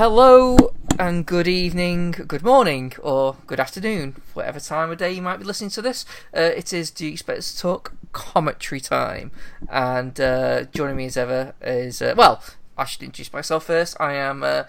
Hello 0.00 0.56
and 0.98 1.26
good 1.26 1.46
evening, 1.46 2.12
good 2.26 2.42
morning, 2.42 2.94
or 3.02 3.36
good 3.46 3.60
afternoon, 3.60 4.22
whatever 4.32 4.58
time 4.58 4.90
of 4.90 4.96
day 4.96 5.12
you 5.12 5.20
might 5.20 5.36
be 5.36 5.44
listening 5.44 5.68
to 5.68 5.82
this. 5.82 6.06
Uh, 6.34 6.40
it 6.40 6.72
is 6.72 6.90
Do 6.90 7.04
You 7.04 7.12
Expect 7.12 7.38
Us 7.40 7.52
to 7.52 7.60
Talk 7.60 7.92
commentary 8.12 8.80
time. 8.80 9.30
And 9.68 10.18
uh, 10.18 10.64
joining 10.72 10.96
me 10.96 11.04
as 11.04 11.18
ever 11.18 11.52
is, 11.60 12.00
uh, 12.00 12.14
well, 12.16 12.42
I 12.78 12.86
should 12.86 13.02
introduce 13.02 13.30
myself 13.30 13.66
first. 13.66 13.94
I 14.00 14.14
am 14.14 14.42
uh, 14.42 14.62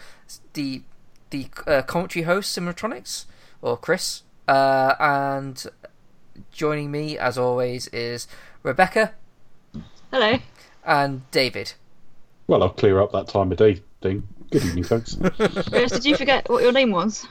the 0.52 0.82
the 1.29 1.48
uh, 1.66 1.82
commentary 1.84 2.24
host, 2.24 2.54
Simulatronics, 2.54 3.24
or 3.62 3.78
Chris. 3.78 4.24
Uh, 4.50 4.96
and 5.00 5.66
joining 6.52 6.92
me, 6.92 7.18
as 7.18 7.38
always, 7.38 7.88
is 7.94 8.28
Rebecca 8.63 9.13
Hello. 10.12 10.40
and 10.86 11.32
David. 11.32 11.76
Well, 12.48 12.63
I'll 12.63 12.70
clear 12.70 13.00
up 13.00 13.13
that 13.13 13.29
time 13.29 13.50
of 13.54 13.58
day 13.58 13.82
thing. 14.02 14.28
Good 14.52 14.65
evening, 14.65 14.83
folks. 14.83 15.18
Chris, 15.70 15.92
did 15.94 16.05
you 16.05 16.18
forget 16.18 16.49
what 16.49 16.62
your 16.62 16.73
name 16.73 16.91
was? 16.91 17.26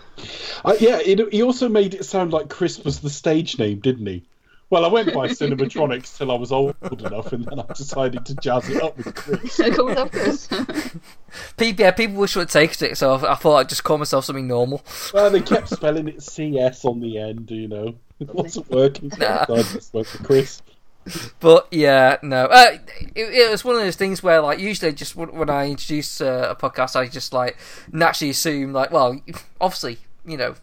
uh, 0.65 0.74
yeah, 0.80 0.98
it, 1.05 1.33
he 1.33 1.43
also 1.43 1.69
made 1.69 1.93
it 1.95 2.05
sound 2.05 2.33
like 2.33 2.48
Chris 2.48 2.83
was 2.83 3.01
the 3.01 3.10
stage 3.10 3.59
name, 3.59 3.79
didn't 3.80 4.06
he? 4.06 4.24
Well, 4.70 4.84
I 4.84 4.88
went 4.88 5.12
by 5.12 5.29
Cinematronics 5.29 6.16
till 6.16 6.30
I 6.30 6.34
was 6.37 6.51
old 6.51 6.77
enough, 6.98 7.33
and 7.33 7.45
then 7.45 7.60
I 7.60 7.65
decided 7.74 8.24
to 8.27 8.34
jazz 8.37 8.69
it 8.70 8.83
up 8.83 8.96
with 8.96 9.15
Chris. 9.15 9.56
Call 9.77 9.88
myself 9.88 10.12
Chris. 10.12 10.48
People, 11.59 11.84
yeah, 11.84 11.91
people 11.91 12.16
wish 12.16 12.37
would 12.37 12.48
take 12.48 12.80
it, 12.80 12.96
so 12.96 13.15
I 13.15 13.34
thought 13.34 13.57
I'd 13.57 13.68
just 13.68 13.84
call 13.84 13.98
myself 13.98 14.24
something 14.24 14.48
normal. 14.48 14.82
Well, 15.12 15.30
they 15.30 15.41
kept 15.41 15.68
spelling 15.68 16.09
it 16.09 16.23
CS 16.23 16.84
on 16.84 17.01
the 17.01 17.18
end, 17.18 17.51
you 17.51 17.68
know. 17.68 17.95
It 18.18 18.34
wasn't 18.34 18.71
working, 18.71 19.10
so 19.10 19.18
Nah. 19.18 19.43
I 19.48 19.62
just 19.62 19.93
went 19.95 20.07
for 20.07 20.24
Chris. 20.24 20.62
But 21.40 21.66
yeah, 21.70 22.18
no, 22.22 22.45
uh, 22.45 22.78
it, 23.14 23.22
it 23.34 23.50
was 23.50 23.64
one 23.64 23.74
of 23.77 23.80
those 23.82 23.96
things 23.96 24.22
where, 24.22 24.40
like, 24.40 24.59
usually 24.59 24.92
just 24.92 25.16
when 25.16 25.32
when 25.32 25.48
I 25.50 25.68
introduce 25.68 26.20
uh, 26.20 26.48
a 26.50 26.56
podcast, 26.56 26.95
I 26.95 27.06
just 27.09 27.32
like 27.32 27.56
naturally 27.90 28.30
assume, 28.30 28.73
like, 28.73 28.90
well, 28.90 29.20
obviously, 29.60 29.98
you 30.26 30.36
know, 30.36 30.54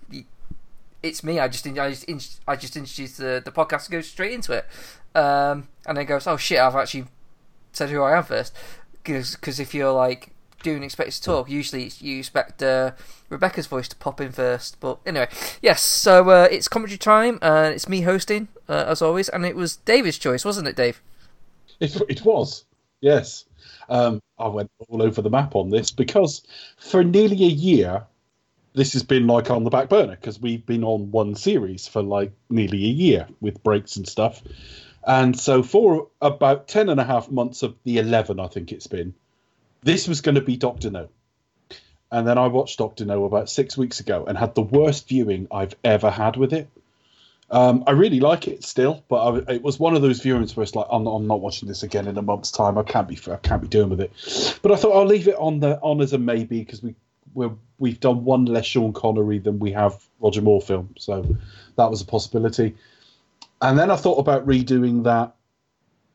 it's 1.03 1.23
me. 1.23 1.39
I 1.39 1.47
just 1.47 1.65
I 1.67 1.89
just, 1.91 2.41
I 2.47 2.55
just 2.55 2.75
introduce 2.77 3.17
the 3.17 3.41
the 3.43 3.51
podcast 3.51 3.85
and 3.85 3.93
go 3.93 4.01
straight 4.01 4.33
into 4.33 4.53
it, 4.53 4.65
um, 5.15 5.67
and 5.85 5.97
then 5.97 6.05
goes, 6.05 6.27
oh 6.27 6.37
shit, 6.37 6.59
I've 6.59 6.75
actually 6.75 7.05
said 7.73 7.89
who 7.89 8.01
I 8.03 8.17
am 8.17 8.23
first, 8.23 8.53
because 9.03 9.59
if 9.59 9.73
you're 9.73 9.91
like 9.91 10.31
doing 10.63 10.83
expect 10.83 11.11
to 11.13 11.21
talk, 11.21 11.49
usually 11.49 11.83
it's- 11.87 12.01
you 12.01 12.19
expect 12.19 12.61
uh, 12.63 12.91
Rebecca's 13.29 13.67
voice 13.67 13.87
to 13.89 13.95
pop 13.95 14.21
in 14.21 14.31
first. 14.31 14.79
But 14.79 14.99
anyway, 15.05 15.27
yes. 15.61 15.81
So 15.81 16.29
uh, 16.29 16.47
it's 16.49 16.67
commentary 16.67 16.97
time, 16.97 17.39
and 17.41 17.73
it's 17.73 17.89
me 17.89 18.01
hosting 18.01 18.47
uh, 18.69 18.85
as 18.87 19.01
always, 19.01 19.29
and 19.29 19.45
it 19.45 19.55
was 19.55 19.77
David's 19.77 20.17
choice, 20.17 20.45
wasn't 20.45 20.67
it, 20.67 20.75
Dave? 20.75 21.01
It, 21.79 21.95
it 22.09 22.25
was, 22.25 22.65
yes. 23.01 23.45
Um, 23.89 24.21
I 24.37 24.47
went 24.47 24.71
all 24.89 25.01
over 25.01 25.21
the 25.21 25.29
map 25.29 25.55
on 25.55 25.69
this 25.69 25.91
because 25.91 26.43
for 26.77 27.03
nearly 27.03 27.43
a 27.43 27.49
year, 27.49 28.03
this 28.73 28.93
has 28.93 29.03
been 29.03 29.27
like 29.27 29.49
on 29.49 29.63
the 29.63 29.69
back 29.69 29.89
burner 29.89 30.15
because 30.15 30.39
we've 30.39 30.65
been 30.65 30.83
on 30.83 31.11
one 31.11 31.35
series 31.35 31.87
for 31.87 32.01
like 32.01 32.31
nearly 32.49 32.83
a 32.85 32.89
year 32.89 33.27
with 33.39 33.63
breaks 33.63 33.95
and 33.95 34.07
stuff. 34.07 34.41
And 35.05 35.39
so 35.39 35.63
for 35.63 36.09
about 36.21 36.67
10 36.67 36.89
and 36.89 36.99
a 36.99 37.03
half 37.03 37.31
months 37.31 37.63
of 37.63 37.75
the 37.85 37.97
11, 37.97 38.39
I 38.39 38.47
think 38.47 38.71
it's 38.71 38.87
been, 38.87 39.13
this 39.81 40.07
was 40.07 40.21
going 40.21 40.35
to 40.35 40.41
be 40.41 40.57
Doctor 40.57 40.91
No. 40.91 41.07
And 42.11 42.27
then 42.27 42.37
I 42.37 42.47
watched 42.47 42.79
Doctor 42.79 43.05
No 43.05 43.25
about 43.25 43.49
six 43.49 43.77
weeks 43.77 43.99
ago 43.99 44.25
and 44.25 44.37
had 44.37 44.55
the 44.55 44.61
worst 44.61 45.07
viewing 45.07 45.47
I've 45.51 45.75
ever 45.83 46.09
had 46.09 46.37
with 46.37 46.53
it. 46.53 46.69
Um, 47.49 47.83
I 47.87 47.91
really 47.91 48.19
like 48.19 48.47
it 48.47 48.63
still, 48.63 49.03
but 49.07 49.15
I, 49.49 49.53
it 49.53 49.63
was 49.63 49.79
one 49.79 49.95
of 49.95 50.01
those 50.01 50.21
viewings 50.21 50.55
where 50.55 50.63
it's 50.63 50.75
like 50.75 50.87
I'm 50.91 51.05
not, 51.05 51.11
I'm 51.11 51.27
not 51.27 51.39
watching 51.39 51.67
this 51.67 51.81
again 51.81 52.07
in 52.07 52.17
a 52.17 52.21
month's 52.21 52.51
time. 52.51 52.77
I 52.77 52.83
can't 52.83 53.07
be 53.07 53.17
I 53.31 53.37
can't 53.37 53.61
be 53.61 53.69
doing 53.69 53.89
with 53.89 54.01
it. 54.01 54.59
But 54.61 54.73
I 54.73 54.75
thought 54.75 54.93
I'll 54.93 55.05
leave 55.05 55.29
it 55.29 55.35
on 55.35 55.59
the 55.61 55.79
on 55.79 56.01
as 56.01 56.11
a 56.11 56.17
maybe 56.17 56.59
because 56.59 56.83
we 56.83 56.95
we're, 57.33 57.51
we've 57.77 57.99
done 57.99 58.25
one 58.25 58.45
less 58.45 58.65
Sean 58.65 58.91
Connery 58.91 59.39
than 59.39 59.59
we 59.59 59.71
have 59.71 60.03
Roger 60.19 60.41
Moore 60.41 60.61
film, 60.61 60.93
so 60.97 61.37
that 61.77 61.89
was 61.89 62.01
a 62.01 62.05
possibility. 62.05 62.75
And 63.61 63.79
then 63.79 63.91
I 63.91 63.95
thought 63.95 64.17
about 64.17 64.45
redoing 64.45 65.03
that 65.03 65.35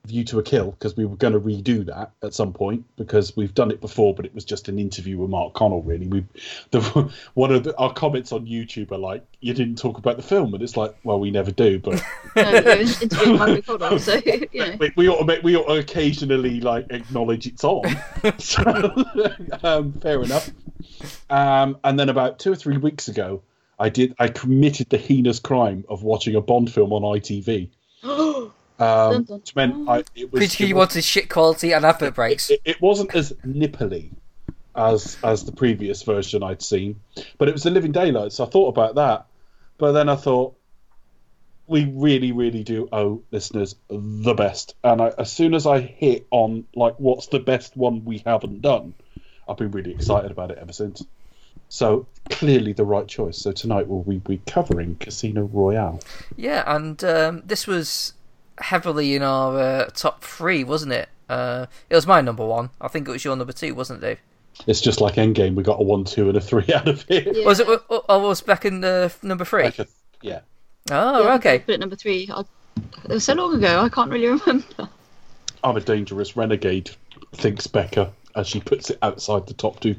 View 0.04 0.24
to 0.24 0.40
a 0.40 0.42
Kill 0.42 0.72
because 0.72 0.96
we 0.96 1.04
were 1.04 1.14
going 1.14 1.32
to 1.32 1.38
redo 1.38 1.86
that 1.86 2.10
at 2.24 2.34
some 2.34 2.52
point 2.52 2.84
because 2.96 3.36
we've 3.36 3.54
done 3.54 3.70
it 3.70 3.80
before, 3.80 4.12
but 4.12 4.26
it 4.26 4.34
was 4.34 4.44
just 4.44 4.68
an 4.68 4.76
interview 4.76 5.16
with 5.16 5.30
Mark 5.30 5.54
Connell. 5.54 5.80
Really, 5.80 6.08
we 6.08 6.24
the 6.72 6.80
one 7.34 7.52
of 7.52 7.62
the, 7.62 7.76
our 7.76 7.92
comments 7.92 8.32
on 8.32 8.44
YouTube 8.44 8.91
are 8.91 8.98
like, 8.98 9.24
"You 9.41 9.54
didn't 9.54 9.78
talk 9.78 9.98
about 9.98 10.16
the 10.16 10.24
film," 10.24 10.54
and 10.54 10.62
it's 10.62 10.76
like, 10.76 10.96
"Well, 11.04 11.20
we 11.20 11.30
never 11.30 11.52
do." 11.52 11.78
But 11.78 12.02
no, 12.36 12.50
it 12.50 12.78
was 12.80 13.00
interviewing 13.00 13.38
Michael 13.38 13.78
Connell, 13.78 13.98
so, 14.00 14.20
you 14.24 14.48
know. 14.54 14.76
we, 14.80 14.92
we 14.96 15.08
ought 15.08 15.18
to 15.18 15.24
make, 15.24 15.44
we 15.44 15.56
ought 15.56 15.72
to 15.72 15.78
occasionally 15.78 16.60
like 16.60 16.86
acknowledge 16.91 17.46
it's 17.46 17.62
on. 17.62 17.84
so, 18.38 19.04
um, 19.62 19.92
fair 19.92 20.20
enough. 20.20 20.50
Um, 21.30 21.78
and 21.84 21.96
then 21.96 22.08
about 22.08 22.41
two 22.41 22.50
or 22.50 22.56
three 22.56 22.76
weeks 22.76 23.06
ago, 23.06 23.42
I 23.78 23.88
did 23.88 24.16
I 24.18 24.26
committed 24.26 24.91
the 24.91 24.98
heinous 24.98 25.38
crime 25.38 25.84
of 25.88 26.02
watching 26.02 26.34
a 26.34 26.41
Bond 26.41 26.72
film 26.72 26.92
on 26.92 27.02
ITV. 27.20 27.70
Um, 28.82 29.12
Dun, 29.12 29.22
dun, 29.25 29.38
which 29.38 29.56
meant 29.56 29.88
I, 29.88 30.04
it 30.15 30.32
was 30.32 30.41
Because 30.41 30.60
you 30.60 30.75
wanted 30.76 31.04
shit 31.04 31.28
quality 31.28 31.72
and 31.72 31.84
advert 31.84 32.15
breaks. 32.15 32.50
it, 32.50 32.60
it 32.65 32.81
wasn't 32.81 33.15
as 33.15 33.32
nipply 33.47 34.10
as 34.75 35.19
as 35.22 35.44
the 35.44 35.53
previous 35.53 36.03
version 36.03 36.43
I'd 36.43 36.62
seen, 36.62 37.00
but 37.38 37.48
it 37.48 37.53
was 37.53 37.62
the 37.62 37.71
Living 37.71 37.92
Daylights. 37.92 38.37
So 38.37 38.44
I 38.47 38.48
thought 38.48 38.69
about 38.69 38.94
that, 38.97 39.26
but 39.78 39.92
then 39.92 40.09
I 40.09 40.16
thought 40.16 40.54
we 41.66 41.84
really, 41.84 42.32
really 42.32 42.65
do 42.65 42.88
owe 42.92 43.22
listeners 43.31 43.76
the 43.88 44.34
best. 44.34 44.75
And 44.82 45.00
I, 45.00 45.12
as 45.16 45.32
soon 45.32 45.54
as 45.54 45.66
I 45.66 45.81
hit 45.81 46.26
on 46.31 46.65
like 46.75 46.94
what's 46.98 47.28
the 47.28 47.38
best 47.38 47.76
one 47.76 48.04
we 48.04 48.22
haven't 48.26 48.62
done, 48.62 48.94
I've 49.48 49.56
been 49.56 49.71
really 49.71 49.92
excited 49.92 50.31
about 50.31 50.50
it 50.50 50.59
ever 50.59 50.72
since. 50.72 51.04
So 51.69 52.06
clearly 52.31 52.72
the 52.72 52.84
right 52.84 53.06
choice. 53.09 53.38
So 53.38 53.53
tonight 53.53 53.87
we'll 53.87 54.03
be, 54.03 54.19
be 54.19 54.42
covering 54.47 54.97
Casino 54.97 55.44
Royale. 55.44 56.00
Yeah, 56.37 56.65
and 56.66 57.03
um, 57.04 57.42
this 57.47 57.66
was 57.66 58.12
heavily 58.62 59.14
in 59.14 59.22
our 59.22 59.58
uh, 59.58 59.84
top 59.94 60.22
three, 60.24 60.64
wasn't 60.64 60.92
it? 60.92 61.08
Uh, 61.28 61.66
it 61.90 61.94
was 61.94 62.06
my 62.06 62.20
number 62.20 62.44
one. 62.44 62.70
I 62.80 62.88
think 62.88 63.08
it 63.08 63.10
was 63.10 63.24
your 63.24 63.36
number 63.36 63.52
two, 63.52 63.74
wasn't 63.74 64.02
it, 64.02 64.06
Dave? 64.06 64.18
It's 64.66 64.80
just 64.80 65.00
like 65.00 65.14
Endgame. 65.14 65.54
We 65.54 65.62
got 65.62 65.80
a 65.80 65.82
one, 65.82 66.04
two, 66.04 66.28
and 66.28 66.36
a 66.36 66.40
three 66.40 66.66
out 66.74 66.88
of 66.88 67.04
it. 67.08 67.36
Yeah. 67.36 67.44
Was 67.46 67.60
it? 67.60 67.66
Oh, 67.68 68.04
I 68.08 68.16
was 68.16 68.40
back 68.40 68.64
in 68.64 68.80
the 68.80 69.12
number 69.22 69.44
three. 69.44 69.64
Like 69.64 69.78
a- 69.78 69.86
yeah. 70.20 70.40
Oh, 70.90 71.24
Yeah, 71.24 71.34
okay. 71.34 71.58
Put 71.60 71.74
it 71.74 71.80
number 71.80 71.96
three. 71.96 72.28
I, 72.32 72.40
it 73.04 73.08
was 73.08 73.24
so 73.24 73.34
long 73.34 73.54
ago, 73.54 73.80
I 73.80 73.88
can't 73.88 74.10
really 74.10 74.26
remember. 74.28 74.88
I'm 75.64 75.76
a 75.76 75.80
dangerous 75.80 76.36
renegade, 76.36 76.90
thinks 77.34 77.66
Becca, 77.66 78.12
as 78.36 78.46
she 78.48 78.60
puts 78.60 78.90
it 78.90 78.98
outside 79.02 79.46
the 79.46 79.54
top 79.54 79.80
two. 79.80 79.96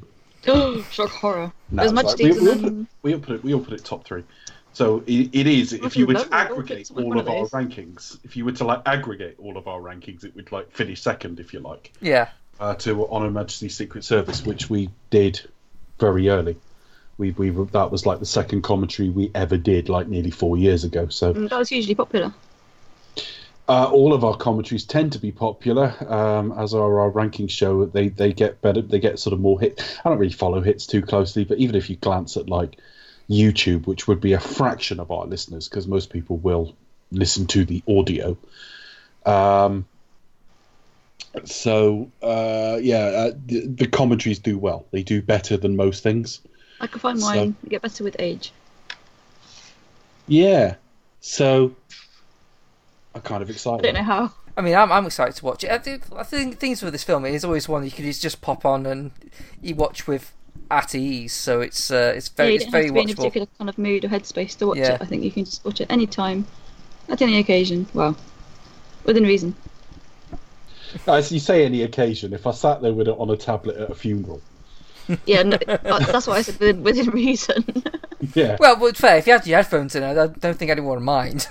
Oh, 0.48 0.86
Shock 0.92 1.10
horror. 1.10 1.52
No, 1.72 1.82
There's 1.84 1.94
much 1.94 2.06
like- 2.06 2.18
we, 2.20 2.24
deeper 2.32 2.42
we'll, 2.44 2.56
than. 2.56 2.86
put, 2.86 2.88
we'll 3.02 3.20
put 3.20 3.36
it. 3.36 3.44
We'll 3.44 3.60
put 3.62 3.74
it 3.74 3.84
top 3.86 4.06
three. 4.06 4.24
So 4.74 5.04
it, 5.06 5.30
it 5.34 5.48
is. 5.48 5.72
If 5.74 5.96
you 5.96 6.08
were 6.08 6.16
to 6.16 6.34
aggregate 6.34 6.92
all 6.96 7.18
of 7.20 7.28
of 7.28 7.30
our 7.30 7.46
rankings, 7.62 8.18
if 8.24 8.36
you 8.36 8.44
were 8.46 8.52
to 8.54 8.64
like 8.64 8.82
aggregate 8.88 9.36
all 9.40 9.58
of 9.58 9.68
our 9.68 9.80
rankings, 9.80 10.24
it 10.24 10.36
would 10.36 10.52
like 10.52 10.72
finish 10.72 11.02
second, 11.02 11.40
if 11.40 11.54
you 11.54 11.60
like, 11.60 11.94
Yeah. 12.02 12.30
uh, 12.60 12.74
to 12.76 13.08
On 13.08 13.22
Her 13.22 13.30
Majesty's 13.32 13.76
Secret 13.78 14.04
Service, 14.04 14.44
which 14.44 14.70
we 14.70 14.90
did 15.12 15.40
very 16.00 16.30
early. 16.30 16.56
We 17.20 17.32
we 17.32 17.52
were- 17.52 17.66
that 17.66 17.92
was 17.92 18.08
like 18.08 18.20
the 18.20 18.26
second 18.26 18.64
commentary 18.64 19.10
we 19.10 19.30
ever 19.36 19.58
did, 19.58 19.90
like 19.90 20.08
nearly 20.08 20.32
four 20.32 20.58
years 20.58 20.84
ago. 20.84 21.08
So 21.10 21.34
Mm, 21.34 21.50
That 21.50 21.60
was 21.60 21.70
hugely 21.70 21.94
popular. 21.94 22.34
Uh, 23.70 23.90
all 23.94 24.12
of 24.12 24.26
our 24.26 24.36
commentaries 24.36 24.84
tend 24.84 25.14
to 25.14 25.20
be 25.20 25.32
popular, 25.32 25.96
um, 26.12 26.52
as 26.52 26.74
are 26.74 27.00
our 27.00 27.12
rankings 27.12 27.52
show. 27.52 27.86
They 27.86 28.10
they 28.10 28.34
get 28.34 28.62
better. 28.62 28.82
They 28.82 29.00
get 29.00 29.20
sort 29.20 29.34
of 29.34 29.40
more 29.40 29.60
hit. 29.60 29.82
I 30.04 30.10
don't 30.10 30.18
really 30.18 30.34
follow 30.34 30.60
hits 30.62 30.86
too 30.86 31.02
closely, 31.02 31.46
but 31.46 31.60
even 31.60 31.76
if 31.76 31.90
you 31.90 31.96
glance 31.96 32.36
at 32.36 32.50
like 32.50 32.80
YouTube, 33.30 33.88
which 33.88 34.08
would 34.08 34.22
be 34.22 34.34
a 34.34 34.40
fraction 34.40 35.00
of 35.00 35.12
our 35.12 35.26
listeners, 35.26 35.68
because 35.70 35.88
most 35.88 36.10
people 36.10 36.38
will 36.38 36.76
listen 37.12 37.48
to 37.48 37.66
the 37.66 37.82
audio. 37.88 38.38
Um, 39.26 39.86
so 41.46 42.12
uh, 42.22 42.78
yeah, 42.82 42.98
uh, 42.98 43.32
the, 43.46 43.68
the 43.68 43.88
commentaries 43.88 44.40
do 44.40 44.58
well. 44.58 44.86
They 44.92 45.04
do 45.04 45.22
better 45.22 45.58
than 45.58 45.76
most 45.76 46.04
things. 46.04 46.42
I 46.80 46.88
can 46.88 47.00
find 47.00 47.20
So- 47.20 47.28
mine 47.28 47.56
get 47.68 47.82
better 47.82 48.04
with 48.04 48.16
age. 48.20 48.52
Yeah. 50.28 50.76
So 51.22 51.76
I'm 53.16 53.22
kind 53.22 53.42
of 53.42 53.50
I 53.50 53.54
excited. 53.54 53.84
don't 53.84 53.94
know 53.96 54.04
how. 54.04 54.32
I 54.56 54.62
mean, 54.62 54.76
I'm, 54.76 54.92
I'm 54.92 55.06
excited 55.06 55.36
to 55.38 55.46
watch 55.46 55.64
it. 55.64 55.72
I 55.72 56.24
think, 56.24 56.60
things 56.60 56.84
with 56.84 56.94
this 56.94 57.04
film 57.04 57.26
it 57.26 57.34
is 57.34 57.44
always 57.44 57.68
one 57.68 57.84
you 57.84 57.92
can 57.92 58.06
just 58.12 58.42
pop 58.42 58.66
on 58.66 58.86
and 58.86 59.12
you 59.62 59.74
watch 59.74 60.06
with 60.08 60.32
at 60.74 60.96
ease. 60.96 61.34
So 61.34 61.62
it's 61.62 61.92
uh, 61.92 62.14
it's 62.16 62.30
very 62.30 62.50
you 62.52 62.56
it's 62.56 62.64
don't 62.66 62.72
very 62.72 62.86
have 62.86 62.90
to 62.92 62.94
be 62.96 63.02
in 63.02 63.10
a 63.12 63.16
particular 63.16 63.48
kind 63.58 63.70
of 63.70 63.78
mood 63.78 64.06
or 64.06 64.10
headspace 64.10 64.58
to 64.60 64.68
watch 64.68 64.78
Yeah. 64.78 64.94
it. 64.96 65.02
I 65.02 65.06
think 65.06 65.24
you 65.24 65.32
can 65.32 65.46
just 65.46 65.64
watch 65.66 65.82
it 65.82 65.88
any 65.90 66.08
time, 66.08 66.46
at 67.10 67.22
any 67.22 67.38
occasion. 67.40 67.86
Well, 67.94 68.16
within 69.06 69.24
reason. 69.24 69.56
As 71.08 71.32
you 71.32 71.40
say, 71.40 71.66
any 71.66 71.82
occasion. 71.84 72.34
If 72.34 72.46
I 72.46 72.52
sat 72.52 72.82
there 72.82 72.94
with 72.94 73.08
it 73.08 73.16
on 73.18 73.30
a 73.32 73.38
tablet 73.38 73.78
at 73.78 73.90
a 73.90 73.96
funeral, 73.96 74.42
Yeah, 75.26 75.42
no, 75.44 75.58
uh, 75.68 75.78
that's 76.06 76.28
what 76.28 76.38
I 76.38 76.42
said 76.44 76.60
within, 76.60 76.84
within 76.84 77.10
reason. 77.10 77.66
yeah, 78.36 78.58
Well, 78.60 78.80
well, 78.80 78.94
fair. 78.94 79.18
If 79.18 79.26
you 79.28 79.34
had 79.34 79.46
your 79.48 79.58
headphones 79.58 79.96
in, 79.96 80.04
I 80.04 80.14
don't 80.14 80.40
don't 80.40 80.58
think 80.58 80.70
anyone 80.72 80.98
would 80.98 81.04
mind. 81.04 81.48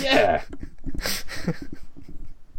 yeah. 0.00 0.42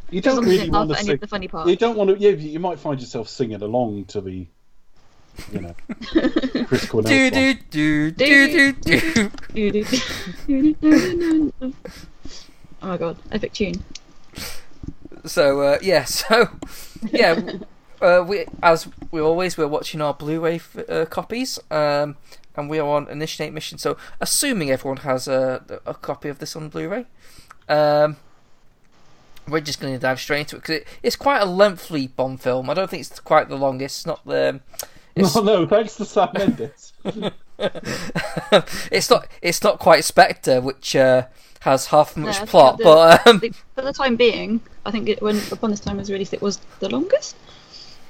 You 0.10 0.22
don't 0.22 0.46
really 0.46 0.70
want 0.70 0.90
to 0.90 0.96
at 0.96 1.00
any 1.00 1.06
sing. 1.08 1.14
of 1.16 1.20
the 1.22 1.28
funny 1.28 1.48
parts. 1.48 1.70
You 1.70 1.76
don't 1.76 1.98
want 1.98 2.12
to. 2.12 2.18
Yeah, 2.18 2.30
you 2.32 2.60
might 2.60 2.80
find 2.80 3.00
yourself 3.00 3.28
singing 3.28 3.62
along 3.62 4.06
to 4.06 4.22
the 4.22 4.48
you 5.52 5.62
know, 5.62 5.76
Chris 6.66 6.86
Cornell. 6.86 7.10
Do 7.10 7.30
song. 7.30 7.58
do 7.72 8.12
do 8.12 8.12
do 8.12 8.74
do 8.74 9.32
do. 10.48 11.54
oh 12.82 12.88
my 12.88 12.98
god, 12.98 13.18
epic 13.32 13.54
tune. 13.54 13.84
So 15.26 15.62
uh, 15.62 15.78
yeah, 15.82 16.04
so 16.04 16.50
yeah, 17.12 17.40
uh, 18.02 18.24
we 18.28 18.46
as 18.62 18.88
we 19.12 19.22
always 19.22 19.58
we're 19.58 19.68
watching 19.68 20.02
our 20.02 20.14
Blu-ray 20.14 20.56
f- 20.56 20.78
uh, 20.90 21.06
copies, 21.06 21.60
um, 21.72 22.18
and 22.56 22.70
we 22.70 22.80
are 22.80 22.88
on 22.88 23.08
initiate 23.10 23.54
mission. 23.54 23.78
So 23.78 23.98
assuming 24.20 24.70
everyone 24.72 24.98
has 24.98 25.28
a 25.28 25.80
a 25.86 25.94
copy 25.94 26.30
of 26.30 26.40
this 26.40 26.56
on 26.56 26.70
Blu-ray, 26.70 27.06
um, 27.70 28.18
we're 29.48 29.62
just 29.62 29.80
going 29.80 29.94
to 29.94 30.00
dive 30.00 30.20
straight 30.20 30.42
into 30.42 30.56
it 30.58 30.60
because 30.60 30.76
it, 30.78 30.88
it's 31.02 31.16
quite 31.16 31.42
a 31.42 31.46
lengthy 31.46 32.08
bomb 32.08 32.38
film. 32.38 32.70
I 32.70 32.74
don't 32.74 32.90
think 32.90 33.02
it's 33.02 33.20
quite 33.20 33.50
the 33.50 33.58
longest. 33.58 34.00
It's 34.00 34.06
not 34.06 34.26
the. 34.26 34.60
It's, 35.16 35.36
No, 35.36 35.42
no, 35.44 35.68
thanks 35.68 35.96
to 35.98 36.06
Sam 36.06 36.30
Mendes. 36.34 36.94
it's 38.92 39.10
not. 39.10 39.28
It's 39.42 39.64
not 39.64 39.80
quite 39.80 40.04
Spectre, 40.04 40.60
which 40.62 40.96
uh, 40.96 41.28
has 41.62 41.88
half 41.88 42.18
much 42.18 42.38
think 42.38 42.50
plot, 42.50 42.78
the- 42.78 42.84
but 42.84 43.28
um, 43.28 43.40
the- 43.40 43.54
for 43.76 43.82
the 43.82 43.94
time 43.94 44.16
being, 44.16 44.60
I 44.86 44.92
think 44.92 45.10
it, 45.10 45.22
when 45.22 45.40
upon 45.52 45.72
this 45.72 45.80
time 45.80 45.98
was 45.98 46.12
released, 46.12 46.34
it 46.34 46.42
was 46.42 46.58
the 46.80 46.90
longest. 46.90 47.36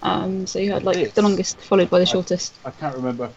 Um, 0.02 0.46
so 0.48 0.60
you 0.60 0.72
had 0.74 0.84
like 0.84 0.98
Yes. 0.98 1.14
the 1.14 1.22
longest 1.22 1.60
followed 1.62 1.90
by 1.90 2.00
the 2.00 2.06
shortest. 2.06 2.54
I 2.66 2.72
can't 2.72 2.96
remember. 2.96 3.30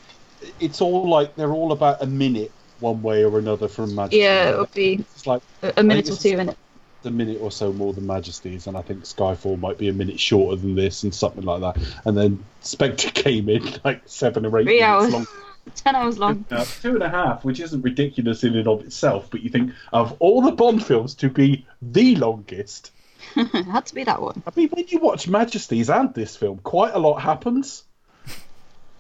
It's 0.61 0.81
all 0.81 1.09
like 1.09 1.35
they're 1.37 1.53
all 1.53 1.73
about 1.73 2.03
a 2.03 2.07
minute, 2.07 2.51
one 2.81 3.03
way 3.03 3.25
or 3.25 3.39
another 3.39 3.69
from 3.69 3.95
Majesty. 3.95 4.19
Yeah, 4.19 4.51
it 4.51 4.59
would 4.59 4.73
be 4.75 4.95
It's 5.15 5.27
like 5.27 5.43
a, 5.63 5.73
a 5.79 5.83
minute 5.83 6.11
or 6.11 6.17
two 6.17 6.39
in 6.39 6.49
it. 6.51 6.59
A 7.07 7.11
minute 7.11 7.39
or 7.41 7.51
so 7.51 7.73
more 7.73 7.93
than 7.93 8.07
Majesty's, 8.07 8.67
and 8.67 8.77
I 8.77 8.83
think 8.83 9.03
Skyfall 9.05 9.59
might 9.59 9.79
be 9.79 9.89
a 9.89 9.93
minute 9.93 10.21
shorter 10.21 10.61
than 10.61 10.75
this, 10.75 11.03
and 11.03 11.15
something 11.15 11.45
like 11.45 11.61
that. 11.61 11.83
And 12.05 12.17
then 12.17 12.45
Spectre 12.61 13.11
came 13.15 13.49
in 13.49 13.63
like 13.85 14.03
seven 14.07 14.45
or 14.47 14.59
eight 14.59 14.65
Three 14.65 14.81
minutes 14.81 15.05
hours. 15.05 15.13
long. 15.13 15.27
Ten 15.75 15.97
hours 15.97 16.19
long. 16.19 16.45
Uh, 16.51 16.65
two 16.81 16.95
and 16.95 17.03
a 17.03 17.09
half, 17.09 17.45
which 17.45 17.59
isn't 17.59 17.83
ridiculous 17.83 18.45
in 18.45 18.55
and 18.57 18.69
of 18.69 18.83
itself, 18.85 19.29
but 19.31 19.41
you 19.43 19.51
think 19.51 19.73
of 19.93 20.15
all 20.21 20.41
the 20.43 20.53
Bond 20.53 20.85
films 20.87 21.15
to 21.17 21.29
be 21.29 21.67
the 21.83 22.15
longest. 22.15 22.93
it 23.35 23.65
had 23.67 23.85
to 23.87 23.95
be 23.95 24.05
that 24.05 24.23
one. 24.23 24.43
I 24.47 24.53
mean, 24.55 24.69
when 24.69 24.85
you 24.87 25.01
watch 25.01 25.27
Majesties 25.27 25.91
and 25.91 26.15
this 26.15 26.37
film, 26.37 26.59
quite 26.59 26.95
a 26.95 26.99
lot 27.01 27.17
happens. 27.21 27.83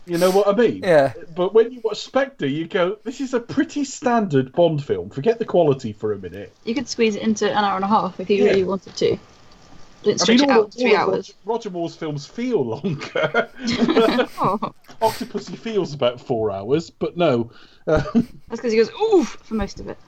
You 0.07 0.19
know 0.19 0.31
what 0.31 0.47
I 0.47 0.53
mean? 0.53 0.83
yeah, 0.85 1.13
But 1.35 1.53
when 1.53 1.73
you 1.73 1.81
watch 1.83 1.99
Spectre, 1.99 2.47
you 2.47 2.67
go, 2.69 2.97
"This 3.03 3.21
is 3.21 3.35
a 3.35 3.41
pretty 3.41 3.85
standard 3.85 4.53
Bond 4.53 4.85
film. 4.85 5.11
Forget 5.11 5.39
the 5.41 5.45
quality 5.45 5.93
for 5.93 6.13
a 6.13 6.19
minute." 6.19 6.53
You 6.65 6.75
could 6.75 6.89
squeeze 6.89 7.17
it 7.17 7.23
into 7.23 7.51
an 7.51 7.65
hour 7.65 7.75
and 7.77 7.85
a 7.85 7.89
half 7.89 8.21
if 8.21 8.31
you 8.31 8.37
Yeah. 8.45 8.51
really 8.51 8.65
wanted 8.65 8.95
to. 8.97 9.19
Didn't 10.05 10.21
I 10.21 10.25
stretch 10.25 10.41
mean, 10.41 10.51
it 10.51 10.53
all, 10.53 10.63
out 10.63 10.71
to 10.73 10.79
three 10.79 10.95
all 10.95 11.11
hours. 11.11 11.35
Roger, 11.45 11.69
Roger 11.69 11.71
Moore's 11.71 11.97
films 11.97 12.25
feel 12.27 12.65
longer. 12.65 13.51
oh, 14.39 14.73
Octopussy 15.03 15.59
feels 15.59 15.93
about 15.93 16.21
four 16.21 16.53
hours, 16.53 16.91
but 16.91 17.17
no. 17.17 17.51
That's 17.87 18.13
because 18.51 18.71
he 18.73 18.79
goes 18.79 18.91
oof 19.13 19.37
for 19.43 19.55
most 19.55 19.81
of 19.81 19.89
it. 19.89 19.99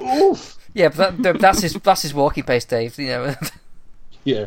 oof. 0.00 0.56
yeah, 0.74 0.88
but 0.88 1.22
that, 1.22 1.38
that's 1.38 1.60
his 1.60 1.74
that's 1.74 2.02
his 2.02 2.12
walking 2.12 2.42
pace, 2.42 2.64
Dave. 2.64 2.98
You 2.98 3.06
know, 3.06 3.34
Yeah. 4.24 4.46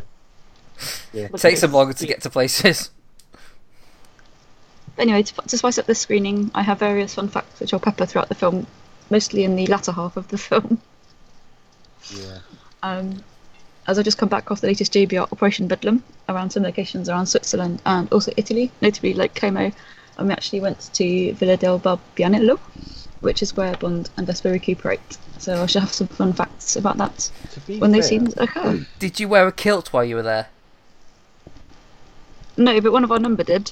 it 1.14 1.34
takes 1.38 1.62
him 1.62 1.72
longer 1.72 1.94
to 1.94 2.06
get 2.06 2.20
to 2.22 2.30
places. 2.30 2.90
But 4.98 5.02
anyway, 5.02 5.22
to, 5.22 5.34
to 5.42 5.56
spice 5.56 5.78
up 5.78 5.86
the 5.86 5.94
screening, 5.94 6.50
I 6.56 6.62
have 6.62 6.80
various 6.80 7.14
fun 7.14 7.28
facts 7.28 7.60
which 7.60 7.72
I'll 7.72 7.78
pepper 7.78 8.04
throughout 8.04 8.28
the 8.28 8.34
film, 8.34 8.66
mostly 9.10 9.44
in 9.44 9.54
the 9.54 9.64
latter 9.68 9.92
half 9.92 10.16
of 10.16 10.26
the 10.26 10.38
film. 10.48 10.80
Yeah. 12.10 12.38
Um, 12.82 13.22
as 13.86 14.00
I 14.00 14.02
just 14.02 14.18
come 14.18 14.28
back 14.28 14.50
off 14.50 14.60
the 14.60 14.66
latest 14.66 14.92
JBR 14.92 15.30
Operation 15.30 15.68
Bedlam 15.68 16.02
around 16.28 16.50
some 16.50 16.64
locations 16.64 17.08
around 17.08 17.26
Switzerland 17.26 17.80
and 17.86 18.12
also 18.12 18.32
Italy, 18.36 18.72
notably 18.80 19.14
Lake 19.14 19.36
Como, 19.36 19.70
and 20.18 20.26
we 20.26 20.32
actually 20.32 20.58
went 20.58 20.92
to 20.94 21.32
Villa 21.34 21.56
del 21.56 21.78
Balbianello, 21.78 22.58
which 23.20 23.40
is 23.40 23.56
where 23.56 23.76
Bond 23.76 24.10
and 24.16 24.26
Vesper 24.26 24.50
recuperate. 24.50 25.16
So 25.38 25.62
I 25.62 25.66
shall 25.66 25.82
have 25.82 25.92
some 25.92 26.08
fun 26.08 26.32
facts 26.32 26.74
about 26.74 26.96
that 26.96 27.30
when 27.78 27.92
those 27.92 28.08
scenes 28.08 28.36
occur. 28.36 28.84
Did 28.98 29.20
you 29.20 29.28
wear 29.28 29.46
a 29.46 29.52
kilt 29.52 29.92
while 29.92 30.04
you 30.04 30.16
were 30.16 30.22
there? 30.24 30.48
No, 32.56 32.80
but 32.80 32.90
one 32.90 33.04
of 33.04 33.12
our 33.12 33.20
number 33.20 33.44
did. 33.44 33.70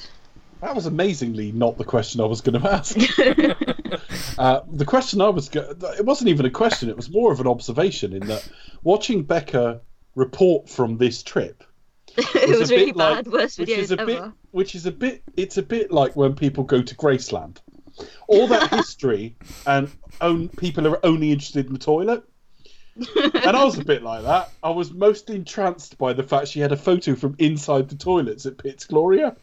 That 0.67 0.75
was 0.75 0.87
amazingly 0.87 1.53
not 1.53 1.79
the 1.79 1.85
question 1.85 2.21
I 2.21 2.25
was 2.25 2.41
going 2.41 2.61
to 2.61 2.69
ask. 2.69 2.97
uh, 4.39 4.63
the 4.69 4.85
question 4.85 5.21
I 5.21 5.29
was 5.29 5.49
go- 5.49 5.77
it 5.97 6.05
wasn't 6.05 6.29
even 6.29 6.45
a 6.45 6.51
question; 6.51 6.89
it 6.89 6.97
was 6.97 7.09
more 7.09 7.31
of 7.31 7.39
an 7.39 7.47
observation. 7.47 8.13
In 8.13 8.27
that, 8.27 8.49
watching 8.83 9.23
Becca 9.23 9.81
report 10.17 10.69
from 10.69 10.99
this 10.99 11.23
trip, 11.23 11.63
it 12.17 12.49
was 12.49 12.59
was 12.59 12.71
a 12.73 12.75
really 12.75 12.87
bit 12.87 12.97
like- 12.97 13.25
bad, 13.25 13.33
worst 13.33 13.61
which 13.61 13.69
is 13.69 13.93
a 13.93 14.01
ever. 14.01 14.07
bit, 14.07 14.23
which 14.51 14.75
is 14.75 14.87
a 14.87 14.91
bit, 14.91 15.23
it's 15.37 15.57
a 15.57 15.63
bit 15.63 15.93
like 15.93 16.17
when 16.17 16.35
people 16.35 16.65
go 16.65 16.83
to 16.83 16.95
Graceland. 16.97 17.59
All 18.27 18.49
that 18.49 18.69
history 18.71 19.37
and 19.69 19.89
own 20.21 20.49
people 20.49 20.89
are 20.89 20.99
only 21.07 21.31
interested 21.31 21.67
in 21.69 21.75
the 21.75 21.79
toilet. 21.79 22.25
And 22.97 23.57
I 23.57 23.63
was 23.65 23.79
a 23.79 23.85
bit 23.85 24.03
like 24.03 24.23
that. 24.23 24.51
I 24.63 24.71
was 24.71 24.91
most 24.93 25.29
entranced 25.31 25.99
by 25.99 26.13
the 26.15 26.23
fact 26.23 26.49
she 26.49 26.61
had 26.61 26.73
a 26.73 26.77
photo 26.77 27.15
from 27.15 27.35
inside 27.39 27.89
the 27.91 27.95
toilets 27.97 28.47
at 28.47 28.57
Piz 28.59 28.85
Gloria. 28.87 29.37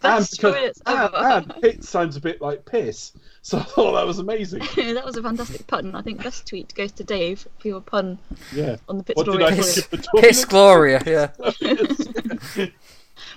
Best 0.00 0.32
because- 0.36 0.54
toilets 0.54 0.82
and, 0.86 0.98
ever. 1.14 1.16
and 1.16 1.54
Piz 1.62 1.88
sounds 1.88 2.16
a 2.16 2.20
bit 2.20 2.40
like 2.40 2.64
piss. 2.64 3.12
So 3.42 3.58
I 3.58 3.62
thought 3.62 3.92
that 3.94 4.06
was 4.06 4.18
amazing. 4.18 4.60
that 4.76 5.04
was 5.04 5.16
a 5.16 5.22
fantastic 5.22 5.66
pun. 5.66 5.94
I 5.94 6.02
think 6.02 6.22
best 6.22 6.46
tweet 6.46 6.74
goes 6.74 6.92
to 6.92 7.04
Dave 7.04 7.48
for 7.58 7.68
your 7.68 7.80
pun 7.80 8.18
Yeah. 8.54 8.76
on 8.88 8.98
the 8.98 9.12
What 9.14 9.26
did 9.26 9.38
Pittsburgh 9.38 9.42
I 9.42 9.50
toilet. 9.50 9.64
think 9.64 9.92
of 9.92 10.02
the 10.02 10.08
Piss? 10.20 10.44
Gloria, 10.44 11.02
yeah. 11.06 12.66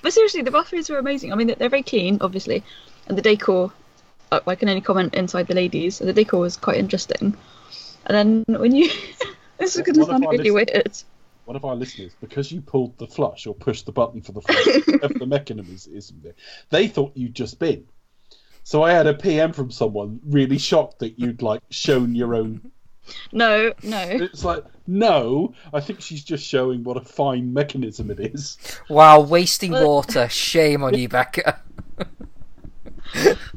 But 0.02 0.14
seriously, 0.14 0.42
the 0.42 0.52
bathrooms 0.52 0.90
were 0.90 0.98
amazing. 0.98 1.32
I 1.32 1.36
mean, 1.36 1.48
they're- 1.48 1.56
they're 1.56 1.70
very 1.70 1.84
clean, 1.84 2.18
obviously, 2.22 2.64
and 3.08 3.18
the 3.18 3.22
decor. 3.22 3.72
uh, 4.32 4.40
I 4.48 4.56
can 4.56 4.70
only 4.70 4.82
comment 4.82 5.14
inside 5.14 5.48
the 5.48 5.54
ladies. 5.56 6.00
The 6.00 6.14
decor 6.14 6.40
was 6.40 6.58
quite 6.58 6.78
interesting. 6.78 7.36
And 8.06 8.46
then 8.48 8.60
when 8.60 8.74
you, 8.76 8.90
this 9.58 9.76
is 9.76 9.82
going 9.82 9.96
to 9.96 10.06
sound 10.06 10.26
really 10.30 10.50
listeners- 10.52 10.74
weird. 10.74 11.04
One 11.46 11.58
of 11.58 11.66
our 11.66 11.76
listeners, 11.76 12.14
because 12.22 12.54
you 12.54 12.62
pulled 12.62 12.98
the 12.98 13.08
flush 13.08 13.46
or 13.48 13.54
pushed 13.54 13.86
the 13.86 13.92
button 13.92 14.22
for 14.22 14.32
the 14.32 14.40
flush, 14.42 14.66
whatever 14.88 15.20
the 15.20 15.26
mechanism 15.26 15.74
is, 15.76 15.88
is 15.88 16.14
there, 16.24 16.32
they 16.70 16.88
thought 16.88 17.12
you'd 17.16 17.36
just 17.36 17.60
been. 17.60 17.84
So 18.64 18.82
I 18.82 18.94
had 18.94 19.08
a 19.08 19.14
PM 19.14 19.52
from 19.52 19.70
someone 19.70 20.22
really 20.26 20.58
shocked 20.58 21.00
that 21.00 21.20
you'd 21.20 21.42
like 21.42 21.62
shown 21.70 22.16
your 22.16 22.34
own. 22.34 22.72
No, 23.34 23.74
no. 23.84 24.00
It's 24.00 24.46
like, 24.46 24.64
no, 24.88 25.54
I 25.74 25.82
think 25.82 26.00
she's 26.00 26.24
just 26.24 26.46
showing 26.46 26.86
what 26.86 26.96
a 26.96 27.02
fine 27.02 27.52
mechanism 27.52 28.10
it 28.10 28.22
is. 28.22 28.58
Wow, 28.88 29.20
wasting 29.20 29.74
Well- 29.74 29.86
water. 29.86 30.30
Shame 30.30 30.82
on 30.82 30.98
you, 30.98 31.10
Becca. 31.10 31.60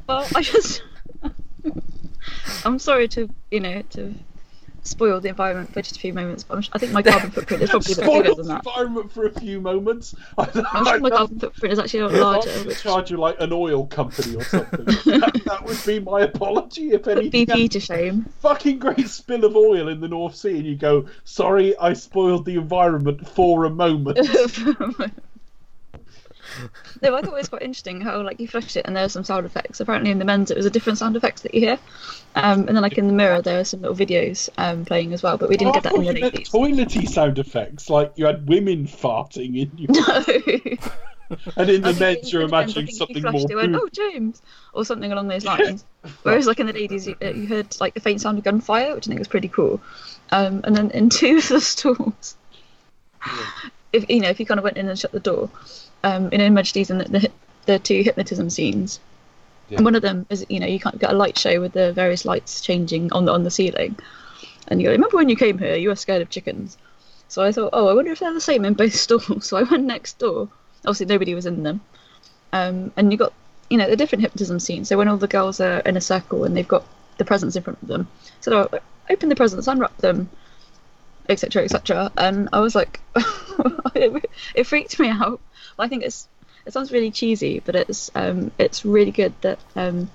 Well, 0.08 0.26
I 0.34 0.42
just. 0.42 0.82
I'm 2.64 2.78
sorry 2.78 3.08
to, 3.08 3.28
you 3.50 3.60
know, 3.60 3.82
to 3.90 4.14
spoil 4.86 5.20
the 5.20 5.28
environment 5.28 5.72
for 5.72 5.82
just 5.82 5.96
a 5.96 6.00
few 6.00 6.12
moments, 6.12 6.42
but 6.42 6.58
I'm, 6.58 6.64
I 6.72 6.78
think 6.78 6.92
my 6.92 7.02
carbon 7.02 7.30
footprint 7.30 7.62
is 7.62 7.70
probably 7.70 7.92
a 7.92 7.96
bit 7.96 8.04
bigger 8.06 8.24
Spoiled 8.24 8.38
than 8.38 8.46
the 8.46 8.52
that. 8.54 8.66
environment 8.66 9.12
for 9.12 9.26
a 9.26 9.40
few 9.40 9.60
moments. 9.60 10.14
I, 10.38 10.48
I'm 10.72 10.84
sure 10.86 11.00
my 11.00 11.10
carbon 11.10 11.38
footprint 11.38 11.72
is 11.72 11.78
actually 11.78 12.00
a 12.00 12.08
lot 12.08 12.14
larger. 12.14 12.50
I'd 12.50 12.66
Which 12.66 12.82
charge 12.82 13.10
you 13.10 13.16
like 13.16 13.36
an 13.40 13.52
oil 13.52 13.86
company 13.86 14.36
or 14.36 14.44
something. 14.44 14.84
that, 14.84 15.42
that 15.44 15.64
would 15.64 15.82
be 15.86 16.00
my 16.00 16.22
apology 16.22 16.92
if 16.92 17.06
anything. 17.08 17.46
BP 17.46 17.70
to 17.70 17.80
shame. 17.80 18.24
fucking 18.40 18.78
great 18.78 19.08
spill 19.08 19.44
of 19.44 19.56
oil 19.56 19.88
in 19.88 20.00
the 20.00 20.08
North 20.08 20.36
Sea, 20.36 20.56
and 20.56 20.66
you 20.66 20.76
go, 20.76 21.06
"Sorry, 21.24 21.76
I 21.78 21.92
spoiled 21.92 22.44
the 22.44 22.54
environment 22.56 23.26
for 23.28 23.64
a 23.64 23.70
moment." 23.70 24.18
no, 27.02 27.14
I 27.16 27.20
thought 27.20 27.32
it 27.32 27.36
was 27.36 27.48
quite 27.48 27.62
interesting 27.62 28.00
how 28.00 28.20
like 28.22 28.40
you 28.40 28.48
flushed 28.48 28.76
it 28.76 28.86
and 28.86 28.94
there 28.96 29.04
were 29.04 29.08
some 29.08 29.24
sound 29.24 29.46
effects. 29.46 29.80
Apparently 29.80 30.10
in 30.10 30.18
the 30.18 30.24
men's 30.24 30.50
it 30.50 30.56
was 30.56 30.66
a 30.66 30.70
different 30.70 30.98
sound 30.98 31.16
effects 31.16 31.42
that 31.42 31.54
you 31.54 31.60
hear, 31.60 31.78
um, 32.34 32.60
and 32.66 32.68
then 32.68 32.82
like 32.82 32.98
in 32.98 33.06
the 33.06 33.12
mirror 33.12 33.42
there 33.42 33.60
are 33.60 33.64
some 33.64 33.80
little 33.82 33.96
videos 33.96 34.48
um, 34.58 34.84
playing 34.84 35.12
as 35.12 35.22
well. 35.22 35.36
But 35.38 35.48
we 35.48 35.56
didn't 35.56 35.70
Oh, 35.70 35.74
get 35.74 35.82
that 35.84 35.94
in 35.94 36.02
the 36.04 36.12
ladies. 36.12 36.50
toilety 36.50 37.08
sound 37.08 37.38
effects, 37.38 37.88
like 37.90 38.12
you 38.16 38.26
had 38.26 38.48
women 38.48 38.86
farting 38.86 39.56
in 39.60 39.70
you, 39.76 39.86
No. 41.28 41.36
and 41.56 41.68
in 41.70 41.82
the 41.82 41.92
men's 41.94 42.32
you're 42.32 42.42
in 42.42 42.48
the 42.50 42.56
men's, 42.56 42.76
I 42.76 42.80
imagining 42.80 42.86
you 42.86 42.92
something 42.94 43.20
flushed 43.22 43.48
more. 43.48 43.56
went, 43.56 43.74
oh 43.74 43.88
James, 43.92 44.40
or 44.72 44.84
something 44.84 45.10
along 45.10 45.28
those 45.28 45.44
lines. 45.44 45.84
Whereas 46.22 46.46
like 46.46 46.60
in 46.60 46.66
the 46.68 46.72
ladies, 46.72 47.06
you, 47.08 47.16
uh, 47.20 47.30
you 47.30 47.46
heard 47.48 47.76
like 47.80 47.94
the 47.94 48.00
faint 48.00 48.20
sound 48.20 48.38
of 48.38 48.44
gunfire, 48.44 48.94
which 48.94 49.06
I 49.06 49.08
think 49.08 49.18
was 49.18 49.26
pretty 49.28 49.48
cool. 49.48 49.80
Um, 50.30 50.60
and 50.64 50.76
then 50.76 50.90
in 50.92 51.08
two 51.10 51.38
of 51.38 51.48
the 51.48 51.60
stalls, 51.60 52.36
if 53.92 54.08
you 54.08 54.20
know, 54.20 54.28
if 54.28 54.38
you 54.38 54.46
kind 54.46 54.58
of 54.58 54.64
went 54.64 54.76
in 54.76 54.88
and 54.88 54.96
shut 54.98 55.10
the 55.12 55.18
door, 55.20 55.50
um, 56.04 56.30
in 56.30 56.54
Majesty's 56.54 56.90
and 56.90 57.00
the, 57.00 57.08
the 57.08 57.30
the 57.66 57.78
two 57.78 58.02
hypnotism 58.02 58.48
scenes. 58.48 59.00
Yeah. 59.68 59.78
And 59.78 59.84
one 59.84 59.96
of 59.96 60.02
them 60.02 60.26
is, 60.30 60.46
you 60.48 60.60
know, 60.60 60.66
you 60.66 60.78
can't 60.78 60.98
get 60.98 61.10
a 61.10 61.14
light 61.14 61.36
show 61.36 61.60
with 61.60 61.72
the 61.72 61.92
various 61.92 62.24
lights 62.24 62.60
changing 62.60 63.12
on 63.12 63.24
the 63.24 63.32
on 63.32 63.42
the 63.42 63.50
ceiling. 63.50 63.98
And 64.68 64.80
you 64.80 64.88
go, 64.88 64.92
remember 64.92 65.16
when 65.16 65.28
you 65.28 65.36
came 65.36 65.58
here, 65.58 65.74
you 65.76 65.88
were 65.88 65.96
scared 65.96 66.22
of 66.22 66.30
chickens. 66.30 66.78
So 67.28 67.42
I 67.42 67.52
thought, 67.52 67.70
oh, 67.72 67.88
I 67.88 67.94
wonder 67.94 68.12
if 68.12 68.20
they're 68.20 68.32
the 68.32 68.40
same 68.40 68.64
in 68.64 68.74
both 68.74 68.94
stalls. 69.06 69.46
So 69.46 69.56
I 69.56 69.64
went 69.64 69.84
next 69.84 70.18
door. 70.18 70.48
Obviously, 70.84 71.06
nobody 71.06 71.34
was 71.34 71.46
in 71.46 71.62
them. 71.62 71.80
Um, 72.52 72.92
and 72.96 73.10
you 73.10 73.18
got, 73.18 73.32
you 73.68 73.76
know, 73.76 73.90
the 73.90 73.96
different 73.96 74.22
hypnotism 74.22 74.60
scenes. 74.60 74.88
So 74.88 74.96
when 74.96 75.08
all 75.08 75.16
the 75.16 75.26
girls 75.26 75.60
are 75.60 75.80
in 75.80 75.96
a 75.96 76.00
circle 76.00 76.44
and 76.44 76.56
they've 76.56 76.66
got 76.66 76.86
the 77.18 77.24
presents 77.24 77.56
in 77.56 77.62
front 77.62 77.82
of 77.82 77.88
them, 77.88 78.08
so 78.40 78.50
they'll 78.50 78.80
open 79.10 79.28
the 79.28 79.36
presents, 79.36 79.66
unwrap 79.66 79.96
them, 79.98 80.30
etc., 81.28 81.64
etc. 81.64 82.12
And 82.16 82.48
I 82.52 82.60
was 82.60 82.76
like, 82.76 83.00
it, 83.96 84.30
it 84.54 84.64
freaked 84.64 85.00
me 85.00 85.08
out. 85.08 85.40
I 85.78 85.88
think 85.88 86.02
it's 86.02 86.28
it 86.66 86.72
sounds 86.72 86.90
really 86.92 87.10
cheesy, 87.10 87.60
but 87.60 87.76
it's 87.76 88.10
um, 88.14 88.50
it's 88.58 88.84
really 88.84 89.12
good 89.12 89.32
that 89.42 89.58
um, 89.76 90.10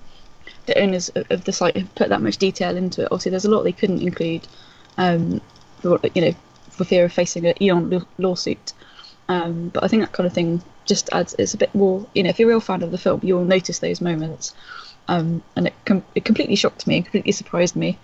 the 0.66 0.78
owners 0.78 1.10
of, 1.14 1.44
the 1.44 1.52
site 1.52 1.76
have 1.76 1.94
put 1.94 2.08
that 2.10 2.22
much 2.22 2.36
detail 2.36 2.76
into 2.76 3.02
it. 3.02 3.08
Obviously, 3.10 3.30
there's 3.30 3.44
a 3.44 3.50
lot 3.50 3.62
they 3.62 3.72
couldn't 3.72 4.02
include, 4.02 4.46
um, 4.98 5.40
for, 5.80 5.98
you 6.14 6.22
know, 6.22 6.34
for 6.70 6.84
fear 6.84 7.04
of 7.04 7.12
facing 7.12 7.46
an 7.46 7.60
Eon 7.62 7.90
law- 7.90 8.06
lawsuit. 8.18 8.72
Um, 9.28 9.68
but 9.68 9.82
I 9.82 9.88
think 9.88 10.02
that 10.02 10.12
kind 10.12 10.26
of 10.26 10.32
thing 10.32 10.62
just 10.84 11.08
adds. 11.12 11.34
It's 11.38 11.54
a 11.54 11.58
bit 11.58 11.74
more. 11.74 12.06
You 12.14 12.22
know, 12.22 12.30
if 12.30 12.38
you're 12.38 12.48
a 12.50 12.52
real 12.52 12.60
fan 12.60 12.82
of 12.82 12.90
the 12.90 12.98
film, 12.98 13.20
you'll 13.22 13.44
notice 13.44 13.78
those 13.78 14.00
moments. 14.00 14.54
Um, 15.08 15.42
and 15.56 15.66
it 15.68 15.74
com- 15.84 16.04
it 16.14 16.24
completely 16.24 16.56
shocked 16.56 16.86
me, 16.86 16.96
and 16.96 17.04
completely 17.04 17.32
surprised 17.32 17.76
me, 17.76 17.98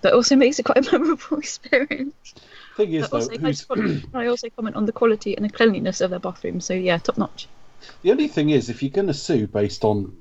but 0.00 0.12
also 0.12 0.36
makes 0.44 0.58
it 0.58 0.64
quite 0.64 0.86
a 0.86 0.92
memorable 0.92 1.38
experience. 1.38 2.34
Thing 2.76 2.92
is, 2.92 3.02
But 3.02 3.10
though, 3.10 3.16
also, 3.18 3.30
can 3.32 3.44
I, 3.44 3.48
who's, 3.48 3.56
just 3.58 3.68
comment, 3.68 4.02
can 4.12 4.20
I 4.20 4.26
also 4.26 4.48
comment 4.50 4.76
on 4.76 4.86
the 4.86 4.92
quality 4.92 5.36
and 5.36 5.44
the 5.44 5.50
cleanliness 5.50 6.00
of 6.00 6.10
their 6.10 6.18
bathroom? 6.18 6.60
So 6.60 6.74
yeah, 6.74 6.98
top 6.98 7.18
notch. 7.18 7.46
the 8.02 8.10
only 8.10 8.28
thing 8.28 8.50
is, 8.50 8.68
if 8.70 8.82
you're 8.82 8.90
going 8.90 9.08
to 9.08 9.14
sue 9.14 9.46
based 9.46 9.84
on 9.84 10.16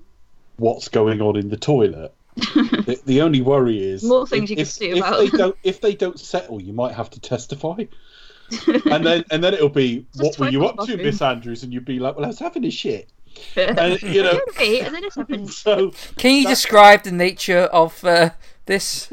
what's 0.57 0.87
going 0.89 1.21
on 1.21 1.37
in 1.37 1.49
the 1.49 1.57
toilet, 1.57 2.13
the, 2.35 2.99
the 3.05 3.21
only 3.21 3.41
worry 3.41 3.81
is 3.83 4.03
More 4.03 4.25
things 4.27 4.45
if, 4.45 4.49
you 4.51 4.55
can 4.57 4.61
if, 4.61 4.67
sue 4.69 4.85
if 4.91 4.97
about. 4.97 5.19
they 5.19 5.29
don't 5.37 5.55
if 5.63 5.81
they 5.81 5.93
don't 5.95 6.19
settle, 6.19 6.61
you 6.61 6.73
might 6.73 6.93
have 6.93 7.09
to 7.11 7.19
testify. 7.19 7.85
and 8.67 9.05
then 9.05 9.23
and 9.31 9.41
then 9.43 9.53
it'll 9.53 9.69
be 9.69 10.05
what 10.15 10.37
were 10.37 10.49
you 10.49 10.59
my 10.59 10.67
up 10.67 10.85
to. 10.85 10.97
Miss 10.97 11.21
Andrews? 11.21 11.63
And 11.63 11.71
you'd 11.71 11.85
be 11.85 11.99
like, 11.99 12.15
well, 12.15 12.25
I 12.25 12.27
was 12.27 12.39
having 12.39 12.65
a 12.65 12.69
shit. 12.71 13.09
And 13.55 14.01
you 14.01 14.23
know, 14.23 14.41
and 14.59 14.93
then 14.93 15.01
this 15.01 15.15
happened. 15.15 15.49
so 15.49 15.91
Can 16.17 16.35
you 16.35 16.43
That- 16.43 16.49
describe 16.49 17.03
the 17.03 17.13
nature 17.13 17.61
of 17.71 18.03
uh, 18.03 18.31
this? 18.65 19.09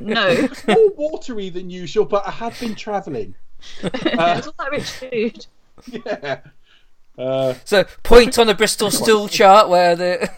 No, 0.00 0.48
more 0.68 0.90
watery 0.96 1.50
than 1.50 1.70
usual, 1.70 2.04
but 2.04 2.26
I 2.26 2.30
had 2.30 2.58
been 2.58 2.74
travelling. 2.74 3.34
it's 3.82 4.46
all 4.46 4.54
that 4.58 4.70
rich 4.70 4.90
food. 4.90 5.46
Yeah. 5.86 6.40
Uh, 7.18 7.54
So 7.64 7.84
point 8.02 8.38
on 8.38 8.46
the 8.46 8.54
Bristol 8.54 8.90
stool 8.90 9.28
chart 9.28 9.68
where 9.68 9.94
the 9.94 10.30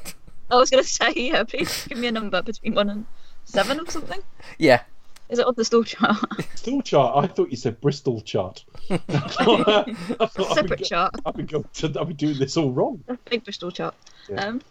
I 0.50 0.56
was 0.56 0.70
going 0.70 0.82
to 0.82 0.88
say, 0.88 1.12
yeah, 1.16 1.44
please 1.44 1.86
give 1.88 1.98
me 1.98 2.06
a 2.06 2.12
number 2.12 2.42
between 2.42 2.74
one 2.74 2.90
and 2.90 3.06
seven 3.44 3.80
or 3.80 3.90
something. 3.90 4.20
yeah. 4.58 4.82
Is 5.30 5.38
it 5.38 5.46
on 5.46 5.54
the 5.56 5.64
stool 5.64 5.84
chart? 5.84 6.18
stool 6.54 6.82
chart. 6.82 7.24
I 7.24 7.26
thought 7.26 7.50
you 7.50 7.56
said 7.56 7.80
Bristol 7.80 8.20
chart. 8.20 8.62
I 8.90 8.96
thought, 8.98 9.88
I 9.88 9.94
thought 9.94 10.18
I've 10.20 10.36
been 10.36 10.54
Separate 10.54 10.84
chart. 10.84 11.14
I've 11.24 11.34
been 11.34 11.46
going 11.46 11.64
to, 11.72 11.86
I've 11.98 12.08
been 12.08 12.16
doing 12.16 12.38
this 12.38 12.56
all 12.58 12.72
wrong. 12.72 13.02
A 13.08 13.16
big 13.30 13.42
Bristol 13.42 13.70
chart. 13.70 13.94
Yeah. 14.28 14.44
Um, 14.44 14.62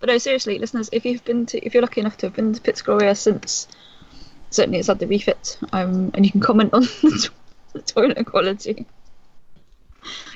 but 0.00 0.08
no, 0.08 0.18
seriously, 0.18 0.58
listeners, 0.58 0.88
if 0.92 1.04
you've 1.04 1.24
been 1.24 1.46
to, 1.46 1.64
if 1.64 1.74
you're 1.74 1.82
lucky 1.82 2.00
enough 2.00 2.16
to 2.18 2.26
have 2.26 2.34
been 2.34 2.54
to 2.54 2.60
Piz 2.60 2.80
Gloria 2.82 3.14
since, 3.14 3.68
certainly 4.48 4.78
it's 4.78 4.88
had 4.88 4.98
the 4.98 5.06
refit, 5.06 5.58
um, 5.72 6.10
and 6.14 6.24
you 6.24 6.32
can 6.32 6.40
comment 6.40 6.72
on 6.72 6.82
the, 7.02 7.30
the 7.74 7.82
toilet 7.82 8.26
quality. 8.26 8.86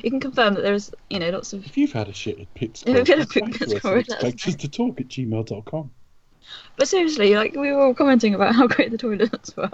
You 0.02 0.10
can 0.10 0.20
confirm 0.20 0.54
that 0.54 0.62
there's, 0.62 0.92
you 1.08 1.18
know, 1.18 1.30
lots 1.30 1.54
of. 1.54 1.64
If 1.64 1.78
you've 1.78 1.92
had 1.92 2.08
a 2.08 2.12
shit 2.12 2.38
at 2.38 2.52
Pitts, 2.52 2.82
If 2.86 2.88
you've 2.96 3.08
had 3.08 3.18
a 3.18 3.20
write 3.20 3.30
Pitts 3.30 3.70
to 3.70 3.76
us 3.76 3.82
Glory, 3.82 4.00
and 4.00 4.08
let 4.10 4.24
us 4.24 4.34
expect 4.34 4.48
us 4.48 4.54
to 4.56 4.68
talk 4.68 5.00
at 5.00 5.08
gmail.com. 5.08 5.90
But 6.76 6.88
seriously, 6.88 7.34
like 7.34 7.54
we 7.54 7.72
were 7.72 7.80
all 7.80 7.94
commenting 7.94 8.34
about 8.34 8.54
how 8.54 8.66
great 8.66 8.90
the 8.90 8.98
toilets 8.98 9.56
were. 9.56 9.70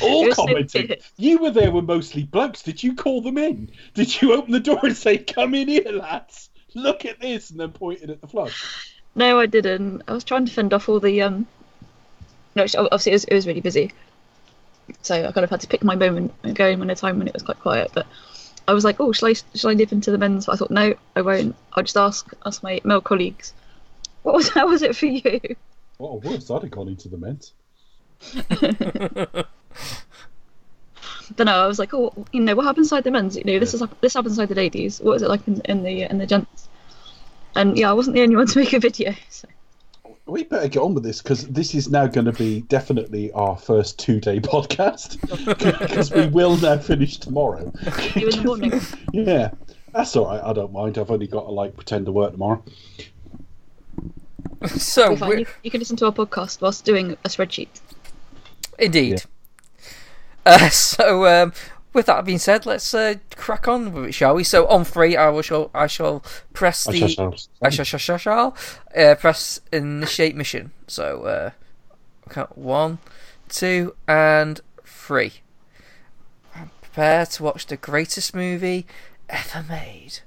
All 0.00 0.24
was 0.26 0.36
so 0.36 0.46
commenting. 0.46 0.96
you 1.16 1.38
were 1.38 1.50
there 1.50 1.70
were 1.70 1.82
mostly 1.82 2.24
blokes. 2.24 2.62
Did 2.62 2.82
you 2.82 2.94
call 2.94 3.22
them 3.22 3.38
in? 3.38 3.70
Did 3.94 4.20
you 4.20 4.32
open 4.34 4.50
the 4.52 4.60
door 4.60 4.80
and 4.82 4.96
say, 4.96 5.18
"Come 5.18 5.54
in 5.54 5.68
here, 5.68 5.92
lads. 5.92 6.50
Look 6.74 7.04
at 7.04 7.20
this," 7.20 7.50
and 7.50 7.60
then 7.60 7.72
pointed 7.72 8.10
at 8.10 8.20
the 8.20 8.26
flush? 8.26 8.92
No, 9.14 9.38
I 9.38 9.46
didn't. 9.46 10.02
I 10.08 10.12
was 10.12 10.24
trying 10.24 10.46
to 10.46 10.52
fend 10.52 10.72
off 10.72 10.88
all 10.88 11.00
the 11.00 11.22
um. 11.22 11.46
No, 12.54 12.62
actually, 12.62 12.88
obviously 12.90 13.12
it 13.12 13.14
was, 13.14 13.24
it 13.24 13.34
was 13.34 13.46
really 13.46 13.60
busy, 13.60 13.92
so 15.02 15.14
I 15.14 15.32
kind 15.32 15.44
of 15.44 15.50
had 15.50 15.60
to 15.62 15.66
pick 15.66 15.82
my 15.82 15.94
moment 15.94 16.32
and 16.42 16.54
go 16.54 16.68
in 16.68 16.78
when 16.78 16.90
a 16.90 16.94
time 16.94 17.18
when 17.18 17.28
it 17.28 17.34
was 17.34 17.42
quite 17.42 17.60
quiet. 17.60 17.90
But 17.94 18.06
I 18.68 18.74
was 18.74 18.84
like, 18.84 19.00
oh, 19.00 19.12
shall 19.12 19.28
I 19.28 19.34
shall 19.54 19.70
I 19.70 19.74
nip 19.74 19.92
into 19.92 20.10
the 20.10 20.18
men's? 20.18 20.46
But 20.46 20.52
I 20.52 20.56
thought 20.56 20.70
no, 20.70 20.94
I 21.16 21.22
won't. 21.22 21.56
I'll 21.74 21.82
just 21.82 21.96
ask 21.96 22.32
ask 22.44 22.62
my 22.62 22.80
male 22.84 23.00
colleagues. 23.00 23.54
What 24.22 24.34
was 24.34 24.48
how 24.54 24.68
was 24.68 24.82
it 24.82 24.96
for 24.96 25.06
you? 25.06 25.40
Well, 25.98 26.20
worse, 26.20 26.50
I'd 26.50 26.62
have 26.62 26.70
gone 26.70 26.88
into 26.88 27.08
the 27.08 27.18
men's. 27.18 27.52
But 31.36 31.44
no, 31.44 31.52
I 31.52 31.66
was 31.66 31.78
like, 31.78 31.94
oh, 31.94 32.12
you 32.32 32.40
know, 32.40 32.54
what 32.54 32.64
happens 32.66 32.86
inside 32.86 33.04
the 33.04 33.10
men's? 33.10 33.36
You 33.36 33.44
know, 33.44 33.58
this 33.58 33.74
is 33.74 33.82
this 34.00 34.14
happens 34.14 34.34
inside 34.38 34.48
the 34.48 34.54
ladies. 34.54 35.00
What 35.00 35.14
is 35.14 35.22
it 35.22 35.28
like 35.28 35.46
in, 35.48 35.60
in 35.66 35.82
the 35.82 36.02
in 36.02 36.18
the 36.18 36.26
gents? 36.26 36.68
And 37.54 37.76
yeah, 37.78 37.90
I 37.90 37.92
wasn't 37.92 38.14
the 38.16 38.22
only 38.22 38.36
one 38.36 38.46
to 38.46 38.58
make 38.58 38.72
a 38.72 38.80
video. 38.80 39.14
So. 39.30 39.48
We 40.24 40.44
better 40.44 40.68
get 40.68 40.80
on 40.80 40.94
with 40.94 41.02
this 41.02 41.20
because 41.20 41.48
this 41.48 41.74
is 41.74 41.90
now 41.90 42.06
going 42.06 42.26
to 42.26 42.32
be 42.32 42.60
definitely 42.62 43.32
our 43.32 43.56
first 43.58 43.98
two-day 43.98 44.38
podcast 44.54 45.20
because 45.80 46.12
we 46.12 46.28
will 46.28 46.56
now 46.58 46.78
finish 46.78 47.16
tomorrow. 47.18 47.72
You 48.14 48.28
in 48.28 48.36
the 48.36 48.42
morning. 48.44 48.80
Yeah, 49.12 49.50
that's 49.92 50.14
all 50.14 50.26
right. 50.26 50.40
I 50.42 50.52
don't 50.52 50.72
mind. 50.72 50.96
I've 50.96 51.10
only 51.10 51.26
got 51.26 51.42
to 51.42 51.50
like 51.50 51.74
pretend 51.74 52.06
to 52.06 52.12
work 52.12 52.32
tomorrow. 52.32 52.62
So 54.76 55.10
Be 55.10 55.16
fine. 55.16 55.28
we're- 55.28 55.40
You, 55.40 55.46
you 55.64 55.70
can 55.72 55.80
listen 55.80 55.96
to 55.98 56.06
our 56.06 56.12
podcast 56.12 56.60
whilst 56.60 56.84
doing 56.84 57.12
a 57.24 57.28
spreadsheet. 57.28 57.68
indeed. 58.78 59.22
Uh, 60.44 60.68
so 60.70 61.26
um, 61.26 61.52
with 61.92 62.06
that 62.06 62.24
being 62.24 62.38
said, 62.38 62.66
let's 62.66 62.92
uh, 62.94 63.14
crack 63.36 63.68
on 63.68 63.92
with 63.92 64.06
it, 64.06 64.12
shall 64.12 64.34
we? 64.34 64.44
So 64.44 64.66
on 64.66 64.84
three, 64.84 65.16
I 65.16 65.28
will 65.28 65.42
shall 65.42 65.70
I 65.74 65.86
shall 65.86 66.22
press 66.52 66.88
I 66.88 66.92
the 66.92 67.08
shall- 67.08 67.34
I 67.62 67.68
shall 67.70 67.84
shall 67.84 67.98
shall, 67.98 68.18
shall 68.18 68.56
uh, 68.96 69.14
press 69.16 69.60
initiate 69.72 70.34
mission. 70.36 70.72
So 70.86 71.22
uh, 71.24 71.50
count 72.30 72.56
one, 72.58 72.98
two, 73.48 73.94
and 74.08 74.60
three. 74.84 75.34
Prepare 76.82 77.24
to 77.26 77.42
watch 77.42 77.66
the 77.66 77.76
greatest 77.78 78.34
movie 78.34 78.86
ever 79.30 79.64
made. 79.66 80.18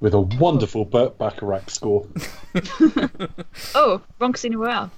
with 0.00 0.12
a 0.14 0.20
wonderful 0.20 0.84
Burt 0.84 1.16
Bacharach 1.18 1.70
score. 1.70 2.06
Oh, 3.74 4.02
wrong 4.18 4.32
Casino 4.32 4.58
Royale. 4.58 4.90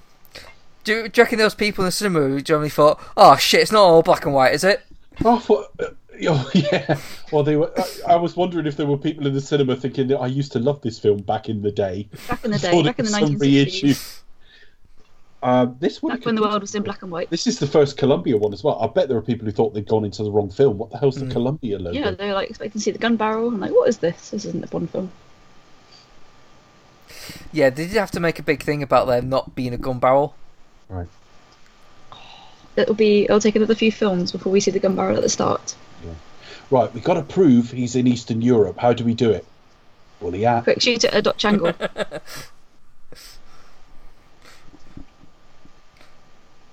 Do, 0.83 1.07
do 1.07 1.21
you 1.21 1.23
reckon 1.23 1.39
those 1.39 1.55
people 1.55 1.83
in 1.83 1.87
the 1.87 1.91
cinema 1.91 2.21
who 2.21 2.41
generally 2.41 2.69
thought, 2.69 2.99
"Oh 3.15 3.35
shit, 3.37 3.61
it's 3.61 3.71
not 3.71 3.83
all 3.83 4.03
black 4.03 4.25
and 4.25 4.33
white, 4.33 4.53
is 4.53 4.63
it?" 4.63 4.81
Oh, 5.23 5.37
I 5.37 5.39
thought, 5.39 5.71
uh, 5.79 5.85
oh, 6.27 6.51
yeah. 6.53 6.97
Well, 7.31 7.43
they 7.43 7.55
were. 7.55 7.71
I, 7.77 8.13
I 8.13 8.15
was 8.15 8.35
wondering 8.35 8.65
if 8.67 8.77
there 8.77 8.85
were 8.85 8.97
people 8.97 9.27
in 9.27 9.33
the 9.33 9.41
cinema 9.41 9.75
thinking 9.75 10.07
that 10.07 10.19
I 10.19 10.27
used 10.27 10.51
to 10.53 10.59
love 10.59 10.81
this 10.81 10.99
film 10.99 11.19
back 11.19 11.49
in 11.49 11.61
the 11.61 11.71
day. 11.71 12.07
Back 12.27 12.45
in 12.45 12.51
the 12.51 12.59
day, 12.59 12.83
back 12.83 12.99
in 12.99 13.05
the 13.05 13.11
was 13.11 13.31
1960s. 13.31 14.19
Uh, 15.41 15.67
this 15.79 16.01
one. 16.01 16.15
Back 16.15 16.25
when 16.25 16.35
the 16.35 16.41
world 16.41 16.61
was 16.61 16.73
in 16.73 16.83
black 16.83 17.01
and 17.01 17.11
white. 17.11 17.29
This 17.29 17.47
is 17.47 17.59
the 17.59 17.67
first 17.67 17.97
Columbia 17.97 18.37
one 18.37 18.53
as 18.53 18.63
well. 18.63 18.79
I 18.81 18.87
bet 18.87 19.09
there 19.09 19.17
are 19.17 19.21
people 19.21 19.45
who 19.45 19.51
thought 19.51 19.73
they'd 19.73 19.87
gone 19.87 20.05
into 20.05 20.23
the 20.23 20.31
wrong 20.31 20.49
film. 20.49 20.77
What 20.77 20.91
the 20.91 20.97
hell's 20.97 21.17
the 21.19 21.27
Columbia 21.27 21.79
logo? 21.79 21.97
Yeah, 21.97 22.11
they 22.11 22.27
were 22.27 22.33
like 22.33 22.49
expecting 22.49 22.79
to 22.79 22.83
see 22.83 22.91
the 22.91 22.97
gun 22.97 23.17
barrel. 23.17 23.49
I'm 23.49 23.59
like, 23.59 23.71
what 23.71 23.89
is 23.89 23.97
this? 23.97 24.29
This 24.29 24.45
isn't 24.45 24.63
a 24.63 24.67
Bond 24.67 24.89
film. 24.89 25.11
Yeah, 27.51 27.69
they 27.69 27.87
did 27.87 27.97
have 27.97 28.11
to 28.11 28.19
make 28.19 28.39
a 28.39 28.43
big 28.43 28.63
thing 28.63 28.81
about 28.83 29.07
there 29.07 29.21
not 29.21 29.53
being 29.53 29.73
a 29.73 29.77
gun 29.77 29.99
barrel. 29.99 30.35
Right. 30.89 31.07
It'll 32.75 32.95
be. 32.95 33.23
It'll 33.25 33.39
take 33.39 33.55
another 33.55 33.75
few 33.75 33.91
films 33.91 34.31
before 34.31 34.51
we 34.51 34.59
see 34.59 34.71
the 34.71 34.79
gun 34.79 34.95
barrel 34.95 35.15
at 35.15 35.21
the 35.21 35.29
start. 35.29 35.75
Yeah. 36.03 36.13
Right, 36.71 36.91
we've 36.93 37.03
got 37.03 37.15
to 37.15 37.21
prove 37.21 37.71
he's 37.71 37.95
in 37.95 38.07
Eastern 38.07 38.41
Europe. 38.41 38.79
How 38.79 38.93
do 38.93 39.03
we 39.03 39.13
do 39.13 39.29
it? 39.29 39.45
Well, 40.19 40.31
he 40.31 40.41
had. 40.41 40.63
Quick 40.63 40.81
shoot 40.81 41.03
at 41.05 41.13
a 41.13 41.21
Dutch 41.21 41.45
angle. 41.45 41.73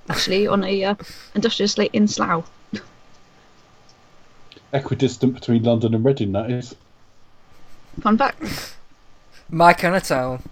Actually, 0.09 0.47
on 0.47 0.64
a 0.64 0.85
uh, 0.85 0.95
industrial 1.35 1.67
estate 1.67 1.90
in 1.93 2.09
Slough. 2.09 2.50
Equidistant 4.73 5.35
between 5.35 5.64
London 5.64 5.95
and 5.95 6.05
Reading, 6.05 6.33
that 6.33 6.50
is. 6.50 6.75
Fun 8.00 8.17
fact. 8.17 8.76
My 9.50 9.73
kind 9.73 9.97
of 9.97 10.02
town. 10.05 10.43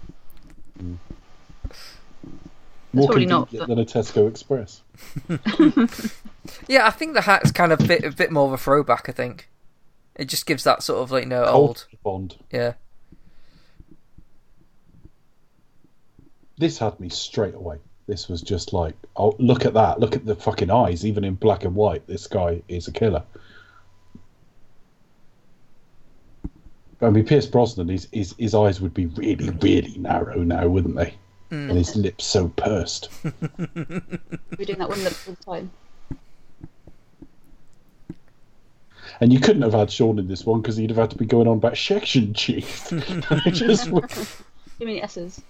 More 2.91 3.07
probably 3.07 3.25
convenient 3.25 3.53
not, 3.53 3.59
but- 3.59 3.67
than 3.67 3.79
a 3.79 3.85
Tesco 3.85 4.27
Express. 4.27 4.81
Yeah, 6.67 6.87
I 6.87 6.89
think 6.89 7.13
the 7.13 7.21
hat's 7.21 7.51
kind 7.51 7.71
of 7.71 7.79
a 7.81 7.85
bit, 7.85 8.03
a 8.03 8.11
bit 8.11 8.31
more 8.31 8.47
of 8.47 8.53
a 8.53 8.57
throwback. 8.57 9.07
I 9.07 9.11
think 9.11 9.49
it 10.15 10.25
just 10.25 10.45
gives 10.45 10.63
that 10.63 10.81
sort 10.81 10.99
of 10.99 11.11
like 11.11 11.23
you 11.25 11.29
know 11.29 11.43
old. 11.45 11.85
Bond. 12.03 12.37
Yeah, 12.51 12.73
This 16.57 16.77
had 16.77 16.99
me 16.99 17.09
straight 17.09 17.55
away. 17.55 17.77
This 18.05 18.27
was 18.27 18.41
just 18.41 18.73
like, 18.73 18.95
oh, 19.15 19.33
look 19.39 19.65
at 19.65 19.73
that. 19.75 19.99
Look 19.99 20.15
at 20.15 20.25
the 20.25 20.35
fucking 20.35 20.69
eyes. 20.69 21.05
Even 21.05 21.23
in 21.23 21.35
black 21.35 21.63
and 21.63 21.73
white, 21.75 22.05
this 22.05 22.27
guy 22.27 22.61
is 22.67 22.87
a 22.87 22.91
killer. 22.91 23.23
I 27.01 27.09
mean, 27.11 27.25
Pierce 27.25 27.45
Brosnan, 27.45 27.87
his, 27.87 28.09
his, 28.11 28.35
his 28.37 28.53
eyes 28.53 28.81
would 28.81 28.93
be 28.93 29.05
really, 29.05 29.51
really 29.61 29.97
narrow 29.97 30.43
now, 30.43 30.67
wouldn't 30.67 30.97
they? 30.97 31.13
And 31.51 31.71
his 31.71 31.95
lips 31.95 32.25
so 32.25 32.49
pursed. 32.49 33.09
We're 33.23 33.31
doing 34.65 34.79
that 34.79 34.89
one 34.89 35.03
lip 35.03 35.13
all 35.27 35.33
the 35.33 35.43
time. 35.43 35.71
And 39.21 39.33
you 39.33 39.39
couldn't 39.39 39.63
have 39.63 39.73
had 39.73 39.91
Sean 39.91 40.19
in 40.19 40.27
this 40.27 40.45
one 40.45 40.61
because 40.61 40.77
he'd 40.77 40.91
have 40.91 40.97
had 40.97 41.09
to 41.11 41.17
be 41.17 41.25
going 41.25 41.47
on 41.47 41.57
about 41.57 41.77
section 41.77 42.33
chief. 42.33 42.93
I 43.31 43.49
just, 43.49 43.85
Too 43.89 44.85
many 44.85 45.01
S's. 45.01 45.41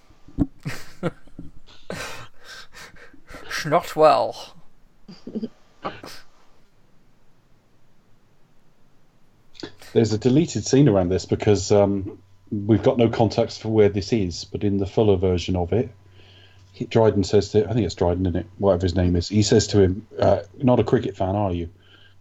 not 3.66 3.94
well. 3.94 4.54
There's 9.92 10.12
a 10.12 10.18
deleted 10.18 10.64
scene 10.66 10.88
around 10.88 11.10
this 11.10 11.26
because 11.26 11.70
um, 11.70 12.22
we've 12.50 12.82
got 12.82 12.98
no 12.98 13.08
context 13.08 13.62
for 13.62 13.68
where 13.68 13.88
this 13.88 14.12
is, 14.12 14.44
but 14.44 14.64
in 14.64 14.78
the 14.78 14.86
fuller 14.86 15.16
version 15.16 15.56
of 15.56 15.72
it, 15.72 15.90
he- 16.72 16.86
Dryden 16.86 17.24
says 17.24 17.50
to, 17.50 17.68
I 17.68 17.72
think 17.72 17.86
it's 17.86 17.94
Dryden, 17.94 18.26
isn't 18.26 18.40
it? 18.40 18.46
Whatever 18.58 18.82
his 18.82 18.94
name 18.94 19.16
is. 19.16 19.28
He 19.28 19.42
says 19.42 19.66
to 19.68 19.80
him, 19.80 20.06
uh, 20.18 20.40
"Not 20.58 20.80
a 20.80 20.84
cricket 20.84 21.16
fan, 21.16 21.36
are 21.36 21.52
you?" 21.52 21.68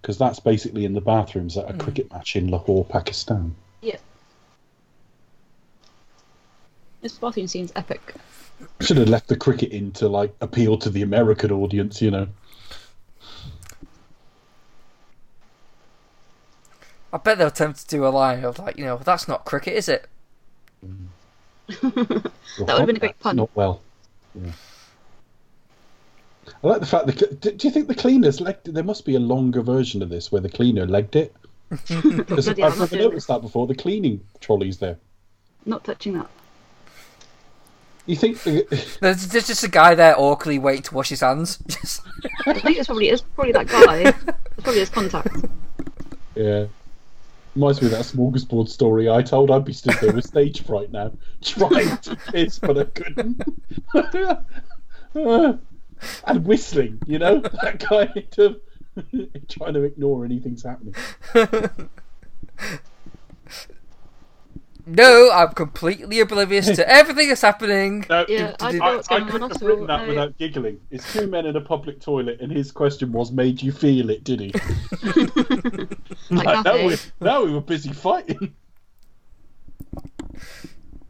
Because 0.01 0.17
that's 0.17 0.39
basically 0.39 0.85
in 0.85 0.93
the 0.93 1.01
bathrooms 1.01 1.57
at 1.57 1.69
a 1.69 1.73
cricket 1.73 2.11
match 2.11 2.35
in 2.35 2.49
Lahore, 2.49 2.85
Pakistan. 2.85 3.55
Yeah. 3.81 3.97
This 7.01 7.17
bathroom 7.17 7.47
scene's 7.47 7.71
epic. 7.75 8.13
Should 8.81 8.97
have 8.97 9.09
left 9.09 9.27
the 9.27 9.37
cricket 9.37 9.71
in 9.71 9.91
to 9.93 10.07
like 10.07 10.33
appeal 10.41 10.77
to 10.79 10.89
the 10.89 11.01
American 11.01 11.51
audience, 11.51 12.01
you 12.01 12.11
know. 12.11 12.27
I 17.11 17.17
bet 17.17 17.37
they'll 17.37 17.47
attempt 17.47 17.79
to 17.79 17.87
do 17.87 18.05
a 18.05 18.09
line 18.09 18.43
of 18.45 18.59
like, 18.59 18.77
you 18.77 18.85
know, 18.85 18.97
that's 18.97 19.27
not 19.27 19.45
cricket, 19.45 19.73
is 19.73 19.89
it? 19.89 20.07
Mm. 20.85 21.07
That 22.57 22.67
would 22.67 22.69
have 22.79 22.87
been 22.87 22.95
a 22.95 22.99
great 22.99 23.19
pun. 23.19 23.35
Not 23.35 23.49
well. 23.55 23.81
Yeah. 24.35 24.51
I 26.63 26.67
like 26.67 26.79
the 26.79 26.85
fact 26.87 27.05
that. 27.07 27.41
Do 27.41 27.51
do 27.51 27.67
you 27.67 27.71
think 27.73 27.87
the 27.87 27.95
cleaners 27.95 28.41
legged 28.41 28.67
it? 28.69 28.73
There 28.73 28.83
must 28.83 29.05
be 29.05 29.15
a 29.15 29.19
longer 29.19 29.61
version 29.61 30.01
of 30.01 30.09
this 30.09 30.31
where 30.31 30.41
the 30.41 30.49
cleaner 30.49 30.85
legged 30.87 31.15
it. 31.15 31.35
Because 31.87 32.47
I've 32.49 32.57
never 32.57 32.87
doing 32.87 33.01
it. 33.01 33.05
noticed 33.05 33.27
that 33.27 33.41
before. 33.41 33.67
The 33.67 33.75
cleaning 33.75 34.21
trolley's 34.41 34.79
there. 34.79 34.97
Not 35.65 35.83
touching 35.83 36.13
that. 36.13 36.27
You 38.07 38.15
think? 38.15 38.41
There's, 38.43 39.27
there's 39.27 39.45
just 39.47 39.63
a 39.63 39.67
guy 39.69 39.93
there 39.93 40.15
awkwardly 40.19 40.57
waiting 40.57 40.81
to 40.83 40.95
wash 40.95 41.09
his 41.09 41.19
hands. 41.19 41.59
I 42.47 42.53
think 42.53 42.77
it's 42.79 42.87
probably 42.87 43.09
it's 43.09 43.21
probably 43.21 43.53
that 43.53 43.67
guy. 43.67 43.97
It's 43.99 44.63
probably 44.63 44.79
his 44.79 44.89
contact. 44.89 45.45
yeah. 46.35 46.65
Reminds 47.55 47.81
me 47.81 47.87
of 47.87 47.91
that 47.93 48.05
smorgasbord 48.05 48.69
story 48.69 49.09
I 49.09 49.21
told. 49.21 49.49
I'd 49.51 49.65
be 49.65 49.73
stood 49.73 49.95
there 50.01 50.13
with 50.13 50.25
stage 50.25 50.63
fright 50.63 50.91
now, 50.91 51.11
trying 51.41 51.97
to 51.97 52.15
piss, 52.15 52.59
but 52.59 52.77
I 52.77 52.83
couldn't. 52.85 53.41
and 56.25 56.45
whistling, 56.45 57.01
you 57.07 57.19
know, 57.19 57.39
that 57.61 57.79
kind 57.79 58.27
of 58.37 58.61
trying 59.49 59.73
to 59.73 59.83
ignore 59.83 60.25
anything's 60.25 60.63
happening. 60.63 60.95
No, 64.89 65.31
I'm 65.31 65.49
completely 65.53 66.19
oblivious 66.19 66.65
to 66.67 66.89
everything 66.91 67.29
that's 67.29 67.41
happening. 67.41 68.05
No, 68.09 68.25
Yeah, 68.27 68.49
it- 68.49 68.55
I 68.63 68.69
it- 68.69 68.71
don't 68.71 68.77
know 68.79 68.95
what's 68.95 69.07
going 69.07 69.23
on 69.23 69.29
couldn't 69.29 69.51
at 69.51 69.59
have 69.59 69.67
written 69.67 69.87
that 69.87 70.01
no. 70.03 70.07
without 70.09 70.37
giggling. 70.37 70.79
It's 70.91 71.11
two 71.13 71.27
men 71.27 71.45
in 71.45 71.55
a 71.55 71.61
public 71.61 71.99
toilet, 71.99 72.41
and 72.41 72.51
his 72.51 72.71
question 72.71 73.11
was, 73.11 73.31
"Made 73.31 73.61
you 73.61 73.71
feel 73.71 74.09
it?" 74.09 74.23
Did 74.23 74.39
he? 74.39 74.53
Like 76.31 76.45
now, 76.45 76.61
nothing. 76.61 76.87
we, 76.87 76.95
now 77.21 77.43
we 77.43 77.51
were 77.53 77.61
busy 77.61 77.91
fighting. 77.93 78.53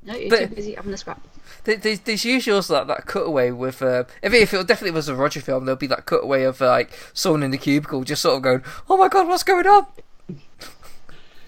No, 0.03 0.15
you're 0.15 0.29
But- 0.29 0.49
too 0.49 0.55
busy 0.55 0.73
having 0.75 0.93
a 0.93 0.97
scrap. 0.97 1.21
There's, 1.65 1.99
there's 1.99 2.25
usually 2.25 2.55
also 2.55 2.73
that, 2.73 2.87
that 2.87 3.05
cutaway 3.05 3.51
with 3.51 3.81
uh, 3.81 4.05
if, 4.23 4.33
it, 4.33 4.41
if 4.41 4.53
it 4.53 4.65
definitely 4.65 4.91
was 4.95 5.07
a 5.09 5.13
Roger 5.15 5.41
film, 5.41 5.65
there'll 5.65 5.77
be 5.77 5.87
that 5.87 6.05
cutaway 6.05 6.43
of 6.43 6.61
uh, 6.61 6.67
like 6.67 6.89
someone 7.13 7.43
in 7.43 7.51
the 7.51 7.57
cubicle 7.57 8.03
just 8.03 8.21
sort 8.21 8.37
of 8.37 8.41
going, 8.41 8.63
"Oh 8.89 8.95
my 8.97 9.07
god, 9.09 9.27
what's 9.27 9.43
going 9.43 9.67
on?" 9.67 9.85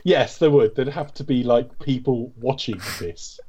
Yes, 0.03 0.38
there 0.38 0.50
would. 0.51 0.75
There'd 0.75 0.88
have 0.89 1.13
to 1.15 1.24
be 1.24 1.43
like 1.43 1.77
people 1.79 2.31
watching 2.39 2.79
this. 3.00 3.39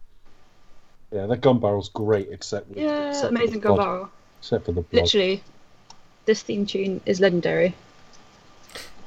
Yeah, 1.10 1.26
that 1.26 1.40
gun 1.40 1.58
barrel's 1.60 1.88
great, 1.90 2.28
except 2.30 2.74
Yeah, 2.76 3.08
except 3.10 3.30
amazing 3.32 3.60
gun 3.60 3.76
blood. 3.76 3.84
barrel. 3.84 4.10
Except 4.40 4.64
for 4.66 4.72
the 4.72 4.80
blood. 4.82 5.02
Literally, 5.02 5.42
this 6.26 6.42
theme 6.42 6.66
tune 6.66 7.00
is 7.06 7.20
legendary. 7.20 7.74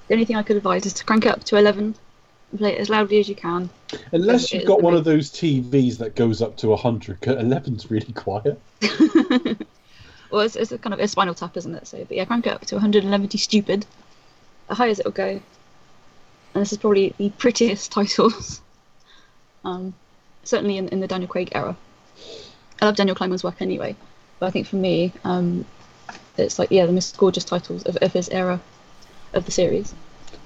The 0.08 0.14
only 0.14 0.25
thing 0.25 0.36
I 0.36 0.44
could 0.44 0.58
advise 0.58 0.86
is 0.86 0.94
to 0.94 1.04
crank 1.06 1.25
it 1.25 1.30
up 1.30 1.44
to 1.46 1.58
11 1.58 1.96
and 2.52 2.60
play 2.60 2.74
it 2.74 2.80
as 2.80 2.90
loudly 2.90 3.20
as 3.20 3.28
you 3.28 3.36
can. 3.36 3.70
Unless 4.12 4.54
you've 4.54 4.66
got 4.66 4.82
one 4.84 4.94
amazing. 4.94 5.00
of 5.00 5.06
those 5.18 5.32
TVs 5.32 5.98
that 5.98 6.16
goes 6.16 6.42
up 6.44 6.56
to 6.58 6.68
100, 6.70 7.22
'cause 7.22 7.36
11's 7.38 7.90
really 7.92 8.14
quiet. 8.14 8.60
Well, 10.32 10.42
it's, 10.42 10.56
it's 10.56 10.72
a 10.72 10.78
kind 10.80 10.94
of 10.94 11.00
a 11.00 11.08
spinal 11.08 11.34
tap, 11.36 11.55
isn't 11.55 11.75
it? 11.75 11.88
So, 11.88 12.03
but 12.03 12.18
yeah, 12.18 12.25
crank 12.25 12.46
it 12.48 12.51
up 12.53 12.66
to 12.66 12.75
170 12.75 13.38
stupid, 13.38 13.86
as 14.70 14.77
high 14.77 14.90
as 14.90 15.00
it'll 15.00 15.12
go. 15.12 15.40
And 16.55 16.61
this 16.61 16.72
is 16.72 16.77
probably 16.77 17.13
the 17.18 17.29
prettiest 17.31 17.91
titles, 17.91 18.61
um, 19.65 19.94
certainly 20.44 20.77
in, 20.77 20.87
in 20.87 21.01
the 21.01 21.07
Daniel 21.07 21.27
Craig 21.27 21.50
era. 21.53 21.75
I 22.81 22.85
love 22.85 22.96
Daniel 22.96 23.15
Kleinman's 23.15 23.44
work 23.44 23.61
anyway, 23.61 23.96
but 24.39 24.48
I 24.48 24.51
think 24.51 24.65
for 24.65 24.77
me, 24.77 25.11
um, 25.25 25.65
it's 26.37 26.57
like 26.57 26.72
yeah, 26.72 26.85
the 26.85 26.94
most 26.94 27.18
gorgeous 27.18 27.44
titles 27.44 27.83
of, 27.83 27.98
of 27.98 28.13
his 28.13 28.29
era 28.29 28.61
of 29.33 29.46
the 29.46 29.51
series. 29.51 29.94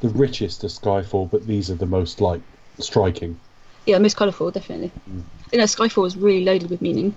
The 0.01 0.09
richest 0.09 0.63
are 0.63 0.67
Skyfall, 0.67 1.29
but 1.29 1.45
these 1.45 1.69
are 1.69 1.75
the 1.75 1.85
most 1.85 2.21
like 2.21 2.41
striking. 2.79 3.39
Yeah, 3.85 3.99
most 3.99 4.17
colourful, 4.17 4.51
definitely. 4.51 4.91
You 5.51 5.59
know, 5.59 5.65
Skyfall 5.65 6.07
is 6.07 6.17
really 6.17 6.43
loaded 6.43 6.69
with 6.71 6.81
meaning. 6.81 7.15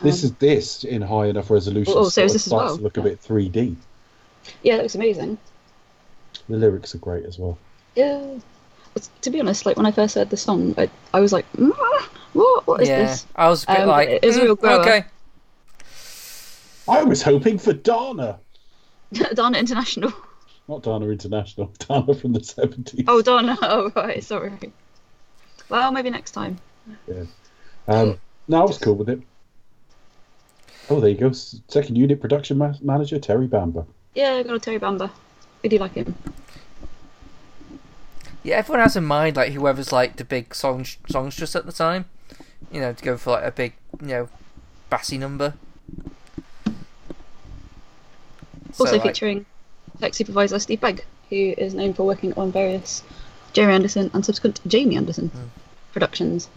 This 0.00 0.24
is 0.24 0.32
this 0.34 0.84
in 0.84 1.02
high 1.02 1.26
enough 1.26 1.50
resolution. 1.50 1.94
Oh, 1.96 2.08
so 2.08 2.24
is 2.24 2.32
this 2.32 2.46
as 2.46 2.52
well? 2.52 2.76
look 2.76 2.96
a 2.96 3.02
bit 3.02 3.22
3D. 3.22 3.76
Yeah, 4.62 4.76
that 4.76 4.82
looks 4.82 4.94
amazing. 4.94 5.38
The 6.48 6.56
lyrics 6.56 6.94
are 6.94 6.98
great 6.98 7.24
as 7.24 7.38
well. 7.38 7.58
Yeah. 7.94 8.38
To 9.22 9.30
be 9.30 9.40
honest, 9.40 9.66
like 9.66 9.76
when 9.76 9.86
I 9.86 9.92
first 9.92 10.14
heard 10.14 10.30
the 10.30 10.36
song, 10.36 10.74
I, 10.76 10.90
I 11.14 11.20
was 11.20 11.32
like, 11.32 11.50
"Mm, 11.52 11.72
what? 12.32 12.66
What 12.66 12.82
is 12.82 12.88
yeah, 12.88 13.02
this? 13.02 13.26
I 13.36 13.48
was 13.48 13.64
a 13.64 13.66
bit 13.66 13.80
Um, 13.80 13.88
like, 13.88 14.08
it 14.08 14.24
is 14.24 14.36
a 14.36 14.40
"Mm, 14.40 14.44
real 14.44 14.56
grower." 14.56 14.80
okay. 14.80 15.04
I 16.88 17.02
was 17.04 17.22
hoping 17.22 17.58
for 17.58 17.72
Dana. 17.72 18.40
Dana 19.12 19.58
International. 19.58 20.12
Not 20.68 20.82
Dana 20.82 21.08
International, 21.08 21.72
Dana 21.78 22.14
from 22.14 22.32
the 22.32 22.40
70s. 22.40 23.04
Oh, 23.06 23.22
Dana. 23.22 23.56
Oh, 23.62 23.92
right. 23.94 24.22
Sorry. 24.22 24.52
Well, 25.68 25.92
maybe 25.92 26.10
next 26.10 26.32
time. 26.32 26.58
Um, 27.86 28.18
no, 28.48 28.60
I 28.60 28.64
was 28.64 28.78
cool 28.78 28.94
with 28.94 29.08
it. 29.08 29.20
Oh, 30.88 31.00
there 31.00 31.10
you 31.10 31.16
go. 31.16 31.30
Second 31.32 31.96
unit 31.96 32.20
production 32.20 32.58
ma- 32.58 32.74
manager, 32.82 33.18
Terry 33.20 33.46
Bamber. 33.46 33.84
Yeah, 34.14 34.34
I 34.34 34.42
got 34.42 34.56
a 34.56 34.58
Terry 34.58 34.78
Bamber. 34.78 35.10
I 35.64 35.68
do 35.68 35.78
like 35.78 35.92
him. 35.94 36.14
Yeah, 38.42 38.56
everyone 38.56 38.80
has 38.80 38.96
in 38.96 39.04
mind 39.04 39.36
like 39.36 39.52
whoever's 39.52 39.92
like 39.92 40.16
the 40.16 40.24
big 40.24 40.54
song 40.54 40.86
songstress 41.08 41.54
at 41.54 41.66
the 41.66 41.72
time, 41.72 42.06
you 42.72 42.80
know, 42.80 42.92
to 42.92 43.04
go 43.04 43.16
for 43.16 43.32
like 43.32 43.44
a 43.44 43.50
big, 43.52 43.74
you 44.00 44.08
know, 44.08 44.28
bassy 44.88 45.18
number. 45.18 45.54
So, 48.72 48.84
Also 48.84 48.96
like, 48.98 49.02
featuring 49.02 49.46
tech 50.00 50.14
supervisor 50.14 50.58
Steve 50.58 50.80
Begg, 50.80 51.04
who 51.28 51.54
is 51.58 51.74
known 51.74 51.92
for 51.92 52.04
working 52.04 52.32
on 52.34 52.50
various 52.50 53.02
Gerry 53.52 53.74
Anderson 53.74 54.10
and 54.14 54.24
subsequent 54.24 54.60
Jamie 54.66 54.96
Anderson 54.96 55.28
Hmm. 55.28 55.44
productions. 55.92 56.48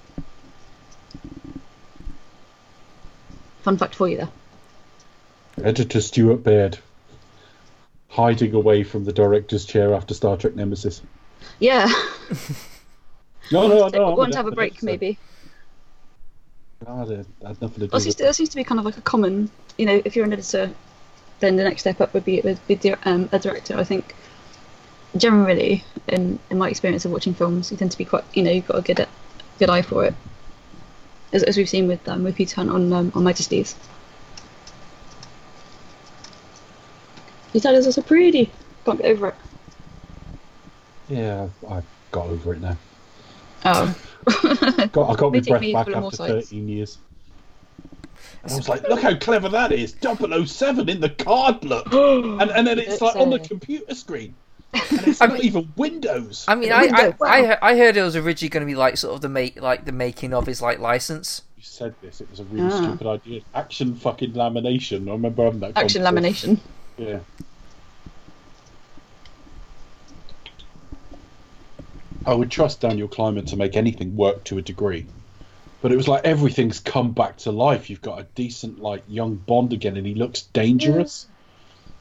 Fun 3.64 3.78
fact 3.78 3.96
for 3.96 4.08
you 4.08 4.18
there. 4.18 4.30
Editor 5.64 6.02
Stuart 6.02 6.44
Baird. 6.44 6.80
Hiding 8.10 8.54
away 8.54 8.84
from 8.84 9.06
the 9.06 9.14
director's 9.14 9.66
chair 9.66 9.94
after 9.94 10.14
Star 10.14 10.38
Trek 10.38 10.56
Nemesis. 10.56 11.02
Yeah. 11.60 11.92
No, 13.52 13.68
no, 13.68 13.90
So, 13.90 13.98
no. 13.98 14.12
want 14.16 14.32
to 14.32 14.38
have 14.38 14.48
a 14.48 14.52
break, 14.52 14.82
maybe. 14.82 15.18
God, 16.86 17.12
it 17.12 17.26
had 17.46 17.62
nothing 17.62 17.76
to 17.76 17.80
do 17.82 17.88
That 17.88 18.02
seems 18.02 18.16
to, 18.16 18.24
that 18.24 18.36
seems 18.36 18.50
to 18.50 18.56
be 18.56 18.64
kind 18.64 18.80
of 18.80 18.86
like 18.86 18.98
a 18.98 19.02
common, 19.02 19.50
you 19.78 19.86
know, 19.86 20.02
if 20.06 20.16
you're 20.16 20.26
an 20.26 20.34
editor, 20.34 20.72
then 21.40 21.56
the 21.56 21.64
next 21.64 21.82
step 21.82 22.02
up 22.02 22.14
would 22.14 22.26
be 22.26 22.42
would 22.42 22.60
be 22.68 22.78
um, 23.06 23.30
a 23.32 23.40
director. 23.40 23.78
I 23.78 23.84
think 23.84 24.16
generally, 25.18 25.84
in 26.08 26.40
in 26.50 26.58
my 26.58 26.70
experience 26.70 27.06
of 27.06 27.12
watching 27.12 27.34
films, 27.34 27.72
you 27.72 27.78
tend 27.78 27.92
to 27.92 27.98
be 27.98 28.06
quite, 28.06 28.24
you 28.34 28.44
know, 28.44 28.52
you've 28.52 28.68
got 28.68 28.80
a 28.80 28.82
good 28.82 29.08
good 29.60 29.70
eye 29.70 29.82
for 29.82 30.06
it, 30.06 30.14
as, 31.32 31.44
as 31.44 31.58
we've 31.58 31.70
seen 31.70 31.88
with 31.88 32.08
um, 32.08 32.24
with 32.24 32.36
Peter 32.36 32.56
Hunt 32.56 32.70
on 32.70 32.92
um, 32.94 33.12
on 33.16 33.24
Majesties. 33.24 33.76
Peter 37.52 37.68
Hunt 37.68 37.78
is 37.78 37.86
also 37.86 38.02
pretty. 38.02 38.52
Can't 38.86 39.00
get 39.00 39.12
over 39.12 39.28
it. 39.30 39.36
Yeah, 41.10 41.44
I've, 41.64 41.72
I've 41.72 41.86
got 42.12 42.28
over 42.28 42.54
it 42.54 42.62
now. 42.62 42.78
Oh. 43.66 43.96
Got, 44.92 45.10
I 45.10 45.16
got 45.16 45.34
my 45.34 45.40
breath 45.42 45.48
back 45.74 45.86
full 45.86 45.96
of 45.96 46.02
more 46.02 46.08
after 46.12 46.28
13 46.42 46.68
years. 46.70 46.98
I 48.50 48.56
was 48.56 48.68
like, 48.70 48.88
look 48.88 49.02
how 49.02 49.16
clever 49.16 49.50
that 49.50 49.72
is. 49.72 49.96
007 50.02 50.90
in 50.90 51.00
the 51.02 51.10
card 51.10 51.64
look. 51.64 51.88
And, 51.94 52.52
and 52.52 52.68
then 52.68 52.80
it's 52.80 52.94
It's, 52.94 53.02
like 53.02 53.16
on 53.16 53.30
the 53.30 53.40
computer 53.40 53.94
screen. 53.96 54.36
And 54.74 55.08
it's 55.08 55.22
I 55.22 55.28
not 55.28 55.34
mean- 55.36 55.44
even 55.46 55.74
Windows. 55.76 56.46
I 56.48 56.56
mean, 56.56 56.70
The 56.70 56.76
I, 56.76 56.82
I, 56.94 57.08
wow. 57.10 57.16
I, 57.28 57.58
I 57.72 57.78
heard 57.78 57.96
it 57.98 58.02
was 58.02 58.16
originally 58.16 58.50
going 58.50 58.62
to 58.62 58.66
be 58.66 58.76
like 58.76 58.98
sort 58.98 59.14
of 59.16 59.22
the 59.22 59.30
make 59.30 59.62
like 59.62 59.86
the 59.86 59.92
making 59.92 60.34
of 60.34 60.46
his 60.48 60.62
like 60.62 60.80
license. 60.80 61.42
you 61.58 61.64
said 61.64 61.94
this, 62.02 62.22
it 62.22 62.30
was 62.30 62.40
a 62.40 62.44
really 62.46 62.72
Ah. 62.72 62.82
stupid 62.82 63.08
idea. 63.08 63.42
Action 63.54 63.96
fucking 63.96 64.34
lamination. 64.34 65.08
I 65.08 65.12
remember 65.12 65.44
having 65.46 65.60
that 65.62 65.78
Action 65.78 66.02
lamination. 66.04 66.60
Yeah. 66.98 67.20
I 72.26 72.34
would 72.34 72.50
trust 72.50 72.82
Daniel 72.82 73.08
Kleinman 73.08 73.48
to 73.48 73.58
make 73.58 73.76
anything 73.76 74.16
work 74.16 74.44
to 74.46 74.58
a 74.58 74.62
degree. 74.62 75.06
But 75.82 75.92
it 75.92 75.98
was 75.98 76.08
like 76.08 76.24
everything's 76.24 76.80
come 76.80 77.12
back 77.12 77.38
to 77.40 77.52
life. 77.52 77.90
You've 77.90 78.02
got 78.02 78.20
a 78.20 78.24
decent, 78.36 78.80
like, 78.80 79.04
young 79.08 79.36
Bond 79.36 79.74
again, 79.74 79.98
and 79.98 80.08
he 80.08 80.16
looks 80.16 80.44
dangerous. 80.44 81.28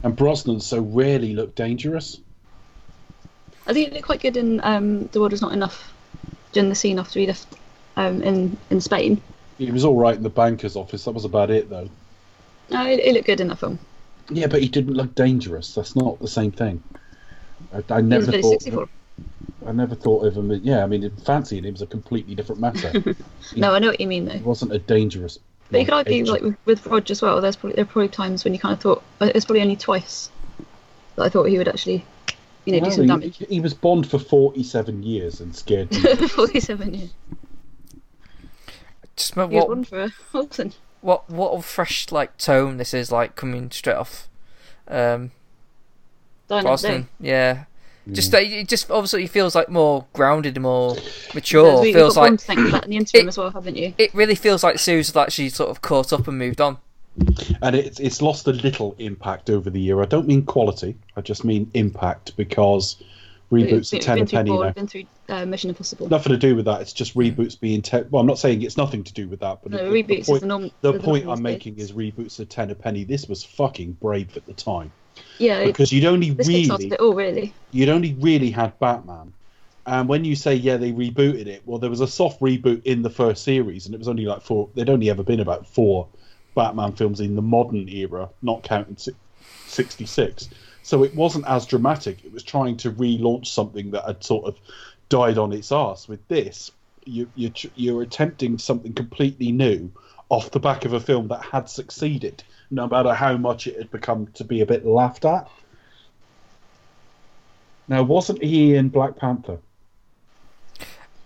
And 0.05 0.15
Brosnan 0.15 0.61
so 0.61 0.81
rarely 0.81 1.35
looked 1.35 1.57
dangerous. 1.57 2.21
I 3.67 3.73
think 3.73 3.89
it 3.89 3.95
looked 3.95 4.07
quite 4.07 4.21
good 4.21 4.37
in 4.37 4.61
um, 4.63 5.07
The 5.07 5.19
World 5.19 5.33
Is 5.33 5.43
Not 5.43 5.53
Enough 5.53 5.93
during 6.53 6.69
the 6.69 6.75
scene 6.77 7.01
after 7.01 7.19
he 7.19 7.27
left 7.27 7.49
um, 7.97 8.23
in, 8.23 8.57
in 8.71 8.81
Spain. 8.81 9.21
He 9.59 9.71
was 9.71 9.85
all 9.85 9.97
right 9.97 10.17
in 10.17 10.23
the 10.23 10.31
banker's 10.31 10.77
office. 10.77 11.05
That 11.05 11.13
was 11.13 11.25
about 11.25 11.51
it, 11.51 11.69
though. 11.69 11.89
No, 12.71 12.87
it, 12.87 13.01
it 13.01 13.15
looked 13.15 13.27
good 13.27 13.41
in 13.41 13.49
that 13.49 13.59
film. 13.59 13.79
Yeah, 14.31 14.47
but 14.47 14.63
he 14.63 14.69
didn't 14.69 14.95
look 14.95 15.15
dangerous. 15.17 15.75
That's 15.75 15.97
not 15.97 16.21
the 16.21 16.29
same 16.29 16.53
thing. 16.53 16.83
I, 17.73 17.79
I 17.91 18.01
He 18.01 18.09
was 18.17 18.29
never 18.29 18.43
thought. 18.43 18.89
Sexy 19.17 19.53
for 19.61 19.69
I 19.69 19.73
never 19.73 19.95
thought 19.95 20.25
of 20.27 20.37
him. 20.37 20.51
as- 20.51 20.61
Yeah, 20.61 20.83
I 20.83 20.87
mean, 20.87 21.11
fancying 21.25 21.65
him 21.65 21.73
was 21.73 21.83
a 21.83 21.87
completely 21.87 22.35
different 22.35 22.61
matter. 22.61 23.17
No, 23.57 23.75
I 23.75 23.79
know 23.79 23.89
what 23.89 24.01
you 24.01 24.07
mean 24.07 24.25
though. 24.25 24.33
he 24.33 24.43
wasn't 24.43 24.73
a 24.73 24.79
dangerous. 24.79 25.39
But 25.71 25.81
you 25.81 25.85
could 25.87 25.95
argue, 25.95 26.15
agent. 26.15 26.29
like 26.29 26.43
with, 26.43 26.57
with 26.65 26.87
Rog 26.87 27.11
as 27.11 27.23
well. 27.23 27.41
There's 27.41 27.57
probably 27.57 27.77
there 27.77 27.85
are 27.85 27.87
probably 27.87 28.09
times 28.09 28.45
when 28.45 28.53
you 28.53 28.61
kind 28.61 28.75
of 28.75 28.81
thought 28.81 29.03
uh, 29.21 29.31
it's 29.35 29.45
probably 29.47 29.63
only 29.63 29.77
twice 29.77 30.31
that 31.17 31.23
I 31.23 31.29
thought 31.29 31.45
he 31.45 31.57
would 31.59 31.69
actually, 31.69 32.05
you 32.65 32.73
know, 32.79 32.85
do 32.85 32.91
some 32.91 33.03
he- 33.03 33.07
damage. 33.09 33.43
He, 33.49 33.61
was 33.61 33.73
Bond 33.75 34.09
for 34.09 34.19
forty-seven 34.19 35.03
years 35.03 35.41
and 35.41 35.55
scared. 35.57 35.95
Forty-seven 36.31 36.95
years. 36.95 37.11
Just 39.17 39.37
remember 39.37 39.57
what, 39.57 39.69
one 39.69 39.85
for 39.85 40.13
Wilson. 40.33 40.73
what 41.01 41.29
what 41.31 41.51
a 41.53 41.63
fresh 41.63 42.11
like 42.11 42.37
tone 42.39 42.77
this 42.79 42.93
is 42.95 43.13
like 43.13 43.37
coming 43.37 43.71
straight 43.71 43.97
off. 43.97 44.29
Um, 44.89 45.31
Die 46.49 46.59
Another 46.59 46.63
Day. 46.63 46.69
Boston, 46.71 47.09
yeah. 47.21 47.65
Mm. 48.09 48.15
Just 48.15 48.33
that 48.33 48.43
it 48.43 48.69
just 48.69 48.91
obviously 48.91 49.27
feels 49.29 49.55
like 49.55 49.69
more 49.69 50.07
grounded, 50.13 50.57
and 50.57 50.65
more 50.65 50.95
There's- 50.95 51.35
mature. 51.35 51.81
we- 51.81 51.93
feels 51.93 52.15
You've 52.15 52.15
got 52.17 52.21
one 52.23 52.31
like 52.33 52.41
to 52.41 52.47
thank 52.47 52.61
for 52.61 52.69
that 52.73 52.85
in 52.85 52.91
the 52.91 52.97
interim 52.97 53.27
it- 53.27 53.29
as 53.29 53.39
well, 53.39 53.51
haven't 53.51 53.77
you? 53.77 53.95
it 53.97 54.13
really 54.13 54.35
feels 54.35 54.65
like 54.65 54.75
the 54.75 54.79
series 54.81 55.07
has 55.09 55.17
actually 55.17 55.51
sort 55.51 55.71
of 55.71 55.83
caught 55.83 56.13
up 56.13 56.27
and 56.27 56.37
moved 56.39 56.61
on. 56.61 56.79
and 57.63 57.77
it's 57.77 58.01
it's 58.01 58.21
lost 58.23 58.47
a 58.49 58.53
little 58.53 58.97
impact 58.99 59.51
over 59.51 59.69
the 59.71 59.81
year. 59.81 60.01
I 60.03 60.07
don't 60.07 60.27
mean 60.27 60.43
quality. 60.45 60.97
I 61.17 61.21
just 61.21 61.45
mean 61.45 61.71
impact 61.75 62.37
because 62.37 62.97
reboots 63.53 63.91
Been- 63.91 64.01
are 64.01 64.03
ten 64.03 64.19
a 64.21 64.27
penny 64.27 64.51
Bourne, 64.51 64.67
now. 64.69 64.73
Been 64.73 64.87
through 64.89 65.05
uh, 65.29 65.45
Mission 65.47 65.69
Impossible. 65.71 66.09
Nothing 66.09 66.33
to 66.33 66.39
do 66.39 66.57
with 66.57 66.65
that. 66.65 66.81
It's 66.81 66.93
just 66.95 67.15
reboots 67.15 67.61
being 67.61 67.83
ten. 67.83 68.07
Well, 68.11 68.21
I'm 68.21 68.27
not 68.27 68.39
saying 68.39 68.63
it's 68.63 68.77
nothing 68.79 69.05
to 69.05 69.13
do 69.13 69.29
with 69.29 69.41
that, 69.41 69.59
but 69.63 69.73
No, 69.73 69.79
the, 69.79 70.03
reboots 70.03 70.07
the 70.09 70.19
is 70.21 70.27
point, 70.27 70.41
the 70.41 70.47
norm. 70.47 70.71
the 70.81 70.93
the 70.93 70.99
point 71.01 71.29
I'm 71.29 71.43
making 71.43 71.79
is 71.79 71.93
reboots 71.93 72.41
are 72.41 72.47
ten 72.47 72.71
a 72.71 72.75
penny. 72.75 73.05
This 73.05 73.29
was 73.29 73.45
fucking 73.45 73.93
brave 74.01 74.37
at 74.37 74.47
the 74.47 74.55
time 74.55 74.91
yeah, 75.43 75.65
because 75.65 75.93
you'd 75.93 76.05
only 76.05 76.31
really 76.31 76.95
all 76.97 77.15
really. 77.15 77.53
you'd 77.71 77.89
only 77.89 78.15
really 78.15 78.51
had 78.51 78.79
Batman. 78.79 79.33
And 79.85 80.09
when 80.09 80.25
you 80.25 80.37
say 80.37 80.55
yeah 80.55 80.77
they 80.77 80.93
rebooted 80.93 81.47
it, 81.47 81.63
well 81.67 81.79
there 81.79 81.91
was 81.91 82.01
a 82.01 82.07
soft 82.07 82.41
reboot 82.41 82.83
in 82.85 83.03
the 83.03 83.11
first 83.11 83.45
series, 83.45 83.87
and 83.87 83.95
it 83.95 83.99
was 83.99 84.09
only 84.09 84.25
like 84.25 84.43
four. 84.43 84.69
There'd 84.75 84.91
only 84.91 85.11
ever 85.11 85.23
been 85.23 85.41
about 85.41 85.67
four 85.67 86.09
Batman 86.55 86.93
films 86.93 87.21
in 87.21 87.35
the 87.35 87.43
modern 87.43 87.89
era, 87.89 88.29
not 88.43 88.63
counting 88.63 88.97
'66. 89.67 90.49
So 90.83 91.05
it 91.05 91.15
wasn't 91.15 91.47
as 91.47 91.67
dramatic. 91.67 92.25
It 92.25 92.33
was 92.33 92.43
trying 92.43 92.77
to 92.79 92.93
relaunch 92.93 93.47
something 93.47 93.93
that 93.93 94.05
had 94.05 94.25
sort 94.25 94.47
of 94.47 94.59
died 95.09 95.39
on 95.39 95.53
its 95.53 95.73
arse. 95.73 96.09
With 96.09 96.27
this, 96.29 96.71
you, 97.05 97.31
you 97.35 97.53
you're 97.75 98.03
attempting 98.03 98.59
something 98.59 98.93
completely 98.93 99.53
new 99.53 99.91
off 100.29 100.51
the 100.51 100.61
back 100.61 100.85
of 100.85 100.93
a 100.93 101.01
film 101.01 101.29
that 101.29 101.43
had 101.43 101.69
succeeded, 101.69 102.43
no 102.73 102.89
matter 102.89 103.13
how 103.13 103.37
much 103.37 103.67
it 103.67 103.77
had 103.77 103.91
become 103.91 104.27
to 104.35 104.45
be 104.45 104.63
a 104.63 104.67
bit 104.67 104.85
laughed 104.87 105.25
at. 105.27 105.49
Now, 107.87 108.03
wasn't 108.03 108.43
he 108.43 108.75
in 108.75 108.89
Black 108.89 109.17
Panther? 109.17 109.59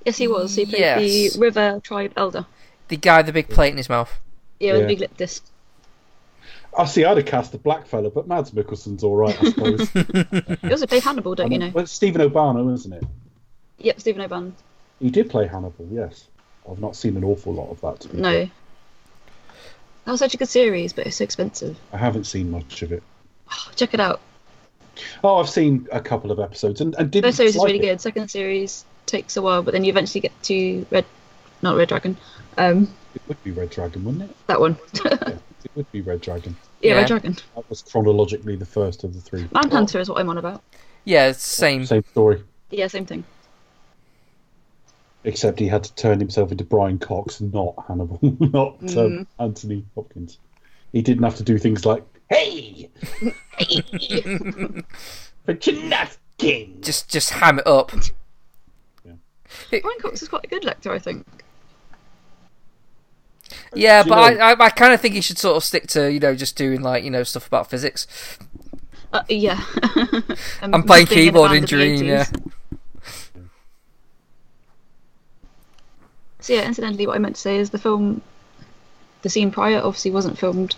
Yes, 0.05 0.17
he 0.19 0.27
was. 0.27 0.55
He 0.55 0.67
played 0.67 0.81
Yes. 0.81 1.33
the 1.35 1.41
River 1.41 1.81
Tribe 1.83 2.13
Elder. 2.17 2.47
The 2.89 2.97
guy 2.97 3.19
with 3.19 3.27
the 3.27 3.33
big 3.33 3.49
plate 3.49 3.71
in 3.71 3.77
his 3.77 3.89
mouth. 3.89 4.13
Yeah, 4.59 4.73
with 4.73 4.83
Yeah. 4.83 4.87
the 4.87 4.93
big 4.95 5.01
lip 5.01 5.17
disc. 5.17 5.45
I 6.77 6.85
see. 6.85 7.05
I'd 7.05 7.17
have 7.17 7.27
cast 7.27 7.53
the 7.53 7.59
black 7.59 7.87
fella, 7.87 8.11
but 8.11 8.27
Mads 8.29 8.51
Mikkelsen's 8.51 9.03
all 9.05 9.17
right, 9.17 9.37
I 9.43 9.51
suppose. 9.51 9.89
He 10.63 10.71
also 10.71 10.87
played 10.87 11.03
Hannibal, 11.05 11.35
don't 11.35 11.51
you 11.53 11.59
know? 11.59 11.71
Well, 11.73 11.87
Steven 11.87 12.29
Obanno, 12.29 12.73
isn't 12.75 12.93
it? 12.93 13.05
Yep, 13.79 14.01
Steven 14.01 14.29
Obanno. 14.29 14.53
He 15.01 15.11
did 15.11 15.31
play 15.31 15.47
Hannibal. 15.47 15.87
Yes, 15.91 16.27
I've 16.71 16.79
not 16.81 16.97
seen 16.97 17.17
an 17.17 17.25
awful 17.25 17.55
lot 17.55 17.71
of 17.71 17.81
that. 17.83 18.01
to 18.01 18.09
be 18.09 18.19
No. 18.19 18.31
fair. 18.33 18.51
That 20.07 20.13
was 20.13 20.21
such 20.21 20.35
a 20.35 20.37
good 20.37 20.49
series, 20.49 20.93
but 20.93 21.07
it's 21.07 21.17
so 21.17 21.25
expensive. 21.25 21.77
I 21.93 21.97
haven't 21.99 22.25
seen 22.25 22.51
much 22.51 22.83
of 22.83 22.93
it. 22.93 23.03
Check 23.75 23.93
it 23.93 24.01
out. 24.01 24.21
Oh, 25.23 25.37
I've 25.37 25.49
seen 25.51 25.87
a 25.93 26.01
couple 26.01 26.31
of 26.31 26.39
episodes 26.41 26.81
and, 26.81 26.95
and 26.95 27.11
didn't 27.11 27.29
First 27.29 27.37
series 27.39 27.57
is 27.57 27.63
really 27.65 27.79
it. 27.79 27.83
good. 27.83 28.01
Second 28.01 28.31
series 28.31 28.85
takes 29.07 29.37
a 29.37 29.43
while, 29.43 29.63
but 29.63 29.73
then 29.75 29.85
you 29.85 29.91
eventually 29.91 30.21
get 30.21 30.33
to 30.45 30.87
Red, 30.91 31.05
not 31.61 31.77
Red 31.77 31.89
Dragon. 31.89 32.17
Um, 32.57 32.89
It 33.15 33.23
would 33.29 33.43
be 33.45 33.51
Red 33.51 33.71
Dragon, 33.71 34.05
wouldn't 34.05 34.31
it? 34.31 34.37
that 34.47 34.61
one. 34.61 34.77
Yeah, 35.05 35.35
it 35.65 35.71
would 35.75 35.91
be 35.93 36.01
Red 36.01 36.21
Dragon. 36.21 36.55
yeah, 36.81 36.93
Yeah. 36.93 36.97
Red 36.99 37.07
Dragon. 37.09 37.37
That 37.57 37.69
was 37.69 37.83
chronologically 37.83 38.55
the 38.57 38.65
first 38.67 39.03
of 39.05 39.13
the 39.13 39.21
three. 39.21 39.49
Manhunter 39.53 39.99
is 39.99 40.09
what 40.09 40.21
I'm 40.21 40.29
on 40.31 40.39
about. 40.39 40.63
Yeah, 41.05 41.33
same. 41.33 41.85
Same 41.85 42.05
story, 42.05 42.43
Yeah, 42.71 42.87
same 42.87 43.05
thing. 43.07 43.25
Except 45.27 45.59
he 45.59 45.69
had 45.69 45.85
to 45.85 45.95
turn 45.97 46.19
himself 46.19 46.51
into 46.51 46.65
Brian 46.65 46.99
Cox, 46.99 47.41
not 47.43 47.75
Hannibal, 47.87 48.19
not 48.23 48.79
um, 48.81 48.87
Mm. 48.89 49.27
Anthony 49.39 49.85
Hopkins. 49.95 50.39
He 50.93 51.03
didn't 51.03 51.25
have 51.25 51.37
to 51.37 51.43
do 51.43 51.59
things 51.59 51.85
like, 51.85 52.03
"Hey, 52.31 52.89
but 55.45 55.67
you're 55.67 55.83
not 55.85 56.17
king." 56.39 56.79
Just 56.81 57.09
just 57.11 57.31
ham 57.31 57.59
it 57.59 57.67
up. 57.67 57.93
Brian 59.71 59.99
Cox 60.01 60.23
is 60.23 60.29
quite 60.29 60.45
a 60.45 60.49
good 60.49 60.67
actor, 60.67 60.93
I 60.93 60.99
think. 60.99 61.27
Yeah, 63.75 64.03
Do 64.03 64.09
but 64.11 64.33
you 64.33 64.39
know- 64.39 64.45
I, 64.45 64.53
I, 64.53 64.65
I 64.67 64.71
kind 64.71 64.93
of 64.93 65.01
think 65.01 65.15
he 65.15 65.21
should 65.21 65.39
sort 65.39 65.57
of 65.57 65.65
stick 65.65 65.87
to 65.89 66.11
you 66.13 66.19
know 66.21 66.35
just 66.35 66.57
doing 66.57 66.81
like 66.83 67.05
you 67.05 67.11
know 67.11 67.23
stuff 67.23 67.47
about 67.47 67.71
physics. 67.71 68.07
Uh, 69.13 69.23
yeah. 69.29 69.61
Um, 70.63 70.75
I'm 70.75 70.83
playing 70.83 71.07
being 71.07 71.19
in 71.21 71.29
a 71.29 71.31
keyboard 71.31 71.51
in 71.53 71.57
of 71.59 71.63
the 71.63 71.67
Dream. 71.69 72.05
Yeah. 72.05 72.27
So 76.47 76.53
yeah, 76.53 76.65
incidentally, 76.65 77.09
what 77.09 77.17
I 77.17 77.19
meant 77.19 77.35
to 77.35 77.41
say 77.41 77.57
is 77.57 77.71
the 77.71 77.79
film, 77.79 78.23
the 79.23 79.29
scene 79.29 79.51
prior, 79.51 79.79
obviously 79.79 80.13
wasn't 80.13 80.39
filmed 80.39 80.77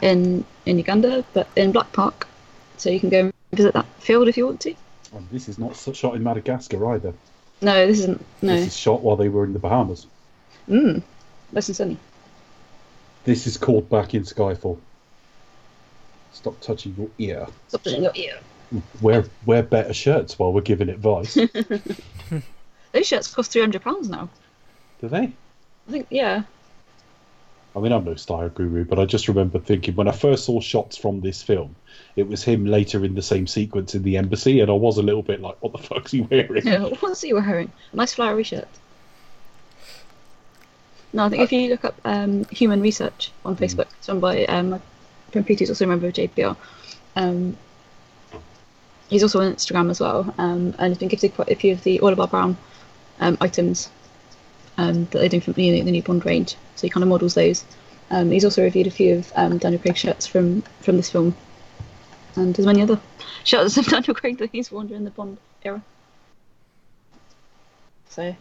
in 0.00 0.44
in 0.64 0.78
Uganda, 0.78 1.24
but 1.32 1.48
in 1.56 1.72
Black 1.72 1.92
Park. 1.92 2.28
So 2.76 2.88
you 2.88 3.00
can 3.00 3.08
go 3.08 3.18
and 3.22 3.32
visit 3.52 3.74
that 3.74 3.86
field 3.98 4.28
if 4.28 4.36
you 4.36 4.46
want 4.46 4.60
to. 4.60 4.76
And 5.12 5.28
this 5.32 5.48
is 5.48 5.58
not 5.58 5.74
shot 5.74 6.14
in 6.14 6.22
Madagascar 6.22 6.94
either. 6.94 7.12
No, 7.60 7.84
this 7.84 7.98
isn't. 7.98 8.24
No. 8.42 8.54
This 8.54 8.68
is 8.68 8.76
shot 8.76 9.02
while 9.02 9.16
they 9.16 9.28
were 9.28 9.44
in 9.44 9.52
the 9.52 9.58
Bahamas. 9.58 10.06
Mm. 10.68 11.02
Nice 11.50 11.66
and 11.66 11.76
sunny. 11.76 11.96
This 13.24 13.48
is 13.48 13.56
called 13.56 13.90
Back 13.90 14.14
in 14.14 14.22
Skyfall. 14.22 14.78
Stop 16.32 16.60
touching 16.60 16.94
your 16.96 17.10
ear. 17.18 17.48
Stop 17.66 17.82
touching 17.82 18.04
your 18.04 18.12
ear. 18.14 18.38
Wear 19.00 19.24
wear 19.44 19.64
better 19.64 19.92
shirts 19.92 20.38
while 20.38 20.52
we're 20.52 20.60
giving 20.60 20.88
advice. 20.88 21.34
Those 22.92 23.06
shirts 23.08 23.34
cost 23.34 23.50
three 23.50 23.62
hundred 23.62 23.82
pounds 23.82 24.08
now. 24.08 24.28
They? 25.00 25.32
I 25.88 25.90
think. 25.90 26.06
Yeah. 26.10 26.42
I 27.76 27.80
mean, 27.80 27.92
I'm 27.92 28.04
no 28.04 28.16
style 28.16 28.48
guru, 28.48 28.84
but 28.84 28.98
I 28.98 29.04
just 29.04 29.28
remember 29.28 29.58
thinking 29.60 29.94
when 29.94 30.08
I 30.08 30.12
first 30.12 30.44
saw 30.44 30.60
shots 30.60 30.96
from 30.96 31.20
this 31.20 31.42
film, 31.42 31.76
it 32.16 32.26
was 32.26 32.42
him 32.42 32.66
later 32.66 33.04
in 33.04 33.14
the 33.14 33.22
same 33.22 33.46
sequence 33.46 33.94
in 33.94 34.02
the 34.02 34.16
embassy, 34.16 34.60
and 34.60 34.70
I 34.70 34.74
was 34.74 34.98
a 34.98 35.02
little 35.02 35.22
bit 35.22 35.40
like, 35.40 35.62
"What 35.62 35.72
the 35.72 35.78
fuck's 35.78 36.10
he 36.10 36.22
wearing?" 36.22 36.66
Yeah. 36.66 36.84
What's 37.00 37.20
he 37.20 37.32
wearing? 37.32 37.70
A 37.92 37.96
nice 37.96 38.14
flowery 38.14 38.42
shirt. 38.42 38.68
No, 41.12 41.24
I 41.24 41.28
think 41.28 41.42
if 41.42 41.52
you 41.52 41.68
look 41.70 41.84
up 41.84 41.94
um, 42.04 42.44
human 42.46 42.82
research 42.82 43.32
on 43.44 43.56
Facebook, 43.56 43.86
it's 43.98 44.08
run 44.08 44.20
by 44.20 44.44
um, 44.46 44.70
my 44.70 44.80
friend 45.30 45.46
Peter, 45.46 45.60
who's 45.60 45.70
also 45.70 45.84
a 45.84 45.88
member 45.88 46.08
of 46.08 46.14
JBR. 46.14 46.56
Um, 47.16 47.56
he's 49.08 49.22
also 49.22 49.40
on 49.40 49.54
Instagram 49.54 49.90
as 49.90 50.00
well, 50.00 50.34
um, 50.38 50.74
and 50.78 50.90
he's 50.90 50.98
been 50.98 51.08
gifted 51.08 51.34
quite 51.34 51.50
a 51.50 51.54
few 51.54 51.72
of 51.72 51.82
the 51.84 52.00
All 52.00 52.08
Oliver 52.08 52.26
Brown 52.26 52.56
um, 53.20 53.38
items 53.40 53.90
um, 54.78 55.04
that 55.06 55.18
they 55.18 55.28
do 55.28 55.40
from 55.40 55.52
the, 55.54 55.82
the 55.82 55.90
new 55.90 56.02
Bond 56.02 56.24
range. 56.24 56.56
So 56.76 56.86
he 56.86 56.88
kind 56.88 57.02
of 57.02 57.08
models 57.08 57.34
those. 57.34 57.64
Um, 58.10 58.30
he's 58.30 58.44
also 58.44 58.62
reviewed 58.62 58.86
a 58.86 58.90
few 58.90 59.16
of 59.16 59.32
um, 59.36 59.58
Daniel 59.58 59.82
Craig 59.82 59.96
shirts 59.96 60.26
from 60.26 60.62
from 60.80 60.96
this 60.96 61.10
film, 61.10 61.36
and 62.36 62.54
there's 62.54 62.64
many 62.64 62.80
other 62.80 62.98
shirts 63.44 63.76
of 63.76 63.86
Daniel 63.88 64.14
Craig 64.14 64.38
that 64.38 64.50
he's 64.50 64.72
worn 64.72 64.86
during 64.86 65.04
the 65.04 65.10
Bond 65.10 65.36
era. 65.62 65.82
So, 68.08 68.34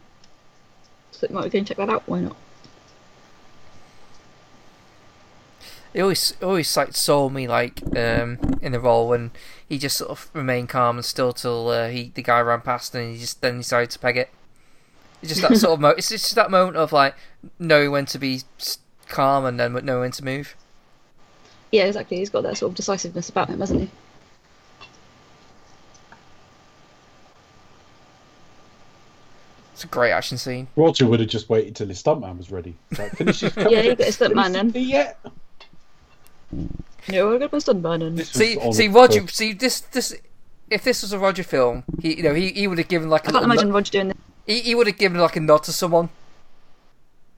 so 1.12 1.28
might 1.30 1.44
we 1.44 1.50
go 1.50 1.58
and 1.58 1.68
check 1.68 1.78
that 1.78 1.90
out? 1.90 2.04
Why 2.06 2.22
not? 2.22 2.38
He 5.92 6.02
always 6.02 6.36
always 6.42 6.78
like 6.78 6.96
sold 6.96 7.34
me 7.34 7.48
like 7.48 7.82
um 7.98 8.38
in 8.62 8.72
the 8.72 8.80
role 8.80 9.10
when 9.10 9.32
he 9.68 9.78
just 9.78 9.98
sort 9.98 10.12
of 10.12 10.30
remained 10.34 10.70
calm 10.70 10.98
and 10.98 11.06
still 11.06 11.34
till 11.34 11.70
uh, 11.70 11.90
he 11.90 12.12
the 12.14 12.22
guy 12.22 12.40
ran 12.40 12.62
past 12.62 12.96
and 12.96 13.14
he 13.14 13.20
just 13.20 13.42
then 13.42 13.58
decided 13.58 13.90
to 13.90 14.00
peg 14.00 14.16
it. 14.16 14.30
It's 15.30 15.40
just 15.40 15.50
that 15.50 15.58
sort 15.58 15.74
of 15.74 15.80
mo. 15.80 15.90
It's 15.90 16.10
just 16.10 16.36
that 16.36 16.50
moment 16.52 16.78
of 16.78 16.92
like 16.92 17.16
knowing 17.60 17.92
when 17.92 18.06
to 18.08 18.18
be 18.20 18.42
calm 19.08 19.46
and 19.46 19.60
then 19.60 19.74
knowing 19.86 20.02
when 20.02 20.12
to 20.12 20.24
move. 20.26 20.56
Yeah, 21.72 21.84
exactly. 21.86 22.18
He's 22.18 22.30
got 22.30 22.44
that 22.44 22.58
sort 22.58 22.72
of 22.72 22.76
decisiveness 22.76 23.30
about 23.30 23.50
him, 23.50 23.60
hasn't 23.60 23.82
he? 23.82 23.90
It's 29.74 29.84
a 29.84 29.88
great 29.88 30.12
action 30.12 30.38
scene. 30.38 30.68
Roger 30.76 31.06
would 31.06 31.20
have 31.20 31.30
just 31.30 31.50
waited 31.50 31.76
till 31.76 31.88
his 31.88 32.02
stuntman 32.02 32.38
was 32.38 32.50
ready. 32.52 32.76
Like, 32.98 33.12
finish 33.12 33.42
his 33.42 33.54
Yeah, 33.58 33.82
he 33.84 33.90
got 33.96 34.08
his 34.08 34.18
stuntman 34.18 34.54
then. 34.54 34.72
Yeah. 34.74 35.14
Yeah, 37.08 37.24
we're 37.24 37.34
gonna 37.34 37.50
put 37.50 37.64
stuntman 37.64 38.02
in. 38.02 38.18
See, 38.26 38.58
see, 38.72 38.88
the 38.88 38.94
Roger. 38.94 39.22
first- 39.22 39.36
See, 39.36 39.54
this, 39.54 39.82
this, 39.82 40.16
if 40.72 40.84
this 40.84 41.04
was 41.04 41.14
a 41.14 41.20
Roger 41.20 41.44
film, 41.44 41.84
he 42.02 42.18
you 42.18 42.24
know 42.24 42.34
he, 42.34 42.50
he 42.54 42.68
would 42.68 42.80
have 42.80 42.88
given 42.88 43.10
like 43.10 43.26
a 43.26 43.30
I 43.30 43.32
can't 43.34 43.36
little 43.44 43.52
imagine 43.52 43.70
no- 43.70 43.76
Roger 43.76 43.92
doing 43.92 44.08
this. 44.10 44.18
He, 44.48 44.62
he 44.62 44.74
would 44.76 44.88
have 44.88 44.98
given 44.98 45.20
like 45.20 45.36
a 45.36 45.40
nod 45.40 45.64
to 45.66 45.72
someone. 45.74 46.10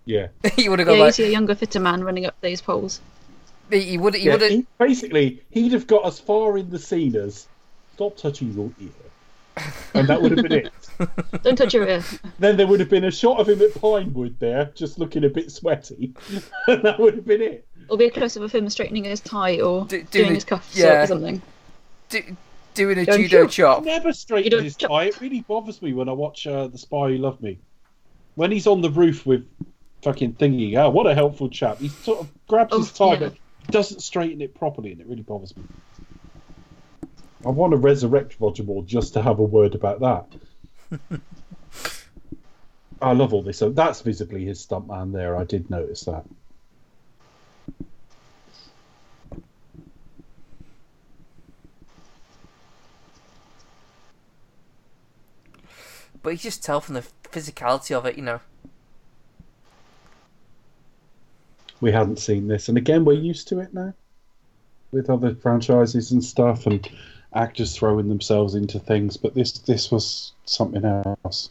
Yeah. 0.06 0.28
he 0.56 0.69
would 0.69 0.80
have 0.80 0.88
Yeah, 0.88 0.93
gone 0.93 0.98
you 1.00 1.04
like 1.06 1.13
see 1.15 1.26
a 1.26 1.30
younger, 1.30 1.56
fitter 1.56 1.80
man 1.80 2.04
running 2.04 2.26
up 2.26 2.36
these 2.41 2.62
poles. 2.62 3.02
he, 3.69 3.82
he 3.82 3.98
would 3.98 4.15
he 4.15 4.26
yeah 4.26 4.32
would 4.34 4.41
have 4.41 4.52
he, 4.52 4.65
basically, 4.78 5.41
he'd 5.52 5.74
have 5.74 5.86
got 5.88 6.06
as 6.06 6.19
far 6.19 6.58
in 6.58 6.69
the 6.69 6.80
scene 6.80 7.15
as 7.15 7.48
"Stop 7.95 8.17
touching 8.17 8.54
your 8.54 8.72
ear," 8.82 9.65
and 9.93 10.08
that 10.08 10.22
would 10.22 10.32
have 10.38 10.48
been 10.48 10.65
it. 10.65 10.74
Don't 11.43 11.56
touch 11.58 11.74
your 11.74 11.88
ear. 11.88 12.04
Then 12.39 12.58
there 12.58 12.65
would 12.67 12.80
have 12.80 12.89
been 12.89 13.04
a 13.06 13.12
shot 13.12 13.39
of 13.39 13.48
him 13.50 13.62
at 13.62 13.74
Pinewood 13.80 14.39
there, 14.39 14.72
just 14.74 14.98
looking 15.00 15.26
a 15.26 15.30
bit 15.30 15.52
sweaty, 15.52 16.13
and 16.67 16.82
that 16.84 17.00
would 17.00 17.15
have 17.15 17.26
been 17.26 17.41
it. 17.41 17.67
Or 17.89 17.98
be 17.98 18.06
a 18.06 18.12
close 18.12 18.36
up 18.38 18.43
of 18.43 18.52
him 18.52 18.69
straightening 18.69 19.04
his 19.04 19.19
tie 19.19 19.60
or 19.60 19.86
Do- 19.86 20.02
do 20.04 20.08
doing 20.12 20.28
the- 20.30 20.36
his 20.36 20.43
cuffs 20.45 20.78
yeah. 20.78 21.04
or 21.04 21.08
something. 21.08 21.41
do, 22.10 22.22
doing 22.80 22.98
a 22.98 23.06
Going, 23.06 23.22
judo 23.24 23.42
"Phew." 23.44 23.50
chop. 23.50 23.84
Never 23.84 24.10
You 24.10 24.62
his 24.62 24.76
chop- 24.76 24.89
tie. 24.89 25.04
It 25.06 25.20
really 25.22 25.42
bothers 25.42 25.82
me 25.82 25.94
when 25.94 26.08
I 26.10 26.13
watch 26.13 26.48
uh, 26.48 26.68
The 26.68 26.78
Spy 26.78 27.10
Who 27.10 27.18
Loved 27.18 27.42
Me. 27.42 27.60
When 28.36 28.52
he's 28.52 28.68
on 28.68 28.82
the 28.82 28.89
roof 28.89 29.26
with 29.26 29.46
fucking 30.02 30.34
thingy, 30.36 30.76
oh, 30.78 30.89
what 30.89 31.06
a 31.08 31.13
helpful 31.13 31.50
chap. 31.50 31.80
He 31.80 31.89
sort 31.89 32.20
of 32.22 32.30
grabs 32.48 32.74
Oh, 32.74 32.80
his 32.80 32.92
tie 32.94 33.13
yeah. 33.13 33.20
but 33.20 33.34
doesn't 33.70 34.00
straighten 34.02 34.42
it 34.42 34.56
properly, 34.56 34.94
and 34.94 35.02
it 35.02 35.08
really 35.08 35.22
bothers 35.24 35.56
me. 35.58 35.63
I 37.46 37.50
want 37.50 37.72
to 37.72 37.78
resurrect 37.78 38.38
Roger 38.39 38.63
Moore 38.63 38.84
just 38.84 39.13
to 39.13 39.22
have 39.22 39.39
a 39.39 39.44
word 39.44 39.76
about 39.76 40.00
that. 40.00 41.20
I 43.02 43.13
love 43.13 43.34
all 43.34 43.44
this. 43.44 43.58
So 43.58 43.70
that's 43.70 44.02
visibly 44.02 44.46
his 44.46 44.65
stuntman 44.65 45.13
there. 45.13 45.38
I 45.38 45.44
did 45.44 45.70
notice 45.70 46.02
that. 46.06 46.26
But 56.21 56.32
you 56.32 56.38
just 56.38 56.63
tell 56.63 56.82
from 56.82 56.95
the 56.95 57.05
physicality 57.23 57.95
of 57.95 58.05
it, 58.05 58.17
you 58.17 58.23
know. 58.23 58.41
we 61.82 61.91
hadn't 61.91 62.19
seen 62.19 62.47
this. 62.47 62.69
And 62.69 62.77
again, 62.77 63.05
we're 63.05 63.13
used 63.13 63.47
to 63.49 63.60
it 63.60 63.73
now 63.73 63.93
with 64.91 65.10
other 65.10 65.36
franchises 65.36 66.12
and 66.12 66.23
stuff, 66.23 66.65
and 66.65 66.88
actors 67.34 67.75
throwing 67.75 68.10
themselves 68.10 68.55
into 68.55 68.79
things. 68.79 69.17
But 69.17 69.34
this 69.36 69.51
this 69.60 69.91
was 69.91 70.34
something 70.45 70.84
else. 70.84 71.49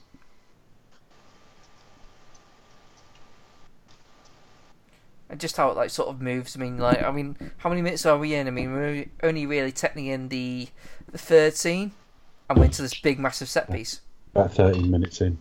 And 5.30 5.38
just 5.38 5.56
how 5.56 5.70
it 5.70 5.76
like 5.76 5.90
sort 5.90 6.08
of 6.08 6.20
moves. 6.20 6.56
I 6.56 6.60
mean, 6.60 6.78
like, 6.78 7.02
I 7.02 7.10
mean, 7.10 7.36
how 7.58 7.68
many 7.68 7.82
minutes 7.82 8.06
are 8.06 8.18
we 8.18 8.34
in? 8.34 8.48
I 8.48 8.50
mean, 8.50 8.72
we're 8.72 9.06
only 9.22 9.46
really 9.46 9.72
technically 9.72 10.10
in 10.10 10.28
the 10.28 10.68
the 11.10 11.18
third 11.18 11.54
scene, 11.54 11.92
and 12.48 12.58
we're 12.58 12.66
into 12.66 12.82
this 12.82 12.98
big, 12.98 13.18
massive 13.18 13.48
set 13.48 13.70
piece. 13.70 14.00
About 14.34 14.52
thirteen 14.52 14.90
minutes 14.90 15.20
in. 15.20 15.38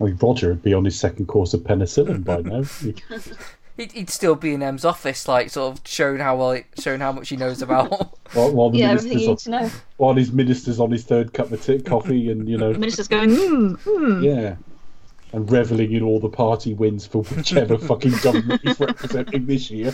I 0.00 0.04
mean, 0.04 0.18
Roger 0.20 0.48
would 0.48 0.62
be 0.62 0.74
on 0.74 0.84
his 0.84 0.98
second 0.98 1.26
course 1.26 1.54
of 1.54 1.62
penicillin 1.62 2.22
by 2.24 2.40
now. 2.42 2.62
He'd, 3.76 3.92
he'd 3.92 4.08
still 4.08 4.34
be 4.34 4.54
in 4.54 4.62
M's 4.62 4.86
office, 4.86 5.28
like 5.28 5.50
sort 5.50 5.76
of 5.76 5.86
showing 5.86 6.18
how 6.18 6.34
well, 6.38 6.58
showing 6.78 7.00
how 7.00 7.12
much 7.12 7.28
he 7.28 7.36
knows 7.36 7.60
about. 7.60 7.90
while, 8.32 8.50
while 8.54 8.70
the 8.70 8.78
Yeah, 8.78 8.92
everything 8.92 9.18
minister's 9.18 9.46
you 9.46 9.52
need 9.52 9.60
to 9.60 9.64
know. 9.68 9.70
while 9.98 10.14
his 10.14 10.32
minister's 10.32 10.80
on 10.80 10.90
his 10.90 11.04
third 11.04 11.34
cup 11.34 11.52
of 11.52 11.62
tea, 11.62 11.82
coffee, 11.82 12.30
and 12.30 12.48
you 12.48 12.56
know, 12.56 12.72
The 12.72 12.78
minister's 12.86 13.06
going, 13.06 13.36
hmm, 13.36 13.74
hmm. 13.74 14.22
Yeah. 14.24 14.56
And 15.34 15.50
reveling 15.52 15.92
in 15.92 16.02
all 16.02 16.20
the 16.20 16.30
party 16.30 16.72
wins 16.72 17.06
for 17.06 17.22
whichever 17.24 17.76
fucking 17.76 18.14
government 18.22 18.62
he's 18.64 18.80
representing 18.80 19.44
this 19.44 19.70
year. 19.70 19.92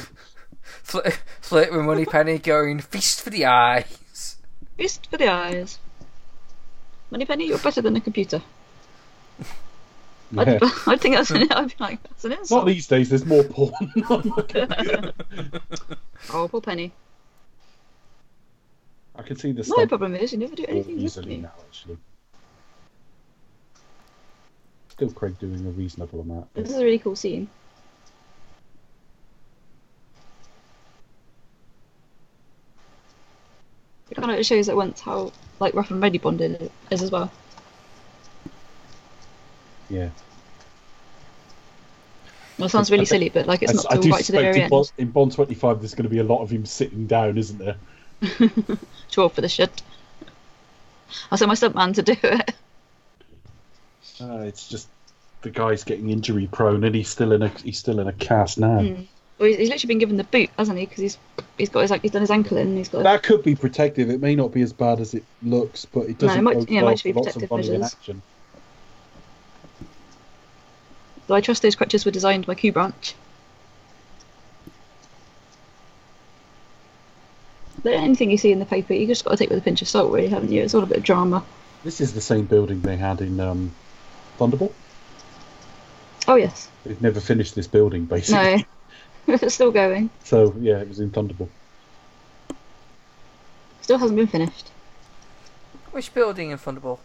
Flirt, 0.82 1.20
flirt 1.40 1.72
with 1.72 1.82
Moneypenny, 1.82 2.38
going 2.38 2.80
feast 2.80 3.20
for 3.22 3.30
the 3.30 3.44
eyes. 3.46 4.36
Feast 4.76 5.06
for 5.10 5.16
the 5.16 5.28
eyes. 5.28 5.78
Moneypenny, 7.10 7.46
you're 7.48 7.58
better 7.58 7.82
than 7.82 7.96
a 7.96 8.00
computer. 8.00 8.42
Yeah. 10.30 10.42
I'd, 10.42 10.62
I'd 10.86 11.00
think 11.00 11.14
that's 11.16 11.30
an, 11.30 11.46
I'd 11.52 11.68
be 11.68 11.74
like, 11.78 12.02
that's 12.02 12.24
an 12.24 12.30
Not 12.30 12.38
insult. 12.40 12.66
these 12.66 12.86
days, 12.86 13.10
there's 13.10 13.26
more 13.26 13.44
porn. 13.44 13.72
Oh, 16.32 16.48
poor 16.48 16.60
Penny. 16.60 16.92
I 19.14 19.22
can 19.22 19.36
see 19.36 19.52
the 19.52 19.64
My 19.76 19.84
problem 19.86 20.14
is 20.14 20.32
you 20.32 20.38
never 20.38 20.54
do 20.54 20.62
more 20.62 20.70
anything 20.70 20.94
with 20.96 21.04
easily 21.04 21.36
me. 21.36 21.36
now, 21.42 21.52
actually. 21.68 21.98
Still 24.88 25.10
Craig 25.10 25.38
doing 25.38 25.66
a 25.66 25.70
reasonable 25.70 26.20
amount. 26.20 26.52
This 26.54 26.70
is 26.70 26.76
a 26.76 26.84
really 26.84 26.98
cool 26.98 27.16
scene. 27.16 27.48
It 34.12 34.16
kind 34.16 34.30
of 34.30 34.44
shows 34.44 34.68
at 34.68 34.76
once 34.76 35.00
how 35.00 35.32
like 35.58 35.72
rough 35.72 35.90
and 35.90 36.02
ready 36.02 36.18
bonded 36.18 36.60
it 36.60 36.70
is 36.90 37.00
as 37.00 37.10
well. 37.10 37.32
Yeah. 39.88 40.10
Well, 42.58 42.66
it 42.66 42.68
sounds 42.68 42.90
really 42.90 43.06
silly, 43.06 43.30
but 43.30 43.46
like 43.46 43.62
it's 43.62 43.72
not 43.72 43.86
I 43.88 43.94
till 43.94 44.02
do 44.02 44.10
right 44.10 44.22
to 44.22 44.32
the 44.32 44.38
very 44.38 44.56
in 44.56 44.62
end. 44.64 44.70
Bond, 44.70 44.92
in 44.98 45.10
Bond 45.12 45.32
25 45.32 45.80
there's 45.80 45.94
going 45.94 46.02
to 46.02 46.10
be 46.10 46.18
a 46.18 46.24
lot 46.24 46.42
of 46.42 46.50
him 46.50 46.66
sitting 46.66 47.06
down, 47.06 47.38
isn't 47.38 47.56
there? 47.56 47.76
Too 48.20 48.78
Sure 49.08 49.30
for 49.30 49.40
the 49.40 49.48
shit. 49.48 49.80
I'll 51.30 51.38
send 51.38 51.48
my 51.48 51.54
stuntman 51.54 51.94
to 51.94 52.02
do 52.02 52.16
it. 52.22 52.54
Uh, 54.20 54.40
it's 54.40 54.68
just 54.68 54.88
the 55.40 55.48
guy's 55.48 55.84
getting 55.84 56.10
injury 56.10 56.48
prone 56.52 56.84
and 56.84 56.94
he's 56.94 57.08
still 57.08 57.32
in 57.32 57.42
a 57.42 57.48
he's 57.48 57.78
still 57.78 57.98
in 57.98 58.08
a 58.08 58.12
cast 58.12 58.58
now. 58.58 58.80
Mm. 58.80 59.06
Well, 59.42 59.48
he's, 59.50 59.58
he's 59.58 59.70
literally 59.70 59.88
been 59.88 59.98
given 59.98 60.16
the 60.18 60.22
boot, 60.24 60.50
hasn't 60.56 60.78
he? 60.78 60.86
Because 60.86 61.00
he's 61.02 61.18
he's 61.58 61.68
got 61.68 61.80
his 61.80 61.90
like 61.90 62.02
he's 62.02 62.12
done 62.12 62.20
his 62.20 62.30
ankle 62.30 62.58
in. 62.58 62.68
And 62.68 62.78
he's 62.78 62.88
got. 62.88 63.02
That 63.02 63.24
could 63.24 63.42
be 63.42 63.56
protective. 63.56 64.08
It 64.08 64.20
may 64.20 64.36
not 64.36 64.52
be 64.52 64.62
as 64.62 64.72
bad 64.72 65.00
as 65.00 65.14
it 65.14 65.24
looks, 65.42 65.84
but 65.84 66.02
it 66.08 66.18
doesn't. 66.18 66.44
No, 66.44 66.52
it 66.52 66.56
might- 66.56 66.70
yeah, 66.70 66.82
it 66.82 66.84
might 66.84 67.02
be 67.02 67.12
protective 67.12 67.50
measures. 67.50 67.82
action. 67.82 68.22
So 71.26 71.34
I 71.34 71.40
trust 71.40 71.62
those 71.62 71.74
crutches 71.74 72.04
were 72.04 72.12
designed 72.12 72.46
by 72.46 72.54
Q 72.54 72.70
Branch. 72.70 73.14
Anything 77.84 78.30
you 78.30 78.38
see 78.38 78.52
in 78.52 78.60
the 78.60 78.64
paper, 78.64 78.94
you 78.94 79.08
just 79.08 79.24
got 79.24 79.32
to 79.32 79.36
take 79.38 79.50
with 79.50 79.58
a 79.58 79.62
pinch 79.62 79.82
of 79.82 79.88
salt, 79.88 80.12
really, 80.12 80.28
haven't 80.28 80.52
you? 80.52 80.62
It's 80.62 80.72
all 80.72 80.84
a 80.84 80.86
bit 80.86 80.98
of 80.98 81.02
drama. 81.02 81.44
This 81.82 82.00
is 82.00 82.14
the 82.14 82.20
same 82.20 82.44
building 82.44 82.80
they 82.80 82.96
had 82.96 83.20
in 83.20 83.40
um, 83.40 83.72
Thunderball. 84.38 84.72
Oh 86.28 86.36
yes, 86.36 86.68
They've 86.84 87.02
never 87.02 87.18
finished 87.18 87.56
this 87.56 87.66
building, 87.66 88.04
basically. 88.04 88.58
no, 88.58 88.62
it's 89.26 89.54
still 89.54 89.70
going. 89.72 90.10
So 90.24 90.54
yeah, 90.60 90.78
it 90.78 90.88
was 90.88 91.00
in 91.00 91.10
Thunderball. 91.10 91.48
Still 93.80 93.98
hasn't 93.98 94.16
been 94.16 94.26
finished. 94.28 94.68
Which 95.90 96.12
building 96.14 96.50
in 96.50 96.58
Thunderball? 96.58 96.98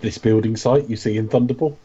This 0.00 0.18
building 0.18 0.56
site 0.56 0.88
you 0.88 0.96
see 0.96 1.16
in 1.16 1.28
Thunderball. 1.28 1.76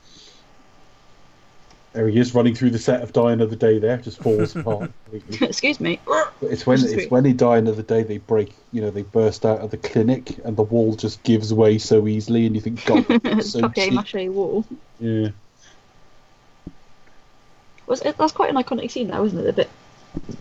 There 1.94 2.08
he 2.08 2.20
is 2.20 2.34
running 2.34 2.56
through 2.56 2.70
the 2.70 2.80
set 2.80 3.02
of 3.02 3.12
Die 3.12 3.32
Another 3.34 3.56
Day. 3.56 3.78
There, 3.78 3.98
just 3.98 4.22
falls 4.22 4.56
apart. 4.56 4.92
Excuse 5.42 5.80
me. 5.82 6.00
But 6.06 6.32
it's 6.42 6.66
when 6.66 6.78
Which 6.78 6.86
it's 6.86 6.94
sweet. 6.94 7.12
when 7.12 7.26
he 7.26 7.34
Die 7.34 7.58
Another 7.58 7.82
Day 7.82 8.04
they 8.04 8.18
break. 8.18 8.54
You 8.72 8.82
know, 8.82 8.92
they 8.92 9.02
burst 9.02 9.46
out 9.46 9.60
of 9.60 9.72
the 9.72 9.78
clinic 9.78 10.38
and 10.46 10.56
the 10.56 10.64
wall 10.64 10.96
just 10.96 11.22
gives 11.24 11.54
way 11.54 11.78
so 11.78 12.08
easily, 12.08 12.46
and 12.46 12.56
you 12.56 12.62
think, 12.62 12.86
God, 12.86 13.06
that's 13.24 13.52
so 13.52 13.62
Papier 13.62 13.86
cheap. 13.86 13.94
mache 13.94 14.30
wall. 14.30 14.66
Yeah. 15.00 15.30
Was 17.92 18.02
it, 18.04 18.18
that's 18.18 18.32
quite 18.32 18.50
an 18.50 18.56
iconic 18.56 18.90
scene, 18.90 19.08
now, 19.10 19.26
isn't 19.26 19.38
it? 19.38 19.44
The 19.44 19.52
bit 19.54 19.70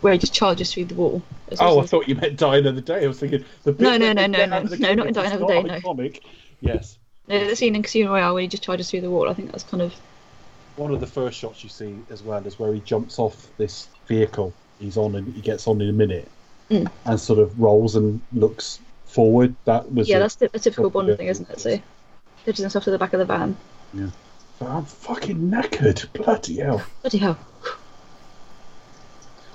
where 0.02 0.12
he 0.12 0.18
just 0.20 0.32
charges 0.32 0.72
through 0.72 0.84
the 0.84 0.94
wall. 0.94 1.20
Oh, 1.58 1.80
I 1.80 1.86
thought 1.86 2.06
you 2.08 2.14
meant 2.14 2.36
Die 2.36 2.56
Another 2.56 2.80
Day. 2.80 3.04
I 3.04 3.08
was 3.08 3.18
thinking 3.18 3.44
the 3.64 3.72
bit 3.72 3.80
No, 3.82 3.96
no, 3.96 4.12
no, 4.12 4.26
no, 4.26 4.46
no. 4.46 4.56
out 4.56 4.62
of 4.64 4.70
the 4.70 4.76
No, 4.78 4.94
not 4.94 5.08
in 5.08 5.12
Die 5.14 5.24
Another 5.24 5.46
Day, 5.46 5.62
no. 5.64 5.74
iconic. 5.80 6.20
Yes. 6.60 6.96
No, 7.26 7.44
the 7.44 7.56
scene 7.56 7.74
in 7.74 7.82
Casino 7.82 8.12
Royale 8.12 8.34
where 8.34 8.42
he 8.42 8.48
just 8.48 8.62
charges 8.62 8.88
through 8.88 9.00
the 9.00 9.10
wall. 9.10 9.28
I 9.28 9.34
think 9.34 9.50
that's 9.50 9.64
kind 9.64 9.82
of 9.82 9.92
One 10.76 10.92
of 10.92 11.00
the 11.00 11.08
first 11.08 11.38
shots 11.38 11.64
you 11.64 11.70
see 11.70 11.96
as 12.08 12.22
well 12.22 12.46
is 12.46 12.56
where 12.58 12.72
he 12.72 12.80
jumps 12.80 13.18
off 13.18 13.48
this 13.56 13.88
vehicle 14.06 14.52
he's 14.78 14.96
on 14.96 15.16
and 15.16 15.34
he 15.34 15.40
gets 15.40 15.66
on 15.66 15.80
in 15.80 15.88
a 15.88 15.92
minute 15.92 16.28
Mm. 16.70 16.88
and 17.04 17.18
sort 17.18 17.40
of 17.40 17.58
rolls 17.60 17.96
and 17.96 18.20
looks 18.32 18.78
forward. 19.06 19.56
That 19.64 19.92
was 19.92 20.08
yeah, 20.08 20.18
it. 20.18 20.20
that's 20.20 20.36
the, 20.36 20.50
a 20.54 20.58
typical 20.60 20.88
Bond 20.88 21.16
thing, 21.16 21.26
isn't 21.26 21.50
it? 21.50 21.58
So 21.58 21.80
pitches 22.44 22.62
himself 22.62 22.84
to 22.84 22.92
the 22.92 22.98
back 22.98 23.12
of 23.12 23.18
the 23.18 23.24
van. 23.24 23.56
But 23.92 24.10
I'm 24.60 24.84
fucking 24.84 25.50
knackered. 25.50 26.12
Bloody 26.12 26.58
hell. 26.58 26.82
Bloody 27.02 27.18
hell. 27.18 27.38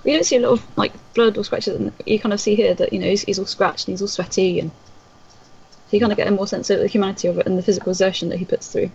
We 0.04 0.14
don't 0.14 0.26
see 0.26 0.36
a 0.38 0.40
lot 0.40 0.54
of 0.54 0.78
like 0.78 0.94
blood 1.14 1.38
or 1.38 1.44
scratches. 1.44 1.76
And 1.76 1.94
you 2.06 2.20
kind 2.20 2.34
of 2.34 2.40
see 2.40 2.56
here 2.56 2.74
that 2.74 2.94
you 2.94 3.00
know 3.00 3.08
he's, 3.08 3.24
he's 3.24 3.40
all 3.40 3.46
scratched 3.46 3.88
and 3.88 3.94
he's 3.94 4.02
all 4.02 4.08
sweaty, 4.08 4.60
and 4.60 4.72
so 4.72 5.92
you 5.92 6.00
kind 6.00 6.12
of 6.12 6.18
get 6.18 6.28
a 6.28 6.32
more 6.32 6.48
sense 6.48 6.70
of 6.70 6.80
the 6.80 6.88
humanity 6.88 7.28
of 7.28 7.38
it 7.38 7.46
and 7.46 7.58
the 7.58 7.64
physical 7.64 7.92
exertion 7.92 8.30
that 8.30 8.38
he 8.38 8.46
puts 8.46 8.72
through. 8.72 8.92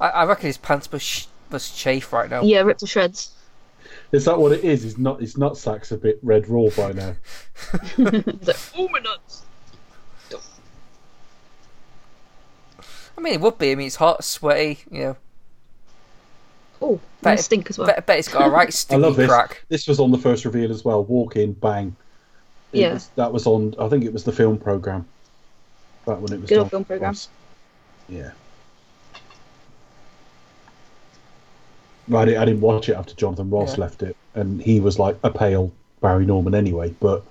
I, 0.00 0.08
I 0.08 0.24
reckon 0.24 0.46
his 0.46 0.58
pants 0.58 0.90
must, 0.90 1.04
sh- 1.04 1.26
must 1.50 1.76
chafe 1.76 2.12
right 2.12 2.28
now. 2.28 2.42
Yeah, 2.42 2.60
ripped 2.60 2.80
to 2.80 2.86
shreds. 2.86 3.32
Is 4.10 4.24
that 4.24 4.38
what 4.38 4.52
it 4.52 4.64
is? 4.64 4.82
His 4.82 4.98
nut 4.98 5.20
his 5.20 5.34
nutsack's 5.34 5.92
a 5.92 5.96
bit 5.96 6.18
red 6.22 6.48
raw 6.48 6.68
by 6.76 6.92
now. 6.92 7.16
He's 7.96 8.46
like, 8.46 8.56
oh 8.76 8.88
my 8.88 8.98
nuts. 8.98 9.43
I 13.16 13.20
mean, 13.20 13.34
it 13.34 13.40
would 13.40 13.58
be. 13.58 13.72
I 13.72 13.74
mean, 13.74 13.86
it's 13.86 13.96
hot, 13.96 14.24
sweaty, 14.24 14.80
you 14.90 14.98
know. 15.02 15.16
Oh, 16.82 17.00
Bet- 17.22 17.32
and 17.32 17.40
stink 17.40 17.70
as 17.70 17.78
well. 17.78 17.86
Bet, 17.86 18.04
bet 18.06 18.18
it's 18.18 18.28
got 18.28 18.46
a 18.46 18.50
right 18.50 18.86
I 18.90 18.96
love 18.96 19.16
this. 19.16 19.28
crack. 19.28 19.64
This 19.68 19.86
was 19.86 20.00
on 20.00 20.10
the 20.10 20.18
first 20.18 20.44
reveal 20.44 20.70
as 20.70 20.84
well. 20.84 21.04
Walk 21.04 21.36
in, 21.36 21.52
bang. 21.52 21.94
It 22.72 22.80
Yeah. 22.80 22.92
was- 22.94 23.08
that 23.16 23.32
was 23.32 23.46
on. 23.46 23.74
I 23.78 23.88
think 23.88 24.04
it 24.04 24.12
was 24.12 24.24
the 24.24 24.32
film 24.32 24.58
program. 24.58 25.06
Back 26.06 26.20
when 26.20 26.32
it 26.32 26.40
was 26.40 26.48
Good 26.50 26.58
old 26.58 26.70
film 26.70 26.84
programme. 26.84 27.14
Yeah. 28.08 28.32
Right, 32.06 32.28
I 32.36 32.44
didn't 32.44 32.60
watch 32.60 32.90
it 32.90 32.94
after 32.96 33.14
Jonathan 33.14 33.48
Ross 33.48 33.74
Yeah. 33.78 33.84
left 33.84 34.02
it, 34.02 34.14
and 34.34 34.60
he 34.60 34.78
was 34.80 34.98
like 34.98 35.16
a 35.22 35.30
pale 35.30 35.72
Barry 36.02 36.26
Norman 36.26 36.54
anyway. 36.54 36.94
But 37.00 37.24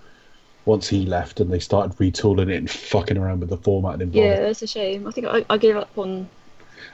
once 0.66 0.88
he 0.88 1.06
left 1.06 1.40
and 1.40 1.52
they 1.52 1.60
started 1.60 1.98
retooling 1.98 2.50
it 2.50 2.58
and 2.58 2.70
fucking 2.70 3.18
around 3.18 3.42
with 3.42 3.50
the 3.50 3.58
format 3.58 3.94
and 3.94 4.02
Yeah, 4.14 4.36
involved, 4.36 4.42
that's 4.42 4.62
a 4.62 4.68
shame. 4.68 5.08
I 5.08 5.12
think 5.12 5.28
I, 5.28 5.46
I 5.50 5.58
gave 5.58 5.76
up 5.76 5.90
on 5.98 6.30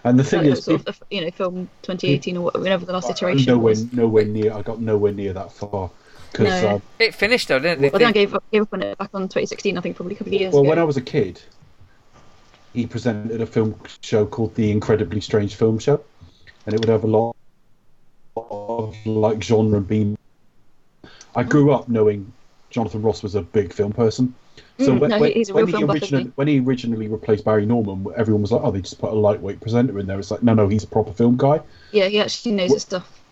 and 0.04 0.20
the 0.20 0.24
thing 0.24 0.42
like, 0.42 0.52
is, 0.52 0.64
sort 0.66 0.88
of, 0.88 1.02
you 1.10 1.22
know, 1.22 1.32
film 1.32 1.70
2018 1.82 2.38
or 2.38 2.52
whatever 2.52 2.86
the 2.86 2.94
last 2.94 3.10
iteration 3.10 3.56
nowhere, 3.56 3.74
was. 3.74 3.94
nowhere 3.94 4.26
near. 4.26 4.54
I 4.54 4.62
got 4.62 4.82
nowhere 4.82 5.14
near 5.14 5.34
that 5.34 5.52
far 5.54 5.92
because 6.32 6.64
No. 6.64 6.76
um, 6.76 6.82
It 7.00 7.16
finished 7.16 7.48
though, 7.48 7.60
didn't 7.60 7.86
it? 7.86 7.94
Well, 7.94 8.00
then 8.00 8.10
I 8.10 8.12
gave 8.12 8.34
up, 8.34 8.44
gave 8.52 8.62
up 8.64 8.70
on 8.74 8.82
it 8.82 8.98
back 8.98 9.10
on 9.14 9.28
2016. 9.30 9.78
I 9.78 9.82
think 9.82 9.96
probably 9.96 10.16
a 10.16 10.18
couple 10.18 10.34
of 10.34 10.40
years 10.40 10.54
Well, 10.54 10.64
ago. 10.64 10.70
when 10.70 10.80
I 10.80 10.84
was 10.84 10.98
a 10.98 11.02
kid, 11.02 11.42
he 12.74 12.86
presented 12.88 13.42
a 13.42 13.46
film 13.46 13.80
show 14.04 14.26
called 14.26 14.56
The 14.56 14.72
Incredibly 14.72 15.22
Strange 15.22 15.56
Film 15.56 15.80
Show, 15.80 16.04
and 16.66 16.76
it 16.76 16.80
would 16.80 16.90
have 16.90 17.04
a 17.04 17.08
lot 17.08 17.36
of 18.36 18.96
like 19.06 19.44
genre 19.44 19.78
and 19.78 19.88
beam. 19.88 20.16
I 21.36 21.44
grew 21.44 21.72
up 21.72 21.90
knowing 21.90 22.34
Jonathan 22.70 23.02
Ross 23.02 23.24
was 23.24 23.36
a 23.36 23.42
big 23.42 23.74
film 23.74 23.92
person. 23.92 24.36
So 24.78 24.94
Mm, 24.94 25.00
when, 25.00 25.10
no, 25.10 25.20
when, 25.20 25.32
when 25.54 25.68
he 25.68 25.74
film 25.74 25.88
buff, 25.88 25.98
isn't 25.98 26.14
originally 26.14 26.32
when 26.36 26.48
he 26.48 26.60
originally 26.60 27.08
replaced 27.08 27.46
Barry 27.46 27.66
Norman, 27.66 28.06
everyone 28.18 28.42
was 28.42 28.52
like, 28.52 28.62
"Oh, 28.64 28.72
they 28.72 28.82
just 28.82 29.00
put 29.00 29.12
a 29.12 29.16
lightweight 29.16 29.62
presenter 29.62 30.00
in 30.00 30.08
there." 30.08 30.20
It's 30.20 30.32
like, 30.32 30.44
no, 30.44 30.54
no, 30.54 30.68
he's 30.68 30.84
a 30.84 30.88
proper 30.88 31.14
film 31.14 31.38
guy. 31.38 31.62
Yeah, 31.92 32.08
he 32.08 32.20
actually 32.20 32.54
knows 32.54 32.74
his 32.74 32.82
stuff. 32.84 33.24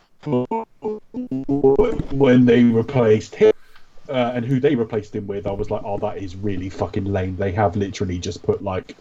when 2.11 2.45
they 2.45 2.63
replaced 2.63 3.35
him 3.35 3.53
uh, 4.09 4.31
and 4.35 4.45
who 4.45 4.59
they 4.59 4.75
replaced 4.75 5.15
him 5.15 5.27
with, 5.27 5.45
I 5.47 5.51
was 5.51 5.69
like, 5.69 5.81
oh, 5.85 5.97
that 5.99 6.17
is 6.17 6.35
really 6.35 6.69
fucking 6.69 7.05
lame. 7.05 7.35
They 7.35 7.51
have 7.51 7.75
literally 7.75 8.19
just 8.19 8.43
put 8.43 8.63
like 8.63 8.95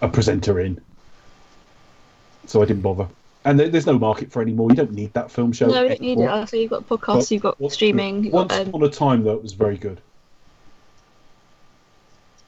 a 0.00 0.08
presenter 0.08 0.60
in, 0.60 0.80
so 2.46 2.62
I 2.62 2.64
didn't 2.64 2.82
bother. 2.82 3.08
And 3.44 3.60
there, 3.60 3.68
there's 3.68 3.86
no 3.86 3.98
market 3.98 4.32
for 4.32 4.40
it 4.40 4.46
anymore. 4.46 4.70
You 4.70 4.76
don't 4.76 4.92
need 4.92 5.12
that 5.14 5.30
film 5.30 5.52
show. 5.52 5.66
No, 5.66 5.82
we 5.82 5.88
don't 5.88 6.00
need 6.00 6.18
it. 6.18 6.48
So 6.48 6.56
you've 6.56 6.70
got 6.70 6.88
podcasts, 6.88 7.16
But 7.16 7.30
you've 7.30 7.42
got 7.42 7.60
once- 7.60 7.74
streaming. 7.74 8.24
You've 8.24 8.32
Once 8.32 8.50
got, 8.52 8.62
um, 8.62 8.68
upon 8.68 8.82
a 8.84 8.88
time, 8.88 9.22
though, 9.24 9.34
it 9.34 9.42
was 9.42 9.52
very 9.52 9.76
good. 9.76 10.00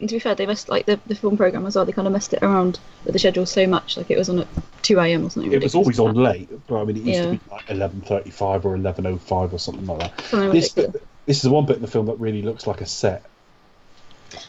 and 0.01 0.09
to 0.09 0.15
be 0.15 0.19
fair, 0.19 0.35
they 0.35 0.47
messed 0.47 0.69
like 0.69 0.87
the, 0.87 0.99
the 1.07 1.15
film 1.15 1.37
program 1.37 1.65
as 1.67 1.75
well. 1.77 1.85
They 1.85 1.93
kind 1.93 2.07
of 2.07 2.13
messed 2.13 2.33
it 2.35 2.43
around 2.43 2.79
with 3.05 3.13
the 3.15 3.19
schedule 3.19 3.47
so 3.47 3.67
much. 3.67 3.97
Like 3.97 4.11
it 4.11 4.19
was 4.19 4.29
on 4.29 4.41
at 4.41 4.49
2 4.83 4.99
a.m. 4.99 5.27
or 5.27 5.31
something. 5.31 5.53
It 5.53 5.63
was 5.63 5.75
always 5.75 5.99
on 5.99 6.15
late, 6.15 6.49
but 6.67 6.81
I 6.81 6.85
mean, 6.85 6.97
it 6.97 7.03
used 7.03 7.23
to 7.23 7.31
be 7.33 7.41
like 7.51 7.67
11:35 7.67 8.65
or 8.65 8.77
11:05 8.77 9.53
or 9.53 9.59
something 9.59 9.87
like 9.87 9.99
that. 10.01 10.21
Something 10.27 10.51
This, 10.53 10.77
ridiculous. 10.77 11.07
this 11.27 11.37
is 11.39 11.43
the 11.43 11.51
one 11.51 11.65
bit 11.67 11.77
in 11.77 11.83
the 11.83 11.89
film 11.89 12.07
that 12.07 12.19
really 12.21 12.43
looks 12.43 12.67
like 12.67 12.81
a 12.83 12.87
set. 12.87 13.23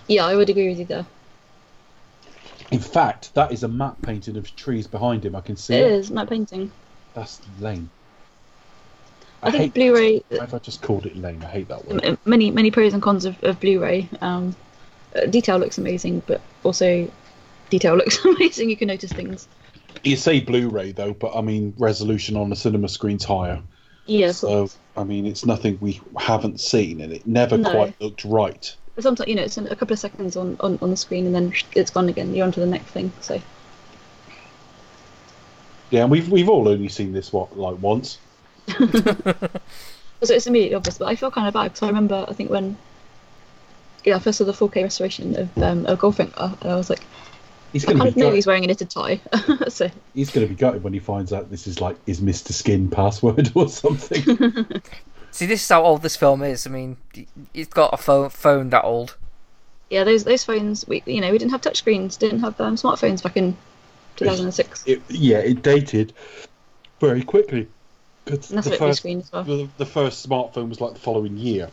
Yeah, 0.07 0.25
I 0.25 0.35
would 0.35 0.49
agree 0.49 0.67
with 0.69 0.79
you 0.79 0.85
there. 0.85 1.05
In 2.71 2.79
fact, 2.79 3.33
that 3.35 3.51
is 3.51 3.63
a 3.63 3.67
map 3.67 4.01
painting 4.01 4.37
of 4.37 4.53
trees 4.55 4.87
behind 4.87 5.25
him. 5.25 5.35
I 5.35 5.41
can 5.41 5.55
see 5.55 5.75
It 5.75 5.85
it. 5.85 5.91
is 5.91 6.11
matte 6.11 6.29
painting. 6.29 6.71
That's 7.13 7.39
lame. 7.59 7.89
I, 9.41 9.51
think 9.51 9.63
hate 9.63 9.73
Blu-ray. 9.75 10.23
I 10.41 10.45
just 10.59 10.81
called 10.81 11.05
it 11.05 11.15
lame? 11.15 11.41
I 11.43 11.47
hate 11.47 11.67
that 11.69 11.85
word. 11.85 12.17
Many 12.25 12.51
many 12.51 12.71
pros 12.71 12.93
and 12.93 13.01
cons 13.01 13.23
of, 13.25 13.41
of 13.43 13.59
Blu-ray. 13.59 14.09
Um, 14.21 14.55
uh, 15.15 15.25
detail 15.27 15.57
looks 15.57 15.77
amazing, 15.77 16.21
but 16.27 16.41
also 16.63 17.09
detail 17.69 17.95
looks 17.97 18.23
amazing. 18.25 18.69
You 18.69 18.75
can 18.77 18.87
notice 18.87 19.11
things. 19.11 19.47
You 20.03 20.15
say 20.15 20.39
Blu-ray 20.39 20.91
though, 20.91 21.13
but 21.13 21.35
I 21.35 21.41
mean 21.41 21.73
resolution 21.77 22.35
on 22.35 22.49
the 22.49 22.55
cinema 22.55 22.89
screen's 22.89 23.23
higher. 23.23 23.61
Yeah, 24.05 24.31
So 24.31 24.69
I 24.95 25.03
mean, 25.03 25.25
it's 25.25 25.45
nothing 25.45 25.77
we 25.81 25.99
haven't 26.17 26.59
seen, 26.61 27.01
and 27.01 27.11
it 27.13 27.27
never 27.27 27.57
No. 27.57 27.69
quite 27.69 28.01
looked 28.01 28.23
right. 28.25 28.75
But 28.97 29.03
sometimes 29.03 29.29
you 29.29 29.35
know 29.35 29.43
it's 29.43 29.59
in 29.59 29.67
a 29.67 29.75
couple 29.75 29.93
of 29.93 29.99
seconds 29.99 30.35
on, 30.35 30.57
on, 30.59 30.79
on 30.81 30.89
the 30.89 30.97
screen 30.97 31.27
and 31.27 31.35
then 31.35 31.53
it's 31.73 31.91
gone 31.91 32.09
again. 32.09 32.33
You're 32.33 32.47
on 32.47 32.51
to 32.53 32.59
the 32.59 32.65
next 32.65 32.87
thing. 32.87 33.11
So 33.21 33.39
Yeah, 35.91 36.01
and 36.01 36.09
we've 36.09 36.27
we've 36.29 36.49
all 36.49 36.67
only 36.67 36.87
seen 36.87 37.13
this 37.13 37.31
what 37.31 37.55
like 37.55 37.79
once. 37.79 38.17
so 38.67 38.79
it's 40.21 40.47
immediately 40.47 40.73
obvious. 40.73 40.97
But 40.97 41.09
I 41.09 41.15
feel 41.15 41.29
kind 41.29 41.47
of 41.47 41.53
bad 41.53 41.65
because 41.65 41.83
I 41.83 41.87
remember 41.89 42.25
I 42.27 42.33
think 42.33 42.49
when 42.49 42.75
yeah 44.03 44.15
I 44.15 44.19
first 44.19 44.39
saw 44.39 44.45
the 44.45 44.51
4K 44.51 44.81
restoration 44.81 45.35
of 45.37 45.55
um, 45.59 45.85
of 45.85 45.99
Goldfinger 45.99 46.59
and 46.63 46.71
I 46.71 46.75
was 46.75 46.89
like 46.89 47.01
He's 47.73 47.83
I 47.85 47.89
going 47.89 47.99
kind 47.99 48.15
to 48.15 48.19
of 48.19 48.29
know 48.29 48.33
he's 48.33 48.47
wearing 48.47 48.63
a 48.63 48.67
knitted 48.67 48.89
tie. 48.89 49.21
so 49.67 49.91
he's 50.15 50.31
going 50.31 50.47
to 50.47 50.51
be 50.51 50.57
gutted 50.57 50.81
when 50.81 50.93
he 50.93 50.99
finds 50.99 51.31
out 51.31 51.51
this 51.51 51.67
is 51.67 51.79
like 51.79 52.03
his 52.07 52.19
Mister 52.19 52.51
Skin 52.51 52.89
password 52.89 53.51
or 53.53 53.69
something. 53.69 54.81
See, 55.37 55.45
this 55.45 55.61
is 55.61 55.69
how 55.69 55.83
old 55.83 56.01
this 56.01 56.15
film 56.17 56.41
is. 56.41 56.65
I 56.65 56.71
mean, 56.71 56.97
it's 57.53 57.69
got 57.69 57.93
a 57.93 57.97
phone, 57.97 58.31
phone 58.31 58.71
that 58.71 58.83
old. 58.83 59.17
yeah, 59.91 60.03
those 60.03 60.23
those 60.23 60.43
phones 60.43 60.87
we 60.87 61.03
you 61.05 61.21
know 61.21 61.31
we 61.31 61.37
didn't 61.37 61.51
have 61.51 61.61
touchscreens, 61.61 62.17
didn't 62.17 62.39
have 62.39 62.59
um, 62.59 62.75
smartphones 62.75 63.21
back 63.21 63.37
in 63.37 63.55
2006. 64.15 64.85
it, 64.87 65.03
yeah, 65.09 65.37
it 65.37 65.61
dated 65.61 66.11
very 66.99 67.21
quickly. 67.21 67.67
And 68.25 68.37
that's 68.37 68.47
the 68.47 68.57
a 68.61 68.63
bit 68.63 68.79
first 68.79 68.97
screen 68.97 69.19
as 69.19 69.31
well. 69.31 69.43
the, 69.43 69.69
the 69.77 69.85
first 69.85 70.27
smartphone 70.27 70.69
was 70.69 70.81
like 70.81 70.95
the 70.95 70.99
following 70.99 71.37
year. 71.37 71.69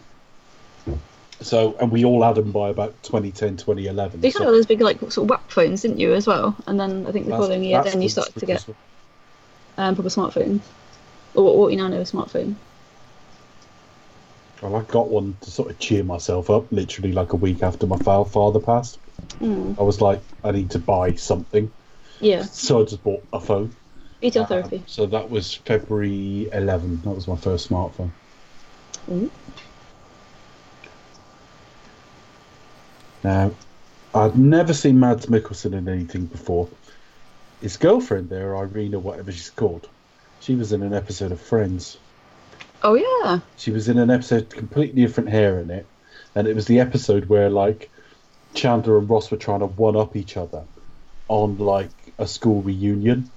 So, 1.41 1.75
and 1.81 1.91
we 1.91 2.05
all 2.05 2.23
had 2.23 2.35
them 2.35 2.53
by 2.53 2.69
about 2.69 3.03
2010, 3.03 3.57
2011. 3.57 4.23
You 4.23 4.31
so 4.31 4.41
kind 4.41 4.45
of 4.45 4.53
got 4.53 4.57
those 4.59 4.67
big 4.67 4.83
like 4.83 5.01
sort 5.11 5.25
of 5.25 5.31
WAP 5.31 5.51
phones, 5.51 5.81
didn't 5.81 6.01
you, 6.01 6.13
as 6.13 6.27
well? 6.27 6.55
And 6.67 6.79
then 6.79 7.07
I 7.07 7.13
think 7.13 7.25
the 7.25 7.31
that's- 7.31 7.47
following 7.47 7.65
year, 7.65 7.83
then 7.83 8.03
you 8.03 8.09
the 8.09 8.13
started 8.13 8.39
to 8.41 8.45
get 8.45 8.67
um, 9.79 9.95
proper 9.95 10.11
smartphones, 10.11 10.61
or 11.33 11.45
what, 11.47 11.57
what 11.57 11.73
you 11.73 11.79
now 11.79 11.89
know 11.89 12.01
as 12.01 12.13
smartphone. 12.13 12.57
Well, 14.65 14.77
I 14.77 14.83
got 14.85 15.11
one 15.11 15.37
to 15.43 15.51
sort 15.51 15.71
of 15.71 15.79
cheer 15.79 16.03
myself 16.03 16.49
up, 16.49 16.73
literally 16.73 17.13
like 17.13 17.35
a 17.35 17.37
week 17.37 17.63
after 17.63 17.87
my 17.87 17.99
father 17.99 18.59
passed. 18.61 18.99
Mm. 19.41 19.79
I 19.79 19.83
was 19.83 20.01
like, 20.01 20.21
I 20.43 20.53
need 20.53 20.71
to 20.71 20.79
buy 20.79 21.13
something. 21.17 21.71
Yeah, 22.19 22.43
So 22.45 22.81
I 22.81 22.85
just 22.85 23.05
bought 23.05 23.23
a 23.31 23.41
phone. 23.41 23.77
retail 24.23 24.45
Uh, 24.45 24.47
therapy. 24.47 24.83
so 24.87 25.05
that 25.05 25.29
was 25.29 25.53
February 25.55 26.49
11. 26.51 27.03
That 27.05 27.11
was 27.11 27.29
my 27.29 27.37
first 27.37 27.69
smartphone. 27.69 28.09
Ooh. 29.13 29.31
Now, 33.23 33.51
I'd 34.15 34.39
never 34.39 34.73
seen 34.73 34.99
Mads 34.99 35.27
Mikkelsen 35.27 35.75
in 35.75 35.89
anything 35.91 36.25
before. 36.25 36.69
His 37.61 37.77
girlfriend 37.77 38.31
there, 38.31 38.55
Irina, 38.55 38.99
whatever 38.99 39.31
she's 39.31 39.51
called, 39.51 39.89
she 40.41 40.55
was 40.55 40.73
in 40.73 40.83
an 40.83 40.95
episode 40.95 41.33
of 41.33 41.41
Friends. 41.41 41.99
Oh 42.85 42.95
yeah, 42.95 43.41
She 43.57 43.71
was 43.71 43.89
in 43.89 43.97
an 43.97 44.11
episode 44.11 44.51
completely 44.51 45.01
different 45.01 45.31
hair 45.31 45.59
in 45.59 45.71
it, 45.71 45.87
and 46.35 46.47
it 46.47 46.55
was 46.55 46.67
the 46.67 46.81
episode 46.81 47.31
where 47.31 47.49
like 47.49 47.91
Chandler 48.53 48.99
and 48.99 49.09
Ross 49.09 49.31
were 49.31 49.39
trying 49.39 49.61
to 49.61 49.67
one 49.67 49.97
up 49.97 50.15
each 50.17 50.37
other 50.37 50.65
on 51.29 51.57
like 51.57 51.89
a 52.19 52.27
school 52.27 52.61
reunion, 52.61 53.31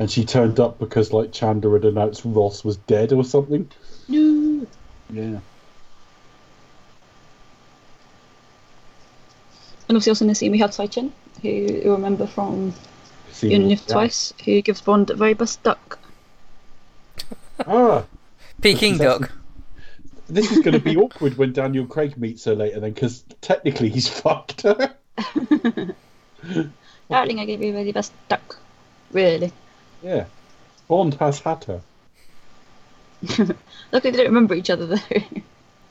and 0.00 0.10
she 0.10 0.24
turned 0.24 0.58
up 0.58 0.80
because 0.80 1.12
like 1.12 1.30
Chandler 1.30 1.74
had 1.74 1.84
announced 1.84 2.22
Ross 2.24 2.64
was 2.64 2.76
dead 2.76 3.12
or 3.12 3.22
something. 3.22 3.70
no. 4.08 4.66
Yeah. 5.10 5.38
And 9.88 9.96
obviously 9.96 10.10
also 10.10 10.24
in 10.24 10.28
the 10.28 10.34
scene 10.34 10.50
we 10.50 10.58
have 10.58 10.72
Tsai 10.72 10.88
Chin, 10.88 11.12
who 11.40 11.48
you 11.48 11.92
remember 11.92 12.26
from 12.26 12.74
You 13.40 13.54
Only 13.54 13.68
Live 13.68 13.86
Twice, 13.86 14.34
who 14.44 14.60
gives 14.60 14.80
Bond 14.80 15.08
a 15.10 15.14
very 15.14 15.34
best 15.34 15.62
duck. 15.62 16.00
Ah, 17.66 18.04
Peking 18.60 18.98
duck. 18.98 19.30
this 20.28 20.50
is 20.50 20.58
going 20.58 20.74
to 20.74 20.80
be 20.80 20.96
awkward 20.96 21.38
when 21.38 21.52
Daniel 21.52 21.86
Craig 21.86 22.16
meets 22.18 22.44
her 22.44 22.54
later, 22.54 22.80
then, 22.80 22.92
because 22.92 23.24
technically 23.40 23.88
he's 23.88 24.08
fucked 24.20 24.62
her. 24.62 24.94
Darling, 27.10 27.40
I 27.40 27.44
gave 27.46 27.62
you 27.62 27.70
a 27.70 27.72
very 27.72 27.92
best 27.92 28.12
duck. 28.28 28.58
Really? 29.12 29.52
Yeah. 30.02 30.26
Bond 30.86 31.14
has 31.14 31.40
had 31.40 31.64
her. 31.64 31.80
Luckily 33.90 34.12
they 34.12 34.18
don't 34.18 34.26
remember 34.26 34.54
each 34.54 34.70
other 34.70 34.86
though. 34.86 34.98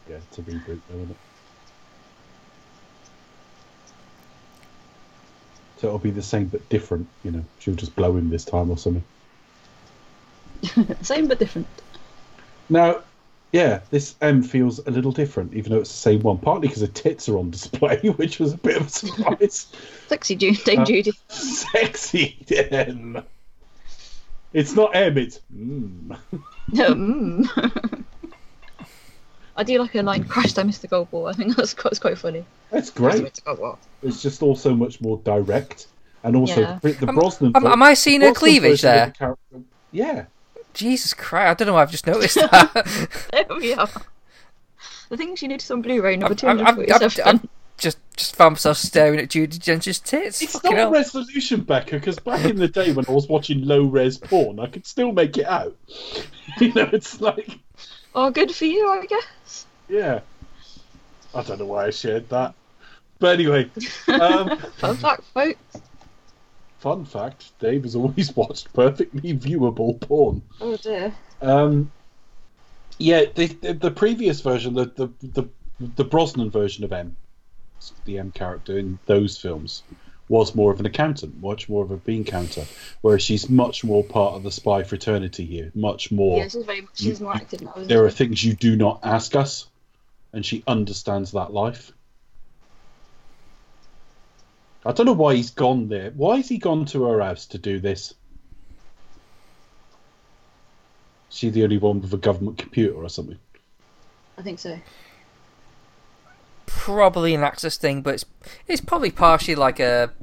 Yeah, 0.09 0.19
to 0.31 0.41
be 0.41 0.53
reboot, 0.53 0.79
though, 0.89 0.95
isn't 0.95 1.11
it? 1.11 1.17
So 5.77 5.87
it'll 5.87 5.99
be 5.99 6.11
the 6.11 6.23
same 6.23 6.45
but 6.45 6.67
different, 6.69 7.07
you 7.23 7.31
know. 7.31 7.45
She'll 7.59 7.75
just 7.75 7.95
blow 7.95 8.15
him 8.15 8.29
this 8.29 8.45
time 8.45 8.71
or 8.71 8.77
something. 8.77 9.03
Same 11.01 11.27
but 11.27 11.37
different. 11.37 11.67
Now, 12.69 13.01
yeah, 13.51 13.79
this 13.91 14.15
M 14.21 14.43
feels 14.43 14.79
a 14.79 14.91
little 14.91 15.11
different, 15.11 15.53
even 15.53 15.71
though 15.71 15.79
it's 15.79 15.89
the 15.91 15.97
same 15.97 16.21
one. 16.21 16.37
Partly 16.37 16.67
because 16.67 16.81
the 16.81 16.87
tits 16.89 17.29
are 17.29 17.37
on 17.37 17.49
display, 17.49 17.97
which 18.17 18.39
was 18.39 18.53
a 18.53 18.57
bit 18.57 18.77
of 18.77 18.87
a 18.87 18.89
surprise. 18.89 19.67
Sexy 20.07 20.35
Jude, 20.35 20.63
Dame 20.63 20.81
Uh, 20.81 20.85
Judi. 20.85 21.11
Sexy 21.29 22.37
M. 22.51 23.23
It's 24.53 24.73
not 24.75 24.95
M, 24.95 25.17
it's 25.17 25.39
mm. 25.55 26.17
mm. 26.73 28.03
I 29.57 29.63
do 29.63 29.79
like 29.79 29.95
a 29.95 30.01
line, 30.03 30.23
crashed 30.23 30.59
I 30.59 30.63
missed 30.63 30.81
the 30.83 30.87
gold 30.87 31.09
ball. 31.09 31.27
I 31.27 31.33
think 31.33 31.55
that's 31.55 31.73
quite, 31.73 31.91
it's 31.91 31.99
quite 31.99 32.17
funny. 32.17 32.45
That's 32.69 32.89
great. 32.91 33.33
the 33.33 33.55
gold. 33.55 33.77
It's 34.03 34.21
just 34.21 34.41
also 34.43 34.73
much 34.75 35.01
more 35.01 35.17
direct, 35.23 35.87
and 36.23 36.35
also 36.35 36.61
Yeah. 36.61 36.79
the, 36.81 36.91
the 36.91 37.07
Am- 37.09 37.15
Brosnan. 37.15 37.51
am- 37.55 37.65
am 37.65 37.83
I 37.83 37.93
seeing 37.95 38.23
a 38.23 38.33
cleavage 38.33 38.81
there? 38.81 39.13
the 39.19 39.35
yeah, 39.91 40.25
Jesus 40.77 41.13
Christ! 41.13 41.49
I 41.49 41.53
don't 41.55 41.67
know. 41.67 41.73
why 41.73 41.81
I've 41.81 41.91
just 41.91 42.07
noticed 42.07 42.35
that. 42.35 43.07
There 43.31 43.45
we 43.57 43.73
are. 43.73 43.89
The 45.09 45.17
things 45.17 45.41
you 45.41 45.47
notice 45.47 45.71
on 45.71 45.81
Blu-ray 45.81 46.17
number 46.17 46.35
I'm- 46.47 46.59
I'm- 46.59 46.67
I'm- 46.67 46.75
247. 46.85 47.25
I'm- 47.27 47.49
just 47.77 47.99
just 48.15 48.35
found 48.35 48.53
myself 48.53 48.75
staring 48.77 49.19
at 49.19 49.29
Judi 49.29 49.63
Dench's 49.63 49.99
tits. 49.99 50.41
It's 50.41 50.53
Fucking 50.53 50.71
not 50.71 50.77
hell. 50.79 50.91
resolution, 50.91 51.61
Becca, 51.61 51.91
because 51.97 52.17
back 52.17 52.43
in 52.43 52.55
the 52.55 52.67
day 52.67 52.91
when 52.91 53.05
I 53.07 53.11
was 53.11 53.27
watching 53.29 53.63
low 53.65 53.83
res 53.83 54.17
porn, 54.17 54.59
I 54.59 54.65
could 54.65 54.87
still 54.87 55.11
make 55.11 55.37
it 55.37 55.45
out. 55.45 55.75
you 56.59 56.73
know, 56.73 56.89
it's 56.91 57.21
like, 57.21 57.59
Oh, 58.15 58.31
good 58.31 58.51
for 58.51 58.65
you, 58.65 58.89
I 58.89 59.05
guess. 59.05 59.67
yeah. 59.87 60.21
I 61.35 61.43
don't 61.43 61.59
know 61.59 61.65
why 61.67 61.85
I 61.85 61.89
shared 61.91 62.27
that. 62.29 62.55
But 63.19 63.35
anyway, 63.39 63.69
um, 64.07 64.57
Fun 64.77 64.97
fact, 64.97 65.23
folks. 65.35 65.59
Fun 66.79 67.05
fact 67.05 67.57
Dave 67.59 67.83
has 67.83 67.95
always 67.95 68.35
watched 68.35 68.73
perfectly 68.73 69.33
viewable 69.33 69.99
porn. 69.99 70.41
Oh 70.61 70.77
dear. 70.77 71.13
Um, 71.41 71.91
yeah, 72.97 73.25
the, 73.35 73.47
the 73.47 73.73
the 73.73 73.91
previous 73.91 74.41
version, 74.41 74.73
the, 74.73 74.85
the 74.85 75.09
the 75.21 75.49
the 75.95 76.03
Brosnan 76.03 76.49
version 76.49 76.83
of 76.83 76.91
M, 76.91 77.15
the 78.05 78.17
M 78.17 78.31
character 78.31 78.77
in 78.77 78.97
those 79.05 79.37
films, 79.37 79.83
was 80.29 80.55
more 80.55 80.71
of 80.71 80.79
an 80.79 80.85
accountant, 80.85 81.39
much 81.41 81.69
more 81.69 81.83
of 81.83 81.91
a 81.91 81.97
bean 81.97 82.23
counter, 82.23 82.65
whereas 83.01 83.21
she's 83.21 83.49
much 83.49 83.83
more 83.83 84.03
part 84.03 84.35
of 84.35 84.43
the 84.43 84.51
spy 84.51 84.83
fraternity 84.83 85.45
here, 85.45 85.71
much 85.75 86.11
more. 86.11 86.39
Yeah, 86.39 86.47
she's 86.47 86.65
very. 86.65 86.87
She's 86.93 87.21
more 87.21 87.35
active 87.35 87.61
now. 87.61 87.73
There 87.77 88.05
are 88.05 88.11
things 88.11 88.43
you 88.43 88.53
do 88.53 88.75
not 88.75 89.01
ask 89.03 89.35
us, 89.35 89.67
and 90.33 90.45
she 90.45 90.63
understands 90.67 91.31
that 91.33 91.53
life. 91.53 91.91
I 94.87 94.93
don't 94.93 95.05
know 95.05 95.13
why 95.13 95.35
he's 95.35 95.49
gone 95.49 95.89
there. 95.89 96.11
Why 96.11 96.37
has 96.37 96.47
he 96.47 96.57
gone 96.57 96.85
to 96.85 97.03
her 97.03 97.19
house 97.19 97.45
to 97.47 97.57
do 97.57 97.77
this? 97.79 98.13
Is 101.29 101.37
she 101.37 101.49
the 101.49 101.63
only 101.63 101.77
one 101.77 101.99
with 101.99 102.13
a 102.13 102.17
government 102.17 102.57
computer 102.57 102.95
or 102.95 103.09
something? 103.09 103.37
I 104.37 104.43
think 104.43 104.59
so. 104.59 104.79
Probably 106.67 107.35
an 107.35 107.43
access 107.43 107.75
thing, 107.75 108.01
but 108.01 108.13
it's 108.13 108.25
it's 108.65 108.79
probably 108.79 109.11
partially 109.11 109.55
like 109.55 109.81
a, 109.81 110.13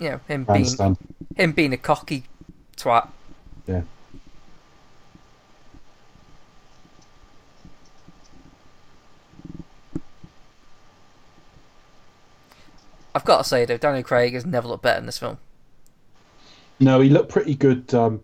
you 0.00 0.10
know, 0.10 0.20
him 0.26 0.44
being 0.44 0.66
him 1.36 1.52
being 1.52 1.72
a 1.72 1.76
cocky 1.76 2.24
twat. 2.76 3.08
Yeah. 3.68 3.82
I've 13.16 13.24
got 13.24 13.38
to 13.38 13.44
say 13.44 13.64
though, 13.64 13.78
Daniel 13.78 14.02
Craig 14.02 14.34
has 14.34 14.44
never 14.44 14.68
looked 14.68 14.82
better 14.82 14.98
in 14.98 15.06
this 15.06 15.16
film. 15.16 15.38
No, 16.78 17.00
he 17.00 17.08
looked 17.08 17.30
pretty 17.30 17.54
good 17.54 17.94
um, 17.94 18.20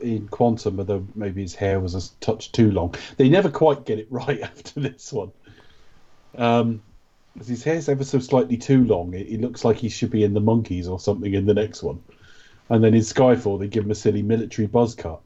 in 0.00 0.28
Quantum, 0.28 0.78
although 0.78 1.04
maybe 1.16 1.42
his 1.42 1.56
hair 1.56 1.80
was 1.80 1.96
a 1.96 2.20
touch 2.20 2.52
too 2.52 2.70
long. 2.70 2.94
They 3.16 3.28
never 3.28 3.50
quite 3.50 3.84
get 3.84 3.98
it 3.98 4.06
right 4.10 4.40
after 4.40 4.78
this 4.78 5.12
one. 5.12 5.32
Um, 6.38 6.80
his 7.44 7.64
hair's 7.64 7.88
ever 7.88 8.04
so 8.04 8.20
slightly 8.20 8.56
too 8.56 8.84
long. 8.84 9.14
It, 9.14 9.26
it 9.26 9.40
looks 9.40 9.64
like 9.64 9.78
he 9.78 9.88
should 9.88 10.10
be 10.10 10.22
in 10.22 10.32
the 10.32 10.40
Monkees 10.40 10.88
or 10.88 11.00
something 11.00 11.34
in 11.34 11.46
the 11.46 11.54
next 11.54 11.82
one. 11.82 12.00
And 12.68 12.84
then 12.84 12.94
in 12.94 13.00
Skyfall, 13.00 13.58
they 13.58 13.66
give 13.66 13.84
him 13.84 13.90
a 13.90 13.96
silly 13.96 14.22
military 14.22 14.68
buzz 14.68 14.94
cut. 14.94 15.20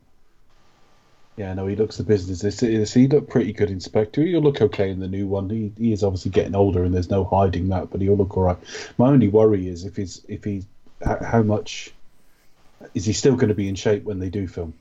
Yeah, 1.38 1.54
no, 1.54 1.68
he 1.68 1.76
looks 1.76 1.98
the 1.98 2.02
business. 2.02 2.40
This, 2.40 2.92
he 2.92 3.06
looked 3.06 3.30
pretty 3.30 3.52
good 3.52 3.70
in 3.70 3.78
Spectre. 3.78 4.22
He'll 4.22 4.40
look 4.40 4.60
okay 4.60 4.90
in 4.90 4.98
the 4.98 5.06
new 5.06 5.28
one. 5.28 5.48
He, 5.48 5.70
he 5.78 5.92
is 5.92 6.02
obviously 6.02 6.32
getting 6.32 6.56
older, 6.56 6.82
and 6.82 6.92
there's 6.92 7.10
no 7.10 7.22
hiding 7.22 7.68
that. 7.68 7.90
But 7.90 8.00
he'll 8.00 8.16
look 8.16 8.36
all 8.36 8.42
right. 8.42 8.56
My 8.98 9.06
only 9.06 9.28
worry 9.28 9.68
is 9.68 9.84
if 9.84 9.94
he's 9.94 10.20
if 10.26 10.42
he 10.42 10.64
how, 11.00 11.24
how 11.24 11.42
much 11.42 11.92
is 12.92 13.04
he 13.04 13.12
still 13.12 13.36
going 13.36 13.50
to 13.50 13.54
be 13.54 13.68
in 13.68 13.76
shape 13.76 14.02
when 14.02 14.18
they 14.18 14.30
do 14.30 14.48
film? 14.48 14.74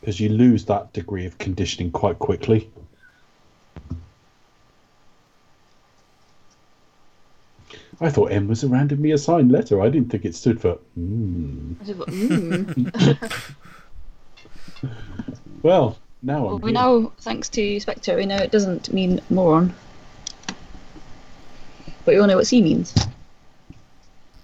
Because 0.00 0.20
you 0.20 0.28
lose 0.28 0.66
that 0.66 0.92
degree 0.92 1.24
of 1.24 1.38
conditioning 1.38 1.92
quite 1.92 2.18
quickly. 2.18 2.70
I 8.02 8.10
thought 8.10 8.32
M 8.32 8.48
was 8.48 8.64
a 8.64 8.68
randomly 8.68 9.12
assigned 9.12 9.50
letter. 9.50 9.80
I 9.80 9.88
didn't 9.88 10.10
think 10.10 10.26
it 10.26 10.34
stood 10.34 10.60
for. 10.60 10.78
Mm. 10.98 11.76
Well, 15.62 15.96
now 16.22 16.44
well, 16.44 16.54
I'm. 16.56 16.60
we 16.60 16.72
know, 16.72 17.12
thanks 17.20 17.48
to 17.50 17.80
Spectre, 17.80 18.16
we 18.16 18.26
know 18.26 18.36
it 18.36 18.50
doesn't 18.50 18.92
mean 18.92 19.20
moron. 19.30 19.74
But 22.04 22.14
we 22.14 22.18
all 22.18 22.26
know 22.26 22.36
what 22.36 22.46
C 22.46 22.62
means. 22.62 22.94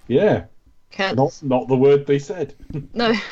Yeah, 0.07 0.45
Cats. 0.91 1.15
not 1.15 1.39
not 1.43 1.67
the 1.67 1.75
word 1.75 2.07
they 2.07 2.19
said. 2.19 2.53
No. 2.93 3.13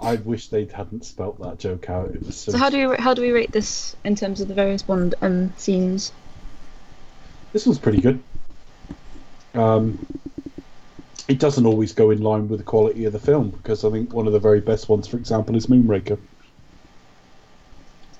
I 0.00 0.16
wish 0.16 0.48
they 0.48 0.66
hadn't 0.66 1.04
spelt 1.04 1.40
that 1.40 1.58
joke 1.58 1.90
out. 1.90 2.10
It 2.10 2.24
was 2.24 2.36
so. 2.36 2.52
So 2.52 2.58
how 2.58 2.70
do 2.70 2.90
we 2.90 2.96
how 2.96 3.14
do 3.14 3.22
we 3.22 3.30
rate 3.30 3.52
this 3.52 3.96
in 4.04 4.14
terms 4.14 4.40
of 4.40 4.48
the 4.48 4.54
various 4.54 4.82
Bond 4.82 5.14
um, 5.22 5.52
scenes? 5.56 6.12
This 7.52 7.66
one's 7.66 7.78
pretty 7.78 8.00
good. 8.00 8.22
Um, 9.54 10.06
it 11.28 11.38
doesn't 11.38 11.66
always 11.66 11.92
go 11.92 12.10
in 12.10 12.22
line 12.22 12.48
with 12.48 12.58
the 12.60 12.64
quality 12.64 13.04
of 13.04 13.12
the 13.12 13.18
film 13.18 13.50
because 13.50 13.84
I 13.84 13.90
think 13.90 14.12
one 14.12 14.26
of 14.26 14.32
the 14.32 14.38
very 14.38 14.60
best 14.60 14.88
ones, 14.88 15.06
for 15.06 15.16
example, 15.18 15.56
is 15.56 15.66
Moonraker. 15.66 16.18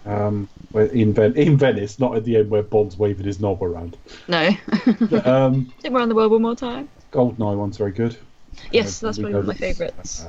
Um, 0.06 0.48
where 0.72 0.86
in, 0.86 1.12
Ven- 1.12 1.36
in 1.36 1.56
Venice, 1.56 1.98
not 1.98 2.16
at 2.16 2.24
the 2.24 2.36
end 2.36 2.50
where 2.50 2.62
Bond's 2.62 2.96
waving 2.96 3.26
his 3.26 3.40
knob 3.40 3.62
around. 3.62 3.96
No. 4.26 4.48
Um, 5.24 5.66
Think 5.80 5.94
we're 5.94 6.00
on 6.00 6.08
the 6.08 6.14
world 6.14 6.32
one 6.32 6.42
more 6.42 6.56
time. 6.56 6.88
Goldeneye 7.12 7.56
one's 7.56 7.76
very 7.76 7.92
good. 7.92 8.16
Yes, 8.72 9.02
Uh, 9.02 9.06
that's 9.08 9.18
probably 9.18 9.34
one 9.34 9.40
of 9.40 9.46
my 9.46 9.54
favourites. 9.54 10.26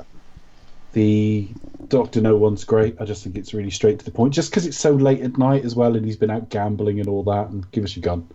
The 0.92 1.48
Doctor 1.88 2.20
No 2.20 2.36
one's 2.36 2.64
great. 2.64 2.96
I 3.00 3.04
just 3.04 3.22
think 3.22 3.36
it's 3.36 3.54
really 3.54 3.70
straight 3.70 3.98
to 4.00 4.04
the 4.04 4.10
point. 4.10 4.34
Just 4.34 4.50
because 4.50 4.66
it's 4.66 4.76
so 4.78 4.92
late 4.92 5.22
at 5.22 5.38
night 5.38 5.64
as 5.64 5.74
well, 5.74 5.96
and 5.96 6.04
he's 6.04 6.16
been 6.16 6.30
out 6.30 6.48
gambling 6.50 6.98
and 7.00 7.08
all 7.08 7.22
that, 7.24 7.48
and 7.48 7.70
give 7.70 7.84
us 7.84 7.96
your 7.96 8.02
gun. 8.02 8.26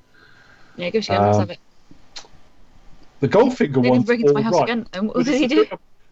Yeah, 0.77 0.89
go 0.89 0.99
again, 0.99 1.21
let's 1.21 1.35
Um, 1.35 1.41
have 1.41 1.49
it. 1.51 1.59
The 3.19 3.27
Goldfinger 3.27 3.81
They 3.81 3.89
one's 3.89 4.03
didn't 4.03 4.05
break 4.05 4.19
into 4.21 4.33
my 4.33 4.39
all 4.39 4.43
house 4.43 4.53
right. 4.55 4.63
again. 4.63 4.87
And 4.93 5.07
what 5.13 5.25
did 5.25 5.39
he 5.39 5.47
do? 5.47 5.65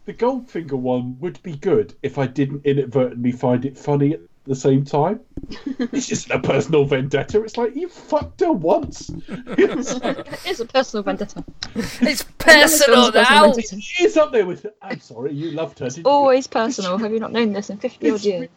The 0.06 0.14
Goldfinger 0.14 0.72
one 0.72 1.18
would 1.20 1.42
be 1.42 1.56
good 1.56 1.94
if 2.02 2.18
I 2.18 2.26
didn't 2.26 2.64
inadvertently 2.66 3.32
find 3.32 3.64
it 3.64 3.78
funny 3.78 4.14
at 4.14 4.20
the 4.44 4.54
same 4.54 4.84
time. 4.84 5.20
it's 5.66 6.06
just 6.06 6.30
a 6.30 6.38
personal 6.38 6.84
vendetta. 6.84 7.42
It's 7.42 7.56
like 7.56 7.74
you 7.74 7.88
fucked 7.88 8.40
her 8.40 8.52
once. 8.52 9.10
it's 9.28 10.60
a 10.60 10.66
personal 10.66 11.02
vendetta. 11.02 11.44
It's 11.74 12.22
personal 12.38 13.10
Personal 13.10 13.12
now. 13.12 13.44
vendetta. 13.52 13.80
She's 13.80 14.16
up 14.18 14.32
there 14.32 14.44
with. 14.46 14.66
I'm 14.82 15.00
sorry, 15.00 15.32
you 15.32 15.52
loved 15.52 15.78
her. 15.78 15.86
Didn't 15.88 16.04
you? 16.06 16.10
Always 16.10 16.46
personal. 16.46 16.98
Have 16.98 17.12
you 17.12 17.20
not 17.20 17.32
known 17.32 17.52
this 17.52 17.70
in 17.70 17.78
50 17.78 18.10
odd 18.10 18.14
It's 18.16 18.24
years? 18.26 18.48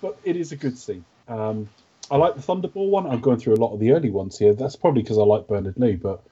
But 0.00 0.18
it 0.24 0.36
is 0.36 0.52
a 0.52 0.56
good 0.56 0.78
scene. 0.78 1.04
Um, 1.28 1.68
I 2.10 2.16
like 2.16 2.34
the 2.36 2.42
Thunderball 2.42 2.90
one. 2.90 3.06
I'm 3.06 3.20
going 3.20 3.38
through 3.38 3.54
a 3.54 3.56
lot 3.62 3.72
of 3.72 3.80
the 3.80 3.92
early 3.92 4.10
ones 4.10 4.38
here. 4.38 4.54
That's 4.54 4.76
probably 4.76 5.02
because 5.02 5.18
I 5.18 5.22
like 5.22 5.46
Bernard 5.48 5.78
Lee, 5.78 5.96
but 5.96 6.22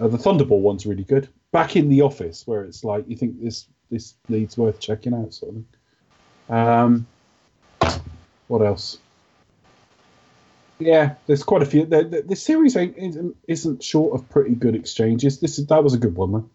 uh, 0.00 0.08
the 0.08 0.18
Thunderball 0.18 0.60
one's 0.60 0.86
really 0.86 1.04
good. 1.04 1.28
Back 1.52 1.76
in 1.76 1.88
the 1.88 2.02
office, 2.02 2.46
where 2.46 2.64
it's 2.64 2.84
like 2.84 3.04
you 3.08 3.16
think 3.16 3.42
this 3.42 3.66
this 3.90 4.14
needs 4.28 4.56
worth 4.56 4.80
checking 4.80 5.14
out, 5.14 5.34
sort 5.34 5.54
of 5.54 5.56
thing. 5.56 5.66
Um, 6.48 7.06
what 8.48 8.62
else? 8.62 8.98
Yeah, 10.78 11.14
there's 11.26 11.44
quite 11.44 11.62
a 11.62 11.66
few. 11.66 11.86
The, 11.86 12.04
the, 12.04 12.22
the 12.22 12.36
series 12.36 12.76
ain't, 12.76 12.96
isn't, 12.96 13.36
isn't 13.46 13.84
short 13.84 14.14
of 14.14 14.28
pretty 14.30 14.54
good 14.54 14.74
exchanges. 14.74 15.38
This 15.38 15.58
is 15.58 15.66
that 15.66 15.84
was 15.84 15.94
a 15.94 15.98
good 15.98 16.16
one 16.16 16.32
though. 16.32 16.50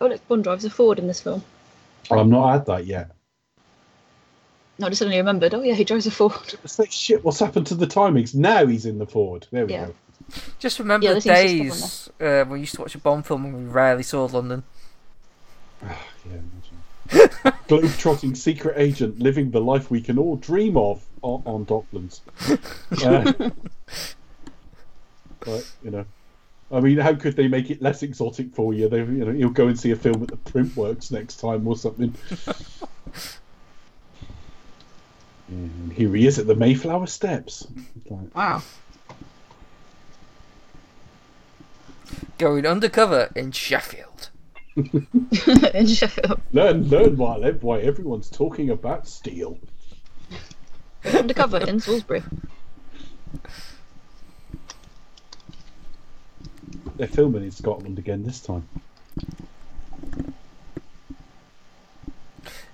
Oh, 0.00 0.08
look, 0.08 0.26
Bond 0.28 0.44
drives 0.44 0.64
a 0.64 0.70
Ford 0.70 0.98
in 0.98 1.06
this 1.06 1.20
film. 1.20 1.42
I've 2.10 2.26
not 2.26 2.52
had 2.52 2.66
that 2.66 2.86
yet. 2.86 3.12
No, 4.78 4.86
I 4.86 4.90
just 4.90 4.98
suddenly 4.98 5.18
remembered. 5.18 5.54
Oh, 5.54 5.62
yeah, 5.62 5.74
he 5.74 5.84
drives 5.84 6.06
a 6.06 6.10
Ford. 6.10 6.32
Like 6.78 6.90
shit. 6.90 7.24
What's 7.24 7.38
happened 7.38 7.68
to 7.68 7.76
the 7.76 7.86
timings? 7.86 8.34
Now 8.34 8.66
he's 8.66 8.86
in 8.86 8.98
the 8.98 9.06
Ford. 9.06 9.46
There 9.50 9.64
we 9.64 9.72
Yeah. 9.72 9.86
go. 9.86 9.94
Just 10.58 10.78
remember 10.78 11.06
Yeah, 11.06 11.14
the 11.14 11.20
there 11.20 11.48
seems 11.48 12.04
to 12.04 12.10
days 12.10 12.10
uh, 12.20 12.44
when 12.44 12.54
we 12.54 12.60
used 12.60 12.74
to 12.74 12.80
watch 12.80 12.94
a 12.94 12.98
Bond 12.98 13.26
film 13.26 13.44
and 13.44 13.54
we 13.54 13.64
rarely 13.64 14.02
saw 14.02 14.24
London. 14.24 14.64
Yeah. 15.82 15.90
Globe-trotting 17.68 18.34
secret 18.34 18.74
agent 18.78 19.18
living 19.18 19.50
the 19.50 19.60
life 19.60 19.90
we 19.90 20.00
can 20.00 20.18
all 20.18 20.36
dream 20.36 20.76
of 20.76 21.04
on, 21.22 21.42
on 21.44 21.66
Docklands. 21.66 22.20
Uh, 23.04 23.50
but, 25.40 25.70
you 25.82 25.90
know, 25.90 26.06
I 26.72 26.80
mean, 26.80 26.98
how 26.98 27.14
could 27.14 27.36
they 27.36 27.48
make 27.48 27.70
it 27.70 27.82
less 27.82 28.02
exotic 28.02 28.54
for 28.54 28.72
you? 28.72 28.88
They, 28.88 28.98
you 28.98 29.24
know, 29.24 29.30
you'll 29.30 29.50
go 29.50 29.68
and 29.68 29.78
see 29.78 29.90
a 29.90 29.96
film 29.96 30.22
at 30.22 30.28
the 30.28 30.36
Printworks 30.38 31.12
next 31.12 31.36
time 31.36 31.66
or 31.68 31.76
something. 31.76 32.14
and 35.48 35.92
here 35.92 36.14
he 36.14 36.26
is 36.26 36.38
at 36.38 36.46
the 36.46 36.54
Mayflower 36.54 37.06
Steps. 37.06 37.66
Wow. 38.34 38.62
Going 42.38 42.66
undercover 42.66 43.30
in 43.34 43.52
Sheffield. 43.52 44.30
in 44.76 45.86
Sheffield. 45.86 46.40
learn, 46.52 46.88
learn 46.88 47.16
why, 47.16 47.50
why 47.60 47.80
everyone's 47.80 48.28
talking 48.30 48.70
about 48.70 49.06
steel. 49.06 49.58
Undercover 51.04 51.58
in 51.58 51.80
Salisbury. 51.80 52.22
They're 56.96 57.08
filming 57.08 57.44
in 57.44 57.50
Scotland 57.50 57.98
again 57.98 58.22
this 58.22 58.40
time. 58.40 58.68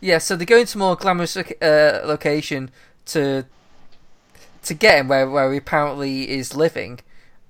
Yeah, 0.01 0.18
so 0.18 0.37
they're 0.37 0.47
go 0.47 0.59
into 0.59 0.78
more 0.78 0.97
glamorous 0.97 1.37
uh, 1.37 2.03
location 2.05 2.70
to 3.07 3.45
to 4.62 4.74
get 4.74 5.01
him 5.01 5.09
where 5.09 5.28
where 5.28 5.53
he 5.53 5.59
apparently 5.59 6.31
is 6.31 6.55
living, 6.55 7.01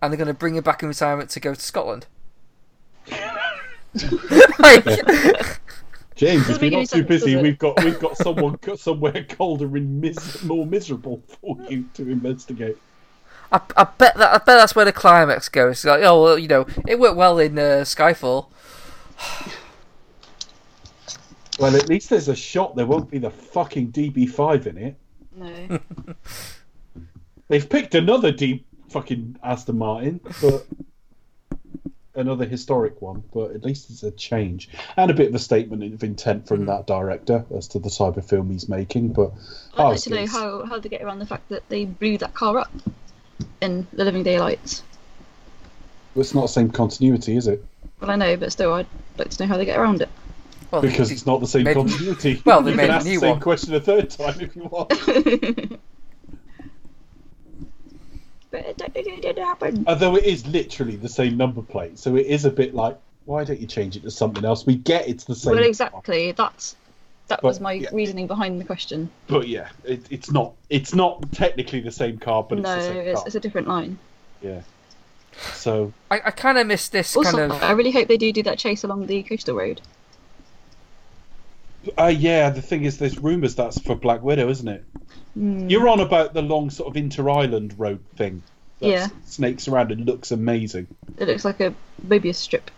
and 0.01 0.12
they're 0.12 0.18
going 0.18 0.28
to 0.28 0.34
bring 0.34 0.57
him 0.57 0.64
back 0.64 0.82
in 0.82 0.88
retirement 0.88 1.30
to 1.30 1.40
go 1.40 1.55
to 1.55 1.61
Scotland. 1.61 2.07
like, 4.59 4.84
James, 6.14 6.42
if 6.42 6.61
Doesn't 6.61 6.62
you're 6.62 6.70
not 6.70 6.80
too 6.80 6.98
sense, 6.98 7.09
busy, 7.09 7.36
we've 7.36 7.59
got 7.59 7.82
we've 7.82 7.98
got 7.98 8.16
someone 8.16 8.57
co- 8.59 8.76
somewhere 8.76 9.24
colder 9.28 9.76
and 9.76 10.01
mis- 10.01 10.42
more 10.42 10.66
miserable 10.66 11.22
for 11.26 11.57
you 11.68 11.88
to 11.94 12.11
investigate. 12.11 12.76
I, 13.53 13.61
I 13.76 13.84
bet 13.84 14.16
that 14.16 14.28
I 14.28 14.38
bet 14.38 14.46
that's 14.46 14.76
where 14.76 14.84
the 14.84 14.92
climax 14.92 15.48
goes. 15.48 15.72
It's 15.72 15.84
like, 15.84 16.03
oh 16.03 16.22
well, 16.22 16.38
you 16.38 16.46
know, 16.46 16.66
it 16.86 16.98
worked 16.98 17.16
well 17.16 17.38
in 17.38 17.59
uh, 17.59 17.84
Skyfall. 17.84 18.46
Well, 21.59 21.74
at 21.76 21.88
least 21.88 22.11
there's 22.11 22.28
a 22.28 22.36
shot. 22.36 22.76
There 22.76 22.86
won't 22.86 23.11
be 23.11 23.18
the 23.18 23.30
fucking 23.30 23.92
DB5 23.92 24.66
in 24.66 24.78
it. 24.78 24.96
No. 25.36 25.78
They've 27.48 27.68
picked 27.68 27.94
another 27.94 28.30
D 28.30 28.64
fucking 28.91 29.38
Aston 29.43 29.78
Martin, 29.78 30.20
but 30.43 30.66
another 32.14 32.45
historic 32.45 33.01
one. 33.01 33.22
But 33.32 33.53
at 33.53 33.64
least 33.64 33.91
it's 33.91 34.03
a 34.03 34.11
change 34.11 34.68
and 34.97 35.11
a 35.11 35.14
bit 35.14 35.28
of 35.28 35.34
a 35.34 35.38
statement 35.38 35.82
of 35.95 36.03
intent 36.05 36.47
from 36.47 36.62
mm. 36.62 36.66
that 36.66 36.86
director 36.86 37.45
as 37.57 37.68
to 37.68 37.78
the 37.78 37.91
type 37.91 38.16
of 38.16 38.26
film 38.26 38.51
he's 38.51 38.68
making. 38.68 39.12
But 39.12 39.32
I'd 39.76 39.84
like 39.84 40.01
to 40.03 40.11
know 40.11 40.26
how, 40.26 40.64
how 40.64 40.78
they 40.78 40.88
get 40.88 41.03
around 41.03 41.20
the 41.20 41.26
fact 41.26 41.49
that 41.49 41.68
they 41.68 41.84
blew 41.84 42.18
that 42.18 42.34
car 42.34 42.59
up 42.59 42.72
in 43.61 43.86
the 43.93 44.05
Living 44.05 44.22
Daylights. 44.22 44.82
it's 46.16 46.34
not 46.34 46.43
the 46.43 46.49
same 46.49 46.70
continuity, 46.70 47.36
is 47.36 47.47
it? 47.47 47.64
Well, 48.01 48.11
I 48.11 48.16
know, 48.16 48.36
but 48.36 48.53
still, 48.53 48.72
I'd 48.72 48.86
like 49.18 49.30
to 49.30 49.43
know 49.43 49.49
how 49.49 49.57
they 49.57 49.64
get 49.64 49.78
around 49.78 50.03
it. 50.03 50.09
Well, 50.70 50.82
Because 50.82 51.11
it's 51.11 51.26
not 51.26 51.41
the 51.41 51.47
same 51.47 51.64
Made- 51.64 51.74
continuity. 51.74 52.43
Well, 52.47 52.62
they 52.62 52.70
you 52.70 52.76
made 52.76 52.86
can 52.86 52.95
a 52.95 52.97
ask 52.97 53.07
new 53.07 53.14
the 53.14 53.20
same 53.20 53.30
one. 53.30 53.41
question 53.41 53.74
a 53.74 53.80
third 53.80 54.11
time 54.11 54.41
if 54.41 54.55
you 54.57 54.64
want. 54.64 55.80
but 58.51 58.61
it, 58.61 58.82
it, 58.94 59.07
it 59.07 59.22
didn't 59.22 59.44
happen. 59.44 59.84
Although 59.86 60.16
it 60.16 60.24
is 60.24 60.46
literally 60.46 60.96
the 60.96 61.09
same 61.09 61.36
number 61.36 61.62
plate, 61.62 61.98
so 61.98 62.16
it 62.16 62.26
is 62.26 62.44
a 62.44 62.51
bit 62.51 62.74
like, 62.74 62.98
why 63.26 63.44
don't 63.44 63.61
you 63.61 63.66
change 63.66 63.96
it 63.96 64.03
to 64.03 64.11
something 64.11 64.44
else? 64.44 64.66
We 64.66 64.76
get 64.76 65.09
it's 65.09 65.24
the 65.24 65.34
same. 65.34 65.55
Well, 65.55 65.64
exactly. 65.64 66.32
That's 66.32 66.76
that 67.28 67.40
But, 67.42 67.48
was 67.48 67.61
my 67.61 67.72
yeah. 67.72 67.88
reasoning 67.92 68.26
behind 68.26 68.61
the 68.61 68.64
question. 68.64 69.09
But 69.28 69.48
yeah, 69.48 69.68
it, 69.84 70.05
it's 70.11 70.30
not. 70.30 70.53
It's 70.68 70.94
not 70.94 71.32
technically 71.32 71.80
the 71.80 71.92
same 71.92 72.18
car, 72.18 72.42
but 72.42 72.59
no, 72.59 72.74
it's 72.74 72.86
the 72.86 72.92
same 72.92 73.07
it's, 73.07 73.20
car. 73.20 73.26
it's 73.26 73.36
a 73.36 73.40
different 73.40 73.68
line. 73.68 73.98
Yeah. 74.42 74.62
So 75.55 75.92
I, 76.11 76.20
I 76.26 76.30
kind 76.32 76.59
of 76.59 76.66
miss 76.66 76.88
this 76.88 77.16
Also, 77.16 77.30
kind 77.30 77.53
of. 77.53 77.62
I 77.62 77.72
really 77.72 77.92
hope 77.92 78.09
they 78.09 78.16
do 78.16 78.32
do 78.32 78.42
that 78.42 78.59
chase 78.59 78.84
along 78.84 79.07
the 79.07 79.22
coastal 79.22 79.57
road. 79.57 79.80
Uh, 81.99 82.07
yeah, 82.07 82.51
the 82.51 82.61
thing 82.62 82.85
is, 82.85 82.99
there's 82.99 83.18
rumours 83.18 83.55
that's 83.55 83.81
for 83.81 83.95
Black 83.95 84.22
Widow, 84.22 84.49
isn't 84.51 84.68
it? 84.68 84.85
Hmm. 85.35 85.68
You're 85.68 85.89
on 85.89 86.01
about 86.01 86.35
the 86.35 86.43
long 86.43 86.68
sort 86.70 86.89
of 86.91 86.97
inter-island 86.97 87.74
road 87.78 88.01
thing. 88.16 88.43
that 88.81 88.87
Yeah. 88.89 89.09
Snakes 89.26 89.66
around 89.68 89.93
and 89.93 90.05
looks 90.07 90.31
amazing. 90.31 90.87
It 91.18 91.28
looks 91.28 91.45
like 91.45 91.61
a 91.61 91.74
maybe 92.03 92.28
a 92.31 92.35
strip, 92.35 92.70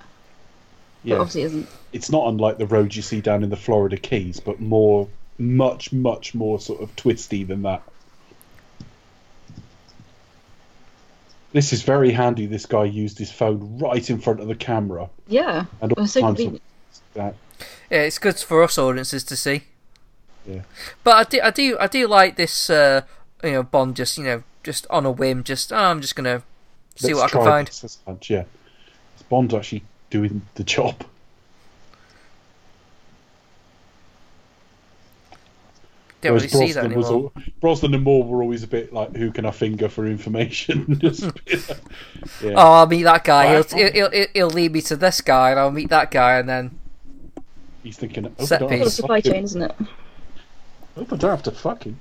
Yeah. 1.03 1.15
but 1.17 1.21
obviously 1.23 1.43
isn't. 1.43 1.69
It's 1.93 2.11
not 2.11 2.29
unlike 2.29 2.59
the 2.59 2.67
road 2.67 2.95
you 2.95 3.03
see 3.03 3.21
down 3.21 3.43
in 3.43 3.51
the 3.51 3.57
Florida 3.57 3.97
Keys, 3.97 4.39
but 4.41 4.61
more, 4.61 5.09
much, 5.39 5.93
much 5.93 6.35
more 6.35 6.61
sort 6.61 6.81
of 6.81 6.95
twisty 6.97 7.43
than 7.45 7.63
that. 7.63 7.83
This 11.53 11.73
is 11.73 11.83
very 11.83 12.13
handy. 12.13 12.47
This 12.47 12.67
guy 12.67 12.85
used 12.85 13.19
his 13.19 13.31
phone 13.31 13.79
right 13.79 14.09
in 14.09 14.21
front 14.21 14.41
of 14.41 14.49
the 14.49 14.55
camera, 14.55 15.11
Yeah, 15.29 15.67
and 15.83 15.93
all 15.93 16.07
so 16.07 16.21
time 16.21 16.31
convenient. 16.35 16.63
that 17.15 17.35
Yeah, 17.93 18.05
it's 18.05 18.19
good 18.19 18.39
for 18.39 18.63
us 18.63 18.79
audiences 18.79 19.23
to 19.25 19.37
see. 19.37 19.65
Yeah. 20.47 20.63
But 21.05 21.15
I 21.15 21.25
do, 21.25 21.41
I 21.43 21.51
do, 21.51 21.77
I 21.79 21.87
do 21.89 22.09
like 22.09 22.37
this. 22.37 22.71
Uh, 22.71 23.03
you 23.45 23.53
know, 23.53 23.63
Bond 23.63 23.95
just 23.97 24.17
you 24.17 24.25
know 24.25 24.43
just 24.63 24.87
on 24.89 25.05
a 25.05 25.11
whim, 25.11 25.45
just 25.45 25.75
oh, 25.75 25.77
I'm 25.77 26.01
just 26.01 26.17
gonna 26.17 26.43
see 26.97 27.13
Let's 27.13 27.21
what 27.21 27.25
I 27.25 27.29
can 27.37 27.45
find. 27.45 27.69
this 27.69 27.99
much, 28.07 28.31
Yeah, 28.31 28.45
It's 29.13 29.23
Bond 29.25 29.53
actually 29.53 29.83
doing 30.09 30.41
the 30.55 30.65
job. 30.65 31.05
Don't 36.23 36.33
really 36.35 36.47
Whereas 36.47 36.53
see 36.53 36.73
that 36.73 36.91
Brosnan 36.93 36.97
was 36.97 37.07
anymore. 37.11 37.33
al- 37.37 37.43
Brosnan 37.61 37.95
and 37.95 38.05
Moore 38.05 38.25
were 38.25 38.43
always 38.43 38.63
a 38.63 38.69
bit 38.69 38.93
like, 38.93 39.15
who 39.15 39.33
can 39.33 39.45
I 39.45 39.51
finger 39.51 39.89
for 39.91 40.07
information? 40.07 40.97
Just 41.01 41.25
yeah. 42.41 42.53
Oh, 42.55 42.73
I'll 42.73 42.87
meet 42.87 43.03
that 43.03 43.25
guy. 43.25 43.53
He'll, 43.53 43.65
he'll, 43.65 44.11
he'll, 44.11 44.27
he'll 44.33 44.51
lead 44.51 44.73
me 44.73 44.81
to 44.83 44.97
this 44.97 45.21
guy, 45.21 45.51
and 45.51 45.59
I'll 45.61 45.73
meet 45.73 45.91
that 45.91 46.11
guy, 46.13 46.39
and 46.39 46.49
then 46.49 46.79
He's 47.83 47.97
thinking, 47.99 48.35
oh, 48.39 48.45
Set 48.45 48.61
don't 48.61 48.69
piece. 48.71 48.79
have 48.79 48.87
a 48.87 48.91
to 48.91 48.97
supply 48.97 49.19
fuck 49.21 49.27
him. 49.27 49.33
chain, 49.33 49.45
isn't 49.45 49.63
it? 49.63 49.75
Oh, 50.97 51.03
I 51.11 51.17
don't 51.17 51.31
have 51.31 51.43
to 51.45 51.51
fuck 51.51 51.85
him. 51.85 51.99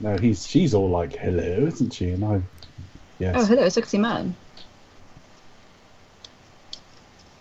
No, 0.00 0.18
he's 0.18 0.46
she's 0.46 0.74
all 0.74 0.90
like, 0.90 1.14
hello, 1.14 1.66
isn't 1.66 1.92
she? 1.94 2.10
And 2.10 2.24
I, 2.24 2.42
yes. 3.18 3.36
Oh, 3.38 3.44
hello, 3.46 3.68
sexy 3.70 3.96
man. 3.96 4.34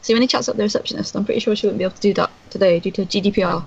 See, 0.01 0.13
when 0.13 0.21
he 0.21 0.27
chats 0.27 0.47
up 0.49 0.55
the 0.55 0.63
receptionist, 0.63 1.15
I'm 1.15 1.25
pretty 1.25 1.39
sure 1.39 1.55
she 1.55 1.65
wouldn't 1.67 1.79
be 1.79 1.83
able 1.85 1.95
to 1.95 2.01
do 2.01 2.13
that 2.15 2.29
today 2.49 2.79
due 2.79 2.91
to 2.91 3.05
GDPR. 3.05 3.65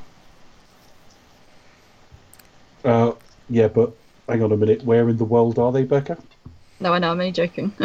Uh, 2.85 3.13
yeah, 3.51 3.69
but 3.69 3.93
hang 4.29 4.43
on 4.43 4.53
a 4.53 4.57
minute. 4.57 4.85
Where 4.85 5.09
in 5.09 5.17
the 5.17 5.25
world 5.25 5.59
are 5.59 5.73
they, 5.73 5.85
Becca? 5.85 6.17
No, 6.79 6.93
I 6.93 6.99
know, 6.99 7.11
I'm 7.11 7.19
only 7.21 7.33
joking. 7.33 7.73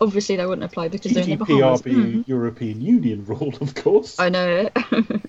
Obviously, 0.00 0.36
they 0.36 0.46
wouldn't 0.46 0.64
apply 0.64 0.88
because 0.88 1.12
they're 1.12 1.24
in 1.24 1.30
the 1.30 1.36
Bahamas. 1.36 1.80
GDPR 1.80 1.84
being 1.84 2.24
Mhm. 2.24 2.28
European 2.28 2.80
Union 2.80 3.24
rule, 3.26 3.54
of 3.60 3.74
course. 3.74 4.18
I 4.18 4.28
know 4.28 4.68
but 4.90 5.20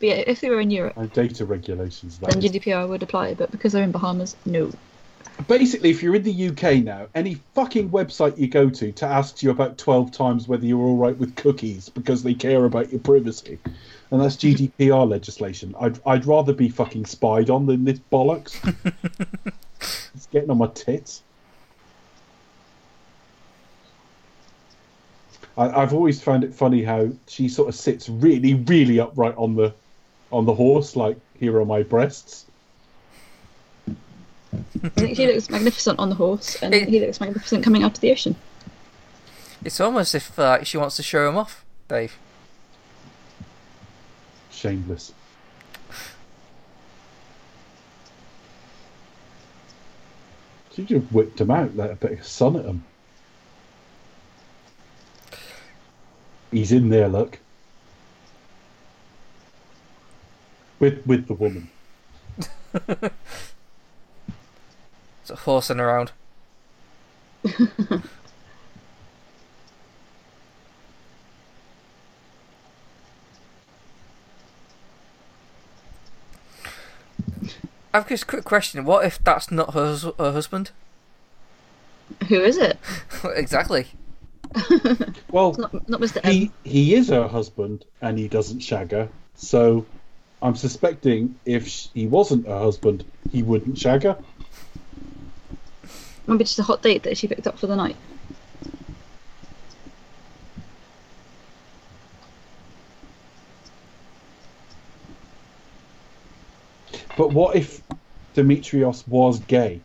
yeah, 0.00 0.22
if 0.26 0.40
they 0.40 0.50
were 0.50 0.60
in 0.60 0.70
Europe, 0.70 0.94
And 0.96 1.12
data 1.12 1.44
regulations. 1.44 2.18
that 2.18 2.30
then 2.30 2.42
is. 2.44 2.50
GDPR 2.50 2.88
would 2.88 3.02
apply, 3.02 3.34
but 3.34 3.50
because 3.50 3.72
they're 3.72 3.84
in 3.84 3.92
Bahamas, 3.92 4.34
no. 4.46 4.70
Basically, 5.48 5.90
if 5.90 6.02
you're 6.02 6.14
in 6.16 6.22
the 6.22 6.48
UK 6.48 6.82
now, 6.84 7.06
any 7.14 7.36
fucking 7.54 7.90
website 7.90 8.36
you 8.36 8.46
go 8.48 8.68
to 8.68 8.92
to 8.92 9.06
ask 9.06 9.42
you 9.42 9.50
about 9.50 9.78
12 9.78 10.10
times 10.12 10.46
whether 10.48 10.66
you're 10.66 10.80
all 10.80 10.96
right 10.96 11.16
with 11.16 11.34
cookies 11.36 11.88
because 11.88 12.22
they 12.22 12.34
care 12.34 12.64
about 12.64 12.90
your 12.90 13.00
privacy. 13.00 13.58
And 14.10 14.20
that's 14.20 14.36
GDPR 14.36 15.08
legislation. 15.08 15.74
I'd, 15.80 15.98
I'd 16.04 16.26
rather 16.26 16.52
be 16.52 16.68
fucking 16.68 17.06
spied 17.06 17.48
on 17.48 17.66
than 17.66 17.84
this 17.84 18.00
bollocks. 18.12 18.54
it's 20.14 20.26
getting 20.26 20.50
on 20.50 20.58
my 20.58 20.66
tits. 20.68 21.22
I, 25.56 25.82
I've 25.82 25.92
always 25.92 26.22
found 26.22 26.44
it 26.44 26.54
funny 26.54 26.82
how 26.82 27.10
she 27.26 27.48
sort 27.48 27.68
of 27.68 27.74
sits 27.74 28.08
really, 28.08 28.54
really 28.54 29.00
upright 29.00 29.34
on 29.36 29.54
the 29.56 29.72
on 30.32 30.46
the 30.46 30.54
horse, 30.54 30.94
like 30.96 31.16
here 31.38 31.58
are 31.60 31.64
my 31.64 31.82
breasts. 31.82 32.46
I 33.88 34.88
think 34.90 35.16
he 35.16 35.26
looks 35.26 35.50
magnificent 35.50 35.98
on 35.98 36.08
the 36.08 36.14
horse, 36.14 36.56
and 36.62 36.72
It- 36.74 36.88
he 36.88 37.00
looks 37.00 37.20
magnificent 37.20 37.64
coming 37.64 37.82
out 37.82 37.94
of 37.94 38.00
the 38.00 38.10
ocean. 38.12 38.36
it's 39.64 39.80
almost 39.80 40.14
if 40.14 40.38
uh, 40.38 40.62
she 40.64 40.76
wants 40.78 40.96
to 40.96 41.02
show 41.02 41.28
him 41.28 41.36
off, 41.36 41.64
Dave. 41.88 42.16
Shameless. 44.50 45.12
She 50.72 50.84
just 50.84 51.06
whipped 51.12 51.40
him 51.40 51.50
out, 51.50 51.76
let 51.76 51.90
a 51.90 51.96
bit 51.96 52.12
of 52.12 52.26
sun 52.26 52.56
at 52.56 52.64
him. 52.64 52.84
He's 56.50 56.72
in 56.72 56.88
there, 56.88 57.08
look. 57.08 57.38
With 60.78 61.06
with 61.06 61.26
the 61.26 61.34
woman. 61.34 61.70
It's 65.22 65.30
a 65.30 65.36
horsing 65.44 65.78
around. 65.78 66.12
I've 77.92 78.08
just 78.08 78.22
a 78.22 78.26
quick 78.26 78.44
question. 78.44 78.84
What 78.84 79.04
if 79.04 79.22
that's 79.22 79.50
not 79.50 79.74
her, 79.74 79.86
hus- 79.86 80.04
her 80.18 80.32
husband? 80.32 80.70
Who 82.28 82.40
is 82.40 82.56
it? 82.56 82.78
exactly. 83.24 83.86
Well, 85.32 85.54
Not, 85.58 85.88
not 85.88 86.00
Mr. 86.00 86.24
He 86.24 86.50
he 86.64 86.94
is 86.94 87.08
her 87.08 87.28
husband, 87.28 87.84
and 88.02 88.18
he 88.18 88.28
doesn't 88.28 88.60
shag 88.60 88.90
her. 88.92 89.08
So, 89.34 89.86
I'm 90.42 90.56
suspecting 90.56 91.36
if 91.44 91.66
he 91.66 92.06
wasn't 92.06 92.48
her 92.48 92.58
husband, 92.58 93.04
he 93.30 93.42
wouldn't 93.42 93.78
shag 93.78 94.02
her. 94.02 94.18
Maybe 96.26 96.44
just 96.44 96.58
a 96.58 96.62
hot 96.62 96.82
date 96.82 97.02
that 97.04 97.16
she 97.16 97.28
picked 97.28 97.46
up 97.46 97.58
for 97.58 97.66
the 97.66 97.76
night. 97.76 97.96
But 107.16 107.32
what 107.32 107.56
if 107.56 107.82
Dimitrios 108.34 109.06
was 109.06 109.40
gay? 109.40 109.82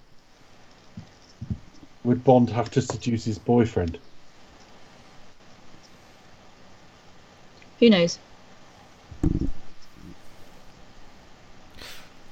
Would 2.04 2.24
Bond 2.24 2.50
have 2.52 2.72
to 2.72 2.82
seduce 2.82 3.26
his 3.26 3.40
boyfriend? 3.40 4.00
Who 7.80 7.90
knows? 7.90 8.20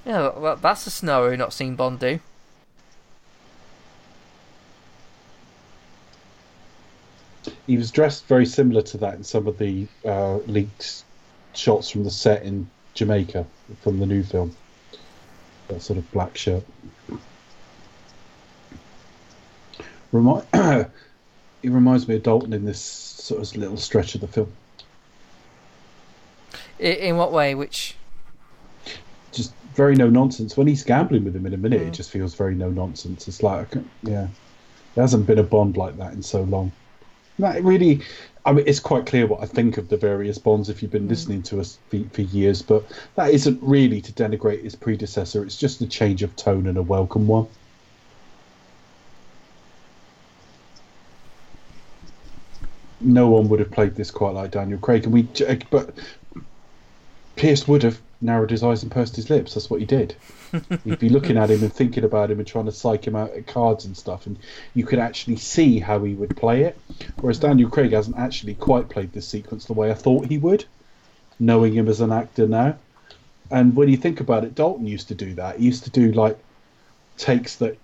Yeah, 0.06 0.38
well, 0.38 0.56
that's 0.58 0.86
a 0.88 0.90
scenario 0.90 1.30
we've 1.30 1.40
not 1.40 1.54
seen 1.54 1.76
Bond 1.76 2.00
do. 2.00 2.20
He 7.68 7.78
was 7.78 7.92
dressed 7.92 8.26
very 8.28 8.46
similar 8.46 8.82
to 8.84 8.98
that 8.98 9.16
in 9.16 9.24
some 9.24 9.48
of 9.48 9.58
the 9.58 9.88
uh, 10.06 10.38
leaked 10.40 11.04
shots 11.54 11.90
from 11.90 12.04
the 12.04 12.12
set 12.12 12.44
in 12.44 12.70
Jamaica 12.94 13.46
from 13.82 14.00
the 14.00 14.06
new 14.06 14.24
film. 14.24 14.56
That 15.70 15.82
sort 15.82 15.98
of 15.98 16.12
black 16.12 16.36
shirt. 16.38 16.64
Remi- 20.12 20.44
he 21.62 21.70
reminds 21.70 22.08
me 22.08 22.16
of 22.16 22.24
Dalton 22.24 22.54
in 22.54 22.66
this 22.66 22.82
sort 22.82 23.42
of 23.42 23.56
little 23.56 23.78
stretch 23.78 24.16
of 24.16 24.22
the 24.22 24.28
film. 24.28 24.52
In 26.84 27.16
what 27.16 27.32
way? 27.32 27.56
Which 27.56 27.96
Just 29.32 29.54
very 29.74 29.96
no 29.96 30.10
nonsense. 30.10 30.58
When 30.58 30.68
he's 30.68 30.84
gambling 30.84 31.24
with 31.24 31.36
him 31.36 31.46
in 31.46 31.54
a 31.54 31.58
minute, 31.58 31.82
Mm. 31.82 31.88
it 31.88 31.94
just 31.94 32.12
feels 32.12 32.36
very 32.36 32.56
no 32.56 32.70
nonsense. 32.70 33.28
It's 33.28 33.42
like, 33.42 33.74
yeah, 34.04 34.28
there 34.94 35.02
hasn't 35.02 35.26
been 35.26 35.40
a 35.40 35.44
Bond 35.44 35.78
like 35.78 35.98
that 35.98 36.14
in 36.14 36.22
so 36.22 36.44
long. 36.44 36.72
That 37.40 37.64
really, 37.64 38.02
I 38.46 38.52
mean, 38.52 38.66
it's 38.68 38.82
quite 38.82 39.06
clear 39.06 39.26
what 39.26 39.42
I 39.42 39.46
think 39.46 39.78
of 39.78 39.88
the 39.88 39.98
various 39.98 40.38
Bonds 40.38 40.70
if 40.70 40.82
you've 40.84 40.92
been 40.92 41.08
listening 41.08 41.42
to 41.44 41.62
us 41.62 41.80
for, 41.90 42.00
for 42.12 42.22
years, 42.22 42.62
but 42.62 42.84
that 43.16 43.32
isn't 43.32 43.60
really 43.64 44.02
to 44.02 44.12
denigrate 44.12 44.62
his 44.64 44.76
predecessor. 44.76 45.44
It's 45.44 45.58
just 45.58 45.80
a 45.82 45.88
change 45.88 46.22
of 46.22 46.36
tone 46.36 46.68
and 46.68 46.78
a 46.78 46.84
welcome 46.84 47.28
one. 47.28 47.48
No 53.02 53.30
one 53.30 53.50
would 53.50 53.60
have 53.60 53.72
played 53.72 53.96
this 53.96 54.12
quite 54.12 54.34
like 54.34 54.52
Daniel 54.52 54.80
Craig, 54.80 55.04
and 55.04 55.14
we, 55.14 55.24
but 55.70 55.94
Pierce 57.36 57.68
would 57.68 57.84
have 57.84 58.00
narrowed 58.22 58.52
his 58.52 58.64
eyes 58.64 58.84
and 58.84 58.92
pursed 58.92 59.16
his 59.16 59.30
lips. 59.30 59.54
That's 59.54 59.70
what 59.70 59.80
he 59.80 59.86
did. 59.86 60.16
You'd 60.86 61.00
be 61.00 61.10
looking 61.10 61.38
at 61.38 61.50
him 61.50 61.62
and 61.62 61.74
thinking 61.74 62.04
about 62.04 62.32
him 62.32 62.40
and 62.40 62.48
trying 62.48 62.66
to 62.66 62.72
psych 62.72 63.06
him 63.06 63.16
out 63.16 63.32
at 63.32 63.48
cards 63.48 63.86
and 63.86 63.98
stuff, 63.98 64.28
and 64.28 64.38
you 64.74 64.86
could 64.86 65.00
actually 65.00 65.38
see 65.38 65.80
how 65.80 66.04
he 66.04 66.14
would 66.14 66.38
play 66.38 66.64
it. 66.64 66.78
Whereas 67.20 67.40
Daniel 67.40 67.70
Craig 67.70 67.92
hasn't 67.92 68.18
actually 68.18 68.56
quite 68.56 68.90
played 68.90 69.12
this 69.14 69.28
sequence 69.28 69.66
the 69.66 69.74
way 69.74 69.92
I 69.92 69.96
thought 69.96 70.28
he 70.28 70.38
would, 70.38 70.66
knowing 71.40 71.74
him 71.74 71.88
as 71.88 72.02
an 72.02 72.12
actor 72.12 72.48
now. 72.48 72.78
And 73.52 73.76
when 73.76 73.90
you 73.90 73.98
think 73.98 74.20
about 74.20 74.44
it, 74.46 74.56
Dalton 74.56 74.88
used 74.88 75.10
to 75.10 75.16
do 75.16 75.34
that. 75.36 75.60
He 75.60 75.66
used 75.66 75.84
to 75.84 75.90
do 75.90 76.12
like 76.12 76.38
takes 77.18 77.58
that 77.58 77.78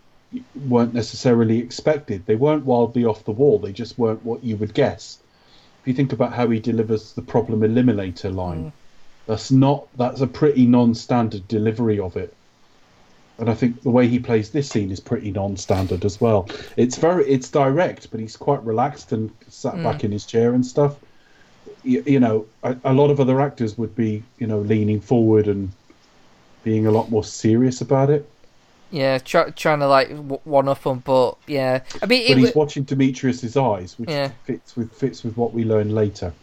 weren't 0.68 0.94
necessarily 0.94 1.60
expected. 1.60 2.26
They 2.26 2.36
weren't 2.36 2.66
wildly 2.66 3.06
off 3.06 3.26
the 3.26 3.32
wall. 3.32 3.60
They 3.60 3.72
just 3.72 3.98
weren't 3.98 4.24
what 4.24 4.44
you 4.44 4.58
would 4.58 4.74
guess. 4.74 5.20
If 5.82 5.88
you 5.88 5.94
think 5.94 6.14
about 6.14 6.34
how 6.34 6.50
he 6.50 6.60
delivers 6.60 7.14
the 7.14 7.22
problem 7.22 7.62
eliminator 7.62 8.34
line, 8.34 8.66
mm. 8.66 8.72
That's 9.30 9.52
not 9.52 9.88
that's 9.96 10.22
a 10.22 10.28
pretty 10.28 10.66
non-standard 10.66 11.48
delivery 11.48 12.00
of 12.00 12.18
it. 12.18 12.34
And 13.38 13.48
I 13.48 13.54
think 13.54 13.84
the 13.84 13.92
way 13.92 14.08
he 14.08 14.18
plays 14.18 14.50
this 14.50 14.68
scene 14.68 14.90
is 14.90 15.00
pretty 15.00 15.30
non-standard 15.30 16.04
as 16.04 16.20
well. 16.20 16.50
It's 16.78 16.98
very 16.98 17.30
it's 17.30 17.48
direct, 17.48 18.10
but 18.10 18.20
he's 18.20 18.36
quite 18.36 18.64
relaxed 18.64 19.12
and 19.12 19.30
sat 19.48 19.76
hmm. 19.76 19.84
back 19.84 20.04
in 20.04 20.12
his 20.12 20.26
chair 20.26 20.56
and 20.56 20.66
stuff. 20.66 20.96
You, 21.84 22.02
you 22.08 22.20
know, 22.20 22.48
a, 22.64 22.76
a 22.84 22.92
lot 22.92 23.12
of 23.12 23.20
other 23.20 23.40
actors 23.40 23.78
would 23.78 23.96
be, 23.96 24.24
you 24.40 24.48
know, 24.48 24.62
leaning 24.62 25.00
forward 25.00 25.48
and 25.48 25.74
being 26.64 26.88
a 26.88 26.92
lot 26.92 27.12
more 27.12 27.24
serious 27.24 27.82
about 27.82 28.10
it. 28.10 28.28
yeah, 28.90 29.20
try, 29.20 29.52
trying 29.52 29.82
to 29.82 29.88
like 29.88 30.10
one 30.44 30.68
up 30.68 30.84
him, 30.84 31.04
but 31.06 31.38
yeah, 31.46 31.84
I 32.02 32.08
mean, 32.08 32.28
But 32.28 32.38
he's 32.38 32.48
w- 32.48 32.54
watching 32.56 32.84
Dimitrios's 32.84 33.56
eyes, 33.56 33.94
which 34.00 34.10
Yeah. 34.10 34.32
fits 34.46 34.76
with 34.76 34.92
fits 34.92 35.24
with 35.24 35.38
what 35.38 35.54
we 35.54 35.66
learn 35.66 35.94
later. 35.94 36.34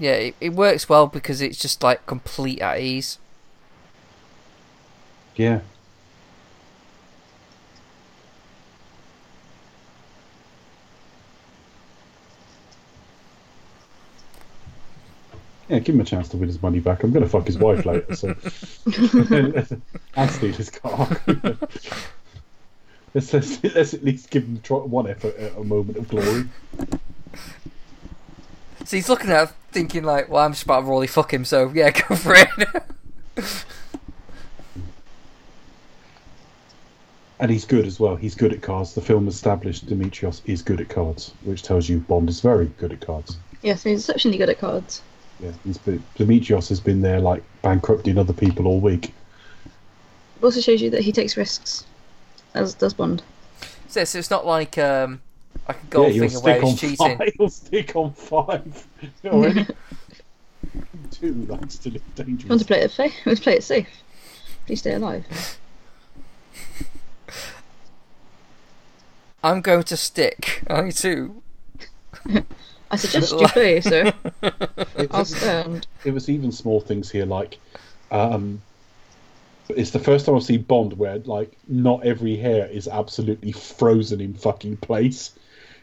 Yeah, 0.00 0.12
it, 0.12 0.34
it 0.40 0.52
works 0.54 0.88
well 0.88 1.06
because 1.06 1.42
it's 1.42 1.58
just 1.58 1.82
like 1.82 2.06
complete 2.06 2.60
at 2.60 2.80
ease. 2.80 3.18
Yeah. 5.36 5.60
Yeah, 15.68 15.78
give 15.78 15.94
him 15.94 16.00
a 16.00 16.04
chance 16.04 16.28
to 16.30 16.36
win 16.36 16.48
his 16.48 16.60
money 16.60 16.80
back. 16.80 17.04
I'm 17.04 17.12
going 17.12 17.22
to 17.22 17.28
fuck 17.28 17.46
his 17.46 17.56
wife 17.56 17.86
later, 17.86 18.16
so. 18.16 18.28
and 20.16 20.30
steal 20.30 20.52
his 20.52 20.70
car. 20.70 21.08
let's, 23.14 23.32
let's, 23.32 23.62
let's 23.62 23.94
at 23.94 24.02
least 24.02 24.30
give 24.30 24.44
him 24.44 24.56
one 24.66 25.08
effort 25.08 25.36
at 25.36 25.56
a 25.56 25.62
moment 25.62 25.98
of 25.98 26.08
glory. 26.08 26.48
So 28.84 28.96
he's 28.96 29.08
looking 29.08 29.30
at, 29.30 29.50
it 29.50 29.54
thinking 29.72 30.04
like, 30.04 30.28
"Well, 30.28 30.44
I'm 30.44 30.52
just 30.52 30.64
about 30.64 30.80
to 30.80 30.86
really 30.86 31.06
fuck 31.06 31.32
him." 31.32 31.44
So 31.44 31.70
yeah, 31.74 31.90
go 32.08 32.14
for 32.16 32.34
it. 32.34 33.64
And 37.40 37.50
he's 37.50 37.64
good 37.64 37.86
as 37.86 37.98
well. 37.98 38.16
He's 38.16 38.34
good 38.34 38.52
at 38.52 38.60
cards. 38.60 38.94
The 38.94 39.00
film 39.00 39.26
established 39.26 39.86
Dimitrios 39.86 40.42
is 40.44 40.60
good 40.60 40.78
at 40.78 40.90
cards, 40.90 41.32
which 41.44 41.62
tells 41.62 41.88
you 41.88 42.00
Bond 42.00 42.28
is 42.28 42.42
very 42.42 42.66
good 42.76 42.92
at 42.92 43.00
cards. 43.00 43.38
Yes, 43.62 43.82
he's 43.82 44.00
exceptionally 44.00 44.36
good 44.36 44.50
at 44.50 44.58
cards. 44.58 45.00
Yeah, 45.42 45.52
he's 45.64 45.78
been, 45.78 46.02
Dimitrios 46.18 46.68
has 46.68 46.80
been 46.80 47.00
there 47.00 47.18
like 47.18 47.42
bankrupting 47.62 48.18
other 48.18 48.34
people 48.34 48.66
all 48.66 48.78
week. 48.78 49.14
It 50.36 50.44
also 50.44 50.60
shows 50.60 50.82
you 50.82 50.90
that 50.90 51.00
he 51.00 51.12
takes 51.12 51.38
risks, 51.38 51.86
as 52.52 52.74
does 52.74 52.92
Bond. 52.92 53.22
so, 53.88 54.04
so 54.04 54.18
it's 54.18 54.30
not 54.30 54.44
like 54.44 54.76
um, 54.76 55.22
like 55.68 55.76
a 55.76 55.80
yeah, 55.80 55.86
golf 55.90 56.12
he'll 56.12 56.28
thing 56.28 56.42
where 56.42 56.54
stick 56.54 56.64
on 56.64 56.70
he's 56.70 56.80
cheating. 56.80 56.96
five. 57.18 57.32
He'll 57.36 57.48
stick 57.48 57.96
on 57.96 58.12
five. 58.12 58.86
Already. 59.24 59.66
Two 61.10 61.32
likes 61.48 61.78
to 61.78 61.90
live 61.90 62.02
You 62.16 62.48
want 62.48 62.60
to 62.60 62.66
play 62.66 62.80
it 62.82 62.90
safe? 62.90 63.14
Want 63.24 63.38
to 63.38 63.42
play 63.42 63.56
it 63.56 63.64
safe? 63.64 63.88
Please 64.66 64.80
stay 64.80 64.94
alive. 64.94 65.24
I'm 69.42 69.60
going 69.62 69.84
to 69.84 69.96
stick. 69.96 70.62
I 70.68 70.90
too. 70.90 71.42
I 72.90 72.96
suggest 72.96 73.32
you 73.32 73.48
play, 73.48 73.80
sir. 73.80 74.12
It, 74.42 75.08
I'll 75.10 75.24
stand. 75.24 75.86
it 76.04 76.12
was 76.12 76.28
even 76.28 76.52
small 76.52 76.80
things 76.80 77.10
here, 77.10 77.24
like 77.24 77.58
um, 78.10 78.60
it's 79.76 79.90
the 79.90 79.98
first 79.98 80.26
time 80.26 80.34
I've 80.34 80.42
seen 80.42 80.62
Bond 80.62 80.94
where 80.94 81.18
like 81.18 81.56
not 81.68 82.04
every 82.04 82.36
hair 82.36 82.66
is 82.66 82.88
absolutely 82.88 83.52
frozen 83.52 84.20
in 84.20 84.34
fucking 84.34 84.78
place. 84.78 85.32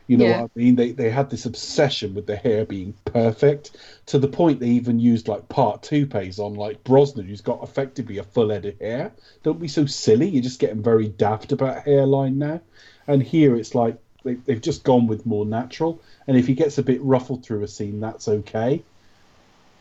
You 0.07 0.17
know 0.17 0.25
Yeah. 0.25 0.41
what 0.43 0.51
I 0.55 0.59
mean? 0.59 0.75
They 0.75 0.91
they 0.91 1.09
had 1.09 1.29
this 1.29 1.45
obsession 1.45 2.13
with 2.15 2.25
the 2.27 2.35
hair 2.37 2.65
being 2.65 2.93
perfect 3.05 3.71
to 4.07 4.17
the 4.17 4.27
point 4.29 4.59
they 4.59 4.69
even 4.69 4.99
used 4.99 5.27
like 5.27 5.49
part 5.49 5.83
toupees 5.83 6.39
on 6.39 6.53
like 6.55 6.83
Brosnan, 6.83 7.25
who's 7.27 7.41
got 7.41 7.61
effectively 7.63 8.17
a 8.17 8.23
full 8.23 8.49
head 8.49 8.65
of 8.65 8.79
hair. 8.79 9.11
Don't 9.43 9.59
be 9.59 9.67
so 9.67 9.85
silly. 9.85 10.29
You're 10.29 10.43
just 10.43 10.59
getting 10.59 10.81
very 10.81 11.09
daft 11.09 11.51
about 11.51 11.83
hairline 11.83 12.37
now. 12.39 12.61
And 13.05 13.21
here 13.21 13.55
it's 13.55 13.75
like 13.75 13.97
they, 14.23 14.35
they've 14.35 14.61
just 14.61 14.83
gone 14.83 15.07
with 15.07 15.25
more 15.25 15.45
natural. 15.45 16.01
And 16.25 16.37
if 16.37 16.47
he 16.47 16.53
gets 16.55 16.77
a 16.77 16.83
bit 16.83 17.01
ruffled 17.01 17.45
through 17.45 17.63
a 17.63 17.67
scene, 17.67 17.99
that's 17.99 18.27
okay. 18.27 18.83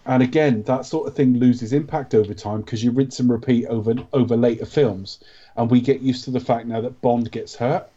And 0.05 0.23
again, 0.23 0.63
that 0.65 0.87
sort 0.87 1.09
of 1.09 1.15
thing 1.15 1.39
loses 1.39 1.73
impact 1.73 2.15
over 2.15 2.33
time 2.35 2.61
because 2.63 2.83
you 2.83 2.91
rinse 2.93 3.19
and 3.21 3.29
repeat 3.31 3.67
over 3.67 3.95
over 4.13 4.37
later 4.37 4.65
films, 4.67 5.19
and 5.57 5.71
we 5.71 5.81
get 5.81 6.01
used 6.01 6.25
to 6.25 6.31
the 6.31 6.41
fact 6.41 6.67
now 6.67 6.81
that 6.81 7.01
Bond 7.01 7.31
gets 7.31 7.57
hurt. 7.57 7.89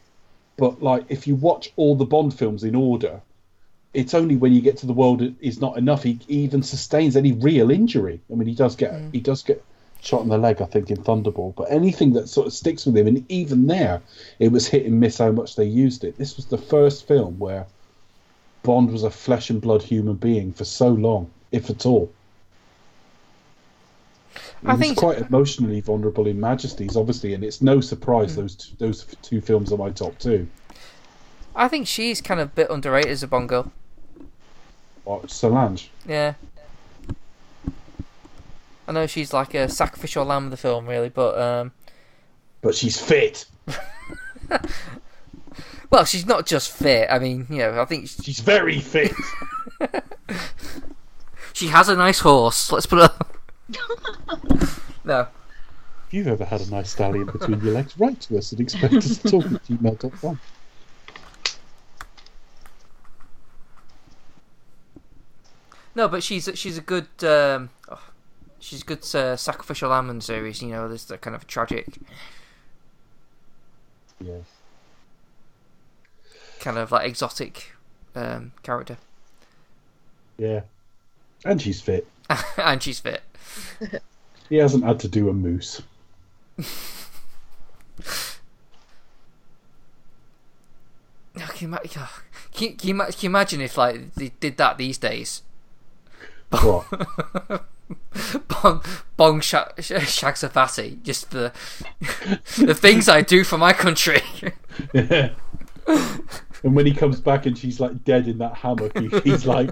But 0.60 0.84
like, 0.84 1.06
if 1.10 1.26
you 1.26 1.36
watch 1.36 1.72
all 1.78 1.96
the 1.96 2.06
Bond 2.06 2.34
films 2.34 2.64
in 2.64 2.76
order, 2.76 3.22
it's 3.94 4.14
only 4.14 4.36
when 4.36 4.54
you 4.54 4.62
get 4.62 4.78
to 4.78 4.86
the 4.86 4.94
world 4.94 5.22
it 5.22 5.34
is 5.40 5.62
not 5.62 5.78
enough. 5.78 6.04
He 6.04 6.20
even 6.28 6.62
sustains 6.62 7.16
any 7.16 7.32
real 7.32 7.72
injury. 7.72 8.20
I 8.32 8.36
mean, 8.36 8.48
he 8.48 8.56
does 8.56 8.76
get 8.76 8.92
mm. 8.92 9.14
he 9.14 9.20
does 9.20 9.42
get 9.42 9.64
shot 10.02 10.22
in 10.22 10.30
the 10.30 10.38
leg, 10.38 10.62
I 10.62 10.66
think, 10.66 10.92
in 10.92 10.98
Thunderball. 10.98 11.56
But 11.56 11.72
anything 11.72 12.14
that 12.14 12.30
sort 12.30 12.48
of 12.48 12.54
sticks 12.54 12.86
with 12.86 12.98
him, 12.98 13.08
and 13.08 13.26
even 13.32 13.68
there, 13.68 14.02
it 14.38 14.52
was 14.52 14.68
hit 14.68 14.86
and 14.86 15.00
miss 15.00 15.18
how 15.18 15.32
much 15.32 15.56
they 15.56 15.66
used 15.66 16.04
it. 16.04 16.18
This 16.18 16.36
was 16.36 16.46
the 16.46 16.58
first 16.58 17.08
film 17.08 17.40
where 17.40 17.66
Bond 18.64 18.92
was 18.92 19.04
a 19.04 19.10
flesh 19.10 19.50
and 19.50 19.62
blood 19.62 19.82
human 19.82 20.16
being 20.16 20.54
for 20.54 20.66
so 20.66 20.90
long, 20.90 21.30
if 21.52 21.70
at 21.70 21.86
all. 21.86 22.12
I 24.66 24.74
was 24.74 24.80
think- 24.82 24.98
quite 24.98 25.20
emotionally 25.20 25.80
vulnerable 25.82 26.28
in 26.28 26.40
Majesties, 26.40 26.96
obviously, 26.98 27.34
and 27.34 27.44
it's 27.44 27.62
no 27.62 27.80
surprise 27.82 28.36
those 28.36 28.56
two, 28.56 28.76
those 28.78 29.06
two 29.22 29.40
films 29.42 29.72
are 29.72 29.78
my 29.78 29.90
top 29.90 30.18
two. 30.20 30.48
I 31.56 31.68
think 31.68 31.88
she's 31.88 32.22
kind 32.22 32.40
of 32.40 32.50
a 32.50 32.52
bit 32.52 32.70
underrated 32.70 33.12
as 33.12 33.24
a 33.24 33.28
Bond 33.28 33.50
girl. 33.50 33.72
Or 35.06 35.28
Solange. 35.28 35.90
Yeah. 36.08 36.34
I 38.88 38.92
know 38.92 39.08
she's 39.08 39.34
like 39.34 39.54
a 39.54 39.70
sacrificial 39.70 40.26
lamb 40.26 40.46
of 40.46 40.52
the 40.52 40.58
film, 40.58 40.88
really, 40.88 41.10
but 41.10 41.40
um, 41.40 41.72
But 42.62 42.76
she's 42.76 43.00
fit. 43.00 43.46
well, 45.90 46.06
she's 46.06 46.26
not 46.26 46.46
just 46.46 46.72
fit. 46.72 47.08
I 47.10 47.20
mean, 47.20 47.46
you 47.50 47.58
know, 47.60 47.82
I 47.82 47.86
think 47.86 48.08
she- 48.08 48.24
She's 48.24 48.40
very 48.40 48.80
fit. 48.80 49.14
she 51.54 51.68
has 51.68 51.88
a 51.90 51.96
nice 51.96 52.20
horse. 52.20 52.72
Let's 52.72 52.86
put 52.86 53.04
it 53.04 53.12
no. 55.04 55.28
If 56.08 56.14
you've 56.14 56.28
ever 56.28 56.46
had 56.46 56.62
a 56.62 56.70
nice 56.70 56.90
stallion 56.90 57.28
between 57.28 57.62
your 57.62 57.74
legs, 57.74 57.98
write 58.00 58.20
to 58.22 58.38
us 58.38 58.52
at 58.52 58.60
expectustalk 58.60 59.54
at 59.54 59.64
gmail.com. 59.66 60.40
No, 65.96 66.08
but 66.08 66.24
she's 66.24 66.50
she's 66.56 66.78
a 66.78 66.82
good 66.82 67.10
um, 67.24 67.70
oh, 67.90 68.02
she's 68.60 68.82
a 68.82 68.86
good 68.86 69.04
uh, 69.14 69.36
sacrificial 69.36 69.90
lamb 69.90 70.10
in 70.10 70.22
series. 70.22 70.62
You 70.62 70.70
know, 70.70 70.88
this 70.88 71.04
the 71.06 71.18
kind 71.18 71.36
of 71.36 71.46
tragic, 71.46 71.88
yes, 74.20 74.46
kind 76.60 76.78
of 76.78 76.92
like 76.92 77.08
exotic 77.08 77.74
um, 78.16 78.54
character. 78.64 78.98
Yeah, 80.38 80.62
and 81.44 81.62
she's 81.62 81.82
fit. 81.82 82.08
and 82.58 82.82
she's 82.82 83.00
fit. 83.00 83.22
He 84.50 84.58
hasn't 84.58 84.84
had 84.84 85.00
to 85.02 85.08
do 85.08 85.30
a 85.30 85.34
moose. 85.34 85.82
Can 91.60 91.72
you, 91.72 91.78
can, 91.78 91.80
you, 91.84 92.70
can, 92.78 92.88
you, 92.88 93.04
can 93.06 93.14
you 93.22 93.30
imagine 93.30 93.62
if 93.62 93.78
like 93.78 94.14
they 94.16 94.32
did 94.40 94.58
that 94.58 94.78
these 94.78 94.98
days? 94.98 95.42
What? 96.50 96.86
Bong, 98.48 98.84
bong 99.18 99.40
sh- 99.42 99.56
sh- 99.80 100.08
shags 100.08 100.44
a 100.44 100.50
fatty 100.50 101.00
just 101.04 101.30
for 101.32 101.52
the 102.58 102.76
things 102.76 103.10
I 103.10 103.22
do 103.22 103.44
for 103.44 103.58
my 103.58 103.74
country. 103.74 104.22
Yeah. 104.94 105.32
and 105.88 106.76
when 106.76 106.86
he 106.86 106.94
comes 106.94 107.20
back 107.20 107.46
and 107.46 107.58
she's 107.58 107.80
like 107.80 108.04
dead 108.04 108.28
in 108.28 108.38
that 108.40 108.56
hammock, 108.56 108.98
he, 108.98 109.08
he's 109.24 109.46
like, 109.46 109.72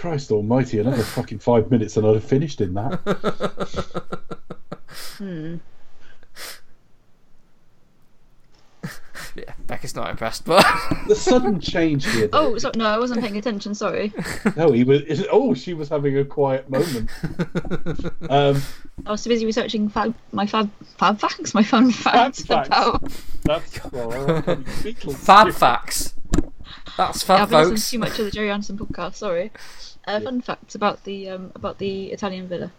Christ 0.00 0.30
almighty, 0.30 0.78
another 0.78 1.02
fucking 1.16 1.40
five 1.40 1.70
minutes 1.70 1.96
and 1.98 2.06
I'd 2.06 2.14
have 2.14 2.24
finished 2.24 2.60
in 2.62 2.72
that. 2.74 3.00
Hmm. 5.18 5.56
yeah, 9.36 9.52
Becca's 9.66 9.94
not 9.94 10.10
impressed, 10.10 10.44
but 10.46 10.64
The 11.06 11.14
sudden 11.14 11.60
change 11.60 12.06
here. 12.10 12.26
though- 12.26 12.54
Oh, 12.54 12.58
so, 12.58 12.72
no, 12.74 12.86
I 12.86 12.98
wasn't 12.98 13.20
paying 13.20 13.36
attention. 13.36 13.74
Sorry. 13.74 14.12
no, 14.56 14.72
he 14.72 14.82
was. 14.82 15.02
Oh, 15.30 15.54
she 15.54 15.74
was 15.74 15.88
having 15.90 16.16
a 16.18 16.24
quiet 16.24 16.68
moment. 16.70 17.10
Um, 18.28 18.62
I 19.06 19.10
was 19.12 19.22
too 19.22 19.28
busy 19.30 19.44
researching 19.46 19.88
fab, 19.88 20.14
my 20.32 20.46
fab 20.46 20.70
fab 20.96 21.20
facts, 21.20 21.54
my 21.54 21.62
fun 21.62 21.90
facts, 21.92 22.42
facts. 22.44 22.68
about. 22.68 23.02
that's 23.44 23.84
well, 23.92 24.10
Beatles. 24.82 25.14
fab 25.16 25.52
facts. 25.52 26.14
That's 26.96 27.22
fab, 27.22 27.40
I've 27.40 27.50
been 27.50 27.58
listening 27.70 27.76
folks. 27.76 27.90
too 27.90 27.98
much 27.98 28.18
of 28.18 28.24
the 28.26 28.30
Gerry 28.30 28.50
Anderson 28.50 28.78
podcast. 28.78 29.14
Sorry. 29.14 29.50
Uh, 30.06 30.20
Fun 30.20 30.40
facts 30.40 30.74
about 30.74 31.02
the 31.04 31.28
um, 31.30 31.52
about 31.54 31.78
the 31.78 32.06
Italian 32.12 32.48
villa. 32.48 32.70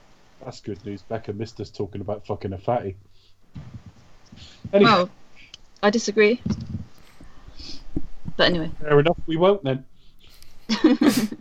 That's 0.43 0.59
good 0.59 0.83
news. 0.85 1.01
Becca 1.03 1.33
missed 1.33 1.59
us 1.59 1.69
talking 1.69 2.01
about 2.01 2.25
fucking 2.25 2.51
a 2.53 2.57
fatty. 2.57 2.95
Anyway, 4.73 4.89
Well, 4.91 5.09
I 5.83 5.89
disagree. 5.89 6.41
But 8.37 8.47
anyway, 8.49 8.71
fair 8.79 8.99
enough. 8.99 9.17
We 9.27 9.37
won't 9.37 9.63
then. 9.63 9.85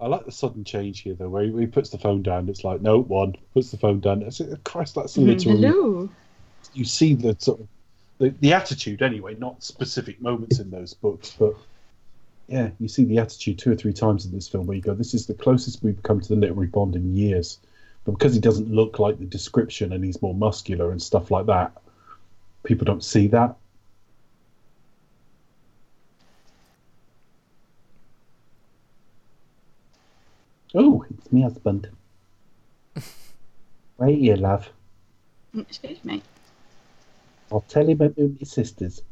I 0.00 0.06
like 0.06 0.24
the 0.26 0.32
sudden 0.32 0.64
change 0.64 1.00
here, 1.00 1.14
though, 1.14 1.28
where 1.28 1.44
he, 1.44 1.52
he 1.60 1.66
puts 1.66 1.90
the 1.90 1.98
phone 1.98 2.22
down. 2.22 2.48
It's 2.48 2.64
like, 2.64 2.80
no, 2.82 3.00
one 3.02 3.36
puts 3.52 3.70
the 3.70 3.76
phone 3.78 4.00
down. 4.00 4.22
It's, 4.22 4.40
Christ, 4.64 4.94
that's 4.96 5.16
literally. 5.16 5.60
hello. 5.60 6.08
You 6.72 6.84
see 6.84 7.14
the 7.14 7.36
sort 7.38 7.60
of 7.60 7.68
the, 8.18 8.34
the 8.40 8.52
attitude, 8.52 9.02
anyway, 9.02 9.34
not 9.36 9.62
specific 9.62 10.20
moments 10.20 10.58
in 10.58 10.70
those 10.70 10.94
books, 10.94 11.34
but 11.38 11.54
yeah, 12.48 12.70
you 12.78 12.88
see 12.88 13.04
the 13.04 13.18
attitude 13.18 13.58
two 13.58 13.72
or 13.72 13.74
three 13.74 13.92
times 13.92 14.26
in 14.26 14.32
this 14.32 14.48
film 14.48 14.66
where 14.66 14.76
you 14.76 14.82
go, 14.82 14.94
this 14.94 15.14
is 15.14 15.26
the 15.26 15.34
closest 15.34 15.82
we've 15.82 16.02
come 16.02 16.20
to 16.20 16.28
the 16.28 16.36
literary 16.36 16.66
bond 16.66 16.94
in 16.94 17.14
years. 17.14 17.58
But 18.04 18.12
because 18.12 18.34
he 18.34 18.40
doesn't 18.40 18.70
look 18.70 18.98
like 18.98 19.18
the 19.18 19.24
description 19.24 19.92
and 19.92 20.04
he's 20.04 20.20
more 20.20 20.34
muscular 20.34 20.90
and 20.90 21.00
stuff 21.00 21.30
like 21.30 21.46
that, 21.46 21.72
people 22.62 22.84
don't 22.84 23.02
see 23.02 23.26
that. 23.28 23.56
Oh, 30.74 31.04
it's 31.08 31.32
me 31.32 31.42
husband. 31.42 31.88
Right 33.96 34.18
here, 34.18 34.36
love. 34.36 34.68
Excuse 35.56 36.04
me. 36.04 36.22
I'll 37.54 37.60
tell 37.60 37.86
him 37.88 38.00
about 38.02 38.18
my 38.18 38.34
sisters. 38.42 39.02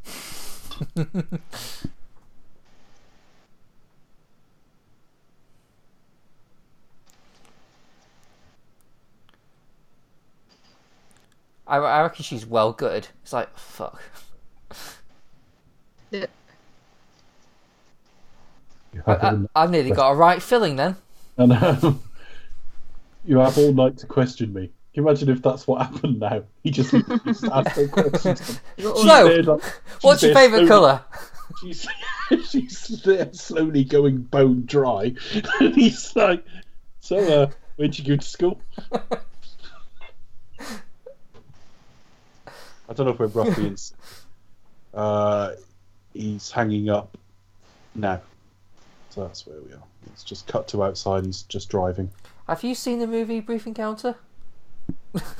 I, 11.68 11.76
I 11.76 12.02
reckon 12.02 12.24
she's 12.24 12.44
well 12.44 12.72
good. 12.72 13.06
It's 13.22 13.32
like 13.32 13.56
fuck. 13.56 14.02
Yeah. 16.10 16.26
I, 19.06 19.10
have, 19.12 19.46
I, 19.54 19.62
I've 19.62 19.70
nearly 19.70 19.92
got 19.92 20.10
a 20.10 20.14
right 20.16 20.42
filling 20.42 20.74
then. 20.74 20.96
I 21.38 21.46
know. 21.46 22.00
you 23.24 23.38
have 23.38 23.56
all 23.56 23.72
night 23.72 23.98
to 23.98 24.06
question 24.06 24.52
me. 24.52 24.70
Can 24.94 25.02
you 25.04 25.08
imagine 25.08 25.30
if 25.30 25.40
that's 25.42 25.66
what 25.66 25.86
happened 25.86 26.20
now? 26.20 26.42
He 26.62 26.70
just, 26.70 26.90
he 26.90 27.02
just 27.24 27.44
asked 27.44 27.76
no 27.78 27.88
questions. 27.88 28.60
You 28.76 28.84
got 28.84 28.96
all- 28.96 29.02
She's 29.02 29.44
So, 29.46 29.52
like- 29.52 29.62
What's 30.02 30.22
your 30.22 30.34
favourite 30.34 30.68
colour? 30.68 31.02
She's, 31.60 31.86
she's 32.50 33.02
there 33.02 33.32
slowly 33.32 33.84
going 33.84 34.18
bone 34.18 34.64
dry. 34.66 35.14
And 35.60 35.74
he's 35.74 36.14
like, 36.14 36.44
So, 37.00 37.16
uh, 37.42 37.50
where'd 37.76 37.98
you 37.98 38.04
go 38.04 38.16
to 38.16 38.26
school? 38.26 38.60
I 42.88 42.94
don't 42.94 43.06
know 43.06 43.12
if 43.12 43.18
we're 43.18 43.26
roughly 43.28 43.68
in. 43.68 43.76
Uh, 44.92 45.52
he's 46.12 46.50
hanging 46.50 46.90
up 46.90 47.16
now. 47.94 48.20
So 49.10 49.22
that's 49.26 49.46
where 49.46 49.60
we 49.60 49.72
are. 49.72 49.82
It's 50.08 50.24
just 50.24 50.46
cut 50.46 50.68
to 50.68 50.82
outside. 50.84 51.24
He's 51.24 51.42
just 51.42 51.70
driving. 51.70 52.10
Have 52.48 52.62
you 52.64 52.74
seen 52.74 52.98
the 52.98 53.06
movie 53.06 53.40
Brief 53.40 53.66
Encounter? 53.66 54.16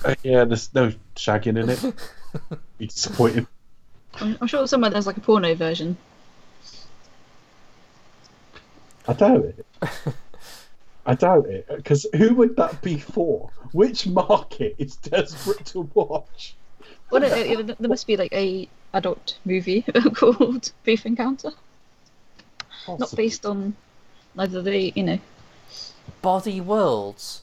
Uh, 0.05 0.15
yeah, 0.23 0.45
there's 0.45 0.75
no 0.75 0.93
shagging 1.17 1.59
in 1.59 1.71
it. 1.71 1.95
Be 2.79 2.87
disappointing. 2.87 3.47
I'm, 4.21 4.37
I'm 4.41 4.47
sure 4.47 4.67
somewhere 4.67 4.91
there's 4.91 5.07
like 5.07 5.17
a 5.17 5.21
porno 5.21 5.55
version. 5.55 5.97
I 9.09 9.15
doubt 9.15 9.45
it. 9.45 9.67
I 11.07 11.15
doubt 11.15 11.47
it. 11.47 11.67
Because 11.69 12.07
who 12.15 12.35
would 12.35 12.57
that 12.57 12.81
be 12.83 12.99
for? 12.99 13.51
Which 13.73 14.07
market 14.07 14.77
is 14.79 14.97
desperate 14.97 15.67
to 15.67 15.89
watch? 15.95 16.55
Well, 17.11 17.21
no, 17.23 17.29
no, 17.29 17.63
there 17.63 17.89
must 17.89 18.07
be 18.07 18.17
like 18.17 18.33
a 18.33 18.69
adult 18.95 19.39
movie 19.45 19.83
called 20.15 20.73
Brief 20.85 21.05
Encounter, 21.05 21.51
not 22.87 23.15
based 23.17 23.45
on 23.45 23.75
neither 24.35 24.63
the 24.63 24.93
you 24.95 25.03
know. 25.03 25.19
Body 26.21 26.61
Worlds. 26.61 27.43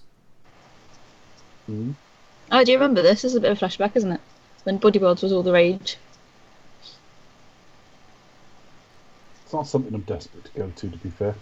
Hmm. 1.66 1.92
Oh, 2.52 2.64
do 2.64 2.72
you 2.72 2.78
remember 2.78 3.02
this? 3.02 3.22
This 3.22 3.32
is 3.32 3.36
a 3.36 3.42
bit 3.42 3.52
of 3.52 3.62
a 3.62 3.66
flashback, 3.66 3.96
isn't 3.96 4.12
it? 4.12 4.22
When 4.64 4.78
Body 4.78 5.00
Worlds 5.00 5.22
was 5.24 5.32
all 5.32 5.44
the 5.44 5.52
rage. 5.52 5.98
It's 9.44 9.54
not 9.54 9.68
something 9.68 9.94
I'm 9.94 10.02
desperate 10.02 10.46
to 10.46 10.52
go 10.52 10.72
to, 10.76 10.90
to 10.90 10.98
be 10.98 11.10
fair. 11.10 11.36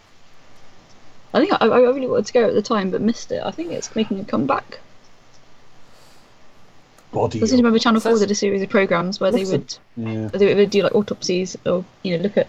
I 1.34 1.40
think 1.40 1.54
I, 1.54 1.66
I 1.68 1.80
really 1.80 2.08
wanted 2.08 2.28
to 2.28 2.34
go 2.34 2.48
at 2.48 2.54
the 2.54 2.62
time, 2.62 2.92
but 2.92 3.02
missed 3.02 3.32
it. 3.32 3.42
I 3.44 3.52
think 3.52 3.72
it's 3.72 3.96
making 3.96 4.20
a 4.20 4.24
comeback. 4.24 4.80
Body. 7.12 7.42
I 7.42 7.46
seem 7.46 7.58
to 7.58 7.64
remember 7.64 7.80
Channel 7.80 8.02
Four 8.02 8.20
did 8.20 8.32
a 8.32 8.36
series 8.36 8.62
of 8.62 8.70
programs 8.70 9.20
where 9.20 9.32
they 9.32 9.40
What's 9.46 9.52
would 9.52 9.78
Yeah. 9.96 10.28
they 10.28 10.56
would 10.56 10.70
do 10.70 10.84
like 10.84 10.96
autopsies 10.96 11.56
or 11.66 11.86
you 12.04 12.18
know 12.18 12.24
look 12.24 12.38
at 12.38 12.48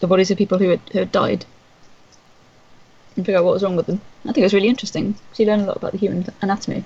the 0.00 0.06
bodies 0.06 0.30
of 0.30 0.36
people 0.38 0.58
who 0.58 0.68
had 0.70 0.80
who 0.92 0.98
had 0.98 1.12
died 1.12 1.46
and 3.16 3.24
figure 3.24 3.38
out 3.38 3.44
what 3.44 3.54
was 3.54 3.62
wrong 3.62 3.76
with 3.76 3.86
them. 3.86 4.00
I 4.24 4.28
think 4.28 4.38
it 4.38 4.42
was 4.44 4.54
really 4.54 4.68
interesting. 4.68 5.14
So 5.32 5.42
you 5.42 5.48
learn 5.48 5.60
a 5.60 5.66
lot 5.66 5.76
about 5.76 5.92
the 5.92 5.98
human 5.98 6.26
anatomy. 6.42 6.84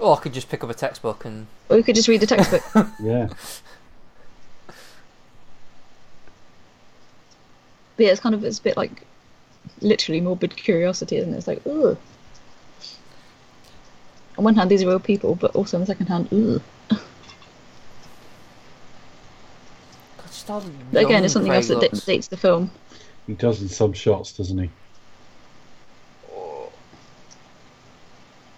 Or 0.00 0.16
I 0.16 0.20
could 0.20 0.32
just 0.34 0.48
pick 0.48 0.62
up 0.64 0.70
a 0.70 0.74
textbook 0.74 1.24
and 1.24 1.46
Or 1.68 1.76
you 1.76 1.82
could 1.82 1.94
just 1.94 2.08
read 2.08 2.20
the 2.20 2.26
textbook. 2.26 2.62
Yeah. 3.00 3.28
But 7.96 8.06
yeah, 8.06 8.10
it's 8.10 8.20
kind 8.20 8.34
of 8.34 8.42
it's 8.44 8.58
a 8.58 8.62
bit 8.62 8.76
like 8.76 9.06
literally 9.80 10.20
morbid 10.20 10.56
curiosity, 10.56 11.16
isn't 11.16 11.32
it? 11.32 11.36
It's 11.36 11.46
like, 11.46 11.62
ugh. 11.64 11.96
On 14.36 14.42
one 14.44 14.56
hand, 14.56 14.68
these 14.68 14.82
are 14.82 14.88
real 14.88 14.98
people, 14.98 15.36
but 15.36 15.54
also 15.54 15.76
on 15.76 15.82
the 15.82 15.86
second 15.86 16.06
hand, 16.06 16.28
ugh. 16.32 16.60
God, 20.48 20.64
But 20.92 21.04
again, 21.04 21.24
it's 21.24 21.32
something 21.32 21.52
else 21.52 21.68
Craig 21.68 21.78
that 21.80 21.86
da- 21.90 21.94
looks. 21.94 22.04
dates 22.04 22.26
the 22.28 22.36
film. 22.36 22.70
He 23.28 23.34
does 23.34 23.62
in 23.62 23.68
some 23.68 23.92
shots, 23.92 24.32
doesn't 24.32 24.58
he? 24.58 24.70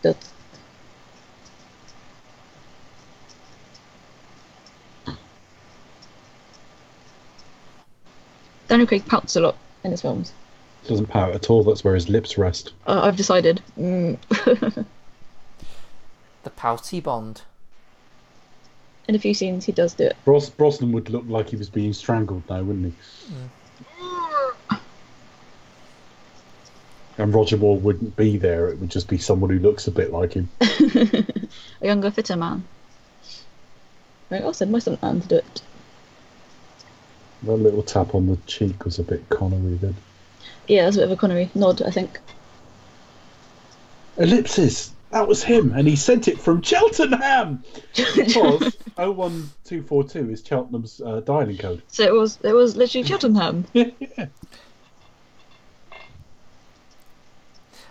That 0.02 0.16
Daniel 8.68 8.86
Craig 8.86 9.06
pouts 9.06 9.36
a 9.36 9.40
lot 9.40 9.56
in 9.84 9.90
his 9.92 10.02
films. 10.02 10.32
He 10.82 10.88
doesn't 10.88 11.06
pout 11.06 11.34
at 11.34 11.50
all. 11.50 11.62
That's 11.64 11.82
where 11.84 11.94
his 11.94 12.08
lips 12.08 12.36
rest. 12.38 12.72
Uh, 12.86 13.00
I've 13.02 13.16
decided. 13.16 13.62
Mm. 13.78 14.18
The 16.44 16.50
pouty 16.50 17.00
bond. 17.00 17.42
in 19.08 19.16
a 19.16 19.18
few 19.18 19.34
scenes, 19.34 19.64
he 19.64 19.72
does 19.72 19.94
do 19.94 20.04
it. 20.04 20.16
Bros- 20.24 20.48
Brosnan 20.48 20.92
would 20.92 21.10
look 21.10 21.24
like 21.26 21.48
he 21.48 21.56
was 21.56 21.68
being 21.68 21.92
strangled 21.92 22.44
now, 22.48 22.62
wouldn't 22.62 22.94
he? 24.76 24.76
And 27.18 27.34
Roger 27.34 27.56
Moore 27.56 27.76
wouldn't 27.78 28.14
be 28.14 28.36
there; 28.36 28.68
it 28.68 28.78
would 28.78 28.90
just 28.90 29.08
be 29.08 29.18
someone 29.18 29.50
who 29.50 29.58
looks 29.58 29.88
a 29.88 29.90
bit 29.90 30.12
like 30.12 30.34
him. 30.34 30.48
A 30.60 31.26
younger, 31.82 32.12
fitter 32.12 32.36
man. 32.36 32.62
Right, 34.30 34.42
I'll 34.42 34.52
send 34.54 34.70
my 34.70 34.78
stunt 34.78 35.02
man 35.02 35.22
to 35.22 35.26
do 35.28 35.36
it. 35.36 35.62
A 37.48 37.52
little 37.52 37.82
tap 37.82 38.14
on 38.14 38.26
the 38.26 38.36
cheek 38.46 38.84
was 38.84 38.98
a 38.98 39.02
bit 39.02 39.28
Connery 39.28 39.74
then. 39.74 39.96
Yeah, 40.66 40.84
that's 40.84 40.96
a 40.96 41.00
bit 41.00 41.04
of 41.06 41.12
a 41.12 41.16
Connery 41.16 41.50
nod, 41.54 41.82
I 41.82 41.90
think. 41.90 42.18
Ellipsis. 44.16 44.92
That 45.10 45.28
was 45.28 45.42
him, 45.42 45.72
and 45.72 45.86
he 45.86 45.94
sent 45.94 46.26
it 46.26 46.38
from 46.38 46.62
Cheltenham. 46.62 47.62
Because 47.94 48.76
01242 48.96 50.30
is 50.30 50.42
Cheltenham's 50.44 51.00
uh, 51.00 51.20
dialing 51.20 51.56
code. 51.58 51.82
so 51.88 52.04
it 52.04 52.12
was 52.12 52.38
it 52.42 52.52
was 52.52 52.76
literally 52.76 53.06
Cheltenham. 53.06 53.66
yeah. 53.72 54.26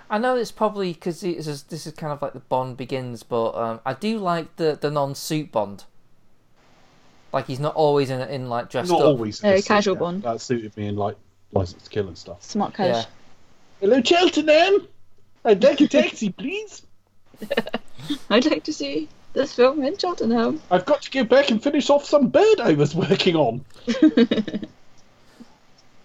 I 0.09 0.17
know 0.17 0.35
it's 0.35 0.51
probably 0.51 0.93
because 0.93 1.21
this 1.21 1.47
is, 1.47 1.63
this 1.63 1.87
is 1.87 1.93
kind 1.93 2.13
of 2.13 2.21
like 2.21 2.33
the 2.33 2.39
Bond 2.39 2.77
begins, 2.77 3.23
but 3.23 3.55
um, 3.55 3.79
I 3.85 3.93
do 3.93 4.19
like 4.19 4.55
the, 4.57 4.77
the 4.79 4.91
non 4.91 5.15
suit 5.15 5.51
Bond. 5.51 5.85
Like 7.35 7.45
he's 7.47 7.59
not 7.59 7.75
always 7.75 8.09
in 8.09 8.21
in 8.21 8.47
like 8.49 8.69
dressed 8.69 8.89
Not 8.89 9.01
up. 9.01 9.05
always. 9.07 9.43
in 9.43 9.49
No, 9.49 9.55
a 9.55 9.57
suit, 9.57 9.67
casual 9.67 9.95
yeah. 9.95 9.99
Bond. 9.99 10.23
That 10.23 10.39
suited 10.41 10.75
me 10.77 10.87
in 10.87 10.95
like 10.95 11.17
License 11.51 11.83
to 11.83 11.89
Kill 11.89 12.07
and 12.07 12.17
stuff. 12.17 12.41
Smart 12.41 12.73
cash. 12.73 12.95
Yeah. 12.95 13.05
Hello, 13.81 14.01
Cheltenham. 14.01 14.87
I'd 15.43 15.61
like 15.61 15.81
a 15.81 15.87
taxi, 15.89 16.29
please. 16.31 16.81
I'd 18.29 18.45
like 18.45 18.63
to 18.63 18.71
see 18.73 19.09
this 19.33 19.53
film 19.53 19.83
in 19.83 19.97
Cheltenham. 19.97 20.61
I've 20.71 20.85
got 20.85 21.01
to 21.01 21.11
go 21.11 21.25
back 21.25 21.51
and 21.51 21.61
finish 21.61 21.89
off 21.89 22.05
some 22.05 22.29
bird 22.29 22.61
I 22.61 22.71
was 22.73 22.95
working 22.95 23.35
on. 23.35 23.65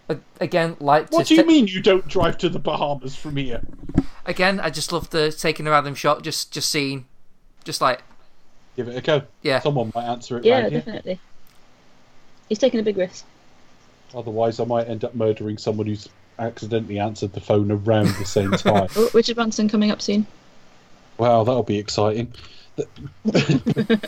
A- 0.08 0.18
Again, 0.40 0.76
like 0.80 1.12
What 1.12 1.26
to 1.26 1.28
do 1.28 1.34
you 1.36 1.42
ta- 1.42 1.46
mean 1.46 1.68
you 1.68 1.80
don't 1.80 2.06
drive 2.08 2.38
to 2.38 2.48
the 2.48 2.58
Bahamas 2.58 3.14
from 3.14 3.36
here? 3.36 3.62
Again, 4.26 4.58
I 4.58 4.70
just 4.70 4.90
love 4.92 5.10
the 5.10 5.30
taking 5.30 5.66
a 5.66 5.70
random 5.70 5.94
shot, 5.94 6.22
just 6.24 6.52
just 6.52 6.68
seeing, 6.70 7.06
just 7.62 7.80
like 7.80 8.02
Give 8.76 8.88
it 8.88 8.96
a 8.96 9.00
go. 9.00 9.22
yeah. 9.42 9.60
Someone 9.60 9.92
might 9.94 10.04
answer 10.06 10.38
it 10.38 10.44
Yeah, 10.44 10.60
round 10.60 10.72
here. 10.72 10.80
definitely. 10.80 11.20
He's 12.48 12.58
taking 12.58 12.80
a 12.80 12.82
big 12.82 12.96
risk. 12.96 13.24
Otherwise, 14.14 14.58
I 14.60 14.64
might 14.64 14.88
end 14.88 15.04
up 15.04 15.14
murdering 15.14 15.58
someone 15.58 15.86
who's 15.86 16.08
accidentally 16.38 16.98
answered 16.98 17.32
the 17.32 17.40
phone 17.40 17.70
around 17.70 18.08
the 18.16 18.24
same 18.24 18.50
time. 18.52 18.88
Oh, 18.96 19.10
Richard 19.14 19.36
Branson 19.36 19.68
coming 19.68 19.90
up 19.90 20.00
soon. 20.02 20.26
wow, 21.18 21.44
that'll 21.44 21.62
be 21.62 21.78
exciting. 21.78 22.32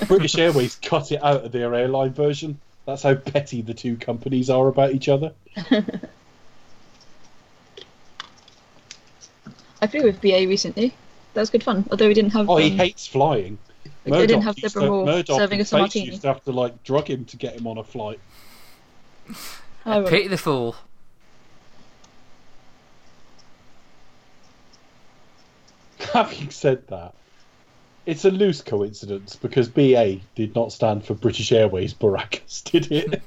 British 0.08 0.36
Airways 0.38 0.76
cut 0.76 1.12
it 1.12 1.22
out 1.22 1.44
of 1.44 1.52
their 1.52 1.74
airline 1.74 2.14
version. 2.14 2.58
That's 2.86 3.02
how 3.02 3.14
petty 3.14 3.60
the 3.62 3.74
two 3.74 3.96
companies 3.96 4.48
are 4.50 4.66
about 4.68 4.92
each 4.92 5.08
other. 5.08 5.32
I 9.80 9.86
flew 9.88 10.02
with 10.04 10.20
BA 10.20 10.46
recently. 10.48 10.94
That 11.34 11.40
was 11.42 11.50
good 11.50 11.62
fun. 11.62 11.84
Although 11.90 12.08
we 12.08 12.14
didn't 12.14 12.32
have. 12.32 12.48
Oh, 12.48 12.56
he 12.56 12.70
um, 12.70 12.76
hates 12.78 13.06
flying. 13.06 13.58
They 14.04 14.26
didn't 14.26 14.42
have 14.42 14.58
used 14.58 14.74
Deborah 14.74 14.88
to- 14.88 14.92
Moore 14.92 15.06
Murdoch 15.06 15.36
serving 15.36 15.60
us 15.60 15.72
a 15.72 15.76
Bates 15.76 15.80
martini. 15.80 16.06
used 16.06 16.22
to 16.22 16.28
have 16.28 16.42
to 16.44 16.52
like 16.52 16.82
drug 16.82 17.08
him 17.08 17.24
to 17.26 17.36
get 17.36 17.54
him 17.54 17.66
on 17.66 17.78
a 17.78 17.84
flight. 17.84 18.18
oh, 19.86 20.04
Pity 20.04 20.28
the 20.28 20.36
fool. 20.38 20.76
Having 26.12 26.50
said 26.50 26.86
that, 26.88 27.14
it's 28.04 28.24
a 28.24 28.30
loose 28.30 28.60
coincidence 28.60 29.36
because 29.36 29.68
BA 29.68 30.16
did 30.34 30.54
not 30.54 30.72
stand 30.72 31.04
for 31.04 31.14
British 31.14 31.52
Airways 31.52 31.94
Baracus, 31.94 32.64
did 32.70 32.90
it? 32.90 33.22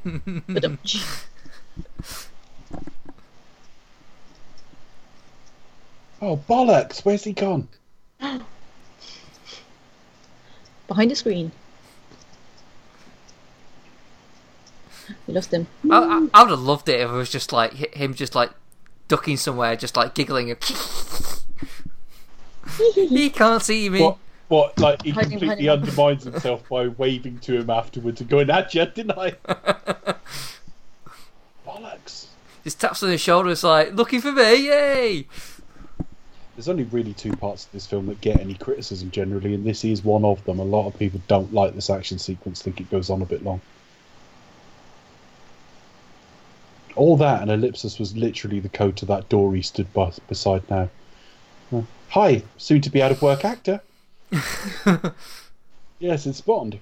oh 6.21 6.37
bollocks! 6.49 7.05
Where's 7.05 7.23
he 7.23 7.31
gone? 7.31 7.69
behind 10.87 11.11
the 11.11 11.15
screen. 11.15 11.51
We 15.27 15.33
lost 15.33 15.51
him. 15.53 15.67
I, 15.89 15.97
I, 15.97 16.27
I 16.33 16.43
would 16.43 16.51
have 16.51 16.59
loved 16.59 16.89
it 16.89 16.99
if 16.99 17.09
it 17.09 17.13
was 17.13 17.29
just 17.29 17.51
like 17.53 17.73
him, 17.73 18.13
just 18.13 18.35
like 18.35 18.51
ducking 19.07 19.37
somewhere, 19.37 19.75
just 19.75 19.95
like 19.95 20.13
giggling. 20.15 20.47
he 22.93 23.29
can't 23.29 23.61
see 23.61 23.89
me. 23.89 24.01
What? 24.01 24.17
What? 24.47 24.79
Like 24.79 25.03
he 25.03 25.11
Hiding 25.11 25.39
completely 25.39 25.65
him. 25.65 25.73
undermines 25.73 26.23
himself 26.23 26.67
by 26.69 26.87
waving 26.87 27.39
to 27.39 27.59
him 27.59 27.69
afterwards 27.69 28.21
and 28.21 28.29
going, 28.29 28.49
"At 28.49 28.73
you, 28.73 28.85
didn't 28.85 29.17
I?" 29.17 29.35
bollocks! 31.65 32.27
Just 32.63 32.79
taps 32.79 33.03
on 33.03 33.09
his 33.09 33.21
shoulder, 33.21 33.49
it's 33.51 33.63
like 33.63 33.93
looking 33.93 34.21
for 34.21 34.31
me, 34.31 34.67
yay! 34.67 35.27
There's 36.55 36.69
only 36.69 36.83
really 36.83 37.13
two 37.13 37.35
parts 37.35 37.65
of 37.65 37.71
this 37.73 37.85
film 37.85 38.05
that 38.07 38.21
get 38.21 38.39
any 38.39 38.53
criticism 38.53 39.11
generally, 39.11 39.53
and 39.53 39.65
this 39.65 39.83
is 39.83 40.03
one 40.03 40.23
of 40.23 40.43
them. 40.45 40.59
A 40.59 40.63
lot 40.63 40.87
of 40.87 40.97
people 40.97 41.19
don't 41.27 41.53
like 41.53 41.75
this 41.75 41.89
action 41.89 42.17
sequence, 42.17 42.61
think 42.61 42.79
it 42.79 42.89
goes 42.89 43.09
on 43.09 43.21
a 43.21 43.25
bit 43.25 43.43
long. 43.43 43.59
All 46.95 47.17
that 47.17 47.41
and 47.41 47.51
Ellipsis 47.51 47.99
was 47.99 48.15
literally 48.15 48.61
the 48.61 48.69
code 48.69 48.95
to 48.97 49.05
that 49.07 49.27
door 49.27 49.53
he 49.53 49.61
stood 49.61 49.91
by, 49.93 50.13
beside 50.29 50.69
now. 50.69 50.89
Hi, 52.09 52.43
soon 52.57 52.79
to 52.81 52.89
be 52.89 53.01
out 53.01 53.11
of 53.11 53.21
work 53.21 53.43
actor. 53.43 53.81
yes, 55.99 56.25
it's 56.25 56.39
Bond. 56.39 56.79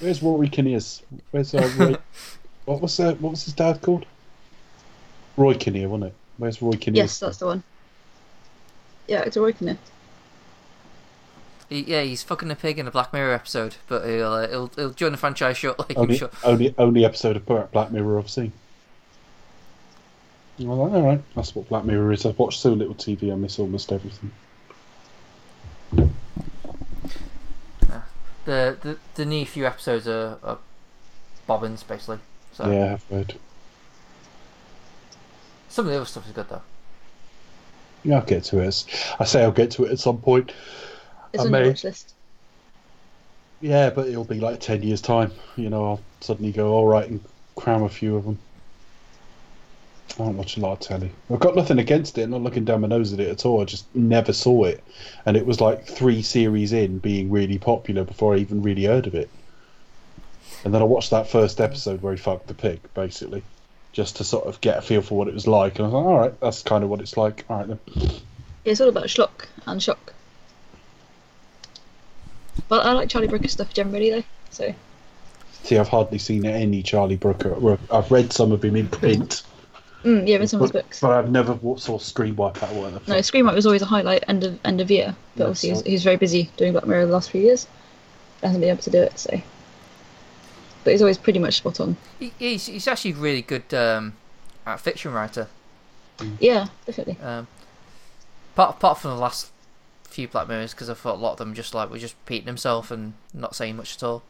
Where's 0.00 0.22
Rory 0.22 0.48
Kinnear's? 0.48 1.02
Where's 1.30 1.54
uh, 1.54 1.70
Roy? 1.76 1.96
what 2.64 2.80
was 2.80 2.98
uh, 2.98 3.14
what 3.16 3.32
was 3.32 3.44
his 3.44 3.52
dad 3.52 3.82
called? 3.82 4.06
Roy 5.36 5.54
Kinnear, 5.54 5.88
wasn't 5.88 6.12
it? 6.12 6.14
Where's 6.38 6.62
Roy 6.62 6.72
Kinnear? 6.72 7.02
Yes, 7.02 7.18
that's 7.18 7.36
the 7.36 7.46
one. 7.46 7.62
Yeah, 9.12 9.24
it's 9.26 9.36
working 9.36 9.66
there. 9.66 9.78
He, 11.68 11.82
yeah, 11.82 12.00
he's 12.00 12.22
fucking 12.22 12.50
a 12.50 12.54
pig 12.56 12.78
in 12.78 12.86
a 12.86 12.90
Black 12.90 13.12
Mirror 13.12 13.34
episode, 13.34 13.76
but 13.86 14.06
he'll 14.06 14.32
uh, 14.32 14.48
he'll, 14.48 14.68
he'll 14.74 14.90
join 14.94 15.12
the 15.12 15.18
franchise 15.18 15.58
shortly. 15.58 15.94
Only, 15.96 16.16
sure. 16.16 16.30
only, 16.42 16.74
only 16.78 17.04
episode 17.04 17.36
of 17.36 17.44
Black 17.72 17.92
Mirror 17.92 18.18
I've 18.18 18.30
seen. 18.30 18.52
Well, 20.58 20.80
all 20.80 21.02
right, 21.02 21.20
that's 21.36 21.54
what 21.54 21.68
Black 21.68 21.84
Mirror 21.84 22.12
is. 22.12 22.24
I've 22.24 22.38
watched 22.38 22.58
so 22.60 22.72
little 22.72 22.94
TV, 22.94 23.30
I 23.30 23.36
miss 23.36 23.58
almost 23.58 23.92
everything. 23.92 24.30
The, 28.46 28.76
the 28.80 28.98
the 29.14 29.24
new 29.26 29.44
few 29.44 29.66
episodes 29.66 30.08
are, 30.08 30.38
are 30.42 30.58
bobbins 31.46 31.82
basically. 31.82 32.18
So 32.52 32.70
Yeah, 32.70 32.94
I've 32.94 33.04
heard. 33.04 33.34
some 35.68 35.84
of 35.86 35.90
the 35.92 35.96
other 35.98 36.06
stuff 36.06 36.26
is 36.26 36.32
good 36.32 36.48
though. 36.48 36.62
Yeah, 38.04 38.16
I'll 38.16 38.24
get 38.24 38.44
to 38.44 38.60
it. 38.60 38.84
I 39.20 39.24
say 39.24 39.42
I'll 39.42 39.52
get 39.52 39.70
to 39.72 39.84
it 39.84 39.92
at 39.92 39.98
some 39.98 40.18
point. 40.18 40.52
It's 41.32 41.42
I 41.42 41.46
on 41.46 41.52
your 41.52 41.60
may- 41.60 41.68
watch 41.68 41.84
list. 41.84 42.14
Yeah, 43.60 43.90
but 43.90 44.08
it'll 44.08 44.24
be 44.24 44.40
like 44.40 44.60
ten 44.60 44.82
years 44.82 45.00
time. 45.00 45.30
You 45.56 45.70
know, 45.70 45.84
I'll 45.84 46.00
suddenly 46.20 46.50
go 46.50 46.72
all 46.72 46.86
right 46.86 47.08
and 47.08 47.20
cram 47.54 47.84
a 47.84 47.88
few 47.88 48.16
of 48.16 48.24
them. 48.24 48.38
I 50.14 50.24
don't 50.24 50.36
watch 50.36 50.56
a 50.56 50.60
lot 50.60 50.72
of 50.72 50.80
telly. 50.80 51.10
I've 51.30 51.40
got 51.40 51.56
nothing 51.56 51.78
against 51.78 52.18
it. 52.18 52.26
Not 52.28 52.42
looking 52.42 52.64
down 52.64 52.82
my 52.82 52.88
nose 52.88 53.12
at 53.12 53.20
it 53.20 53.28
at 53.28 53.46
all. 53.46 53.62
I 53.62 53.64
just 53.64 53.86
never 53.94 54.32
saw 54.32 54.64
it, 54.64 54.82
and 55.24 55.36
it 55.36 55.46
was 55.46 55.60
like 55.60 55.86
three 55.86 56.22
series 56.22 56.72
in 56.72 56.98
being 56.98 57.30
really 57.30 57.58
popular 57.58 58.04
before 58.04 58.34
I 58.34 58.38
even 58.38 58.62
really 58.62 58.84
heard 58.84 59.06
of 59.06 59.14
it. 59.14 59.30
And 60.64 60.74
then 60.74 60.82
I 60.82 60.84
watched 60.84 61.10
that 61.10 61.28
first 61.28 61.60
episode 61.60 62.02
where 62.02 62.12
he 62.12 62.18
fucked 62.18 62.48
the 62.48 62.54
pig, 62.54 62.80
basically, 62.94 63.42
just 63.92 64.16
to 64.16 64.24
sort 64.24 64.46
of 64.46 64.60
get 64.60 64.78
a 64.78 64.82
feel 64.82 65.02
for 65.02 65.16
what 65.18 65.28
it 65.28 65.34
was 65.34 65.46
like. 65.46 65.78
And 65.78 65.86
I 65.86 65.88
was 65.88 65.94
like, 65.94 66.04
all 66.04 66.18
right, 66.18 66.40
that's 66.40 66.62
kind 66.62 66.82
of 66.82 66.90
what 66.90 67.00
it's 67.00 67.16
like. 67.16 67.44
All 67.48 67.58
right 67.58 67.68
then. 67.68 67.78
Yeah, 67.94 68.72
it's 68.72 68.80
all 68.80 68.88
about 68.88 69.04
schlock 69.04 69.46
and 69.66 69.82
shock. 69.82 70.12
But 72.68 72.86
I 72.86 72.92
like 72.92 73.08
Charlie 73.08 73.28
Brooker 73.28 73.48
stuff 73.48 73.72
generally, 73.72 74.10
though. 74.10 74.24
So 74.50 74.74
See, 75.62 75.78
I've 75.78 75.88
hardly 75.88 76.18
seen 76.18 76.44
any 76.44 76.82
Charlie 76.82 77.16
Brooker. 77.16 77.78
I've 77.90 78.10
read 78.10 78.32
some 78.32 78.50
of 78.52 78.64
him 78.64 78.76
in 78.76 78.88
print. 78.88 79.42
mm, 80.02 80.26
yeah, 80.26 80.38
in 80.38 80.48
some 80.48 80.60
of 80.60 80.64
his 80.64 80.82
books. 80.82 81.00
but 81.00 81.10
I've 81.12 81.30
never 81.30 81.58
saw 81.76 81.98
Screen 81.98 82.34
Wipe 82.34 82.62
out 82.62 82.74
one. 82.74 82.94
No, 83.06 83.16
Screenwipe 83.16 83.54
was 83.54 83.66
always 83.66 83.82
a 83.82 83.86
highlight 83.86 84.24
end 84.26 84.42
of 84.44 84.58
end 84.64 84.80
of 84.80 84.90
year, 84.90 85.14
but 85.36 85.42
Yeah, 85.42 85.46
obviously 85.48 85.68
he's, 85.70 85.82
he's 85.82 86.04
very 86.04 86.16
busy 86.16 86.50
doing 86.56 86.72
Black 86.72 86.86
Mirror 86.86 87.06
the 87.06 87.12
last 87.12 87.30
few 87.30 87.40
years. 87.42 87.66
Hasn't 88.42 88.60
been 88.60 88.70
able 88.70 88.82
to 88.82 88.90
do 88.90 89.02
it, 89.02 89.18
so. 89.18 89.40
But 90.84 90.92
he's 90.92 91.02
always 91.02 91.18
pretty 91.18 91.38
much 91.38 91.58
spot 91.58 91.80
on. 91.80 91.96
He, 92.18 92.32
he's 92.38 92.66
he's 92.66 92.88
actually 92.88 93.12
really 93.12 93.42
good 93.42 93.72
um, 93.72 94.14
uh, 94.66 94.76
fiction 94.76 95.12
writer. 95.12 95.48
Yeah, 96.40 96.68
definitely. 96.86 97.18
Um, 97.22 97.46
apart 98.54 98.76
apart 98.76 98.98
from 98.98 99.12
the 99.12 99.16
last 99.16 99.50
few 100.04 100.28
Black 100.28 100.48
Mirrors, 100.48 100.72
because 100.72 100.90
I 100.90 100.94
thought 100.94 101.16
a 101.16 101.18
lot 101.18 101.32
of 101.32 101.38
them 101.38 101.54
just 101.54 101.74
like 101.74 101.90
were 101.90 101.98
just 101.98 102.16
repeating 102.24 102.46
himself 102.46 102.90
and 102.90 103.14
not 103.32 103.54
saying 103.54 103.76
much 103.76 103.96
at 103.96 104.02
all. 104.02 104.22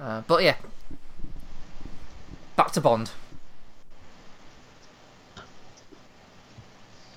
Uh, 0.00 0.22
but 0.26 0.42
yeah, 0.42 0.56
back 2.56 2.72
to 2.72 2.80
Bond. 2.80 3.10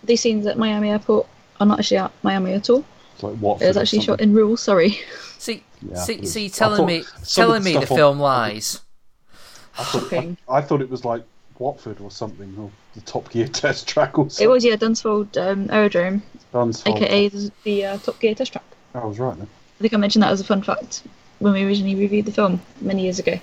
These 0.04 0.22
scenes 0.22 0.46
at 0.46 0.58
Miami 0.58 0.90
Airport 0.90 1.28
are 1.62 1.66
not 1.66 1.80
actually 1.80 1.98
at 1.98 2.12
Miami 2.24 2.54
at 2.54 2.70
all. 2.70 2.84
It's 3.14 3.24
like 3.24 3.36
what? 3.38 3.62
It 3.62 3.68
was 3.68 3.78
actually 3.78 4.02
shot 4.02 4.20
in 4.20 4.34
Rule. 4.34 4.58
Sorry. 4.58 5.00
See, 5.38 5.64
Yeah, 5.90 5.96
see, 5.98 6.14
it 6.14 6.22
was- 6.22 6.34
see, 6.34 6.46
I 6.46 6.48
telling 6.50 6.78
thought 6.78 6.88
me, 6.88 7.04
telling 7.28 7.62
the 7.64 7.70
me 7.70 7.74
the 7.74 7.80
stuff 7.82 7.92
on- 7.92 7.98
film 7.98 8.20
lies. 8.20 8.82
Shocking. 9.92 10.38
I 10.48 10.62
thought 10.62 10.82
it 10.82 10.90
was 10.90 11.04
like 11.04 11.24
Watford 11.58 12.00
or 12.00 12.12
something, 12.12 12.56
or 12.60 12.70
the 12.96 13.02
Top 13.02 13.30
Gear 13.32 13.48
test 13.62 13.88
track 13.88 14.18
or 14.20 14.28
It 14.40 14.48
was 14.48 14.64
yeah, 14.64 14.76
Dunsfold 14.76 15.36
um, 15.38 15.70
Aerodrome, 15.72 16.22
Dunsfold. 16.54 16.98
aka 16.98 17.28
the, 17.30 17.52
the 17.64 17.86
uh, 17.86 17.98
Top 17.98 18.20
Gear 18.20 18.36
test 18.36 18.52
track. 18.54 18.64
I 18.94 19.04
was 19.04 19.18
right 19.20 19.36
then. 19.38 19.48
I 19.80 19.82
think 19.82 19.94
I 19.94 19.98
mentioned 19.98 20.22
that 20.24 20.32
as 20.32 20.40
a 20.42 20.44
fun 20.44 20.62
fact 20.62 21.02
when 21.40 21.54
we 21.54 21.64
originally 21.64 21.96
reviewed 21.96 22.26
the 22.26 22.32
film 22.32 22.62
many 22.82 23.02
years 23.04 23.18
ago. 23.20 23.40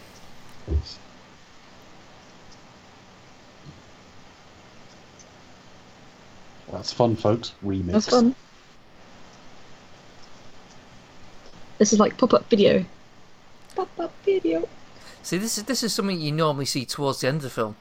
That's 6.70 6.92
fun, 6.92 7.16
folks. 7.16 7.52
Remix. 7.64 7.92
That's 7.92 8.08
fun. 8.08 8.34
This 11.80 11.94
is 11.94 11.98
like 11.98 12.18
pop-up 12.18 12.44
video. 12.50 12.84
Pop-up 13.74 14.12
video. 14.26 14.68
See, 15.22 15.38
this 15.38 15.56
is 15.56 15.64
this 15.64 15.82
is 15.82 15.94
something 15.94 16.20
you 16.20 16.30
normally 16.30 16.66
see 16.66 16.84
towards 16.84 17.22
the 17.22 17.28
end 17.28 17.38
of 17.38 17.42
the 17.44 17.48
film. 17.50 17.74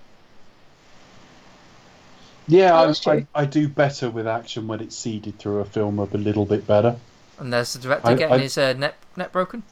Yeah, 2.48 2.72
Oh, 2.82 2.94
I, 3.08 3.12
I. 3.12 3.28
I 3.36 3.46
do 3.46 3.68
better 3.68 4.10
with 4.10 4.26
action 4.26 4.68
when 4.70 4.80
it's 4.80 4.96
seeded 4.96 5.38
through 5.38 5.60
a 5.60 5.66
film 5.66 6.00
a 6.00 6.06
little 6.06 6.46
bit 6.46 6.66
better. 6.66 6.96
And 7.38 7.52
there's 7.52 7.74
the 7.74 7.80
director 7.80 8.08
I- 8.12 8.16
getting 8.16 8.36
I- 8.36 8.40
his 8.40 8.58
uh, 8.58 8.72
net 8.72 8.96
net 9.18 9.34
broken. 9.34 9.64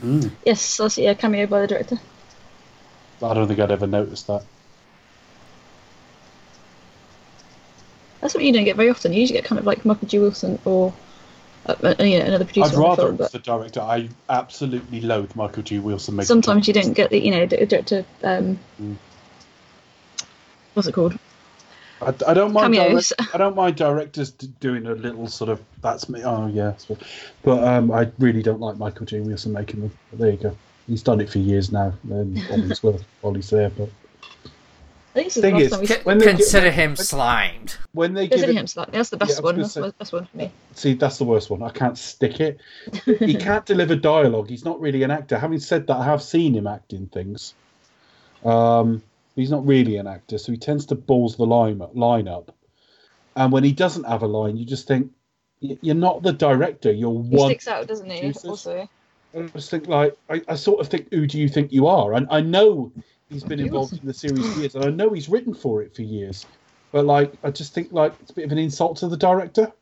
Mm. 0.00 0.32
Yes, 0.44 0.80
I 0.80 0.88
see 0.88 1.06
a 1.06 1.14
cameo 1.14 1.46
by 1.46 1.60
the 1.60 1.68
director. 1.68 1.98
I 3.22 3.32
don't 3.34 3.46
think 3.46 3.60
I'd 3.60 3.70
ever 3.70 3.86
noticed 3.86 4.26
that. 4.26 4.42
That's 8.20 8.34
what 8.34 8.42
you 8.42 8.52
don't 8.52 8.64
get 8.64 8.74
very 8.76 8.90
often. 8.90 9.12
You 9.12 9.20
usually 9.20 9.38
get 9.40 9.46
kind 9.48 9.60
of 9.60 9.66
like 9.66 9.84
Michael 9.84 10.08
G. 10.08 10.18
Wilson 10.18 10.58
or 10.64 10.92
uh, 11.66 11.74
uh, 11.82 11.94
you 12.02 12.18
know, 12.18 12.26
another 12.26 12.44
producer 12.44 12.74
I'd 12.74 12.78
rather 12.78 13.16
film, 13.16 13.16
the 13.16 13.38
director. 13.38 13.80
I 13.80 14.08
absolutely 14.28 15.00
loathe 15.00 15.34
Michael 15.36 15.62
G. 15.62 15.78
Wilson 15.78 16.16
making. 16.16 16.26
sometimes 16.26 16.66
you 16.66 16.74
don't 16.74 16.92
get 16.92 17.10
the 17.10 17.20
you 17.20 17.30
know 17.30 17.46
the 17.46 17.66
director. 17.66 18.04
Um, 18.22 18.58
Mm. 18.80 18.96
What's 20.74 20.88
it 20.88 20.92
called? 20.92 21.18
I, 22.00 22.14
I 22.26 22.34
don't 22.34 22.52
mind. 22.52 22.74
Cameos. 22.74 23.10
Direct, 23.10 23.34
I 23.34 23.38
don't 23.38 23.54
mind 23.54 23.76
directors 23.76 24.30
doing 24.30 24.86
a 24.86 24.94
little 24.94 25.28
sort 25.28 25.50
of 25.50 25.60
that's 25.82 26.08
me. 26.08 26.22
Oh 26.24 26.46
yeah, 26.46 26.72
but 27.42 27.62
um, 27.62 27.90
I 27.90 28.10
really 28.18 28.42
don't 28.42 28.60
like 28.60 28.76
Michael 28.76 29.06
G. 29.06 29.20
Wilson 29.20 29.52
making 29.52 29.80
them. 29.80 29.92
But 30.10 30.18
there 30.18 30.30
you 30.30 30.36
go. 30.38 30.56
He's 30.86 31.02
done 31.02 31.20
it 31.20 31.30
for 31.30 31.38
years 31.38 31.70
now. 31.70 31.92
And 32.10 32.36
worth 32.82 33.04
while 33.20 33.34
he's 33.34 33.50
there. 33.50 33.70
But 33.70 33.90
I 35.14 35.14
think 35.14 35.26
this 35.26 35.36
is 35.36 35.42
Thing 35.42 35.56
the 35.56 35.62
is, 35.64 35.70
time 35.70 35.80
we 35.80 35.86
C- 35.86 35.94
When 36.04 36.18
they 36.18 36.24
get- 36.24 36.36
consider 36.36 36.70
him 36.70 36.96
slimed. 36.96 37.76
when 37.92 38.14
they 38.14 38.28
consider 38.28 38.52
give 38.52 38.60
him 38.60 38.66
slimed. 38.66 38.92
That's 38.92 39.10
the 39.10 39.18
best 39.18 39.42
was 39.42 39.52
one. 39.52 39.58
That's 39.60 39.72
say- 39.72 39.80
the 39.82 39.92
best 39.92 40.12
one 40.14 40.24
for 40.24 40.36
me. 40.38 40.50
see 40.74 40.94
that's 40.94 41.18
the 41.18 41.24
worst 41.24 41.50
one. 41.50 41.62
I 41.62 41.68
can't 41.68 41.98
stick 41.98 42.40
it. 42.40 42.60
he 43.04 43.34
can't 43.48 43.66
deliver 43.66 43.94
dialogue. 43.94 44.48
He's 44.48 44.64
not 44.64 44.80
really 44.80 45.02
an 45.02 45.10
actor. 45.10 45.38
Having 45.38 45.60
said 45.60 45.86
that, 45.88 45.96
I 45.98 46.04
have 46.04 46.22
seen 46.22 46.54
him 46.54 46.66
acting 46.66 47.08
things. 47.08 47.52
Um, 48.44 49.02
he's 49.36 49.50
not 49.50 49.66
really 49.66 49.96
an 49.98 50.06
actor, 50.06 50.38
so 50.38 50.50
he 50.52 50.58
tends 50.58 50.86
to 50.86 50.94
balls 50.94 51.36
the 51.36 51.44
line 51.46 51.82
line 51.94 52.26
up. 52.28 52.54
And 53.36 53.52
when 53.52 53.64
he 53.64 53.72
doesn't 53.72 54.04
have 54.04 54.22
a 54.22 54.26
line, 54.26 54.56
you 54.56 54.64
just 54.64 54.86
think 54.88 55.10
you're 55.60 55.94
not 55.94 56.22
the 56.22 56.32
director. 56.32 56.90
You're 56.90 57.22
He 57.22 57.36
one. 57.36 57.48
sticks 57.50 57.68
out, 57.68 57.86
doesn't 57.86 58.10
he? 58.10 58.20
producers. 58.20 58.44
Also, 58.46 58.88
I 59.36 59.42
just 59.48 59.70
think 59.70 59.86
like 59.88 60.16
I, 60.28 60.42
I 60.48 60.54
sort 60.54 60.80
of 60.80 60.88
think, 60.88 61.08
who 61.12 61.26
do 61.26 61.38
you 61.38 61.48
think 61.48 61.72
you 61.72 61.86
are? 61.86 62.14
And 62.14 62.26
I 62.30 62.40
know 62.40 62.92
he's 63.32 63.44
been 63.44 63.60
involved 63.60 63.94
in 63.94 64.06
the 64.06 64.14
series 64.14 64.52
for 64.52 64.60
years, 64.60 64.74
and 64.74 64.84
I 64.84 64.90
know 64.90 65.10
he's 65.10 65.28
written 65.28 65.54
for 65.54 65.82
it 65.82 65.94
for 65.94 66.02
years. 66.02 66.46
But 66.92 67.06
like, 67.06 67.32
I 67.42 67.50
just 67.50 67.74
think 67.74 67.92
like 67.92 68.12
it's 68.20 68.30
a 68.30 68.34
bit 68.34 68.44
of 68.44 68.52
an 68.52 68.58
insult 68.58 68.98
to 68.98 69.08
the 69.08 69.16
director. 69.16 69.72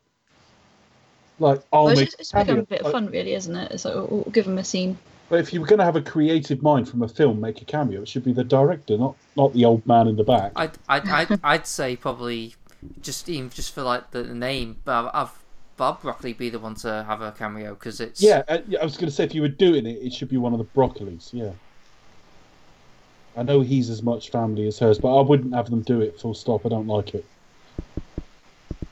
Like, 1.39 1.61
I'll 1.73 1.85
well, 1.85 1.93
it's, 1.93 1.99
make 1.99 2.07
just, 2.09 2.19
it's 2.19 2.31
become 2.31 2.59
a 2.59 2.63
bit 2.63 2.79
of 2.79 2.85
Like, 2.85 2.93
fun, 2.93 3.07
really, 3.07 3.33
isn't 3.33 3.55
it? 3.55 3.71
It's 3.71 3.85
like 3.85 3.95
we'll, 3.95 4.07
we'll 4.07 4.23
give 4.31 4.45
him 4.45 4.57
a 4.57 4.63
scene. 4.63 4.97
But 5.27 5.39
if 5.39 5.53
you 5.53 5.61
were 5.61 5.67
going 5.67 5.79
to 5.79 5.85
have 5.85 5.95
a 5.95 6.01
creative 6.01 6.61
mind 6.61 6.89
from 6.89 7.01
a 7.03 7.07
film, 7.07 7.39
make 7.39 7.61
a 7.61 7.65
cameo, 7.65 8.01
it 8.01 8.07
should 8.07 8.23
be 8.23 8.33
the 8.33 8.43
director, 8.43 8.97
not 8.97 9.15
not 9.35 9.53
the 9.53 9.65
old 9.65 9.85
man 9.85 10.07
in 10.07 10.15
the 10.15 10.23
back. 10.23 10.51
I'd 10.55 10.71
I'd 10.87 11.07
I'd, 11.07 11.39
I'd 11.43 11.67
say 11.67 11.95
probably 11.95 12.55
just 13.01 13.29
even 13.29 13.49
just 13.49 13.73
for 13.73 13.81
like 13.81 14.11
the, 14.11 14.23
the 14.23 14.35
name, 14.35 14.77
but 14.85 15.05
I've, 15.05 15.11
I've 15.13 15.41
Bob 15.77 16.01
Broccoli 16.01 16.33
be 16.33 16.49
the 16.49 16.59
one 16.59 16.75
to 16.75 17.03
have 17.07 17.21
a 17.21 17.31
cameo 17.31 17.73
because 17.73 17.99
it's 17.99 18.21
Yeah, 18.21 18.43
uh, 18.47 18.59
yeah, 18.67 18.79
I 18.81 18.83
was 18.83 18.97
going 18.97 19.09
to 19.09 19.11
say 19.11 19.23
if 19.23 19.33
you 19.33 19.41
were 19.41 19.47
doing 19.47 19.85
it, 19.87 19.97
it 20.01 20.13
should 20.13 20.29
be 20.29 20.37
one 20.37 20.53
of 20.53 20.59
the 20.59 20.65
Broccolis. 20.65 21.33
Yeah. 21.33 21.51
I 23.35 23.43
know 23.43 23.61
he's 23.61 23.89
as 23.89 24.03
much 24.03 24.29
family 24.29 24.67
as 24.67 24.79
hers, 24.79 24.99
but 24.99 25.17
I 25.17 25.21
wouldn't 25.21 25.53
have 25.53 25.69
them 25.69 25.81
do 25.81 26.01
it. 26.01 26.19
Full 26.19 26.33
stop. 26.33 26.65
I 26.65 26.69
don't 26.69 26.87
like 26.87 27.13
it. 27.15 27.25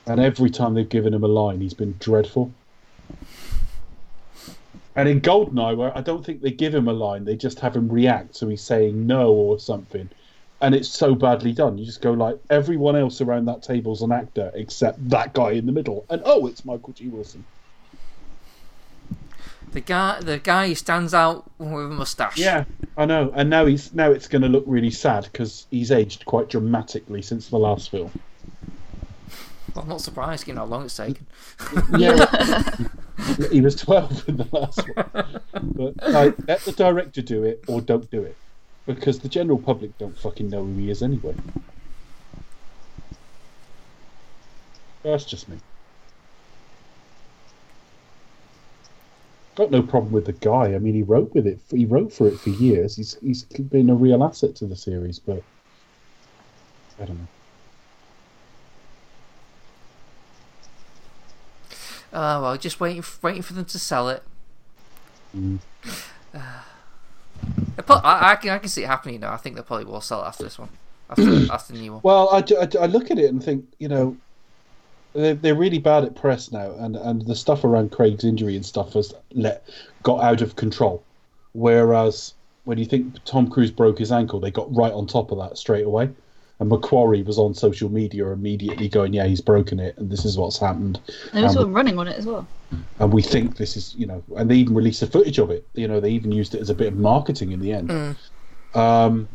And 0.06 0.20
every 0.20 0.50
time 0.50 0.74
they've 0.74 0.88
given 0.88 1.14
him 1.14 1.24
a 1.24 1.28
line, 1.28 1.62
he's 1.62 1.74
been 1.74 1.96
dreadful. 2.00 2.52
And 4.96 5.08
in 5.08 5.22
Goldeneye, 5.22 5.78
where 5.78 5.98
I 5.98 6.02
don't 6.02 6.26
think 6.26 6.42
they 6.42 6.52
give 6.52 6.74
him 6.74 6.88
a 6.88 6.94
line, 6.94 7.24
they 7.24 7.36
just 7.36 7.60
have 7.60 7.76
him 7.76 7.90
react, 7.90 8.36
so 8.36 8.50
he's 8.50 8.62
saying 8.62 9.08
no 9.08 9.32
or 9.32 9.60
something, 9.60 10.10
and 10.62 10.76
it's 10.76 10.90
so 10.90 11.16
badly 11.16 11.54
done. 11.54 11.78
You 11.78 11.86
just 11.86 12.02
go 12.02 12.12
like, 12.12 12.38
everyone 12.50 12.98
else 12.98 13.22
around 13.22 13.46
that 13.46 13.64
table's 13.64 14.02
an 14.02 14.12
actor 14.12 14.52
except 14.56 15.10
that 15.10 15.34
guy 15.34 15.52
in 15.52 15.66
the 15.66 15.72
middle, 15.72 16.06
and 16.10 16.22
oh, 16.26 16.48
it's 16.48 16.66
Michael 16.66 16.92
G. 16.94 17.08
Wilson. 17.08 17.46
The 19.72 19.82
guy 19.82 20.20
the 20.20 20.40
guy 20.40 20.68
who 20.68 20.76
stands 20.76 21.14
out 21.14 21.50
with 21.58 21.86
a 21.86 21.90
mustache. 21.90 22.38
Yeah, 22.38 22.66
I 22.98 23.06
know. 23.06 23.32
And 23.36 23.50
now 23.50 23.66
he's 23.66 23.94
now 23.94 24.12
it's 24.12 24.28
going 24.28 24.42
to 24.42 24.48
look 24.48 24.64
really 24.68 24.92
sad 24.92 25.24
because 25.32 25.68
he's 25.70 25.92
aged 25.92 26.26
quite 26.26 26.50
dramatically 26.50 27.22
since 27.22 27.48
the 27.50 27.58
last 27.58 27.92
film. 27.92 28.12
Well, 29.74 29.84
I'm 29.84 29.90
not 29.90 30.02
surprised 30.02 30.46
given 30.46 30.58
how 30.58 30.66
long 30.66 30.86
it's 30.86 30.98
taken. 30.98 31.28
Yeah, 31.98 32.26
he 33.52 33.62
was 33.62 33.76
twelve 33.76 34.28
in 34.28 34.38
the 34.38 34.48
last 34.52 34.82
one. 34.96 35.42
But 35.54 36.10
like, 36.10 36.36
let 36.48 36.62
the 36.62 36.72
director 36.72 37.22
do 37.22 37.44
it 37.44 37.64
or 37.68 37.82
don't 37.82 38.10
do 38.10 38.24
it, 38.24 38.36
because 38.86 39.20
the 39.20 39.30
general 39.30 39.60
public 39.60 39.98
don't 39.98 40.18
fucking 40.18 40.50
know 40.50 40.64
who 40.64 40.74
he 40.78 40.90
is 40.90 41.04
anyway. 41.04 41.36
That's 45.04 45.26
just 45.26 45.48
me. 45.48 45.58
Got 49.60 49.72
no 49.72 49.82
problem 49.84 50.14
with 50.14 50.26
the 50.26 50.32
guy. 50.32 50.74
I 50.74 50.80
mean, 50.80 50.94
he 50.94 51.04
wrote 51.04 51.34
with 51.34 51.46
it. 51.46 51.60
He 51.70 51.84
wrote 51.84 52.14
for 52.14 52.30
it 52.30 52.40
for 52.40 52.50
years. 52.50 52.96
He's 52.96 53.18
he's 53.22 53.44
been 53.44 53.90
a 53.90 53.94
real 53.94 54.24
asset 54.24 54.56
to 54.56 54.66
the 54.66 54.76
series, 54.78 55.20
but 55.20 55.44
I 56.98 57.04
don't 57.04 57.20
know. 57.20 57.28
Oh 62.14 62.42
well, 62.42 62.56
just 62.56 62.80
waiting 62.80 63.04
waiting 63.22 63.42
for 63.42 63.52
them 63.52 63.66
to 63.66 63.78
sell 63.78 64.08
it. 64.08 64.24
Mm. 65.36 65.60
They 66.32 67.84
pro- 67.86 67.98
I, 67.98 68.32
I 68.32 68.36
can 68.38 68.52
I 68.52 68.60
can 68.60 68.70
see 68.70 68.84
it 68.84 68.88
happening 68.88 69.20
now. 69.20 69.34
I 69.34 69.38
think 69.38 69.58
they 69.58 69.62
probably 69.62 69.84
will 69.84 70.00
sell 70.00 70.24
it 70.24 70.28
after 70.28 70.46
this 70.46 70.58
one, 70.58 70.70
after 71.10 71.52
after 71.52 71.74
the 71.74 71.80
new 71.80 71.92
one. 71.92 72.02
Well, 72.06 72.30
I, 72.30 72.38
I, 72.38 72.84
I 72.84 72.86
look 72.86 73.12
at 73.12 73.20
it 73.20 73.30
and 73.30 73.44
think, 73.44 73.66
you 73.78 73.90
know, 73.90 74.16
they're, 75.14 75.34
they're 75.36 75.56
really 75.56 75.80
bad 75.80 76.04
at 76.04 76.16
press 76.16 76.52
now, 76.52 76.72
and, 76.80 76.96
and 76.96 77.26
the 77.26 77.36
stuff 77.36 77.64
around 77.64 77.92
Craig's 77.92 78.24
injury 78.24 78.56
and 78.56 78.66
stuff 78.66 78.94
has 78.94 79.14
let 79.32 79.68
got 80.04 80.24
out 80.24 80.42
of 80.42 80.56
control. 80.56 81.04
Whereas 81.54 82.34
when 82.66 82.78
you 82.78 82.86
think 82.86 83.16
Tom 83.26 83.50
Cruise 83.50 83.72
broke 83.72 83.98
his 84.00 84.12
ankle, 84.12 84.40
they 84.40 84.52
got 84.52 84.74
right 84.76 84.94
on 84.94 85.08
top 85.08 85.32
of 85.32 85.38
that 85.40 85.58
straight 85.58 85.86
away. 85.86 86.10
And 86.60 86.70
McQuarrie 86.70 87.26
was 87.26 87.40
on 87.40 87.54
social 87.54 87.90
media 87.90 88.28
immediately 88.28 88.90
going, 88.90 89.14
"Yeah, 89.14 89.26
he's 89.26 89.40
broken 89.40 89.80
it, 89.80 89.98
and 89.98 90.10
this 90.12 90.26
is 90.26 90.38
what's 90.38 90.58
happened." 90.60 91.00
And 91.34 91.46
also 91.46 91.64
Um, 91.64 91.74
running 91.74 91.98
on 91.98 92.08
it 92.10 92.18
as 92.18 92.26
well. 92.26 92.46
and 93.00 93.12
we 93.14 93.22
think 93.24 93.56
this 93.58 93.76
is 93.78 93.96
you 93.98 94.06
know 94.06 94.22
and 94.36 94.52
they 94.52 94.56
even 94.58 94.76
released 94.76 95.00
the 95.00 95.08
footage 95.08 95.40
of 95.40 95.50
it 95.50 95.66
you 95.74 95.88
know 95.88 96.00
they 96.00 96.12
even 96.12 96.32
used 96.32 96.54
it 96.54 96.62
as 96.62 96.70
a 96.70 96.74
bit 96.76 96.90
of 96.90 96.96
marketing 96.96 97.52
in 97.52 97.60
the 97.62 97.72
end 97.74 97.90
Mm. 97.90 98.16
um 98.78 99.28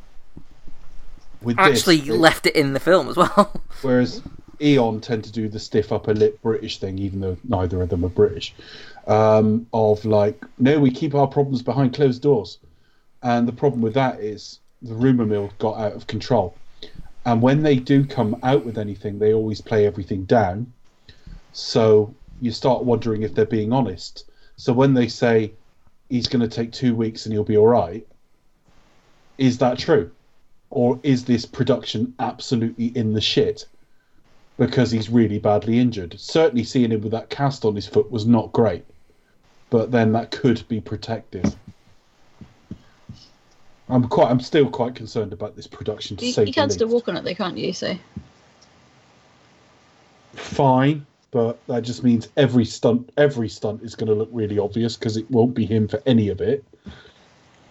with 1.42 1.58
Actually, 1.58 1.96
they- 2.00 2.12
left 2.12 2.46
it 2.46 2.54
in 2.54 2.74
the 2.74 2.80
film 2.80 3.08
as 3.08 3.16
well. 3.16 3.52
whereas 3.82 4.22
eon 4.64 5.00
tend 5.00 5.22
to 5.24 5.32
do 5.32 5.48
the 5.48 5.58
stiff 5.58 5.92
upper 5.92 6.14
lip 6.14 6.40
british 6.42 6.78
thing 6.78 6.98
even 6.98 7.20
though 7.20 7.36
neither 7.44 7.82
of 7.82 7.88
them 7.88 8.04
are 8.04 8.08
british 8.08 8.54
um 9.06 9.66
of 9.72 10.04
like 10.04 10.44
no 10.58 10.78
we 10.80 10.90
keep 10.90 11.14
our 11.14 11.26
problems 11.26 11.62
behind 11.62 11.94
closed 11.94 12.22
doors 12.22 12.58
and 13.22 13.46
the 13.46 13.52
problem 13.52 13.82
with 13.82 13.94
that 13.94 14.20
is 14.20 14.60
the 14.82 14.94
rumor 14.94 15.26
mill 15.26 15.50
got 15.58 15.78
out 15.78 15.92
of 15.92 16.06
control 16.06 16.56
and 17.26 17.42
when 17.42 17.62
they 17.62 17.76
do 17.76 18.04
come 18.04 18.36
out 18.42 18.64
with 18.64 18.78
anything 18.78 19.18
they 19.18 19.34
always 19.34 19.60
play 19.60 19.86
everything 19.86 20.24
down 20.24 20.72
so 21.52 22.14
you 22.40 22.50
start 22.50 22.84
wondering 22.84 23.22
if 23.22 23.34
they're 23.34 23.46
being 23.46 23.72
honest. 23.72 24.28
So 24.56 24.72
when 24.72 24.94
they 24.94 25.08
say 25.08 25.52
he's 26.08 26.26
going 26.26 26.46
to 26.46 26.54
take 26.54 26.72
two 26.72 26.94
weeks 26.94 27.24
and 27.24 27.32
he'll 27.32 27.44
be 27.44 27.56
all 27.56 27.68
right, 27.68 28.06
is 29.38 29.58
that 29.58 29.78
true? 29.78 30.10
Or 30.70 30.98
is 31.02 31.24
this 31.24 31.46
production 31.46 32.14
absolutely 32.18 32.86
in 32.86 33.12
the 33.14 33.20
shit 33.20 33.66
because 34.58 34.90
he's 34.90 35.10
really 35.10 35.38
badly 35.38 35.78
injured? 35.78 36.18
Certainly 36.18 36.64
seeing 36.64 36.92
him 36.92 37.00
with 37.00 37.12
that 37.12 37.30
cast 37.30 37.64
on 37.64 37.74
his 37.74 37.86
foot 37.86 38.10
was 38.10 38.26
not 38.26 38.52
great, 38.52 38.84
but 39.70 39.90
then 39.90 40.12
that 40.12 40.30
could 40.30 40.66
be 40.68 40.80
protective. 40.80 41.56
I'm 43.88 44.08
quite. 44.08 44.30
I'm 44.30 44.40
still 44.40 44.68
quite 44.68 44.94
concerned 44.94 45.32
about 45.32 45.56
this 45.56 45.66
production. 45.66 46.16
To 46.16 46.26
You, 46.26 46.32
say 46.32 46.44
you 46.46 46.52
can 46.52 46.70
still 46.70 46.88
walk 46.88 47.08
on 47.08 47.16
it, 47.16 47.24
though, 47.24 47.34
can't 47.34 47.58
you? 47.58 47.72
So 47.72 47.94
fine, 50.32 51.04
but 51.30 51.64
that 51.66 51.82
just 51.82 52.02
means 52.02 52.28
every 52.36 52.64
stunt 52.64 53.10
every 53.16 53.48
stunt 53.48 53.82
is 53.82 53.94
going 53.94 54.08
to 54.08 54.14
look 54.14 54.30
really 54.32 54.58
obvious 54.58 54.96
because 54.96 55.16
it 55.16 55.30
won't 55.30 55.54
be 55.54 55.66
him 55.66 55.86
for 55.88 56.02
any 56.06 56.28
of 56.28 56.40
it, 56.40 56.64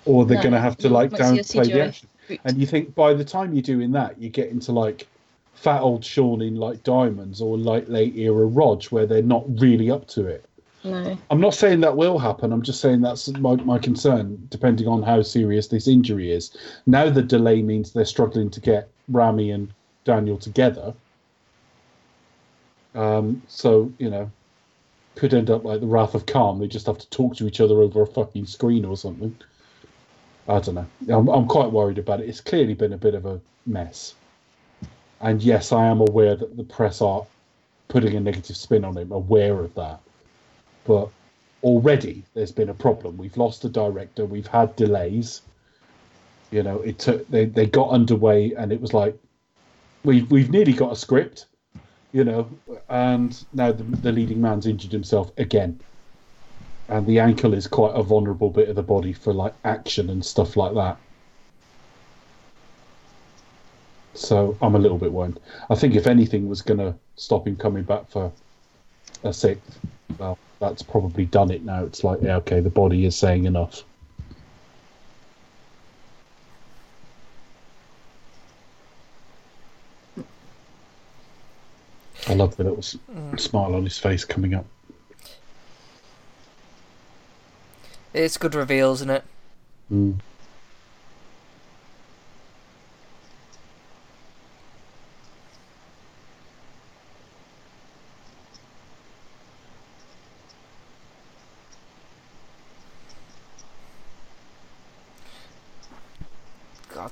or 0.05 0.25
they're 0.25 0.37
No, 0.37 0.43
going 0.43 0.53
to 0.53 0.59
have 0.59 0.77
to 0.79 0.89
like 0.89 1.11
downplay 1.11 1.65
the 1.65 1.81
action. 1.81 2.09
And 2.45 2.57
you 2.57 2.67
think 2.67 2.93
by 2.95 3.13
the 3.13 3.25
time 3.25 3.53
you're 3.53 3.61
doing 3.61 3.91
that, 3.93 4.21
you 4.21 4.29
get 4.29 4.49
into 4.49 4.71
like 4.71 5.07
fat 5.53 5.81
old 5.81 6.03
Sean 6.03 6.41
in 6.41 6.55
like 6.55 6.83
Diamonds 6.83 7.41
or 7.41 7.57
like 7.57 7.87
late 7.87 8.15
era 8.15 8.45
Rog, 8.45 8.83
where 8.85 9.05
they're 9.05 9.21
not 9.21 9.45
really 9.59 9.89
up 9.89 10.07
to 10.09 10.25
it. 10.25 10.45
No. 10.83 11.17
I'm 11.29 11.39
not 11.39 11.53
saying 11.53 11.79
that 11.81 11.95
will 11.95 12.19
happen. 12.19 12.51
I'm 12.51 12.61
just 12.61 12.81
saying 12.81 13.01
that's 13.01 13.29
my, 13.29 13.55
my 13.55 13.79
concern, 13.79 14.45
depending 14.49 14.87
on 14.87 15.01
how 15.01 15.21
serious 15.21 15.67
this 15.67 15.87
injury 15.87 16.31
is. 16.31 16.55
Now 16.85 17.09
the 17.09 17.21
delay 17.21 17.61
means 17.61 17.93
they're 17.93 18.03
struggling 18.03 18.49
to 18.49 18.59
get 18.59 18.89
Rami 19.07 19.51
and 19.51 19.73
Daniel 20.03 20.37
together. 20.37 20.93
Um, 22.95 23.41
so 23.47 23.91
you 23.97 24.09
know, 24.09 24.29
could 25.15 25.33
end 25.33 25.49
up 25.49 25.63
like 25.63 25.79
the 25.79 25.87
Wrath 25.87 26.15
of 26.15 26.25
Khan. 26.25 26.59
They 26.59 26.67
just 26.67 26.87
have 26.87 26.97
to 26.97 27.09
talk 27.09 27.37
to 27.37 27.47
each 27.47 27.61
other 27.61 27.81
over 27.81 28.01
a 28.01 28.07
fucking 28.07 28.45
screen 28.45 28.83
or 28.83 28.97
something. 28.97 29.35
I 30.47 30.59
don't 30.59 30.75
know. 30.75 30.87
I'm, 31.09 31.29
I'm 31.29 31.47
quite 31.47 31.71
worried 31.71 31.97
about 31.97 32.19
it. 32.19 32.27
It's 32.27 32.41
clearly 32.41 32.73
been 32.73 32.93
a 32.93 32.97
bit 32.97 33.15
of 33.15 33.25
a 33.25 33.39
mess. 33.65 34.15
And 35.23 35.41
yes, 35.41 35.71
I 35.71 35.87
am 35.87 36.01
aware 36.01 36.35
that 36.35 36.57
the 36.57 36.65
press 36.65 37.01
are 37.01 37.25
putting 37.87 38.15
a 38.15 38.19
negative 38.19 38.57
spin 38.57 38.83
on 38.83 38.97
him, 38.97 39.11
aware 39.13 39.61
of 39.61 39.73
that. 39.75 40.01
But 40.85 41.09
already 41.63 42.25
there's 42.33 42.51
been 42.51 42.69
a 42.69 42.73
problem. 42.73 43.15
We've 43.17 43.37
lost 43.37 43.63
a 43.63 43.69
director, 43.69 44.25
we've 44.25 44.47
had 44.47 44.75
delays. 44.75 45.43
You 46.51 46.61
know, 46.63 46.81
it 46.81 46.99
took 46.99 47.27
they, 47.29 47.45
they 47.45 47.65
got 47.65 47.89
underway 47.91 48.53
and 48.53 48.73
it 48.73 48.81
was 48.81 48.93
like 48.93 49.17
we've 50.03 50.29
we've 50.29 50.51
nearly 50.51 50.73
got 50.73 50.91
a 50.91 50.95
script, 50.97 51.47
you 52.11 52.25
know, 52.25 52.59
and 52.89 53.45
now 53.53 53.71
the, 53.71 53.83
the 53.85 54.11
leading 54.11 54.41
man's 54.41 54.67
injured 54.67 54.91
himself 54.91 55.31
again. 55.37 55.79
And 56.89 57.07
the 57.07 57.19
ankle 57.19 57.53
is 57.53 57.65
quite 57.67 57.95
a 57.95 58.03
vulnerable 58.03 58.49
bit 58.49 58.69
of 58.69 58.75
the 58.75 58.83
body 58.83 59.13
for 59.13 59.33
like 59.33 59.55
action 59.63 60.09
and 60.09 60.23
stuff 60.23 60.57
like 60.57 60.73
that. 60.75 60.99
So 64.13 64.57
I'm 64.61 64.75
a 64.75 64.79
little 64.79 64.97
bit 64.97 65.11
worried. 65.11 65.39
I 65.69 65.75
think 65.75 65.95
if 65.95 66.07
anything 66.07 66.47
was 66.47 66.61
going 66.61 66.79
to 66.79 66.93
stop 67.15 67.47
him 67.47 67.55
coming 67.55 67.83
back 67.83 68.09
for 68.09 68.31
a 69.23 69.33
sixth, 69.33 69.79
well, 70.17 70.37
that's 70.59 70.83
probably 70.83 71.25
done 71.25 71.51
it 71.51 71.63
now. 71.63 71.83
It's 71.83 72.03
like, 72.03 72.21
yeah, 72.21 72.35
okay, 72.37 72.59
the 72.59 72.69
body 72.69 73.05
is 73.05 73.15
saying 73.15 73.45
enough. 73.45 73.83
I 82.27 82.33
love 82.35 82.55
the 82.55 82.63
little 82.63 82.77
s- 82.79 82.97
smile 83.37 83.75
on 83.75 83.83
his 83.83 83.97
face 83.97 84.23
coming 84.23 84.53
up. 84.53 84.65
It's 88.13 88.37
good 88.37 88.55
reveal, 88.55 88.93
isn't 88.93 89.09
it? 89.09 89.23
Mm. 89.91 90.19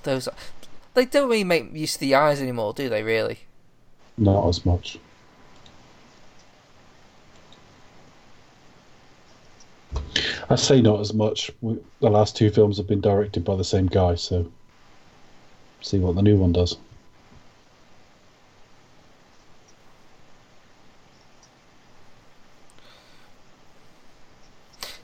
Those 0.03 0.27
they 0.93 1.05
don't 1.05 1.29
really 1.29 1.43
make 1.43 1.73
use 1.73 1.95
of 1.95 1.99
the 2.01 2.15
eyes 2.15 2.41
anymore, 2.41 2.73
do 2.73 2.89
they? 2.89 3.03
Really? 3.03 3.39
Not 4.17 4.47
as 4.47 4.65
much. 4.65 4.99
I 10.49 10.55
say 10.55 10.81
not 10.81 10.99
as 10.99 11.13
much. 11.13 11.51
We- 11.61 11.79
The 12.01 12.09
last 12.09 12.35
two 12.35 12.49
films 12.49 12.77
have 12.77 12.87
been 12.87 13.01
directed 13.01 13.45
by 13.45 13.55
the 13.55 13.63
same 13.63 13.87
guy, 13.87 14.15
so 14.15 14.51
see 15.81 15.99
what 15.99 16.15
the 16.15 16.21
new 16.21 16.37
one 16.37 16.51
does. 16.51 16.77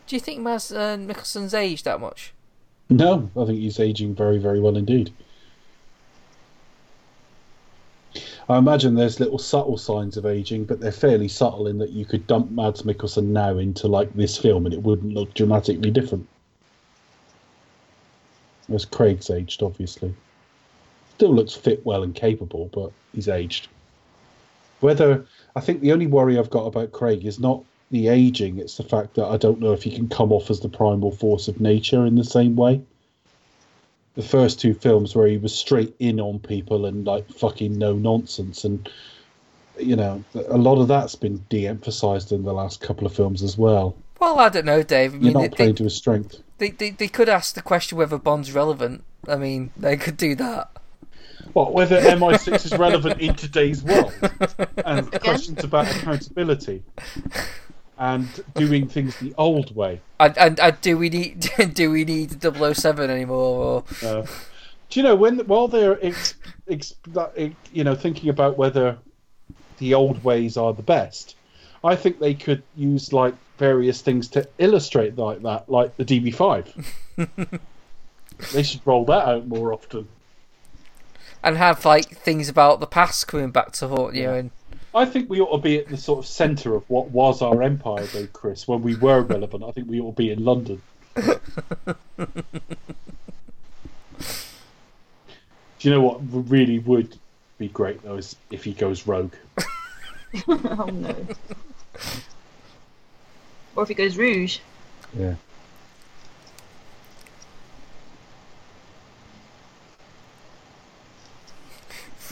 Do 0.07 0.15
you 0.15 0.19
think 0.19 0.39
Mads 0.39 0.71
uh, 0.71 0.97
Mikkelsen's 0.97 1.53
aged 1.53 1.85
that 1.85 1.99
much? 1.99 2.33
No, 2.89 3.29
I 3.35 3.45
think 3.45 3.59
he's 3.59 3.79
aging 3.79 4.15
very, 4.15 4.37
very 4.37 4.59
well 4.59 4.77
indeed. 4.77 5.11
I 8.49 8.57
imagine 8.57 8.95
there's 8.95 9.19
little 9.19 9.39
subtle 9.39 9.77
signs 9.77 10.15
of 10.15 10.25
aging, 10.25 10.63
but 10.63 10.79
they're 10.79 10.91
fairly 10.91 11.27
subtle 11.27 11.67
in 11.67 11.79
that 11.79 11.89
you 11.89 12.05
could 12.05 12.27
dump 12.27 12.49
Mads 12.49 12.83
Mikkelsen 12.83 13.25
now 13.25 13.57
into 13.57 13.87
like 13.87 14.13
this 14.13 14.37
film 14.37 14.65
and 14.65 14.73
it 14.73 14.81
wouldn't 14.81 15.13
look 15.13 15.33
dramatically 15.33 15.91
different. 15.91 16.27
Whereas 18.67 18.85
Craig's 18.85 19.29
aged, 19.29 19.61
obviously. 19.63 20.13
Still 21.15 21.33
looks 21.33 21.53
fit, 21.53 21.85
well, 21.85 22.03
and 22.03 22.15
capable, 22.15 22.69
but 22.73 22.91
he's 23.13 23.27
aged. 23.27 23.67
Whether 24.79 25.25
I 25.55 25.59
think 25.59 25.81
the 25.81 25.91
only 25.91 26.07
worry 26.07 26.37
I've 26.37 26.49
got 26.49 26.67
about 26.67 26.93
Craig 26.93 27.25
is 27.25 27.39
not 27.39 27.63
the 27.91 28.07
aging; 28.09 28.59
it's 28.59 28.77
the 28.77 28.83
fact 28.83 29.15
that 29.15 29.25
I 29.25 29.37
don't 29.37 29.59
know 29.59 29.73
if 29.73 29.83
he 29.83 29.91
can 29.91 30.09
come 30.09 30.31
off 30.31 30.49
as 30.49 30.59
the 30.59 30.69
primal 30.69 31.11
force 31.11 31.47
of 31.47 31.61
nature 31.61 32.05
in 32.05 32.15
the 32.15 32.23
same 32.23 32.55
way. 32.55 32.81
The 34.15 34.23
first 34.23 34.59
two 34.59 34.73
films 34.73 35.15
where 35.15 35.27
he 35.27 35.37
was 35.37 35.53
straight 35.53 35.95
in 35.99 36.19
on 36.19 36.39
people 36.39 36.85
and 36.85 37.05
like 37.05 37.29
fucking 37.29 37.77
no 37.77 37.93
nonsense, 37.93 38.63
and 38.63 38.89
you 39.79 39.95
know, 39.95 40.23
a 40.33 40.57
lot 40.57 40.79
of 40.81 40.87
that's 40.87 41.15
been 41.15 41.37
de-emphasized 41.49 42.31
in 42.31 42.43
the 42.43 42.53
last 42.53 42.81
couple 42.81 43.05
of 43.05 43.13
films 43.13 43.43
as 43.43 43.57
well. 43.57 43.95
Well, 44.19 44.39
I 44.39 44.49
don't 44.49 44.65
know, 44.65 44.81
Dave. 44.83 45.13
I 45.13 45.17
You're 45.17 45.33
not 45.33 45.51
playing 45.51 45.71
they, 45.71 45.77
to 45.77 45.83
his 45.83 45.95
strength. 45.95 46.41
they, 46.57 46.71
they, 46.71 46.89
they 46.89 47.07
could 47.07 47.29
ask 47.29 47.53
the 47.53 47.61
question 47.61 47.97
whether 47.97 48.17
Bond's 48.17 48.51
relevant. 48.51 49.03
I 49.27 49.35
mean, 49.35 49.71
they 49.77 49.97
could 49.97 50.17
do 50.17 50.35
that. 50.35 50.71
Well, 51.53 51.71
whether 51.71 51.99
MI6 52.01 52.65
is 52.65 52.77
relevant 52.77 53.21
in 53.21 53.35
today's 53.35 53.83
world, 53.83 54.13
and 54.85 55.11
questions 55.21 55.63
about 55.63 55.87
accountability, 55.87 56.83
and 57.97 58.27
doing 58.55 58.87
things 58.87 59.17
the 59.17 59.33
old 59.37 59.75
way. 59.75 60.01
And, 60.19 60.37
and, 60.37 60.59
and 60.59 60.81
do 60.81 60.97
we 60.97 61.09
need 61.09 61.49
do 61.73 61.91
we 61.91 62.05
need 62.05 62.41
007 62.41 63.09
anymore? 63.09 63.83
Or... 64.01 64.07
Uh, 64.07 64.25
do 64.89 64.99
you 64.99 65.03
know 65.03 65.15
when 65.15 65.39
while 65.39 65.67
they're 65.67 66.03
ex, 66.05 66.35
ex, 66.69 66.95
you 67.73 67.83
know 67.83 67.95
thinking 67.95 68.29
about 68.29 68.57
whether 68.57 68.97
the 69.79 69.93
old 69.93 70.23
ways 70.23 70.57
are 70.57 70.73
the 70.73 70.83
best, 70.83 71.35
I 71.83 71.95
think 71.95 72.19
they 72.19 72.33
could 72.33 72.63
use 72.75 73.13
like 73.13 73.35
various 73.57 74.01
things 74.01 74.27
to 74.29 74.47
illustrate 74.57 75.17
like 75.17 75.41
that, 75.43 75.69
like 75.69 75.95
the 75.97 76.05
DB5. 76.05 76.85
they 78.53 78.63
should 78.63 78.81
roll 78.85 79.05
that 79.05 79.27
out 79.27 79.47
more 79.47 79.73
often. 79.73 80.07
and 81.43 81.57
have 81.57 81.85
like 81.85 82.17
things 82.17 82.49
about 82.49 82.79
the 82.79 82.87
past 82.87 83.27
coming 83.27 83.51
back 83.51 83.71
to 83.73 83.87
haunt 83.87 84.15
you. 84.15 84.23
Yeah. 84.23 84.33
And 84.33 84.51
I 84.97 85.05
think 85.05 85.29
we 85.29 85.39
ought 85.39 85.57
to 85.57 85.61
be 85.61 85.77
at 85.77 85.87
the 85.87 85.97
sort 85.97 86.19
of 86.19 86.25
centre 86.25 86.75
of 86.75 86.89
what 86.89 87.11
was 87.11 87.41
our 87.43 87.61
empire, 87.61 88.05
though, 88.07 88.27
Chris. 88.33 88.67
When 88.67 88.81
we 88.81 88.95
were 88.95 89.21
relevant, 89.21 89.63
I 89.63 89.71
think 89.71 89.87
we 89.87 90.01
ought 90.01 90.11
to 90.11 90.15
be 90.15 90.31
in 90.31 90.43
London. 90.43 90.81
Do 91.15 91.27
you 95.81 95.91
know 95.91 96.01
what 96.01 96.19
really 96.49 96.79
would 96.79 97.15
be 97.57 97.67
great 97.67 98.01
though 98.03 98.15
is 98.15 98.35
if 98.51 98.63
he 98.63 98.73
goes 98.73 99.07
rogue. 99.07 99.33
oh 100.47 100.89
no. 100.91 101.15
Or 103.75 103.83
if 103.83 103.89
he 103.89 103.95
goes 103.95 104.17
rouge. 104.17 104.59
Yeah. 105.17 105.35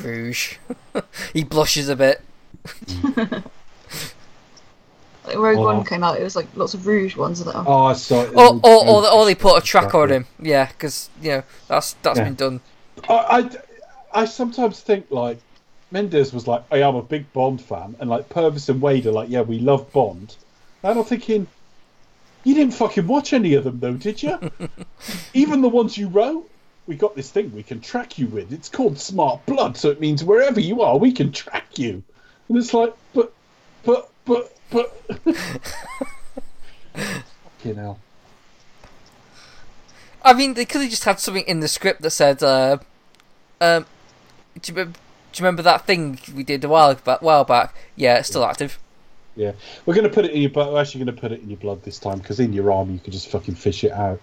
Rouge, 0.01 0.57
he 1.33 1.43
blushes 1.43 1.87
a 1.87 1.95
bit. 1.95 2.21
Like 5.27 5.37
Rogue 5.37 5.57
Oh. 5.57 5.63
One 5.63 5.83
came 5.83 6.03
out, 6.03 6.19
it 6.19 6.23
was 6.23 6.35
like 6.35 6.47
lots 6.55 6.73
of 6.75 6.85
rouge 6.85 7.15
ones 7.15 7.43
that 7.43 7.55
are. 7.55 7.63
Oh, 7.67 7.85
I 7.85 7.93
saw 7.93 8.21
it. 8.21 8.33
Or, 8.35 8.59
or, 8.63 8.87
or, 8.87 9.11
or 9.11 9.25
they 9.25 9.33
put 9.35 9.57
a 9.57 9.61
tracker 9.65 9.97
on 10.01 10.11
him. 10.11 10.27
Yeah, 10.39 10.67
because 10.67 11.09
you 11.21 11.31
know 11.31 11.43
that's 11.67 11.93
that's 12.03 12.19
Yeah. 12.19 12.25
been 12.25 12.35
done. 12.35 12.61
I, 13.09 13.13
I, 14.13 14.21
I 14.21 14.25
sometimes 14.25 14.81
think 14.81 15.09
like 15.09 15.39
Mendes 15.89 16.31
was 16.31 16.47
like, 16.47 16.63
"I 16.71 16.77
am 16.83 16.95
a 16.95 17.01
big 17.01 17.31
Bond 17.33 17.59
fan," 17.59 17.95
and 17.99 18.09
like 18.09 18.29
Purvis 18.29 18.69
and 18.69 18.79
Wade 18.81 19.07
are 19.07 19.11
like, 19.11 19.29
"Yeah, 19.29 19.41
we 19.41 19.57
love 19.57 19.91
Bond." 19.91 20.35
And 20.83 20.99
I'm 20.99 21.05
thinking, 21.05 21.47
you 22.43 22.53
didn't 22.53 22.75
fucking 22.75 23.07
watch 23.07 23.33
any 23.33 23.55
of 23.55 23.63
them 23.63 23.79
though, 23.79 23.93
did 23.95 24.21
you? 24.21 24.37
Even 25.33 25.61
the 25.61 25.69
ones 25.69 25.97
you 25.97 26.07
wrote. 26.07 26.49
We 26.87 26.93
got 26.95 27.15
this 27.15 27.31
thing 27.31 27.51
we 27.51 27.63
can 27.63 27.81
track 27.81 28.19
you 28.19 28.27
with. 28.27 28.53
It's 28.53 28.69
called 28.69 28.99
Smart 28.99 29.43
Blood, 29.47 29.75
so 29.75 29.89
it 29.89 29.99
means 29.99 30.23
wherever 30.23 30.59
you 30.59 30.83
are, 30.83 30.99
we 30.99 31.11
can 31.13 31.31
track 31.31 31.79
you. 31.79 32.03
And 32.47 32.57
it's 32.57 32.73
like, 32.73 32.93
but, 33.13 33.33
but, 33.83 34.09
but, 34.25 34.57
but. 34.69 35.03
Fucking 36.93 37.75
hell. 37.75 37.99
I 40.23 40.33
mean, 40.33 40.55
they 40.55 40.65
could 40.65 40.81
have 40.81 40.89
just 40.89 41.03
had 41.03 41.19
something 41.19 41.43
in 41.45 41.59
the 41.59 41.67
script 41.67 42.01
that 42.01 42.09
said, 42.09 42.41
uh, 42.41 42.77
um, 43.61 43.85
do 44.59 44.73
you, 44.73 44.85
do 44.85 44.89
you 44.89 44.95
remember 45.39 45.61
that 45.61 45.85
thing 45.85 46.19
we 46.35 46.43
did 46.43 46.63
a 46.63 46.69
while 46.69 46.95
back? 46.95 47.21
While 47.21 47.43
back? 47.43 47.75
Yeah, 47.95 48.17
it's 48.19 48.29
still 48.29 48.45
active. 48.45 48.79
Yeah, 49.35 49.51
we're 49.85 49.93
going 49.93 50.07
to 50.07 50.13
put 50.13 50.25
it 50.25 50.31
in 50.31 50.41
your 50.41 50.49
blood. 50.49 50.71
We're 50.71 50.79
actually 50.79 51.03
going 51.03 51.15
to 51.15 51.21
put 51.21 51.31
it 51.31 51.41
in 51.41 51.49
your 51.49 51.57
blood 51.57 51.83
this 51.83 51.99
time 51.99 52.19
because 52.19 52.39
in 52.39 52.53
your 52.53 52.71
arm 52.71 52.91
you 52.91 52.99
can 52.99 53.11
just 53.11 53.29
fucking 53.29 53.55
fish 53.55 53.83
it 53.83 53.91
out. 53.91 54.21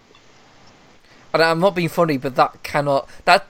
And 1.34 1.42
I'm 1.42 1.60
not 1.60 1.74
being 1.74 1.88
funny, 1.88 2.16
but 2.16 2.34
that 2.36 2.62
cannot 2.62 3.08
that. 3.24 3.46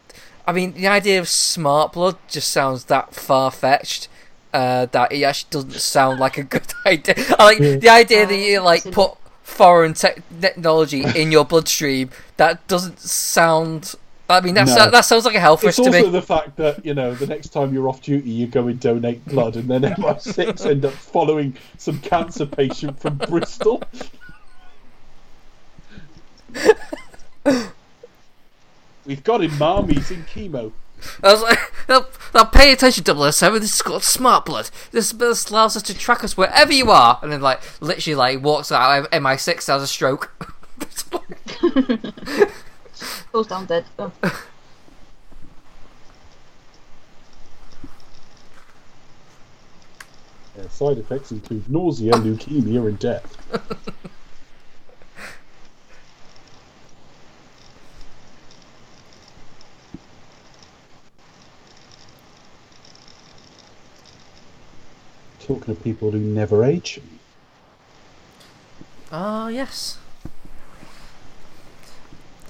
I 0.46 0.52
mean, 0.52 0.72
the 0.72 0.88
idea 0.88 1.20
of 1.20 1.28
smart 1.28 1.92
blood 1.92 2.16
just 2.28 2.50
sounds 2.50 2.86
that 2.86 3.14
far 3.14 3.50
fetched. 3.52 4.08
Uh, 4.52 4.86
that 4.86 5.10
it 5.12 5.22
actually 5.22 5.48
doesn't 5.50 5.72
sound 5.72 6.20
like 6.20 6.36
a 6.36 6.42
good 6.54 6.74
idea. 6.86 7.14
I 7.38 7.44
like 7.44 7.58
the 7.58 7.88
idea 7.88 8.26
that 8.26 8.36
you 8.36 8.60
like 8.60 8.84
put 8.90 9.12
foreign 9.42 9.94
tech 9.94 10.22
technology 10.40 11.04
in 11.16 11.32
your 11.32 11.44
bloodstream. 11.44 12.10
That 12.36 12.66
doesn't 12.68 12.98
sound. 13.00 13.94
I 14.28 14.40
mean, 14.40 14.54
that's, 14.54 14.70
No. 14.70 14.76
that, 14.76 14.92
that 14.92 15.00
sounds 15.02 15.24
like 15.24 15.34
a 15.34 15.40
health 15.40 15.62
risk 15.62 15.76
to 15.82 15.82
me. 15.82 15.88
It's 15.88 15.96
also 15.96 16.06
me. 16.06 16.12
the 16.12 16.22
fact 16.26 16.56
that 16.56 16.84
you 16.84 16.94
know 16.94 17.14
the 17.14 17.26
next 17.26 17.48
time 17.48 17.72
you're 17.74 17.88
off 17.88 18.02
duty, 18.02 18.30
you 18.30 18.46
go 18.46 18.66
and 18.68 18.78
donate 18.80 19.24
blood, 19.26 19.56
and 19.56 19.68
then 19.68 19.82
MI6 19.94 20.66
end 20.66 20.84
up 20.84 20.92
following 20.92 21.56
some 21.78 21.98
cancer 22.00 22.46
patient 22.46 22.98
from 23.00 23.16
Bristol. 23.18 23.82
We've 29.04 29.24
got 29.24 29.42
him, 29.42 29.56
Mum. 29.58 29.88
He's 29.88 30.10
in 30.10 30.22
chemo. 30.24 30.72
I 31.22 31.32
was 31.32 31.42
like, 31.42 31.58
now, 31.88 32.06
now 32.34 32.44
pay 32.44 32.72
attention, 32.72 33.04
007. 33.04 33.60
This 33.60 33.74
is 33.74 33.82
called 33.82 34.04
smart 34.04 34.44
blood. 34.44 34.70
This, 34.90 35.12
this 35.12 35.50
allows 35.50 35.76
us 35.76 35.82
to 35.84 35.94
track 35.94 36.24
us 36.24 36.36
wherever 36.36 36.72
you 36.72 36.90
are. 36.90 37.18
And 37.22 37.32
then, 37.32 37.40
like, 37.40 37.60
literally, 37.80 38.14
like, 38.14 38.42
walks 38.42 38.72
out 38.72 38.98
of 38.98 39.10
MI6, 39.10 39.66
has 39.66 39.82
a 39.82 39.86
stroke. 39.86 40.32
Falls 43.32 43.46
down 43.46 43.66
dead. 43.66 43.84
Oh. 43.98 44.12
Yeah, 50.56 50.68
side 50.68 50.98
effects 50.98 51.30
include 51.32 51.68
nausea, 51.70 52.12
leukemia, 52.16 52.86
and 52.86 52.98
death. 52.98 53.36
Talking 65.52 65.72
of 65.72 65.84
people 65.84 66.10
who 66.12 66.18
never 66.18 66.64
age. 66.64 66.98
Ah, 69.10 69.48
yes. 69.48 69.98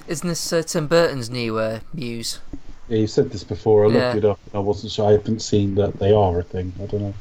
Isn't 0.07 0.29
this 0.29 0.53
uh, 0.53 0.61
Tim 0.61 0.87
Burton's 0.87 1.29
new 1.29 1.57
uh, 1.57 1.81
muse? 1.93 2.39
Yeah, 2.87 2.99
you 2.99 3.07
said 3.07 3.29
this 3.31 3.43
before. 3.43 3.83
I 3.83 3.87
looked 3.87 3.97
Yeah. 3.97 4.15
it 4.15 4.23
up. 4.23 4.39
and 4.45 4.55
I 4.55 4.59
wasn't 4.59 4.93
sure. 4.93 5.09
I 5.09 5.11
haven't 5.13 5.41
seen 5.41 5.75
that 5.75 5.99
they 5.99 6.13
are 6.13 6.39
a 6.39 6.43
thing. 6.43 6.71
I 6.81 6.85
don't 6.85 7.01
know. 7.01 7.13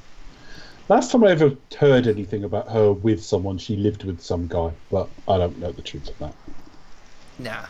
Last 0.88 1.10
time 1.10 1.24
I 1.24 1.32
ever 1.32 1.56
heard 1.76 2.06
anything 2.06 2.44
about 2.44 2.70
her 2.70 2.92
with 2.92 3.20
someone, 3.24 3.58
she 3.58 3.74
lived 3.74 4.04
with 4.04 4.20
some 4.20 4.46
guy, 4.46 4.70
but 4.88 5.08
I 5.26 5.36
don't 5.36 5.58
know 5.58 5.72
the 5.72 5.82
truth 5.82 6.10
of 6.10 6.18
that. 6.20 6.34
Nah. 7.40 7.66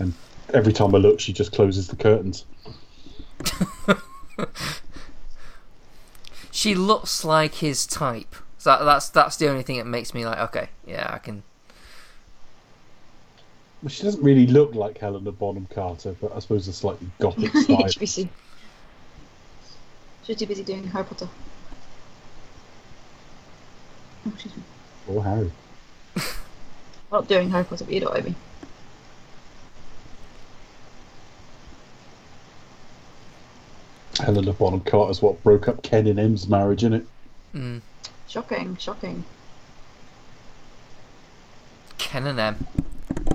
And 0.00 0.12
every 0.52 0.74
time 0.74 0.94
I 0.94 0.98
look, 0.98 1.18
she 1.18 1.32
just 1.32 1.52
closes 1.52 1.88
the 1.88 1.96
curtains. 1.96 2.44
She 6.52 6.74
looks 6.74 7.24
like 7.24 7.56
his 7.56 7.86
type. 7.86 8.36
So 8.58 8.70
that, 8.70 8.84
that's 8.84 9.08
that's 9.08 9.36
the 9.38 9.48
only 9.48 9.62
thing 9.64 9.78
that 9.78 9.86
makes 9.86 10.14
me 10.14 10.24
like, 10.24 10.38
okay, 10.38 10.68
yeah, 10.86 11.10
I 11.12 11.18
can. 11.18 11.42
Well, 13.82 13.88
she 13.88 14.04
doesn't 14.04 14.22
really 14.22 14.46
look 14.46 14.74
like 14.74 14.98
Helena 14.98 15.32
Bonham 15.32 15.66
Carter, 15.74 16.14
but 16.20 16.30
I 16.36 16.38
suppose 16.38 16.68
a 16.68 16.72
slightly 16.72 17.08
gothic 17.18 17.50
style. 17.56 17.78
HBC. 17.78 18.28
She's 20.24 20.36
too 20.36 20.46
busy 20.46 20.62
doing 20.62 20.84
Harry 20.84 21.04
Potter. 21.04 21.28
Oh, 24.24 24.30
excuse 24.32 24.56
me. 24.56 24.62
or 25.08 25.24
Harry. 25.24 25.50
Not 27.10 27.26
doing 27.26 27.50
Harry 27.50 27.64
Potter, 27.64 27.84
but 27.84 27.92
you 27.94 28.00
know 28.00 28.10
what 28.10 28.20
I 28.20 28.22
mean. 28.22 28.36
Helena 34.20 34.52
Bonham 34.52 34.80
Carter's 34.80 35.22
what 35.22 35.42
broke 35.42 35.68
up 35.68 35.82
Ken 35.82 36.06
and 36.06 36.18
Em's 36.20 36.46
marriage, 36.48 36.82
innit? 36.82 37.04
Mm, 37.54 37.80
Shocking, 38.28 38.76
shocking. 38.76 39.24
Ken 41.98 42.26
and 42.26 42.38
Em. 42.38 42.66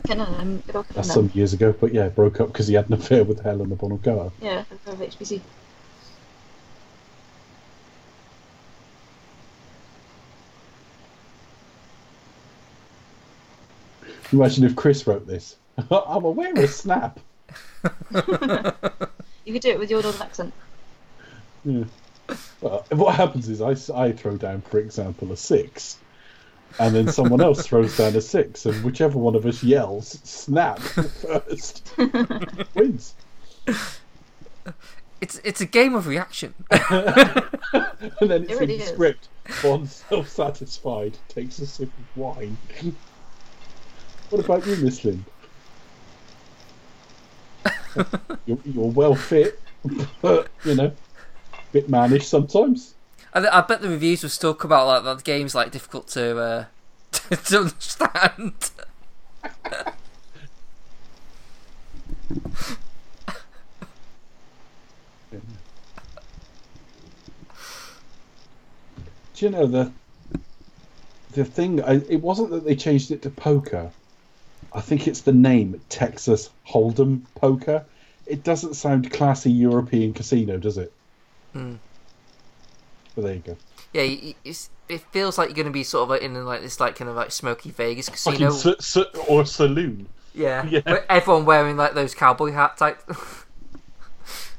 Ken 0.06 0.20
and 0.20 0.36
them, 0.36 0.64
good 0.66 0.76
old 0.76 0.88
Ken 0.88 0.96
That's 0.96 1.10
and 1.10 1.30
some 1.30 1.32
years 1.34 1.54
ago, 1.54 1.74
but 1.80 1.94
yeah, 1.94 2.10
broke 2.10 2.40
up 2.40 2.48
because 2.48 2.68
he 2.68 2.76
had 2.76 2.88
an 2.88 2.94
affair 2.94 3.24
with 3.24 3.42
Helena 3.42 3.76
Bonham 3.76 4.00
Carter. 4.00 4.32
Yeah, 4.42 4.64
of 4.86 5.00
HBC. 5.00 5.42
Imagine 14.34 14.66
if 14.66 14.76
Chris 14.76 15.08
wrote 15.08 15.26
this. 15.26 15.56
I'm 15.92 16.26
aware 16.26 16.54
of 16.54 16.70
Snap. 16.70 17.20
You 19.48 19.54
could 19.54 19.62
do 19.62 19.70
it 19.70 19.80
with 19.80 19.90
your 19.90 20.04
northern 20.04 20.22
accent. 20.22 20.54
Yeah. 21.68 21.84
Well, 22.62 22.86
what 22.92 23.16
happens 23.16 23.50
is 23.50 23.62
I, 23.62 23.72
I 23.96 24.12
throw 24.14 24.38
down, 24.38 24.62
for 24.62 24.80
example, 24.80 25.32
a 25.34 25.38
six, 25.38 25.98
and 26.80 26.96
then 26.96 27.10
someone 27.10 27.42
else 27.42 27.66
throws 27.68 27.98
down 27.98 28.16
a 28.16 28.22
six, 28.22 28.66
and 28.66 28.84
whichever 28.86 29.20
one 29.20 29.36
of 29.36 29.46
us 29.46 29.64
yells 29.64 30.20
"snap" 30.24 30.80
first 30.80 31.92
wins. 32.76 33.16
It's 35.20 35.42
it's 35.44 35.62
a 35.62 35.66
game 35.66 35.94
of 35.94 36.08
reaction. 36.08 36.54
And 38.22 38.32
then 38.32 38.44
it's 38.44 38.54
It 38.62 38.70
in 38.70 38.80
the 38.80 38.86
script. 38.86 39.28
One 39.62 39.88
self-satisfied, 39.88 41.18
takes 41.28 41.60
a 41.60 41.68
sip 41.68 41.90
of 41.90 42.18
wine. 42.18 42.58
what 44.30 44.46
about 44.46 44.66
you, 44.66 44.78
Miss 44.78 45.04
Lynd? 45.04 45.26
you're, 48.46 48.60
you're 48.64 48.92
well 48.92 49.16
fit, 49.16 49.60
but 50.22 50.48
you 50.64 50.76
know, 50.76 50.92
bit 51.72 51.90
mannish 51.90 52.28
sometimes. 52.28 52.94
I, 53.34 53.48
I 53.48 53.62
bet 53.62 53.82
the 53.82 53.90
reviews 53.90 54.24
will 54.24 54.30
still 54.30 54.54
come 54.54 54.72
out 54.72 54.88
like 54.88 55.04
that. 55.04 55.18
The 55.18 55.24
game's 55.24 55.56
like 55.56 55.72
difficult 55.72 56.08
to 56.10 56.40
uh, 56.40 56.66
to 57.46 57.60
understand. 57.60 58.72
Do 69.36 69.46
you 69.46 69.52
know 69.52 69.68
the 69.68 69.92
the 71.34 71.46
thing? 71.46 71.84
I, 71.84 72.02
it 72.10 72.22
wasn't 72.22 72.50
that 72.50 72.66
they 72.66 72.76
changed 72.76 73.12
it 73.12 73.22
to 73.22 73.30
poker. 73.30 73.92
I 74.74 74.82
think 74.82 75.08
it's 75.08 75.22
the 75.22 75.32
name 75.32 75.80
Texas 75.90 76.50
Hold'em 76.68 77.22
Poker. 77.36 77.86
It 78.26 78.44
doesn't 78.44 78.74
sound 78.74 79.12
classy 79.12 79.52
European 79.52 80.14
casino, 80.14 80.58
does 80.58 80.78
it? 80.78 80.92
But 83.16 83.22
there 83.24 83.34
you 83.34 83.40
go. 83.40 83.58
Yeah, 83.94 84.04
y- 84.04 84.20
y- 84.24 84.36
it's, 84.46 84.70
it 84.90 85.02
feels 85.12 85.38
like 85.38 85.50
you're 85.50 85.56
going 85.56 85.66
to 85.68 85.72
be 85.72 85.84
sort 85.84 86.04
of 86.04 86.10
like 86.10 86.22
in 86.22 86.46
like 86.46 86.62
this 86.62 86.80
like 86.80 86.96
kind 86.96 87.10
of 87.10 87.16
like 87.16 87.32
smoky 87.32 87.72
Vegas 87.72 88.10
casino. 88.10 88.48
s- 88.48 88.66
s- 88.68 88.98
or 89.28 89.46
saloon. 89.46 90.08
yeah, 90.34 90.66
yeah. 90.70 90.82
everyone 91.10 91.46
wearing 91.46 91.78
like 91.78 91.94
those 91.94 92.14
cowboy 92.14 92.52
hat 92.52 92.78
type. 92.78 93.02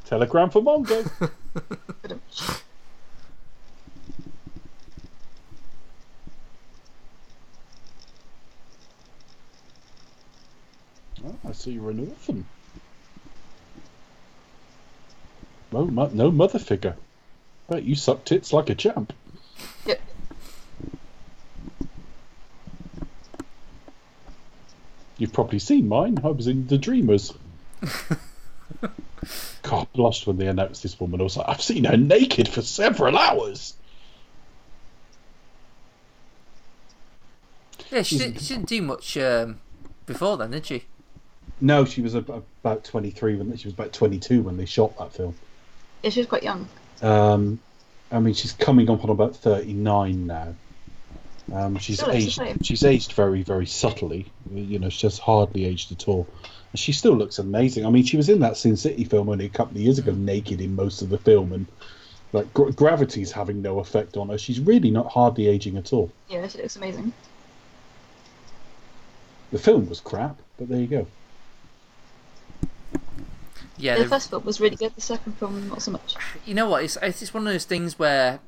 Telegram 0.07 0.51
for 0.51 0.63
Mongo. 0.63 1.31
Oh, 11.25 11.35
I 11.49 11.53
see 11.53 11.73
you're 11.73 11.91
an 11.91 12.01
orphan. 12.09 12.47
No, 15.73 15.85
no 15.85 16.31
mother 16.31 16.59
figure. 16.59 16.97
But 17.69 17.85
you 17.85 17.95
suck 17.95 18.25
tits 18.25 18.53
like 18.53 18.71
a 18.71 18.75
champ. 18.75 19.13
Yep. 19.87 20.01
You've 25.19 25.33
probably 25.33 25.59
seen 25.59 25.89
mine. 25.89 26.19
I 26.25 26.29
was 26.29 26.47
in 26.47 26.67
The 26.67 26.79
Dreamers. 26.79 27.35
God, 29.63 29.89
blushed 29.93 30.27
when 30.27 30.39
they 30.39 30.47
announced 30.47 30.83
this 30.83 30.99
woman. 30.99 31.21
I 31.21 31.25
was 31.25 31.37
like, 31.37 31.49
I've 31.49 31.61
seen 31.61 31.85
her 31.85 31.97
naked 31.97 32.49
for 32.49 32.63
several 32.63 33.19
hours. 33.19 33.75
yeah, 37.91 38.03
she, 38.03 38.19
did, 38.19 38.41
she 38.41 38.55
didn't 38.55 38.69
do 38.69 38.83
much 38.83 39.17
um, 39.19 39.61
before 40.07 40.37
then, 40.37 40.53
did 40.53 40.67
she? 40.67 40.85
No, 41.61 41.85
she 41.85 42.03
was 42.03 42.15
about 42.15 42.85
23 42.85 43.37
when 43.37 43.57
she 43.57 43.67
was 43.67 43.75
about 43.75 43.93
22 43.93 44.43
when 44.43 44.57
they 44.57 44.65
shot 44.65 44.97
that 44.99 45.13
film. 45.13 45.35
Yeah, 46.03 46.11
she 46.11 46.21
was 46.21 46.27
quite 46.29 46.43
young. 46.43 46.69
Um, 47.03 47.61
I 48.11 48.21
mean, 48.21 48.35
she's 48.35 48.53
coming 48.53 48.89
up 48.91 49.05
on 49.05 49.11
about 49.11 49.37
39 49.37 50.27
now. 50.27 50.55
Um, 51.53 51.77
she's 51.77 51.97
Still 52.01 52.13
aged. 52.13 52.41
She's 52.63 52.85
aged 52.85 53.13
very, 53.13 53.43
very 53.43 53.67
subtly. 53.67 54.31
You 54.51 54.79
know, 54.79 54.89
she's 54.89 55.19
hardly 55.19 55.65
aged 55.65 55.93
at 55.93 56.09
all. 56.09 56.33
And 56.73 56.79
she 56.79 56.93
still 56.93 57.17
looks 57.17 57.39
amazing. 57.39 57.87
I 57.87 57.91
mean, 57.91 58.05
she 58.05 58.17
was 58.17 58.29
in 58.29 58.41
that 58.41 58.57
Sin 58.57 58.77
City 58.77 59.05
film 59.05 59.29
only 59.29 59.47
a 59.47 59.51
couple 59.51 59.77
of 59.77 59.83
years 59.83 59.99
ago, 59.99 60.13
naked 60.13 60.61
in 60.61 60.75
most 60.75 61.03
of 61.03 61.09
the 61.09 61.19
film, 61.19 61.53
and 61.53 61.67
like 62.33 62.53
gra- 62.53 62.73
gravity's 62.73 63.33
having 63.33 63.63
no 63.63 63.79
effect 63.79 64.17
on 64.17 64.29
her. 64.29 64.39
She's 64.39 64.61
really 64.61 64.91
not 64.91 65.11
hardly 65.11 65.47
aging 65.47 65.77
at 65.79 65.93
all. 65.93 66.13
Yeah, 66.29 66.47
she 66.49 66.59
looks 66.59 66.77
amazing. 66.77 67.13
The 69.51 69.59
film 69.59 69.89
was 69.89 70.01
crap, 70.01 70.41
but 70.59 70.69
there 70.69 70.81
you 70.81 70.87
go. 70.87 71.07
Yeah, 73.79 73.97
the 73.97 74.03
they- 74.05 74.09
first 74.09 74.31
film 74.31 74.45
was 74.45 74.61
really 74.61 74.77
good. 74.77 74.95
The 74.95 75.01
second 75.01 75.39
film, 75.39 75.69
not 75.69 75.83
so 75.83 75.93
much. 75.93 76.17
you 76.45 76.55
know 76.55 76.69
what? 76.69 76.85
It's 76.85 76.97
it's 77.03 77.33
one 77.33 77.47
of 77.47 77.53
those 77.53 77.65
things 77.65 77.99
where 77.99 78.41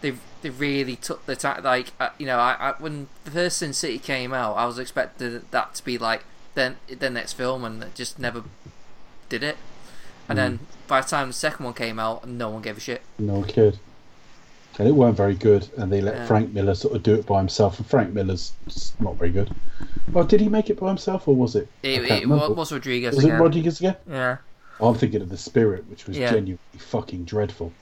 they 0.00 0.14
they 0.42 0.50
really 0.50 0.96
took 0.96 1.24
the 1.26 1.36
time. 1.36 1.62
Like 1.62 1.92
uh, 2.00 2.10
you 2.18 2.26
know, 2.26 2.38
I, 2.38 2.56
I 2.58 2.74
when 2.78 3.08
the 3.24 3.30
first 3.30 3.58
Sin 3.58 3.72
City 3.72 3.98
came 3.98 4.32
out, 4.32 4.54
I 4.54 4.66
was 4.66 4.78
expecting 4.78 5.42
that 5.50 5.74
to 5.74 5.84
be 5.84 5.98
like 5.98 6.24
then 6.54 6.76
the 6.88 7.10
next 7.10 7.34
film, 7.34 7.64
and 7.64 7.82
it 7.82 7.94
just 7.94 8.18
never 8.18 8.44
did 9.28 9.42
it. 9.42 9.56
And 10.28 10.38
then 10.38 10.60
by 10.86 11.00
the 11.02 11.08
time 11.08 11.28
the 11.28 11.34
second 11.34 11.64
one 11.64 11.74
came 11.74 11.98
out, 11.98 12.26
no 12.26 12.48
one 12.48 12.62
gave 12.62 12.76
a 12.78 12.80
shit. 12.80 13.02
No 13.18 13.42
kid. 13.42 13.78
And 14.78 14.88
it 14.88 14.92
weren't 14.92 15.16
very 15.16 15.34
good, 15.34 15.68
and 15.76 15.92
they 15.92 16.00
let 16.00 16.14
Yeah. 16.16 16.26
Frank 16.26 16.52
Miller 16.52 16.74
sort 16.74 16.96
of 16.96 17.02
do 17.02 17.14
it 17.14 17.26
by 17.26 17.38
himself. 17.38 17.78
And 17.78 17.86
Frank 17.86 18.14
Miller's 18.14 18.52
not 19.00 19.16
very 19.16 19.30
good. 19.30 19.54
Well, 20.12 20.24
did 20.24 20.40
he 20.40 20.48
make 20.48 20.70
it 20.70 20.80
by 20.80 20.88
himself, 20.88 21.28
or 21.28 21.36
was 21.36 21.56
it? 21.56 21.68
It, 21.82 22.04
it 22.10 22.28
was 22.28 22.72
Rodriguez 22.72 23.14
Was 23.14 23.24
it. 23.24 23.32
Rodriguez 23.32 23.80
again? 23.80 23.96
yeah, 24.08 24.38
oh, 24.80 24.88
I'm 24.88 24.94
thinking 24.94 25.20
of 25.20 25.28
the 25.28 25.36
Spirit, 25.36 25.84
which 25.88 26.06
was 26.06 26.16
Yeah. 26.16 26.30
genuinely 26.30 26.58
fucking 26.78 27.24
dreadful. 27.24 27.72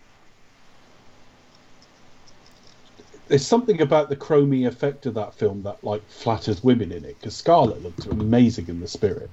There's 3.29 3.47
something 3.47 3.81
about 3.81 4.09
the 4.09 4.17
chromey 4.17 4.67
effect 4.67 5.07
of 5.07 5.15
that 5.15 5.35
film 5.35 5.62
that 5.62 5.85
like 5.85 6.03
flatters 6.11 6.65
women 6.65 6.91
in 6.91 7.05
it. 7.05 7.17
Because 7.21 7.37
Scarlett 7.37 7.81
looked 7.83 8.07
amazing 8.07 8.67
in 8.69 8.81
the 8.81 8.89
Spirit, 8.89 9.31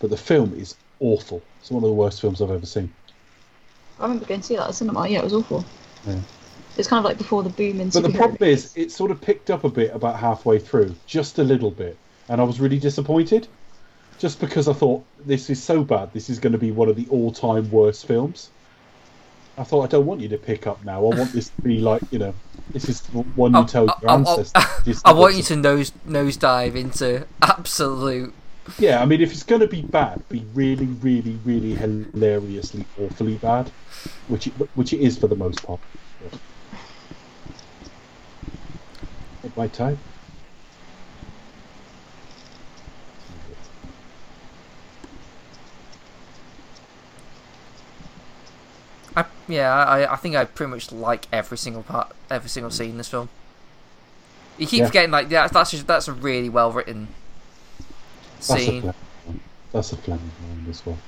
but 0.00 0.10
the 0.10 0.18
film 0.18 0.52
is 0.52 0.74
awful. 1.00 1.42
It's 1.60 1.70
one 1.70 1.82
of 1.82 1.88
the 1.88 1.94
worst 1.94 2.20
films 2.20 2.42
I've 2.42 2.50
ever 2.50 2.66
seen. 2.66 2.92
I 3.98 4.02
remember 4.02 4.26
going 4.26 4.40
to 4.40 4.46
see 4.46 4.56
that 4.56 4.68
at 4.68 4.74
cinema. 4.74 5.08
Yeah, 5.08 5.20
it 5.20 5.24
was 5.24 5.32
awful. 5.32 5.64
Yeah. 6.06 6.18
It's 6.76 6.88
kind 6.88 6.98
of 6.98 7.04
like 7.04 7.18
before 7.18 7.42
the 7.42 7.50
boom 7.50 7.80
in. 7.80 7.90
But 7.90 8.02
the 8.02 8.08
superhero 8.08 8.16
problem 8.16 8.48
is, 8.48 8.72
it 8.76 8.90
sort 8.90 9.10
of 9.10 9.20
picked 9.20 9.50
up 9.50 9.64
a 9.64 9.68
bit 9.68 9.94
about 9.94 10.16
halfway 10.18 10.58
through, 10.58 10.94
just 11.06 11.38
a 11.38 11.44
little 11.44 11.70
bit, 11.70 11.96
and 12.28 12.40
I 12.40 12.44
was 12.44 12.60
really 12.60 12.78
disappointed. 12.78 13.48
Just 14.18 14.40
because 14.40 14.68
I 14.68 14.72
thought 14.72 15.04
this 15.26 15.50
is 15.50 15.60
so 15.60 15.82
bad, 15.82 16.12
this 16.12 16.30
is 16.30 16.38
going 16.38 16.52
to 16.52 16.58
be 16.58 16.70
one 16.70 16.88
of 16.88 16.96
the 16.96 17.06
all-time 17.10 17.68
worst 17.70 18.06
films. 18.06 18.50
I 19.58 19.64
thought 19.64 19.82
I 19.82 19.86
don't 19.88 20.06
want 20.06 20.20
you 20.20 20.28
to 20.28 20.38
pick 20.38 20.66
up 20.66 20.82
now. 20.84 20.98
I 20.98 21.14
want 21.14 21.32
this 21.32 21.48
to 21.50 21.62
be 21.62 21.80
like 21.80 22.02
you 22.10 22.18
know, 22.18 22.34
this 22.70 22.88
is 22.88 23.00
the 23.02 23.18
one 23.18 23.52
you 23.52 23.58
oh, 23.58 23.60
oh, 23.60 23.62
oh, 23.62 23.64
I- 23.64 23.66
tell 23.66 23.90
I- 23.90 23.94
your 24.00 24.10
I- 24.10 24.14
ancestors. 24.14 24.84
This 24.84 25.02
I 25.04 25.10
is 25.10 25.16
want 25.16 25.34
you 25.36 25.42
to 25.42 25.56
nose 25.56 25.92
nosedive 26.08 26.74
into 26.74 27.26
absolute. 27.42 28.32
Yeah, 28.78 29.02
I 29.02 29.06
mean, 29.06 29.20
if 29.20 29.32
it's 29.32 29.42
going 29.42 29.60
to 29.60 29.66
be 29.66 29.82
bad, 29.82 30.26
be 30.28 30.46
really, 30.54 30.86
really, 30.86 31.36
really 31.44 31.74
hilariously, 31.74 32.84
awfully 33.00 33.34
bad, 33.36 33.68
which 34.28 34.46
it, 34.46 34.52
which 34.76 34.92
it 34.92 35.00
is 35.00 35.18
for 35.18 35.26
the 35.26 35.34
most 35.34 35.64
part. 35.64 35.80
But... 36.22 36.38
It 39.44 39.56
might 39.56 39.72
type. 39.72 39.98
I, 49.14 49.24
yeah, 49.46 49.72
I, 49.72 50.12
I 50.12 50.16
think 50.16 50.36
I 50.36 50.44
pretty 50.44 50.70
much 50.70 50.90
like 50.92 51.26
every 51.32 51.58
single 51.58 51.82
part, 51.82 52.12
every 52.30 52.48
single 52.48 52.70
scene 52.70 52.90
in 52.90 52.96
this 52.98 53.08
film. 53.08 53.28
You 54.58 54.66
keep 54.66 54.80
Yeah. 54.80 54.86
forgetting 54.86 55.10
like 55.10 55.30
yeah, 55.30 55.48
that's 55.48 55.70
just, 55.70 55.86
that's 55.86 56.08
a 56.08 56.12
really 56.12 56.48
well 56.48 56.72
written 56.72 57.08
That's 58.48 58.50
a 58.50 58.58
scene. 58.58 58.94
That's 59.72 59.92
a 59.92 59.96
as 60.68 60.86
well. 60.86 60.98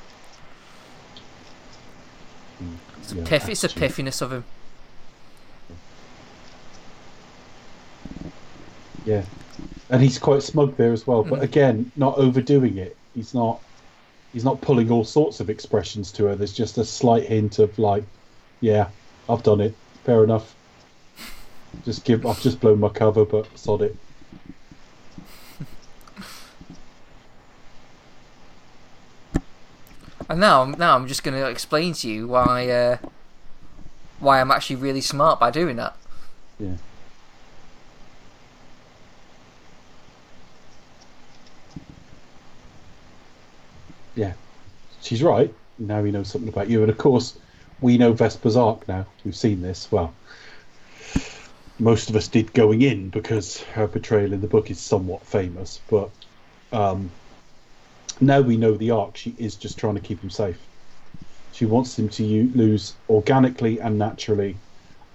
Mm, 2.63 2.77
It's 2.99 3.13
a 3.13 3.17
yeah, 3.17 3.25
piff, 3.25 3.49
it's 3.49 3.65
a 3.65 3.69
piffiness 3.69 4.23
of 4.23 4.33
him. 4.33 4.45
Yeah, 9.05 9.23
and 9.91 10.03
he's 10.03 10.19
quite 10.19 10.43
smug 10.43 10.77
there 10.77 10.93
as 10.93 11.07
well. 11.07 11.23
But 11.23 11.41
Mm. 11.41 11.43
again, 11.43 11.93
not 11.97 12.17
overdoing 12.19 12.79
it. 12.79 12.97
He's 13.15 13.35
not. 13.35 13.61
He's 14.33 14.45
not 14.45 14.61
pulling 14.61 14.91
all 14.91 15.05
sorts 15.05 15.39
of 15.41 15.49
expressions 15.49 16.11
to 16.13 16.25
her. 16.25 16.35
There's 16.35 16.53
just 16.53 16.79
a 16.79 16.85
slight 16.85 17.25
hint 17.27 17.59
of 17.59 17.79
like, 17.79 18.05
"Yeah, 18.61 18.89
I've 19.29 19.43
done 19.43 19.61
it. 19.61 19.77
Fair 20.05 20.25
enough. 20.25 20.55
Just 21.85 22.05
give. 22.05 22.27
I've 22.27 22.41
just 22.41 22.61
blown 22.61 22.81
my 22.81 22.89
cover, 22.89 23.25
but 23.25 23.47
sod 23.57 23.83
it." 23.83 23.95
And 30.29 30.41
now, 30.41 30.65
now 30.65 30.97
I'm 30.97 31.07
just 31.07 31.23
going 31.23 31.39
to 31.39 31.49
explain 31.49 31.93
to 31.95 32.09
you 32.09 32.27
why 32.27 32.69
uh, 32.69 32.97
why 34.21 34.41
I'm 34.41 34.51
actually 34.51 34.77
really 34.77 35.03
smart 35.03 35.39
by 35.39 35.51
doing 35.51 35.77
that. 35.77 35.97
Yeah. 36.59 36.69
Yeah, 36.69 36.77
she's 45.05 45.23
right. 45.23 45.55
Now 45.79 46.03
we 46.03 46.13
know 46.13 46.23
something 46.23 46.49
about 46.49 46.71
you, 46.71 46.83
and 46.83 46.91
of 46.91 46.99
course, 46.99 47.39
we 47.81 47.99
know 47.99 48.13
Vesper's 48.13 48.57
arc 48.57 48.89
now. 48.89 49.07
We've 49.25 49.37
seen 49.37 49.61
this. 49.61 49.91
Well, 49.91 50.19
most 51.79 52.11
of 52.11 52.17
us 52.17 52.29
did 52.29 52.53
going 52.53 52.83
in 52.83 53.11
because 53.11 53.61
her 53.63 53.89
portrayal 53.89 54.33
in 54.33 54.41
the 54.41 54.49
book 54.49 54.71
is 54.71 54.81
somewhat 54.83 55.27
famous, 55.27 55.81
but 55.89 56.13
um, 56.73 57.13
now 58.21 58.41
we 58.41 58.57
know 58.57 58.77
the 58.77 58.93
arc. 58.93 59.17
She 59.17 59.31
is 59.31 59.57
just 59.57 59.79
trying 59.79 59.97
to 59.97 60.01
keep 60.01 60.23
him 60.23 60.31
safe. 60.31 60.69
She 61.51 61.67
wants 61.67 61.99
him 61.99 62.09
to 62.11 62.25
u- 62.25 62.53
lose 62.55 62.99
organically 63.09 63.81
and 63.81 63.99
naturally, 63.99 64.63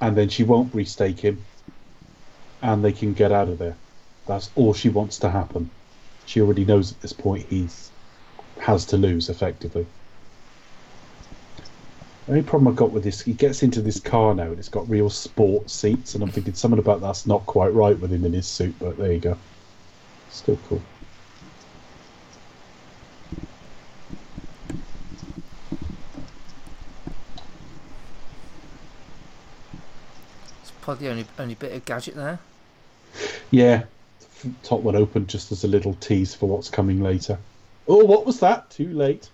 and 0.02 0.18
then 0.18 0.30
she 0.30 0.44
won't 0.44 0.74
restake 0.74 1.20
him, 1.20 1.48
and 2.62 2.84
they 2.84 2.94
can 2.94 3.14
get 3.14 3.32
out 3.32 3.50
of 3.50 3.58
there. 3.60 3.80
That's 4.28 4.52
all 4.56 4.74
she 4.74 4.90
wants 4.90 5.20
to 5.20 5.30
happen. 5.32 5.72
She 6.26 6.42
already 6.42 6.66
knows 6.66 6.92
at 6.94 7.02
this 7.02 7.14
point 7.14 7.48
he's 7.48 7.89
has 8.60 8.86
to 8.86 8.98
lose 8.98 9.30
effectively. 9.30 9.86
The 12.26 12.34
only 12.34 12.44
problem 12.44 12.68
I've 12.68 12.76
got 12.76 12.92
with 12.92 13.04
this, 13.04 13.22
he 13.22 13.34
gets 13.34 13.64
into 13.64 13.82
this 13.82 14.00
car 14.00 14.36
now 14.36 14.44
and 14.44 14.60
it's 14.60 14.70
got 14.70 14.88
real 14.88 15.10
sport 15.10 15.70
seats, 15.70 16.14
and 16.14 16.24
I'm 16.24 16.30
thinking 16.30 16.54
something 16.54 16.80
about 16.80 17.02
that's 17.02 17.26
not 17.26 17.46
quite 17.48 17.74
right 17.74 18.00
with 18.00 18.12
him 18.12 18.24
in 18.24 18.34
his 18.34 18.46
suit, 18.46 18.76
but 18.80 18.98
there 18.98 19.12
you 19.12 19.20
go. 19.20 19.38
Still 20.30 20.60
cool. 20.68 20.82
It's 30.62 30.72
probably 30.82 31.08
the 31.08 31.12
only 31.12 31.26
only 31.40 31.56
bit 31.56 31.72
of 31.72 31.84
gadget 31.86 32.16
there. 32.16 32.38
Yeah, 33.50 33.86
top 34.62 34.82
one 34.82 34.96
open 34.96 35.26
just 35.26 35.52
as 35.52 35.64
a 35.64 35.68
little 35.68 35.96
tease 35.96 36.36
for 36.36 36.48
what's 36.48 36.70
coming 36.70 37.02
later. 37.02 37.40
Oh, 37.92 38.06
what 38.06 38.24
was 38.26 38.40
that? 38.42 38.70
Too 38.70 38.94
late. 38.94 39.30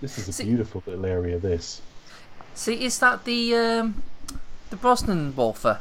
this 0.00 0.18
is 0.18 0.28
a 0.28 0.32
See- 0.32 0.44
beautiful 0.44 0.82
little 0.86 1.06
area. 1.06 1.38
This. 1.38 1.80
See, 2.54 2.84
is 2.84 2.98
that 2.98 3.24
the 3.24 3.54
um, 3.54 4.02
the 4.70 4.76
Brosnan 4.76 5.36
Walther? 5.36 5.78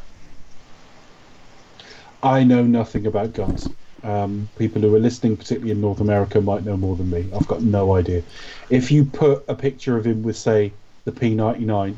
I 2.22 2.44
know 2.44 2.64
nothing 2.64 3.08
about 3.08 3.34
guns. 3.34 3.68
Um, 4.04 4.50
people 4.60 4.82
who 4.84 4.94
are 4.96 5.00
listening, 5.00 5.36
particularly 5.36 5.72
in 5.72 5.82
North 5.82 6.00
America, 6.00 6.40
might 6.40 6.64
know 6.64 6.78
more 6.78 6.96
than 6.96 7.10
me. 7.10 7.28
I've 7.36 7.48
got 7.48 7.64
no 7.64 7.96
idea. 7.96 8.22
If 8.70 8.92
you 8.92 9.04
put 9.06 9.44
a 9.48 9.56
picture 9.56 9.98
of 9.98 10.06
him 10.06 10.22
with, 10.22 10.38
say, 10.38 10.74
the 11.06 11.12
P99 11.12 11.96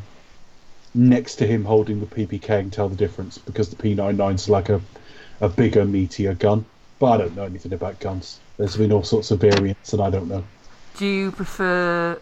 next 0.93 1.35
to 1.35 1.45
him 1.47 1.65
holding 1.65 1.99
the 1.99 2.05
PPK 2.05 2.49
and 2.59 2.72
tell 2.72 2.88
the 2.88 2.95
difference 2.95 3.38
because 3.38 3.69
the 3.69 3.76
P99 3.76 4.35
is 4.35 4.47
like 4.49 4.69
a, 4.69 4.80
a 5.41 5.49
bigger, 5.49 5.84
meatier 5.85 6.38
gun. 6.38 6.65
But 6.99 7.11
I 7.14 7.18
don't 7.18 7.36
know 7.36 7.44
anything 7.44 7.74
about 7.74 7.99
guns. 7.99 8.40
There's 8.57 8.76
been 8.76 8.91
all 8.91 9.03
sorts 9.03 9.32
of 9.32 9.40
variants, 9.40 9.94
and 9.94 10.02
I 10.02 10.10
don't 10.10 10.28
know. 10.28 10.44
Do 10.98 11.06
you 11.06 11.32
prefer 11.32 12.19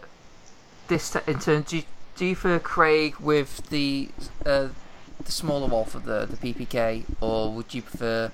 this 0.88 1.12
te- 1.12 1.20
in 1.28 1.40
turn? 1.40 1.62
Do 1.62 1.78
you, 1.78 1.84
do 2.18 2.26
you 2.26 2.36
prefer 2.36 2.60
Craig 2.60 3.16
with 3.20 3.70
the 3.70 4.10
uh, 4.46 4.70
the 5.24 5.32
smaller 5.32 5.68
Wolf 5.68 5.96
of 5.96 6.04
the 6.04 6.26
the 6.26 6.38
PPK, 6.38 7.06
or 7.22 7.54
would 7.54 7.74
you 7.74 7.82
prefer 7.82 8.32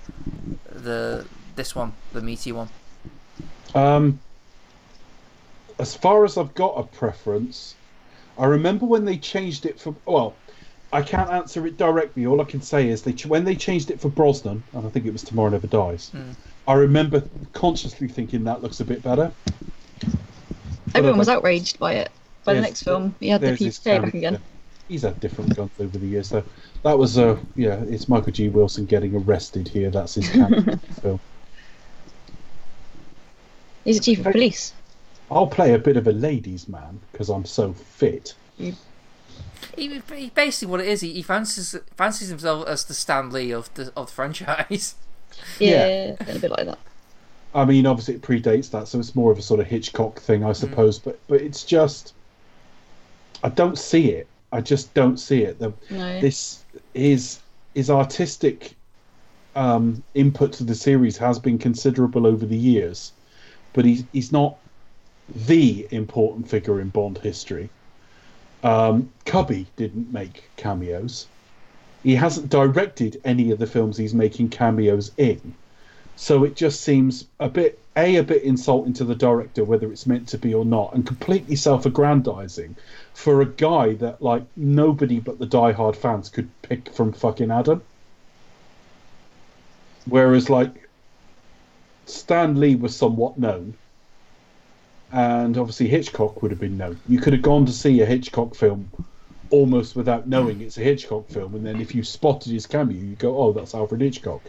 the 0.68 1.28
this 1.56 1.76
one, 1.76 1.94
the 2.14 2.22
meaty 2.22 2.52
one? 2.52 2.70
Um, 3.76 4.20
as 5.80 5.96
far 5.96 6.26
as 6.26 6.38
I've 6.38 6.54
got 6.56 6.74
a 6.76 6.84
preference, 6.84 7.76
I 8.38 8.46
remember 8.46 8.86
when 8.86 9.06
they 9.06 9.18
changed 9.18 9.66
it 9.66 9.80
for. 9.80 9.96
Well, 10.06 10.34
I 10.94 11.02
can't 11.02 11.30
answer 11.30 11.66
it 11.66 11.78
directly. 11.78 12.26
All 12.26 12.42
I 12.42 12.44
can 12.44 12.62
say 12.62 12.90
is 12.90 13.02
they 13.02 13.14
when 13.28 13.46
they 13.46 13.56
changed 13.56 13.92
it 13.92 14.00
for 14.00 14.10
Brosnan, 14.10 14.64
and 14.74 14.86
I 14.86 14.90
think 14.90 15.06
it 15.06 15.14
was 15.14 15.24
Tomorrow 15.24 15.50
Never 15.50 15.68
Dies. 15.68 16.12
Mm. 16.14 16.36
I 16.68 16.74
remember 16.74 17.24
consciously 17.54 18.08
thinking 18.08 18.44
that 18.44 18.62
looks 18.62 18.80
a 18.82 18.86
bit 18.86 19.02
better. 19.02 19.32
Everyone 20.94 21.18
was 21.18 21.30
outraged 21.30 21.80
by 21.80 21.94
it. 21.94 22.12
By 22.44 22.56
the 22.56 22.62
next 22.62 22.84
film, 22.84 23.16
he 23.20 23.30
had 23.30 23.42
the 23.42 23.48
There's 23.48 23.60
this 23.60 23.80
back 23.80 24.14
again. 24.14 24.40
He's 24.88 25.04
had 25.04 25.20
different 25.20 25.56
guns 25.56 25.72
over 25.80 25.98
the 25.98 26.08
years, 26.08 26.28
so 26.28 26.44
that 26.84 26.98
was 26.98 27.18
uh, 27.18 27.38
yeah. 27.56 27.82
It's 27.88 28.10
Michael 28.10 28.34
G. 28.34 28.50
Wilson 28.50 28.86
getting 28.86 29.16
arrested 29.16 29.68
here. 29.68 29.90
That's 29.90 30.16
his 30.16 30.28
character 30.28 30.58
in 30.58 30.66
the 30.66 30.78
film. 31.02 31.20
He's 33.86 33.98
a 33.98 34.02
chief 34.02 34.26
of 34.26 34.32
police. 34.34 34.74
I'll 35.30 35.48
play 35.48 35.74
a 35.74 35.80
bit 35.80 35.96
of 35.96 36.08
a 36.08 36.12
ladies' 36.12 36.68
man 36.68 37.00
because 37.12 37.30
I'm 37.30 37.46
so 37.46 37.72
fit. 37.74 38.36
He, 39.76 40.02
he 40.16 40.30
basically 40.30 40.72
what 40.72 40.80
it 40.82 40.88
is. 40.88 41.02
He, 41.02 41.14
he 41.14 41.22
fancies 41.22 41.76
fancies 41.96 42.30
himself 42.30 42.68
as 42.68 42.86
the 42.86 42.94
Stan 42.94 43.30
Lee 43.30 43.52
of 43.52 43.74
the 43.74 43.92
of 43.96 44.08
the 44.08 44.14
franchise. 44.14 44.96
Yeah, 45.60 46.16
a 46.28 46.40
bit 46.40 46.52
like 46.52 46.66
that. 46.66 46.78
I 47.54 47.66
mean, 47.66 47.86
obviously 47.86 48.16
it 48.16 48.22
predates 48.22 48.70
that, 48.72 48.88
so 48.88 49.00
it's 49.00 49.16
more 49.16 49.32
of 49.32 49.38
a 49.38 49.42
sort 49.42 49.60
of 49.60 49.68
Hitchcock 49.68 50.20
thing, 50.20 50.44
I 50.44 50.54
suppose. 50.54 51.00
But 51.00 51.20
but 51.28 51.42
it's 51.42 51.64
just, 51.64 52.14
I 53.44 53.50
don't 53.50 53.78
see 53.78 54.12
it. 54.12 54.28
I 54.52 54.62
just 54.62 54.94
don't 54.94 55.18
see 55.18 55.44
it. 55.44 55.60
The, 55.60 55.74
No. 55.90 56.20
this 56.20 56.64
is 56.94 57.40
his 57.74 57.90
artistic 57.90 58.76
um, 59.56 60.04
input 60.14 60.54
to 60.54 60.64
the 60.64 60.76
series 60.76 61.18
has 61.18 61.40
been 61.40 61.58
considerable 61.58 62.28
over 62.28 62.46
the 62.46 62.58
years, 62.58 63.12
but 63.74 63.86
he's 63.86 64.04
he's 64.12 64.32
not 64.32 64.58
the 65.48 65.88
important 65.92 66.50
figure 66.50 66.82
in 66.82 66.90
Bond 66.90 67.18
history. 67.18 67.70
Um, 68.64 69.12
Cubby 69.26 69.68
didn't 69.76 70.14
make 70.14 70.50
cameos. 70.56 71.28
He 72.04 72.16
hasn't 72.16 72.50
directed 72.50 73.22
any 73.24 73.52
of 73.52 73.60
the 73.60 73.68
films 73.68 73.98
he's 73.98 74.14
making 74.14 74.50
cameos 74.50 75.12
in. 75.18 75.56
So 76.16 76.44
it 76.44 76.56
just 76.56 76.82
seems 76.82 77.26
a 77.40 77.50
bit 77.50 77.80
a 77.98 78.18
a 78.18 78.24
bit 78.24 78.44
insulting 78.44 78.94
to 78.94 79.06
the 79.06 79.16
director, 79.16 79.64
whether 79.64 79.92
it's 79.92 80.06
meant 80.06 80.28
to 80.30 80.38
be 80.38 80.54
or 80.54 80.66
not, 80.66 80.94
and 80.94 81.06
completely 81.06 81.56
self-aggrandizing 81.56 82.76
for 83.14 83.42
a 83.42 83.46
guy 83.46 83.94
that 83.96 84.22
like 84.22 84.44
nobody 84.56 85.20
but 85.20 85.40
the 85.40 85.46
die-hard 85.46 85.96
fans 85.96 86.30
could 86.30 86.50
pick 86.62 86.94
from 86.94 87.12
fucking 87.12 87.52
Adam. 87.52 87.82
Whereas 90.06 90.50
like 90.50 90.90
Stan 92.06 92.60
Lee 92.60 92.76
was 92.76 92.96
somewhat 92.96 93.38
known, 93.38 93.76
and 95.12 95.58
obviously 95.58 95.88
Hitchcock 95.88 96.42
would 96.42 96.52
have 96.52 96.60
been 96.60 96.78
known. 96.78 97.00
You 97.08 97.20
could 97.20 97.34
have 97.34 97.42
gone 97.42 97.66
to 97.66 97.72
see 97.72 98.02
a 98.02 98.06
Hitchcock 98.06 98.56
film 98.56 98.90
almost 99.50 99.96
without 99.96 100.28
knowing 100.28 100.62
it's 100.62 100.78
a 100.78 100.82
Hitchcock 100.82 101.30
film, 101.30 101.56
and 101.56 101.66
then 101.66 101.82
if 101.82 101.94
you 101.94 102.04
spotted 102.04 102.52
his 102.52 102.66
cameo, 102.66 102.98
you 102.98 103.16
go, 103.16 103.38
"Oh, 103.38 103.52
that's 103.52 103.76
Alfred 103.76 104.02
Hitchcock." 104.02 104.42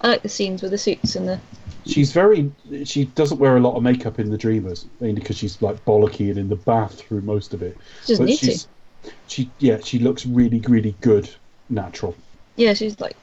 I 0.00 0.08
like 0.08 0.22
the 0.22 0.28
scenes 0.28 0.62
with 0.62 0.72
the 0.72 0.78
suits 0.78 1.16
and 1.16 1.28
the. 1.28 1.40
She's 1.86 2.12
very. 2.12 2.50
She 2.84 3.06
doesn't 3.06 3.38
wear 3.38 3.56
a 3.56 3.60
lot 3.60 3.76
of 3.76 3.82
makeup 3.82 4.18
in 4.18 4.30
the 4.30 4.38
Dreamers, 4.38 4.86
mainly 5.00 5.20
because 5.20 5.36
she's 5.36 5.60
like 5.62 5.84
bollocky 5.84 6.28
and 6.28 6.38
in 6.38 6.48
the 6.48 6.56
bath 6.56 6.94
through 6.94 7.22
most 7.22 7.54
of 7.54 7.62
it. 7.62 7.76
She 8.04 8.12
doesn't 8.12 8.24
But 8.24 8.30
need 8.30 8.38
she's, 8.38 8.68
to. 9.04 9.12
she 9.26 9.50
yeah, 9.58 9.78
she 9.82 9.98
looks 9.98 10.26
really, 10.26 10.60
really 10.60 10.94
good, 11.00 11.28
natural. 11.68 12.16
Yeah, 12.56 12.74
she's 12.74 13.00
like 13.00 13.16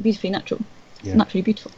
beautifully 0.00 0.30
natural. 0.30 0.60
Yeah. 1.02 1.14
Naturally 1.16 1.42
beautiful. 1.42 1.72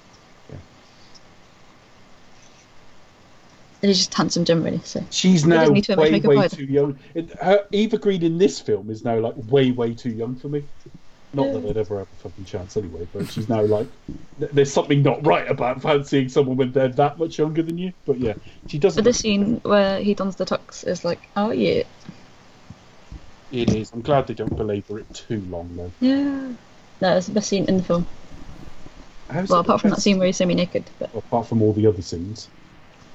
And 3.87 3.95
he's 3.95 3.99
just 3.99 4.15
handsome 4.15 4.45
generally, 4.45 4.81
so. 4.83 5.05
She's 5.11 5.47
now 5.47 5.67
need 5.67 5.85
to 5.85 5.95
way, 5.95 6.19
way 6.19 6.49
too 6.49 6.65
young. 6.65 6.99
Her, 7.41 7.65
Eva 7.71 7.99
Green 7.99 8.25
in 8.25 8.37
this 8.37 8.59
film 8.59 8.91
is 8.91 9.05
now 9.05 9.17
like 9.21 9.35
way, 9.49 9.71
way 9.71 9.95
too 9.95 10.11
young 10.11 10.35
for 10.35 10.49
me. 10.49 10.65
Not 11.33 11.53
that 11.53 11.65
I'd 11.65 11.77
ever 11.77 11.99
have 11.99 12.09
a 12.11 12.29
fucking 12.29 12.47
chance 12.47 12.77
anyway, 12.77 13.07
but 13.13 13.31
she's 13.31 13.49
now 13.49 13.63
like, 13.63 13.87
there's 14.41 14.73
something 14.73 15.05
not 15.05 15.25
right 15.25 15.49
about 15.49 15.83
fancying 15.83 16.29
someone 16.29 16.57
when 16.57 16.73
they're 16.73 16.89
that 16.89 17.17
much 17.17 17.39
younger 17.39 17.63
than 17.63 17.79
you. 17.79 17.93
But 18.07 18.19
yeah, 18.19 18.35
she 18.67 18.77
doesn't. 18.77 18.99
But 18.99 19.09
this 19.09 19.19
scene 19.19 19.61
where 19.63 20.01
he 20.01 20.15
dons 20.15 20.35
the 20.35 20.47
tux 20.47 20.85
is 20.85 21.05
like, 21.05 21.21
oh 21.37 21.53
yeah. 21.53 21.85
It 23.53 23.73
is. 23.73 23.93
I'm 23.93 24.01
glad 24.01 24.27
they 24.27 24.35
don't 24.35 24.57
belabor 24.57 24.99
it 24.99 25.15
too 25.15 25.47
long 25.49 25.71
though. 25.77 25.93
Yeah. 26.01 26.49
No, 27.01 27.17
it's 27.17 27.29
the 27.29 27.35
best 27.35 27.51
scene 27.51 27.67
in 27.67 27.77
the 27.77 27.85
film. 27.85 28.05
How's 29.31 29.49
Well, 29.49 29.63
the 29.63 29.69
apart 29.69 29.81
from 29.83 29.91
that 29.91 30.01
scene 30.01 30.19
where 30.19 30.27
he's 30.27 30.39
semi 30.39 30.57
naked. 30.57 30.91
But 30.99 31.15
Apart 31.15 31.47
from 31.47 31.63
all 31.63 31.73
the 31.73 31.87
other 31.87 32.03
scenes. 32.03 32.49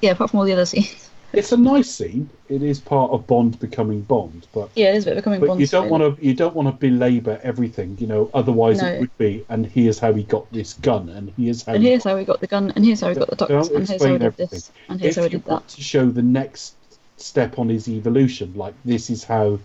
Yeah, 0.02 0.10
apart 0.10 0.30
from 0.30 0.40
all 0.40 0.44
the 0.44 0.52
other 0.52 0.66
scenes. 0.66 1.08
It's 1.32 1.50
a 1.50 1.56
nice 1.56 1.90
scene. 1.90 2.28
It 2.50 2.62
is 2.62 2.78
part 2.78 3.10
of 3.10 3.26
Bond 3.26 3.58
becoming 3.58 4.02
Bond, 4.02 4.46
but 4.52 4.68
Yeah, 4.74 4.90
it 4.90 4.96
is 4.96 5.06
a 5.06 5.10
bit 5.10 5.16
becoming 5.16 5.40
but 5.40 5.46
Bond. 5.46 5.60
you 5.60 5.66
don't 5.66 5.88
want 5.88 6.18
to 6.18 6.22
you 6.22 6.34
don't 6.34 6.54
want 6.54 6.68
to 6.68 6.72
belabor 6.72 7.40
everything. 7.42 7.96
You 7.98 8.06
know, 8.06 8.30
otherwise 8.34 8.82
No. 8.82 8.88
it 8.88 9.00
would 9.00 9.16
be. 9.16 9.42
And 9.48 9.64
here's 9.64 9.98
how 9.98 10.12
he 10.12 10.24
got 10.24 10.52
this 10.52 10.74
gun, 10.74 11.08
and 11.08 11.32
here's 11.38 11.62
how. 11.62 11.72
And 11.72 11.82
he 11.82 11.88
here's 11.88 12.04
how 12.04 12.16
we 12.16 12.24
got 12.24 12.40
the 12.40 12.46
gun, 12.46 12.70
and 12.76 12.84
here's 12.84 13.00
how 13.00 13.08
we 13.08 13.14
got 13.14 13.30
the 13.30 13.36
Don't 13.36 13.70
and 13.70 13.88
here's 13.88 14.02
how 14.02 14.12
we 14.12 14.18
did 14.18 14.36
this, 14.36 14.72
and 14.90 15.00
here's 15.00 15.16
if 15.16 15.16
how 15.16 15.22
we 15.22 15.28
did 15.30 15.44
that. 15.46 15.66
to 15.68 15.80
show 15.80 16.10
the 16.10 16.20
next 16.20 16.74
step 17.16 17.58
on 17.58 17.70
his 17.70 17.88
evolution, 17.88 18.52
like 18.54 18.74
this 18.84 19.08
is 19.08 19.24
how 19.24 19.58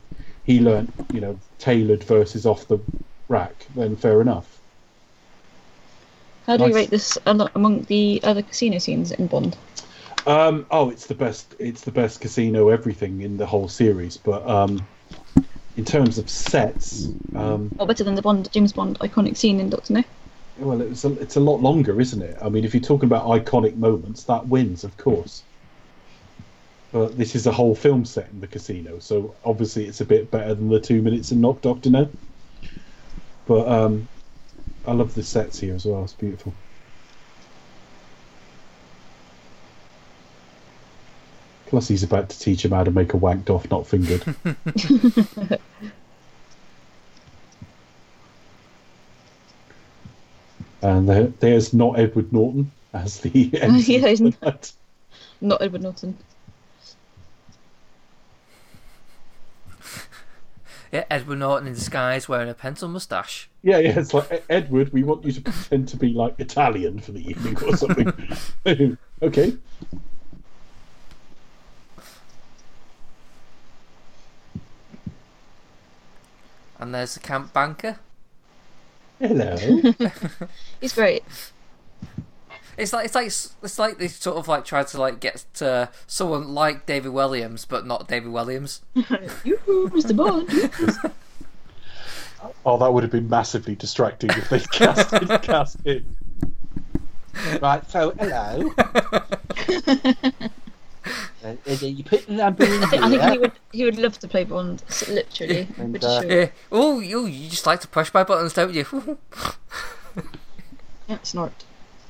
he 0.46 0.62
learned, 0.62 0.94
you 1.12 1.20
know, 1.20 1.38
tailored 1.60 2.02
versus 2.06 2.46
off 2.46 2.66
the 2.70 2.80
rack, 3.28 3.66
then 3.76 3.98
fair 3.98 4.22
enough. 4.22 4.58
How 6.46 6.56
do 6.56 6.66
you 6.66 6.74
rate 6.74 6.92
this 6.92 7.18
among 7.26 7.84
the 7.90 8.22
other 8.24 8.42
casino 8.42 8.78
scenes 8.80 9.12
in 9.12 9.28
Bond? 9.28 9.58
Um, 10.28 10.66
oh, 10.70 10.90
it's 10.90 11.08
the 11.08 11.16
best. 11.16 11.56
It's 11.58 11.82
the 11.82 11.92
best 11.92 12.20
casino 12.20 12.68
everything 12.68 13.22
in 13.22 13.38
the 13.38 13.46
whole 13.46 13.70
series. 13.70 14.18
But 14.18 14.48
um, 14.48 14.86
in 15.78 15.86
terms 15.86 16.18
of 16.18 16.30
sets, 16.30 17.08
um, 17.34 17.74
Or 17.80 17.88
better 17.88 18.04
than 18.04 18.16
the 18.16 18.22
Bond, 18.22 18.52
James 18.52 18.74
Bond 18.74 19.00
iconic 19.00 19.38
scene 19.38 19.60
in 19.60 19.70
Doctor 19.70 19.94
No? 19.94 20.04
well, 20.60 20.82
it's 20.82 21.06
a, 21.06 21.14
it's 21.20 21.36
a 21.36 21.40
lot 21.40 21.62
longer, 21.62 22.02
isn't 22.02 22.22
it? 22.22 22.38
I 22.42 22.50
mean, 22.50 22.66
if 22.66 22.74
you're 22.74 22.84
talking 22.84 23.08
about 23.08 23.26
iconic 23.26 23.78
moments, 23.78 24.24
that 24.26 24.48
wins, 24.48 24.84
of 24.84 24.98
course. 24.98 25.44
But 26.92 27.18
this 27.18 27.36
is 27.36 27.48
a 27.48 27.52
whole 27.52 27.76
film 27.76 28.06
set 28.06 28.30
in 28.30 28.42
the 28.42 28.48
casino, 28.48 29.00
so 29.00 29.36
obviously 29.46 29.86
it's 29.86 30.02
a 30.02 30.06
bit 30.06 30.32
better 30.32 30.56
than 30.56 30.70
the 30.70 30.80
two 30.80 31.02
minutes 31.02 31.32
in 31.32 31.42
Knock 31.42 31.62
Doctor 31.62 31.90
No. 31.90 32.10
But 33.46 33.68
um, 33.68 34.08
I 34.86 34.94
love 34.94 35.14
the 35.14 35.24
sets 35.24 35.60
here 35.60 35.76
as 35.76 35.86
well. 35.86 36.04
It's 36.04 36.14
beautiful. 36.14 36.54
Plus, 41.68 41.88
he's 41.88 42.04
about 42.04 42.30
to 42.30 42.40
teach 42.40 42.64
him 42.64 42.72
how 42.72 42.84
to 42.84 42.92
make 42.92 43.14
a 43.14 43.18
wanked 43.18 43.50
off, 43.50 43.70
not 43.70 43.86
fingered. 43.86 44.24
and 50.82 51.08
there, 51.10 51.28
there's 51.40 51.74
not 51.74 52.00
Edward 52.00 52.32
Norton 52.32 52.72
as 52.94 53.20
the 53.20 53.50
MC 53.62 53.98
Yeah, 53.98 54.08
he's 54.10 54.20
for 54.20 54.24
not. 54.26 54.40
that. 54.42 54.72
Not 55.42 55.62
Edward 55.62 55.84
Norton. 55.84 56.18
Yeah, 60.92 61.04
Edward 61.12 61.40
Norton 61.40 61.68
in 61.68 61.74
disguise 61.74 62.30
wearing 62.30 62.48
a 62.50 62.54
pencil 62.54 62.88
moustache. 62.88 63.50
Yeah, 63.62 63.78
yeah, 63.80 64.00
it's 64.00 64.14
like 64.14 64.32
"E- 64.32 64.38
Edward. 64.50 64.94
We 64.94 65.04
want 65.04 65.26
you 65.26 65.34
to 65.34 65.42
pretend 65.42 65.90
to 65.90 65.98
be 65.98 66.14
like 66.14 66.36
Italian 66.40 67.00
for 67.00 67.12
the 67.12 67.28
evening 67.30 67.62
or 67.62 67.76
something. 67.76 68.38
okay. 69.22 69.58
And 76.80 76.94
there's 76.94 77.16
the 77.16 77.20
camp 77.20 77.54
banker. 77.54 78.00
Hello. 79.20 79.58
He's 80.82 80.94
great. 80.94 81.24
It's 82.78 82.94
like 82.94 83.06
it's 83.06 83.16
like 83.16 83.26
it's 83.26 83.80
like 83.80 83.98
they 83.98 84.08
sort 84.08 84.38
of 84.38 84.48
like 84.48 84.64
tried 84.64 84.88
to 84.88 85.02
like 85.02 85.20
get 85.20 85.46
to 85.56 85.90
someone 86.06 86.54
like 86.54 86.86
David 86.86 87.12
Williams, 87.12 87.66
but 87.66 87.88
not 87.88 88.08
David 88.08 88.32
Williams. 88.32 88.82
Yoo-hoo, 88.96 89.90
Mr. 89.90 90.16
Bond. 90.16 90.48
oh, 92.66 92.78
that 92.78 92.94
would 92.94 93.02
have 93.02 93.12
been 93.12 93.28
massively 93.28 93.76
distracting 93.76 94.30
if 94.30 94.50
they 94.50 94.60
cast 94.60 95.12
it. 95.14 95.42
Cast 95.42 95.78
it. 95.86 96.06
Right. 97.60 97.90
So, 97.90 98.14
hello. 98.20 98.72
Uh, 101.44 101.56
you 101.82 102.04
put 102.04 102.28
the 102.28 102.34
number 102.34 102.66
in 102.74 102.84
I 102.84 102.88
think, 102.88 103.04
I 103.04 103.10
think 103.10 103.32
he 103.32 103.38
would 103.38 103.52
he 103.72 103.86
would 103.86 103.98
love 103.98 104.20
to 104.20 104.28
play 104.28 104.44
Bond, 104.44 104.84
s- 104.88 105.08
literally. 105.08 105.68
And, 105.78 105.94
Pretty 105.94 106.06
uh, 106.06 106.22
sure. 106.22 106.32
Yeah. 106.32 106.50
Oh, 106.72 107.00
you 107.00 107.26
you 107.26 107.50
just 107.50 107.66
like 107.66 107.82
to 107.82 107.88
push 107.88 108.14
my 108.14 108.24
buttons, 108.24 108.54
don't 108.54 108.74
you? 108.74 109.18
Yeah, 111.08 111.18
snort. 111.24 111.64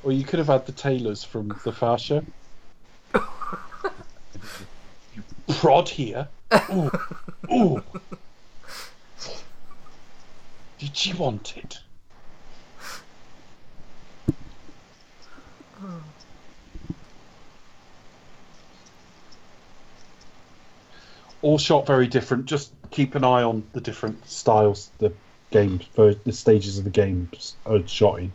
Or 0.03 0.11
you 0.11 0.23
could 0.23 0.39
have 0.39 0.47
had 0.47 0.65
the 0.65 0.71
tailors 0.71 1.23
from 1.23 1.55
the 1.63 1.71
Fast 1.71 2.05
Show. 2.05 2.23
you 3.13 3.21
prod 5.59 5.89
here. 5.89 6.27
Ooh. 6.71 6.91
Ooh. 7.51 7.83
Did 10.79 10.95
she 10.95 11.13
want 11.13 11.57
it? 11.57 11.79
All 21.41 21.57
shot 21.57 21.87
very 21.87 22.07
different. 22.07 22.45
Just 22.45 22.73
keep 22.91 23.15
an 23.15 23.23
eye 23.23 23.43
on 23.43 23.67
the 23.73 23.81
different 23.81 24.27
styles 24.27 24.91
the 24.97 25.13
games, 25.51 25.87
the 25.95 26.31
stages 26.31 26.77
of 26.77 26.83
the 26.83 26.89
games 26.89 27.55
are 27.65 27.85
shot 27.87 28.19
in 28.19 28.33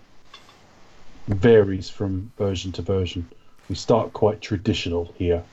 varies 1.28 1.88
from 1.90 2.32
version 2.36 2.72
to 2.72 2.82
version. 2.82 3.30
We 3.68 3.74
start 3.74 4.12
quite 4.12 4.40
traditional 4.40 5.12
here, 5.16 5.44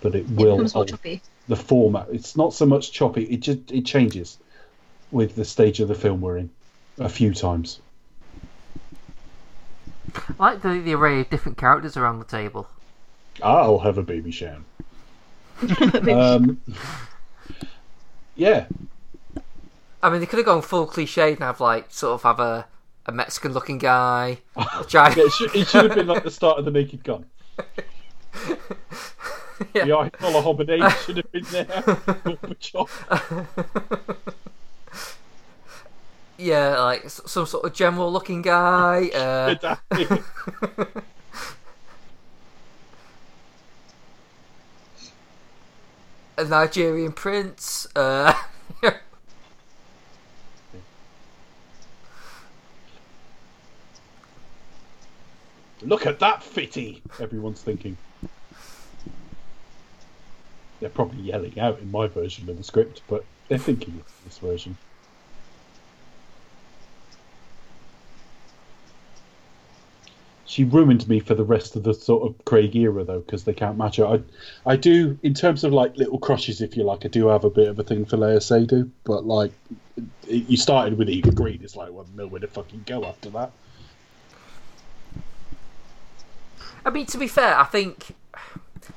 but 0.00 0.14
it 0.14 0.26
It 0.26 0.28
will 0.28 0.56
becomes 0.56 0.74
more 0.74 0.84
choppy. 0.84 1.22
the 1.48 1.56
format. 1.56 2.08
It's 2.10 2.36
not 2.36 2.54
so 2.54 2.66
much 2.66 2.92
choppy. 2.92 3.24
It 3.24 3.40
just 3.40 3.70
it 3.72 3.84
changes 3.86 4.38
with 5.10 5.34
the 5.36 5.44
stage 5.44 5.80
of 5.80 5.88
the 5.88 5.94
film 5.94 6.20
we're 6.20 6.38
in 6.38 6.50
a 6.98 7.08
few 7.08 7.34
times. 7.34 7.80
I 10.14 10.34
like 10.38 10.62
the, 10.62 10.80
the 10.80 10.94
array 10.94 11.20
of 11.20 11.30
different 11.30 11.58
characters 11.58 11.96
around 11.96 12.18
the 12.20 12.24
table. 12.24 12.68
I'll 13.42 13.80
have 13.80 13.98
a 13.98 14.02
Babycham. 14.02 14.64
Um, 16.10 16.60
yeah, 18.36 18.66
I 20.02 20.10
mean, 20.10 20.20
they 20.20 20.26
could 20.26 20.38
have 20.38 20.46
gone 20.46 20.62
full 20.62 20.86
cliche 20.86 21.32
and 21.32 21.40
have 21.40 21.60
like 21.60 21.92
sort 21.92 22.14
of 22.14 22.22
have 22.22 22.40
a, 22.40 22.66
a 23.06 23.12
Mexican 23.12 23.52
looking 23.52 23.78
guy. 23.78 24.38
Yeah, 24.92 25.12
it, 25.16 25.30
should, 25.32 25.54
it 25.54 25.68
should 25.68 25.84
have 25.84 25.94
been 25.94 26.06
like 26.06 26.24
the 26.24 26.30
start 26.30 26.58
of 26.58 26.64
the 26.64 26.70
Naked 26.70 27.04
Gun. 27.04 27.26
Yeah. 29.74 29.84
The 29.84 29.90
Ayatollah 29.90 30.42
Khomeini 30.42 30.90
should 31.04 31.18
have 31.18 31.30
been 31.32 31.44
there. 31.50 31.66
Yeah, 36.38 36.80
like 36.80 37.10
some 37.10 37.44
sort 37.44 37.66
of 37.66 37.74
general 37.74 38.10
looking 38.10 38.40
guy. 38.40 39.10
Uh, 39.14 39.76
a 46.40 46.48
Nigerian 46.48 47.12
prince. 47.12 47.86
Uh, 47.94 48.32
Look 55.82 56.04
at 56.06 56.18
that 56.20 56.42
fitty! 56.42 57.02
Everyone's 57.18 57.62
thinking. 57.62 57.96
They're 60.80 60.90
probably 60.90 61.22
yelling 61.22 61.58
out 61.58 61.78
in 61.78 61.90
my 61.90 62.06
version 62.06 62.48
of 62.48 62.56
the 62.56 62.64
script, 62.64 63.02
but 63.08 63.24
they're 63.48 63.58
thinking 63.58 63.94
it 63.94 63.98
in 63.98 64.04
this 64.24 64.38
version. 64.38 64.76
She 70.50 70.64
ruined 70.64 71.06
me 71.06 71.20
for 71.20 71.36
the 71.36 71.44
rest 71.44 71.76
of 71.76 71.84
the 71.84 71.94
sort 71.94 72.28
of 72.28 72.44
Craig 72.44 72.74
era, 72.74 73.04
though, 73.04 73.20
because 73.20 73.44
they 73.44 73.52
can't 73.52 73.78
match 73.78 73.98
her. 73.98 74.04
I, 74.04 74.20
I 74.66 74.74
do, 74.74 75.16
in 75.22 75.32
terms 75.32 75.62
of 75.62 75.72
like 75.72 75.96
little 75.96 76.18
crushes, 76.18 76.60
if 76.60 76.76
you 76.76 76.82
like, 76.82 77.04
I 77.04 77.08
do 77.08 77.28
have 77.28 77.44
a 77.44 77.50
bit 77.50 77.68
of 77.68 77.78
a 77.78 77.84
thing 77.84 78.04
for 78.04 78.16
Léa 78.16 78.38
Seydoux, 78.38 78.90
but 79.04 79.24
like, 79.24 79.52
it, 80.26 80.48
you 80.48 80.56
started 80.56 80.98
with 80.98 81.08
Eva 81.08 81.30
Green, 81.30 81.60
it's 81.62 81.76
like, 81.76 81.92
well, 81.92 82.04
nowhere 82.16 82.40
to 82.40 82.48
fucking 82.48 82.82
go 82.84 83.04
after 83.04 83.30
that. 83.30 83.52
I 86.84 86.90
mean, 86.90 87.06
to 87.06 87.18
be 87.18 87.28
fair, 87.28 87.56
I 87.56 87.62
think 87.62 88.16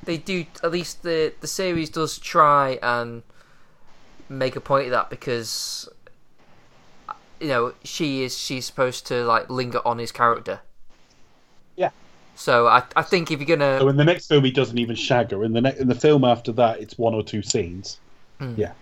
they 0.06 0.18
do. 0.18 0.48
At 0.64 0.72
least 0.72 1.04
the 1.04 1.34
the 1.40 1.48
series 1.48 1.92
does 1.92 2.18
try 2.18 2.80
and 2.82 3.22
make 4.28 4.56
a 4.56 4.62
point 4.62 4.86
of 4.86 4.92
that 4.92 5.12
because 5.12 5.88
you 7.40 7.50
know 7.50 7.74
she 7.84 8.24
is 8.24 8.36
she's 8.36 8.66
supposed 8.66 9.06
to 9.08 9.24
like 9.24 9.52
linger 9.52 9.86
on 9.86 10.00
his 10.00 10.12
character. 10.12 10.62
So 12.36 12.68
I 12.68 12.84
I 12.96 13.02
think 13.04 13.32
if 13.32 13.40
you're 13.40 13.58
gonna 13.58 13.80
So 13.80 13.88
in 13.90 13.98
the 13.98 14.04
next 14.04 14.28
film, 14.28 14.44
he 14.44 14.52
doesn't 14.52 14.78
even 14.78 14.96
shag 14.96 15.32
her. 15.32 15.44
In 15.44 15.54
the 15.54 15.62
ne- 15.62 15.78
in 15.78 15.88
the 15.88 15.96
film 15.96 16.24
after 16.24 16.52
that, 16.54 16.80
it's 16.80 16.98
one 16.98 17.14
or 17.14 17.24
two 17.24 17.42
scenes. 17.42 18.00
Hmm. 18.40 18.56
Yeah, 18.56 18.74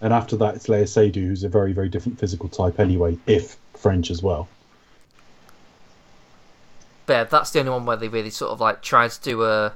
and 0.00 0.12
after 0.12 0.36
that, 0.38 0.56
it's 0.56 0.66
Léa 0.68 0.84
Seydoux, 0.84 1.26
who's 1.28 1.44
a 1.44 1.48
very 1.48 1.72
very 1.72 1.88
different 1.88 2.18
physical 2.20 2.48
type 2.48 2.80
anyway, 2.80 3.18
if 3.26 3.58
French 3.74 4.10
as 4.10 4.22
well. 4.22 4.48
But 7.06 7.12
yeah, 7.12 7.24
that's 7.24 7.50
the 7.50 7.60
only 7.60 7.72
one 7.72 7.84
where 7.86 7.96
they 7.96 8.08
really 8.08 8.30
sort 8.30 8.52
of 8.52 8.60
like 8.60 8.82
tried 8.82 9.10
to 9.12 9.20
do 9.22 9.44
a 9.44 9.74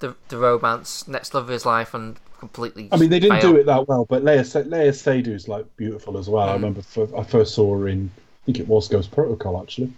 the 0.00 0.16
the 0.28 0.38
romance 0.38 1.08
next 1.08 1.34
love 1.34 1.44
of 1.44 1.50
his 1.50 1.66
life 1.66 1.94
and 1.94 2.18
completely. 2.38 2.92
I 2.92 2.96
mean, 2.96 3.10
they 3.10 3.18
didn't 3.20 3.40
failed. 3.40 3.54
do 3.54 3.56
it 3.56 3.66
that 3.66 3.88
well, 3.88 4.04
but 4.04 4.22
Léa 4.22 4.40
Léa 4.68 4.90
Seydoux's 4.92 5.48
like 5.48 5.66
beautiful 5.76 6.18
as 6.18 6.28
well. 6.28 6.48
I 6.48 6.52
Mm. 6.54 6.54
remember 6.54 6.80
f- 6.80 7.14
I 7.14 7.22
first 7.24 7.54
saw 7.54 7.76
her 7.78 7.88
in 7.88 8.10
I 8.16 8.46
think 8.46 8.60
it 8.60 8.68
was 8.68 8.88
Ghost 8.88 9.10
Protocol 9.12 9.60
actually, 9.60 9.92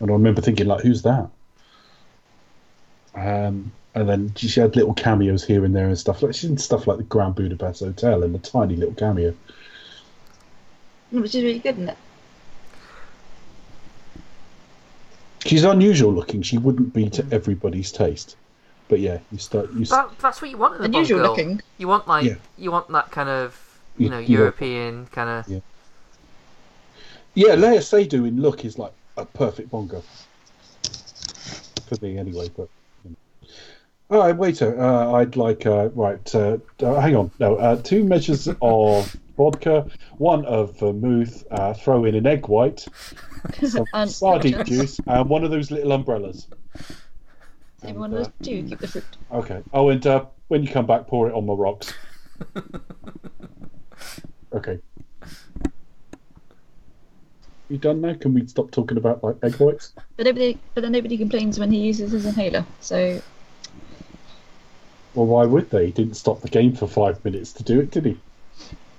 and 0.00 0.10
I 0.10 0.14
remember 0.14 0.40
thinking 0.42 0.66
like, 0.68 0.82
who's 0.82 1.02
that? 1.02 1.30
Um, 3.14 3.72
and 3.94 4.08
then 4.08 4.32
she 4.36 4.48
she 4.48 4.58
had 4.60 4.74
little 4.74 4.94
cameos 4.94 5.44
here 5.44 5.64
and 5.64 5.74
there 5.74 5.86
and 5.86 5.96
stuff 5.98 6.22
like 6.22 6.34
she's 6.34 6.50
in 6.50 6.58
stuff 6.58 6.86
like 6.88 6.96
the 6.98 7.04
Grand 7.04 7.36
Budapest 7.36 7.80
Hotel 7.80 8.22
and 8.24 8.34
a 8.34 8.38
tiny 8.40 8.74
little 8.76 8.94
cameo. 8.94 9.34
Which 11.12 11.34
is 11.34 11.44
really 11.44 11.60
good, 11.60 11.76
isn't 11.76 11.90
it? 11.90 11.96
She's 15.46 15.62
unusual 15.64 16.12
looking. 16.12 16.42
She 16.42 16.58
wouldn't 16.58 16.92
be 16.94 17.10
to 17.10 17.26
everybody's 17.30 17.92
taste, 17.92 18.36
but 18.88 18.98
yeah, 18.98 19.18
you 19.30 19.38
start 19.38 19.70
you. 19.74 19.84
That, 19.84 20.10
that's 20.18 20.40
what 20.40 20.50
you 20.50 20.56
want 20.56 20.74
in 20.74 20.78
a 20.80 20.82
Bond 20.84 20.94
Unusual 20.94 21.20
girl. 21.20 21.30
looking. 21.30 21.60
You 21.78 21.86
want 21.88 22.08
like 22.08 22.24
Yeah. 22.24 22.34
you 22.56 22.72
want 22.72 22.88
that 22.88 23.10
kind 23.10 23.28
of 23.28 23.78
you 23.98 24.04
You- 24.04 24.10
know 24.10 24.18
you- 24.18 24.38
European 24.38 25.06
kind 25.12 25.28
of. 25.28 25.48
Yeah. 25.48 25.60
Yeah, 27.34 27.56
Léa 27.56 27.78
Seydoux 27.82 28.26
in 28.26 28.40
look 28.40 28.64
is 28.64 28.78
like 28.78 28.92
a 29.16 29.24
perfect 29.26 29.70
bongo. 29.70 30.02
For 31.88 31.96
me, 32.00 32.16
anyway. 32.16 32.48
But 32.56 32.62
you 32.62 32.66
know. 32.66 32.83
All 34.14 34.20
right, 34.20 34.36
waiter. 34.36 34.80
Uh, 34.80 35.12
I'd 35.12 35.36
like 35.36 35.66
uh, 35.66 35.88
right. 35.90 36.34
Uh, 36.34 36.58
uh, 36.80 37.00
hang 37.00 37.16
on. 37.16 37.30
No, 37.40 37.56
uh, 37.56 37.76
two 37.82 38.04
measures 38.04 38.48
of 38.62 39.16
vodka, 39.36 39.86
one 40.18 40.44
of 40.44 40.78
vermouth. 40.78 41.44
Uh, 41.50 41.74
throw 41.74 42.04
in 42.04 42.14
an 42.14 42.26
egg 42.26 42.46
white, 42.48 42.86
some 43.66 43.86
And 43.92 44.10
sardine 44.10 44.64
juice, 44.66 45.00
and 45.06 45.28
one 45.28 45.42
of 45.42 45.50
those 45.50 45.70
little 45.70 45.92
umbrellas. 45.92 46.46
Same 47.82 47.96
one 47.96 48.12
And, 48.12 48.20
of 48.26 48.32
those 48.38 48.46
two. 48.46 48.62
Keep 48.68 48.78
the 48.78 48.88
fruit. 48.88 49.04
Okay. 49.32 49.62
Oh, 49.72 49.88
and 49.88 50.06
uh, 50.06 50.26
when 50.48 50.62
you 50.62 50.68
come 50.68 50.86
back, 50.86 51.08
pour 51.08 51.28
it 51.28 51.34
on 51.34 51.46
the 51.46 51.54
rocks. 51.54 51.92
Okay. 54.52 54.78
You 57.68 57.78
done 57.78 58.00
now? 58.02 58.14
Can 58.14 58.34
we 58.34 58.46
stop 58.46 58.70
talking 58.70 58.96
about 58.96 59.24
like 59.24 59.36
egg 59.42 59.56
whites? 59.56 59.94
But 60.16 60.26
nobody, 60.26 60.58
but 60.74 60.82
then 60.82 60.92
nobody 60.92 61.16
complains 61.16 61.58
when 61.58 61.72
he 61.72 61.80
uses 61.80 62.12
his 62.12 62.26
inhaler. 62.26 62.64
So 62.80 63.20
Well, 65.14 65.26
why 65.26 65.44
would 65.46 65.70
they? 65.70 65.86
He 65.86 65.92
didn't 65.92 66.14
stop 66.14 66.40
the 66.40 66.48
game 66.48 66.74
for 66.74 66.86
five 66.88 67.24
minutes 67.24 67.52
to 67.54 67.62
do 67.62 67.80
it, 67.80 67.90
did 67.90 68.04
he? 68.04 68.18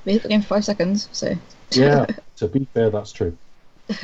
we 0.06 0.14
hit 0.14 0.24
the 0.24 0.30
game 0.30 0.42
for 0.42 0.48
five 0.48 0.66
seconds. 0.66 1.10
So 1.12 1.36
Yeah. 1.72 2.06
to 2.38 2.48
be 2.48 2.68
fair, 2.74 2.90
that's 2.90 3.12
true. 3.12 3.38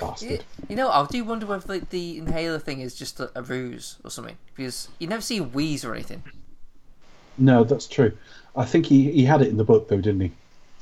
You, 0.00 0.08
Bastard. 0.08 0.44
you 0.68 0.74
know, 0.76 0.90
I 0.90 1.06
do 1.06 1.24
wonder 1.24 1.46
whether 1.46 1.78
the, 1.78 1.86
the 1.88 2.18
inhaler 2.18 2.58
thing 2.58 2.80
is 2.80 2.96
just 2.96 3.20
a, 3.20 3.30
a 3.36 3.42
ruse 3.42 3.96
or 4.04 4.10
something 4.10 4.36
because 4.54 4.88
you 4.98 5.06
never 5.06 5.22
see 5.22 5.40
wheeze 5.40 5.84
or 5.84 5.94
anything. 5.94 6.24
No, 7.38 7.62
that's 7.64 7.86
true. 7.86 8.12
I 8.56 8.64
think 8.64 8.86
he, 8.86 9.10
he 9.12 9.24
had 9.24 9.40
it 9.40 9.48
in 9.48 9.56
the 9.56 9.64
book 9.64 9.88
though, 9.88 10.00
didn't 10.00 10.20
he? 10.20 10.32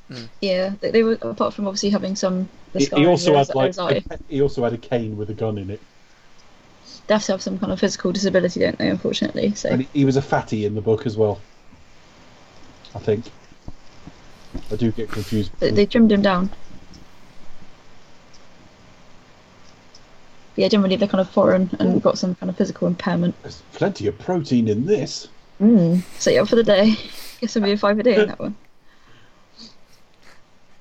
Hmm. 0.09 0.24
yeah, 0.40 0.74
they, 0.80 0.90
they 0.90 1.02
were 1.02 1.18
apart 1.20 1.55
from 1.55 1.66
obviously 1.66 1.90
having 1.90 2.16
some. 2.16 2.48
The 2.72 2.80
He, 2.80 2.86
he 2.86 3.06
also 3.06 3.36
had 3.36 3.55
like 3.55 3.76
a, 3.76 4.02
he 4.28 4.40
also 4.43 4.64
had 4.64 4.72
a 4.72 4.78
cane 4.78 5.16
with 5.16 5.30
a 5.30 5.34
gun 5.34 5.59
in 5.59 5.70
it, 5.70 5.80
They 7.06 7.14
have 7.14 7.24
to 7.24 7.32
have 7.32 7.42
some 7.42 7.58
kind 7.58 7.72
of 7.72 7.80
physical 7.80 8.12
disability, 8.12 8.60
don't 8.60 8.78
they? 8.78 8.88
Unfortunately, 8.88 9.54
so 9.54 9.70
and 9.70 9.82
he, 9.82 9.88
he 9.92 10.04
was 10.04 10.16
a 10.16 10.22
fatty 10.22 10.64
in 10.64 10.74
the 10.74 10.80
book 10.80 11.06
as 11.06 11.16
well. 11.16 11.40
I 12.94 12.98
think. 12.98 13.24
I 14.70 14.76
do 14.76 14.92
get 14.92 15.10
confused. 15.10 15.50
they, 15.60 15.70
they 15.70 15.86
trimmed 15.86 16.12
him 16.12 16.22
down. 16.22 16.50
But 20.54 20.62
yeah, 20.62 20.68
generally 20.68 20.96
they're 20.96 21.08
kind 21.08 21.20
of 21.20 21.30
foreign 21.30 21.70
and 21.78 22.02
got 22.02 22.18
some 22.18 22.34
kind 22.34 22.50
of 22.50 22.56
physical 22.56 22.86
impairment. 22.86 23.34
There's 23.42 23.62
plenty 23.72 24.06
of 24.06 24.18
protein 24.18 24.68
in 24.68 24.84
this. 24.84 25.28
Mm. 25.60 26.02
So 26.18 26.30
yeah, 26.30 26.42
up 26.42 26.48
for 26.48 26.56
the 26.56 26.62
day. 26.62 26.94
Guess 27.40 27.56
I'll 27.56 27.62
be 27.62 27.72
a 27.72 27.76
five 27.76 27.98
a 27.98 28.02
day 28.02 28.20
in 28.20 28.28
that 28.28 28.38
one. 28.38 28.54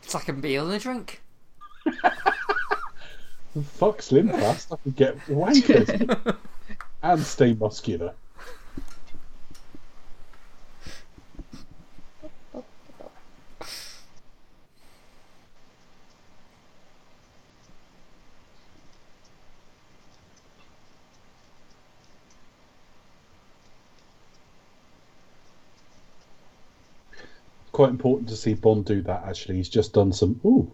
It's 0.03 0.13
like 0.13 0.27
a 0.27 0.33
meal 0.33 0.65
and 0.65 0.73
a 0.73 0.79
drink. 0.79 1.21
Fuck 3.59 4.01
Slim 4.01 4.29
Fast, 4.29 4.71
I 4.71 4.77
could 4.77 4.95
get 4.95 5.17
wankers 5.25 6.37
and 7.03 7.21
stay 7.21 7.53
muscular. 7.53 8.13
Quite 27.73 27.89
important 27.89 28.29
to 28.29 28.37
see 28.37 28.53
Bond 28.53 28.85
do 28.85 29.01
that. 29.01 29.25
Actually, 29.25 29.55
he's 29.55 29.67
just 29.67 29.91
done 29.91 30.13
some. 30.13 30.39
Ooh, 30.45 30.71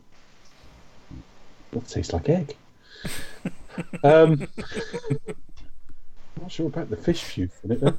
that 1.71 1.87
tastes 1.87 2.13
like 2.13 2.29
egg. 2.29 2.55
um, 4.03 4.47
not 6.41 6.51
sure 6.51 6.67
about 6.67 6.89
the 6.89 6.97
fish 6.97 7.35
juice 7.35 7.59
in 7.63 7.71
it. 7.71 7.79
Though. 7.81 7.97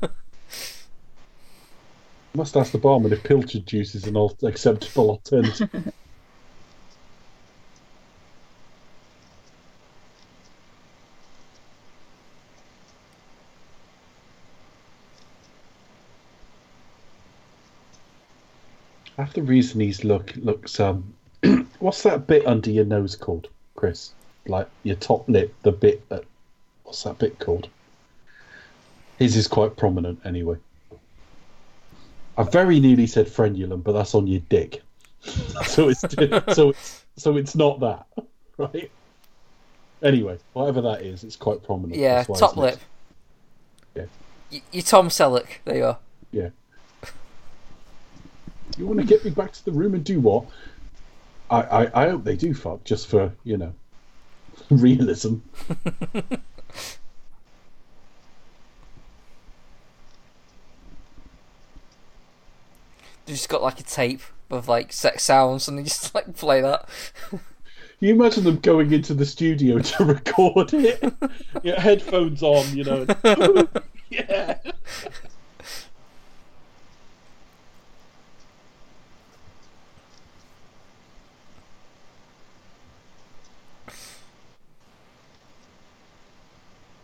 Must 2.35 2.57
ask 2.57 2.73
the 2.73 2.79
barman 2.79 3.13
if 3.13 3.23
pilchard 3.23 3.67
juice 3.67 3.95
is 3.95 4.05
an 4.05 4.17
acceptable 4.43 5.11
alternative. 5.11 5.93
Have 19.17 19.35
the 19.35 19.43
reason 19.43 19.81
he's 19.81 20.05
look 20.05 20.33
looks 20.37 20.79
um 20.79 21.13
what's 21.81 22.05
that 22.05 22.29
bit 22.29 22.47
under 22.47 22.71
your 22.71 22.85
nose 22.85 23.17
called, 23.17 23.49
Chris? 23.75 24.13
Like 24.49 24.69
your 24.83 24.97
top 24.97 25.29
lip, 25.29 25.55
the 25.63 25.73
bit 25.73 26.09
that 26.09 26.25
what's 26.85 27.03
that 27.05 27.19
bit 27.19 27.39
called? 27.39 27.69
His 29.19 29.37
is 29.37 29.47
quite 29.49 29.77
prominent 29.77 30.21
anyway. 30.25 30.57
I 32.37 32.45
very 32.45 32.81
nearly 32.81 33.07
said 33.07 33.27
frenulum, 33.27 33.83
but 33.83 33.93
that's 33.93 34.15
on 34.15 34.27
your 34.27 34.41
dick. 34.49 34.83
so 35.67 35.89
it's 35.89 36.01
so 36.55 36.71
it's 36.71 37.05
so 37.17 37.37
it's 37.37 37.55
not 37.57 37.81
that, 37.81 38.07
right? 38.57 38.91
Anyway, 40.03 40.39
whatever 40.53 40.81
that 40.83 41.03
is, 41.03 41.25
it's 41.25 41.35
quite 41.37 41.63
prominent. 41.65 42.01
Yeah, 42.01 42.17
That's 42.17 42.29
why 42.29 42.39
top 42.39 42.57
lip. 42.57 42.75
next. 42.75 42.85
Yeah. 43.97 44.05
Y- 44.53 44.63
You're 44.71 44.83
Tom 44.85 45.09
Selleck. 45.09 45.47
There 45.65 45.77
you 45.77 45.85
are. 45.87 45.99
Yeah. 46.31 46.51
You 48.77 48.87
want 48.87 49.01
to 49.01 49.07
get 49.07 49.25
me 49.25 49.31
back 49.33 49.53
to 49.53 49.65
the 49.65 49.73
room 49.73 49.95
and 49.95 50.05
do 50.05 50.21
what? 50.21 50.45
I, 51.51 51.63
I, 51.63 52.05
I 52.05 52.09
hope 52.11 52.23
they 52.23 52.37
do 52.37 52.55
fuck 52.55 52.85
just 52.85 53.09
for 53.09 53.33
you 53.43 53.57
know 53.57 53.73
realism. 54.77 55.37
They 63.29 63.35
just 63.35 63.51
got 63.51 63.63
like 63.63 63.79
a 63.79 63.83
tape 63.83 64.23
of 64.51 64.69
like 64.69 64.91
sex 64.91 65.23
sounds, 65.23 65.69
and 65.69 65.79
they 65.79 65.83
just 65.83 66.15
like 66.15 66.35
play 66.35 66.63
that. 66.63 66.89
You 68.01 68.15
imagine 68.15 68.45
them 68.45 68.59
going 68.61 68.91
into 68.91 69.13
the 69.13 69.27
studio 69.27 69.81
to 69.81 70.05
record 70.07 70.73
it, 70.73 71.13
yeah, 71.63 71.79
headphones 71.79 72.43
on, 72.43 72.75
you 72.75 72.85
know. 72.85 73.07
yeah. 74.09 74.57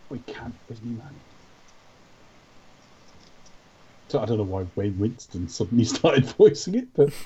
We 0.09 0.21
can't 0.83 0.99
man. 0.99 1.15
So 4.09 4.21
I 4.21 4.27
don't 4.27 4.39
know 4.39 4.45
why 4.45 4.67
Wayne 4.77 4.99
Winston 4.99 5.49
suddenly 5.49 5.85
started 5.97 6.25
voicing 6.27 6.75
it, 6.77 6.89
but. 6.95 7.13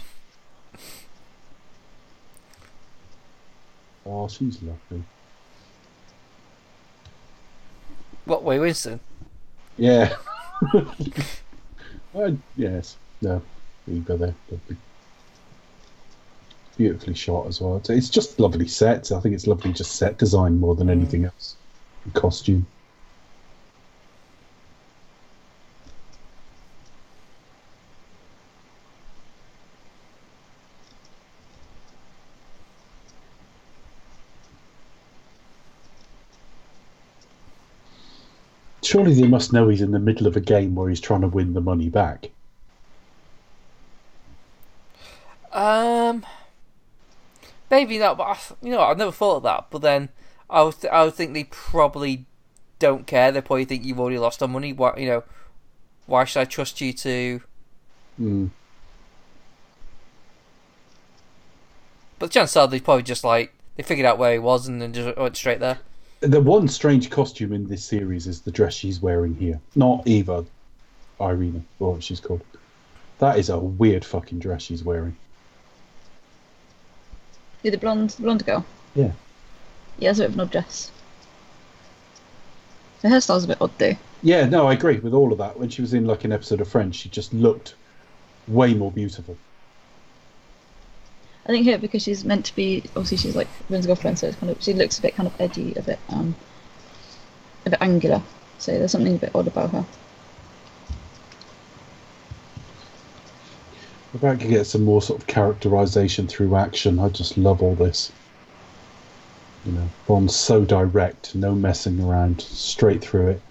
Oh, 4.10 4.26
she's 4.26 4.62
lovely. 4.62 5.02
What 8.24 8.42
Wayne 8.42 8.62
Winston? 8.62 9.00
Yeah. 9.76 10.16
uh, 12.14 12.30
yes. 12.56 12.96
No. 13.20 13.42
You 13.86 14.00
go 14.00 14.16
there. 14.16 14.34
Lovely. 14.50 14.76
Beautifully 16.78 17.14
shot 17.14 17.48
as 17.48 17.60
well. 17.60 17.76
It's- 17.76 17.90
It's 17.98 18.08
just 18.08 18.40
lovely 18.40 18.66
sets. 18.66 19.12
I 19.12 19.20
think 19.20 19.34
it's 19.34 19.46
lovely 19.46 19.74
just 19.74 19.96
set 19.96 20.16
design 20.16 20.58
more 20.58 20.74
than 20.74 20.88
anything 20.88 21.26
else. 21.26 21.56
And 22.04 22.14
costume. 22.14 22.66
Surely 38.89 39.12
they 39.12 39.28
must 39.28 39.52
know 39.52 39.69
he's 39.69 39.82
in 39.82 39.90
the 39.90 39.98
middle 39.98 40.27
of 40.27 40.35
a 40.35 40.40
game 40.40 40.74
where 40.74 40.89
he's 40.89 40.98
trying 40.98 41.20
to 41.20 41.28
win 41.28 41.52
the 41.52 41.60
money 41.60 41.90
back. 41.90 42.31
Um, 45.52 46.24
maybe 47.70 47.98
not. 47.98 48.16
But 48.16 48.24
I, 48.24 48.39
you 48.62 48.70
know, 48.70 48.81
I've 48.81 48.97
never 48.97 49.12
thought 49.12 49.36
of 49.36 49.43
that. 49.43 49.66
But 49.69 49.82
then 49.82 50.09
I 50.48 50.62
would, 50.62 50.81
th- 50.81 50.90
I 50.90 51.05
would 51.05 51.12
think 51.12 51.35
they 51.35 51.44
probably 51.44 52.24
don't 52.78 53.06
care. 53.06 53.31
They 53.31 53.43
probably 53.43 53.66
think 53.66 53.85
you've 53.85 54.01
already 54.01 54.19
lost 54.19 54.40
our 54.40 54.48
money. 54.48 54.73
Why, 54.73 54.97
you 54.97 55.06
know, 55.06 55.24
why 56.06 56.24
should 56.24 56.40
I 56.40 56.44
trust 56.47 56.81
you 56.81 56.94
to? 56.94 57.43
Mm. 58.19 58.51
But 62.19 62.31
the 62.31 62.32
chances 62.32 62.56
are 62.56 62.66
they 62.66 62.81
probably 62.81 63.02
just 63.02 63.23
like 63.23 63.52
they 63.77 63.82
figured 63.82 64.06
out 64.06 64.16
where 64.16 64.32
he 64.32 64.39
was 64.39 64.66
and 64.66 64.81
then 64.81 64.94
just 64.94 65.15
went 65.15 65.36
straight 65.36 65.60
there. 65.60 65.81
The 66.20 66.40
one 66.40 66.66
strange 66.66 67.10
costume 67.10 67.52
in 67.52 67.68
this 67.68 67.84
series 67.84 68.26
is 68.26 68.40
the 68.40 68.50
dress 68.50 68.74
she's 68.74 69.00
wearing 69.00 69.36
here. 69.36 69.60
Not 69.76 70.06
Eva, 70.06 70.44
Irina, 71.20 71.62
or 71.78 71.92
what 71.92 72.02
she's 72.02 72.18
called. 72.18 72.42
That 73.18 73.38
is 73.38 73.48
a 73.48 73.58
weird 73.58 74.04
fucking 74.04 74.40
dress 74.40 74.62
she's 74.62 74.82
wearing. 74.82 75.16
You're 77.62 77.70
the 77.70 77.78
blonde, 77.78 78.16
blonde 78.18 78.44
girl. 78.44 78.64
Yeah. 78.94 79.12
Yeah, 79.98 80.10
it's 80.10 80.18
a 80.18 80.22
bit 80.22 80.30
of 80.30 80.34
an 80.34 80.40
odd 80.40 80.50
dress. 80.50 80.90
The 83.02 83.08
hairstyle's 83.08 83.44
a 83.44 83.48
bit 83.48 83.58
odd 83.60 83.78
though. 83.78 83.96
Yeah, 84.22 84.48
no, 84.48 84.66
I 84.66 84.72
agree 84.72 84.98
with 84.98 85.14
all 85.14 85.30
of 85.30 85.38
that. 85.38 85.58
When 85.58 85.68
she 85.68 85.82
was 85.82 85.94
in 85.94 86.04
like 86.04 86.24
an 86.24 86.32
episode 86.32 86.60
of 86.60 86.68
Friends, 86.68 86.96
she 86.96 87.08
just 87.08 87.32
looked 87.32 87.74
way 88.48 88.74
more 88.74 88.90
beautiful. 88.90 89.36
I 91.48 91.52
think 91.52 91.64
here 91.64 91.78
because 91.78 92.02
she's 92.02 92.26
meant 92.26 92.44
to 92.46 92.54
be 92.56 92.82
obviously 92.88 93.16
she's 93.16 93.34
like 93.34 93.48
Ren's 93.70 93.86
girlfriend, 93.86 94.18
so 94.18 94.26
it's 94.26 94.36
kind 94.36 94.50
of 94.50 94.62
she 94.62 94.74
looks 94.74 94.98
a 94.98 95.02
bit 95.02 95.14
kind 95.14 95.26
of 95.26 95.40
edgy, 95.40 95.74
a 95.76 95.82
bit 95.82 95.98
um, 96.10 96.34
a 97.64 97.70
bit 97.70 97.80
angular. 97.80 98.22
So 98.58 98.72
there's 98.72 98.92
something 98.92 99.14
a 99.14 99.18
bit 99.18 99.30
odd 99.34 99.46
about 99.46 99.70
her. 99.70 99.84
If 104.14 104.24
I 104.24 104.36
could 104.36 104.50
get 104.50 104.66
some 104.66 104.84
more 104.84 105.00
sort 105.00 105.20
of 105.20 105.26
characterization 105.26 106.26
through 106.26 106.54
action, 106.56 106.98
I 106.98 107.08
just 107.08 107.38
love 107.38 107.62
all 107.62 107.74
this. 107.74 108.12
You 109.64 109.72
know, 109.72 109.88
Bond's 110.06 110.34
so 110.34 110.64
direct, 110.64 111.34
no 111.34 111.54
messing 111.54 112.00
around, 112.00 112.40
straight 112.40 113.00
through 113.02 113.28
it. 113.28 113.42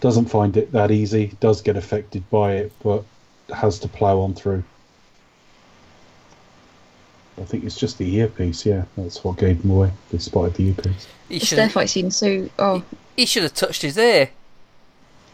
Doesn't 0.00 0.26
find 0.26 0.56
it 0.56 0.72
that 0.72 0.90
easy, 0.90 1.32
does 1.40 1.62
get 1.62 1.76
affected 1.76 2.28
by 2.30 2.54
it, 2.54 2.72
but 2.82 3.04
has 3.54 3.78
to 3.80 3.88
plough 3.88 4.20
on 4.20 4.34
through. 4.34 4.62
I 7.38 7.44
think 7.44 7.64
it's 7.64 7.76
just 7.76 7.98
the 7.98 8.16
earpiece, 8.16 8.64
yeah. 8.64 8.84
That's 8.96 9.22
what 9.22 9.36
gave 9.36 9.60
him 9.62 9.70
away. 9.70 9.92
They 10.10 10.18
spotted 10.18 10.54
the 10.54 10.68
earpiece. 10.68 11.06
He 11.28 11.38
The 11.38 11.44
should 11.44 11.56
stair 11.56 11.68
fight 11.68 11.90
scene, 11.90 12.10
so 12.10 12.48
oh, 12.58 12.82
he 13.16 13.26
should 13.26 13.42
have 13.42 13.54
touched 13.54 13.82
his 13.82 13.98
ear. 13.98 14.30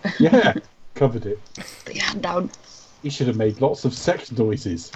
Yeah, 0.19 0.55
covered 0.97 1.27
it. 1.27 1.39
put 1.85 1.95
your 1.95 2.05
hand 2.05 2.23
down. 2.23 2.51
He 3.05 3.11
should 3.11 3.29
have 3.29 3.37
made 3.37 3.61
lots 3.61 3.85
of 3.85 3.95
sex 3.95 4.33
noises 4.33 4.91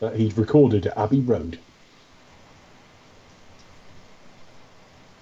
that 0.00 0.16
he'd 0.16 0.36
recorded 0.38 0.86
at 0.86 0.96
Abbey 0.96 1.20
Road. 1.20 1.58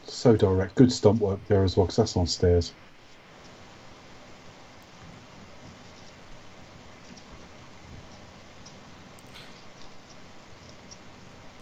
So 0.07 0.37
direct. 0.37 0.77
Good 0.77 0.93
stunt 0.93 1.21
work 1.21 1.41
there 1.49 1.65
as 1.65 1.77
well, 1.77 1.87
because 1.87 1.97
that's 1.97 2.17
on 2.17 2.27
stairs. 2.29 2.73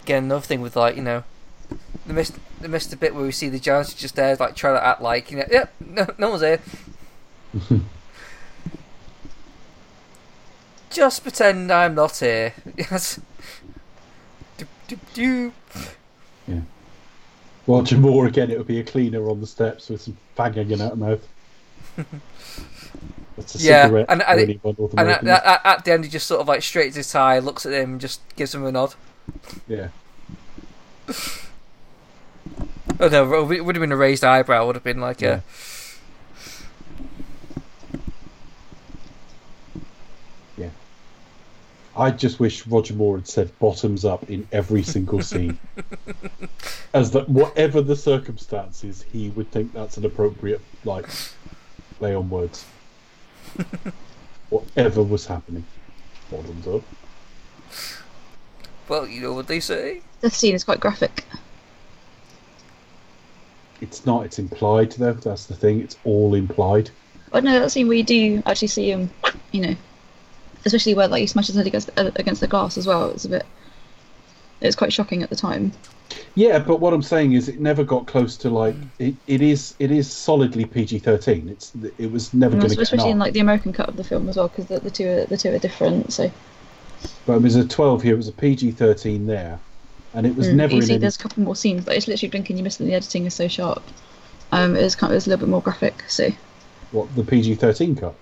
Again, 0.08 0.24
another 0.24 0.40
thing 0.40 0.62
with 0.62 0.74
like 0.74 0.96
you 0.96 1.02
know, 1.02 1.22
they 2.06 2.14
missed 2.14 2.36
they 2.62 2.66
missed 2.68 2.88
the 2.88 2.96
bit 2.96 3.14
where 3.14 3.24
we 3.24 3.30
see 3.30 3.50
the 3.50 3.58
giants 3.58 3.92
just 3.92 4.16
there, 4.16 4.34
like 4.36 4.56
trying 4.56 4.74
to 4.74 4.82
act 4.82 5.02
like 5.02 5.30
you 5.30 5.36
know, 5.36 5.44
yep, 5.50 5.70
no, 5.86 6.06
no 6.16 6.30
one's 6.30 6.40
here. 6.40 6.60
just 10.90 11.22
pretend 11.22 11.70
I'm 11.70 11.94
not 11.94 12.16
here. 12.16 12.54
Yes. 12.78 13.20
Doop, 14.56 14.66
doop, 14.88 15.52
doop. 16.48 16.64
Roger 17.66 17.98
Moore 17.98 18.24
again, 18.28 18.50
it 18.50 18.56
would 18.56 18.66
be 18.66 18.80
a 18.80 18.84
cleaner 18.84 19.28
on 19.28 19.42
the 19.42 19.46
steps 19.46 19.90
with 19.90 20.00
some 20.00 20.16
fag 20.38 20.54
hanging 20.54 20.80
out 20.80 20.92
of 20.92 20.98
mouth. 20.98 21.28
That's 23.36 23.56
a 23.56 23.58
Yeah, 23.58 23.82
cigarette 23.84 24.06
and- 24.08 24.22
and 24.22 24.40
it- 24.40 24.44
anyone 24.44 24.74
North 24.78 24.94
And 24.96 25.10
at, 25.10 25.22
at, 25.26 25.60
at 25.66 25.84
the 25.84 25.92
end, 25.92 26.04
he 26.06 26.10
just 26.10 26.26
sort 26.26 26.40
of 26.40 26.48
like 26.48 26.62
straightens 26.62 26.96
his 26.96 27.12
tie, 27.12 27.38
looks 27.40 27.66
at 27.66 27.74
him, 27.74 27.92
and 27.92 28.00
just 28.00 28.22
gives 28.36 28.54
him 28.54 28.64
a 28.64 28.72
nod. 28.72 28.94
Yeah. 29.66 29.88
Oh 33.00 33.08
no, 33.08 33.52
it 33.52 33.64
would 33.64 33.76
have 33.76 33.80
been 33.80 33.92
a 33.92 33.96
raised 33.96 34.24
eyebrow. 34.24 34.64
It 34.64 34.66
Would 34.66 34.76
have 34.76 34.84
been 34.84 35.00
like 35.00 35.20
Yeah. 35.20 35.40
Yeah. 40.56 40.70
I 41.96 42.10
just 42.10 42.40
wish 42.40 42.66
Roger 42.66 42.94
Moore 42.94 43.18
had 43.18 43.28
said 43.28 43.56
bottoms 43.58 44.04
up 44.04 44.28
in 44.28 44.48
every 44.50 44.82
single 44.82 45.22
scene. 45.22 45.58
As 46.94 47.12
that 47.12 47.28
whatever 47.28 47.80
the 47.80 47.96
circumstances, 47.96 49.04
he 49.12 49.30
would 49.30 49.50
think 49.52 49.72
that's 49.72 49.96
an 49.96 50.04
appropriate 50.04 50.60
like 50.84 51.06
play 51.98 52.14
on 52.14 52.30
words. 52.30 52.64
whatever 54.50 55.02
was 55.02 55.26
happening. 55.26 55.64
Bottoms 56.30 56.66
up. 56.66 56.82
A. 58.88 58.92
Well, 58.92 59.06
you 59.06 59.20
know 59.20 59.32
what 59.32 59.46
they 59.46 59.60
say. 59.60 60.02
The 60.20 60.30
scene 60.30 60.54
is 60.54 60.64
quite 60.64 60.80
graphic. 60.80 61.24
It's 63.80 64.04
not, 64.04 64.24
it's 64.24 64.38
implied 64.38 64.92
though, 64.92 65.12
that's 65.12 65.46
the 65.46 65.54
thing, 65.54 65.80
it's 65.80 65.96
all 66.04 66.34
implied. 66.34 66.90
But 67.30 67.44
no, 67.44 67.60
that 67.60 67.70
scene 67.70 67.88
where 67.88 67.96
you 67.96 68.02
do 68.02 68.42
actually 68.46 68.68
see 68.68 68.90
him, 68.90 69.10
you 69.52 69.60
know, 69.60 69.76
especially 70.64 70.94
where 70.94 71.08
like 71.08 71.20
he 71.20 71.26
smashes 71.26 71.54
his 71.54 71.56
head 71.56 71.66
against 71.66 71.90
uh, 71.96 72.10
against 72.16 72.40
the 72.40 72.46
glass 72.46 72.76
as 72.76 72.86
well. 72.86 73.10
It's 73.10 73.24
a 73.24 73.28
bit. 73.28 73.46
It 74.60 74.66
was 74.66 74.74
quite 74.74 74.92
shocking 74.92 75.22
at 75.22 75.30
the 75.30 75.36
time. 75.36 75.72
Yeah, 76.34 76.58
but 76.58 76.80
what 76.80 76.92
I'm 76.92 77.02
saying 77.02 77.34
is, 77.34 77.48
it 77.48 77.60
never 77.60 77.84
got 77.84 78.06
close 78.06 78.36
to 78.38 78.50
like 78.50 78.74
it. 78.98 79.14
It 79.26 79.42
is. 79.42 79.74
It 79.78 79.90
is 79.90 80.10
solidly 80.10 80.64
PG-13. 80.64 81.50
It's. 81.50 81.72
It 81.98 82.10
was 82.10 82.32
never 82.32 82.56
going 82.56 82.68
to 82.68 82.76
get 82.76 82.82
especially 82.82 83.10
in 83.10 83.18
like 83.18 83.34
the 83.34 83.40
American 83.40 83.72
cut 83.72 83.88
of 83.88 83.96
the 83.96 84.04
film 84.04 84.28
as 84.28 84.36
well, 84.36 84.48
because 84.48 84.66
the, 84.66 84.80
the 84.80 84.90
two 84.90 85.06
are, 85.06 85.24
the 85.26 85.36
two 85.36 85.54
are 85.54 85.58
different. 85.58 86.12
So 86.12 86.30
But 87.26 87.34
it 87.36 87.42
was 87.42 87.56
a 87.56 87.66
12 87.66 88.02
here, 88.02 88.14
it 88.14 88.16
was 88.16 88.28
a 88.28 88.32
PG 88.32 88.72
13 88.72 89.26
there. 89.26 89.58
And 90.14 90.26
it 90.26 90.34
was 90.34 90.48
Mm, 90.48 90.54
never 90.54 90.82
see, 90.82 90.92
any. 90.94 90.98
there's 90.98 91.16
a 91.16 91.18
couple 91.18 91.42
more 91.42 91.54
scenes, 91.56 91.84
but 91.84 91.94
it's 91.94 92.08
literally 92.08 92.30
blinking 92.30 92.56
you 92.56 92.62
miss 92.62 92.80
it. 92.80 92.84
The 92.84 92.94
editing 92.94 93.26
is 93.26 93.34
so 93.34 93.46
sharp. 93.48 93.82
Um, 94.52 94.74
it's 94.76 94.94
kind 94.94 95.12
of 95.12 95.16
it's 95.16 95.26
a 95.26 95.30
little 95.30 95.46
bit 95.46 95.50
more 95.50 95.60
graphic. 95.60 96.02
So 96.08 96.30
What, 96.90 97.14
the 97.14 97.22
PG 97.24 97.56
13 97.56 97.94
cut? 97.96 98.14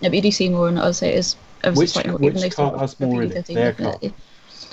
yeah, 0.00 0.08
but 0.08 0.14
you 0.16 0.22
do 0.22 0.30
see 0.32 0.48
more, 0.48 0.66
and 0.68 0.78
I'd 0.80 0.96
say 0.96 1.10
it 1.10 1.18
is 1.18 1.36
so 1.62 1.70
Which- 1.72 1.90
slightly 1.90 2.10
more, 2.10 2.18
which 2.18 2.36
even 2.36 2.50
cut 2.50 2.78
has 2.80 2.98
more 2.98 3.22
in 3.22 3.30
it? 3.30 3.46
PG-13, 3.46 3.54
Their 3.54 3.72
cut. 3.72 4.02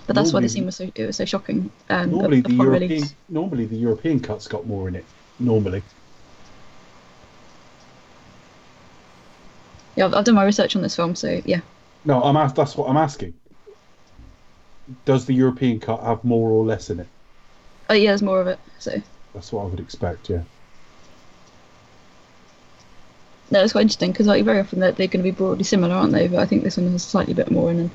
But 0.07 0.15
that's 0.15 0.33
why 0.33 0.39
the 0.39 0.49
scene 0.49 0.65
was 0.65 0.75
so 0.75 0.89
it 0.95 1.05
was 1.05 1.17
so 1.17 1.25
shocking. 1.25 1.69
Um, 1.91 2.09
Normally, 2.11 2.41
the 2.41 2.53
European 2.53 3.03
normally 3.29 3.65
the 3.65 3.75
European 3.77 4.19
cut's 4.19 4.47
got 4.47 4.65
more 4.65 4.87
in 4.87 4.95
it. 4.95 5.05
Normally. 5.39 5.83
Yeah, 9.99 10.05
I've, 10.05 10.13
I've 10.13 10.23
done 10.23 10.35
my 10.35 10.45
research 10.45 10.77
on 10.77 10.81
this 10.81 10.95
film, 10.95 11.13
so 11.13 11.41
yeah. 11.43 11.59
No, 12.05 12.23
I'm 12.23 12.37
asked, 12.37 12.55
that's 12.55 12.77
what 12.77 12.89
I'm 12.89 12.95
asking. 12.95 13.33
Does 15.05 15.25
the 15.25 15.33
European 15.33 15.81
cut 15.81 16.01
have 16.01 16.23
more 16.23 16.49
or 16.49 16.63
less 16.65 16.89
in 16.89 17.01
it? 17.01 17.07
Oh 17.89 17.93
yeah, 17.93 18.11
there's 18.11 18.21
more 18.21 18.39
of 18.39 18.47
it. 18.47 18.59
So 18.79 19.01
That's 19.33 19.51
what 19.51 19.63
I 19.63 19.65
would 19.65 19.81
expect, 19.81 20.29
yeah. 20.29 20.43
no, 23.51 23.61
it's 23.61 23.73
quite 23.73 23.81
interesting 23.81 24.11
because 24.13 24.25
like 24.27 24.45
very 24.45 24.59
often 24.59 24.79
they're, 24.79 24.93
they're 24.93 25.07
going 25.07 25.23
to 25.23 25.31
be 25.31 25.35
broadly 25.35 25.65
similar, 25.65 25.95
aren't 25.95 26.13
they? 26.13 26.27
But 26.29 26.39
I 26.39 26.45
think 26.45 26.63
this 26.63 26.77
one 26.77 26.89
has 26.91 27.03
slightly 27.03 27.33
bit 27.33 27.51
more, 27.51 27.69
in. 27.71 27.79
and 27.79 27.91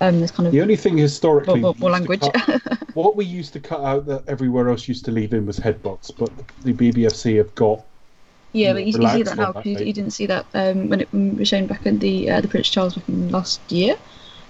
um, 0.00 0.18
there's 0.18 0.30
kind 0.30 0.46
of 0.46 0.52
The 0.52 0.62
only 0.62 0.76
thing 0.76 0.96
historically 0.98 1.60
more, 1.60 1.74
more 1.78 1.90
language. 1.90 2.20
cut- 2.20 2.62
what 2.92 3.16
we 3.16 3.24
used 3.24 3.52
to 3.54 3.60
cut 3.60 3.80
out 3.80 4.06
that 4.06 4.28
everywhere 4.28 4.68
else 4.68 4.86
used 4.86 5.04
to 5.06 5.10
leave 5.10 5.34
in 5.34 5.46
was 5.46 5.58
headbutts, 5.58 6.12
but 6.16 6.30
the 6.62 6.72
BBFC 6.72 7.38
have 7.38 7.54
got 7.56 7.86
yeah, 8.52 8.72
but 8.72 8.86
you, 8.86 9.00
you 9.00 9.08
see 9.08 9.22
that 9.22 9.36
now 9.36 9.52
because 9.52 9.80
you, 9.80 9.86
you 9.86 9.92
didn't 9.92 10.12
see 10.12 10.26
that 10.26 10.46
um, 10.54 10.88
when 10.88 11.00
it 11.00 11.12
was 11.12 11.48
shown 11.48 11.66
back 11.66 11.86
in 11.86 11.98
the 11.98 12.30
uh, 12.30 12.40
the 12.40 12.48
Prince 12.48 12.68
Charles 12.68 12.94
back 12.94 13.08
in 13.08 13.30
last 13.30 13.60
year. 13.70 13.96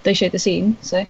They 0.03 0.13
showed 0.15 0.31
the 0.31 0.39
scene, 0.39 0.77
so 0.81 1.05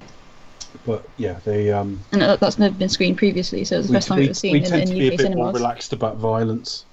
but 0.85 1.07
yeah, 1.17 1.39
they 1.45 1.71
um 1.71 1.99
and 2.11 2.21
that, 2.21 2.39
that's 2.39 2.57
never 2.57 2.73
been 2.75 2.89
screened 2.89 3.17
previously, 3.17 3.63
so 3.63 3.75
it 3.75 3.77
was 3.79 3.87
the 3.87 3.93
we, 3.93 3.97
first 3.97 4.07
time 4.07 4.17
we, 4.19 4.25
it 4.25 4.29
was 4.29 4.39
seen 4.39 4.53
we 4.53 4.59
in, 4.59 4.65
tend 4.65 4.81
in 4.83 4.87
to 4.89 4.93
be 4.93 5.13
a 5.13 5.17
bit 5.17 5.35
more 5.35 5.51
relaxed 5.51 5.93
about 5.93 6.17
violence. 6.17 6.85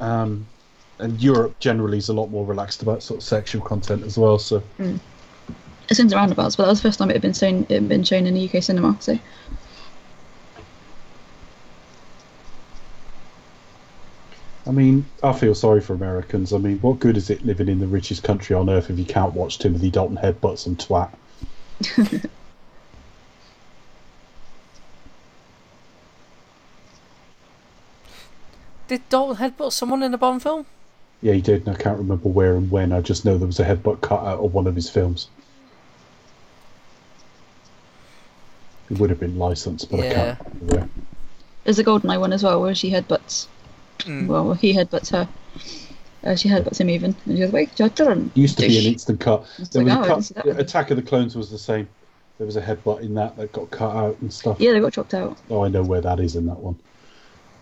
Um 0.00 0.46
and 0.98 1.20
Europe 1.20 1.58
generally 1.60 1.98
is 1.98 2.10
a 2.10 2.12
lot 2.12 2.26
more 2.26 2.44
relaxed 2.44 2.82
about 2.82 3.02
sort 3.02 3.20
of 3.20 3.24
sexual 3.24 3.62
content 3.62 4.04
as 4.04 4.18
well, 4.18 4.38
so 4.38 4.62
It 4.78 5.94
swings 5.94 6.12
and 6.12 6.12
roundabouts, 6.12 6.56
but 6.56 6.64
that 6.64 6.70
was 6.70 6.82
the 6.82 6.88
first 6.88 6.98
time 6.98 7.10
it 7.10 7.14
had 7.14 7.22
been 7.22 7.32
shown 7.32 7.66
it 7.68 7.70
had 7.70 7.88
been 7.88 8.04
shown 8.04 8.26
in 8.26 8.34
the 8.34 8.48
UK 8.48 8.62
cinema. 8.62 8.96
So 9.00 9.18
I 14.66 14.70
mean, 14.72 15.10
I 15.22 15.32
feel 15.32 15.54
sorry 15.54 15.80
for 15.80 15.94
Americans. 15.94 16.52
I 16.52 16.58
mean, 16.58 16.78
what 16.80 16.98
good 16.98 17.16
is 17.16 17.30
it 17.30 17.44
living 17.44 17.68
in 17.68 17.78
the 17.78 17.86
richest 17.88 18.22
country 18.22 18.54
on 18.54 18.68
earth 18.70 18.90
if 18.90 18.98
you 18.98 19.04
can't 19.06 19.34
watch 19.34 19.58
Timothy 19.58 19.90
Dalton 19.90 20.16
headbutt 20.18 20.58
some 20.58 20.76
twat? 20.76 21.14
Did 28.88 29.08
Dalton 29.08 29.36
headbutt 29.36 29.72
someone 29.72 30.02
in 30.02 30.12
a 30.14 30.18
Bond 30.18 30.42
film? 30.42 30.66
Yeah, 31.22 31.34
he 31.34 31.40
did, 31.40 31.66
and 31.66 31.76
I 31.76 31.78
can't 31.78 31.98
remember 31.98 32.28
where 32.28 32.56
and 32.56 32.70
when. 32.70 32.92
I 32.92 33.00
just 33.00 33.24
know 33.24 33.36
there 33.38 33.46
was 33.46 33.60
a 33.60 33.64
headbutt 33.64 34.00
cut 34.00 34.24
out 34.24 34.40
of 34.40 34.52
one 34.52 34.66
of 34.66 34.74
his 34.74 34.90
films. 34.90 35.28
It 38.90 38.98
would 38.98 39.10
have 39.10 39.20
been 39.20 39.36
licensed, 39.38 39.90
but 39.90 40.00
I 40.00 40.04
Yeah. 40.04 40.34
can't 40.34 40.40
remember 40.54 40.74
where. 40.74 40.88
there's 41.64 41.78
a 41.78 41.84
Goldeneye 41.84 42.18
one 42.18 42.32
as 42.32 42.42
well 42.42 42.60
where 42.60 42.74
she 42.74 42.90
headbutts. 42.90 43.46
Mm. 44.04 44.26
Well, 44.26 44.54
he 44.54 44.74
headbutts 44.74 45.10
her. 45.10 45.28
Uh, 46.22 46.36
she 46.36 46.48
headbutts 46.48 46.80
him 46.80 46.90
even, 46.90 47.16
and 47.24 47.36
she 47.36 47.42
goes, 47.42 47.52
"Wait, 47.52 47.78
your 47.78 47.88
turn." 47.88 48.30
Used 48.34 48.58
to 48.58 48.66
be 48.66 48.76
an 48.76 48.84
Dish. 48.84 48.92
instant 48.92 49.20
cut. 49.20 49.46
There 49.72 49.82
like, 49.82 49.92
a 49.92 49.98
oh, 49.98 50.02
I 50.02 50.06
cut. 50.06 50.14
didn't 50.14 50.24
see 50.24 50.34
that 50.34 50.46
one. 50.46 50.60
Attack 50.60 50.90
of 50.90 50.96
the 50.96 51.02
Clones 51.02 51.36
was 51.36 51.50
the 51.50 51.58
same. 51.58 51.88
There 52.38 52.46
was 52.46 52.56
a 52.56 52.62
headbutt 52.62 53.02
in 53.02 53.14
that 53.14 53.36
that 53.36 53.52
got 53.52 53.70
cut 53.70 53.94
out 53.94 54.18
and 54.20 54.32
stuff. 54.32 54.60
Yeah, 54.60 54.72
they 54.72 54.80
got 54.80 54.92
chopped 54.92 55.14
out. 55.14 55.38
Oh, 55.50 55.64
I 55.64 55.68
know 55.68 55.82
where 55.82 56.00
that 56.00 56.20
is 56.20 56.36
in 56.36 56.46
that 56.46 56.58
one. 56.58 56.78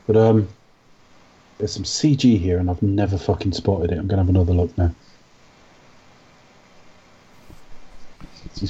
But 0.07 0.17
um, 0.17 0.49
there's 1.59 1.73
some 1.73 1.85
CG 1.85 2.39
here, 2.39 2.59
and 2.59 2.71
I've 2.71 2.83
never 2.83 3.19
fucking 3.19 3.53
spotted 3.53 3.93
it. 3.93 3.99
I'm 3.99 4.07
gonna 4.07 4.23
have 4.23 4.29
another 4.29 4.53
look 4.55 4.77
now. 4.79 4.93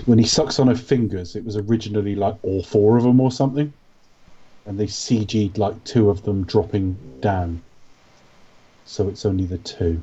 When 0.07 0.19
he 0.19 0.27
sucks 0.27 0.59
on 0.59 0.69
her 0.69 0.75
fingers, 0.75 1.37
it 1.37 1.45
was 1.45 1.57
originally 1.57 2.15
like 2.15 2.37
all 2.43 2.63
four 2.63 2.97
of 2.97 3.05
them 3.05 3.21
or 3.21 3.31
something, 3.31 3.73
and 4.69 4.79
they 4.79 4.87
CG'd 4.87 5.57
like 5.57 5.83
two 5.85 6.11
of 6.11 6.23
them 6.25 6.45
dropping 6.45 6.99
down. 7.21 7.63
So 8.85 9.09
it's 9.09 9.25
only 9.25 9.47
the 9.47 9.57
two. 9.57 10.03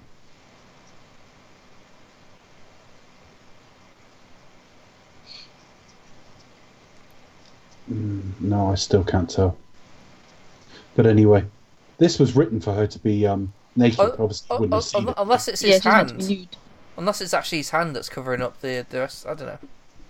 Mm, 7.91 8.21
no, 8.41 8.71
I 8.71 8.75
still 8.75 9.03
can't 9.03 9.29
tell. 9.29 9.55
But 10.95 11.05
anyway, 11.05 11.45
this 11.99 12.17
was 12.19 12.35
written 12.35 12.59
for 12.59 12.73
her 12.73 12.87
to 12.87 12.99
be 12.99 13.27
um, 13.27 13.53
naked. 13.75 13.99
Oh, 13.99 14.15
Obviously, 14.19 14.47
Oh, 14.49 14.59
wouldn't 14.61 14.73
oh, 14.95 14.99
have 14.99 15.09
it. 15.09 15.13
unless 15.17 15.47
it's 15.47 15.61
his 15.61 15.75
she's 15.75 15.85
meant 15.85 16.19
to 16.21 16.25
hand. 16.25 16.47
Unless 16.97 17.21
it's 17.21 17.33
actually 17.33 17.59
his 17.59 17.69
hand 17.69 17.95
that's 17.95 18.09
covering 18.09 18.41
up 18.41 18.59
the 18.61 18.85
the 18.89 18.99
rest. 18.99 19.27
I 19.27 19.33
don't 19.35 19.47
know. 19.47 19.59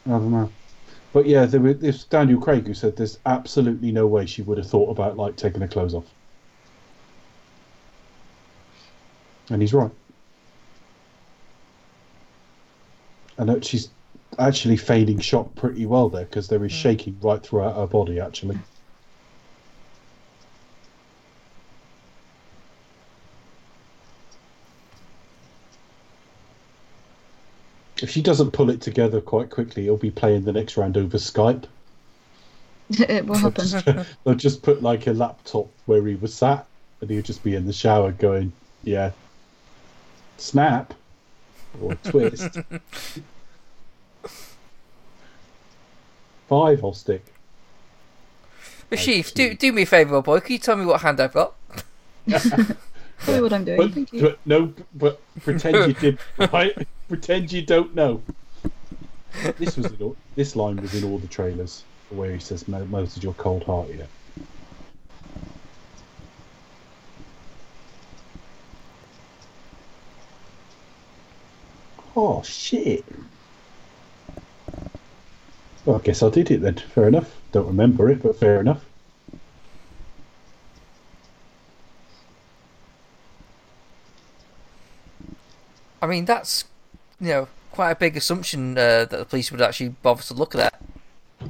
I 0.06 0.10
don't 0.10 0.32
know. 0.32 0.52
But 1.16 1.28
yeah, 1.28 1.46
there 1.46 1.62
was 1.62 1.78
this 1.78 2.04
Daniel 2.04 2.42
Craig 2.42 2.68
who 2.68 2.74
said 2.74 2.98
there's 2.98 3.20
absolutely 3.26 3.90
no 3.94 4.06
way 4.06 4.26
she 4.26 4.42
would 4.42 4.58
have 4.58 4.68
thought 4.68 4.90
about 4.90 5.16
like 5.16 5.38
taking 5.38 5.62
her 5.62 5.68
clothes 5.70 5.94
off. 5.94 6.04
And 9.50 9.62
he's 9.62 9.74
right. 9.74 9.92
And 13.38 13.64
she's 13.64 13.88
actually 14.38 14.76
fading 14.76 15.20
shock 15.20 15.56
pretty 15.56 15.86
well 15.86 16.10
there 16.10 16.26
because 16.26 16.50
there 16.50 16.66
is 16.66 16.74
mm. 16.74 16.82
shaking 16.82 17.18
right 17.22 17.42
throughout 17.42 17.78
her 17.78 17.88
body 17.88 18.20
actually. 18.20 18.60
If 28.02 28.10
she 28.10 28.22
doesn't 28.22 28.52
pull 28.52 28.70
it 28.70 28.82
together 28.82 29.22
quite 29.22 29.50
quickly, 29.50 29.84
he'll 29.84 29.98
be 29.98 30.12
playing 30.12 30.44
the 30.44 30.52
next 30.52 30.76
round 30.76 30.98
over 30.98 31.18
Skype. 31.18 31.66
it 32.90 33.26
will 33.26 33.38
happen. 33.38 34.06
They'll 34.24 34.36
just 34.36 34.62
put 34.62 34.84
like 34.84 35.08
a 35.08 35.14
laptop 35.14 35.68
where 35.86 36.06
he 36.06 36.16
was 36.16 36.34
sat, 36.34 36.66
and 37.02 37.10
he'll 37.10 37.22
just 37.22 37.44
be 37.44 37.56
in 37.56 37.66
the 37.66 37.74
shower 37.74 38.12
going, 38.12 38.52
"Yeah, 38.84 39.12
snap 40.38 40.94
or 41.82 41.96
twist, 42.04 42.60
Five, 46.48 46.84
I'll 46.84 46.94
stick." 46.94 47.26
Rashif, 48.92 49.34
do 49.34 49.56
do 49.56 49.72
me 49.72 49.82
a 49.82 49.86
favour, 49.86 50.22
boy. 50.22 50.42
Can 50.42 50.54
you 50.54 50.60
tell 50.60 50.76
me 50.76 50.86
what 50.86 51.02
hand 51.02 51.20
I've 51.20 51.34
got? 51.34 51.56
Probably 53.20 53.42
what 53.42 53.54
I'm 53.54 53.66
doing. 53.66 53.78
But, 53.78 53.92
Thank 53.94 54.14
you. 54.14 54.22
but 54.22 54.40
no, 54.46 54.74
but 54.96 55.22
pretend 55.42 55.88
you 55.88 55.94
did, 55.94 56.20
right? 56.52 56.88
pretend 57.08 57.52
you 57.52 57.62
don't 57.62 57.96
know. 57.96 58.22
This 59.58 59.78
was 59.78 59.88
in 59.92 60.02
all, 60.02 60.16
this 60.36 60.56
line 60.56 60.78
was 60.78 60.94
in 60.96 61.04
all 61.10 61.18
the 61.18 61.28
trailers 61.28 61.84
where 62.10 62.32
he 62.32 62.40
says, 62.40 62.68
"Mo- 62.68 62.86
"Melted 62.86 63.24
your 63.24 63.34
cold 63.34 63.64
heart 63.64 63.88
yet." 63.96 64.08
Oh 72.16 72.42
shit! 72.44 73.04
Well, 75.86 75.98
I 75.98 76.00
guess 76.00 76.24
I 76.24 76.30
did 76.30 76.50
it 76.50 76.62
then. 76.62 76.76
Fair 76.76 77.08
enough. 77.08 77.36
Don't 77.52 77.68
remember 77.68 78.10
it, 78.10 78.24
but 78.24 78.38
fair 78.38 78.60
enough. 78.60 78.86
I 86.02 86.08
mean, 86.08 86.26
that's 86.26 86.66
you 87.20 87.30
know 87.30 87.48
quite 87.72 87.92
a 87.92 87.96
big 87.96 88.16
assumption 88.18 88.78
uh, 88.78 89.06
that 89.06 89.10
the 89.12 89.26
police 89.26 89.52
would 89.52 89.62
actually 89.62 89.90
bother 89.90 90.22
to 90.24 90.34
look 90.34 90.56
at 90.56 90.60
that. 90.60 91.50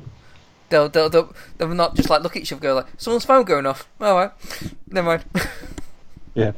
They'll, 0.70 0.90
they'll, 0.90 1.10
they'll, 1.10 1.36
they'll 1.58 1.68
not 1.70 1.96
just 1.96 2.10
like 2.10 2.24
look 2.24 2.36
at 2.36 2.42
each 2.42 2.52
other, 2.52 2.56
and 2.58 2.62
go 2.64 2.74
like, 2.76 2.88
someone's 2.98 3.24
phone 3.26 3.44
going 3.46 3.66
off. 3.68 3.88
All 4.02 4.16
right, 4.16 4.32
never 4.90 5.08
mind. 5.08 5.26
Yeah. 6.38 6.52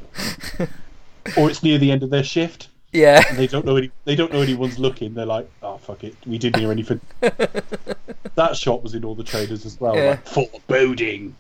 or 1.38 1.52
it's 1.52 1.62
near 1.62 1.78
the 1.78 1.92
end 1.92 2.02
of 2.02 2.10
their 2.10 2.24
shift. 2.24 2.70
yeah, 2.94 3.22
and 3.30 3.38
they 3.38 3.46
don't 3.46 3.64
know 3.64 3.76
any 3.76 3.92
they 4.06 4.16
don't 4.16 4.34
know 4.34 4.42
anyone's 4.42 4.80
looking 4.80 5.14
they're 5.14 5.24
like 5.26 5.48
oh 5.62 5.78
fuck 5.78 6.04
it 6.04 6.16
we 6.26 6.40
didn't 6.40 6.60
hear 6.60 6.72
anything 6.72 7.00
that 7.22 8.56
shot 8.56 8.82
was 8.82 8.96
in 8.96 9.06
all 9.06 9.14
the 9.14 9.24
trailers 9.24 9.68
as 9.68 9.80
well 9.80 9.96
Yeah. 9.96 10.10
like 10.12 10.26
foreboding 10.28 11.36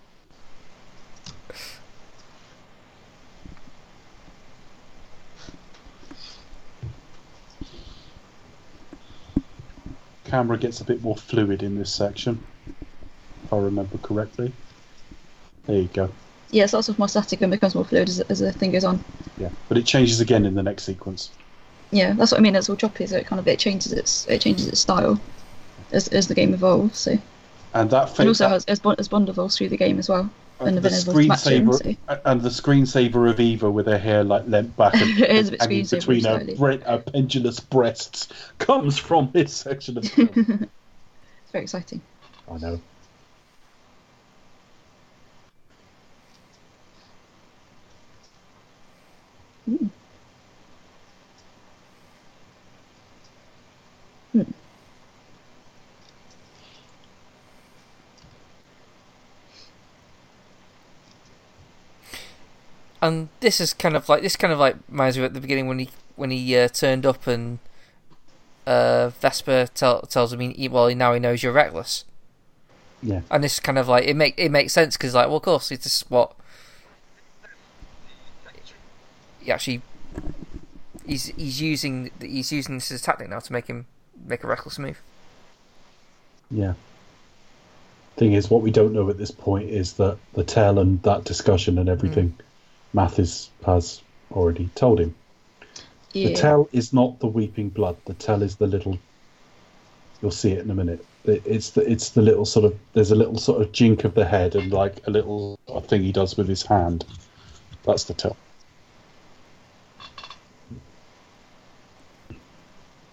camera 10.27 10.57
gets 10.59 10.81
a 10.81 10.85
bit 10.85 11.01
more 11.01 11.17
fluid 11.17 11.63
in 11.63 11.75
this 11.75 11.95
section 11.95 12.45
if 13.45 13.51
i 13.53 13.57
remember 13.57 13.97
correctly 13.97 14.55
there 15.65 15.81
you 15.81 15.87
go 15.89 16.17
Yeah, 16.51 16.65
it 16.65 16.67
starts 16.69 16.89
off 16.89 16.99
more 16.99 17.07
static 17.07 17.41
and 17.41 17.51
becomes 17.51 17.73
more 17.75 17.85
fluid 17.85 18.09
as, 18.09 18.19
as 18.21 18.39
the 18.39 18.51
thing 18.51 18.71
goes 18.71 18.83
on. 18.83 19.01
yeah 19.37 19.49
but 19.67 19.77
it 19.77 19.85
changes 19.85 20.19
again 20.19 20.45
in 20.45 20.53
the 20.55 20.63
next 20.63 20.83
sequence 20.83 21.37
yeah, 21.91 22.13
that's 22.13 22.31
what 22.31 22.39
I 22.39 22.41
mean. 22.43 22.55
It's 22.55 22.69
all 22.69 22.75
choppy, 22.75 23.07
so 23.07 23.17
it 23.17 23.27
kind 23.27 23.39
of 23.39 23.47
it 23.47 23.59
changes 23.59 23.93
its 23.93 24.25
it 24.27 24.41
changes 24.41 24.67
its 24.67 24.81
style 24.81 25.21
as 25.91 26.07
as 26.09 26.27
the 26.27 26.35
game 26.35 26.53
evolves. 26.53 26.99
So 26.99 27.17
And 27.73 27.89
that 27.91 28.09
and 28.19 28.27
thing, 28.27 28.29
also 28.29 28.47
as 28.49 28.65
as 28.65 28.79
Bond, 28.79 28.99
as 28.99 29.07
Bond 29.07 29.29
evolves 29.29 29.57
through 29.57 29.69
the 29.69 29.77
game 29.77 29.99
as 29.99 30.09
well. 30.09 30.29
And 30.59 30.77
the 30.77 30.81
the 30.81 30.89
villain 30.89 31.05
was 31.15 31.27
matching, 31.27 31.65
screensaver 31.65 31.97
and 32.25 32.41
the 32.41 32.49
screensaver 32.49 33.29
of 33.29 33.39
Eva 33.39 33.69
with 33.69 33.85
her 33.85 33.97
hair 33.97 34.23
like 34.23 34.47
leant 34.47 34.75
back 34.75 34.93
and 34.95 35.19
It 35.19 35.29
is 35.29 35.49
a 35.59 35.67
bit 35.67 35.89
between 35.89 36.23
her, 36.23 36.43
bre- 36.57 36.83
her 36.85 36.99
pendulous 36.99 37.59
breasts 37.59 38.27
comes 38.57 38.97
from 38.97 39.29
this 39.33 39.53
section 39.53 39.97
of 39.97 40.03
the 40.03 40.09
film. 40.09 40.69
It's 41.43 41.51
very 41.53 41.63
exciting. 41.63 42.01
I 42.51 42.57
know. 42.57 42.81
And 63.07 63.29
this 63.39 63.59
is 63.59 63.73
kind 63.73 63.95
of 63.95 64.07
like 64.09 64.21
this 64.21 64.35
kind 64.35 64.51
of 64.53 64.59
like 64.59 64.75
reminds 64.89 65.17
me 65.17 65.23
at 65.23 65.33
the 65.33 65.39
beginning 65.41 65.67
when 65.67 65.79
he 65.79 65.89
when 66.15 66.31
he 66.31 66.55
uh, 66.57 66.67
turned 66.67 67.05
up 67.05 67.27
and 67.27 67.59
uh, 68.65 69.09
Vesper 69.21 69.67
tell, 69.73 70.01
tells 70.01 70.33
him 70.33 70.39
he, 70.41 70.67
well 70.67 70.93
now 70.95 71.13
he 71.13 71.19
knows 71.19 71.41
you're 71.43 71.53
reckless 71.53 72.03
Yeah. 73.01 73.21
and 73.31 73.43
this 73.43 73.59
kind 73.59 73.77
of 73.77 73.87
like 73.87 74.05
it 74.05 74.15
make 74.15 74.33
it 74.37 74.49
makes 74.51 74.73
sense 74.73 74.97
because 74.97 75.13
like 75.13 75.27
well 75.27 75.37
of 75.37 75.43
course 75.43 75.71
it's 75.71 75.83
just 75.83 76.11
what 76.11 76.33
he 79.39 79.51
actually 79.51 79.81
he's 81.05 81.27
he's 81.27 81.61
using 81.61 82.11
he's 82.19 82.51
using 82.51 82.75
this 82.75 82.91
as 82.91 83.01
a 83.01 83.03
tactic 83.03 83.29
now 83.29 83.39
to 83.39 83.53
make 83.53 83.67
him 83.67 83.85
make 84.25 84.43
a 84.43 84.47
reckless 84.47 84.77
move 84.79 85.01
Yeah. 86.51 86.73
Thing 88.17 88.33
is, 88.33 88.49
what 88.49 88.63
we 88.63 88.71
don't 88.71 88.93
know 88.93 89.07
at 89.11 89.19
this 89.19 89.29
point 89.29 89.69
is 89.69 89.93
that 89.93 90.17
the 90.33 90.43
tell 90.43 90.79
and 90.79 90.99
that 91.03 91.23
discussion 91.23 91.77
and 91.77 91.87
everything, 91.87 92.35
Mathis 92.97 93.51
has 93.63 94.01
already 94.31 94.69
told 94.73 94.99
him. 94.99 95.13
Yeah. 96.13 96.29
The 96.29 96.33
tell 96.33 96.67
is 96.71 96.93
not 96.93 97.19
the 97.19 97.27
weeping 97.27 97.69
blood. 97.69 97.95
The 98.05 98.15
tell 98.15 98.41
is 98.41 98.55
the 98.55 98.65
little. 98.65 98.97
You'll 100.19 100.31
see 100.31 100.51
it 100.53 100.63
in 100.65 100.71
a 100.71 100.73
minute. 100.73 101.05
It's 101.23 101.69
the 101.69 101.81
it's 101.81 102.09
the 102.09 102.23
little 102.23 102.45
sort 102.45 102.65
of 102.65 102.75
there's 102.93 103.11
a 103.11 103.15
little 103.15 103.37
sort 103.37 103.61
of 103.61 103.71
jink 103.71 104.03
of 104.03 104.15
the 104.15 104.25
head 104.25 104.55
and 104.55 104.73
like 104.73 105.05
a 105.05 105.11
little 105.11 105.59
thing 105.87 106.01
he 106.01 106.11
does 106.11 106.37
with 106.37 106.47
his 106.47 106.63
hand. 106.63 107.05
That's 107.83 108.05
the 108.05 108.15
tell. 108.15 108.35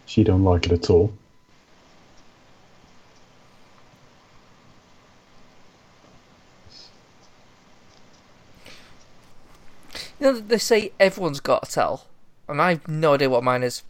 She 0.07 0.25
don't 0.25 0.45
like 0.45 0.65
it 0.65 0.73
at 0.73 0.89
all. 0.89 1.13
You 10.25 10.33
know 10.33 10.41
they 10.41 10.59
say 10.59 10.93
everyone's 10.99 11.41
got 11.41 11.69
a 11.69 11.71
tell 11.71 12.07
and 12.49 12.61
I 12.61 12.71
have 12.71 12.89
no 12.89 13.15
idea 13.15 13.31
what 13.31 13.45
mine 13.45 13.63
is 13.63 13.83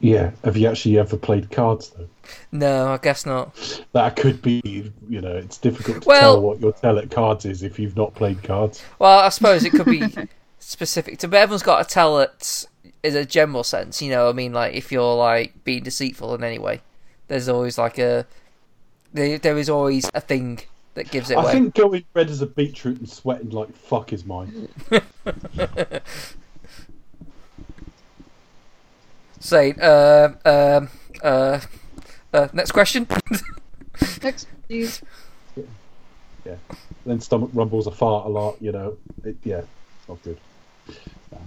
Yeah. 0.00 0.32
Have 0.42 0.56
you 0.56 0.66
actually 0.66 0.98
ever 0.98 1.16
played 1.16 1.50
cards 1.52 1.90
though? 1.90 2.08
no 2.50 2.88
I 2.92 2.96
guess 2.98 3.24
not 3.24 3.84
That 3.92 4.16
could 4.16 4.42
be, 4.42 4.90
you 5.08 5.20
know, 5.20 5.36
it's 5.36 5.58
difficult 5.58 6.02
to 6.02 6.08
Well- 6.08 6.20
tell 6.34 6.40
what 6.42 6.60
your 6.60 6.72
tell 6.72 6.98
at 6.98 7.10
cards 7.10 7.44
is 7.44 7.62
if 7.62 7.78
you've 7.78 7.96
not 7.96 8.12
played 8.14 8.42
cards. 8.42 8.82
Well, 8.98 9.20
I 9.20 9.28
suppose 9.28 9.64
it 9.64 9.70
could 9.70 9.86
be 9.86 10.02
specific 10.58 11.18
to, 11.20 11.28
but 11.28 11.36
everyone's 11.36 11.62
got 11.62 11.80
a 11.80 11.88
tell 11.88 12.18
it 12.18 12.66
in 13.04 13.16
a 13.16 13.24
general 13.24 13.62
sense. 13.62 14.02
You 14.02 14.10
know, 14.10 14.28
I 14.28 14.32
mean, 14.32 14.52
like 14.52 14.74
if 14.74 14.90
you're 14.90 15.14
like 15.14 15.62
being 15.62 15.84
deceitful 15.84 16.34
in 16.34 16.42
any 16.42 16.58
way, 16.58 16.80
there's 17.28 17.48
always 17.48 17.78
like 17.78 17.98
a 17.98 18.26
there, 19.12 19.38
there 19.38 19.56
is 19.58 19.68
always 19.70 20.10
a 20.14 20.20
thing 20.20 20.62
that 20.94 21.10
gives 21.10 21.30
it 21.30 21.38
I 21.38 21.42
away. 21.42 21.52
think 21.52 21.74
going 21.74 22.04
red 22.14 22.30
as 22.30 22.42
a 22.42 22.46
beetroot 22.46 22.98
and 22.98 23.08
sweating 23.08 23.50
like 23.50 23.74
fuck 23.74 24.12
is 24.12 24.24
mine. 24.24 24.68
Say, 29.40 29.72
uh, 29.80 30.28
um, 30.44 30.88
uh, 31.22 31.60
uh, 32.32 32.48
next 32.52 32.70
question. 32.72 33.08
Next, 34.22 34.46
please. 34.68 35.02
Yeah. 36.44 36.54
Then 37.04 37.20
stomach 37.20 37.50
rumbles 37.52 37.86
a 37.86 37.90
fart 37.90 38.26
a 38.26 38.28
lot, 38.28 38.56
you 38.60 38.70
know. 38.72 38.96
It, 39.24 39.36
yeah, 39.44 39.58
it's 39.58 40.08
not 40.08 40.22
good. 40.22 40.38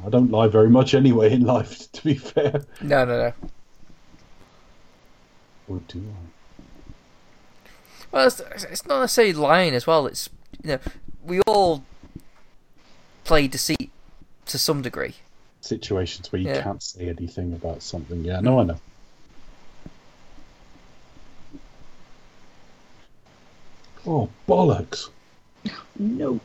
I 0.06 0.10
don't 0.10 0.30
lie 0.30 0.48
very 0.48 0.70
much 0.70 0.94
anyway 0.94 1.32
in 1.34 1.46
life, 1.46 1.90
to 1.94 2.04
be 2.04 2.16
fair. 2.16 2.66
no, 2.82 3.06
no, 3.06 3.18
no. 3.18 3.34
Or 5.68 5.80
do 5.88 6.00
I? 6.00 6.35
Well, 8.16 8.28
it's, 8.28 8.40
it's 8.40 8.86
not 8.88 9.02
necessarily 9.02 9.34
lying 9.34 9.74
as 9.74 9.86
well. 9.86 10.08
It's 10.08 10.30
you 10.64 10.70
know, 10.70 10.80
we 11.26 11.42
all 11.42 11.84
play 13.26 13.50
deceit 13.50 13.92
to 14.46 14.58
some 14.58 14.82
degree. 14.82 15.16
Situations 15.60 16.32
where 16.32 16.42
you 16.42 16.48
Yeah. 16.48 16.62
can't 16.62 16.82
say 16.82 17.10
anything 17.10 17.52
about 17.52 17.84
something. 17.84 18.24
Yeah, 18.24 18.40
no, 18.40 18.62
I 18.62 18.64
know. 18.64 18.80
Oh, 24.08 24.30
bollocks. 24.48 25.10
No. 26.00 26.40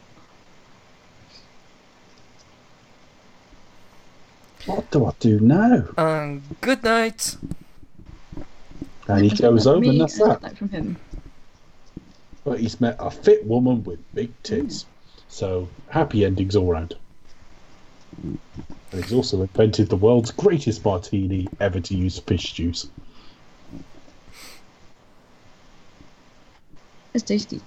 What 4.67 4.91
do 4.91 5.05
I 5.07 5.13
do 5.21 5.39
now? 5.39 5.85
And 5.97 6.43
good 6.61 6.83
night. 6.83 7.37
And 9.07 9.25
he 9.25 9.31
goes 9.37 9.65
from 9.65 9.75
home, 9.75 9.81
me, 9.83 9.89
and 9.91 10.01
that's 10.01 10.21
uh, 10.21 10.27
that. 10.29 10.41
that 10.43 10.59
from 10.59 10.71
him. 10.71 10.97
But 12.45 12.61
he's 12.61 12.81
met 12.81 12.97
a 12.99 13.11
fit 13.11 13.47
woman 13.47 13.85
with 13.85 13.99
big 14.15 14.33
tits. 14.43 14.87
So 15.29 15.69
happy 15.89 16.25
endings 16.25 16.57
all 16.57 16.73
round. 16.73 16.95
And 18.23 18.39
he's 18.93 19.13
also 19.13 19.43
invented 19.43 19.89
the 19.89 19.97
world's 19.97 20.31
greatest 20.31 20.85
martini 20.85 21.49
ever 21.61 21.81
to 21.81 21.95
use 21.95 22.19
fish 22.19 22.53
juice. 22.53 22.89
It's 27.15 27.25
tasty. 27.25 27.61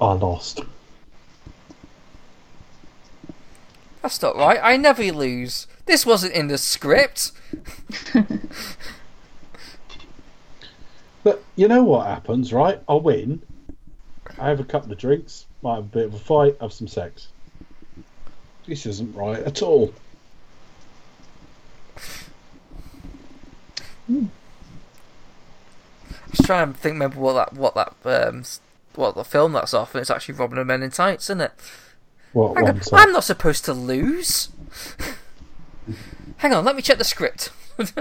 I 0.00 0.12
lost. 0.14 0.60
That's 4.02 4.22
not 4.22 4.36
right. 4.36 4.58
I 4.62 4.76
never 4.76 5.04
lose. 5.12 5.66
This 5.86 6.06
wasn't 6.06 6.34
in 6.34 6.48
the 6.48 6.58
script. 6.58 7.32
But 11.22 11.42
you 11.54 11.68
know 11.68 11.82
what 11.82 12.06
happens, 12.06 12.52
right? 12.52 12.80
I 12.88 12.94
win. 12.94 13.42
I 14.38 14.48
have 14.48 14.60
a 14.60 14.64
couple 14.64 14.90
of 14.90 14.98
drinks, 14.98 15.46
might 15.62 15.74
have 15.74 15.84
a 15.84 15.88
bit 15.88 16.06
of 16.06 16.14
a 16.14 16.18
fight, 16.18 16.56
have 16.60 16.72
some 16.72 16.88
sex. 16.88 17.28
This 18.66 18.86
isn't 18.86 19.14
right 19.14 19.40
at 19.40 19.60
all. 19.60 19.92
Just 26.30 26.44
trying 26.44 26.72
to 26.72 26.78
think, 26.78 26.94
remember 26.94 27.20
what 27.20 27.34
that, 27.34 27.52
what 27.52 27.74
that, 27.74 27.94
um, 28.04 28.44
what 28.94 29.14
the 29.14 29.24
film 29.24 29.52
that's 29.52 29.74
off, 29.74 29.94
and 29.94 30.00
it's 30.00 30.10
actually 30.10 30.36
Robin 30.36 30.58
and 30.58 30.68
Men 30.68 30.82
in 30.82 30.90
Tights, 30.90 31.26
isn't 31.26 31.42
it? 31.42 31.52
What 32.32 32.56
Hang 32.56 32.68
on. 32.68 32.80
I'm 32.92 33.12
not 33.12 33.24
supposed 33.24 33.64
to 33.64 33.72
lose. 33.72 34.50
Hang 36.38 36.52
on, 36.52 36.64
let 36.64 36.76
me 36.76 36.82
check 36.82 36.98
the 36.98 37.04
script. 37.04 37.50
Look 37.78 37.96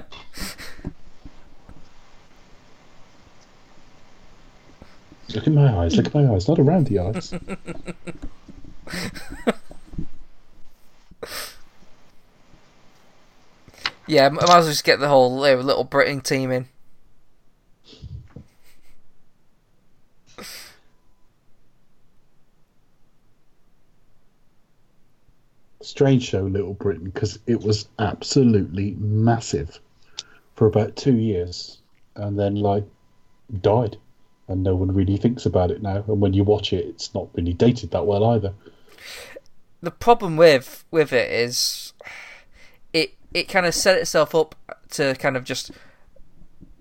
at 5.45 5.53
my 5.53 5.77
eyes, 5.77 5.95
look 5.95 6.07
at 6.07 6.13
my 6.13 6.33
eyes, 6.33 6.47
not 6.47 6.57
around 6.57 6.87
the 6.87 6.99
eyes. 6.99 7.31
yeah, 14.07 14.25
I 14.25 14.29
might 14.29 14.43
as 14.43 14.49
well 14.49 14.63
just 14.63 14.83
get 14.83 14.99
the 14.99 15.07
whole 15.07 15.43
uh, 15.43 15.55
little 15.55 15.83
Britain 15.83 16.21
team 16.21 16.51
in. 16.51 16.67
Strange 25.89 26.23
show, 26.23 26.43
Little 26.43 26.75
Britain, 26.75 27.09
because 27.09 27.39
it 27.47 27.61
was 27.61 27.87
absolutely 27.97 28.91
massive 28.99 29.79
for 30.53 30.67
about 30.67 30.95
two 30.95 31.15
years, 31.15 31.79
and 32.15 32.37
then 32.37 32.53
like 32.53 32.83
died, 33.61 33.97
and 34.47 34.61
no 34.61 34.75
one 34.75 34.93
really 34.93 35.17
thinks 35.17 35.47
about 35.47 35.71
it 35.71 35.81
now. 35.81 36.03
And 36.07 36.21
when 36.21 36.33
you 36.33 36.43
watch 36.43 36.73
it, 36.73 36.85
it's 36.85 37.15
not 37.15 37.29
really 37.33 37.53
dated 37.53 37.89
that 37.89 38.05
well 38.05 38.23
either. 38.23 38.53
The 39.81 39.89
problem 39.89 40.37
with 40.37 40.85
with 40.91 41.11
it 41.11 41.31
is, 41.31 41.93
it 42.93 43.15
it 43.33 43.49
kind 43.49 43.65
of 43.65 43.73
set 43.73 43.97
itself 43.97 44.35
up 44.35 44.53
to 44.91 45.15
kind 45.15 45.35
of 45.35 45.43
just 45.43 45.71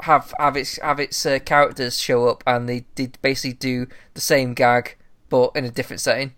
have 0.02 0.34
have 0.38 0.54
its 0.54 0.78
have 0.82 1.00
its 1.00 1.24
uh, 1.24 1.38
characters 1.38 1.98
show 1.98 2.28
up 2.28 2.44
and 2.46 2.68
they 2.68 2.84
did 2.94 3.16
basically 3.22 3.54
do 3.54 3.86
the 4.12 4.20
same 4.20 4.52
gag 4.52 4.96
but 5.30 5.52
in 5.54 5.64
a 5.64 5.70
different 5.70 6.00
setting, 6.00 6.34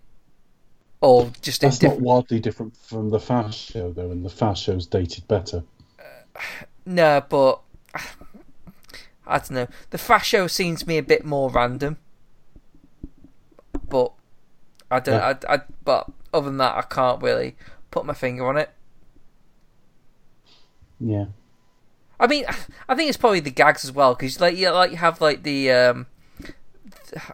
or 1.01 1.31
just 1.41 1.61
That's 1.61 1.81
not 1.81 1.99
wildly 1.99 2.39
different 2.39 2.77
from 2.77 3.09
the 3.09 3.19
Fast 3.19 3.57
show, 3.57 3.91
though, 3.91 4.11
and 4.11 4.23
the 4.23 4.29
Fast 4.29 4.63
show's 4.63 4.85
dated 4.85 5.27
better. 5.27 5.63
No, 6.85 7.23
but 7.27 7.61
I 9.25 9.37
don't 9.37 9.51
know. 9.51 9.67
The 9.91 9.97
fast 9.97 10.27
show 10.27 10.47
seems 10.47 10.81
to 10.81 10.87
me 10.87 10.97
a 10.97 11.03
bit 11.03 11.25
more 11.25 11.49
random, 11.49 11.97
but 13.87 14.11
I 14.89 14.99
don't. 14.99 15.15
Yeah. 15.15 15.33
I, 15.47 15.55
I 15.55 15.61
but 15.83 16.09
other 16.33 16.47
than 16.47 16.57
that, 16.57 16.75
I 16.75 16.81
can't 16.81 17.21
really 17.21 17.55
put 17.91 18.05
my 18.05 18.13
finger 18.13 18.47
on 18.47 18.57
it. 18.57 18.71
Yeah. 20.99 21.25
I 22.19 22.27
mean, 22.27 22.45
I 22.89 22.95
think 22.95 23.09
it's 23.09 23.17
probably 23.17 23.39
the 23.39 23.51
gags 23.51 23.83
as 23.83 23.91
well 23.91 24.15
because 24.15 24.39
like 24.39 24.57
you 24.57 24.69
like 24.71 24.91
you 24.91 24.97
have 24.97 25.21
like 25.21 25.43
the 25.43 25.71
um, 25.71 26.07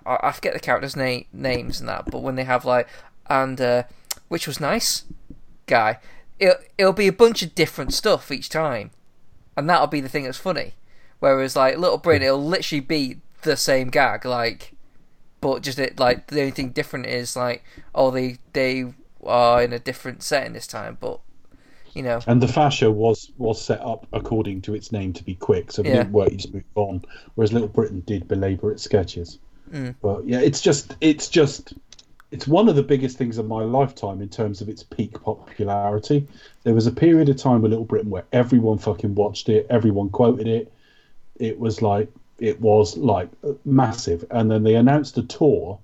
I, 0.06 0.18
I 0.24 0.32
forget 0.32 0.54
the 0.54 0.60
characters' 0.60 0.96
name 0.96 1.26
names 1.34 1.80
and 1.80 1.90
that, 1.90 2.10
but 2.12 2.22
when 2.22 2.36
they 2.36 2.44
have 2.44 2.66
like 2.66 2.88
and 3.30 3.60
uh, 3.60 3.84
which 4.28 4.48
was 4.48 4.60
nice, 4.60 5.04
guy, 5.66 6.00
it 6.40 6.72
it'll 6.78 6.94
be 6.94 7.08
a 7.08 7.14
bunch 7.14 7.44
of 7.44 7.56
different 7.56 7.94
stuff 7.94 8.32
each 8.32 8.50
time, 8.50 8.92
and 9.56 9.70
that'll 9.70 9.88
be 9.88 10.02
the 10.02 10.10
thing 10.10 10.24
that's 10.24 10.38
funny. 10.38 10.74
Whereas 11.20 11.56
like 11.56 11.78
Little 11.78 11.98
Britain, 11.98 12.28
it'll 12.28 12.44
literally 12.44 12.80
be 12.82 13.18
the 13.42 13.58
same 13.58 13.90
gag, 13.90 14.26
like, 14.26 14.74
but 15.42 15.62
just 15.64 15.80
it 15.80 16.00
like 16.00 16.28
the 16.28 16.40
only 16.42 16.52
thing 16.52 16.70
different 16.70 17.06
is 17.06 17.36
like 17.36 17.64
oh 17.96 18.12
they 18.12 18.38
they 18.54 18.94
are 19.24 19.62
in 19.62 19.74
a 19.74 19.80
different 19.80 20.24
setting 20.24 20.54
this 20.54 20.68
time, 20.68 20.98
but 21.00 21.20
you 21.94 22.04
know 22.04 22.20
And 22.28 22.42
the 22.42 22.70
show 22.70 22.92
was 22.92 23.32
was 23.38 23.62
set 23.62 23.82
up 23.82 24.08
according 24.14 24.62
to 24.62 24.76
its 24.76 24.92
name 24.92 25.14
to 25.14 25.24
be 25.24 25.36
quick, 25.36 25.72
so 25.72 25.82
if 25.82 25.88
it 25.88 25.90
Yeah. 25.90 25.98
didn't 26.04 26.14
work, 26.14 26.32
you 26.32 26.38
just 26.38 26.54
move 26.54 26.64
on. 26.76 27.04
Whereas 27.36 27.54
Little 27.54 27.68
Britain 27.68 28.04
did 28.06 28.28
belabour 28.28 28.72
its 28.72 28.84
sketches. 28.84 29.40
Mm. 29.72 29.96
But 30.02 30.28
yeah, 30.28 30.40
it's 30.40 30.62
just 30.62 30.96
it's 31.02 31.28
just 31.30 31.74
it's 32.32 32.48
one 32.48 32.68
of 32.68 32.76
the 32.76 32.84
biggest 32.84 33.18
things 33.18 33.38
of 33.38 33.48
my 33.48 33.64
lifetime 33.64 34.22
in 34.22 34.28
terms 34.28 34.60
of 34.60 34.68
its 34.68 34.84
peak 34.84 35.22
popularity. 35.22 36.28
There 36.64 36.74
was 36.74 36.88
a 36.88 36.92
period 36.92 37.30
of 37.30 37.38
time 37.38 37.62
with 37.62 37.72
Little 37.72 37.86
Britain 37.86 38.10
where 38.10 38.26
everyone 38.34 38.78
fucking 38.78 39.16
watched 39.16 39.48
it, 39.48 39.66
everyone 39.70 40.10
quoted 40.10 40.48
it. 40.48 40.72
It 41.38 41.60
was 41.60 41.82
like 41.82 42.12
it 42.40 42.60
was 42.60 42.98
like 42.98 43.30
massive, 43.66 44.26
and 44.30 44.52
then 44.52 44.64
they 44.64 44.76
announced 44.76 45.18
a 45.18 45.24
tour 45.24 45.80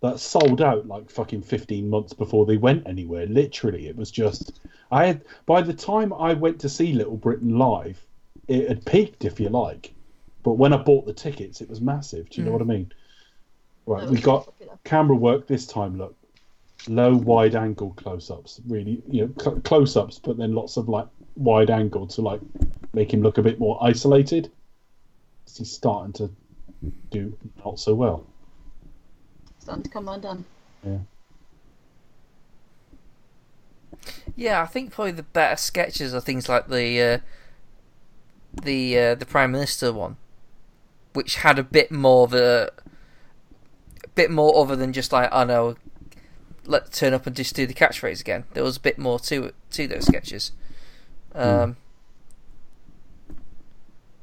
that 0.00 0.20
sold 0.20 0.60
out 0.60 0.86
like 0.86 1.10
fucking 1.10 1.40
15 1.40 1.88
months 1.88 2.12
before 2.12 2.44
they 2.44 2.58
went 2.58 2.86
anywhere. 2.86 3.26
Literally, 3.26 3.86
it 3.86 3.96
was 3.96 4.10
just 4.10 4.52
I 4.90 5.06
had 5.06 5.22
by 5.46 5.62
the 5.62 5.72
time 5.72 6.12
I 6.12 6.34
went 6.34 6.60
to 6.60 6.68
see 6.68 6.92
Little 6.92 7.16
Britain 7.16 7.56
live, 7.56 8.04
it 8.48 8.68
had 8.68 8.84
peaked 8.84 9.24
if 9.24 9.38
you 9.38 9.48
like. 9.48 9.92
But 10.42 10.54
when 10.54 10.72
I 10.72 10.76
bought 10.76 11.06
the 11.06 11.12
tickets, 11.12 11.60
it 11.60 11.70
was 11.70 11.80
massive. 11.80 12.28
Do 12.28 12.40
you 12.40 12.44
know 12.44 12.50
hmm. 12.50 12.66
what 12.66 12.74
I 12.74 12.76
mean? 12.76 12.92
Right, 13.86 14.04
we 14.04 14.12
was 14.12 14.20
got 14.20 14.46
popular. 14.46 14.78
camera 14.84 15.16
work 15.16 15.46
this 15.46 15.66
time. 15.66 15.98
Look, 15.98 16.16
low 16.88 17.14
wide 17.16 17.54
angle 17.54 17.90
close 17.96 18.30
ups. 18.30 18.60
Really, 18.66 19.02
you 19.08 19.26
know, 19.26 19.32
cl- 19.40 19.60
close 19.60 19.96
ups, 19.96 20.18
but 20.18 20.36
then 20.36 20.54
lots 20.54 20.76
of 20.76 20.88
like 20.88 21.06
wide 21.36 21.70
angle 21.70 22.06
to 22.06 22.22
like 22.22 22.40
make 22.92 23.12
him 23.12 23.22
look 23.22 23.38
a 23.38 23.42
bit 23.42 23.58
more 23.58 23.78
isolated. 23.82 24.50
He's 25.56 25.70
starting 25.70 26.12
to 26.14 26.30
do 27.10 27.36
not 27.64 27.78
so 27.78 27.94
well. 27.94 28.26
Starting 29.58 29.82
to 29.84 29.90
come 29.90 30.08
undone. 30.08 30.44
Yeah, 30.84 30.98
Yeah, 34.36 34.62
I 34.62 34.66
think 34.66 34.92
probably 34.92 35.12
the 35.12 35.22
better 35.22 35.56
sketches 35.56 36.14
are 36.14 36.20
things 36.20 36.48
like 36.48 36.68
the 36.68 37.02
uh, 37.02 37.18
the 38.62 38.98
uh, 38.98 39.14
the 39.14 39.26
Prime 39.26 39.52
Minister 39.52 39.92
one, 39.92 40.16
which 41.12 41.36
had 41.36 41.58
a 41.58 41.62
bit 41.62 41.90
more 41.90 42.24
of 42.24 42.34
a, 42.34 42.70
a 42.83 42.83
bit 44.14 44.30
more 44.30 44.56
other 44.56 44.76
than 44.76 44.92
just 44.92 45.12
like 45.12 45.28
I 45.32 45.44
know, 45.44 45.76
let's 46.64 46.98
turn 46.98 47.12
up 47.14 47.26
and 47.26 47.34
just 47.36 47.54
do 47.54 47.66
the 47.66 47.74
catchphrase 47.74 48.20
again. 48.20 48.44
There 48.54 48.64
was 48.64 48.76
a 48.76 48.80
bit 48.80 48.98
more 48.98 49.18
to 49.20 49.44
it 49.44 49.54
to 49.72 49.86
those 49.86 50.06
sketches. 50.06 50.52
Um, 51.34 51.76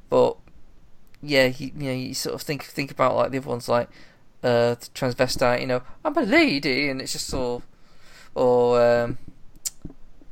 But 0.08 0.36
yeah, 1.22 1.46
you, 1.46 1.72
you 1.76 1.84
know, 1.84 1.92
you 1.92 2.14
sort 2.14 2.34
of 2.34 2.42
think 2.42 2.64
think 2.64 2.90
about 2.90 3.16
like 3.16 3.30
the 3.30 3.38
other 3.38 3.48
ones 3.48 3.68
like 3.68 3.88
uh, 4.42 4.74
the 4.74 4.88
transvestite. 4.94 5.60
You 5.60 5.66
know, 5.66 5.82
I'm 6.04 6.16
a 6.16 6.22
lady, 6.22 6.88
and 6.88 7.00
it's 7.00 7.12
just 7.12 7.32
all 7.32 7.62
or 8.34 8.82
um, 8.82 9.18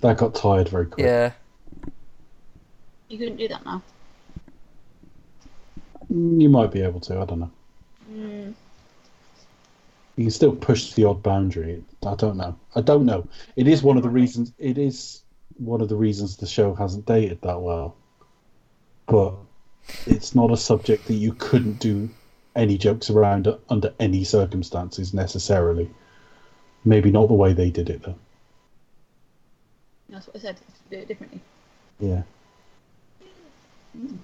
That 0.01 0.19
got 0.19 0.35
tired 0.35 0.69
very 0.69 0.87
quick. 0.87 1.05
yeah. 1.05 1.33
You 3.09 3.19
couldn't 3.19 3.37
do 3.37 3.49
that 3.49 3.65
now. 3.65 3.83
You 6.09 6.49
might 6.49 6.71
be 6.73 6.83
able 6.83 7.01
to. 7.01 7.19
I 7.21 7.25
don't 7.25 7.41
know. 7.41 7.51
Mm. 8.13 8.55
You 10.21 10.27
can 10.27 10.33
still 10.33 10.55
push 10.55 10.93
the 10.93 11.05
odd 11.05 11.23
boundary. 11.23 11.83
I 12.07 12.15
don't 12.15 12.37
know. 12.37 12.55
I 12.77 12.83
don't 12.83 13.07
know. 13.07 13.27
It 13.57 13.67
is 13.67 13.83
one 13.83 13.97
of 13.97 14.03
the 14.03 14.11
reasons. 14.11 14.53
It 14.59 14.77
is 14.77 15.23
one 15.57 15.81
of 15.81 15.89
the 15.89 15.97
reasons 15.97 16.37
the 16.37 16.47
show 16.47 16.75
hasn't 16.75 17.07
dated 17.07 17.41
that 17.41 17.63
well. 17.63 17.97
But 19.07 19.33
it's 20.05 20.35
not 20.35 20.53
a 20.53 20.59
subject 20.59 21.07
that 21.07 21.15
you 21.15 21.33
couldn't 21.33 21.79
do 21.79 22.11
any 22.55 22.77
jokes 22.77 23.09
around 23.09 23.49
under 23.71 23.95
any 23.99 24.25
circumstances 24.25 25.15
necessarily. 25.15 25.89
Maybe 26.85 27.11
not 27.11 27.29
the 27.29 27.33
way 27.33 27.55
they 27.55 27.71
did 27.71 27.89
it 27.89 28.03
though. 28.03 28.19
That's 30.11 30.27
what 30.27 30.37
I 30.37 30.41
said. 30.41 30.57
You 30.61 30.67
have 30.67 30.91
to 30.91 30.97
do 30.97 30.97
it 30.99 31.09
differently. 31.09 31.41
Yeah. 31.99 32.23
Hmm. 33.97 34.17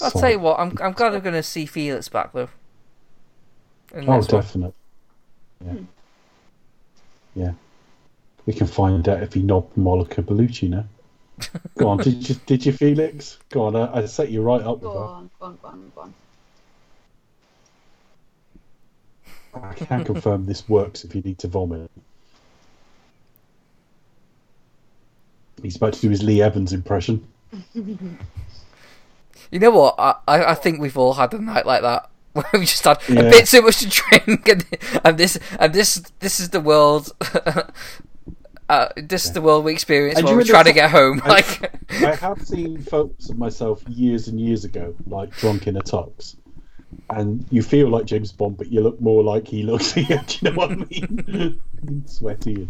I'll 0.00 0.10
So- 0.10 0.20
tell 0.20 0.30
you 0.30 0.38
what, 0.38 0.58
I'm 0.58 0.76
I'm 0.80 0.92
glad 0.92 1.14
I'm 1.14 1.20
going 1.20 1.34
to 1.34 1.42
see 1.42 1.66
Felix 1.66 2.08
back 2.08 2.32
though. 2.32 2.48
In 3.94 4.08
Oh, 4.08 4.22
definitely. 4.22 4.74
Yeah. 5.64 5.74
Yeah. 7.34 7.52
We 8.46 8.52
can 8.54 8.66
find 8.66 9.06
out 9.08 9.22
if 9.22 9.34
he 9.34 9.42
knobbed 9.42 9.76
Monica 9.76 10.22
Bellucci 10.22 10.68
now. 10.68 10.84
Go 11.78 11.88
on, 11.88 11.98
did 11.98 12.28
you, 12.28 12.34
did 12.46 12.64
you, 12.66 12.72
Felix? 12.72 13.38
Go 13.50 13.64
on, 13.66 13.76
I, 13.76 13.98
I 14.02 14.06
set 14.06 14.30
you 14.30 14.42
right 14.42 14.60
up 14.60 14.74
with 14.74 14.82
Go 14.82 14.92
that. 14.92 14.98
on, 14.98 15.30
go 15.40 15.46
on, 15.46 15.58
go 15.62 15.68
on, 15.68 15.92
go 15.94 16.00
on. 16.02 16.14
I 19.54 19.74
can 19.74 20.04
confirm 20.04 20.46
this 20.46 20.68
works 20.68 21.04
if 21.04 21.14
you 21.14 21.20
need 21.22 21.38
to 21.40 21.48
vomit. 21.48 21.90
He's 25.62 25.76
about 25.76 25.92
to 25.94 26.00
do 26.00 26.08
his 26.10 26.22
Lee 26.22 26.40
Evans 26.42 26.72
impression. 26.72 27.26
You 29.52 29.58
know 29.60 29.70
what? 29.70 29.94
I, 29.98 30.14
I 30.26 30.44
I 30.52 30.54
think 30.54 30.80
we've 30.80 30.96
all 30.98 31.12
had 31.14 31.32
a 31.34 31.38
night 31.38 31.66
like 31.66 31.82
that 31.82 32.10
where 32.32 32.44
we 32.54 32.60
just 32.60 32.82
had 32.84 32.98
a 33.10 33.14
bit 33.30 33.46
too 33.46 33.62
much 33.62 33.78
to 33.80 33.88
drink, 33.88 34.48
and, 34.48 34.64
and 35.04 35.18
this 35.18 35.38
and 35.60 35.72
this 35.72 36.02
this 36.20 36.40
is 36.40 36.48
the 36.50 36.60
world. 36.60 37.12
uh, 38.68 38.88
this 38.96 39.26
is 39.26 39.32
the 39.32 39.42
world 39.42 39.64
we 39.64 39.72
experience 39.72 40.18
And 40.18 40.26
you 40.28 40.34
we're 40.36 40.44
trying 40.44 40.64
to 40.64 40.72
get 40.72 40.90
home. 40.90 41.20
I- 41.24 41.28
Like, 41.28 41.80
I 42.02 42.14
have 42.14 42.40
seen 42.46 42.80
photos 42.82 43.28
of 43.30 43.36
myself 43.38 43.82
years 43.88 44.28
and 44.28 44.40
years 44.40 44.64
ago, 44.64 44.94
like 45.06 45.30
drunk 45.36 45.66
in 45.66 45.76
a 45.76 45.82
tux. 45.82 46.36
And 47.10 47.44
you 47.50 47.62
feel 47.62 47.88
like 47.88 48.06
James 48.06 48.32
Bond, 48.32 48.56
but 48.56 48.72
you 48.72 48.80
look 48.80 48.98
more 49.00 49.22
like 49.22 49.46
he 49.46 49.62
looks 49.62 49.92
here. 49.92 50.22
Do 50.26 50.36
you 50.40 50.50
know 50.50 50.56
what 50.56 50.70
I 50.70 50.74
mean? 50.76 51.60
Sweaty. 52.06 52.68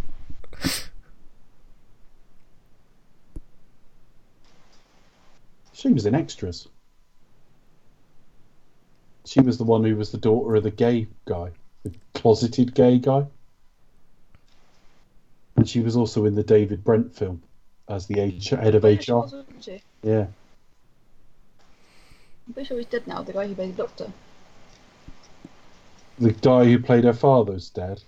She 5.82 5.92
was 5.92 6.06
in 6.06 6.14
extras. 6.14 6.68
She 9.24 9.40
was 9.40 9.58
the 9.58 9.64
one 9.64 9.82
who 9.82 9.96
was 9.96 10.12
the 10.12 10.18
daughter 10.18 10.54
of 10.54 10.62
the 10.62 10.70
gay 10.70 11.08
guy, 11.24 11.50
the 11.82 11.92
closeted 12.14 12.72
gay 12.72 12.98
guy. 12.98 13.26
And 15.56 15.68
she 15.68 15.80
was 15.80 15.96
also 15.96 16.24
in 16.26 16.36
the 16.36 16.44
David 16.44 16.84
Brent 16.84 17.12
film 17.12 17.42
as 17.88 18.06
the 18.06 18.20
H- 18.20 18.50
head 18.50 18.76
of 18.76 18.84
Yeah, 18.84 19.00
she 19.00 19.10
HR. 19.10 19.16
was, 19.16 19.32
wasn't 19.32 19.64
she? 19.64 19.82
Yeah. 20.04 20.26
I'm 22.46 22.52
pretty 22.54 22.68
sure 22.68 22.76
he's 22.76 22.86
dead 22.86 23.08
now, 23.08 23.22
the 23.22 23.32
guy 23.32 23.48
who 23.48 23.54
played 23.56 23.74
the 23.76 23.82
doctor. 23.82 24.12
The 26.20 26.30
guy 26.30 26.64
who 26.64 26.78
played 26.78 27.02
her 27.02 27.12
father's 27.12 27.70
dead. 27.70 28.00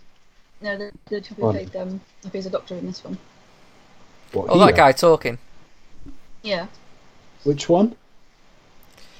No, 0.60 0.78
the, 0.78 0.92
the 1.06 1.20
chap 1.20 1.38
who 1.38 1.42
Fun. 1.42 1.54
played 1.54 1.74
um, 1.74 2.00
if 2.24 2.32
he's 2.32 2.46
a 2.46 2.50
doctor 2.50 2.76
in 2.76 2.86
this 2.86 3.02
one. 3.02 3.18
What, 4.32 4.46
oh, 4.48 4.64
that 4.64 4.76
guy 4.76 4.92
talking. 4.92 5.38
Yeah, 6.42 6.68
Which 7.44 7.68
one? 7.68 7.94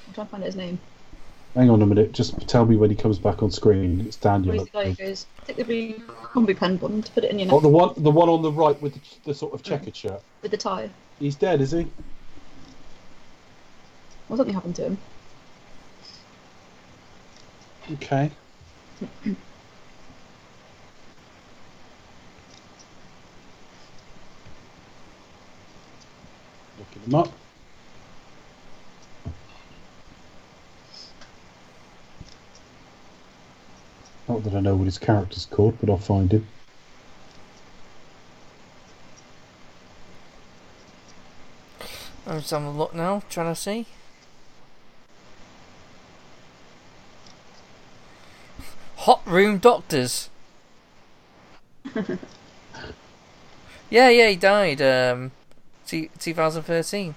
I'm 0.07 0.13
trying 0.13 0.27
to 0.27 0.31
find 0.31 0.43
out 0.43 0.47
his 0.47 0.55
name. 0.55 0.79
Hang 1.53 1.69
on 1.69 1.81
a 1.81 1.85
minute. 1.85 2.11
Just 2.11 2.47
tell 2.47 2.65
me 2.65 2.75
when 2.75 2.89
he 2.89 2.95
comes 2.95 3.17
back 3.17 3.41
on 3.41 3.49
screen. 3.49 4.01
It's 4.01 4.17
Where's 4.17 4.43
Daniel. 4.43 4.65
the 4.65 4.71
guy 4.71 4.89
who 4.89 4.95
goes, 4.95 5.25
take 5.45 5.55
the 5.55 5.63
blue 5.63 5.93
combi 6.33 6.57
pen 6.57 6.75
bond, 6.77 7.09
put 7.13 7.23
it 7.23 7.31
in 7.31 7.39
your 7.39 7.53
Oh, 7.53 7.59
the 7.61 7.69
one, 7.69 7.93
the 7.95 8.11
one 8.11 8.27
on 8.27 8.41
the 8.41 8.51
right 8.51 8.79
with 8.81 8.93
the, 8.93 8.99
the 9.25 9.33
sort 9.33 9.53
of 9.53 9.63
checkered 9.63 9.93
mm. 9.93 10.09
shirt. 10.09 10.21
with 10.41 10.51
the 10.51 10.57
tie. 10.57 10.89
He's 11.19 11.35
dead, 11.35 11.61
is 11.61 11.71
he? 11.71 11.87
Well, 14.27 14.37
something 14.37 14.53
happened 14.53 14.75
to 14.77 14.85
him. 14.85 14.97
Okay. 17.93 18.31
Looking 19.25 19.37
him 27.05 27.15
up. 27.15 27.31
That 34.45 34.55
I 34.55 34.61
know 34.61 34.75
what 34.75 34.85
his 34.85 34.97
character's 34.97 35.45
called, 35.45 35.77
but 35.79 35.89
I'll 35.89 35.97
find 35.97 36.31
him. 36.31 36.47
I'm 42.27 42.39
just 42.39 42.51
having 42.51 42.67
a 42.67 42.71
look 42.71 42.95
now, 42.95 43.21
trying 43.29 43.53
to 43.53 43.59
see. 43.59 43.85
Hot 48.97 49.21
Room 49.25 49.59
Doctors. 49.59 50.29
yeah, 53.89 54.09
yeah, 54.09 54.29
he 54.29 54.35
died. 54.35 54.81
Um, 54.81 55.31
t- 55.85 56.09
2013. 56.17 57.13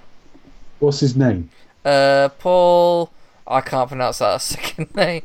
What's 0.80 1.00
his 1.00 1.16
name? 1.16 1.50
Uh, 1.84 2.28
Paul. 2.38 3.10
I 3.46 3.62
can't 3.62 3.88
pronounce 3.88 4.18
that 4.18 4.42
second 4.42 4.94
name. 4.94 5.22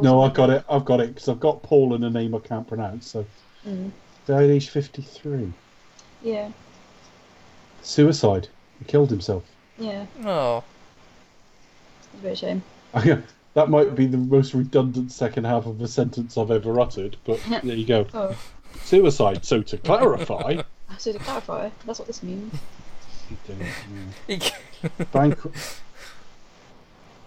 No, 0.00 0.22
I've 0.22 0.34
got 0.34 0.50
it. 0.50 0.64
I've 0.68 0.84
got 0.84 1.00
it 1.00 1.14
because 1.14 1.28
I've 1.28 1.40
got 1.40 1.62
Paul 1.62 1.94
and 1.94 2.04
a 2.04 2.10
name 2.10 2.34
I 2.34 2.38
can't 2.38 2.66
pronounce. 2.66 3.06
So, 3.06 3.24
Mm. 3.66 3.90
died 4.26 4.50
age 4.50 4.68
fifty-three. 4.68 5.52
Yeah, 6.22 6.50
Suicide. 7.82 8.48
He 8.78 8.84
killed 8.84 9.10
himself. 9.10 9.44
yeah. 9.78 10.06
Oh, 10.24 10.62
It's 11.98 12.08
a 12.14 12.16
bit 12.22 12.26
of 12.26 12.32
a 12.32 12.36
shame. 12.36 13.24
that 13.54 13.68
might 13.70 13.94
be 13.94 14.06
the 14.06 14.16
most 14.18 14.54
redundant 14.54 15.10
second 15.12 15.44
half 15.44 15.66
of 15.66 15.80
a 15.80 15.88
sentence 15.88 16.36
I've 16.38 16.50
ever 16.52 16.78
uttered, 16.80 17.16
but 17.24 17.40
there 17.64 17.74
you 17.76 17.86
go. 17.86 18.06
Oh, 18.14 18.36
Suicide. 18.82 19.44
So 19.44 19.62
to 19.62 19.76
clarify, 19.78 20.62
so 20.98 21.12
to 21.12 21.18
clarify, 21.18 21.70
that's 21.84 21.98
what 21.98 22.06
this 22.06 22.22
means. 22.22 22.54
he, 24.28 24.40
bankrupt. 25.12 25.80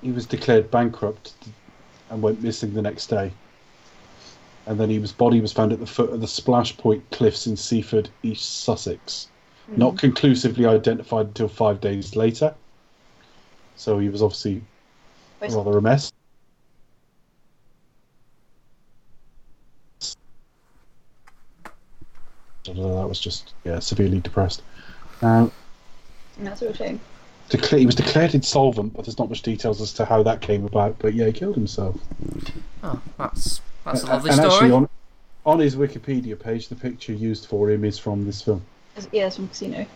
He 0.01 0.11
was 0.11 0.25
declared 0.25 0.71
bankrupt 0.71 1.33
and 2.11 2.21
went 2.21 2.43
missing 2.43 2.73
the 2.73 2.81
next 2.81 3.07
day. 3.07 3.31
And 4.67 4.79
then 4.79 4.89
his 4.89 5.11
body 5.11 5.41
was 5.41 5.51
found 5.51 5.73
at 5.73 5.79
the 5.79 5.87
foot 5.87 6.11
of 6.11 6.21
the 6.21 6.27
Splash 6.27 6.77
Point 6.77 7.03
Cliffs 7.09 7.47
in 7.47 7.57
Seaford, 7.57 8.09
East 8.21 8.63
Sussex. 8.63 9.27
Not 9.75 9.97
conclusively 9.97 10.65
identified 10.65 11.27
until 11.27 11.47
five 11.47 11.79
days 11.79 12.15
later. 12.15 12.53
So 13.77 13.99
he 13.99 14.09
was 14.09 14.21
obviously 14.21 14.61
Wait, 15.41 15.51
rather 15.51 15.77
a 15.77 15.81
mess. 15.81 16.11
That 22.65 22.75
was 22.75 23.19
just 23.19 23.53
yeah 23.63 23.79
severely 23.79 24.19
depressed. 24.19 24.61
Um, 25.21 25.51
That's 26.37 26.61
a 26.61 26.65
real 26.65 26.73
shame. 26.73 26.99
Decla- 27.51 27.79
he 27.79 27.85
was 27.85 27.95
declared 27.95 28.33
insolvent, 28.33 28.93
but 28.93 29.05
there's 29.05 29.19
not 29.19 29.29
much 29.29 29.41
details 29.41 29.81
as 29.81 29.93
to 29.93 30.05
how 30.05 30.23
that 30.23 30.41
came 30.41 30.65
about. 30.65 30.97
But 30.99 31.13
yeah, 31.13 31.25
he 31.27 31.31
killed 31.33 31.55
himself. 31.55 31.97
oh, 32.83 33.01
that's 33.17 33.61
that's 33.85 34.03
a 34.03 34.07
A- 34.07 34.09
lovely 34.09 34.29
and 34.31 34.39
story. 34.39 34.53
actually, 34.53 34.71
on 34.71 34.89
on 35.45 35.59
his 35.59 35.75
Wikipedia 35.75 36.39
page, 36.39 36.67
the 36.69 36.75
picture 36.75 37.13
used 37.13 37.47
for 37.47 37.69
him 37.69 37.83
is 37.83 37.97
from 37.99 38.25
this 38.25 38.41
film. 38.41 38.61
It's- 38.95 39.07
Yeah, 39.11 39.27
it's 39.27 39.35
from 39.35 39.47
Casino. 39.47 39.85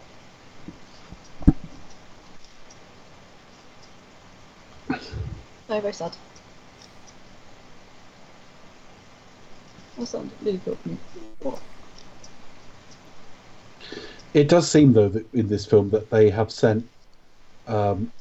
Very, 5.68 5.82
very 5.82 5.94
sad. 5.94 6.16
That 9.98 10.06
sounds 10.06 10.32
really 10.44 10.60
cool. 10.64 10.78
What? 11.42 11.60
It 14.34 14.48
does 14.50 14.70
seem, 14.70 14.94
though, 14.94 15.10
that 15.10 15.34
in 15.34 15.48
this 15.48 15.66
film 15.66 15.90
that 15.92 16.10
they 16.12 16.30
have 16.30 16.52
sent 16.52 16.88
um, 17.68 18.12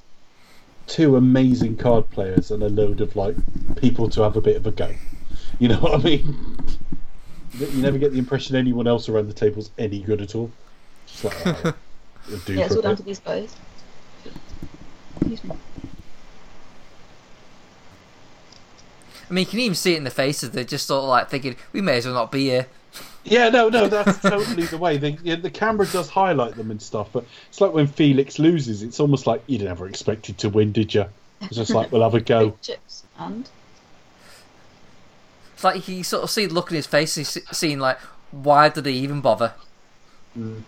two 0.86 1.16
amazing 1.16 1.76
card 1.76 2.10
players 2.10 2.50
and 2.50 2.62
a 2.62 2.68
load 2.68 3.00
of 3.00 3.16
like 3.16 3.36
people 3.76 4.08
to 4.10 4.22
have 4.22 4.36
a 4.36 4.40
bit 4.40 4.56
of 4.56 4.66
a 4.66 4.70
go. 4.70 4.94
You 5.58 5.68
know 5.68 5.78
what 5.80 6.00
I 6.00 6.02
mean? 6.02 6.56
You 7.58 7.82
never 7.82 7.98
get 7.98 8.12
the 8.12 8.18
impression 8.18 8.56
anyone 8.56 8.86
else 8.86 9.08
around 9.08 9.28
the 9.28 9.32
table's 9.34 9.70
any 9.78 10.00
good 10.00 10.20
at 10.20 10.34
all. 10.34 10.50
Just 11.06 11.24
like, 11.24 11.36
oh, 11.46 11.74
do 12.46 12.54
Yeah, 12.54 12.66
it's 12.66 12.74
all 12.76 12.82
down 12.82 12.92
bit. 12.92 12.96
to 12.96 13.02
these 13.04 13.20
guys. 13.20 13.54
Excuse 15.16 15.44
me. 15.44 15.56
I 19.30 19.32
mean, 19.32 19.44
you 19.44 19.50
can 19.50 19.60
even 19.60 19.74
see 19.74 19.94
it 19.94 19.98
in 19.98 20.04
the 20.04 20.10
faces. 20.10 20.50
They're 20.50 20.64
just 20.64 20.86
sort 20.86 21.02
of 21.04 21.08
like 21.08 21.30
thinking, 21.30 21.56
we 21.72 21.80
may 21.80 21.96
as 21.96 22.06
well 22.06 22.14
not 22.14 22.30
be 22.30 22.44
here. 22.50 22.66
Yeah, 23.24 23.48
no, 23.48 23.68
no, 23.68 23.88
that's 23.88 24.18
totally 24.20 24.64
the 24.64 24.78
way. 24.78 24.98
The, 24.98 25.18
yeah, 25.22 25.36
the 25.36 25.50
camera 25.50 25.86
does 25.86 26.10
highlight 26.10 26.56
them 26.56 26.70
and 26.70 26.80
stuff, 26.80 27.08
but 27.12 27.24
it's 27.48 27.60
like 27.60 27.72
when 27.72 27.86
Felix 27.86 28.38
loses, 28.38 28.82
it's 28.82 29.00
almost 29.00 29.26
like 29.26 29.42
you 29.46 29.58
never 29.58 29.88
expected 29.88 30.36
to 30.38 30.50
win, 30.50 30.72
did 30.72 30.94
you? 30.94 31.06
It's 31.40 31.56
just 31.56 31.70
like, 31.70 31.90
we'll 31.90 32.02
have 32.02 32.14
a 32.14 32.20
go. 32.20 32.56
Chips 32.62 33.04
and 33.18 33.48
It's 35.54 35.64
like 35.64 35.88
you 35.88 36.04
sort 36.04 36.22
of 36.24 36.30
see 36.30 36.46
the 36.46 36.54
look 36.54 36.70
in 36.70 36.76
his 36.76 36.86
face. 36.86 37.14
He's 37.14 37.38
seeing 37.50 37.78
like, 37.78 37.98
why 38.30 38.68
did 38.68 38.86
he 38.86 38.92
even 38.92 39.20
bother? 39.20 39.54
Mm. 40.38 40.62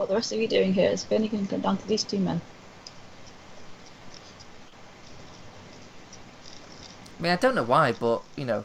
what 0.00 0.08
the 0.08 0.14
rest 0.14 0.32
of 0.32 0.40
you 0.40 0.48
doing 0.48 0.72
here 0.72 0.88
is 0.88 1.04
only 1.10 1.28
going 1.28 1.44
to 1.44 1.50
come 1.50 1.60
down 1.60 1.76
to 1.76 1.86
these 1.86 2.02
two 2.02 2.18
men. 2.18 2.40
I 7.18 7.22
mean, 7.22 7.32
I 7.32 7.36
don't 7.36 7.54
know 7.54 7.64
why, 7.64 7.92
but 7.92 8.22
you 8.34 8.46
know, 8.46 8.64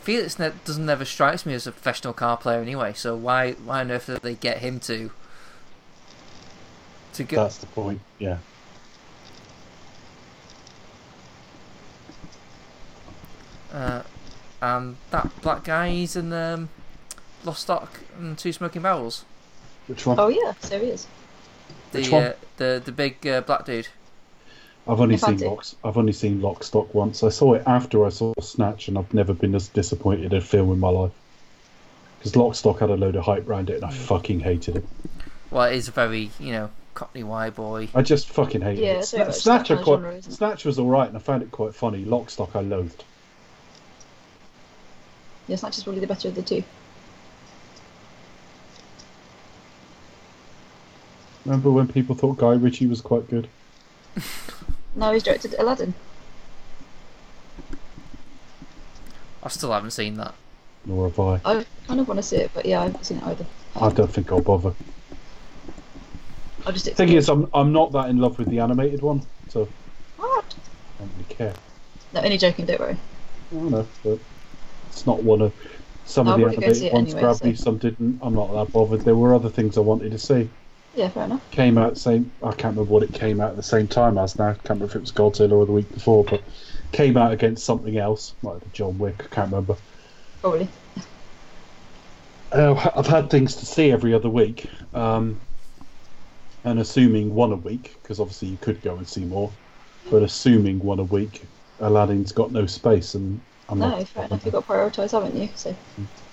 Felix 0.00 0.38
ne- 0.38 0.52
doesn't 0.64 0.86
never 0.86 1.04
strikes 1.04 1.44
me 1.44 1.54
as 1.54 1.66
a 1.66 1.72
professional 1.72 2.12
car 2.12 2.36
player 2.36 2.60
anyway. 2.60 2.92
So 2.94 3.14
why 3.14 3.52
why 3.52 3.80
on 3.80 3.90
earth 3.90 4.06
did 4.06 4.22
they 4.22 4.34
get 4.34 4.58
him 4.58 4.80
to 4.80 5.10
to 7.14 7.24
go? 7.24 7.42
That's 7.42 7.58
the 7.58 7.66
point, 7.66 8.00
yeah. 8.18 8.38
Uh, 13.72 14.02
and 14.62 14.96
that 15.10 15.30
black 15.42 15.64
guy, 15.64 15.90
he's 15.90 16.16
in 16.16 16.32
um, 16.32 16.68
Lock 17.44 17.56
Stock 17.56 18.00
and 18.18 18.38
Two 18.38 18.52
Smoking 18.52 18.82
Barrels. 18.82 19.24
Which 19.86 20.06
one? 20.06 20.18
Oh 20.18 20.28
yeah, 20.28 20.54
so 20.60 20.78
he 20.78 20.86
is. 20.86 21.06
The 21.92 21.98
Which 21.98 22.10
one? 22.10 22.22
Uh, 22.22 22.32
the 22.56 22.82
the 22.84 22.92
big 22.92 23.26
uh, 23.26 23.40
black 23.42 23.64
dude. 23.66 23.88
I've 24.88 25.00
only 25.00 25.16
If 25.16 25.20
seen 25.20 25.36
do. 25.36 25.50
Lock. 25.50 25.66
I've 25.84 25.98
only 25.98 26.12
seen 26.12 26.40
Lock 26.40 26.64
Stock 26.64 26.94
once. 26.94 27.22
I 27.22 27.28
saw 27.28 27.54
it 27.54 27.62
after 27.66 28.06
I 28.06 28.08
saw 28.08 28.32
Snatch, 28.40 28.88
and 28.88 28.96
I've 28.96 29.12
never 29.12 29.34
been 29.34 29.54
as 29.54 29.68
disappointed 29.68 30.32
in 30.32 30.38
a 30.38 30.40
film 30.40 30.72
in 30.72 30.80
my 30.80 30.88
life. 30.88 31.12
Because 32.18 32.34
Lock 32.34 32.54
Stock 32.54 32.80
had 32.80 32.88
a 32.88 32.96
load 32.96 33.14
of 33.14 33.24
hype 33.24 33.46
around 33.46 33.68
it, 33.68 33.76
and 33.76 33.84
I 33.84 33.90
mm. 33.90 33.94
fucking 33.94 34.40
hated 34.40 34.76
it. 34.76 34.84
Well, 35.50 35.64
it 35.64 35.74
is 35.74 35.88
a 35.88 35.92
very 35.92 36.30
you 36.40 36.52
know 36.52 36.70
Cockney 36.94 37.22
Y 37.22 37.50
boy. 37.50 37.88
I 37.94 38.00
just 38.00 38.30
fucking 38.30 38.62
hated 38.62 38.82
Yeah, 38.82 38.92
it. 38.92 38.98
it's 38.98 39.12
Sna- 39.12 39.34
Snatch, 39.34 39.68
kind 39.68 39.78
of 39.78 39.84
quite, 39.84 39.94
genre, 39.96 40.14
it? 40.14 40.24
Snatch 40.24 40.64
was 40.64 40.78
all 40.78 40.88
right, 40.88 41.06
and 41.06 41.16
I 41.16 41.20
found 41.20 41.42
it 41.42 41.50
quite 41.50 41.74
funny. 41.74 42.04
Lock 42.06 42.30
Stock, 42.30 42.56
I 42.56 42.60
loathed. 42.60 43.04
Yeah, 45.48 45.56
Snatch 45.56 45.76
is 45.76 45.84
probably 45.84 46.00
the 46.00 46.06
better 46.06 46.28
of 46.28 46.34
the 46.34 46.42
two. 46.42 46.64
Remember 51.44 51.70
when 51.70 51.88
people 51.88 52.14
thought 52.14 52.38
Guy 52.38 52.54
Ritchie 52.54 52.86
was 52.86 53.00
quite 53.00 53.28
good? 53.28 53.48
Now 54.98 55.12
he's 55.12 55.22
directed 55.22 55.54
Aladdin. 55.58 55.94
I 59.44 59.48
still 59.48 59.70
haven't 59.70 59.92
seen 59.92 60.16
that. 60.16 60.34
Nor 60.84 61.08
have 61.08 61.20
I. 61.20 61.40
I 61.44 61.66
kind 61.86 62.00
of 62.00 62.08
want 62.08 62.18
to 62.18 62.22
see 62.22 62.36
it, 62.36 62.50
but 62.52 62.66
yeah, 62.66 62.80
I 62.80 62.84
haven't 62.86 63.04
seen 63.04 63.18
it 63.18 63.24
either. 63.24 63.46
I 63.76 63.86
um, 63.86 63.94
don't 63.94 64.12
think 64.12 64.32
I'll 64.32 64.40
bother. 64.40 64.74
I'll 66.66 66.72
just. 66.72 66.86
Thing 66.96 67.12
is, 67.12 67.28
I'm 67.28 67.48
I'm 67.54 67.72
not 67.72 67.92
that 67.92 68.10
in 68.10 68.18
love 68.18 68.38
with 68.40 68.48
the 68.48 68.58
animated 68.58 69.00
one, 69.00 69.22
so 69.48 69.68
What? 70.16 70.44
I 70.98 71.02
don't 71.02 71.12
really 71.12 71.34
care. 71.34 71.54
No, 72.12 72.20
only 72.20 72.36
joking, 72.36 72.66
don't 72.66 72.80
worry. 72.80 72.96
I 73.52 73.54
don't 73.54 73.70
know, 73.70 73.86
but 74.02 74.18
it's 74.88 75.06
not 75.06 75.22
one 75.22 75.42
of 75.42 75.54
some 76.06 76.26
I'll 76.26 76.34
of 76.34 76.40
the 76.40 76.46
probably 76.46 76.66
go 76.66 76.72
see 76.72 76.90
animated 76.90 76.92
ones 76.92 77.06
anyway, 77.10 77.20
grabbed 77.20 77.44
me, 77.44 77.54
some 77.54 77.78
didn't. 77.78 78.18
I'm 78.20 78.34
not 78.34 78.52
that 78.52 78.72
bothered. 78.72 79.02
There 79.02 79.14
were 79.14 79.32
other 79.32 79.48
things 79.48 79.78
I 79.78 79.82
wanted 79.82 80.10
to 80.10 80.18
see. 80.18 80.50
Yeah, 80.94 81.08
fair 81.10 81.24
enough. 81.24 81.48
Came 81.50 81.78
out 81.78 81.96
same. 81.96 82.32
I 82.42 82.50
can't 82.50 82.76
remember 82.76 82.84
what 82.84 83.02
it 83.02 83.12
came 83.12 83.40
out 83.40 83.50
at 83.50 83.56
the 83.56 83.62
same 83.62 83.88
time 83.88 84.18
as 84.18 84.38
now. 84.38 84.48
I 84.48 84.52
can't 84.54 84.70
remember 84.70 84.86
if 84.86 84.96
it 84.96 85.00
was 85.00 85.12
Godzilla 85.12 85.52
or 85.52 85.66
the 85.66 85.72
week 85.72 85.90
before, 85.92 86.24
but 86.24 86.42
came 86.92 87.16
out 87.16 87.32
against 87.32 87.64
something 87.64 87.96
else. 87.96 88.34
Been 88.42 88.60
John 88.72 88.98
Wick. 88.98 89.22
I 89.24 89.28
can't 89.34 89.50
remember. 89.50 89.76
Probably. 90.40 90.68
Uh, 92.52 92.90
I've 92.96 93.06
had 93.06 93.28
things 93.30 93.54
to 93.56 93.66
see 93.66 93.90
every 93.92 94.14
other 94.14 94.30
week, 94.30 94.68
um, 94.94 95.40
and 96.64 96.78
assuming 96.80 97.34
one 97.34 97.52
a 97.52 97.56
week, 97.56 97.94
because 98.02 98.20
obviously 98.20 98.48
you 98.48 98.58
could 98.58 98.82
go 98.82 98.96
and 98.96 99.08
see 99.08 99.24
more, 99.24 99.52
but 100.10 100.22
assuming 100.22 100.78
one 100.78 100.98
a 100.98 101.04
week, 101.04 101.46
Aladdin's 101.78 102.32
got 102.32 102.52
no 102.52 102.66
space, 102.66 103.14
and 103.14 103.40
I'm 103.68 103.78
No, 103.78 103.90
not. 103.90 104.08
fair 104.08 104.24
enough. 104.24 104.44
You've 104.44 104.54
got 104.54 104.66
to 104.66 104.72
prioritise, 104.72 105.12
haven't 105.12 105.36
you? 105.36 105.48
So. 105.54 105.76
Chill 105.96 106.27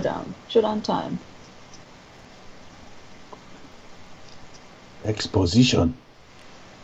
down. 0.00 0.34
Chill 0.48 0.62
down 0.62 0.82
time. 0.82 1.18
Exposition. 5.04 5.96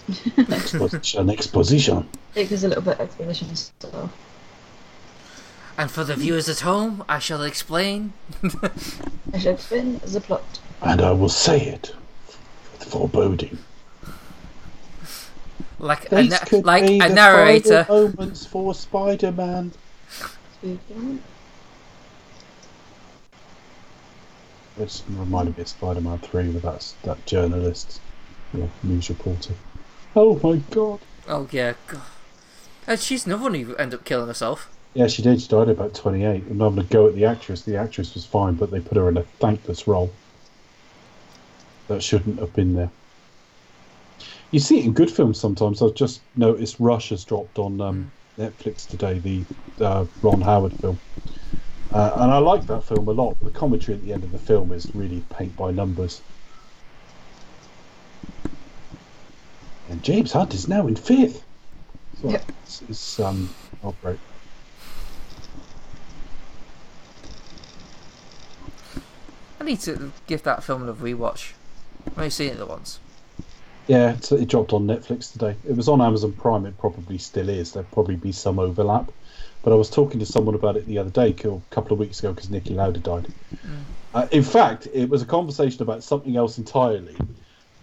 exposition. 0.39 1.31
Exposition. 1.31 2.09
I 2.31 2.45
think 2.45 2.51
a 2.51 2.67
little 2.69 2.83
bit 2.83 3.01
exposition 3.01 3.49
as 3.51 3.73
well. 3.83 4.11
And 5.77 5.91
for 5.91 6.05
the 6.05 6.15
viewers 6.15 6.49
at 6.49 6.61
home, 6.61 7.05
I 7.09 7.19
shall 7.19 7.43
explain. 7.43 8.13
I 9.33 9.39
shall 9.39 9.55
explain 9.55 9.99
the 10.05 10.21
plot. 10.21 10.61
And 10.83 11.01
I 11.01 11.11
will 11.11 11.29
say 11.29 11.61
it 11.61 11.95
with 12.73 12.85
foreboding. 12.85 13.59
like 15.79 16.11
a, 16.13 16.23
na- 16.23 16.39
could 16.39 16.65
like 16.65 16.87
be 16.87 16.99
a 17.01 17.09
the 17.09 17.15
narrator. 17.15 17.85
final 17.85 18.09
moments 18.11 18.47
for 18.47 18.75
Spider-Man. 18.75 19.73
It's 24.79 25.03
reminded 25.09 25.57
me 25.57 25.63
of 25.63 25.69
Spider-Man 25.69 26.19
3 26.19 26.49
with 26.51 26.63
that, 26.63 26.93
that 27.05 27.25
journalist, 27.27 28.01
yeah, 28.53 28.67
news 28.83 29.09
reporter. 29.09 29.55
Oh 30.17 30.41
my 30.43 30.57
god. 30.71 31.01
Oh 31.29 31.49
yeah, 31.51 31.75
God. 31.87 32.03
And 32.87 33.01
she's 33.01 33.27
another 33.27 33.45
one 33.45 33.55
who 33.55 33.75
ended 33.77 34.01
up 34.01 34.05
killing 34.05 34.27
herself. 34.27 34.69
Yeah, 34.95 35.07
she 35.07 35.23
did. 35.23 35.41
She 35.41 35.49
died 35.49 35.69
at 35.69 35.77
about 35.77 35.95
28. 35.95 36.45
And 36.45 36.63
I'm 36.63 36.75
going 36.75 36.87
to 36.87 36.93
go 36.93 37.09
at 37.09 37.15
the 37.15 37.25
actress. 37.25 37.63
The 37.63 37.77
actress 37.77 38.15
was 38.15 38.25
fine, 38.25 38.55
but 38.55 38.71
they 38.71 38.81
put 38.81 38.97
her 38.97 39.09
in 39.09 39.17
a 39.17 39.23
thankless 39.41 39.89
role. 39.89 40.11
That 41.89 42.03
shouldn't 42.03 42.39
have 42.39 42.55
been 42.55 42.75
there. 42.75 42.91
You 44.51 44.61
see 44.61 44.79
it 44.79 44.85
in 44.85 44.93
good 44.93 45.11
films 45.11 45.41
sometimes. 45.41 45.83
I've 45.83 45.95
just 45.95 46.21
noticed 46.37 46.77
Rush 46.79 47.09
has 47.09 47.25
dropped 47.25 47.59
on 47.59 47.81
um, 47.81 48.11
Netflix 48.39 48.87
today, 48.89 49.19
the 49.19 49.85
uh, 49.85 50.05
Ron 50.23 50.41
Howard 50.41 50.73
film. 50.75 50.99
Uh, 51.93 52.13
and 52.17 52.31
I 52.31 52.39
like 52.39 52.67
that 52.67 52.83
film 52.85 53.07
a 53.09 53.13
lot. 53.13 53.37
The 53.41 53.51
commentary 53.51 53.97
at 53.97 54.05
the 54.05 54.13
end 54.13 54.25
of 54.25 54.33
the 54.33 54.39
film 54.39 54.73
is 54.73 54.93
really 54.95 55.23
paint 55.31 55.57
by 55.57 55.71
numbers. 55.71 56.23
And 59.89 60.03
James 60.03 60.33
Hunt 60.33 60.55
is 60.55 60.67
now 60.67 60.87
in 60.87 60.97
fifth. 60.97 61.45
So 62.21 62.31
Yep. 62.31 62.53
It's, 62.63 62.83
it's 62.89 63.21
um, 63.21 63.55
not 63.83 63.95
great. 64.01 64.19
I 69.61 69.65
need 69.65 69.81
to 69.81 70.13
give 70.27 70.43
that 70.43 70.63
film 70.65 70.89
a 70.89 70.93
rewatch. 70.93 71.53
I've 72.07 72.19
only 72.19 72.31
seen 72.31 72.51
it 72.51 72.59
the 72.59 72.67
once. 72.67 72.99
Yeah, 73.87 74.13
it's, 74.13 74.33
it 74.33 74.49
dropped 74.49 74.73
on 74.73 74.87
Netflix 74.87 75.33
today. 75.33 75.57
It 75.69 75.77
was 75.77 75.89
on 75.89 76.01
Amazon 76.01 76.33
Prime. 76.33 76.67
It 76.67 76.77
probably 76.79 77.19
still 77.19 77.49
is. 77.49 77.73
There'll 77.73 77.89
probably 77.93 78.17
be 78.17 78.33
some 78.33 78.59
overlap. 78.59 79.13
But 79.65 79.73
I 79.73 79.77
was 79.77 79.91
talking 79.91 80.21
to 80.21 80.27
someone 80.27 80.55
about 80.55 80.77
it 80.77 80.87
the 80.87 80.99
other 80.99 81.11
day, 81.11 81.31
a 81.31 81.35
couple 81.75 81.93
of 81.95 81.99
weeks 81.99 82.19
ago, 82.19 82.35
because 82.35 82.51
Niki 82.51 82.77
Lauda 82.77 83.01
died. 83.01 83.35
Uh, 84.13 84.29
in 84.31 84.43
fact, 84.43 84.87
it 84.93 85.09
was 85.09 85.23
a 85.23 85.27
conversation 85.27 85.83
about 85.83 86.05
something 86.05 86.37
else 86.37 86.59
entirely. 86.59 87.17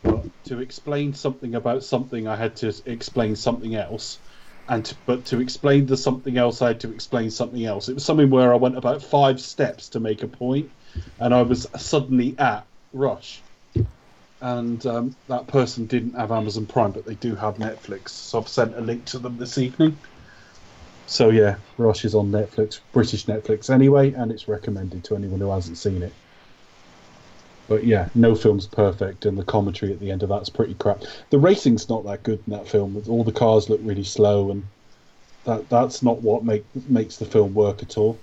But 0.03 0.25
to 0.45 0.59
explain 0.59 1.13
something 1.13 1.55
about 1.55 1.83
something, 1.83 2.27
I 2.27 2.35
had 2.35 2.55
to 2.57 2.73
explain 2.85 3.35
something 3.35 3.75
else. 3.75 4.19
And 4.67 4.85
to, 4.85 4.95
but 5.05 5.25
to 5.25 5.41
explain 5.41 5.87
the 5.87 5.97
something 5.97 6.37
else, 6.37 6.61
I 6.61 6.69
had 6.69 6.79
to 6.81 6.93
explain 6.93 7.31
something 7.31 7.65
else. 7.65 7.89
It 7.89 7.95
was 7.95 8.05
something 8.05 8.29
where 8.29 8.53
I 8.53 8.57
went 8.57 8.77
about 8.77 9.01
five 9.03 9.41
steps 9.41 9.89
to 9.89 9.99
make 9.99 10.23
a 10.23 10.27
point, 10.27 10.71
and 11.19 11.33
I 11.33 11.41
was 11.41 11.67
suddenly 11.77 12.37
at 12.37 12.67
Rush 12.93 13.43
and 14.41 14.83
um, 14.87 15.15
that 15.27 15.47
person 15.47 15.85
didn't 15.85 16.15
have 16.15 16.31
Amazon 16.31 16.65
Prime, 16.65 16.91
but 16.91 17.05
they 17.05 17.15
do 17.15 17.35
have 17.35 17.55
Netflix. 17.55 18.09
So 18.09 18.39
I've 18.39 18.47
sent 18.47 18.75
a 18.75 18.81
link 18.81 19.05
to 19.07 19.19
them 19.19 19.37
this 19.37 19.57
evening. 19.57 20.01
So 21.11 21.29
yeah, 21.29 21.57
Rush 21.77 22.05
is 22.05 22.15
on 22.15 22.31
Netflix, 22.31 22.79
British 22.93 23.25
Netflix 23.25 23.69
anyway, 23.69 24.13
and 24.13 24.31
it's 24.31 24.47
recommended 24.47 25.03
to 25.03 25.15
anyone 25.17 25.41
who 25.41 25.51
hasn't 25.51 25.77
seen 25.77 26.01
it. 26.03 26.13
But 27.67 27.83
yeah, 27.83 28.07
no 28.15 28.33
film's 28.33 28.65
perfect, 28.65 29.25
and 29.25 29.38
the 29.38 29.43
commentary 29.43 29.91
at 29.91 29.99
the 29.99 30.09
end 30.09 30.23
of 30.23 30.29
that's 30.29 30.47
pretty 30.49 30.73
crap. 30.75 31.03
The 31.29 31.38
racing's 31.38 31.89
not 31.89 32.05
that 32.05 32.23
good 32.23 32.41
in 32.47 32.53
that 32.53 32.65
film. 32.65 33.03
All 33.09 33.25
the 33.25 33.33
cars 33.33 33.69
look 33.69 33.81
really 33.83 34.05
slow, 34.05 34.51
and 34.51 34.65
that 35.43 35.67
that's 35.67 36.01
not 36.01 36.21
what 36.21 36.45
make 36.45 36.63
makes 36.88 37.17
the 37.17 37.25
film 37.25 37.53
work 37.53 37.83
at 37.83 37.97
all. 37.97 38.17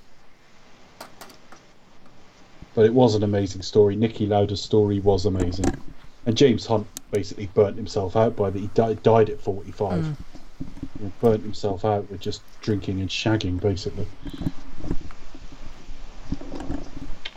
But 2.75 2.87
it 2.87 2.95
was 2.95 3.15
an 3.15 3.23
amazing 3.23 3.61
story. 3.61 3.99
Niki 3.99 4.27
Lauda's 4.27 4.63
story 4.63 4.99
was 4.99 5.27
amazing. 5.27 5.67
And 6.25 6.35
James 6.35 6.65
Hunt 6.65 6.87
basically 7.11 7.51
burnt 7.53 7.77
himself 7.77 8.17
out 8.17 8.35
by 8.35 8.49
the 8.49 8.61
he 8.61 8.67
died, 8.69 9.03
died 9.03 9.29
at 9.29 9.43
45. 9.43 10.17
He 10.28 10.28
burnt 11.21 11.43
himself 11.43 11.85
out 11.85 12.11
with 12.11 12.21
just 12.21 12.43
drinking 12.61 13.01
and 13.01 13.09
shagging, 13.09 13.61
basically. 13.61 14.07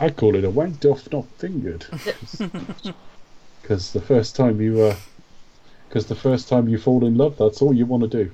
I 0.00 0.10
call 0.10 0.34
it 0.34 0.44
a 0.44 0.50
wanked 0.50 0.84
off, 0.84 1.10
not 1.12 1.26
fingered. 1.38 1.86
Because 3.62 3.92
the 3.92 4.00
first 4.00 4.34
time 4.34 4.60
you, 4.60 4.82
uh, 4.82 4.96
because 5.88 6.06
the 6.06 6.16
first 6.16 6.48
time 6.48 6.68
you 6.68 6.78
fall 6.78 7.06
in 7.06 7.16
love, 7.16 7.38
that's 7.38 7.62
all 7.62 7.72
you 7.72 7.86
want 7.86 8.02
to 8.02 8.08
do. 8.08 8.32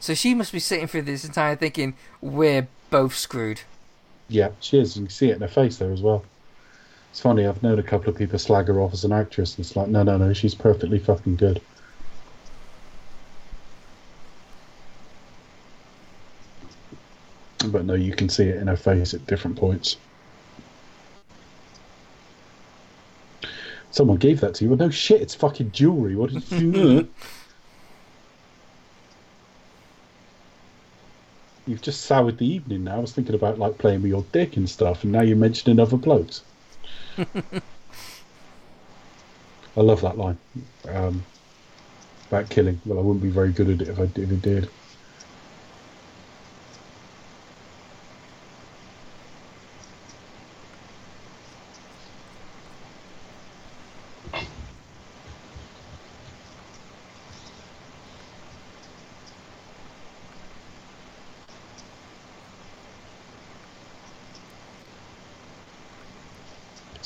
So 0.00 0.12
she 0.12 0.34
must 0.34 0.52
be 0.52 0.58
sitting 0.58 0.88
through 0.88 1.02
this 1.02 1.24
entire 1.24 1.54
thinking 1.54 1.94
we're 2.20 2.66
both 2.90 3.14
screwed. 3.14 3.62
Yeah, 4.28 4.50
she 4.60 4.78
is. 4.78 4.96
You 4.96 5.04
can 5.04 5.10
see 5.10 5.30
it 5.30 5.36
in 5.36 5.40
her 5.42 5.48
face 5.48 5.76
there 5.76 5.92
as 5.92 6.02
well. 6.02 6.24
It's 7.14 7.20
funny. 7.20 7.46
I've 7.46 7.62
known 7.62 7.78
a 7.78 7.82
couple 7.84 8.10
of 8.10 8.16
people 8.16 8.40
slag 8.40 8.66
her 8.66 8.80
off 8.80 8.92
as 8.92 9.04
an 9.04 9.12
actress, 9.12 9.54
and 9.54 9.64
it's 9.64 9.76
like, 9.76 9.86
no, 9.86 10.02
no, 10.02 10.16
no, 10.16 10.32
she's 10.32 10.56
perfectly 10.56 10.98
fucking 10.98 11.36
good. 11.36 11.60
But 17.68 17.84
no, 17.84 17.94
you 17.94 18.16
can 18.16 18.28
see 18.28 18.46
it 18.46 18.56
in 18.56 18.66
her 18.66 18.76
face 18.76 19.14
at 19.14 19.26
different 19.26 19.56
points. 19.56 19.96
Someone 23.92 24.16
gave 24.16 24.40
that 24.40 24.54
to 24.54 24.64
you. 24.64 24.70
Well, 24.70 24.78
no 24.78 24.90
shit, 24.90 25.20
it's 25.20 25.36
fucking 25.36 25.70
jewelry. 25.70 26.16
What 26.16 26.32
did 26.32 26.50
you 26.50 26.72
do? 26.72 27.08
You've 31.68 31.80
just 31.80 32.00
soured 32.00 32.38
the 32.38 32.52
evening 32.52 32.82
now. 32.82 32.96
I 32.96 32.98
was 32.98 33.12
thinking 33.12 33.36
about 33.36 33.60
like 33.60 33.78
playing 33.78 34.02
with 34.02 34.10
your 34.10 34.24
dick 34.32 34.56
and 34.56 34.68
stuff, 34.68 35.04
and 35.04 35.12
now 35.12 35.22
you're 35.22 35.36
mentioning 35.36 35.78
other 35.78 35.96
blokes. 35.96 36.42
I 39.76 39.80
love 39.82 40.00
that 40.02 40.18
line 40.18 40.38
um, 40.88 41.26
about 42.30 42.50
killing. 42.50 42.80
Well, 42.84 42.98
I 42.98 43.02
wouldn't 43.02 43.22
be 43.22 43.30
very 43.30 43.52
good 43.52 43.68
at 43.70 43.82
it 43.82 43.88
if 43.88 43.98
I 43.98 44.04
if 44.04 44.30
it 44.30 44.42
did. 44.42 44.70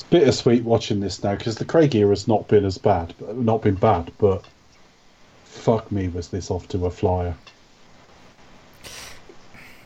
Bittersweet 0.09 0.63
watching 0.63 0.99
this 0.99 1.23
now 1.23 1.35
because 1.35 1.55
the 1.55 1.65
Craig 1.65 1.95
era 1.95 2.09
has 2.09 2.27
not 2.27 2.47
been 2.47 2.65
as 2.65 2.77
bad, 2.77 3.13
not 3.35 3.61
been 3.61 3.75
bad, 3.75 4.11
but 4.17 4.43
fuck 5.45 5.91
me, 5.91 6.07
was 6.07 6.29
this 6.29 6.49
off 6.49 6.67
to 6.69 6.85
a 6.85 6.91
flyer. 6.91 7.35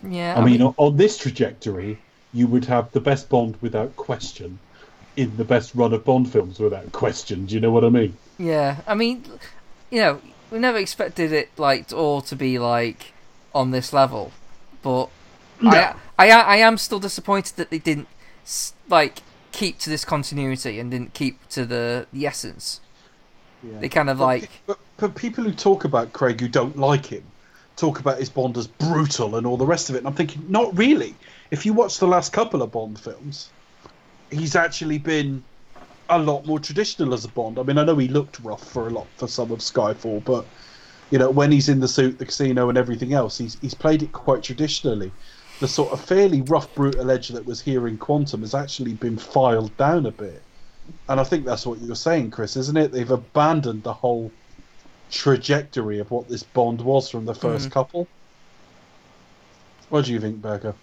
Yeah, 0.08 0.38
I 0.38 0.44
mean, 0.44 0.62
on, 0.62 0.74
on 0.78 0.98
this 0.98 1.18
trajectory, 1.18 1.98
you 2.34 2.48
would 2.48 2.66
have 2.66 2.91
the 2.91 3.00
best 3.00 3.30
Bond 3.30 3.58
without 3.62 3.95
question 3.95 4.60
in 5.16 5.38
the 5.38 5.45
best 5.45 5.74
run 5.76 5.94
of 5.94 6.04
Bond 6.04 6.32
films 6.32 6.60
without 6.60 6.91
question. 6.91 7.45
Do 7.45 7.56
you 7.56 7.62
know 7.62 7.72
what 7.72 7.86
I 7.86 7.90
mean? 7.90 8.18
yeah. 8.38 8.78
I 8.88 8.95
mean, 8.95 9.24
you 9.90 10.02
know, 10.02 10.22
we 10.52 10.60
never 10.60 10.78
expected 10.78 11.32
it 11.32 11.50
like 11.58 11.94
all 11.94 12.22
to 12.22 12.36
be 12.36 12.60
like 12.60 13.14
on 13.56 13.72
this 13.72 13.94
level, 13.94 14.32
but 14.82 15.10
I, 15.62 15.94
I, 16.18 16.30
I 16.30 16.56
am 16.58 16.78
still 16.78 17.00
disappointed 17.00 17.56
that 17.56 17.70
they 17.70 17.80
didn't 17.80 18.08
like 18.90 19.22
keep 19.53 19.80
to 19.80 19.89
this 19.89 20.03
continuity 20.03 20.80
and 20.80 20.91
didn't 20.91 21.13
keep 21.13 21.47
to 21.49 21.65
the 21.65 22.07
the 22.11 22.27
essence. 22.27 22.81
They 23.80 23.88
kind 23.88 24.09
of 24.09 24.19
like 24.19 24.49
But, 24.67 24.77
but 24.97 25.15
people 25.15 25.45
who 25.45 25.53
talk 25.53 25.85
about 25.85 26.11
Craig 26.11 26.41
who 26.41 26.49
don't 26.49 26.77
like 26.77 27.05
him 27.05 27.23
talk 27.75 27.99
about 27.99 28.19
his 28.19 28.30
Bond 28.30 28.57
as 28.57 28.67
brutal 28.67 29.35
and 29.35 29.47
all 29.47 29.57
the 29.57 29.65
rest 29.65 29.89
of 29.89 29.95
it. 29.95 29.99
And 29.99 30.07
I'm 30.07 30.13
thinking, 30.13 30.45
not 30.47 30.77
really. 30.77 31.15
If 31.51 31.65
you 31.65 31.73
watch 31.73 31.99
the 31.99 32.07
last 32.07 32.34
couple 32.34 32.61
of 32.61 32.71
Bond 32.71 32.99
films, 32.99 33.49
he's 34.31 34.55
actually 34.55 34.97
been 34.97 35.43
a 36.09 36.19
lot 36.19 36.45
more 36.45 36.59
traditional 36.59 37.13
as 37.13 37.25
a 37.25 37.30
Bond. 37.30 37.57
I 37.57 37.63
mean, 37.63 37.77
I 37.77 37.84
know 37.84 37.97
he 37.97 38.07
looked 38.07 38.39
rough 38.41 38.63
for 38.63 38.88
a 38.88 38.91
lot 38.91 39.07
for 39.17 39.27
some 39.27 39.51
of 39.51 39.59
Skyfall, 39.59 40.23
but 40.23 40.45
you 41.11 41.19
know, 41.19 41.30
when 41.30 41.51
he's 41.51 41.69
in 41.69 41.80
the 41.80 41.88
suit, 41.88 42.17
the 42.17 42.25
casino, 42.25 42.69
and 42.69 42.77
everything 42.77 43.13
else, 43.13 43.38
he's 43.38 43.57
he's 43.61 43.73
played 43.73 44.03
it 44.03 44.11
quite 44.11 44.43
traditionally. 44.43 45.11
The 45.59 45.67
sort 45.67 45.93
of 45.93 46.03
fairly 46.03 46.41
rough, 46.41 46.73
brutal 46.75 47.09
edge 47.09 47.30
that 47.30 47.45
was 47.45 47.61
here 47.61 47.88
in 47.88 47.97
Quantum 47.97 48.41
has 48.41 48.53
actually 48.53 48.93
been 48.93 49.17
filed 49.17 49.75
down 49.77 50.05
a 50.05 50.11
bit. 50.11 50.41
And 51.07 51.19
I 51.19 51.23
think 51.23 51.45
that's 51.45 51.65
what 51.65 51.80
you're 51.81 51.95
saying, 51.95 52.31
Chris, 52.31 52.57
isn't 52.57 52.77
it? 52.77 52.91
They've 52.91 53.09
abandoned 53.09 53.84
the 53.84 53.93
whole 53.93 54.31
trajectory 55.09 55.99
of 55.99 56.11
what 56.11 56.27
this 56.27 56.43
Bond 56.43 56.81
was 56.81 57.09
from 57.09 57.25
the 57.25 57.35
1st 57.35 57.69
Mhm. 57.69 57.71
couple. 57.71 58.07
What 59.89 60.05
do 60.05 60.11
you 60.11 60.19
think, 60.19 60.41
Berger? 60.41 60.73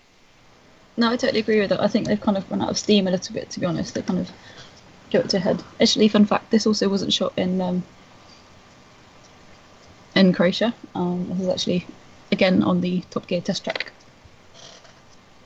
No, 0.97 1.11
I 1.11 1.17
totally 1.17 1.41
agree 1.41 1.61
with 1.61 1.71
that. 1.71 1.83
I 1.83 1.89
think 1.89 2.07
they've 2.07 2.21
kind 2.21 2.37
of 2.37 2.51
run 2.51 2.63
out 2.63 2.71
of 2.71 2.79
steam 2.79 3.09
a 3.09 3.11
little 3.11 3.35
bit, 3.35 3.51
to 3.51 3.61
be 3.61 3.67
honest. 3.67 3.95
They 3.95 4.03
kind 4.03 4.21
of 4.21 4.31
jumped 5.11 5.35
ahead. 5.35 5.63
Actually, 5.81 6.09
fun 6.09 6.27
fact: 6.27 6.51
this 6.51 6.67
also 6.67 6.89
wasn't 6.89 7.13
shot 7.13 7.33
in 7.37 7.61
um, 7.61 7.83
in 10.15 10.33
Croatia. 10.33 10.75
Um, 10.95 11.29
this 11.31 11.41
is 11.41 11.49
actually 11.49 11.87
again 12.31 12.63
on 12.63 12.81
the 12.81 13.03
Top 13.11 13.27
Gear 13.27 13.41
test 13.41 13.65
track. 13.65 13.90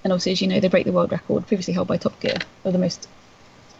And 0.04 0.12
obviously, 0.12 0.32
as 0.32 0.42
you 0.42 0.48
know, 0.48 0.60
they 0.60 0.68
break 0.68 0.84
the 0.84 0.92
world 0.92 1.10
record 1.10 1.46
previously 1.46 1.72
held 1.72 1.88
by 1.88 1.96
Top 1.96 2.20
Gear 2.20 2.36
of 2.64 2.72
the 2.74 2.78
most 2.78 3.08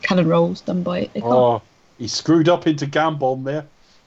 cannon 0.02 0.26
rolls 0.26 0.62
done 0.62 0.82
by 0.82 1.10
a 1.14 1.20
car. 1.20 1.32
Oh, 1.32 1.62
he 1.98 2.08
screwed 2.08 2.48
up 2.48 2.66
into 2.66 2.86
Gambon 2.86 3.44
there. 3.44 3.66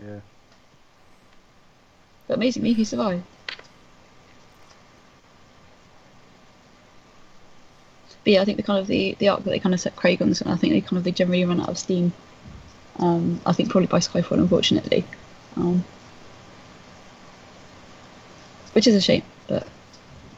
yeah. 0.00 0.20
But 2.26 2.34
amazingly, 2.38 2.72
he 2.72 2.84
survived. 2.84 3.22
But 8.24 8.32
yeah, 8.32 8.42
I 8.42 8.44
think 8.44 8.56
the 8.56 8.64
kind 8.64 8.80
of 8.80 8.88
the, 8.88 9.14
the 9.18 9.28
arc 9.28 9.44
that 9.44 9.50
they 9.50 9.60
kind 9.60 9.74
of 9.74 9.80
set 9.80 9.94
Craig 9.94 10.20
on 10.20 10.28
this 10.30 10.42
one, 10.42 10.52
I 10.52 10.56
think 10.56 10.72
they 10.72 10.80
kind 10.80 10.96
of 10.96 11.04
they 11.04 11.12
generally 11.12 11.44
run 11.44 11.60
out 11.60 11.68
of 11.68 11.78
steam. 11.78 12.12
Um, 12.98 13.40
I 13.46 13.52
think 13.52 13.68
probably 13.68 13.86
by 13.86 13.98
Skyfall, 13.98 14.38
unfortunately, 14.38 15.04
um, 15.56 15.84
which 18.72 18.86
is 18.86 18.94
a 18.94 19.00
shame. 19.00 19.22
But 19.46 19.68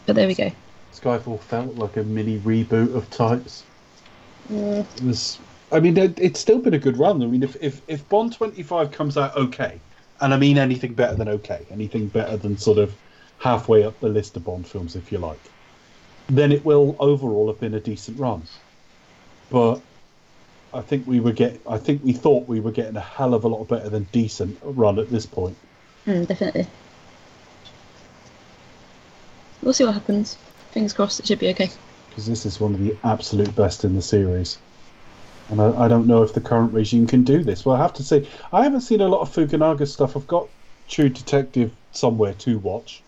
but 0.08 0.16
there 0.16 0.26
we 0.26 0.34
go. 0.34 0.50
Skyfall 0.94 1.38
felt 1.38 1.74
like 1.74 1.98
a 1.98 2.02
mini 2.02 2.38
reboot 2.38 2.94
of 2.96 3.08
types. 3.10 3.62
It 4.48 4.86
was. 5.04 5.38
I 5.70 5.80
mean, 5.80 5.98
it's 5.98 6.40
still 6.40 6.60
been 6.60 6.72
a 6.72 6.78
good 6.78 6.96
run. 6.96 7.22
I 7.22 7.26
mean, 7.26 7.42
if, 7.42 7.62
if, 7.62 7.82
if 7.88 8.08
Bond 8.08 8.32
25 8.32 8.90
comes 8.90 9.18
out 9.18 9.36
okay, 9.36 9.78
and 10.22 10.32
I 10.32 10.38
mean 10.38 10.56
anything 10.56 10.94
better 10.94 11.14
than 11.14 11.28
okay, 11.28 11.66
anything 11.70 12.06
better 12.06 12.38
than 12.38 12.56
sort 12.56 12.78
of 12.78 12.94
halfway 13.38 13.84
up 13.84 14.00
the 14.00 14.08
list 14.08 14.34
of 14.38 14.46
Bond 14.46 14.66
films, 14.66 14.96
if 14.96 15.12
you 15.12 15.18
like, 15.18 15.38
then 16.30 16.52
it 16.52 16.64
will 16.64 16.96
overall 16.98 17.48
have 17.48 17.60
been 17.60 17.74
a 17.74 17.80
decent 17.80 18.18
run. 18.18 18.42
But 19.50 19.82
I 20.72 20.80
think 20.80 21.06
we 21.06 21.20
were 21.20 21.32
get. 21.32 21.60
I 21.68 21.76
think 21.76 22.02
we 22.02 22.14
thought 22.14 22.48
we 22.48 22.60
were 22.60 22.72
getting 22.72 22.96
a 22.96 23.00
hell 23.00 23.34
of 23.34 23.44
a 23.44 23.48
lot 23.48 23.68
better 23.68 23.90
than 23.90 24.04
decent 24.04 24.58
run 24.62 24.98
at 24.98 25.10
this 25.10 25.26
point. 25.26 25.56
Mm, 26.06 26.26
definitely. 26.26 26.66
We'll 29.62 29.72
see 29.74 29.84
what 29.84 29.94
happens. 29.94 30.36
Fingers 30.72 30.92
crossed, 30.92 31.20
it 31.20 31.26
should 31.26 31.38
be 31.38 31.48
okay. 31.50 31.70
because 32.10 32.26
this 32.26 32.46
is 32.46 32.60
one 32.60 32.74
of 32.74 32.80
the 32.80 32.96
absolute 33.04 33.54
best 33.56 33.84
in 33.84 33.94
the 33.94 34.02
series. 34.02 34.58
And 35.50 35.60
I, 35.62 35.84
I 35.84 35.88
don't 35.88 36.06
know 36.06 36.22
if 36.22 36.34
the 36.34 36.40
current 36.40 36.72
regime 36.72 37.06
can 37.06 37.24
do 37.24 37.42
this. 37.42 37.64
Well, 37.64 37.74
I 37.76 37.78
have 37.78 37.94
to 37.94 38.02
say, 38.02 38.26
I 38.52 38.64
haven't 38.64 38.82
seen 38.82 39.00
a 39.00 39.08
lot 39.08 39.20
of 39.20 39.30
Fukunaga 39.34 39.86
stuff. 39.88 40.16
I've 40.16 40.26
got 40.26 40.48
True 40.88 41.08
Detective 41.08 41.70
somewhere 41.92 42.34
to 42.34 42.58
watch. 42.58 43.02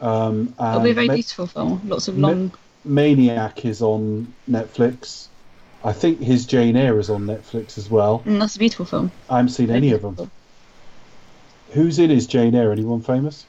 Um, 0.00 0.54
It'll 0.58 0.80
be 0.80 0.90
a 0.90 0.94
very 0.94 1.06
Ma- 1.08 1.14
beautiful 1.14 1.46
film. 1.46 1.80
Lots 1.88 2.08
of 2.08 2.18
Ma- 2.18 2.28
long. 2.28 2.52
Maniac 2.84 3.64
is 3.64 3.80
on 3.80 4.32
Netflix. 4.50 5.28
I 5.84 5.92
think 5.92 6.20
his 6.20 6.46
Jane 6.46 6.76
Eyre 6.76 6.98
is 6.98 7.10
on 7.10 7.22
Netflix 7.26 7.78
as 7.78 7.88
well. 7.88 8.22
Mm, 8.26 8.38
that's 8.40 8.56
a 8.56 8.58
beautiful 8.58 8.84
film. 8.84 9.10
I 9.30 9.36
haven't 9.38 9.50
seen 9.50 9.68
Very 9.68 9.78
any 9.78 9.92
of 9.92 10.02
them. 10.02 10.30
Who's 11.72 11.98
in 11.98 12.10
his 12.10 12.26
Jane 12.26 12.54
Eyre? 12.54 12.72
Anyone 12.72 13.00
famous? 13.00 13.46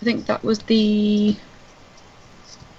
I 0.00 0.04
think 0.04 0.26
that 0.26 0.42
was 0.44 0.60
the. 0.60 1.36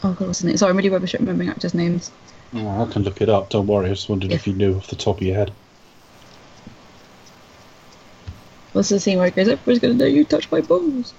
Oh 0.03 0.13
god, 0.13 0.27
what's 0.27 0.39
his 0.39 0.45
name? 0.45 0.57
Sorry, 0.57 0.69
I'm 0.69 0.77
really 0.77 0.89
rubbish 0.89 1.15
at 1.15 1.19
remembering 1.19 1.49
actors' 1.49 1.73
names. 1.73 2.11
Oh, 2.53 2.83
I 2.87 2.91
can 2.91 3.03
look 3.03 3.21
it 3.21 3.29
up. 3.29 3.49
Don't 3.49 3.67
worry. 3.67 3.87
I 3.87 3.89
just 3.89 4.09
wondered 4.09 4.31
if 4.31 4.47
you 4.47 4.53
knew 4.53 4.75
off 4.75 4.87
the 4.87 4.95
top 4.95 5.17
of 5.17 5.23
your 5.23 5.35
head. 5.35 5.51
What's 8.73 8.89
the 8.89 8.99
scene 8.99 9.17
where 9.17 9.27
it 9.27 9.35
goes, 9.35 9.47
everybody's 9.47 9.79
gonna 9.79 9.95
know 9.95 10.05
you 10.05 10.23
touched 10.23 10.51
my 10.51 10.61
balls? 10.61 11.13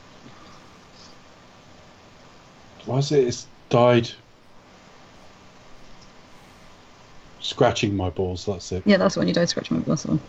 Why 2.84 2.98
is 2.98 3.10
it? 3.10 3.26
It's 3.26 3.46
died. 3.68 4.08
Scratching 7.40 7.96
my 7.96 8.10
balls. 8.10 8.46
That's 8.46 8.70
it. 8.72 8.84
Yeah, 8.86 8.96
that's 8.96 9.14
the 9.14 9.20
one 9.20 9.28
you 9.28 9.34
died 9.34 9.48
scratching 9.48 9.76
my 9.76 9.82
balls. 9.82 10.04
That's 10.04 10.04
the 10.04 10.10
one. 10.12 10.20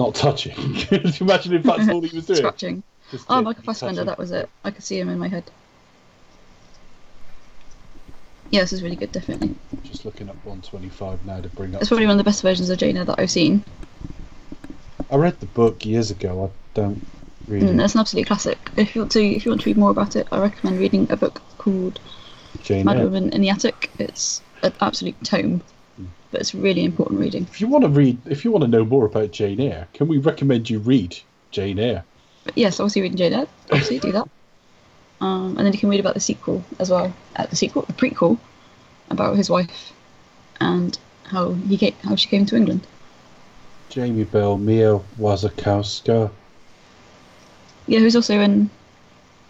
Not 0.00 0.14
touching. 0.14 0.54
Can 0.76 1.02
you 1.04 1.12
imagine 1.20 1.52
if 1.52 1.62
that's 1.62 1.86
all 1.90 2.00
he 2.00 2.16
was 2.16 2.24
doing? 2.24 2.38
Scratching. 2.38 2.82
Just 3.10 3.26
Oh, 3.28 3.42
Michael 3.42 3.62
Fassbender, 3.64 4.04
that 4.04 4.16
was 4.18 4.30
it. 4.30 4.48
I 4.64 4.70
could 4.70 4.82
see 4.82 4.98
him 4.98 5.10
in 5.10 5.18
my 5.18 5.28
head. 5.28 5.44
Yeah, 8.50 8.60
this 8.62 8.72
is 8.72 8.82
really 8.82 8.96
good, 8.96 9.12
definitely. 9.12 9.54
Just 9.84 10.06
looking 10.06 10.30
up 10.30 10.36
125 10.36 11.26
now 11.26 11.42
to 11.42 11.50
bring 11.50 11.74
up. 11.74 11.82
It's 11.82 11.90
probably 11.90 12.06
one 12.06 12.12
of 12.14 12.18
the 12.18 12.24
best 12.24 12.40
versions 12.40 12.70
of 12.70 12.82
Eyre 12.82 13.04
that 13.04 13.20
I've 13.20 13.30
seen. 13.30 13.62
I 15.10 15.16
read 15.16 15.38
the 15.38 15.46
book 15.46 15.84
years 15.84 16.10
ago. 16.10 16.46
I 16.46 16.50
don't 16.72 17.02
read 17.46 17.62
Mm, 17.64 17.78
it. 17.78 17.84
it's 17.84 17.94
an 17.94 18.00
absolute 18.00 18.26
classic. 18.26 18.58
If 18.78 18.94
you 18.94 19.02
want 19.02 19.12
to, 19.12 19.22
if 19.22 19.44
you 19.44 19.50
want 19.50 19.60
to 19.60 19.68
read 19.68 19.76
more 19.76 19.90
about 19.90 20.16
it, 20.16 20.26
I 20.32 20.38
recommend 20.40 20.78
reading 20.78 21.08
a 21.10 21.16
book 21.16 21.42
called 21.58 22.00
Jane 22.62 22.86
Mad 22.86 23.02
Woman 23.02 23.34
in 23.34 23.42
the 23.42 23.50
Attic. 23.50 23.90
It's 23.98 24.40
an 24.62 24.72
absolute 24.80 25.22
tome, 25.24 25.62
but 26.30 26.40
it's 26.40 26.54
really 26.54 26.84
important 26.84 27.20
reading. 27.20 27.46
If 27.50 27.60
you 27.60 27.68
want 27.68 27.84
to 27.84 27.90
read, 27.90 28.18
if 28.26 28.44
you 28.44 28.52
want 28.52 28.62
to 28.62 28.68
know 28.68 28.84
more 28.84 29.06
about 29.06 29.32
Jane 29.32 29.60
Eyre, 29.60 29.88
can 29.92 30.08
we 30.08 30.18
recommend 30.18 30.70
you 30.70 30.78
read 30.78 31.18
Jane 31.50 31.78
Eyre? 31.78 32.04
Yes, 32.54 32.80
obviously 32.80 33.02
reading 33.02 33.18
Jane 33.18 33.32
Eyre, 33.32 33.46
obviously 33.70 33.98
do 33.98 34.12
that. 34.12 34.28
Um, 35.20 35.56
and 35.58 35.66
then 35.66 35.72
you 35.72 35.78
can 35.78 35.90
read 35.90 36.00
about 36.00 36.14
the 36.14 36.20
sequel 36.20 36.64
as 36.78 36.90
well. 36.90 37.12
Uh, 37.36 37.46
the 37.46 37.56
sequel, 37.56 37.82
the 37.82 37.92
prequel, 37.92 38.38
about 39.10 39.36
his 39.36 39.50
wife 39.50 39.92
and 40.60 40.98
how 41.24 41.52
he 41.52 41.76
came, 41.76 41.94
how 42.04 42.16
she 42.16 42.28
came 42.28 42.46
to 42.46 42.56
England. 42.56 42.86
Jamie 43.88 44.24
Bell, 44.24 44.56
Mia 44.56 45.00
Wasikowska. 45.18 46.30
Yeah, 47.86 47.98
who's 47.98 48.16
also 48.16 48.38
in. 48.38 48.70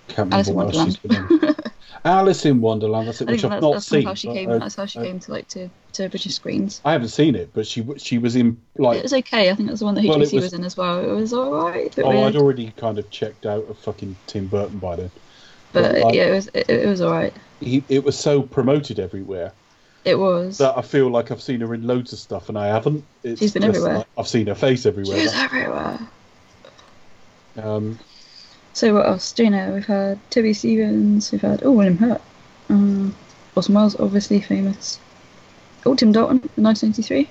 Can't 0.08 0.32
Alice 0.32 0.48
in 0.48 0.56
remember 0.56 0.78
what 0.78 0.86
else 0.86 0.98
she's 1.00 1.18
Wonderland. 1.18 1.56
Alice 2.04 2.46
in 2.46 2.60
Wonderland. 2.60 3.08
That's 3.08 3.20
it, 3.20 3.28
which 3.28 3.44
I've 3.44 3.50
that's, 3.50 3.62
not 3.62 3.72
that's 3.74 3.86
seen. 3.86 4.04
how 4.04 4.14
she 4.14 4.28
but, 4.28 4.34
came. 4.34 4.50
uh, 4.50 4.58
that's 4.58 4.74
how 4.74 4.86
she 4.86 4.98
uh, 4.98 5.02
came 5.02 5.20
to 5.20 5.30
like 5.30 5.48
to, 5.48 5.68
to 5.94 6.08
British 6.08 6.34
screens. 6.34 6.80
I 6.84 6.92
haven't 6.92 7.08
seen 7.08 7.34
it, 7.34 7.50
but 7.52 7.66
she 7.66 7.86
she 7.98 8.18
was 8.18 8.36
in 8.36 8.60
like 8.78 8.98
it 8.98 9.02
was 9.02 9.12
okay. 9.12 9.50
I 9.50 9.54
think 9.54 9.68
that's 9.68 9.80
the 9.80 9.84
one 9.84 9.94
that 9.96 10.02
HGC 10.04 10.08
Well, 10.08 10.18
was, 10.18 10.32
was- 10.32 10.52
in 10.54 10.64
as 10.64 10.76
well. 10.76 10.98
It 11.00 11.12
was 11.14 11.32
alright, 11.34 11.94
Oh, 11.98 12.08
weird. 12.08 12.34
I'd 12.34 12.36
already 12.40 12.72
kind 12.76 12.98
of 12.98 13.10
checked 13.10 13.44
out 13.46 13.68
of 13.68 13.78
fucking 13.78 14.16
Tim 14.26 14.46
Burton 14.46 14.78
by 14.78 14.96
then. 14.96 15.10
but 15.72 15.94
like- 16.00 16.14
yeah, 16.14 16.26
it 16.26 16.30
was 16.32 16.46
it, 16.54 16.70
it 16.70 16.86
was 16.86 17.02
alright. 17.02 17.34
He, 17.60 17.84
it 17.90 18.02
was 18.02 18.18
so 18.18 18.40
promoted 18.40 18.98
everywhere 18.98 19.52
It 20.06 20.18
was. 20.18 20.56
that 20.58 20.78
I 20.78 20.80
feel 20.82 21.10
like 21.10 21.30
I've 21.30 21.42
seen 21.42 21.60
her 21.60 21.74
in 21.74 21.86
loads 21.86 22.14
of 22.14 22.18
stuff, 22.18 22.48
and 22.48 22.56
I 22.58 22.68
haven't. 22.68 23.04
It's 23.22 23.40
She's 23.40 23.52
been 23.52 23.64
everywhere. 23.64 23.98
like 23.98 24.06
I've 24.16 24.28
seen 24.28 24.46
her 24.46 24.54
face 24.54 24.82
She 24.84 24.88
everywhere. 24.88 25.16
was 25.22 25.34
everywhere. 25.34 25.98
Um, 27.58 27.98
So 28.72 28.94
what 28.94 29.06
else? 29.06 29.32
Jane 29.32 29.54
Eyre, 29.54 29.72
we've 29.74 29.86
had 29.86 30.18
Toby 30.30 30.52
Stephens, 30.54 31.32
we've 31.32 31.40
had 31.40 31.62
oh 31.64 31.72
William 31.72 31.96
Hurt, 31.98 32.20
um, 32.68 33.14
Orson 33.56 33.74
Welles, 33.74 33.98
obviously 33.98 34.40
famous. 34.40 34.98
Oh 35.84 35.94
Tim 35.94 36.12
Dalton, 36.12 36.36
in 36.56 36.62
1993. 36.64 37.28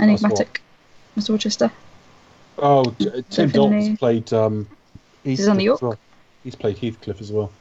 Enigmatic, 0.00 0.60
Mr. 1.16 1.30
Rochester. 1.30 1.70
oh, 2.58 2.84
T- 2.84 3.04
Tim 3.04 3.48
Definitely. 3.48 3.50
Dalton's 3.52 3.98
played. 3.98 4.32
Um, 4.32 4.68
He's 5.22 5.46
on 5.46 5.56
the 5.58 5.64
York? 5.64 5.80
well. 5.82 5.98
He's 6.42 6.56
played 6.56 6.76
Heathcliff 6.78 7.20
as 7.20 7.30
well. 7.30 7.52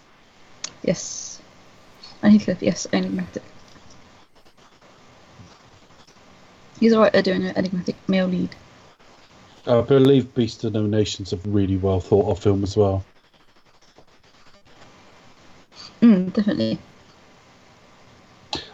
Yes. 0.82 1.40
And 2.24 2.34
Heathcliff, 2.34 2.62
yes, 2.62 2.88
Enigmatic. 2.92 3.44
He's 6.80 6.94
alright 6.94 7.14
at 7.14 7.24
doing 7.24 7.44
an 7.46 7.56
enigmatic 7.56 7.96
male 8.08 8.26
lead. 8.26 8.56
I 9.68 9.82
believe 9.82 10.34
Beast 10.34 10.64
of 10.64 10.74
No 10.74 10.86
Nation's 10.88 11.34
a 11.34 11.38
really 11.38 11.78
well 11.78 12.00
thought 12.00 12.30
of 12.32 12.40
film 12.40 12.64
as 12.64 12.76
well. 12.76 13.04
Mm, 16.02 16.34
definitely. 16.34 16.80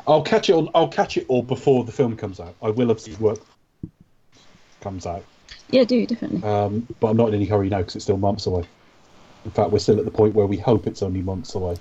I'll 0.08 0.22
catch 0.22 0.50
it 0.50 0.54
on. 0.54 0.70
I'll 0.74 0.88
catch 0.88 1.18
it 1.18 1.26
all 1.28 1.42
before 1.44 1.84
the 1.84 1.92
film 1.92 2.16
comes 2.16 2.40
out. 2.40 2.56
I 2.62 2.70
will 2.70 2.88
have 2.88 3.02
seen 3.02 3.20
work 3.20 3.40
comes 4.80 5.06
out, 5.06 5.26
Yeah, 5.72 5.84
do 5.84 6.06
definitely. 6.06 6.44
um, 6.48 6.88
but 7.00 7.08
I'm 7.10 7.18
not 7.18 7.30
in 7.30 7.36
any 7.36 7.46
hurry 7.46 7.68
now 7.68 7.80
because 7.80 7.96
it's 7.96 8.06
still 8.06 8.18
months 8.18 8.46
away. 8.46 8.64
In 9.44 9.52
fact, 9.52 9.72
we're 9.72 9.80
still 9.80 10.00
at 10.00 10.06
the 10.06 10.12
point 10.12 10.36
where 10.36 10.46
we 10.46 10.58
hope 10.58 10.88
it's 10.88 11.02
only 11.04 11.22
months 11.22 11.56
away. 11.56 11.76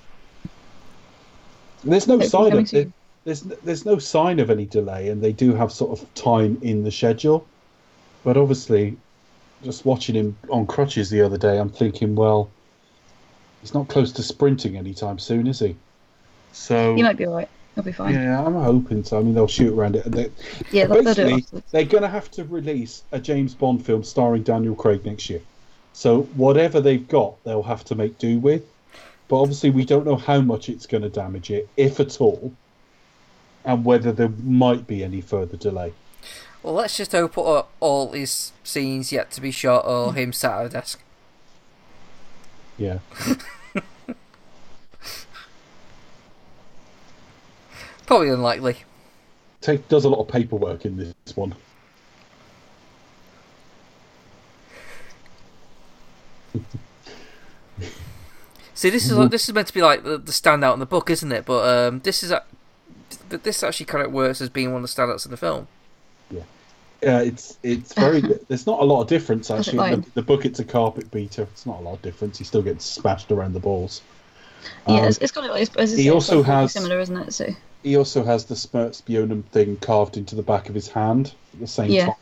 There's 1.83 2.07
no 2.07 2.19
sign 2.19 2.57
of 2.57 2.67
soon. 2.67 2.93
there's 3.23 3.41
there's 3.41 3.85
no 3.85 3.99
sign 3.99 4.39
of 4.39 4.49
any 4.49 4.65
delay, 4.65 5.07
and 5.09 5.21
they 5.21 5.31
do 5.31 5.53
have 5.53 5.71
sort 5.71 5.97
of 5.97 6.13
time 6.15 6.57
in 6.61 6.83
the 6.83 6.91
schedule. 6.91 7.47
But 8.23 8.37
obviously, 8.37 8.97
just 9.63 9.85
watching 9.85 10.15
him 10.15 10.37
on 10.49 10.67
crutches 10.67 11.09
the 11.09 11.21
other 11.21 11.37
day, 11.37 11.57
I'm 11.57 11.69
thinking, 11.69 12.15
well, 12.15 12.49
he's 13.61 13.73
not 13.73 13.87
close 13.87 14.11
to 14.13 14.23
sprinting 14.23 14.77
anytime 14.77 15.19
soon, 15.19 15.47
is 15.47 15.59
he? 15.59 15.75
So 16.51 16.95
He 16.95 17.03
might 17.03 17.17
be 17.17 17.27
alright. 17.27 17.49
He'll 17.75 17.83
be 17.83 17.91
fine. 17.91 18.15
yeah, 18.15 18.43
I'm 18.43 18.55
hoping 18.55 19.03
so. 19.03 19.19
I 19.19 19.21
mean, 19.21 19.35
they'll 19.35 19.47
shoot 19.47 19.71
around 19.71 19.95
it. 19.95 20.05
And 20.05 20.13
they, 20.13 20.31
Yeah, 20.71 20.87
they'll, 20.87 21.03
they'll 21.03 21.13
do 21.13 21.21
it 21.21 21.29
basically, 21.35 21.63
they're 21.71 21.85
going 21.85 22.01
to 22.01 22.09
have 22.09 22.31
to 22.31 22.43
release 22.45 23.03
a 23.11 23.19
James 23.19 23.53
Bond 23.53 23.85
film 23.85 24.03
starring 24.03 24.41
Daniel 24.41 24.75
Craig 24.75 25.05
next 25.05 25.29
year. 25.29 25.41
So 25.93 26.23
whatever 26.35 26.81
they've 26.81 27.07
got, 27.07 27.43
they'll 27.43 27.63
have 27.63 27.85
to 27.85 27.95
make 27.95 28.17
do 28.17 28.39
with. 28.39 28.63
But 29.27 29.41
obviously, 29.41 29.69
we 29.69 29.85
don't 29.85 30.05
know 30.05 30.15
how 30.15 30.41
much 30.41 30.69
it's 30.69 30.85
going 30.85 31.03
to 31.03 31.09
damage 31.09 31.51
it, 31.51 31.67
if 31.77 31.99
at 31.99 32.19
all, 32.21 32.53
and 33.65 33.83
whether 33.83 34.11
there 34.11 34.31
might 34.43 34.87
be 34.87 35.03
any 35.03 35.21
further 35.21 35.57
delay. 35.57 35.93
Well, 36.67 36.75
let's 36.75 36.97
just 36.97 37.13
hope 37.13 37.37
all, 37.37 37.69
all 37.79 38.11
his 38.11 38.51
scenes 38.61 39.13
yet 39.13 39.31
to 39.31 39.39
be 39.39 39.51
shot 39.51 39.85
or 39.85 40.13
him 40.13 40.33
sat 40.33 40.59
at 40.59 40.65
a 40.65 40.69
desk. 40.69 40.99
Yeah. 42.77 42.99
Probably 48.05 48.27
unlikely. 48.27 48.79
Take 49.61 49.87
does 49.87 50.03
a 50.03 50.09
lot 50.09 50.19
of 50.19 50.27
paperwork 50.27 50.83
in 50.83 50.97
this 50.97 51.15
one. 51.35 51.55
See, 58.73 58.89
this 58.89 59.05
is 59.05 59.13
Mm-hmm. 59.13 59.29
this 59.29 59.47
is 59.47 59.55
meant 59.55 59.67
to 59.67 59.73
be 59.73 59.81
like 59.81 60.03
the, 60.03 60.17
the 60.17 60.33
standout 60.33 60.73
in 60.73 60.79
the 60.79 60.85
book, 60.85 61.09
isn't 61.09 61.31
it? 61.31 61.45
But 61.45 61.87
um, 61.87 62.01
this 62.01 62.23
is 62.23 62.31
a, 62.31 62.43
this 63.29 63.63
actually 63.63 63.85
kind 63.85 64.05
of 64.05 64.11
works 64.11 64.41
as 64.41 64.49
being 64.49 64.73
one 64.73 64.83
of 64.83 64.93
the 64.93 65.01
standouts 65.01 65.23
in 65.23 65.31
the 65.31 65.37
film. 65.37 65.69
Yeah, 66.29 66.43
it's 67.01 67.57
it's 67.63 67.93
very. 67.93 68.21
There's 68.21 68.65
not 68.67 68.79
a 68.81 68.83
lot 68.83 69.01
of 69.01 69.07
difference 69.07 69.51
actually. 69.51 69.95
The, 69.95 70.05
the 70.15 70.21
book, 70.21 70.45
it's 70.45 70.59
a 70.59 70.65
carpet 70.65 71.09
beater. 71.11 71.43
It's 71.43 71.65
not 71.65 71.79
a 71.79 71.81
lot 71.81 71.93
of 71.95 72.01
difference. 72.01 72.37
He 72.37 72.43
still 72.43 72.61
gets 72.61 72.85
smashed 72.85 73.31
around 73.31 73.53
the 73.53 73.59
balls. 73.59 74.01
Yeah, 74.87 75.01
Um, 75.01 75.05
it's, 75.05 75.17
it's 75.19 75.31
of 75.37 75.45
like 75.45 75.61
it's, 75.61 75.75
as 75.75 75.93
I 75.93 75.97
he 75.97 76.09
also 76.09 76.41
has- 76.43 76.73
similar, 76.73 76.99
isn't 76.99 77.15
it? 77.17 77.33
So 77.33 77.47
he 77.83 77.95
also 77.95 78.23
has 78.23 78.45
the 78.45 78.55
Smertspionum 78.55 79.43
thing 79.45 79.77
carved 79.77 80.17
into 80.17 80.35
the 80.35 80.41
back 80.43 80.67
of 80.69 80.75
his 80.75 80.87
hand 80.87 81.33
at 81.53 81.59
the 81.59 81.67
same 81.67 81.91
Yeah. 81.91 82.05
time. 82.07 82.15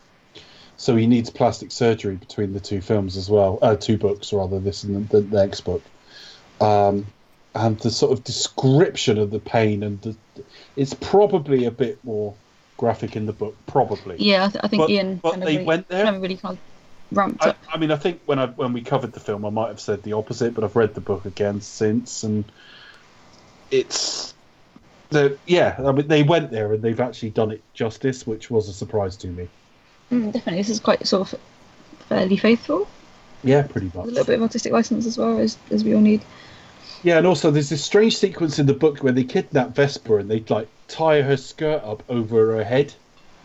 So 0.76 0.94
he 0.94 1.06
needs 1.06 1.30
plastic 1.30 1.72
surgery 1.72 2.16
between 2.16 2.52
the 2.52 2.60
two 2.60 2.82
films 2.82 3.16
as 3.16 3.30
well. 3.30 3.58
Uh, 3.62 3.76
two 3.76 3.96
books 3.96 4.32
rather, 4.34 4.60
this 4.60 4.84
and 4.84 5.08
the, 5.08 5.22
the 5.22 5.36
next 5.36 5.62
book. 5.62 5.82
Um, 6.60 7.06
and 7.54 7.78
the 7.80 7.90
sort 7.90 8.12
of 8.12 8.22
description 8.24 9.16
of 9.16 9.30
the 9.30 9.38
pain 9.40 9.82
and 9.82 9.98
the, 10.02 10.14
it's 10.76 10.92
probably 10.92 11.64
a 11.64 11.70
bit 11.70 11.98
more 12.04 12.34
graphic 12.76 13.16
in 13.16 13.26
the 13.26 13.32
book, 13.32 13.56
probably. 13.66 14.16
yeah, 14.18 14.44
I, 14.44 14.48
th- 14.48 14.64
I 14.64 14.68
think 14.68 14.82
But- 14.82 14.90
Ian 14.90 15.16
but 15.16 15.30
kind 15.30 15.42
of 15.42 15.46
they 15.48 15.54
really, 15.56 15.66
went 15.66 15.88
there? 15.88 16.04
kind 16.04 16.16
of 16.16 16.22
really 16.22 16.36
kind 16.36 16.58
of 16.58 17.16
ramped 17.16 17.44
I, 17.44 17.50
up. 17.50 17.58
I 17.72 17.78
mean, 17.78 17.90
I 17.90 17.96
think 17.96 18.20
when 18.26 18.38
I 18.38 18.46
when 18.46 18.72
we 18.72 18.82
covered 18.82 19.12
the 19.12 19.20
film, 19.20 19.44
I 19.44 19.50
might 19.50 19.68
have 19.68 19.80
said 19.80 20.02
the 20.02 20.12
opposite, 20.14 20.54
but 20.54 20.64
I've 20.64 20.76
read 20.76 20.94
the 20.94 21.00
book 21.00 21.24
again 21.24 21.60
since, 21.60 22.22
and 22.22 22.44
it's 23.70 24.34
the 25.10 25.38
yeah. 25.46 25.76
I 25.78 25.92
mean, 25.92 26.08
they 26.08 26.22
went 26.22 26.50
there 26.50 26.72
and 26.72 26.82
they've 26.82 27.00
actually 27.00 27.30
done 27.30 27.50
it 27.50 27.62
justice, 27.74 28.26
which 28.26 28.50
was 28.50 28.68
a 28.68 28.72
surprise 28.72 29.16
to 29.18 29.28
me. 29.28 29.48
Mm, 30.10 30.32
definitely, 30.32 30.60
this 30.60 30.70
is 30.70 30.80
quite 30.80 31.06
sort 31.06 31.32
of 31.32 31.40
fairly 32.08 32.36
faithful. 32.36 32.86
Yeah, 33.42 33.62
pretty 33.62 33.86
much. 33.94 34.04
A 34.06 34.08
little 34.08 34.24
bit 34.24 34.36
of 34.36 34.42
artistic 34.42 34.72
license 34.72 35.06
as 35.06 35.18
well 35.18 35.38
as 35.38 35.56
as 35.70 35.84
we 35.84 35.94
all 35.94 36.00
need. 36.00 36.22
Yeah, 37.02 37.18
and 37.18 37.26
also 37.26 37.50
there's 37.50 37.68
this 37.68 37.84
strange 37.84 38.16
sequence 38.16 38.58
in 38.58 38.66
the 38.66 38.74
book 38.74 38.98
where 38.98 39.12
they 39.12 39.24
kidnap 39.24 39.74
Vesper 39.76 40.18
and 40.18 40.30
they 40.30 40.40
like 40.48 40.68
tie 40.88 41.22
her 41.22 41.36
skirt 41.36 41.82
up 41.84 42.02
over 42.08 42.56
her 42.56 42.64
head, 42.64 42.94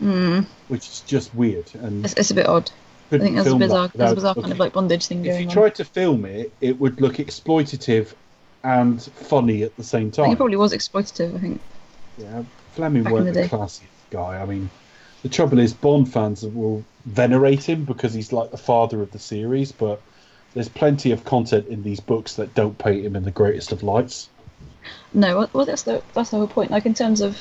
Mm, 0.00 0.46
which 0.68 0.88
is 0.88 1.00
just 1.06 1.32
weird 1.34 1.70
and 1.74 2.04
it's, 2.04 2.14
it's 2.14 2.30
a 2.32 2.34
bit 2.34 2.46
odd. 2.46 2.70
I 3.12 3.18
think 3.18 3.34
there's 3.36 3.46
a 3.46 3.50
film 3.50 3.60
that 3.60 3.66
bizarre, 3.66 3.90
there's 3.94 4.12
a 4.12 4.14
bizarre 4.16 4.34
kind 4.34 4.50
of 4.52 4.58
like 4.58 4.72
bondage 4.72 5.06
thing 5.06 5.24
If 5.24 5.40
you 5.40 5.46
on. 5.46 5.52
tried 5.52 5.74
to 5.76 5.84
film 5.84 6.24
it, 6.24 6.52
it 6.60 6.80
would 6.80 7.00
look 7.00 7.16
exploitative 7.16 8.12
and 8.64 9.00
funny 9.02 9.62
at 9.62 9.76
the 9.76 9.84
same 9.84 10.10
time. 10.10 10.30
it 10.32 10.36
probably 10.36 10.56
was 10.56 10.72
exploitative. 10.72 11.36
I 11.36 11.38
think. 11.38 11.60
Yeah, 12.18 12.42
Fleming 12.72 13.02
Back 13.04 13.12
weren't 13.12 13.26
the 13.26 13.42
the, 13.42 13.48
classiest 13.48 13.82
guy. 14.10 14.40
I 14.40 14.46
mean, 14.46 14.70
the 15.22 15.28
trouble 15.28 15.58
is 15.58 15.72
Bond 15.72 16.12
fans 16.12 16.42
will 16.44 16.84
venerate 17.04 17.68
him 17.68 17.84
because 17.84 18.14
he's 18.14 18.32
like 18.32 18.50
the 18.50 18.56
father 18.56 19.02
of 19.02 19.10
the 19.12 19.18
series, 19.18 19.72
but 19.72 20.00
there's 20.54 20.68
plenty 20.68 21.12
of 21.12 21.24
content 21.24 21.68
in 21.68 21.82
these 21.82 22.00
books 22.00 22.34
that 22.36 22.54
don't 22.54 22.76
paint 22.78 23.04
him 23.04 23.14
in 23.14 23.24
the 23.24 23.30
greatest 23.30 23.72
of 23.72 23.82
lights. 23.82 24.28
No, 25.14 25.38
well, 25.38 25.50
well 25.52 25.66
that's 25.66 25.82
the 25.82 26.02
that's 26.14 26.30
the 26.30 26.36
whole 26.38 26.46
point. 26.48 26.70
Like 26.70 26.86
in 26.86 26.94
terms 26.94 27.20
of, 27.20 27.38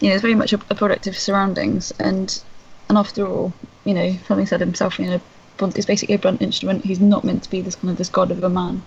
you 0.00 0.08
know, 0.08 0.14
it's 0.14 0.22
very 0.22 0.34
much 0.34 0.52
a, 0.52 0.60
a 0.70 0.74
product 0.74 1.06
of 1.06 1.16
surroundings, 1.18 1.92
and 1.98 2.42
and 2.88 2.98
after 2.98 3.26
all, 3.26 3.52
you 3.84 3.94
know, 3.94 4.12
Fleming 4.26 4.46
said 4.46 4.60
himself, 4.60 4.98
you 4.98 5.06
know, 5.06 5.20
Bond 5.56 5.76
is 5.78 5.86
basically 5.86 6.14
a 6.16 6.18
blunt 6.18 6.42
instrument. 6.42 6.84
He's 6.84 7.00
not 7.00 7.24
meant 7.24 7.42
to 7.44 7.50
be 7.50 7.60
this 7.60 7.76
kind 7.76 7.90
of 7.90 7.96
this 7.96 8.08
god 8.08 8.30
of 8.30 8.42
a 8.42 8.48
man. 8.48 8.82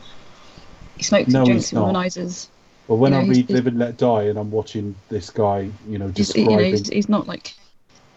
He 0.98 1.03
smokes, 1.03 1.30
No, 1.30 1.41
he 1.41 1.45
drinks, 1.45 1.64
he's 1.65 1.69
he 1.72 1.76
not. 1.76 1.94
womanizes. 1.94 2.48
But 2.88 2.95
when 2.95 3.11
You 3.11 3.18
know, 3.19 3.26
I 3.26 3.27
read 3.27 3.35
he's- 3.38 3.49
Live 3.49 3.68
and 3.68 3.80
Let 3.80 3.98
Die 3.98 4.23
and 4.23 4.39
I'm 4.39 4.49
watching 4.52 4.95
this 5.10 5.30
guy, 5.30 5.69
you 5.89 5.98
know, 5.98 6.07
He's, 6.07 6.27
describing. 6.27 6.52
you 6.52 6.57
know, 6.57 6.64
he's, 6.64 6.88
he's 6.89 7.10
not 7.10 7.27
like 7.27 7.53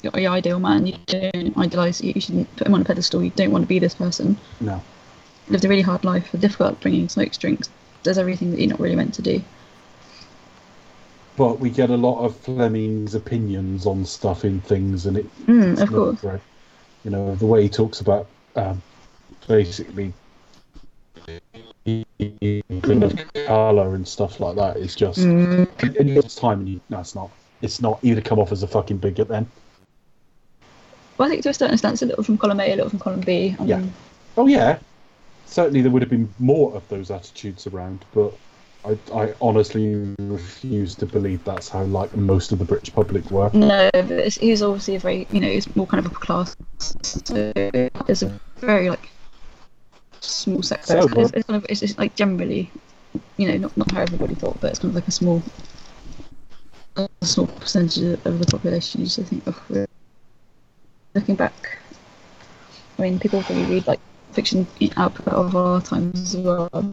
your, 0.02 0.14
ideal 0.30 0.58
man. 0.60 0.86
You 0.86 0.94
don't. 1.06 2.00
You, 2.00 2.12
you 2.14 2.20
shouldn't 2.20 2.56
put 2.56 2.66
him 2.66 2.74
on 2.74 2.82
a 2.82 2.84
pedestal. 2.84 3.22
You 3.22 3.30
don't 3.30 3.50
want 3.50 3.64
to 3.64 3.68
be 3.68 3.78
this 3.78 3.94
person. 3.94 4.38
No. 4.60 4.82
Lived 5.48 5.64
a 5.64 5.68
really 5.68 5.82
hard 5.82 6.04
life, 6.04 6.32
a 6.32 6.38
difficult 6.38 6.72
upbringing, 6.72 7.08
smokes, 7.08 7.36
drinks, 7.36 7.68
does 8.02 8.18
everything 8.18 8.50
that 8.50 8.60
you're 8.60 8.70
not 8.70 8.80
really 8.80 8.96
meant 8.96 9.14
to 9.14 9.22
do. 9.22 9.42
But 11.36 11.58
we 11.58 11.70
get 11.70 11.90
a 11.90 11.96
lot 11.96 12.22
of 12.24 12.36
Fleming's 12.36 13.14
opinions 13.14 13.86
on 13.86 14.04
stuff 14.04 14.44
in 14.44 14.60
things, 14.60 15.06
and 15.06 15.16
it, 15.18 15.26
Mm, 15.46 15.72
it's 15.72 15.82
of 15.82 15.90
not 15.90 15.96
course. 15.96 16.20
great. 16.20 16.40
You 17.04 17.10
know, 17.10 17.34
the 17.34 17.46
way 17.46 17.62
he 17.62 17.68
talks 17.68 18.00
about 18.00 18.26
um, 18.56 18.82
basically 19.48 20.12
color 23.46 23.94
and 23.94 24.06
stuff 24.06 24.40
like 24.40 24.56
that 24.56 24.76
is 24.76 24.94
just. 24.94 25.20
Mm, 25.20 25.66
in 25.96 26.08
its 26.10 26.34
time, 26.34 26.60
and 26.60 26.68
you, 26.68 26.80
no, 26.90 27.00
it's 27.00 27.14
not. 27.14 27.30
It's 27.62 27.80
not. 27.80 27.98
You'd 28.02 28.16
have 28.16 28.24
come 28.24 28.38
off 28.38 28.52
as 28.52 28.62
a 28.62 28.66
fucking 28.68 28.98
bigot 28.98 29.28
then. 29.28 29.46
well, 31.16 31.26
I 31.26 31.30
think 31.30 31.42
to 31.44 31.50
a 31.50 31.54
certain 31.54 31.74
extent, 31.74 31.94
it's 31.94 32.02
a 32.02 32.06
little 32.06 32.24
from 32.24 32.38
column 32.38 32.60
A, 32.60 32.72
a 32.72 32.76
little 32.76 32.90
from 32.90 32.98
column 32.98 33.20
B. 33.20 33.56
I 33.58 33.64
Yeah. 33.64 33.82
Oh 34.36 34.46
yeah, 34.46 34.78
certainly 35.50 35.82
there 35.82 35.90
would 35.90 36.02
have 36.02 36.10
been 36.10 36.32
more 36.38 36.74
of 36.74 36.88
those 36.88 37.10
attitudes 37.10 37.66
around, 37.66 38.04
but 38.14 38.32
I, 38.84 38.96
I 39.14 39.34
honestly 39.40 40.14
refuse 40.20 40.94
to 40.96 41.06
believe 41.06 41.44
that's 41.44 41.68
how 41.68 41.82
like 41.82 42.16
most 42.16 42.52
of 42.52 42.58
the 42.58 42.64
British 42.64 42.94
public 42.94 43.30
were. 43.30 43.50
No, 43.52 43.90
but 43.92 44.10
obviously 44.62 44.94
a 44.94 44.98
very, 45.00 45.26
you 45.32 45.40
know, 45.40 45.48
he's 45.48 45.74
more 45.76 45.86
kind 45.86 46.04
of 46.04 46.10
upper 46.10 46.20
class. 46.24 46.56
So 46.78 47.52
it's 47.56 48.22
a 48.22 48.40
very 48.58 48.88
like 48.88 49.10
small 50.20 50.62
sector. 50.62 51.02
So, 51.02 51.20
it's, 51.20 51.32
it's, 51.32 51.46
kind 51.46 51.62
of 51.62 51.66
it's, 51.68 51.82
it's 51.82 51.98
like 51.98 52.14
generally, 52.14 52.70
you 53.36 53.48
know, 53.48 53.56
not 53.58 53.76
not 53.76 53.90
how 53.90 54.02
everybody 54.02 54.36
thought, 54.36 54.58
but 54.60 54.70
it's 54.70 54.78
kind 54.78 54.90
of 54.90 54.94
like 54.94 55.08
a 55.08 55.12
small, 55.12 55.42
a 56.96 57.08
small 57.22 57.48
percentage 57.48 58.20
of 58.24 58.38
the 58.38 58.46
population. 58.46 59.00
You 59.00 59.08
just 59.08 59.20
think, 59.28 59.42
oh, 59.48 59.62
we're 59.68 59.86
looking 61.14 61.34
back. 61.34 61.78
I 62.98 63.02
mean, 63.02 63.18
people 63.18 63.42
probably 63.42 63.64
read 63.64 63.86
like 63.86 64.00
fiction 64.32 64.66
output 64.96 65.28
of 65.28 65.54
our 65.56 65.80
times 65.80 66.34
as 66.34 66.36
well. 66.36 66.92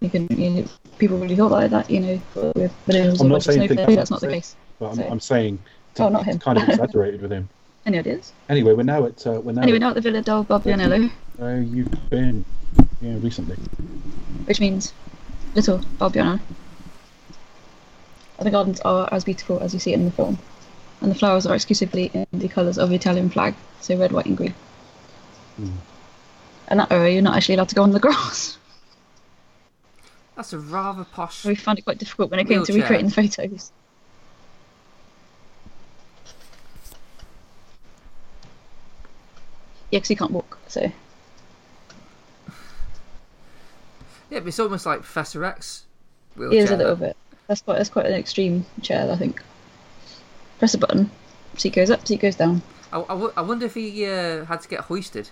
You 0.00 0.10
can, 0.10 0.26
you 0.30 0.50
know, 0.50 0.64
people 0.98 1.18
really 1.18 1.36
thought 1.36 1.50
like 1.52 1.70
that, 1.70 1.90
you 1.90 2.00
know, 2.00 2.20
with 2.56 2.72
millennials 2.86 3.20
I'm 3.20 3.28
not 3.28 3.42
saying 3.42 3.60
think 3.68 3.72
snowflakes. 3.72 3.86
that, 3.88 3.96
That's 3.96 4.10
not 4.10 4.20
the 4.20 4.28
case. 4.28 4.56
But 4.78 4.86
I'm, 4.90 4.96
So- 4.96 5.08
I'm 5.08 5.20
saying 5.20 5.58
Oh, 6.00 6.08
not 6.08 6.24
him. 6.24 6.34
it's 6.36 6.44
kind 6.44 6.58
of 6.58 6.68
exaggerated 6.68 7.22
with 7.22 7.30
him. 7.32 7.48
Any 7.86 7.98
ideas? 7.98 8.32
Anyway, 8.48 8.72
we're 8.72 8.82
now 8.82 9.04
at 9.06 9.26
uh, 9.26 9.40
we're 9.42 9.52
now 9.52 9.62
Anyway, 9.62 9.76
at 9.76 9.80
now 9.80 9.88
at 9.90 9.94
the 9.94 10.00
Villa 10.00 10.22
del 10.22 10.44
Balbianello, 10.44 11.10
where 11.36 11.60
you've 11.60 12.10
been 12.10 12.44
yeah 13.00 13.14
recently. 13.20 13.56
which 14.46 14.58
means 14.58 14.92
Little 15.54 15.78
Balbiano. 15.98 16.40
The 18.40 18.50
gardens 18.50 18.80
are 18.80 19.08
as 19.12 19.22
beautiful 19.24 19.60
as 19.60 19.72
you 19.72 19.78
see 19.80 19.92
it 19.92 19.96
in 20.00 20.04
the 20.06 20.10
film, 20.10 20.38
and 21.00 21.10
the 21.10 21.14
flowers 21.14 21.46
are 21.46 21.54
exclusively 21.54 22.10
in 22.12 22.26
the 22.32 22.48
colours 22.48 22.76
of 22.78 22.88
the 22.88 22.96
Italian 22.96 23.30
flag, 23.30 23.54
so 23.80 23.96
red, 23.96 24.10
white, 24.12 24.26
and 24.26 24.36
green. 24.36 24.54
Hmm. 25.56 25.68
That 26.78 26.90
area, 26.90 27.14
you're 27.14 27.22
not 27.22 27.36
actually 27.36 27.54
allowed 27.54 27.68
to 27.68 27.74
go 27.76 27.82
on 27.82 27.92
the 27.92 28.00
grass. 28.00 28.58
That's 30.36 30.52
a 30.52 30.58
rather 30.58 31.04
posh. 31.04 31.44
We 31.44 31.54
found 31.54 31.78
it 31.78 31.82
quite 31.82 31.98
difficult 31.98 32.30
when 32.32 32.40
it 32.40 32.48
came 32.48 32.64
to 32.64 32.72
recreating 32.72 33.06
the 33.06 33.12
photos. 33.12 33.70
Yeah, 39.90 40.00
because 40.00 40.10
you 40.10 40.16
can't 40.16 40.32
walk, 40.32 40.58
so 40.66 40.90
Yeah, 44.30 44.40
but 44.40 44.48
it's 44.48 44.58
almost 44.58 44.86
like 44.86 45.02
Professor 45.02 45.44
X. 45.44 45.84
It 46.36 46.52
is 46.52 46.72
a 46.72 46.76
little 46.76 46.96
bit. 46.96 47.16
That's 47.46 47.62
quite 47.62 47.76
that's 47.76 47.90
quite 47.90 48.06
an 48.06 48.14
extreme 48.14 48.66
chair, 48.82 49.08
I 49.08 49.14
think. 49.14 49.40
Press 50.58 50.74
a 50.74 50.78
button, 50.78 51.12
seat 51.56 51.74
goes 51.74 51.90
up, 51.90 52.04
seat 52.08 52.20
goes 52.20 52.34
down. 52.34 52.62
I, 52.92 52.98
I, 52.98 53.30
I 53.36 53.40
wonder 53.42 53.66
if 53.66 53.74
he 53.74 54.04
uh, 54.06 54.44
had 54.46 54.60
to 54.62 54.68
get 54.68 54.80
hoisted 54.80 55.30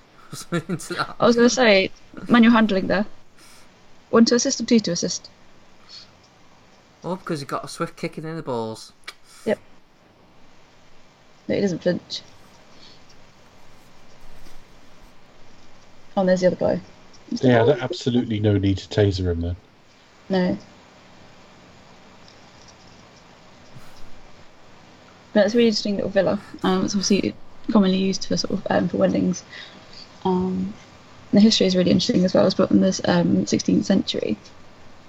or 0.51 0.63
into 0.69 0.95
that. 0.95 1.17
I 1.21 1.27
was 1.27 1.37
going 1.37 1.49
to 1.49 1.55
say 1.55 1.91
manual 2.29 2.53
handling 2.53 2.87
there. 2.87 3.07
One 4.11 4.25
to 4.27 4.35
assist 4.35 4.61
or 4.61 4.65
two 4.65 4.81
to 4.81 4.93
assist. 4.93 5.31
Oh, 7.05 7.17
because 7.17 7.41
he 7.41 7.47
got 7.47 7.65
a 7.65 7.69
swift 7.69 7.97
kicking 7.97 8.25
in 8.25 8.37
the 8.37 8.43
balls. 8.43 8.93
Yep. 9.45 9.59
No, 11.49 11.55
he 11.55 11.61
doesn't 11.61 11.83
flinch. 11.83 12.23
Oh, 16.17 16.21
and 16.21 16.29
there's 16.29 16.41
the 16.41 16.49
other 16.49 16.57
guy. 16.57 16.81
Mr. 17.33 17.45
Yeah, 17.45 17.59
Bond. 17.59 17.71
there's 17.71 17.81
absolutely 17.81 18.39
no 18.39 18.59
need 18.59 18.79
to 18.79 18.89
taser 18.89 19.31
him 19.31 19.41
then. 19.41 19.57
No. 20.29 20.59
But 25.33 25.47
it's 25.47 25.55
a 25.55 25.57
really 25.57 25.69
interesting 25.69 25.97
little 25.97 26.11
villa. 26.11 26.39
Um, 26.63 26.85
it's 26.85 26.95
obviously 26.95 27.35
commonly 27.71 27.97
used 27.97 28.27
for 28.27 28.37
sort 28.37 28.53
of 28.53 28.67
um, 28.71 28.89
for 28.89 28.99
weddings. 28.99 29.43
Um, 30.25 30.75
the 31.33 31.41
history 31.41 31.67
is 31.67 31.77
really 31.77 31.91
interesting 31.91 32.25
as 32.25 32.35
well. 32.35 32.45
It 32.45 32.47
was 32.47 32.55
built 32.55 32.71
in 32.71 32.81
the 32.81 33.01
um, 33.05 33.45
16th 33.47 33.85
century 33.85 34.37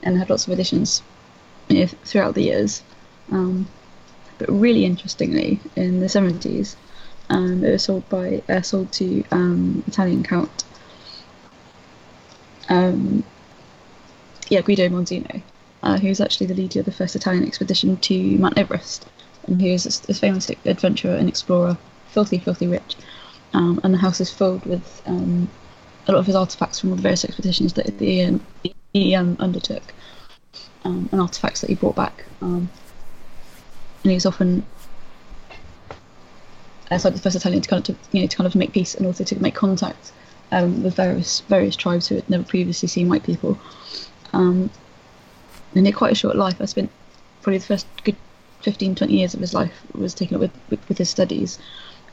and 0.02 0.18
had 0.18 0.30
lots 0.30 0.48
of 0.48 0.53
additions 0.53 1.02
you 1.69 1.80
know, 1.80 1.88
throughout 2.06 2.35
the 2.35 2.44
years. 2.44 2.81
Um, 3.31 3.68
but 4.38 4.49
really 4.49 4.85
interestingly, 4.85 5.60
in 5.76 5.99
the 5.99 6.07
70s, 6.07 6.76
um, 7.30 7.64
it 7.64 7.72
was 7.72 7.84
sold 7.84 8.07
by 8.10 8.41
uh, 8.49 8.61
sold 8.61 8.91
to 8.94 9.23
um, 9.31 9.84
Italian 9.88 10.23
count. 10.23 10.64
Um, 12.69 13.23
yeah, 14.49 14.61
Guido 14.61 14.88
Monzino, 14.90 15.41
uh, 15.84 15.99
was 16.03 16.22
actually 16.22 16.48
the 16.48 16.53
leader 16.56 16.80
of 16.80 16.85
the 16.85 16.91
first 16.91 17.15
Italian 17.15 17.45
expedition 17.45 17.98
to 17.98 18.38
Mount 18.38 18.57
Everest, 18.57 19.06
and 19.48 19.61
he 19.61 19.72
was 19.72 19.84
this 19.84 20.19
famous 20.19 20.49
adventurer 20.65 21.15
and 21.15 21.27
explorer, 21.30 21.77
filthy, 22.07 22.40
filthy 22.40 22.68
rich. 22.68 22.95
Um, 23.54 23.80
and 23.84 23.94
the 23.94 23.98
house 23.98 24.20
is 24.20 24.32
filled 24.32 24.66
with 24.66 25.02
um, 25.06 25.50
a 26.08 26.12
lot 26.12 26.20
of 26.20 26.26
his 26.26 26.36
artifacts 26.36 26.80
from 26.80 26.90
all 26.90 26.96
the 26.96 27.02
various 27.02 27.24
expeditions 27.24 27.74
that 27.74 27.98
the 28.00 28.24
um, 28.24 28.46
he 28.94 29.16
um, 29.16 29.38
undertook, 29.40 29.94
um, 30.84 31.10
and 31.12 31.22
artifacts 31.22 31.62
that 31.62 31.70
he 31.70 31.76
brought 31.76 31.96
back. 31.96 32.26
Um, 32.42 32.70
and 34.04 34.12
he 34.12 34.16
was 34.16 34.26
often 34.26 34.66
outside 36.92 37.14
the 37.16 37.20
first 37.20 37.36
Italian 37.36 37.62
to 37.62 37.70
kind 37.70 37.90
of 37.90 37.96
to, 37.96 38.08
you 38.12 38.22
know 38.22 38.28
to 38.28 38.38
kind 38.38 38.48
of 38.48 38.56
make 38.56 38.74
peace 38.74 38.96
and 38.96 39.06
also 39.06 39.24
to 39.24 39.42
make 39.42 39.56
contact 39.56 40.12
um, 40.52 40.84
with 40.84 40.96
various 40.96 41.42
various 41.42 41.76
tribes 41.76 42.08
who 42.08 42.16
had 42.16 42.30
never 42.30 42.44
previously 42.44 42.88
seen 42.88 43.08
white 43.10 43.24
people. 43.24 43.58
And 45.76 45.88
had 45.88 45.96
quite 45.96 46.12
a 46.12 46.16
short 46.16 46.36
life. 46.36 46.62
I 46.62 46.66
spent 46.66 46.92
probably 47.42 47.58
the 47.58 47.66
first 47.66 47.88
good 48.04 48.16
15, 48.62 48.96
20 48.96 49.14
years 49.14 49.34
of 49.34 49.42
his 49.42 49.54
life 49.54 49.74
was 49.94 50.14
taken 50.14 50.36
up 50.36 50.42
with, 50.42 50.52
with, 50.70 50.88
with 50.88 50.98
his 50.98 51.10
studies. 51.10 51.60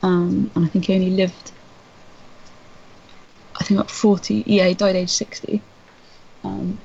Um, 0.03 0.51
and 0.55 0.65
I 0.65 0.69
think 0.69 0.87
he 0.87 0.95
only 0.95 1.11
lived, 1.11 1.53
I 3.57 3.65
think 3.65 3.79
about 3.79 3.91
40, 3.91 4.45
yeah, 4.47 4.67
he 4.67 4.75
died 4.75 4.97
age 4.97 5.11
60. 5.11 5.63
Um, 6.45 6.79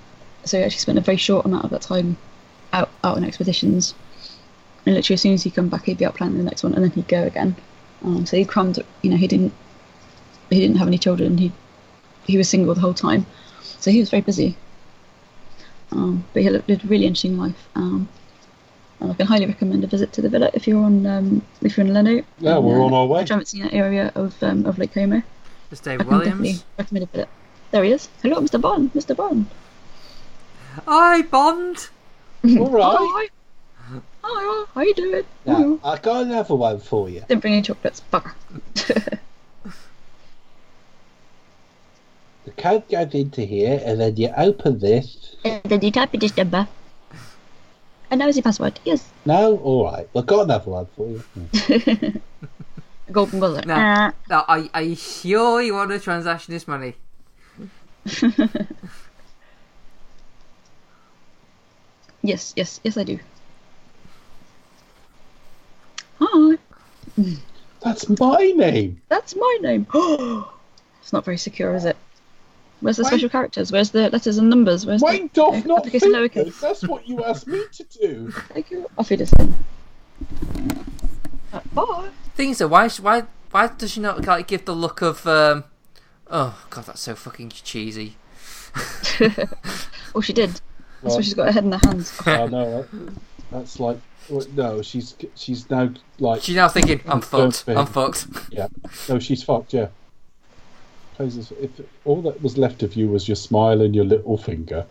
so 0.43 0.57
he 0.57 0.63
actually 0.63 0.79
spent 0.79 0.97
a 0.97 1.01
very 1.01 1.17
short 1.17 1.45
amount 1.45 1.65
of 1.65 1.71
that 1.71 1.81
time 1.81 2.17
out, 2.73 2.89
out 3.03 3.17
on 3.17 3.23
expeditions. 3.23 3.95
And 4.85 4.95
literally 4.95 5.15
as 5.15 5.21
soon 5.21 5.33
as 5.33 5.43
he'd 5.43 5.55
come 5.55 5.69
back, 5.69 5.85
he'd 5.85 5.97
be 5.97 6.05
out 6.05 6.15
planning 6.15 6.37
the 6.37 6.43
next 6.43 6.63
one 6.63 6.73
and 6.73 6.83
then 6.83 6.91
he'd 6.91 7.07
go 7.07 7.23
again. 7.23 7.55
Um, 8.03 8.25
so 8.25 8.37
he 8.37 8.45
crammed, 8.45 8.83
you 9.01 9.09
know, 9.09 9.17
he 9.17 9.27
didn't, 9.27 9.53
he 10.49 10.59
didn't 10.59 10.77
have 10.77 10.87
any 10.87 10.97
children. 10.97 11.37
He, 11.37 11.51
he 12.25 12.37
was 12.37 12.49
single 12.49 12.75
the 12.75 12.81
whole 12.81 12.93
time. 12.93 13.25
So 13.61 13.91
he 13.91 13.99
was 13.99 14.09
very 14.09 14.21
busy. 14.21 14.57
Um, 15.91 16.25
but 16.33 16.43
he 16.43 16.49
lived 16.49 16.69
a 16.69 16.87
really 16.87 17.05
interesting 17.05 17.37
life. 17.37 17.67
And 18.99 19.11
I 19.11 19.13
can 19.15 19.25
highly 19.27 19.45
recommend 19.45 19.83
a 19.83 19.87
visit 19.87 20.13
to 20.13 20.21
the 20.21 20.29
villa 20.29 20.49
if 20.53 20.67
you're 20.67 20.83
on 20.83 21.05
um, 21.05 21.41
if 21.61 21.77
you're 21.77 21.85
in 21.85 21.91
Lenno. 21.93 22.23
Yeah, 22.39 22.57
we're 22.59 22.81
on 22.81 22.93
our 22.93 23.05
way. 23.05 23.21
If 23.21 23.29
you 23.29 23.33
haven't 23.33 23.47
seen 23.47 23.63
that 23.63 23.73
area 23.73 24.11
of 24.15 24.41
um, 24.41 24.65
of 24.65 24.77
Lake 24.79 24.93
Como, 24.93 25.21
It's 25.71 25.81
I 25.81 25.91
David 25.91 26.07
can 26.07 26.17
Williams. 26.17 26.31
definitely 26.37 26.63
recommend 26.77 27.03
a 27.03 27.07
visit. 27.07 27.29
There 27.71 27.83
he 27.83 27.91
is. 27.91 28.09
Hello, 28.23 28.39
Mr. 28.41 28.59
Bond. 28.61 28.93
Mr. 28.93 29.15
Bond. 29.15 29.47
Hi, 30.85 31.21
Bond. 31.23 31.89
All 32.45 32.69
right. 32.69 32.97
Hi. 32.99 33.27
Hi. 33.79 33.99
Hi. 34.23 34.65
How 34.73 34.81
you 34.81 34.93
doing? 34.93 35.23
Now, 35.45 35.59
Mhm. 35.59 35.79
I 35.83 35.97
got 35.97 36.23
another 36.23 36.55
one 36.55 36.79
for 36.79 37.09
you. 37.09 37.21
Didn't 37.27 37.41
bring 37.41 37.53
any 37.53 37.61
chocolates. 37.63 38.01
Bugger. 38.13 38.33
The 42.45 42.51
code 42.51 42.87
goes 42.89 43.13
into 43.13 43.41
here, 43.41 43.81
and 43.83 43.99
then 43.99 44.15
you 44.17 44.29
open 44.37 44.79
this. 44.79 45.35
and 45.43 45.61
then 45.63 45.81
you 45.81 45.91
type 45.91 46.13
in 46.13 46.19
this 46.19 46.35
number. 46.37 46.67
And 48.11 48.21
that 48.21 48.25
was 48.25 48.35
your 48.35 48.43
password. 48.43 48.79
Yes. 48.85 49.09
No, 49.25 49.57
all 49.57 49.85
right. 49.85 50.07
I've 50.15 50.25
got 50.25 50.43
another 50.43 50.69
one 50.69 50.85
for 50.95 51.07
you. 51.09 51.23
Golden 53.11 53.39
buzzer. 53.39 53.61
No. 53.65 53.75
Ah. 53.77 54.13
Now, 54.29 54.45
are, 54.47 54.63
are 54.73 54.81
you 54.81 54.95
sure 54.95 55.61
you 55.61 55.73
want 55.73 55.91
to 55.91 55.99
transaction 55.99 56.53
this 56.53 56.67
money? 56.67 56.95
Yes, 62.25 62.53
yes, 62.55 62.79
yes, 62.83 62.97
I 62.97 63.03
do. 63.03 63.19
Hi. 66.19 66.57
That's 67.81 68.09
my 68.09 68.51
name. 68.55 68.99
That's 69.09 69.35
my 69.35 69.57
name. 69.61 69.85
it's 69.93 71.13
not 71.13 71.23
very 71.23 71.37
secure, 71.37 71.75
is 71.75 71.85
it? 71.85 71.95
Where's 72.81 72.97
the 72.97 73.03
Why- 73.03 73.09
special 73.09 73.29
characters? 73.29 73.71
Where's 73.71 73.91
the 73.91 74.09
letters 74.09 74.37
and 74.37 74.49
numbers? 74.49 74.85
Where's 74.85 75.01
Why 75.01 75.19
the 75.19 75.29
doth 75.33 75.53
uh, 75.55 75.67
not 75.67 75.79
uppercase 75.79 76.03
lowercase? 76.03 76.59
That's 76.59 76.83
what 76.87 77.07
you 77.07 77.23
asked 77.23 77.47
me 77.47 77.61
to 77.71 77.83
do. 77.83 78.31
Thank 78.53 78.69
you. 78.71 78.87
Off 78.97 79.11
it 79.11 79.21
is 79.21 79.31
in. 79.39 79.55
Uh, 81.53 81.61
bye. 81.73 82.09
Things 82.35 82.61
are 82.61 82.67
why 82.67 82.89
why 82.89 83.23
why 83.51 83.67
does 83.67 83.91
she 83.91 83.99
not 84.01 84.25
like 84.25 84.47
give 84.47 84.65
the 84.65 84.75
look 84.75 85.01
of 85.01 85.25
um 85.25 85.63
oh 86.29 86.65
god 86.69 86.85
that's 86.85 87.01
so 87.01 87.15
fucking 87.15 87.49
cheesy. 87.49 88.17
oh, 90.13 90.21
she 90.21 90.33
did. 90.33 90.49
That's 90.49 90.61
Well- 91.01 91.15
why 91.15 91.21
she's 91.21 91.33
got 91.33 91.45
her 91.47 91.51
head 91.53 91.63
in 91.63 91.71
her 91.71 91.77
hands. 91.83 92.11
Oh 92.27 92.47
no, 92.47 92.85
that's 93.51 93.79
like 93.79 93.97
well, 94.29 94.45
no. 94.53 94.81
She's 94.81 95.15
she's 95.35 95.69
now 95.69 95.89
like 96.19 96.41
She's 96.41 96.55
now 96.55 96.67
thinking 96.67 97.01
I'm 97.05 97.21
fucked. 97.21 97.63
I'm 97.67 97.85
fucked. 97.85 98.27
yeah. 98.51 98.67
No, 99.07 99.19
she's 99.19 99.43
fucked. 99.43 99.73
Yeah. 99.73 99.87
Suppose 101.17 101.51
If 101.61 101.79
all 102.03 102.21
that 102.23 102.41
was 102.41 102.57
left 102.57 102.83
of 102.83 102.95
you 102.95 103.07
was 103.07 103.27
your 103.27 103.35
smile 103.37 103.81
and 103.81 103.95
your 103.95 104.03
little 104.03 104.37
finger, 104.37 104.85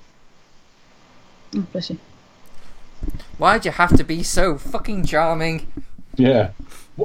Oh, 1.54 1.60
bless 1.70 1.90
you. 1.90 1.98
Why'd 3.36 3.64
you 3.66 3.70
have 3.72 3.94
to 3.96 4.04
be 4.04 4.22
so 4.22 4.56
fucking 4.56 5.04
charming? 5.04 5.70
yeah, 6.16 6.50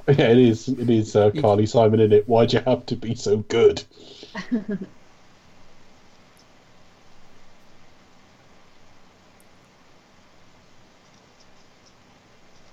yeah, 0.07 0.29
it 0.29 0.37
is. 0.37 0.69
It 0.69 0.89
is 0.89 1.15
uh, 1.15 1.31
Carly 1.31 1.65
Simon 1.65 1.99
in 1.99 2.13
it. 2.13 2.27
Why'd 2.29 2.53
you 2.53 2.61
have 2.61 2.85
to 2.87 2.95
be 2.95 3.13
so 3.13 3.37
good? 3.37 3.83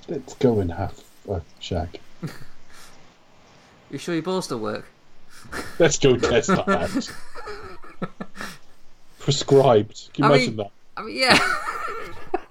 Let's 0.08 0.34
go 0.34 0.60
and 0.60 0.72
have 0.72 1.02
a 1.28 1.42
shag. 1.60 2.00
You 3.88 3.98
sure 3.98 4.14
your 4.14 4.22
balls 4.24 4.46
still 4.46 4.58
work? 4.58 4.84
Let's 5.78 5.98
go 5.98 6.16
test 6.16 6.48
that 6.48 6.68
out. 6.68 7.10
Prescribed. 9.20 10.10
Can 10.14 10.24
you 10.24 10.30
I 10.30 10.34
imagine 10.36 10.56
mean- 10.56 10.66
that? 10.66 10.70
I 10.96 11.02
mean 11.02 11.16
yeah. 11.16 11.36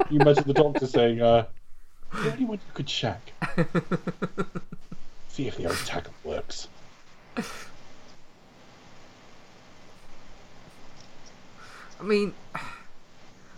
Can 0.05 0.15
you 0.15 0.19
imagine 0.19 0.43
the 0.45 0.53
doctor 0.53 0.85
saying, 0.85 1.21
uh, 1.21 1.45
"Is 2.13 2.23
there 2.23 2.33
anyone 2.33 2.57
you 2.57 2.73
could 2.73 2.85
check. 2.87 3.31
See 5.29 5.47
if 5.47 5.57
the 5.57 5.65
old 5.65 5.77
tackle 5.85 6.13
works." 6.23 6.67
I 11.99 12.03
mean, 12.03 12.33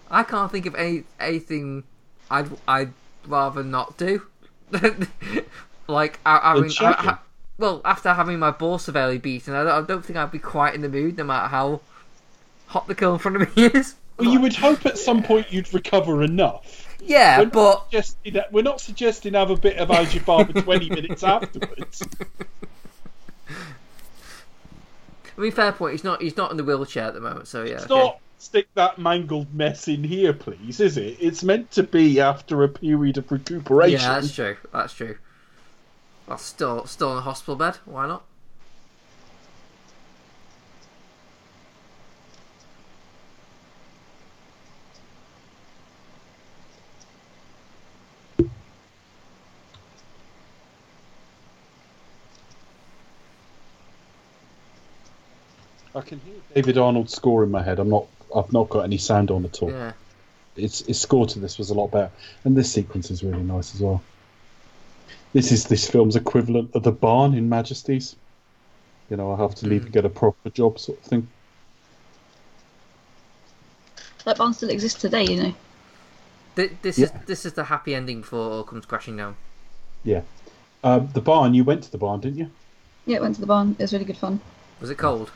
I 0.09 0.23
can't 0.23 0.51
think 0.51 0.65
of 0.67 0.75
any 0.75 1.03
anything 1.19 1.83
I'd 2.29 2.49
I'd 2.67 2.93
rather 3.27 3.63
not 3.63 3.97
do. 3.97 4.21
like 5.87 6.19
I, 6.25 6.37
I 6.37 6.59
mean, 6.59 6.71
I. 6.79 6.85
I- 6.85 7.17
well, 7.57 7.81
after 7.83 8.13
having 8.13 8.39
my 8.39 8.51
severely 8.77 9.17
beaten, 9.17 9.53
I 9.53 9.63
don't, 9.63 9.83
I 9.83 9.87
don't 9.87 10.05
think 10.05 10.17
I'd 10.17 10.31
be 10.31 10.39
quite 10.39 10.75
in 10.75 10.81
the 10.81 10.89
mood, 10.89 11.17
no 11.17 11.23
matter 11.23 11.47
how 11.47 11.81
hot 12.67 12.87
the 12.87 12.93
girl 12.93 13.13
in 13.13 13.19
front 13.19 13.41
of 13.41 13.55
me 13.55 13.65
is. 13.65 13.95
Well, 14.17 14.31
you 14.31 14.41
would 14.41 14.55
hope 14.55 14.85
at 14.85 14.97
some 14.97 15.23
point 15.23 15.51
you'd 15.51 15.73
recover 15.73 16.23
enough. 16.23 16.97
Yeah, 17.01 17.37
We're 17.37 17.43
not 17.45 17.53
but 17.53 17.83
suggesting 17.85 18.33
that- 18.33 18.51
we're 18.51 18.63
not 18.63 18.81
suggesting 18.81 19.33
have 19.33 19.51
a 19.51 19.55
bit 19.55 19.77
of 19.77 19.89
Father 20.23 20.53
20 20.61 20.89
minutes 20.89 21.23
afterwards. 21.23 22.03
I 25.37 25.41
mean, 25.41 25.51
fair 25.51 25.71
point. 25.71 25.91
He's 25.91 26.03
not 26.03 26.21
he's 26.21 26.35
not 26.35 26.49
in 26.49 26.57
the 26.57 26.63
wheelchair 26.63 27.03
at 27.05 27.13
the 27.13 27.19
moment, 27.19 27.47
so 27.47 27.63
yeah. 27.63 27.75
It's 27.75 27.83
okay. 27.85 27.93
not 27.93 28.19
stick 28.39 28.67
that 28.73 28.97
mangled 28.97 29.53
mess 29.53 29.87
in 29.87 30.03
here, 30.03 30.33
please, 30.33 30.79
is 30.79 30.97
it? 30.97 31.17
It's 31.19 31.43
meant 31.43 31.69
to 31.71 31.83
be 31.83 32.19
after 32.19 32.63
a 32.63 32.69
period 32.69 33.17
of 33.19 33.31
recuperation. 33.31 33.99
Yeah, 33.99 34.19
that's 34.19 34.33
true. 34.33 34.57
That's 34.73 34.93
true. 34.93 35.17
Well, 36.27 36.37
still 36.37 36.85
still 36.85 37.13
in 37.13 37.19
a 37.19 37.21
hospital 37.21 37.55
bed. 37.55 37.77
Why 37.85 38.05
not? 38.05 38.23
I 55.95 56.01
can 56.01 56.19
hear 56.19 56.35
David 56.53 56.77
Arnold's 56.77 57.13
score 57.15 57.43
in 57.43 57.49
my 57.49 57.63
head. 57.63 57.79
I'm 57.79 57.89
not. 57.89 58.05
I've 58.35 58.51
not 58.51 58.69
got 58.69 58.81
any 58.81 58.97
sound 58.97 59.31
on 59.31 59.45
at 59.45 59.63
all. 59.63 59.71
Yeah. 59.71 59.93
Its 60.57 60.81
its 60.81 60.99
score 60.99 61.25
to 61.25 61.39
this 61.39 61.57
was 61.57 61.69
a 61.69 61.73
lot 61.73 61.91
better, 61.91 62.11
and 62.43 62.55
this 62.55 62.71
sequence 62.71 63.09
is 63.09 63.23
really 63.23 63.41
nice 63.41 63.73
as 63.73 63.81
well. 63.81 64.03
This 65.33 65.51
is 65.51 65.65
this 65.65 65.89
film's 65.89 66.15
equivalent 66.15 66.73
of 66.73 66.83
the 66.83 66.91
barn 66.91 67.33
in 67.33 67.49
Majesties. 67.49 68.15
You 69.09 69.17
know, 69.17 69.31
I 69.31 69.37
have 69.37 69.55
to 69.55 69.67
leave 69.67 69.83
and 69.83 69.91
get 69.91 70.05
a 70.05 70.09
proper 70.09 70.49
job, 70.49 70.79
sort 70.79 70.99
of 70.99 71.05
thing. 71.05 71.27
That 74.25 74.37
barn 74.37 74.53
still 74.53 74.69
exists 74.69 74.99
today, 74.99 75.23
you 75.23 75.41
know. 75.41 75.53
Th- 76.55 76.71
This 76.81 76.97
Yeah. 76.97 77.05
is 77.05 77.11
this 77.25 77.45
is 77.45 77.53
the 77.53 77.65
happy 77.65 77.93
ending 77.95 78.21
before 78.21 78.39
it 78.51 78.55
all 78.55 78.63
comes 78.63 78.85
crashing 78.85 79.15
down. 79.15 79.35
Yeah. 80.03 80.21
Um, 80.83 81.09
the 81.13 81.21
barn. 81.21 81.53
You 81.53 81.63
went 81.63 81.83
to 81.83 81.91
the 81.91 81.97
barn, 81.97 82.19
didn't 82.19 82.37
you? 82.39 82.51
Yeah, 83.05 83.19
went 83.19 83.35
to 83.35 83.41
the 83.41 83.47
barn. 83.47 83.75
It 83.79 83.83
was 83.83 83.93
really 83.93 84.05
good 84.05 84.17
fun. 84.17 84.41
Was 84.81 84.89
it 84.89 84.97
cold? 84.97 85.31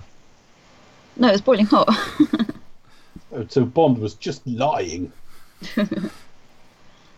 No, 1.16 1.30
it 1.30 1.32
was 1.34 1.42
boiling 1.42 1.66
hot. 1.66 1.88
Oh, 3.32 3.46
so 3.50 3.66
Bond 3.66 3.98
was 4.00 4.16
just 4.16 4.46
lying. 4.48 5.12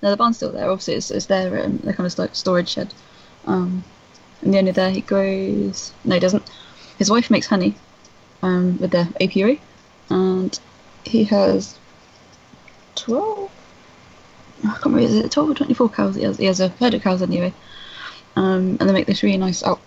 no, 0.04 0.12
the 0.12 0.18
barn's 0.18 0.36
still 0.36 0.52
there. 0.52 0.70
Obviously, 0.70 0.96
it's, 0.96 1.10
it's 1.10 1.26
their 1.26 1.64
um, 1.64 1.78
their 1.78 1.94
kind 1.94 2.06
of 2.06 2.12
sto- 2.12 2.34
storage 2.34 2.70
shed. 2.70 2.94
Um, 3.48 3.84
and 4.42 4.54
the 4.54 4.60
owner 4.60 4.74
there, 4.74 4.92
he 4.92 5.02
grows. 5.02 5.94
No, 6.04 6.16
he 6.16 6.20
doesn't. 6.20 6.44
His 7.00 7.10
wife 7.10 7.32
makes 7.32 7.48
honey 7.48 7.76
um, 8.42 8.78
with 8.80 8.92
their 8.92 9.08
apiary, 9.20 9.62
and 10.10 10.60
he 11.06 11.24
has 11.24 11.80
twelve. 12.96 13.50
I 14.64 14.68
can't 14.74 14.86
remember. 14.86 15.08
Is 15.08 15.16
it 15.16 15.32
twelve 15.32 15.50
or 15.50 15.56
twenty-four 15.56 15.90
cows? 15.90 16.16
He 16.16 16.24
has. 16.24 16.38
He 16.38 16.46
has 16.46 16.60
a 16.60 16.68
herd 16.68 16.94
of 16.94 17.02
cows 17.02 17.22
anyway. 17.22 17.54
Um, 18.36 18.78
and 18.80 18.90
they 18.90 18.94
make 18.94 19.08
this 19.08 19.24
really 19.24 19.38
nice 19.38 19.64
out 19.64 19.80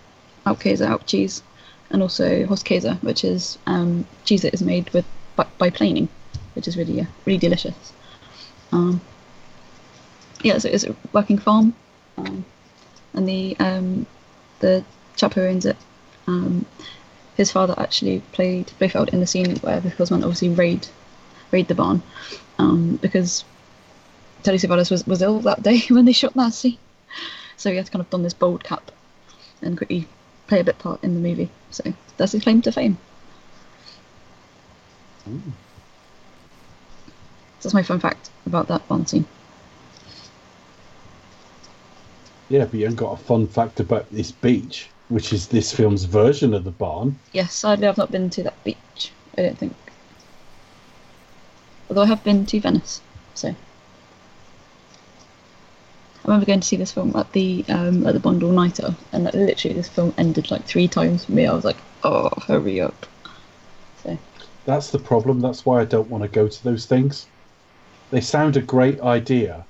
out 0.45 0.59
cheese. 1.05 1.43
and 1.91 2.01
also 2.01 2.45
Hostkäse, 2.45 3.01
which 3.03 3.23
is 3.23 3.57
um, 3.67 4.05
cheese 4.25 4.41
that 4.41 4.53
is 4.53 4.61
made 4.61 4.89
with 4.93 5.05
by, 5.35 5.45
by 5.57 5.69
planing, 5.69 6.09
which 6.55 6.67
is 6.67 6.77
really 6.77 7.01
uh, 7.01 7.05
really 7.25 7.39
delicious. 7.39 7.93
Yeah, 10.43 10.57
so 10.59 10.69
it's 10.69 10.83
a 10.83 10.95
working 11.13 11.37
farm, 11.37 11.73
um, 12.17 12.45
and 13.13 13.27
the 13.27 13.55
um, 13.59 14.05
the 14.59 14.83
chap 15.15 15.33
who 15.33 15.41
owns 15.41 15.65
it, 15.65 15.77
um, 16.27 16.65
his 17.35 17.51
father 17.51 17.73
actually 17.77 18.21
played 18.31 18.71
Blofeld 18.79 19.09
in 19.09 19.19
the 19.19 19.27
scene 19.27 19.55
where 19.57 19.79
the 19.79 19.89
Cosman 19.89 20.23
obviously 20.23 20.49
raid 20.49 20.87
raid 21.51 21.67
the 21.67 21.75
barn, 21.75 22.03
um, 22.59 22.97
because 22.97 23.43
Telly 24.43 24.57
Savalas 24.57 24.91
was, 24.91 25.05
was 25.07 25.21
ill 25.21 25.39
that 25.39 25.63
day 25.63 25.79
when 25.89 26.05
they 26.05 26.11
shot 26.11 26.33
that 26.35 26.53
scene, 26.53 26.77
so 27.55 27.69
he 27.69 27.75
had 27.77 27.85
to 27.85 27.91
kind 27.91 28.01
of 28.01 28.09
don 28.09 28.23
this 28.23 28.33
bold 28.33 28.63
cap 28.63 28.91
and 29.61 29.77
quickly 29.77 30.07
play 30.47 30.59
a 30.59 30.63
bit 30.63 30.77
part 30.79 31.03
in 31.03 31.13
the 31.13 31.19
movie. 31.19 31.49
So 31.71 31.83
that's 32.17 32.31
his 32.31 32.43
claim 32.43 32.61
to 32.61 32.71
fame. 32.71 32.97
That's 37.61 37.73
my 37.73 37.83
fun 37.83 37.99
fact 37.99 38.29
about 38.45 38.67
that 38.67 38.87
barn 38.87 39.05
scene. 39.05 39.25
Yeah, 42.49 42.65
but 42.65 42.75
you 42.75 42.83
haven't 42.83 42.97
got 42.97 43.19
a 43.19 43.23
fun 43.23 43.47
fact 43.47 43.79
about 43.79 44.09
this 44.11 44.31
beach, 44.31 44.89
which 45.09 45.33
is 45.33 45.47
this 45.47 45.73
film's 45.73 46.05
version 46.05 46.53
of 46.53 46.63
the 46.63 46.71
barn. 46.71 47.17
Yes, 47.33 47.53
sadly 47.53 47.87
I've 47.87 47.97
not 47.97 48.11
been 48.11 48.29
to 48.31 48.43
that 48.43 48.63
beach. 48.63 49.11
I 49.37 49.41
don't 49.41 49.57
think. 49.57 49.75
Although 51.89 52.03
I 52.03 52.07
have 52.07 52.23
been 52.23 52.45
to 52.45 52.59
Venice, 52.59 53.01
so. 53.33 53.49
I 53.49 53.55
remember 56.25 56.45
going 56.45 56.59
to 56.59 56.67
see 56.67 56.75
this 56.75 56.91
film 56.91 57.15
at 57.15 57.31
the 57.31 57.63
um, 57.69 58.05
at 58.05 58.13
the 58.13 58.19
Bond 58.19 58.43
All 58.43 58.51
Nighter, 58.51 58.93
and 59.13 59.23
like, 59.23 59.33
literally 59.33 59.75
this 59.75 59.87
film 59.87 60.13
ended 60.17 60.51
like 60.51 60.65
three 60.65 60.87
times 60.87 61.23
for 61.25 61.31
me. 61.31 61.45
I 61.47 61.53
was 61.53 61.63
like, 61.63 61.77
"Oh, 62.03 62.29
hurry 62.47 62.81
up!" 62.81 63.05
So 64.03 64.17
That's 64.65 64.91
the 64.91 64.99
problem. 64.99 65.39
That's 65.39 65.65
why 65.65 65.79
I 65.79 65.85
don't 65.85 66.09
want 66.09 66.23
to 66.23 66.29
go 66.29 66.47
to 66.49 66.63
those 66.63 66.85
things. 66.85 67.27
They 68.11 68.19
sound 68.19 68.57
a 68.57 68.61
great 68.61 68.99
idea, 68.99 69.65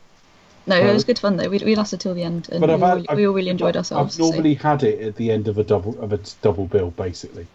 no, 0.67 0.75
it 0.77 0.93
was 0.93 1.03
good 1.03 1.19
fun 1.19 1.37
though. 1.37 1.49
We, 1.49 1.59
we 1.59 1.75
lasted 1.75 2.01
till 2.01 2.13
the 2.13 2.23
end, 2.23 2.49
and 2.51 2.61
we, 2.61 2.71
I've 2.71 2.83
all, 2.83 2.97
had, 2.97 3.15
we 3.15 3.25
all 3.25 3.33
really 3.33 3.49
enjoyed 3.49 3.77
ourselves. 3.77 4.15
I've 4.15 4.19
normally 4.19 4.53
had 4.55 4.83
it 4.83 5.01
at 5.01 5.15
the 5.15 5.31
end 5.31 5.47
of 5.47 5.57
a 5.57 5.63
double 5.63 5.99
of 5.99 6.13
a 6.13 6.19
double 6.41 6.65
bill, 6.65 6.91
basically. 6.91 7.47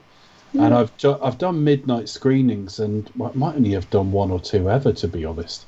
And 0.55 0.72
mm. 0.72 0.76
I've 0.76 0.97
ju- 0.97 1.18
I've 1.22 1.39
done 1.39 1.64
midnight 1.64 2.09
screenings, 2.09 2.78
and 2.78 3.10
I 3.22 3.30
might 3.34 3.56
only 3.56 3.72
have 3.72 3.89
done 3.90 4.12
one 4.12 4.30
or 4.30 4.40
two 4.40 4.70
ever, 4.70 4.93
to 4.94 5.09
be 5.09 5.24
honest. 5.24 5.66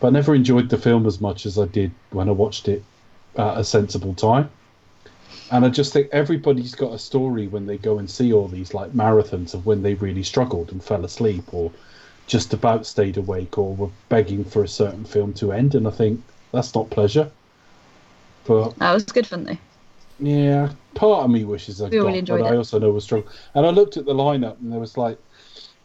But 0.00 0.08
I 0.08 0.10
never 0.10 0.34
enjoyed 0.34 0.68
the 0.68 0.78
film 0.78 1.06
as 1.06 1.20
much 1.20 1.46
as 1.46 1.58
I 1.58 1.66
did 1.66 1.90
when 2.10 2.28
I 2.28 2.32
watched 2.32 2.68
it 2.68 2.84
at 3.36 3.58
a 3.58 3.64
sensible 3.64 4.14
time. 4.14 4.50
And 5.50 5.64
I 5.64 5.68
just 5.68 5.92
think 5.92 6.08
everybody's 6.10 6.74
got 6.74 6.94
a 6.94 6.98
story 6.98 7.46
when 7.46 7.66
they 7.66 7.76
go 7.76 7.98
and 7.98 8.10
see 8.10 8.32
all 8.32 8.48
these 8.48 8.74
like 8.74 8.92
marathons 8.92 9.54
of 9.54 9.66
when 9.66 9.82
they 9.82 9.94
really 9.94 10.22
struggled 10.22 10.72
and 10.72 10.82
fell 10.82 11.04
asleep, 11.04 11.52
or 11.52 11.70
just 12.26 12.52
about 12.54 12.86
stayed 12.86 13.16
awake, 13.16 13.58
or 13.58 13.74
were 13.74 13.90
begging 14.08 14.44
for 14.44 14.62
a 14.62 14.68
certain 14.68 15.04
film 15.04 15.32
to 15.34 15.52
end. 15.52 15.74
And 15.74 15.86
I 15.86 15.90
think 15.90 16.22
that's 16.54 16.74
not 16.74 16.90
pleasure. 16.90 17.30
But 18.46 18.68
it 18.70 18.78
was 18.80 19.04
good 19.04 19.26
fun 19.26 19.44
though. 19.44 19.58
yeah, 20.18 20.70
part 20.94 21.24
of 21.24 21.30
me 21.30 21.44
wishes 21.44 21.80
I'd 21.80 21.90
We 21.90 21.98
got, 21.98 22.06
really 22.06 22.18
enjoyed 22.18 22.40
but 22.42 22.52
I 22.52 22.56
also 22.56 22.78
know 22.78 22.90
it 22.90 22.92
was 22.92 23.04
strong. 23.04 23.24
And 23.54 23.66
I 23.66 23.70
looked 23.70 23.96
at 23.96 24.04
the 24.04 24.14
lineup, 24.14 24.60
and 24.60 24.72
there 24.72 24.80
was 24.80 24.96
like, 24.96 25.18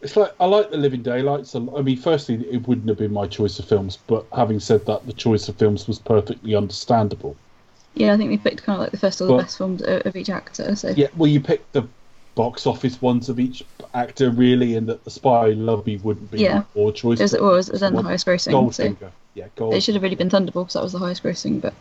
it's 0.02 0.16
like 0.16 0.34
I 0.40 0.46
like 0.46 0.70
the 0.70 0.76
Living 0.76 1.02
Daylights. 1.02 1.54
I 1.54 1.58
mean, 1.60 1.96
firstly, 1.96 2.36
it 2.50 2.66
wouldn't 2.68 2.88
have 2.88 2.98
been 2.98 3.12
my 3.12 3.26
choice 3.26 3.58
of 3.58 3.64
films, 3.66 3.98
but 4.06 4.26
having 4.34 4.60
said 4.60 4.86
that, 4.86 5.06
the 5.06 5.12
choice 5.12 5.48
of 5.48 5.56
films 5.56 5.88
was 5.88 5.98
perfectly 5.98 6.54
understandable. 6.54 7.36
Yeah, 7.94 8.12
I 8.14 8.16
think 8.16 8.30
we 8.30 8.38
picked 8.38 8.62
kind 8.62 8.76
of 8.76 8.80
like 8.82 8.92
the 8.92 8.98
first 8.98 9.20
or 9.20 9.26
the 9.26 9.32
Well- 9.32 9.42
best 9.42 9.58
films 9.58 9.82
of, 9.82 10.14
each 10.16 10.30
actor. 10.30 10.76
So 10.76 10.90
Yeah, 10.90 11.08
well, 11.16 11.26
you 11.28 11.40
picked 11.40 11.72
the 11.72 11.82
box 12.36 12.66
office 12.66 13.02
ones 13.02 13.28
of 13.28 13.40
each 13.40 13.64
actor, 13.94 14.30
really, 14.30 14.76
and 14.76 14.86
that 14.88 15.02
the 15.04 15.10
Spy 15.10 15.48
Love 15.48 15.84
Me 15.86 15.96
wouldn't 15.96 16.30
be 16.30 16.38
Yeah. 16.40 16.62
my 16.76 16.90
choice. 16.92 17.18
it 17.18 17.24
was, 17.24 17.34
it 17.34 17.42
was, 17.42 17.68
it 17.68 17.72
was 17.72 17.80
then 17.80 17.94
the 17.94 18.02
highest 18.02 18.26
grossing. 18.26 18.72
So 18.72 18.84
Goldfinger, 18.84 19.10
yeah, 19.34 19.46
Gold. 19.56 19.74
it 19.74 19.82
should 19.82 19.94
have 19.94 20.02
really 20.02 20.16
been 20.16 20.30
Thunderball 20.30 20.62
because 20.64 20.74
that 20.74 20.82
was 20.82 20.92
the 20.92 20.98
highest 20.98 21.22
grossing. 21.22 21.60
But 21.60 21.74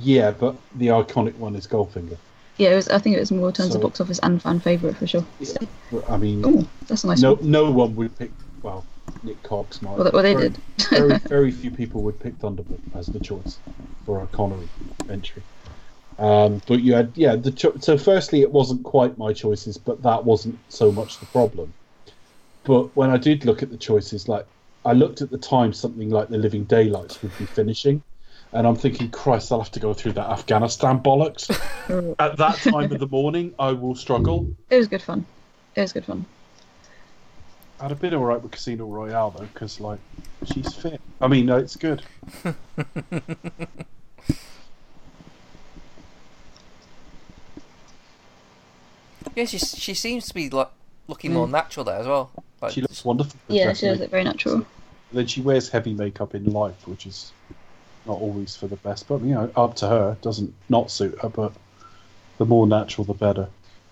Yeah, 0.00 0.30
but 0.32 0.56
the 0.74 0.88
iconic 0.88 1.36
one 1.36 1.54
is 1.56 1.66
Goldfinger. 1.66 2.16
yeah, 2.56 2.70
it 2.70 2.76
was. 2.76 2.88
I 2.88 2.98
think 2.98 3.16
it 3.16 3.20
was 3.20 3.30
more 3.30 3.48
in 3.48 3.54
terms 3.54 3.70
So- 3.72 3.76
of 3.76 3.82
box 3.82 4.00
office 4.00 4.18
and 4.22 4.40
fan 4.42 4.60
favorite 4.60 4.96
for 4.96 5.06
sure. 5.06 5.24
So, 5.42 5.56
I 6.08 6.16
mean, 6.16 6.42
oh, 6.44 6.66
that's 6.88 7.04
a 7.04 7.08
nice 7.08 7.20
no, 7.20 7.34
one. 7.34 7.50
no 7.50 7.70
one 7.70 7.94
would 7.96 8.16
pick. 8.18 8.30
Well, 8.62 8.84
Nick 9.22 9.42
Cox 9.42 9.82
might. 9.82 9.98
Well, 9.98 10.10
well, 10.12 10.22
they 10.22 10.34
Very- 10.34 10.48
did. 10.50 10.58
very, 10.90 11.18
very 11.28 11.50
few 11.50 11.70
people 11.70 12.02
would 12.02 12.18
pick 12.18 12.38
Thunderball 12.38 12.78
as 12.94 13.06
the 13.08 13.20
choice 13.20 13.58
for 14.06 14.22
a 14.22 14.26
Connery 14.28 14.68
entry. 15.10 15.42
Um, 16.18 16.62
but 16.68 16.80
you 16.80 16.94
had, 16.94 17.10
yeah, 17.16 17.34
the 17.34 17.50
cho- 17.50 17.76
so 17.80 17.98
firstly, 17.98 18.40
it 18.42 18.52
wasn't 18.52 18.84
quite 18.84 19.18
my 19.18 19.32
choices, 19.32 19.76
but 19.76 20.02
that 20.04 20.24
wasn't 20.24 20.58
so 20.68 20.92
much 20.92 21.18
the 21.18 21.26
problem. 21.26 21.72
But 22.62 22.94
when 22.96 23.10
I 23.10 23.16
did 23.16 23.44
look 23.44 23.62
at 23.62 23.70
the 23.70 23.76
choices, 23.76 24.28
like 24.28 24.46
I 24.84 24.92
looked 24.92 25.22
at 25.22 25.30
the 25.30 25.38
time 25.38 25.72
something 25.72 26.10
like 26.10 26.28
The 26.28 26.38
Living 26.38 26.64
Daylights 26.64 27.22
would 27.22 27.36
be 27.38 27.46
finishing, 27.46 28.02
and 28.52 28.66
I'm 28.66 28.76
thinking, 28.76 29.10
Christ, 29.10 29.50
I'll 29.50 29.60
have 29.60 29.70
to 29.72 29.80
go 29.80 29.94
through 29.94 30.12
that 30.12 30.28
Afghanistan 30.30 31.00
bollocks. 31.00 31.50
at 32.18 32.36
that 32.36 32.56
time 32.58 32.92
of 32.92 32.98
the 32.98 33.08
morning, 33.08 33.54
I 33.58 33.72
will 33.72 33.94
struggle. 33.94 34.54
It 34.70 34.76
was 34.76 34.88
good 34.88 35.02
fun. 35.02 35.26
It 35.74 35.80
was 35.80 35.92
good 35.92 36.04
fun. 36.04 36.26
I'd 37.80 37.90
have 37.90 38.00
been 38.00 38.14
alright 38.14 38.40
with 38.40 38.52
Casino 38.52 38.86
Royale 38.86 39.30
though, 39.30 39.46
because 39.52 39.80
like 39.80 39.98
she's 40.44 40.72
fit. 40.74 41.00
I 41.20 41.28
mean, 41.28 41.46
no, 41.46 41.56
it's 41.56 41.76
good. 41.76 42.02
Yeah, 49.34 49.46
she 49.46 49.58
she 49.58 49.94
seems 49.94 50.26
to 50.28 50.34
be 50.34 50.48
like 50.48 50.70
looking 51.08 51.32
more 51.32 51.46
mm. 51.46 51.52
natural 51.52 51.84
there 51.84 51.96
as 51.96 52.06
well. 52.06 52.30
Like, 52.64 52.72
She 52.72 52.80
looks 52.80 53.04
wonderful. 53.04 53.38
Yeah, 53.48 53.74
she 53.74 53.86
does 53.86 54.00
look 54.00 54.10
very 54.10 54.24
natural. 54.24 54.64
Then 55.12 55.26
she 55.26 55.42
wears 55.42 55.68
heavy 55.68 55.92
makeup 55.92 56.34
in 56.34 56.50
life, 56.50 56.88
which 56.88 57.06
is 57.06 57.30
not 58.06 58.18
always 58.18 58.56
for 58.56 58.66
the 58.66 58.76
best. 58.76 59.06
But 59.06 59.20
you 59.20 59.34
know, 59.34 59.50
up 59.54 59.76
to 59.76 59.88
her. 59.88 60.12
It 60.12 60.22
doesn't 60.22 60.54
not 60.70 60.90
suit 60.90 61.18
her, 61.20 61.28
but 61.28 61.52
the 62.38 62.46
more 62.46 62.66
natural, 62.66 63.04
the 63.04 63.12
better. 63.14 63.48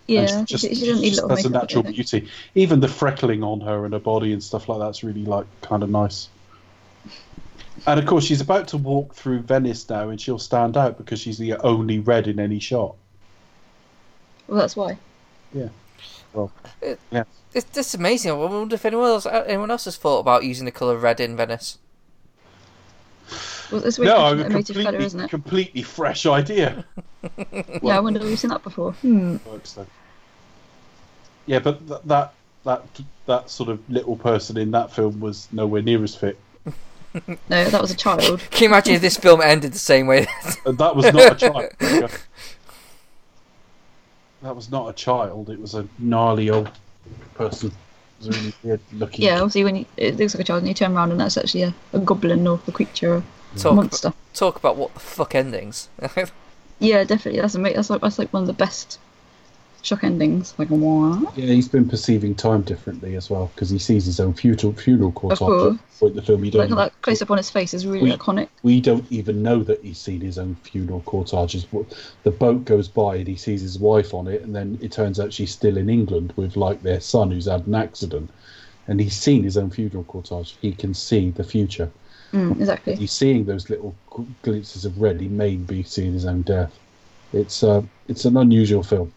Yeah, 0.07 0.39
And 0.39 0.49
she, 0.49 0.57
she 0.57 0.69
doesn't 0.69 1.03
need 1.03 1.15
just 1.15 1.29
has 1.29 1.45
a 1.45 1.51
natural 1.51 1.83
beauty. 1.83 2.29
Even 2.55 2.81
the 2.81 2.87
freckling 2.89 3.45
on 3.45 3.61
her 3.61 3.85
and 3.85 3.93
her 3.93 4.01
body 4.01 4.33
and 4.33 4.43
stuff 4.43 4.69
like 4.69 4.79
that's 4.79 5.05
really 5.05 5.25
like 5.25 5.47
kind 5.61 5.83
of 5.83 5.91
nice. 5.91 6.29
And 7.87 8.01
of 8.01 8.07
course, 8.07 8.25
she's 8.25 8.41
about 8.41 8.69
to 8.69 8.79
walk 8.79 9.15
through 9.15 9.41
Venice 9.41 9.89
now, 9.89 10.09
and 10.09 10.21
she'll 10.21 10.39
stand 10.39 10.77
out 10.77 10.97
because 10.97 11.21
she's 11.21 11.39
the 11.39 11.57
only 11.59 11.99
red 11.99 12.27
in 12.27 12.41
any 12.41 12.59
shot. 12.59 12.97
Well, 14.49 14.59
that's 14.59 14.77
why. 14.77 14.97
Well, 16.33 16.51
It- 16.81 17.01
yeah. 17.11 17.25
It's 17.55 17.67
just 17.75 17.95
amazing. 17.95 18.31
I 18.31 18.35
wonder 18.35 18.75
if 18.75 18.85
anyone 18.87 19.07
else 19.11 19.27
anyone 19.27 19.71
else 19.71 19.85
has 19.85 19.97
thought 19.97 20.21
about 20.21 20.45
using 20.45 20.65
the 20.65 20.71
colour 20.73 20.97
red 20.97 21.21
in 21.21 21.37
Venice. 21.37 21.79
Well, 23.71 23.85
it's 23.85 23.99
a 23.99 24.03
really 24.03 24.13
No, 24.13 24.19
passionate 24.19 24.43
a 24.43 24.47
emotive 24.47 24.77
colour, 24.77 24.85
completely, 24.85 25.07
isn't 25.07 25.21
it? 25.21 25.31
completely 25.31 25.83
fresh 25.83 26.27
idea. 26.27 26.85
yeah, 27.83 27.97
I 27.97 28.01
wonder 28.01 28.21
if 28.21 28.27
you've 28.27 28.39
seen 28.39 28.51
that 28.51 28.63
before. 28.63 28.93
Hmm. 28.93 29.37
works 29.47 29.73
though. 29.73 29.87
Yeah, 31.47 31.59
but 31.59 31.87
th- 31.87 32.01
that 32.07 32.33
that 32.65 32.83
that 33.27 33.51
sort 33.51 33.69
of 33.69 33.79
little 33.91 34.17
person 34.17 34.57
in 34.57 34.71
that 34.73 34.93
film 34.93 35.21
was 35.21 35.49
nowhere 35.53 35.83
near 35.83 36.03
as 36.03 36.15
fit. 36.15 36.39
No, 37.51 37.65
that 37.69 37.81
was 37.81 37.91
a 37.91 37.97
child. 37.97 38.41
Can 38.51 38.63
you 38.63 38.69
imagine 38.69 38.95
if 38.95 39.03
this 39.03 39.19
film 39.19 39.43
ended 39.43 39.73
the 39.73 39.79
same 39.79 40.07
way? 40.07 40.27
And 40.65 40.79
that 40.79 40.97
was 40.97 41.13
not 41.13 41.33
a 41.33 41.35
child. 41.35 42.11
That 44.43 44.55
was 44.55 44.71
not 44.71 44.89
a 44.89 44.93
child. 44.93 45.51
It 45.51 45.61
was 45.61 45.75
a 45.75 45.87
gnarly 45.99 46.51
old 46.51 46.71
person. 47.35 47.71
It 47.71 48.27
was 48.27 48.29
a 48.29 48.41
really 48.41 48.55
weird 48.63 48.81
looking. 48.93 49.25
Yeah, 49.25 49.37
obviously 49.37 49.65
when 49.65 49.77
you, 49.77 49.87
it 49.97 50.17
looks 50.17 50.35
like 50.35 50.43
a 50.43 50.45
child 50.45 50.61
and 50.61 50.69
you 50.69 50.75
turn 50.75 50.95
around 50.97 51.11
and 51.11 51.21
that's 51.21 51.37
actually 51.37 51.63
a, 51.63 51.75
a 51.93 51.99
goblin 51.99 52.47
or 52.47 52.61
a 52.67 52.73
creature 52.73 53.15
or 53.15 53.23
a 53.55 53.59
talk, 53.59 53.75
monster. 53.75 54.13
talk 54.35 54.57
about 54.57 54.77
what 54.77 54.95
the 54.95 55.01
fuck 55.01 55.35
endings. 55.35 55.89
Yeah, 56.79 57.05
definitely. 57.05 57.41
That's 57.41 57.55
ama- 57.55 57.73
that's 57.73 57.91
like 57.91 58.01
that's 58.01 58.19
like 58.19 58.33
one 58.33 58.43
of 58.43 58.49
the 58.49 58.53
best 58.55 58.99
shock 59.83 60.05
endings. 60.05 60.55
Like 60.59 60.69
what? 60.69 61.37
Yeah, 61.37 61.47
he's 61.53 61.69
been 61.69 61.89
perceiving 61.89 62.35
time 62.35 62.63
differently 62.63 63.17
as 63.17 63.29
well 63.29 63.51
because 63.55 63.69
he 63.71 63.79
sees 63.79 64.07
his 64.07 64.21
own 64.21 64.33
funeral 64.33 64.73
funeral 64.73 65.13
cortege. 65.13 65.39
course. 65.39 65.79
Point 65.99 66.15
the 66.17 66.23
film, 66.23 66.45
you 66.45 66.51
don't. 66.51 66.71
that 66.71 67.01
close 67.03 67.21
up 67.23 67.31
on 67.31 67.37
his 67.37 67.51
face 67.51 67.75
is 67.75 67.87
really 67.87 68.11
We- 68.11 68.17
iconic. 68.17 68.49
we 68.63 68.81
don't 68.81 69.05
even 69.11 69.43
know 69.43 69.63
that 69.63 69.83
he's 69.85 69.99
seen 69.99 70.21
his 70.21 70.39
own 70.39 70.57
funeral 70.63 71.03
cortege. 71.07 71.67
The 72.23 72.31
boat 72.31 72.65
goes 72.65 72.89
by 72.89 73.17
and 73.17 73.29
he 73.29 73.37
sees 73.37 73.61
his 73.61 73.79
wife 73.79 74.15
on 74.15 74.27
it, 74.27 74.43
and 74.43 74.55
then 74.55 74.79
it 74.81 74.93
turns 74.93 75.21
out 75.21 75.33
she's 75.33 75.53
still 75.53 75.77
in 75.77 75.89
England 75.91 76.33
with 76.37 76.57
like 76.57 76.83
their 76.83 77.01
son 77.01 77.31
who's 77.31 77.47
had 77.47 77.67
an 77.67 77.75
accident, 77.75 78.31
and 78.89 79.01
he's 79.01 79.17
seen 79.17 79.43
his 79.45 79.57
own 79.57 79.71
funeral 79.71 80.05
cortege. 80.05 80.55
He 80.61 80.73
can 80.73 80.95
see 80.95 81.31
the 81.31 81.45
future. 81.45 81.91
Mm, 82.33 82.53
exactly. 82.59 82.95
He's 82.97 83.13
seeing 83.13 83.45
those 83.45 83.69
little 83.69 83.95
glimpses 84.43 84.85
of 84.87 84.99
red. 85.01 85.21
He 85.21 85.29
may 85.29 85.57
be 85.57 85.83
seeing 85.83 86.15
his 86.15 86.25
own 86.25 86.43
death. 86.43 86.79
It's 87.35 87.63
uh, 87.63 87.83
it's 88.09 88.25
an 88.25 88.37
unusual 88.37 88.83
film. 88.83 89.13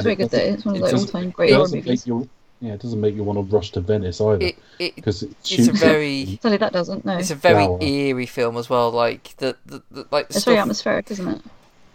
It's 0.00 0.04
very 0.04 0.14
it 0.14 0.16
good. 0.18 0.30
Though. 0.30 0.38
doesn't- 0.38 0.54
It's 0.54 0.64
one 0.64 0.76
of 0.76 0.80
the 0.82 0.96
all-time 0.96 1.28
It 1.28 1.34
great 1.34 1.52
horror 1.52 1.68
movies. 1.68 1.86
make 1.86 2.06
you, 2.06 2.28
yeah, 2.60 2.72
it 2.74 2.80
doesn't 2.82 3.00
make 3.00 3.14
you 3.14 3.24
want 3.24 3.38
to 3.38 3.56
rush 3.56 3.70
to 3.72 3.80
Venice 3.80 4.20
either 4.20 4.44
it, 4.46 4.58
it 4.78 4.94
because 4.94 5.22
it 5.22 5.30
it's 5.40 5.50
a 5.52 5.54
shoots 5.64 5.80
very 5.80 6.38
Sadly, 6.42 6.58
that 6.58 6.72
doesn't. 6.72 7.04
No, 7.04 7.14
it's 7.14 7.22
it's, 7.22 7.30
a 7.30 7.34
very 7.36 7.64
Flower. 7.64 7.78
Uh, 7.80 7.84
eerie 7.86 8.26
film 8.26 8.56
as 8.56 8.68
well. 8.68 8.90
Like 8.90 9.34
the, 9.38 9.56
the, 9.66 9.82
the 9.90 10.06
like 10.10 10.28
the 10.28 10.34
very 10.34 10.40
stuff. 10.40 10.58
atmospheric, 10.58 11.10
isn't 11.10 11.28
it? 11.28 11.42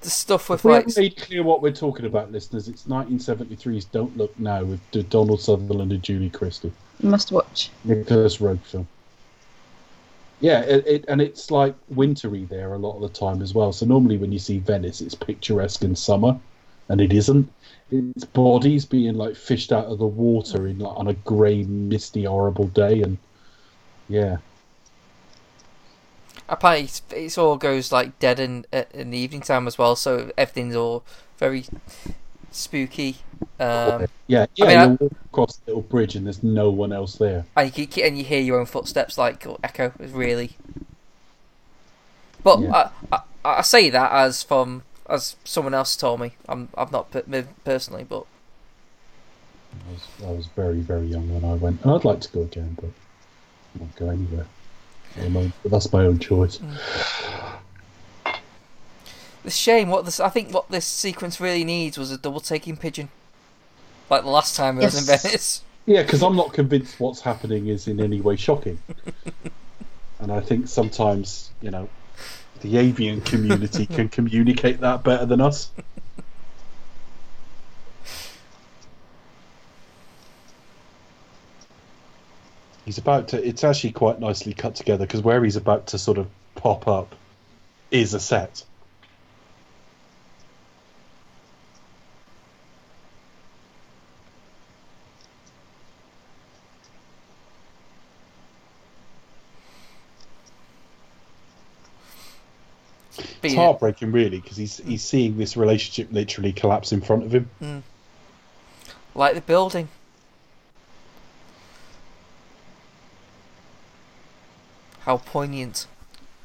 the 0.02 0.10
stuff 0.12 0.50
with 0.50 0.64
We 0.64 0.72
like 0.72 0.82
haven't 0.86 0.98
made 1.02 1.18
clear 1.18 1.42
what 1.44 1.62
we're 1.64 1.72
talking 1.72 2.06
about, 2.06 2.32
listeners. 2.32 2.68
It's 2.68 2.84
1973's 2.84 3.86
Don't 3.86 4.16
Look 4.18 4.38
Now 4.40 4.64
with 4.64 4.80
Donald 5.10 5.42
Sutherland 5.42 5.92
and 5.92 6.04
Julie 6.04 6.30
Christie. 6.30 6.72
Must 7.02 7.32
watch. 7.32 7.72
Nicolas 7.84 8.38
Roeg 8.38 8.60
film. 8.62 8.88
Yeah, 10.42 10.62
it, 10.62 10.86
it, 10.86 11.06
and 11.08 11.22
it's 11.22 11.50
like 11.50 11.74
wintry 11.90 12.46
there 12.46 12.74
a 12.74 12.78
lot 12.78 12.96
of 12.96 13.02
the 13.02 13.10
time 13.10 13.42
as 13.42 13.54
well. 13.54 13.72
So 13.72 13.86
normally 13.86 14.18
when 14.18 14.32
you 14.32 14.40
see 14.40 14.60
Venice, 14.60 15.02
it's 15.02 15.16
picturesque 15.16 15.84
in 15.84 15.96
summer, 15.96 16.38
and 16.90 17.02
it 17.02 17.14
isn't. 17.14 17.52
It's 17.92 18.24
bodies 18.26 18.86
being 18.86 19.16
like 19.16 19.36
fished 19.36 19.72
out 19.72 19.86
of 19.86 20.00
the 20.00 20.06
water 20.08 20.68
in 20.68 20.80
like 20.80 20.98
on 20.98 21.08
a 21.08 21.14
grey, 21.14 21.64
misty, 21.64 22.24
horrible 22.24 22.68
day, 22.68 23.02
and 23.02 23.18
yeah, 24.10 24.38
apparently 26.50 26.86
it's, 26.86 27.02
it's 27.12 27.38
all 27.38 27.58
goes 27.58 27.92
like 27.92 28.18
dead 28.20 28.40
in 28.40 28.66
uh, 28.74 28.84
in 28.94 29.12
the 29.12 29.18
evening 29.18 29.42
time 29.42 29.68
as 29.68 29.78
well, 29.78 29.96
so 29.96 30.32
everything's 30.38 30.76
all 30.76 31.04
very 31.38 31.66
spooky. 32.52 33.18
Um, 33.60 34.08
yeah, 34.28 34.46
yeah. 34.56 34.66
mean, 34.66 34.78
I- 34.78 34.86
you 34.86 34.98
walk 35.00 35.12
across 35.26 35.56
the 35.58 35.72
little 35.72 35.82
bridge 35.84 36.16
and 36.16 36.26
there's 36.26 36.42
no 36.44 36.70
one 36.70 36.92
else 36.92 37.16
there. 37.18 37.46
and 37.56 37.78
you, 37.78 37.88
and 38.04 38.18
you 38.18 38.24
hear 38.24 38.42
your 38.42 38.60
own 38.60 38.66
footsteps 38.66 39.18
like 39.18 39.46
echo. 39.64 39.94
It's 40.00 40.14
really. 40.14 40.52
But 42.44 42.62
Yeah. 42.62 42.90
I, 43.12 43.16
I 43.18 43.22
I 43.58 43.62
say 43.62 43.90
that 43.92 44.12
as 44.12 44.42
from 44.42 44.84
as 45.10 45.36
someone 45.44 45.74
else 45.74 45.96
told 45.96 46.20
me. 46.20 46.34
I'm 46.48 46.70
I've 46.78 46.92
not 46.92 47.12
per- 47.12 47.48
personally, 47.64 48.06
but 48.08 48.26
I 49.74 49.92
was, 49.92 50.08
I 50.28 50.32
was 50.32 50.46
very, 50.48 50.80
very 50.80 51.08
young 51.08 51.34
when 51.34 51.50
I 51.50 51.54
went, 51.56 51.82
and 51.84 51.92
I'd 51.92 52.06
like 52.06 52.22
to 52.22 52.30
go 52.32 52.42
again, 52.42 52.78
but 52.80 52.90
I 52.90 53.80
won't 53.80 53.96
go 53.96 54.10
anywhere. 54.10 54.46
at 55.18 55.34
the 55.34 55.52
But 55.64 55.72
that's 55.72 55.92
my 55.92 56.06
own 56.06 56.20
choice. 56.20 56.58
Mm. 56.58 58.36
the 59.44 59.52
shame. 59.52 59.90
What 59.90 60.06
this 60.06 60.20
I 60.20 60.30
think 60.30 60.54
what 60.54 60.70
this 60.70 60.86
sequence 60.86 61.40
really 61.40 61.64
needs 61.64 61.98
was 61.98 62.12
a 62.12 62.18
double 62.18 62.40
taking 62.40 62.78
pigeon, 62.78 63.10
like 64.10 64.24
the 64.24 64.30
last 64.30 64.56
time 64.56 64.80
it 64.80 64.86
was 64.86 64.98
in 64.98 65.18
Venice. 65.18 65.62
Yeah, 65.86 66.02
because 66.02 66.24
I'm 66.24 66.36
not 66.36 66.52
convinced 66.54 67.00
what's 67.00 67.22
happening 67.22 67.68
is 67.68 67.88
in 67.88 68.00
any 68.00 68.20
way 68.20 68.36
shocking. 68.38 68.80
and 70.20 70.32
I 70.32 70.40
think 70.40 70.68
sometimes, 70.68 71.52
you 71.62 71.70
know, 71.70 71.88
the 72.66 72.78
avian 72.78 73.22
community 73.22 73.86
can 73.98 74.10
communicate 74.10 74.80
that 74.82 75.04
better 75.04 75.26
than 75.26 75.40
us. 75.40 75.72
He's 82.86 82.98
about 82.98 83.30
to. 83.30 83.48
It's 83.48 83.64
actually 83.64 83.92
quite 83.92 84.20
nicely 84.20 84.54
cut 84.54 84.76
together 84.76 85.06
because 85.06 85.22
where 85.22 85.44
he's 85.44 85.56
about 85.56 85.88
to 85.88 85.98
sort 85.98 86.18
of 86.18 86.28
pop 86.56 86.88
up 86.88 87.16
is 87.92 88.14
a 88.14 88.20
set. 88.20 88.64
It's 103.46 103.56
yeah, 103.56 103.66
heartbreaking, 103.66 104.12
really, 104.12 104.40
because 104.40 104.58
he's 104.58 104.78
hmm. 104.80 104.90
he's 104.90 105.04
seeing 105.04 105.38
this 105.38 105.56
relationship 105.58 106.12
literally 106.12 106.54
collapse 106.54 106.92
in 106.92 107.02
front 107.02 107.24
of 107.24 107.34
him. 107.34 107.50
Hmm. 107.60 107.80
like 109.14 109.36
the 109.36 109.42
building. 109.42 109.90
How 115.00 115.18
poignant. 115.18 115.86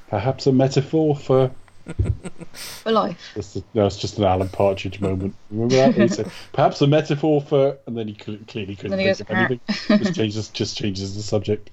Perhaps 0.09 0.47
a 0.47 0.53
metaphor 0.53 1.17
for 1.17 1.51
For 2.53 2.93
life. 2.93 3.33
That's 3.35 3.55
the, 3.55 3.65
no, 3.75 3.87
it's 3.87 3.97
just 3.97 4.19
an 4.19 4.25
Alan 4.25 4.49
Partridge 4.49 5.01
moment. 5.01 5.35
Remember 5.51 5.77
that? 5.77 5.95
He 5.95 6.09
said, 6.09 6.31
perhaps 6.53 6.81
a 6.83 6.87
metaphor 6.87 7.41
for, 7.41 7.79
and 7.87 7.97
then 7.97 8.09
he 8.09 8.15
cl- 8.15 8.39
clearly 8.47 8.77
couldn't 8.77 8.91
Then 8.91 9.01
he 9.01 9.15
think 9.15 9.19
goes, 9.19 9.21
of 9.21 9.31
anything. 9.31 9.61
just 10.05 10.15
changes, 10.15 10.49
just 10.49 10.77
changes 10.77 11.17
the 11.17 11.23
subject. 11.23 11.71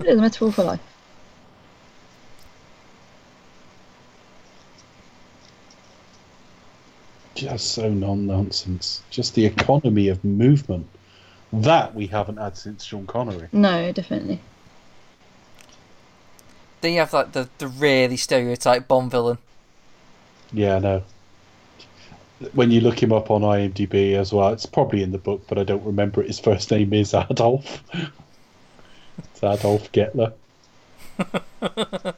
It 0.00 0.06
is 0.06 0.18
a 0.18 0.20
metaphor 0.20 0.52
for 0.52 0.64
life. 0.64 0.80
Just 7.34 7.72
so 7.72 7.88
non 7.88 8.26
nonsense. 8.26 9.02
Just 9.10 9.34
the 9.34 9.46
economy 9.46 10.08
of 10.08 10.24
movement 10.24 10.86
that 11.52 11.94
we 11.94 12.06
haven't 12.06 12.36
had 12.36 12.56
since 12.56 12.84
Sean 12.84 13.06
Connery. 13.06 13.48
No, 13.52 13.92
definitely. 13.92 14.40
Then 16.80 16.92
you 16.94 17.00
have 17.00 17.12
like 17.12 17.32
the, 17.32 17.48
the 17.58 17.68
really 17.68 18.16
stereotype 18.16 18.88
Bond 18.88 19.10
villain. 19.10 19.38
Yeah, 20.52 20.76
I 20.76 20.78
know. 20.78 21.02
When 22.54 22.70
you 22.70 22.80
look 22.80 23.02
him 23.02 23.12
up 23.12 23.30
on 23.30 23.42
IMDb 23.42 24.14
as 24.14 24.32
well, 24.32 24.48
it's 24.52 24.64
probably 24.66 25.02
in 25.02 25.12
the 25.12 25.18
book, 25.18 25.42
but 25.46 25.58
I 25.58 25.64
don't 25.64 25.84
remember 25.84 26.22
it. 26.22 26.28
His 26.28 26.40
first 26.40 26.70
name 26.70 26.92
is 26.94 27.12
Adolf. 27.30 27.82
it's 29.18 29.42
Adolf 29.42 29.92
Gettler. 29.92 30.32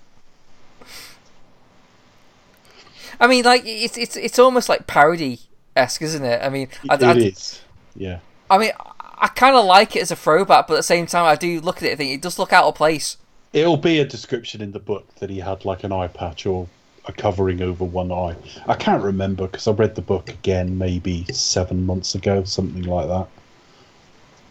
I 3.22 3.28
mean, 3.28 3.44
like 3.44 3.62
it's 3.64 3.96
it's 3.96 4.16
it's 4.16 4.40
almost 4.40 4.68
like 4.68 4.88
parody 4.88 5.38
esque, 5.76 6.02
isn't 6.02 6.24
it? 6.24 6.42
I 6.42 6.48
mean, 6.48 6.68
I, 6.90 6.94
It 6.94 7.02
I, 7.04 7.12
is. 7.12 7.62
Yeah. 7.94 8.18
I 8.50 8.58
mean, 8.58 8.72
I 9.00 9.28
kind 9.28 9.54
of 9.54 9.64
like 9.64 9.94
it 9.94 10.02
as 10.02 10.10
a 10.10 10.16
throwback, 10.16 10.66
but 10.66 10.74
at 10.74 10.78
the 10.78 10.82
same 10.82 11.06
time, 11.06 11.24
I 11.24 11.36
do 11.36 11.60
look 11.60 11.76
at 11.76 11.84
it 11.84 11.90
and 11.90 11.98
think 11.98 12.10
it 12.10 12.20
does 12.20 12.36
look 12.36 12.52
out 12.52 12.64
of 12.64 12.74
place. 12.74 13.16
It'll 13.52 13.76
be 13.76 14.00
a 14.00 14.04
description 14.04 14.60
in 14.60 14.72
the 14.72 14.80
book 14.80 15.06
that 15.20 15.30
he 15.30 15.38
had 15.38 15.64
like 15.64 15.84
an 15.84 15.92
eye 15.92 16.08
patch 16.08 16.46
or 16.46 16.66
a 17.06 17.12
covering 17.12 17.62
over 17.62 17.84
one 17.84 18.10
eye. 18.10 18.34
I 18.66 18.74
can't 18.74 19.04
remember 19.04 19.46
because 19.46 19.68
I 19.68 19.70
read 19.70 19.94
the 19.94 20.02
book 20.02 20.28
again 20.28 20.76
maybe 20.76 21.24
seven 21.32 21.86
months 21.86 22.16
ago, 22.16 22.42
something 22.42 22.82
like 22.82 23.06
that. 23.06 23.28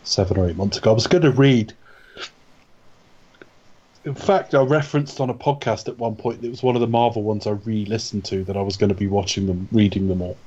Seven 0.03 0.37
or 0.37 0.49
eight 0.49 0.55
months 0.55 0.77
ago. 0.77 0.91
I 0.91 0.93
was 0.93 1.07
going 1.07 1.23
to 1.23 1.31
read. 1.31 1.73
In 4.03 4.15
fact, 4.15 4.55
I 4.55 4.63
referenced 4.63 5.19
on 5.19 5.29
a 5.29 5.33
podcast 5.33 5.87
at 5.87 5.99
one 5.99 6.15
point. 6.15 6.43
It 6.43 6.49
was 6.49 6.63
one 6.63 6.75
of 6.75 6.81
the 6.81 6.87
Marvel 6.87 7.21
ones 7.21 7.45
I 7.45 7.51
re-listened 7.51 8.25
to 8.25 8.43
that 8.45 8.57
I 8.57 8.61
was 8.61 8.75
going 8.77 8.89
to 8.89 8.95
be 8.95 9.07
watching 9.07 9.45
them, 9.45 9.67
reading 9.71 10.07
them 10.07 10.21
all, 10.21 10.37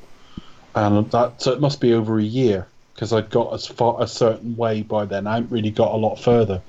and 0.74 1.08
that 1.12 1.40
so 1.40 1.52
it 1.52 1.60
must 1.60 1.80
be 1.80 1.92
over 1.92 2.18
a 2.18 2.24
year 2.24 2.66
because 2.94 3.12
I'd 3.12 3.30
got 3.30 3.52
as 3.52 3.66
far 3.66 4.02
a 4.02 4.08
certain 4.08 4.56
way 4.56 4.82
by 4.82 5.04
then. 5.04 5.26
I 5.26 5.34
haven't 5.36 5.52
really 5.52 5.70
got 5.70 5.92
a 5.92 5.96
lot 5.96 6.16
further. 6.16 6.60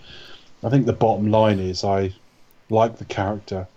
I 0.63 0.69
think 0.69 0.85
the 0.85 0.93
bottom 0.93 1.31
line 1.31 1.59
is 1.59 1.83
I 1.83 2.13
like 2.69 2.97
the 2.97 3.05
character. 3.05 3.67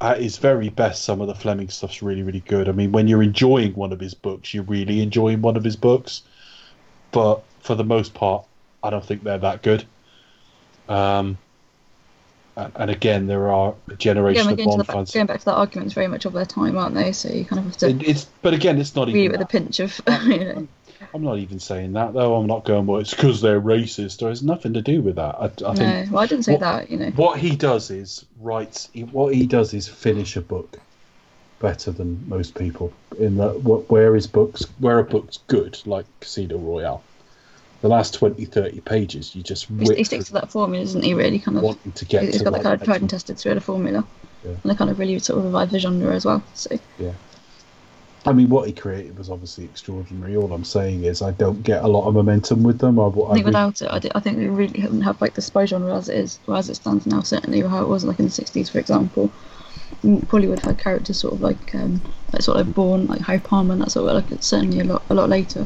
At 0.00 0.20
his 0.20 0.38
very 0.38 0.68
best, 0.68 1.04
some 1.04 1.20
of 1.20 1.26
the 1.26 1.34
Fleming 1.34 1.68
stuff's 1.68 2.02
really, 2.02 2.22
really 2.22 2.40
good. 2.40 2.68
I 2.68 2.72
mean, 2.72 2.92
when 2.92 3.08
you're 3.08 3.22
enjoying 3.22 3.74
one 3.74 3.92
of 3.92 3.98
his 3.98 4.14
books, 4.14 4.54
you're 4.54 4.62
really 4.62 5.00
enjoying 5.00 5.42
one 5.42 5.56
of 5.56 5.64
his 5.64 5.74
books. 5.74 6.22
But 7.10 7.42
for 7.60 7.74
the 7.74 7.82
most 7.82 8.14
part, 8.14 8.44
I 8.82 8.90
don't 8.90 9.04
think 9.04 9.24
they're 9.24 9.38
that 9.38 9.62
good. 9.62 9.84
Um, 10.88 11.36
and, 12.76 12.90
again, 12.90 13.26
there 13.26 13.50
are 13.52 13.74
a 13.88 13.94
generation 13.94 14.44
Going, 14.56 14.60
of 14.60 14.66
Bond 14.66 14.86
fans. 14.86 15.12
going 15.12 15.26
back 15.26 15.38
to 15.40 15.44
that 15.46 15.54
argument, 15.54 15.86
it's 15.86 15.94
very 15.94 16.08
much 16.08 16.24
of 16.24 16.32
their 16.32 16.44
time, 16.44 16.76
aren't 16.76 16.94
they? 16.94 17.12
So 17.12 17.28
you 17.28 17.44
kind 17.44 17.60
of 17.60 17.64
have 17.66 17.76
to 17.78 17.88
It, 17.90 18.02
it's, 18.02 18.24
but 18.42 18.54
again, 18.54 18.78
it's 18.78 18.94
not 18.96 19.06
read 19.06 19.16
it 19.16 19.18
even. 19.20 19.32
with 19.32 19.40
a 19.42 19.46
pinch 19.46 19.80
of, 19.80 20.00
you 20.24 20.38
know. 20.38 20.68
I'm 21.14 21.22
not 21.22 21.38
even 21.38 21.60
saying 21.60 21.92
that 21.92 22.12
though. 22.12 22.34
I'm 22.34 22.48
not 22.48 22.64
going. 22.64 22.84
Well, 22.86 23.00
it's 23.00 23.14
because 23.14 23.40
they're 23.40 23.60
racist. 23.60 24.18
There's 24.18 24.42
nothing 24.42 24.72
to 24.74 24.82
do 24.82 25.00
with 25.00 25.14
that. 25.14 25.36
I, 25.36 25.44
I 25.44 25.48
think 25.48 25.78
No, 25.78 26.04
well, 26.10 26.22
I 26.22 26.26
didn't 26.26 26.44
say 26.44 26.52
what- 26.52 26.60
that, 26.60 26.90
you 26.90 26.98
know. 26.98 27.10
what 27.10 27.38
he 27.38 27.54
does 27.54 27.90
is 27.90 28.24
writes 28.40 28.88
what 29.12 29.32
he 29.34 29.46
does 29.46 29.72
is 29.74 29.86
finish 29.86 30.34
a 30.36 30.40
book 30.40 30.76
better 31.60 31.92
than 31.92 32.24
most 32.28 32.56
people 32.56 32.92
in 33.18 33.36
that 33.36 33.50
wh- 33.60 33.88
where 33.90 34.14
his 34.14 34.26
books 34.26 34.64
where 34.80 34.98
a 34.98 35.04
book's 35.04 35.38
good 35.48 35.80
like 35.86 36.04
casino 36.20 36.56
royale 36.58 37.02
the 37.80 37.88
last 37.88 38.14
20 38.14 38.44
30 38.44 38.80
pages 38.80 39.34
you 39.36 39.42
just 39.42 39.66
He, 39.68 40.04
sticks 40.04 40.26
to 40.26 40.32
that 40.34 40.50
formula, 40.50 40.84
doesn't 40.84 41.02
he? 41.02 41.14
Really, 41.14 41.38
kind 41.38 41.56
of. 41.56 41.62
wanting 41.62 41.92
to 41.92 42.04
get 42.04 42.24
He's 42.24 42.38
to 42.38 42.44
got 42.44 42.52
that 42.54 42.62
kind 42.62 42.80
of 42.80 42.84
tried 42.84 43.00
and 43.00 43.10
tested 43.10 43.38
through 43.38 43.54
the 43.54 43.60
formula, 43.60 44.04
Yeah. 44.44 44.50
and 44.50 44.70
they 44.70 44.74
kind 44.74 44.90
of 44.90 44.98
really 44.98 45.18
sort 45.20 45.38
of 45.38 45.44
revive 45.44 45.70
the 45.70 45.78
genre 45.78 46.14
as 46.14 46.24
well. 46.24 46.42
So 46.54 46.78
yeah 46.98 47.12
I 48.26 48.32
mean, 48.32 48.48
what 48.48 48.66
he 48.66 48.74
created 48.74 49.16
was 49.16 49.30
obviously 49.30 49.64
extraordinary. 49.64 50.36
All 50.36 50.52
I'm 50.52 50.64
saying 50.64 51.04
is, 51.04 51.22
I 51.22 51.30
don't 51.30 51.62
get 51.62 51.82
a 51.84 51.88
lot 51.88 52.06
of 52.06 52.14
momentum 52.14 52.62
with 52.62 52.78
them. 52.78 52.98
I, 52.98 53.04
I 53.04 53.30
I 53.30 53.34
think 53.34 53.46
without 53.46 53.80
it, 53.80 53.88
I, 53.90 53.98
di- 54.00 54.10
I 54.14 54.20
think 54.20 54.38
we 54.38 54.48
really 54.48 54.80
haven't 54.80 55.00
have 55.02 55.18
like 55.20 55.34
the 55.34 55.40
spy 55.40 55.64
genre 55.64 55.96
as 55.96 56.08
it 56.08 56.16
is, 56.16 56.38
or 56.46 56.56
as 56.56 56.68
it 56.68 56.74
stands 56.74 57.06
now. 57.06 57.22
Certainly, 57.22 57.60
how 57.60 57.80
it 57.80 57.88
was 57.88 58.04
like 58.04 58.18
in 58.18 58.26
the 58.26 58.30
'60s, 58.30 58.70
for 58.70 58.80
example. 58.80 59.30
Mm, 60.02 60.28
Probably 60.28 60.48
would 60.48 60.58
have 60.58 60.72
had 60.76 60.78
characters 60.82 61.18
sort 61.20 61.32
of 61.34 61.40
like, 61.40 61.74
um, 61.74 62.02
like 62.32 62.42
sort 62.42 62.58
of 62.58 62.74
born 62.74 63.06
like 63.06 63.20
Harry 63.22 63.38
Palmer 63.38 63.72
and 63.72 63.82
that 63.82 63.92
sort 63.92 64.10
of 64.10 64.16
like 64.22 64.30
it's 64.32 64.46
certainly 64.48 64.80
a 64.80 64.84
lot, 64.84 65.02
a 65.08 65.14
lot 65.14 65.28
later. 65.30 65.64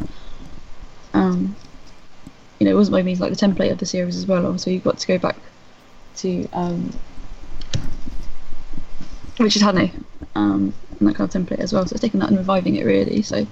Um, 1.15 1.57
you 2.63 2.67
know, 2.67 2.75
it 2.75 2.79
wasn't 2.79 2.93
by 2.93 3.03
means 3.03 3.21
like 3.21 3.37
the 3.37 3.47
template 3.47 3.73
of 3.73 3.79
the 3.79 3.87
series 3.87 4.17
as 4.17 4.25
well. 4.25 4.47
Obviously, 4.47 4.75
you've 4.75 4.85
got 4.85 4.97
to 4.97 5.07
go 5.09 5.19
back 5.19 5.35
to 6.19 6.49
um, 6.53 6.93
Richard 9.41 9.63
Hannay, 9.63 9.91
um, 10.37 10.73
and 11.01 11.09
that 11.09 11.17
kind 11.17 11.35
of 11.35 11.43
template 11.43 11.59
as 11.59 11.73
well. 11.73 11.85
So 11.85 11.95
it's 11.95 12.01
taking 12.01 12.21
that 12.21 12.29
and 12.29 12.39
reviving 12.39 12.77
it 12.77 12.85
really. 12.87 13.23
So, 13.23 13.49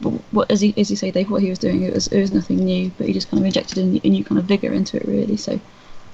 but 0.00 0.10
what 0.30 0.48
as 0.48 0.60
he 0.60 0.72
as 0.76 0.92
you 0.92 0.96
say, 0.96 1.10
Dave, 1.10 1.28
what 1.28 1.42
he 1.42 1.50
was 1.50 1.58
doing 1.58 1.82
it 1.82 1.92
was 1.92 2.06
it 2.06 2.20
was 2.20 2.30
nothing 2.32 2.58
new, 2.58 2.92
but 2.96 3.08
he 3.08 3.12
just 3.12 3.28
kind 3.28 3.40
of 3.40 3.46
injected 3.46 3.78
a 3.78 3.82
new, 3.82 4.00
a 4.04 4.08
new 4.08 4.22
kind 4.22 4.38
of 4.38 4.44
vigor 4.44 4.72
into 4.72 4.96
it 4.96 5.08
really. 5.08 5.36
So, 5.36 5.58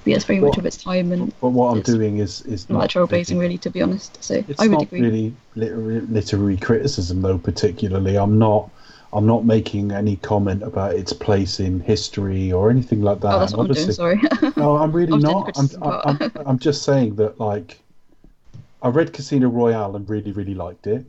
yeah, 0.05 0.15
it's 0.15 0.25
very 0.25 0.39
much 0.39 0.57
of 0.57 0.65
its 0.65 0.77
time 0.77 1.11
and 1.11 1.31
But 1.39 1.49
what 1.49 1.67
I'm 1.67 1.83
doing 1.83 2.17
is 2.17 2.41
is 2.47 2.67
not 2.67 2.79
not 2.79 2.81
that 2.91 2.99
trailblazing, 2.99 3.37
really, 3.37 3.59
to 3.59 3.69
be 3.69 3.83
honest. 3.83 4.23
So 4.23 4.43
It's 4.47 4.59
I 4.59 4.67
would 4.67 4.71
not 4.71 4.81
agree. 4.81 5.01
really 5.01 5.35
literary, 5.53 6.01
literary 6.01 6.57
criticism, 6.57 7.21
though. 7.21 7.37
Particularly, 7.37 8.17
I'm 8.17 8.39
not. 8.39 8.71
I'm 9.13 9.27
not 9.27 9.45
making 9.45 9.91
any 9.91 10.15
comment 10.17 10.63
about 10.63 10.95
its 10.95 11.13
place 11.13 11.59
in 11.59 11.79
history 11.79 12.51
or 12.51 12.71
anything 12.71 13.01
like 13.01 13.19
that. 13.21 13.35
oh, 13.35 13.39
that's 13.39 13.53
what 13.53 13.67
I'm 13.67 13.73
doing. 13.73 13.91
Sorry. 13.91 14.21
no, 14.57 14.77
I'm 14.77 14.91
really 14.91 15.17
not. 15.17 15.55
I'm, 15.57 15.69
I'm, 15.83 16.17
I'm, 16.21 16.31
I'm 16.47 16.59
just 16.59 16.81
saying 16.83 17.15
that, 17.15 17.39
like, 17.39 17.79
I 18.81 18.89
read 18.89 19.13
Casino 19.13 19.49
Royale 19.49 19.95
and 19.95 20.09
really, 20.09 20.31
really 20.31 20.55
liked 20.55 20.87
it, 20.87 21.05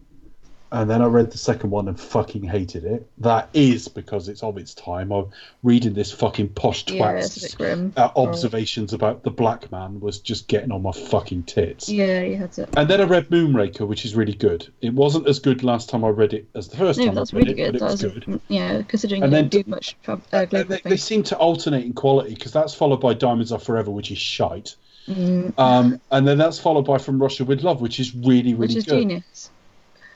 and 0.75 0.91
then 0.91 1.01
I 1.01 1.07
read 1.07 1.31
the 1.31 1.39
second 1.39 1.71
one 1.71 1.89
and 1.89 1.99
fucking 1.99 2.43
hated 2.43 2.85
it. 2.85 3.09
That 3.19 3.49
is 3.55 3.87
because 3.89 4.29
it's 4.29 4.43
of 4.43 4.59
its 4.59 4.75
time. 4.75 5.13
I'm 5.13 5.27
reading 5.63 5.95
this 5.95 6.11
fucking 6.13 6.49
posh 6.51 6.85
yeah, 6.91 7.13
it's 7.13 7.37
a 7.37 7.41
bit 7.41 7.47
twat's 7.51 7.55
grim. 7.55 7.93
uh, 7.97 8.11
observations 8.17 8.93
about 8.93 9.23
the 9.23 9.31
black 9.31 9.71
man 9.71 10.01
was 10.01 10.19
just 10.19 10.49
getting 10.49 10.73
on 10.73 10.83
my 10.83 10.93
fucking 10.93 11.45
tits. 11.45 11.89
Yeah, 11.89 12.23
you 12.23 12.37
had 12.37 12.53
to. 12.53 12.69
And 12.77 12.91
then 12.91 13.01
I 13.01 13.05
read 13.05 13.29
Moonraker, 13.31 13.87
which 13.87 14.05
is 14.05 14.15
really 14.17 14.35
good. 14.35 14.67
It 14.81 14.93
wasn't 14.95 15.29
as 15.29 15.39
good 15.39 15.63
last 15.63 15.89
time 15.89 16.05
I 16.05 16.09
read 16.09 16.33
it 16.35 16.47
as 16.55 16.69
the 16.69 16.77
first 16.77 16.99
No, 16.99 17.07
time 17.07 17.15
that's 17.15 17.33
I 17.33 17.37
read 17.37 17.47
really 17.49 17.61
it, 17.63 17.65
good. 17.65 17.73
but 17.73 17.77
it 17.77 17.81
That 17.81 17.91
was 17.93 18.03
was 18.15 18.25
good. 18.25 18.41
yeah, 18.49 18.83
considering 18.89 19.23
And 19.23 19.33
you 19.33 19.37
then- 19.37 19.49
didn't 19.49 19.67
do 19.67 19.71
much 19.71 19.97
uh, 20.09 20.45
they, 20.47 20.63
they 20.85 20.97
seem 20.97 21.23
to 21.25 21.37
alternate 21.39 21.85
in 21.85 21.93
quality 21.93 22.35
because 22.35 22.53
that's 22.53 22.75
followed 22.75 23.01
by 23.01 23.15
Diamonds 23.15 23.53
Are 23.53 23.59
Forever, 23.61 23.91
which 23.91 24.11
is 24.11 24.19
shite. 24.19 24.75
Mm, 25.07 25.57
Um, 25.59 26.01
and 26.11 26.27
then 26.27 26.39
that's 26.39 26.59
followed 26.59 26.87
by 26.87 26.99
From 26.99 27.23
Russia 27.23 27.45
with 27.45 27.63
Love, 27.63 27.81
which 27.81 28.01
is 28.01 28.15
really, 28.15 28.43
really 28.43 28.55
which 28.55 28.77
is 28.77 28.85
good. 28.87 28.99
genius. 29.01 29.51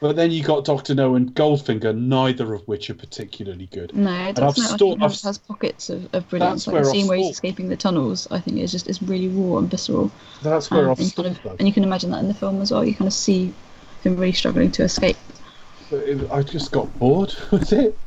But 0.01 0.15
then 0.15 0.31
you 0.31 0.45
got 0.45 0.65
Doctor 0.65 0.95
No 0.95 1.17
and 1.17 1.35
Goldfinger, 1.35 1.97
neither 1.97 2.55
of 2.55 2.67
which 2.69 2.89
are 2.89 2.95
particularly 2.95 3.67
good. 3.73 3.95
No, 3.97 4.33
Doctor 4.33 4.63
No 4.63 4.71
actually 4.73 4.97
has, 5.01 5.23
has 5.23 5.39
pockets 5.39 5.91
of, 5.91 6.15
of 6.15 6.29
brilliance. 6.29 6.67
That's 6.67 6.67
Like 6.69 6.75
where 6.75 6.85
the 6.85 6.91
scene 6.91 7.09
where 7.09 7.19
he's 7.19 7.31
escaping 7.31 7.69
the 7.69 7.77
tunnels, 7.77 8.29
I 8.31 8.39
think 8.39 8.59
is 8.59 8.71
just 8.71 8.89
is 8.89 9.03
really 9.03 9.29
raw 9.29 9.59
and 9.59 9.69
visceral. 9.69 10.13
That's 10.43 10.71
where 10.71 10.85
Um, 10.85 10.91
I've 10.93 10.99
and, 10.99 11.07
you 11.09 11.13
kind 11.25 11.37
of, 11.37 11.59
and 11.59 11.67
you 11.67 11.75
can 11.75 11.83
imagine 11.83 12.11
that 12.13 12.21
in 12.21 12.29
the 12.29 12.35
film 12.35 12.63
as 12.63 12.71
well. 12.71 12.85
You 12.85 12.95
kind 12.95 13.09
of 13.09 13.13
see 13.13 13.53
him 14.03 14.17
really 14.17 14.33
struggling 14.33 14.71
to 14.73 14.85
escape. 14.85 15.17
But 15.91 16.01
it, 16.09 16.31
I 16.31 16.43
just 16.43 16.71
got 16.71 16.97
bored 17.01 17.35
with 17.51 17.73
it. 17.73 17.99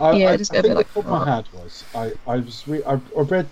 I, 0.00 0.12
Yeah, 0.12 0.30
I, 0.30 0.32
I 0.32 0.36
just 0.36 0.52
I 0.52 0.58
a 0.58 0.62
think 0.62 0.74
like, 0.74 0.88
"Oh." 0.96 1.14
I 1.14 1.36
had 1.36 1.48
was 1.52 1.84
I, 1.94 2.12
I 2.26 2.36
was 2.38 2.66
re- 2.66 2.82
I, 2.84 2.94
I 2.94 3.20
read 3.22 3.48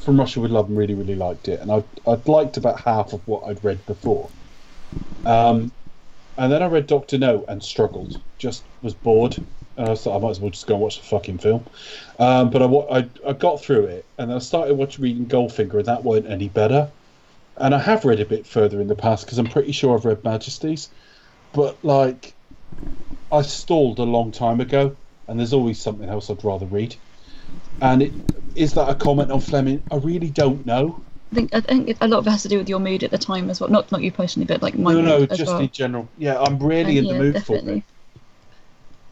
From 0.00 0.18
Russia 0.18 0.40
with 0.40 0.50
Love 0.50 0.68
and 0.68 0.76
really 0.76 0.94
really 0.94 1.14
liked 1.14 1.46
it, 1.46 1.60
and 1.60 1.70
I 1.70 1.84
I'd 2.04 2.26
liked 2.26 2.56
about 2.56 2.80
half 2.80 3.12
of 3.12 3.20
what 3.28 3.44
I'd 3.48 3.62
read 3.62 3.86
before. 3.86 4.28
Um, 5.24 5.70
and 6.36 6.52
then 6.52 6.62
I 6.62 6.66
read 6.66 6.86
Doctor 6.86 7.18
No 7.18 7.44
and 7.48 7.62
struggled, 7.62 8.20
just 8.38 8.62
was 8.82 8.94
bored, 8.94 9.36
and 9.76 9.88
I 9.88 9.94
thought 9.94 10.16
I 10.16 10.20
might 10.20 10.30
as 10.30 10.40
well 10.40 10.50
just 10.50 10.66
go 10.66 10.74
and 10.74 10.82
watch 10.82 10.98
the 10.98 11.06
fucking 11.06 11.38
film. 11.38 11.64
Um, 12.18 12.50
but 12.50 12.62
I, 12.62 12.66
I 12.66 13.08
I 13.28 13.32
got 13.32 13.62
through 13.62 13.86
it, 13.86 14.04
and 14.18 14.32
I 14.32 14.38
started 14.38 14.74
watching 14.74 15.02
reading 15.02 15.26
Goldfinger, 15.26 15.74
and 15.74 15.86
that 15.86 16.04
weren't 16.04 16.26
any 16.26 16.48
better. 16.48 16.90
And 17.56 17.74
I 17.74 17.78
have 17.78 18.04
read 18.04 18.20
a 18.20 18.24
bit 18.24 18.46
further 18.46 18.80
in 18.80 18.88
the 18.88 18.94
past 18.94 19.26
because 19.26 19.38
I'm 19.38 19.46
pretty 19.46 19.72
sure 19.72 19.96
I've 19.96 20.04
read 20.04 20.24
Majesties, 20.24 20.88
but 21.52 21.84
like 21.84 22.34
I 23.30 23.42
stalled 23.42 23.98
a 23.98 24.04
long 24.04 24.32
time 24.32 24.60
ago, 24.60 24.96
and 25.28 25.38
there's 25.38 25.52
always 25.52 25.80
something 25.80 26.08
else 26.08 26.30
I'd 26.30 26.44
rather 26.44 26.66
read. 26.66 26.96
And 27.80 28.02
it, 28.02 28.12
is 28.54 28.74
that 28.74 28.88
a 28.88 28.94
comment 28.94 29.30
on 29.30 29.40
Fleming? 29.40 29.82
I 29.90 29.96
really 29.96 30.30
don't 30.30 30.64
know. 30.66 31.02
I 31.32 31.34
think 31.34 31.54
I 31.54 31.60
think 31.60 31.96
a 32.00 32.08
lot 32.08 32.18
of 32.18 32.26
it 32.26 32.30
has 32.30 32.42
to 32.42 32.48
do 32.48 32.58
with 32.58 32.68
your 32.68 32.80
mood 32.80 33.02
at 33.02 33.10
the 33.10 33.18
time 33.18 33.50
as 33.50 33.60
well. 33.60 33.70
Not 33.70 33.90
not 33.90 34.02
you 34.02 34.12
personally, 34.12 34.46
but 34.46 34.62
like 34.62 34.76
my 34.78 34.92
no, 34.92 35.00
no, 35.00 35.26
just 35.26 35.46
well. 35.46 35.60
in 35.60 35.70
general. 35.70 36.08
Yeah, 36.18 36.38
I'm 36.40 36.58
really 36.58 36.90
And 36.90 36.98
in 36.98 37.08
the 37.08 37.14
yeah, 37.14 37.18
mood 37.22 37.34
definitely. 37.34 37.84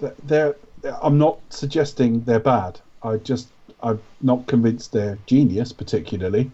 for 0.01 0.07
it. 0.07 0.17
They're, 0.23 0.57
I'm 1.03 1.19
not 1.19 1.41
suggesting 1.51 2.25
they're 2.25 2.41
bad. 2.41 2.81
I 3.03 3.17
just 3.19 3.53
I'm 3.83 4.03
not 4.21 4.47
convinced 4.47 4.93
they're 4.93 5.19
genius 5.27 5.73
particularly. 5.73 6.53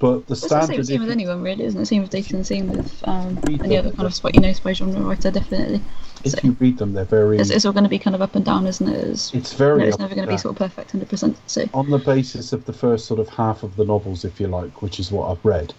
But 0.00 0.26
the 0.28 0.32
It's 0.34 0.42
the 0.42 0.48
same, 0.48 0.62
standard, 0.62 0.86
same 0.86 1.00
with 1.00 1.10
anyone, 1.10 1.42
really, 1.42 1.64
isn't 1.64 1.80
it? 1.80 1.86
Same 1.86 2.02
with 2.02 2.10
Deighton, 2.12 2.44
same 2.44 2.68
with 2.68 3.02
um, 3.08 3.36
any 3.48 3.56
them. 3.56 3.72
other 3.86 3.90
kind 3.96 4.06
of 4.06 4.14
spot 4.14 4.34
you 4.34 4.40
know, 4.40 4.52
spy 4.52 4.72
genre 4.72 5.00
writer, 5.00 5.30
definitely. 5.32 5.80
if 6.24 6.32
so- 6.32 6.38
you 6.44 6.56
read 6.60 6.78
them, 6.78 6.92
they're 6.92 7.04
very. 7.04 7.38
It's, 7.38 7.50
it's 7.50 7.64
all 7.64 7.72
going 7.72 7.82
to 7.84 7.90
be 7.90 7.98
kind 7.98 8.14
of 8.14 8.22
up 8.22 8.36
and 8.36 8.44
down, 8.44 8.66
isn't 8.66 8.88
it? 8.88 8.94
It's, 9.08 9.34
it's 9.34 9.52
you 9.52 9.58
very. 9.58 9.80
know, 9.80 9.86
it's 9.86 9.98
never 9.98 10.14
going 10.14 10.26
to 10.28 10.32
be 10.32 10.38
sort 10.38 10.52
of 10.54 10.58
perfect, 10.58 10.92
hundred 10.92 11.08
percent. 11.08 11.36
So 11.48 11.64
on 11.74 11.90
the 11.90 11.98
basis 11.98 12.52
of 12.52 12.64
the 12.64 12.72
first 12.72 13.06
sort 13.06 13.18
of 13.18 13.28
half 13.28 13.64
of 13.64 13.74
the 13.74 13.84
novels, 13.84 14.24
if 14.24 14.38
you 14.40 14.46
like, 14.46 14.82
which 14.82 15.00
is 15.00 15.10
what 15.10 15.32
I've 15.32 15.44
read, 15.44 15.74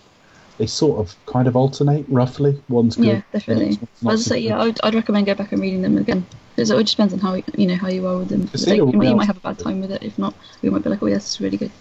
they 0.57 0.65
sort 0.67 0.99
of 0.99 1.15
kind 1.25 1.47
of 1.47 1.55
alternate 1.55 2.05
roughly. 2.09 2.61
One's 2.67 2.97
good. 2.97 3.05
yeah, 3.05 3.21
definitely. 3.31 3.79
one's 4.01 4.21
I 4.27 4.29
so 4.31 4.35
say, 4.35 4.39
yeah. 4.39 4.59
I'd, 4.59 4.77
I'd 4.83 4.95
recommend 4.95 5.27
go 5.27 5.33
back 5.35 5.53
and 5.53 5.61
reading 5.61 5.81
them 5.81 5.97
again 5.97 6.25
because 6.57 6.71
it 6.71 6.73
all 6.73 6.81
just 6.81 6.97
depends 6.97 7.13
on 7.13 7.19
how 7.21 7.35
you 7.35 7.43
you 7.55 7.67
know 7.67 7.75
how 7.75 7.87
you 7.87 8.05
are 8.05 8.17
with 8.17 8.27
them. 8.27 8.41
Like, 8.67 8.75
you, 8.75 8.85
might- 8.87 9.07
you 9.07 9.15
might 9.15 9.27
have 9.27 9.37
a 9.37 9.39
bad 9.39 9.59
time 9.59 9.79
with 9.79 9.91
it. 9.93 10.03
If 10.03 10.19
not, 10.19 10.33
you 10.61 10.71
might 10.71 10.83
be 10.83 10.89
like, 10.89 11.01
oh 11.01 11.05
yes, 11.05 11.23
it's 11.25 11.39
really 11.39 11.55
good. 11.55 11.71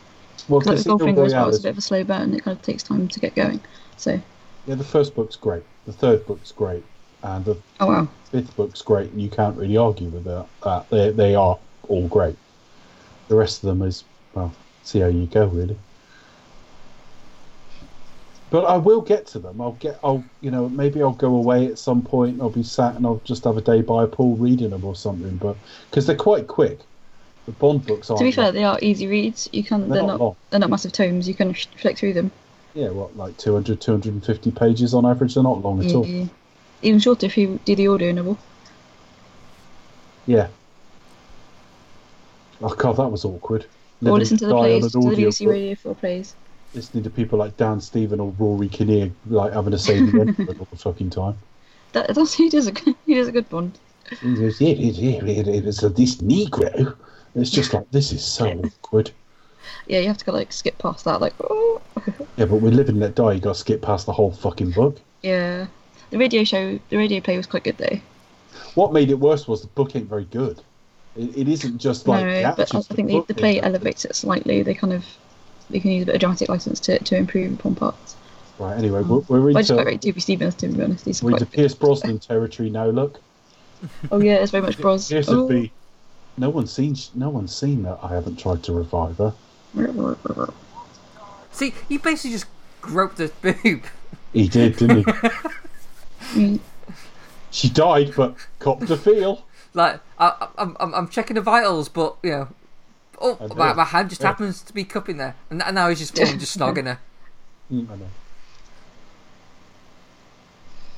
Well, 0.48 0.60
Because 0.60 0.86
like 0.86 0.98
with 0.98 1.02
Goldfinger 1.02 1.26
as 1.26 1.34
well, 1.34 1.48
it's 1.48 1.58
a 1.58 1.62
bit 1.62 1.70
of 1.70 1.78
a 1.78 1.82
slow 1.82 2.04
burn. 2.04 2.34
It 2.34 2.44
kind 2.44 2.56
of 2.56 2.62
takes 2.62 2.82
time 2.82 3.08
to 3.08 3.20
get 3.20 3.34
going. 3.34 3.60
So, 3.96 4.20
yeah, 4.66 4.74
the 4.74 4.84
first 4.84 5.14
book's 5.14 5.36
great. 5.36 5.62
The 5.86 5.92
third 5.92 6.26
book's 6.26 6.52
great, 6.52 6.84
and 7.22 7.44
the 7.44 7.56
oh 7.80 7.86
wow, 7.86 8.08
fifth 8.30 8.54
book's 8.56 8.82
great, 8.82 9.10
and 9.10 9.20
you 9.20 9.30
can't 9.30 9.56
really 9.56 9.76
argue 9.76 10.08
with 10.08 10.24
that. 10.24 10.46
that. 10.62 10.88
They 10.90 11.10
they 11.10 11.34
are 11.34 11.58
all 11.88 12.08
great. 12.08 12.36
The 13.28 13.36
rest 13.36 13.62
of 13.62 13.68
them 13.68 13.82
is 13.82 14.04
well, 14.34 14.52
see 14.84 15.00
how 15.00 15.08
you 15.08 15.26
go 15.26 15.46
really. 15.46 15.76
But 18.50 18.64
I 18.64 18.78
will 18.78 19.02
get 19.02 19.26
to 19.28 19.38
them. 19.38 19.60
I'll 19.60 19.72
get. 19.72 19.98
I'll 20.02 20.24
you 20.40 20.50
know 20.50 20.68
maybe 20.68 21.02
I'll 21.02 21.12
go 21.12 21.34
away 21.34 21.66
at 21.66 21.78
some 21.78 22.02
point. 22.02 22.40
I'll 22.40 22.48
be 22.50 22.62
sat 22.62 22.94
and 22.96 23.04
I'll 23.04 23.20
just 23.24 23.44
have 23.44 23.56
a 23.56 23.60
day 23.60 23.82
by 23.82 24.04
a 24.04 24.06
pool 24.06 24.36
reading 24.36 24.70
them 24.70 24.84
or 24.84 24.94
something. 24.96 25.36
But 25.36 25.56
because 25.90 26.06
they're 26.06 26.16
quite 26.16 26.46
quick, 26.46 26.80
the 27.48 27.54
Bond 27.54 27.86
books 27.86 28.10
aren't. 28.10 28.18
to 28.18 28.24
be 28.24 28.30
fair, 28.32 28.52
they 28.52 28.62
are 28.62 28.78
easy 28.82 29.06
reads. 29.06 29.48
You 29.54 29.64
can 29.64 29.88
They're 29.88 29.98
they're 30.00 30.06
not. 30.06 30.20
not 30.20 30.36
they're 30.50 30.60
not 30.60 30.68
massive 30.68 30.92
tomes. 30.92 31.26
You 31.26 31.34
can 31.34 31.54
flick 31.54 31.96
through 31.96 32.12
them. 32.12 32.30
yeah, 32.74 32.90
what 32.90 33.16
like 33.16 33.38
200, 33.38 33.80
250 33.80 34.50
pages 34.50 34.92
on 34.92 35.06
average. 35.06 35.32
They're 35.32 35.42
not 35.42 35.62
long 35.62 35.82
at 35.82 35.94
all. 35.94 36.06
Yeah. 36.06 36.26
Even 36.82 37.00
shorter 37.00 37.24
if 37.24 37.38
you 37.38 37.58
do 37.64 37.74
the 37.74 37.88
audio 37.88 38.12
novel. 38.12 38.36
Yeah. 40.26 40.48
Oh 42.60 42.74
god, 42.74 42.98
that 42.98 43.08
was 43.08 43.24
awkward. 43.24 43.64
Or 44.04 44.18
listen 44.18 44.36
to 44.36 44.46
the 44.46 44.54
plays, 44.54 44.92
to 44.92 44.98
the 45.00 45.06
BBC 45.06 45.44
book. 45.44 45.52
Radio 45.52 45.74
4 45.74 45.94
plays. 45.94 46.34
listening 46.74 47.02
to 47.04 47.10
people 47.10 47.38
like 47.38 47.56
Dan 47.56 47.80
Stephen 47.80 48.20
or 48.20 48.30
Rory 48.38 48.68
Kinnear 48.68 49.10
like 49.26 49.54
having 49.54 49.70
to 49.70 49.78
say 49.78 50.00
all 50.00 50.06
the 50.06 50.66
fucking 50.76 51.10
time. 51.10 51.38
That, 51.92 52.14
that's 52.14 52.34
he 52.34 52.50
does 52.50 52.68
a 52.68 52.72
he 53.06 53.14
does 53.14 53.28
a 53.28 53.32
good 53.32 53.48
Bond. 53.48 53.78
He 54.20 54.34
goes, 54.34 54.60
yeah, 54.60 54.68
it, 54.68 54.98
it, 54.98 55.48
it, 55.48 55.48
it 55.48 55.64
this 55.64 56.16
Negro. 56.16 56.94
It's 57.40 57.50
just 57.50 57.72
like 57.74 57.90
this 57.90 58.12
is 58.12 58.24
so 58.24 58.48
awkward. 58.50 59.10
Yeah, 59.86 60.00
you 60.00 60.08
have 60.08 60.18
to 60.18 60.24
go 60.24 60.32
like 60.32 60.52
skip 60.52 60.76
past 60.78 61.04
that. 61.06 61.20
Like, 61.20 61.34
oh, 61.40 61.80
Yeah, 62.36 62.44
but 62.44 62.56
we 62.56 62.70
live 62.70 62.88
and 62.90 63.00
Let 63.00 63.14
Die, 63.14 63.32
you 63.32 63.40
got 63.40 63.54
to 63.54 63.58
skip 63.58 63.80
past 63.82 64.04
the 64.06 64.12
whole 64.12 64.32
fucking 64.32 64.70
book. 64.72 64.98
yeah. 65.22 65.66
The 66.10 66.18
radio 66.18 66.42
show, 66.44 66.78
the 66.88 66.96
radio 66.96 67.20
play 67.20 67.36
was 67.36 67.46
quite 67.46 67.64
good 67.64 67.76
though. 67.78 67.98
What 68.74 68.92
made 68.94 69.10
it 69.10 69.14
worse 69.18 69.46
was 69.48 69.60
the 69.62 69.68
book 69.68 69.94
ain't 69.96 70.08
very 70.08 70.24
good. 70.26 70.60
It, 71.16 71.36
it 71.36 71.48
isn't 71.48 71.78
just 71.78 72.06
like 72.08 72.20
the 72.24 72.26
no, 72.42 72.42
but 72.56 72.58
I 72.60 72.62
actions, 72.62 72.86
think 72.88 73.08
the, 73.08 73.14
book 73.14 73.26
the 73.28 73.34
play 73.34 73.60
elevates 73.60 74.04
it 74.06 74.14
slightly. 74.16 74.62
They 74.62 74.74
kind 74.74 74.92
of 74.92 75.04
they 75.70 75.80
can 75.80 75.90
use 75.90 76.02
a 76.04 76.06
bit 76.06 76.14
of 76.16 76.20
dramatic 76.20 76.48
license 76.48 76.80
to, 76.80 76.98
to 76.98 77.16
improve 77.16 77.52
upon 77.54 77.74
parts. 77.74 78.16
Right, 78.58 78.76
anyway, 78.78 79.02
we're, 79.02 79.18
we're 79.20 79.50
I 79.50 79.60
just 79.62 79.68
quite 79.70 79.80
into, 79.80 79.84
rate 79.90 80.02
Toby 80.02 80.20
Stephens 80.20 80.54
to 80.56 80.68
be 80.68 80.82
honest. 80.82 81.04
He's 81.04 81.22
we're 81.22 81.32
into 81.32 81.44
quite 81.46 81.54
Pierce 81.56 81.74
Brosnan 81.74 82.18
territory 82.20 82.70
now. 82.70 82.86
Look, 82.86 83.20
Oh 84.10 84.20
yeah, 84.20 84.34
it's 84.36 84.50
very 84.50 84.62
much 84.62 84.78
Bros. 84.80 85.08
Pierce 85.08 85.28
Oh. 85.28 85.44
would 85.44 85.48
be. 85.50 85.72
Oh. 85.74 85.77
No 86.38 86.50
one's 86.50 86.72
seen. 86.72 86.96
No 87.14 87.28
one's 87.30 87.54
seen 87.54 87.82
that. 87.82 87.98
I 88.02 88.08
haven't 88.14 88.38
tried 88.38 88.62
to 88.64 88.72
revive 88.72 89.18
her. 89.18 89.34
See, 91.52 91.74
you 91.88 91.98
basically 91.98 92.30
just 92.30 92.46
groped 92.80 93.16
the 93.16 93.32
boob. 93.42 93.84
He 94.32 94.48
did, 94.48 94.76
didn't 94.76 95.04
he? 95.04 95.28
Mm, 96.34 96.60
she 97.50 97.70
died, 97.70 98.12
but 98.14 98.34
copped 98.58 98.90
a 98.90 98.98
feel. 98.98 99.46
Like, 99.72 100.00
I, 100.18 100.48
I'm, 100.58 100.76
I'm, 100.78 100.92
I'm 100.94 101.08
checking 101.08 101.36
the 101.36 101.40
vitals, 101.40 101.88
but 101.88 102.16
you 102.22 102.30
know, 102.30 102.48
oh, 103.18 103.38
my, 103.56 103.72
my 103.72 103.84
hand 103.84 104.10
just 104.10 104.20
Yeah. 104.20 104.26
happens 104.28 104.60
to 104.62 104.74
be 104.74 104.84
cupping 104.84 105.16
there, 105.16 105.36
and, 105.48 105.62
and 105.62 105.74
now 105.74 105.88
he's 105.88 106.00
just 106.00 106.14
falling, 106.14 106.38
just 106.38 106.58
snogging 106.58 106.84
her. 106.84 106.98
Mm, 107.72 107.90
I 107.90 107.96
know. 107.96 108.08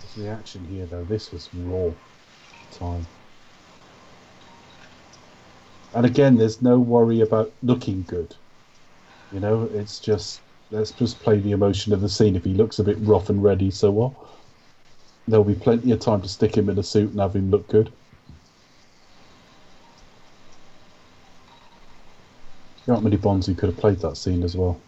This 0.03 0.17
reaction 0.25 0.67
here, 0.69 0.87
though, 0.87 1.05
this 1.05 1.31
was 1.31 1.49
raw 1.55 1.91
time. 2.73 3.07
And 5.95 6.07
again, 6.07 6.37
there's 6.37 6.63
no 6.63 6.79
worry 6.79 7.21
about 7.21 7.53
looking 7.63 8.03
good. 8.03 8.35
You 9.33 9.41
know, 9.41 9.69
it's 9.75 9.99
just 9.99 10.41
let's 10.71 10.93
just 10.93 11.21
play 11.21 11.39
the 11.39 11.53
emotion 11.53 11.93
of 11.93 12.01
the 12.01 12.09
scene. 12.09 12.37
If 12.37 12.45
he 12.45 12.55
looks 12.55 12.79
a 12.79 12.85
bit 12.85 12.97
rough 13.01 13.29
and 13.29 13.43
ready, 13.43 13.71
so 13.71 13.91
what? 13.91 14.13
There'll 15.27 15.45
be 15.45 15.55
plenty 15.55 15.93
of 15.93 16.01
time 16.01 16.23
to 16.23 16.29
stick 16.29 16.57
him 16.57 16.69
in 16.69 16.79
a 16.79 16.83
suit 16.83 17.11
and 17.11 17.21
have 17.21 17.35
him 17.35 17.51
look 17.51 17.69
good. 17.69 17.93
There 22.87 22.95
aren't 22.95 23.05
many 23.05 23.17
Bonds 23.17 23.47
who 23.47 23.55
could 23.55 23.69
have 23.69 23.79
played 23.79 24.01
that 24.01 24.17
scene 24.17 24.43
as 24.43 24.57
well. 24.57 24.81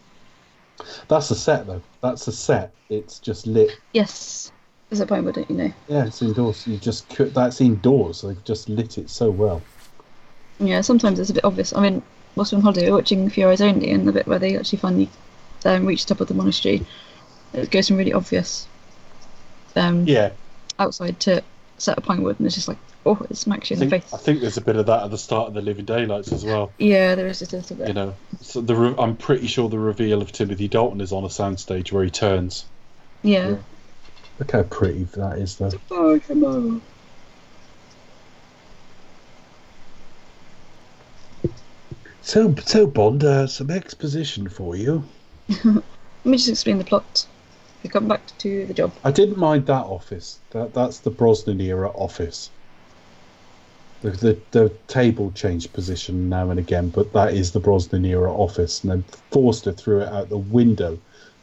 That's 1.09 1.31
a 1.31 1.37
set, 1.37 1.67
though. 1.67 1.83
That's 2.01 2.27
a 2.27 2.33
set. 2.33 2.73
It's 2.89 3.19
just 3.19 3.47
lit. 3.47 3.79
Yes, 3.93 4.51
there's 4.89 5.01
a 5.01 5.07
point 5.07 5.25
where 5.25 5.33
don't 5.33 5.49
you 5.51 5.57
know? 5.57 5.73
Yeah, 5.89 6.07
it's 6.07 6.23
indoors. 6.23 6.67
You 6.67 6.79
just 6.79 7.09
cut. 7.11 7.35
That's 7.35 7.61
indoors. 7.61 8.23
They've 8.23 8.45
just 8.45 8.69
lit 8.69 8.99
it 8.99 9.11
so 9.11 9.31
well. 9.31 9.63
Yeah, 10.59 10.81
sometimes 10.81 11.19
it's 11.19 11.31
a 11.31 11.35
bit 11.35 11.45
obvious. 11.45 11.75
I 11.75 11.81
mean, 11.83 12.03
whilst 12.35 12.53
we're 12.53 12.59
on 12.59 12.63
holiday, 12.63 12.91
we're 12.91 12.97
watching 12.97 13.29
For 13.29 13.41
Your 13.41 13.51
Eyes 13.51 13.61
Only, 13.61 13.91
and 13.91 14.07
the 14.07 14.13
bit 14.13 14.27
where 14.27 14.39
they 14.39 14.57
actually 14.57 14.79
finally 14.79 15.11
um, 15.65 15.87
reach 15.87 16.07
the 16.07 16.15
top 16.15 16.21
of 16.21 16.29
the 16.29 16.35
monastery, 16.35 16.87
it 17.53 17.71
goes 17.71 17.89
from 17.89 17.97
really 17.99 18.13
obvious 18.13 18.69
um, 19.77 20.07
Yeah, 20.07 20.33
outside 20.79 21.19
to 21.21 21.43
set 21.79 21.99
a 21.99 22.01
pine 22.01 22.23
wood, 22.23 22.39
and 22.39 22.47
it's 22.47 22.55
just 22.55 22.69
like, 22.69 22.79
oh, 23.07 23.21
it 23.29 23.37
smacks 23.37 23.71
you 23.71 23.77
I 23.77 23.81
in 23.81 23.89
the 23.89 23.99
face. 23.99 24.13
I 24.15 24.19
think 24.19 24.41
there's 24.41 24.57
a 24.57 24.63
bit 24.63 24.77
of 24.77 24.87
that 24.87 25.05
at 25.05 25.11
the 25.11 25.19
start 25.19 25.49
of 25.49 25.55
the 25.55 25.63
Living 25.63 25.85
Daylights 25.85 26.33
as 26.33 26.45
well. 26.45 26.75
Yeah, 26.79 27.15
there 27.15 27.27
is 27.27 27.39
just 27.41 27.53
a 27.53 27.57
little 27.57 27.77
bit. 27.77 27.89
You 27.89 27.95
know, 27.95 28.17
so 28.41 28.61
the 28.61 28.75
re- 28.75 28.95
I'm 28.99 29.17
pretty 29.17 29.47
sure 29.47 29.69
the 29.69 29.79
reveal 29.79 30.23
of 30.23 30.33
Timothy 30.33 30.69
Dalton 30.69 31.01
is 31.01 31.13
on 31.13 31.25
a 31.25 31.29
soundstage 31.29 31.93
where 31.93 32.05
he 32.05 32.11
turns. 32.11 32.71
yeah. 33.23 33.51
Yeah. 33.51 33.57
Look 34.39 34.53
how 34.53 34.63
pretty 34.65 35.05
that 35.17 35.39
is, 35.39 35.57
though. 35.59 35.71
Oh, 35.91 36.19
come 36.27 36.45
on. 36.45 36.83
So, 42.23 42.55
so 42.65 42.87
Bond, 42.87 43.25
uh, 43.25 43.47
some 43.47 43.71
exposition 43.71 44.49
for 44.49 44.77
you. 44.77 45.05
Let 45.65 45.85
me 46.25 46.37
just 46.37 46.49
explain 46.49 46.79
the 46.79 46.85
plot. 46.85 47.27
We 47.83 47.91
come 47.91 48.07
back 48.07 48.21
to 48.39 48.65
the 48.67 48.75
job. 48.75 48.93
I 49.03 49.11
didn't 49.11 49.39
mind 49.39 49.67
that 49.67 49.85
office. 49.85 50.39
That 50.51 50.73
that's 50.73 50.99
the 50.99 51.11
Brosnan 51.11 51.61
era 51.61 51.91
office. 51.91 52.51
The, 54.03 54.11
the 54.11 54.39
the 54.53 54.69
table 54.87 55.33
changed 55.33 55.73
position 55.73 56.29
now 56.29 56.51
and 56.51 56.61
again, 56.61 56.91
but 56.91 57.13
that 57.13 57.35
is 57.35 57.51
the 57.51 57.61
Brosnan 57.61 58.05
era 58.05 58.33
office, 58.33 58.83
and 58.83 58.93
then 58.93 59.05
Forster 59.33 59.73
threw 59.73 60.01
it 60.01 60.09
out 60.09 60.29
the 60.29 60.39
window 60.39 60.99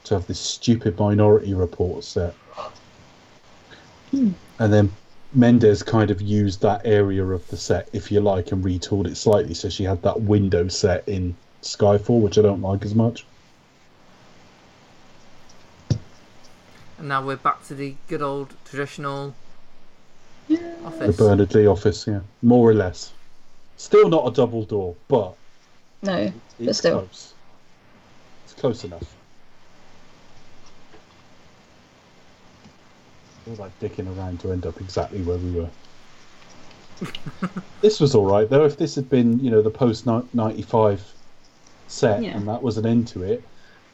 to 0.06 0.14
have 0.14 0.28
this 0.28 0.40
stupid 0.40 0.98
Minority 0.98 1.54
Report 1.54 2.06
set. 2.06 2.34
Hmm. 4.12 4.32
And 4.60 4.74
then 4.74 4.92
Mendes 5.34 5.84
kind 5.84 6.10
of 6.10 6.22
used 6.22 6.62
that 6.62 6.82
area 6.86 7.24
of 7.24 7.48
the 7.50 7.58
set, 7.58 7.88
if 7.94 8.12
you 8.12 8.20
like, 8.20 8.52
and 8.52 8.64
retooled 8.64 9.06
it 9.08 9.16
slightly, 9.16 9.54
so 9.54 9.70
she 9.70 9.84
had 9.84 10.02
that 10.02 10.22
window 10.22 10.68
set 10.68 11.08
in 11.08 11.36
Skyfall, 11.62 12.22
which 12.22 12.38
I 12.38 12.42
don't 12.42 12.62
like 12.62 12.84
as 12.84 12.96
much. 12.96 13.26
And 16.98 17.08
now 17.08 17.24
we're 17.24 17.38
back 17.38 17.66
to 17.68 17.76
the 17.76 17.96
good 18.08 18.22
old 18.22 18.54
traditional 18.66 19.36
Yeah. 20.48 20.58
The 20.58 20.86
office. 20.88 21.18
Bernard 21.18 21.54
Lee 21.54 21.68
office, 21.68 22.08
yeah, 22.08 22.22
more 22.42 22.68
or 22.70 22.74
less. 22.74 23.12
Still 23.78 24.10
not 24.10 24.28
a 24.28 24.32
double 24.32 24.64
door, 24.66 24.96
but 25.08 25.36
No, 26.02 26.34
It's 26.60 26.80
still. 26.80 27.02
close. 27.02 27.34
It's 28.46 28.54
close 28.60 28.84
enough. 28.84 29.16
It 33.50 33.58
was 33.58 33.60
like 33.60 33.80
dicking 33.80 34.16
around 34.16 34.40
to 34.42 34.52
end 34.52 34.68
up 34.68 34.80
exactly 34.80 35.24
where 35.24 35.38
we 35.38 35.50
were. 35.50 35.70
this 37.82 38.00
was 38.00 38.14
all 38.14 38.28
right 38.28 38.48
though. 38.48 38.64
If 38.64 38.78
this 38.78 38.94
had 38.94 39.10
been, 39.10 39.40
you 39.40 39.50
know, 39.50 39.64
the 39.64 39.72
post 39.72 40.06
ninety 40.06 40.62
five 40.62 41.02
set, 41.88 42.22
Yeah. 42.22 42.38
and 42.38 42.48
that 42.48 42.62
was 42.62 42.78
an 42.78 42.86
end 42.86 43.08
to 43.08 43.24
it, 43.24 43.44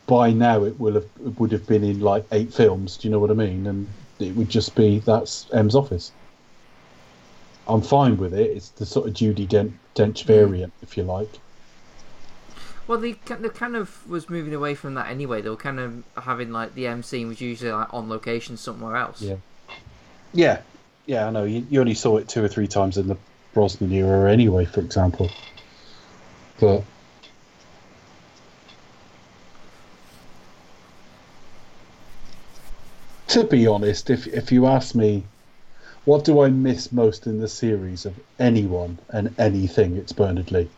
by 0.07 0.33
now 0.33 0.65
it 0.65 0.77
will 0.77 0.95
have 0.95 1.05
it 1.25 1.39
would 1.39 1.53
have 1.53 1.65
been 1.65 1.85
in 1.85 2.01
like 2.01 2.25
eight 2.33 2.53
films. 2.53 2.97
Do 2.97 3.07
you 3.07 3.13
know 3.13 3.19
what 3.19 3.31
I 3.31 3.33
mean? 3.33 3.65
And 3.65 3.87
it 4.19 4.35
would 4.35 4.49
just 4.49 4.75
be 4.75 4.99
that's 4.99 5.47
M's 5.53 5.73
office. 5.73 6.11
I'm 7.65 7.81
fine 7.81 8.17
with 8.17 8.33
it. 8.33 8.51
It's 8.57 8.71
the 8.71 8.85
sort 8.85 9.07
of 9.07 9.13
Judi 9.13 9.47
Dent, 9.47 9.79
Dench 9.95 10.25
variant, 10.25 10.73
if 10.81 10.97
you 10.97 11.03
like. 11.03 11.39
Well, 12.87 12.99
they 12.99 13.13
they 13.13 13.49
kind 13.49 13.75
of 13.75 14.07
was 14.07 14.29
moving 14.29 14.53
away 14.53 14.75
from 14.75 14.93
that 14.93 15.09
anyway. 15.09 15.41
They 15.41 15.49
were 15.49 15.55
kind 15.55 15.79
of 15.79 16.03
having 16.23 16.51
like 16.51 16.75
the 16.75 16.87
M 16.87 17.01
scene 17.01 17.27
was 17.27 17.41
usually 17.41 17.71
like 17.71 17.93
on 17.93 18.09
location 18.09 18.57
somewhere 18.57 18.95
else. 18.95 19.21
Yeah. 19.21 19.37
Yeah, 20.33 20.61
yeah, 21.05 21.27
I 21.27 21.31
know. 21.31 21.45
You, 21.45 21.65
you 21.69 21.79
only 21.79 21.93
saw 21.93 22.17
it 22.17 22.27
two 22.27 22.43
or 22.43 22.47
three 22.47 22.67
times 22.67 22.97
in 22.97 23.07
the 23.07 23.17
Brosnan 23.53 23.91
era, 23.91 24.31
anyway. 24.31 24.65
For 24.65 24.81
example, 24.81 25.31
but 26.59 26.83
to 33.29 33.43
be 33.45 33.65
honest, 33.65 34.09
if 34.09 34.27
if 34.27 34.51
you 34.51 34.67
ask 34.67 34.93
me, 34.93 35.23
what 36.03 36.23
do 36.23 36.41
I 36.41 36.49
miss 36.49 36.91
most 36.91 37.25
in 37.25 37.39
the 37.39 37.47
series 37.47 38.05
of 38.05 38.13
anyone 38.37 38.99
and 39.09 39.33
anything, 39.39 39.97
it's 39.97 40.11
Bernard 40.11 40.51
Lee. 40.51 40.69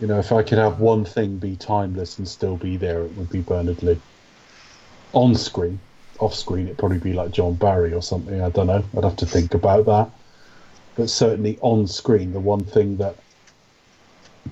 You 0.00 0.06
know, 0.06 0.18
if 0.18 0.30
I 0.32 0.42
could 0.42 0.58
have 0.58 0.78
one 0.78 1.04
thing 1.04 1.38
be 1.38 1.56
timeless 1.56 2.18
and 2.18 2.28
still 2.28 2.56
be 2.56 2.76
there, 2.76 3.02
it 3.02 3.16
would 3.16 3.30
be 3.30 3.40
Bernard 3.40 3.82
Lee. 3.82 4.00
On 5.12 5.34
screen, 5.34 5.80
off 6.18 6.34
screen, 6.34 6.66
it'd 6.66 6.78
probably 6.78 6.98
be 6.98 7.14
like 7.14 7.30
John 7.30 7.54
Barry 7.54 7.94
or 7.94 8.02
something. 8.02 8.42
I 8.42 8.50
don't 8.50 8.66
know. 8.66 8.84
I'd 8.96 9.04
have 9.04 9.16
to 9.16 9.26
think 9.26 9.54
about 9.54 9.86
that. 9.86 10.10
But 10.96 11.08
certainly 11.08 11.58
on 11.62 11.86
screen, 11.86 12.32
the 12.32 12.40
one 12.40 12.64
thing 12.64 12.96
that 12.98 13.16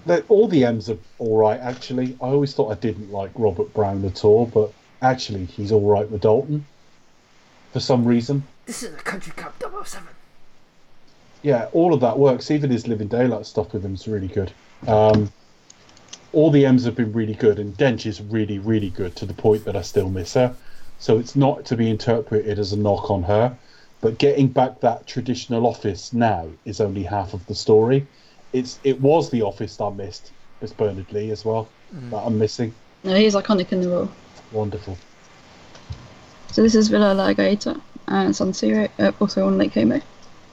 that 0.06 0.24
all 0.28 0.48
the 0.48 0.64
M's 0.64 0.90
are 0.90 0.98
all 1.18 1.38
right. 1.38 1.60
Actually, 1.60 2.16
I 2.20 2.26
always 2.26 2.54
thought 2.54 2.72
I 2.72 2.74
didn't 2.74 3.12
like 3.12 3.30
Robert 3.34 3.72
Brown 3.74 4.04
at 4.04 4.24
all, 4.24 4.46
but 4.46 4.72
actually, 5.02 5.44
he's 5.44 5.72
all 5.72 5.88
right 5.88 6.10
with 6.10 6.22
Dalton 6.22 6.66
for 7.72 7.80
some 7.80 8.04
reason. 8.04 8.44
This 8.66 8.82
is 8.82 8.94
a 8.94 8.98
country 8.98 9.32
cup 9.36 9.54
007. 9.60 10.08
Yeah, 11.42 11.68
all 11.72 11.92
of 11.92 12.00
that 12.00 12.18
works. 12.18 12.50
Even 12.50 12.70
his 12.70 12.86
Living 12.86 13.08
Daylight 13.08 13.46
stuff 13.46 13.72
with 13.72 13.84
him 13.84 13.94
is 13.94 14.08
really 14.08 14.28
good. 14.28 14.52
Um, 14.88 15.32
all 16.32 16.50
the 16.50 16.66
M's 16.66 16.84
have 16.84 16.96
been 16.96 17.12
really 17.12 17.34
good, 17.34 17.58
and 17.58 17.76
Dench 17.76 18.06
is 18.06 18.20
really, 18.20 18.58
really 18.58 18.90
good 18.90 19.14
to 19.16 19.26
the 19.26 19.34
point 19.34 19.64
that 19.64 19.76
I 19.76 19.82
still 19.82 20.10
miss 20.10 20.34
her. 20.34 20.54
So 20.98 21.18
it's 21.18 21.36
not 21.36 21.64
to 21.66 21.76
be 21.76 21.90
interpreted 21.90 22.58
as 22.58 22.72
a 22.72 22.78
knock 22.78 23.10
on 23.10 23.22
her, 23.24 23.56
but 24.00 24.18
getting 24.18 24.48
back 24.48 24.80
that 24.80 25.06
traditional 25.06 25.66
office 25.66 26.12
now 26.12 26.48
is 26.64 26.80
only 26.80 27.02
half 27.02 27.34
of 27.34 27.46
the 27.46 27.54
story. 27.54 28.06
It's 28.52 28.78
it 28.84 29.00
was 29.00 29.30
the 29.30 29.42
office 29.42 29.76
that 29.76 29.84
I 29.84 29.90
missed. 29.90 30.32
It's 30.60 30.72
Bernard 30.72 31.12
Lee 31.12 31.30
as 31.30 31.44
well 31.44 31.68
that 32.10 32.22
I'm 32.24 32.38
missing. 32.38 32.74
No, 33.02 33.14
he's 33.14 33.34
iconic 33.34 33.72
in 33.72 33.82
the 33.82 33.88
role. 33.88 34.10
Wonderful. 34.52 34.96
So 36.52 36.62
this 36.62 36.74
is 36.74 36.88
Villa 36.88 37.14
La 37.14 37.32
Gaeta 37.32 37.80
and 38.08 38.34
San 38.34 38.52
Siro, 38.52 38.88
uh, 38.98 39.12
also 39.20 39.46
on 39.46 39.58
Lake 39.58 39.72
Como. 39.72 40.00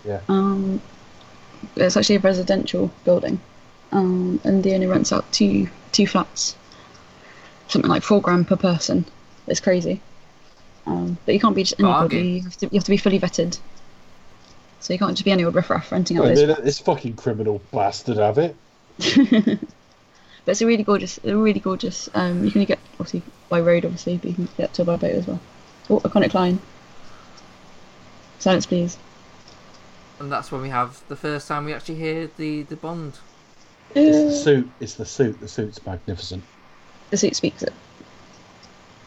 Yeah. 0.06 0.20
Um, 0.28 0.82
it's 1.76 1.96
actually 1.96 2.16
a 2.16 2.20
residential 2.20 2.92
building, 3.06 3.40
um, 3.92 4.40
and 4.44 4.64
they 4.64 4.74
only 4.74 4.88
rents 4.88 5.12
out 5.12 5.30
two 5.32 5.70
two 5.92 6.08
flats, 6.08 6.56
something 7.68 7.90
like 7.90 8.04
four 8.04 8.22
grand 8.22 8.48
per 8.48 8.56
person. 8.56 9.06
It's 9.48 9.60
crazy. 9.60 10.02
Um, 10.86 11.18
but 11.26 11.34
you 11.34 11.40
can't 11.40 11.56
be 11.56 11.64
just 11.64 11.80
anybody. 11.80 11.94
Bargain. 12.00 12.26
You 12.36 12.42
have, 12.44 12.58
to, 12.58 12.66
you 12.68 12.78
have 12.80 12.84
to 12.86 12.90
be 12.92 12.98
fully 12.98 13.20
vetted. 13.20 13.60
So 14.80 14.94
you 14.94 15.00
can't 15.00 15.12
just 15.12 15.26
be 15.26 15.32
any 15.32 15.44
old 15.44 15.54
riffraff 15.54 15.92
renting 15.92 16.18
out 16.18 16.24
Well, 16.24 16.34
those. 16.36 16.44
let 16.48 16.64
this 16.64 16.80
fucking 16.80 17.14
criminal 17.16 17.62
bastard 17.72 18.18
have 18.18 18.38
it. 18.40 18.56
But 20.44 20.54
it's 20.54 20.62
a 20.62 20.66
really 20.66 20.84
gorgeous, 20.84 21.20
a 21.24 21.38
really 21.38 21.60
gorgeous. 21.60 22.10
Um, 22.16 22.44
you 22.44 22.52
can 22.52 22.64
get 22.66 22.80
obviously 22.94 23.22
by 23.50 23.62
road, 23.62 23.86
obviously, 23.86 24.18
but 24.18 24.30
you 24.30 24.34
can 24.34 24.50
get 24.58 24.74
to 24.74 24.84
by 24.84 24.96
boat 24.96 25.12
as 25.12 25.28
well. 25.28 25.40
Oh, 25.90 26.00
iconic 26.00 26.34
line. 26.34 26.60
Silence, 28.40 28.66
please. 28.66 28.98
And 30.20 30.32
that's 30.32 30.52
when 30.52 30.62
we 30.62 30.70
have 30.70 31.04
the 31.10 31.16
first 31.16 31.48
time 31.48 31.66
we 31.66 31.74
actually 31.74 31.96
hear 31.96 32.30
the, 32.38 32.64
the 32.64 32.76
Bond. 32.76 33.20
It's 33.96 34.18
the 34.18 34.32
suit. 34.32 34.72
It's 34.80 34.94
the 34.96 35.06
suit. 35.06 35.40
The 35.40 35.48
suit's 35.48 35.86
magnificent. 35.86 36.44
The 37.10 37.18
suit 37.18 37.36
speaks 37.36 37.64
it. 37.64 37.74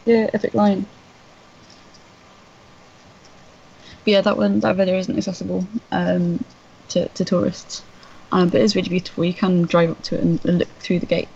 Yeah, 0.05 0.29
epic 0.33 0.53
line. 0.53 0.85
But 4.03 4.11
yeah, 4.11 4.21
that 4.21 4.37
one, 4.37 4.59
that 4.59 4.75
video 4.75 4.97
isn't 4.99 5.17
accessible 5.17 5.67
um, 5.91 6.43
to, 6.89 7.07
to 7.07 7.25
tourists. 7.25 7.83
Um, 8.31 8.49
but 8.49 8.61
it 8.61 8.63
is 8.63 8.75
really 8.75 8.89
beautiful. 8.89 9.25
You 9.25 9.33
can 9.33 9.63
drive 9.63 9.89
up 9.89 10.01
to 10.03 10.15
it 10.15 10.21
and, 10.21 10.45
and 10.45 10.59
look 10.59 10.69
through 10.79 10.99
the 10.99 11.05
gate 11.07 11.29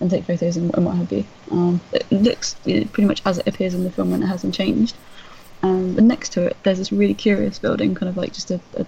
and 0.00 0.10
take 0.10 0.24
photos 0.24 0.56
and, 0.56 0.74
and 0.74 0.84
what 0.84 0.96
have 0.96 1.12
you. 1.12 1.24
Um, 1.52 1.80
it 1.92 2.10
looks 2.10 2.56
you 2.64 2.80
know, 2.80 2.86
pretty 2.86 3.06
much 3.06 3.22
as 3.24 3.38
it 3.38 3.46
appears 3.46 3.74
in 3.74 3.84
the 3.84 3.90
film 3.90 4.12
and 4.12 4.24
it 4.24 4.26
hasn't 4.26 4.54
changed. 4.54 4.96
Um, 5.62 5.94
but 5.94 6.04
next 6.04 6.30
to 6.30 6.46
it, 6.46 6.56
there's 6.64 6.78
this 6.78 6.92
really 6.92 7.14
curious 7.14 7.58
building, 7.60 7.94
kind 7.94 8.08
of 8.08 8.16
like 8.16 8.32
just 8.32 8.50
a, 8.50 8.60
a 8.76 8.84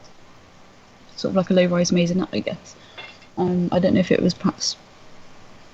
sort 1.15 1.31
of 1.31 1.37
like 1.37 1.51
a 1.51 1.55
low-rise 1.55 1.93
maisonette, 1.93 2.29
I 2.33 2.41
guess. 2.41 2.75
Um, 3.37 3.69
I 3.73 3.79
don't 3.79 3.95
know 3.95 4.01
if 4.01 4.11
it 4.11 4.23
was 4.23 4.35
perhaps, 4.35 4.77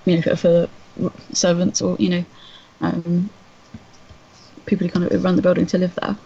you 0.05 0.16
know, 0.16 0.34
for 0.34 0.68
servants 1.32 1.81
or 1.81 1.97
you 1.99 2.08
know, 2.08 2.24
um, 2.81 3.31
people 4.66 4.86
who 4.86 4.92
kind 4.92 5.10
of 5.10 5.24
run 5.24 5.36
the 5.36 5.42
building 5.42 5.66
to 5.66 5.78
live 5.78 5.94
there. 5.97 6.16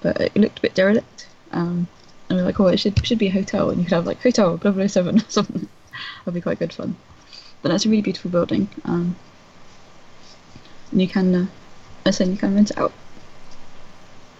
But 0.00 0.20
it 0.20 0.36
looked 0.36 0.58
a 0.58 0.62
bit 0.62 0.74
derelict. 0.74 1.28
Um, 1.52 1.88
and 2.28 2.38
we're 2.38 2.44
like, 2.44 2.60
oh, 2.60 2.66
it 2.66 2.78
should 2.78 3.04
should 3.06 3.18
be 3.18 3.28
a 3.28 3.32
hotel, 3.32 3.70
and 3.70 3.78
you 3.78 3.84
could 3.84 3.94
have 3.94 4.06
like 4.06 4.22
hotel 4.22 4.58
007 4.58 5.18
or 5.18 5.24
something. 5.28 5.68
That'd 6.24 6.34
be 6.34 6.40
quite 6.40 6.58
good 6.58 6.72
fun. 6.72 6.96
But 7.62 7.70
that's 7.70 7.86
a 7.86 7.88
really 7.88 8.02
beautiful 8.02 8.30
building. 8.30 8.68
Um, 8.84 9.16
and 10.90 11.00
you 11.00 11.08
can, 11.08 11.34
uh, 11.34 11.46
I 12.04 12.10
said 12.10 12.28
you 12.28 12.36
can 12.36 12.54
rent 12.54 12.70
it 12.70 12.78
out. 12.78 12.92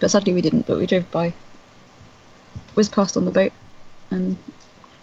But 0.01 0.11
sadly 0.11 0.35
we 0.35 0.43
didn't. 0.43 0.67
But 0.67 0.79
we 0.79 0.87
drove 0.87 1.11
by, 1.11 1.35
whizzed 2.75 2.93
past 2.93 3.17
on 3.17 3.25
the 3.25 3.31
boat, 3.31 3.53
and 4.11 4.37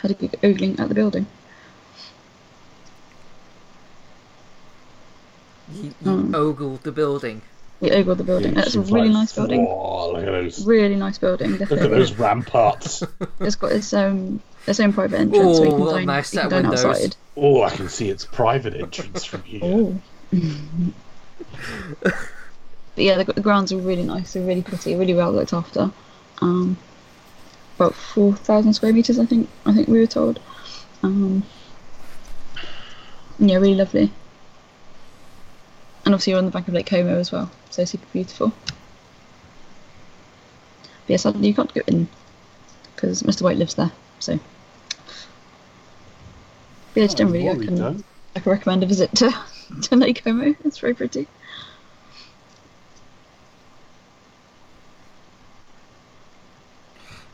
had 0.01 0.11
a 0.11 0.13
good 0.15 0.37
ogling 0.43 0.79
at 0.79 0.89
the 0.89 0.95
building. 0.95 1.27
You, 5.73 5.83
you 6.01 6.11
Mm. 6.11 6.35
ogled 6.35 6.83
the 6.83 6.91
building. 6.91 7.41
We 7.79 7.91
ogled 7.91 8.17
the 8.19 8.23
building. 8.23 8.57
It's 8.57 8.75
a 8.75 8.81
really 8.81 9.09
nice 9.09 9.33
building. 9.33 9.65
Whoa, 9.65 10.11
look 10.13 10.23
at 10.23 10.25
those. 10.31 10.65
Really 10.65 10.95
nice 10.95 11.17
building. 11.17 11.57
Look 11.57 11.71
at 11.71 11.89
those 11.89 12.13
ramparts. 12.13 13.03
It's 13.39 13.55
got 13.55 13.71
its 13.71 13.91
um 13.93 14.39
its 14.67 14.79
own 14.79 14.93
private 14.93 15.19
entrance, 15.19 15.57
so 15.57 15.63
you 15.63 15.71
what 15.71 15.93
dine, 15.93 16.05
nice 16.05 16.31
you 16.31 16.39
set 16.39 16.41
can 16.41 16.45
of 16.45 16.51
dine 16.51 16.69
windows. 16.71 16.85
outside. 16.85 17.15
oh, 17.37 17.63
I 17.63 17.69
can 17.71 17.89
see 17.89 18.09
its 18.09 18.23
private 18.23 18.75
entrance 18.75 19.23
from 19.25 19.41
here. 19.41 19.61
Oh, 19.63 19.99
but 22.01 22.13
yeah, 22.95 23.23
the, 23.23 23.33
the 23.33 23.41
grounds 23.41 23.71
are 23.71 23.77
really 23.77 24.03
nice. 24.03 24.33
They're 24.33 24.43
really 24.45 24.61
pretty, 24.61 24.95
really 24.95 25.15
well 25.15 25.31
looked 25.31 25.53
after. 25.53 25.91
Um, 26.41 26.77
about 27.77 27.95
four 27.95 28.33
thousand 28.35 28.73
square 28.73 28.93
meters, 28.93 29.17
I 29.17 29.25
think. 29.25 29.49
I 29.65 29.73
think 29.73 29.87
we 29.87 29.99
were 29.99 30.05
told. 30.07 30.39
Um, 31.01 31.43
yeah, 33.39 33.55
really 33.55 33.73
lovely. 33.75 34.11
And 36.11 36.15
obviously, 36.15 36.31
you're 36.31 36.39
on 36.39 36.45
the 36.45 36.51
bank 36.51 36.67
of 36.67 36.73
Lake 36.73 36.87
Como 36.87 37.17
as 37.17 37.31
well, 37.31 37.49
so 37.69 37.85
super 37.85 38.05
beautiful. 38.11 38.51
But 41.05 41.07
yeah, 41.07 41.15
sadly 41.15 41.47
you 41.47 41.53
can't 41.53 41.73
go 41.73 41.79
in 41.87 42.09
because 42.93 43.23
Mr. 43.23 43.43
White 43.43 43.55
lives 43.55 43.75
there. 43.75 43.93
So, 44.19 44.35
but 44.35 44.43
yeah, 46.95 47.03
it's 47.05 47.13
generally 47.13 47.47
I 47.47 47.53
Worry, 47.53 47.63
oh, 47.63 47.65
can, 47.65 47.77
don't. 47.77 48.05
I 48.35 48.41
can 48.41 48.51
recommend 48.51 48.83
a 48.83 48.87
visit 48.87 49.15
to 49.15 49.33
to 49.83 49.95
Lake 49.95 50.21
Como. 50.21 50.53
It's 50.65 50.79
very 50.79 50.93
pretty. 50.93 51.29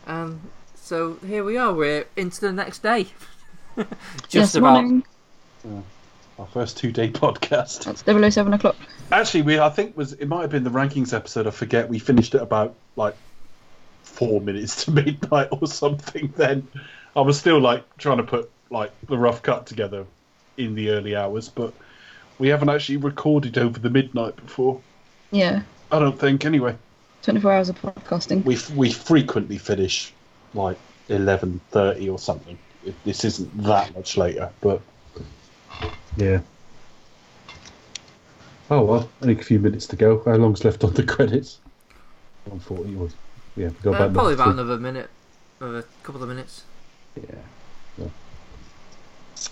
And 0.06 0.40
so 0.76 1.16
here 1.26 1.44
we 1.44 1.58
are. 1.58 1.74
We're 1.74 2.06
into 2.16 2.42
the 2.42 2.54
next 2.54 2.84
day. 2.84 3.08
Just 4.28 4.34
yes, 4.36 4.54
about. 4.56 4.84
morning. 4.84 5.04
Our 6.40 6.48
first 6.48 6.78
two 6.78 6.92
day 6.92 7.10
podcast. 7.12 7.86
That's 7.86 8.34
007 8.34 8.54
o'clock. 8.54 8.76
Actually, 9.12 9.44
we 9.44 9.60
I 9.60 9.70
think 9.70 9.98
was 9.98 10.14
it 10.14 10.28
might 10.28 10.42
have 10.42 10.52
been 10.52 10.64
the 10.64 10.70
rankings 10.70 11.14
episode. 11.14 11.48
I 11.48 11.52
forget. 11.52 11.90
We 11.90 12.00
finished 12.00 12.36
at 12.36 12.42
about 12.42 12.76
like 12.96 13.16
four 14.04 14.42
minutes 14.42 14.86
to 14.86 14.92
midnight 15.04 15.50
or 15.52 15.68
something. 15.68 16.34
Then 16.36 16.68
I 17.16 17.22
was 17.22 17.40
still 17.40 17.60
like 17.60 17.84
trying 17.98 18.18
to 18.18 18.24
put 18.24 18.52
like 18.70 18.92
the 19.08 19.18
rough 19.18 19.42
cut 19.42 19.66
together 19.66 20.06
in 20.58 20.76
the 20.76 20.90
early 20.90 21.16
hours, 21.16 21.50
but 21.50 21.74
we 22.40 22.50
haven't 22.50 22.70
actually 22.70 22.98
recorded 22.98 23.58
over 23.58 23.80
the 23.80 23.90
midnight 23.90 24.36
before. 24.36 24.82
Yeah, 25.32 25.64
I 25.92 26.00
don't 26.00 26.20
think. 26.20 26.46
Anyway, 26.46 26.76
24 27.24 27.52
hours 27.52 27.70
of 27.70 27.82
podcasting. 27.82 28.44
we 28.44 28.58
we 28.76 28.92
frequently 28.92 29.58
finish 29.58 30.14
like 30.54 30.78
eleven 31.10 31.62
thirty 31.72 32.10
or 32.10 32.20
something. 32.20 32.58
This 33.04 33.26
isn't 33.26 33.64
that 33.64 33.96
much 33.96 34.18
later, 34.18 34.52
but 34.62 34.82
yeah. 36.18 36.40
Oh 38.70 38.84
well, 38.84 39.10
only 39.22 39.40
a 39.40 39.44
few 39.44 39.60
minutes 39.60 39.86
to 39.88 39.96
go. 39.96 40.22
How 40.26 40.36
long's 40.36 40.66
left 40.66 40.84
on 40.84 40.94
the 40.94 41.04
credits? 41.04 41.60
One 42.46 42.60
forty. 42.60 42.96
or- 42.96 43.10
Yeah, 43.56 43.70
got 43.82 43.92
Uh, 43.92 44.04
about 44.04 44.14
probably 44.14 44.34
about 44.34 44.44
three- 44.46 44.54
another 44.54 44.78
minute, 44.78 45.10
another 45.60 45.86
couple 46.04 46.22
of 46.22 46.30
minutes. 46.30 46.64
Yeah. 47.16 47.36
yeah. 47.98 48.08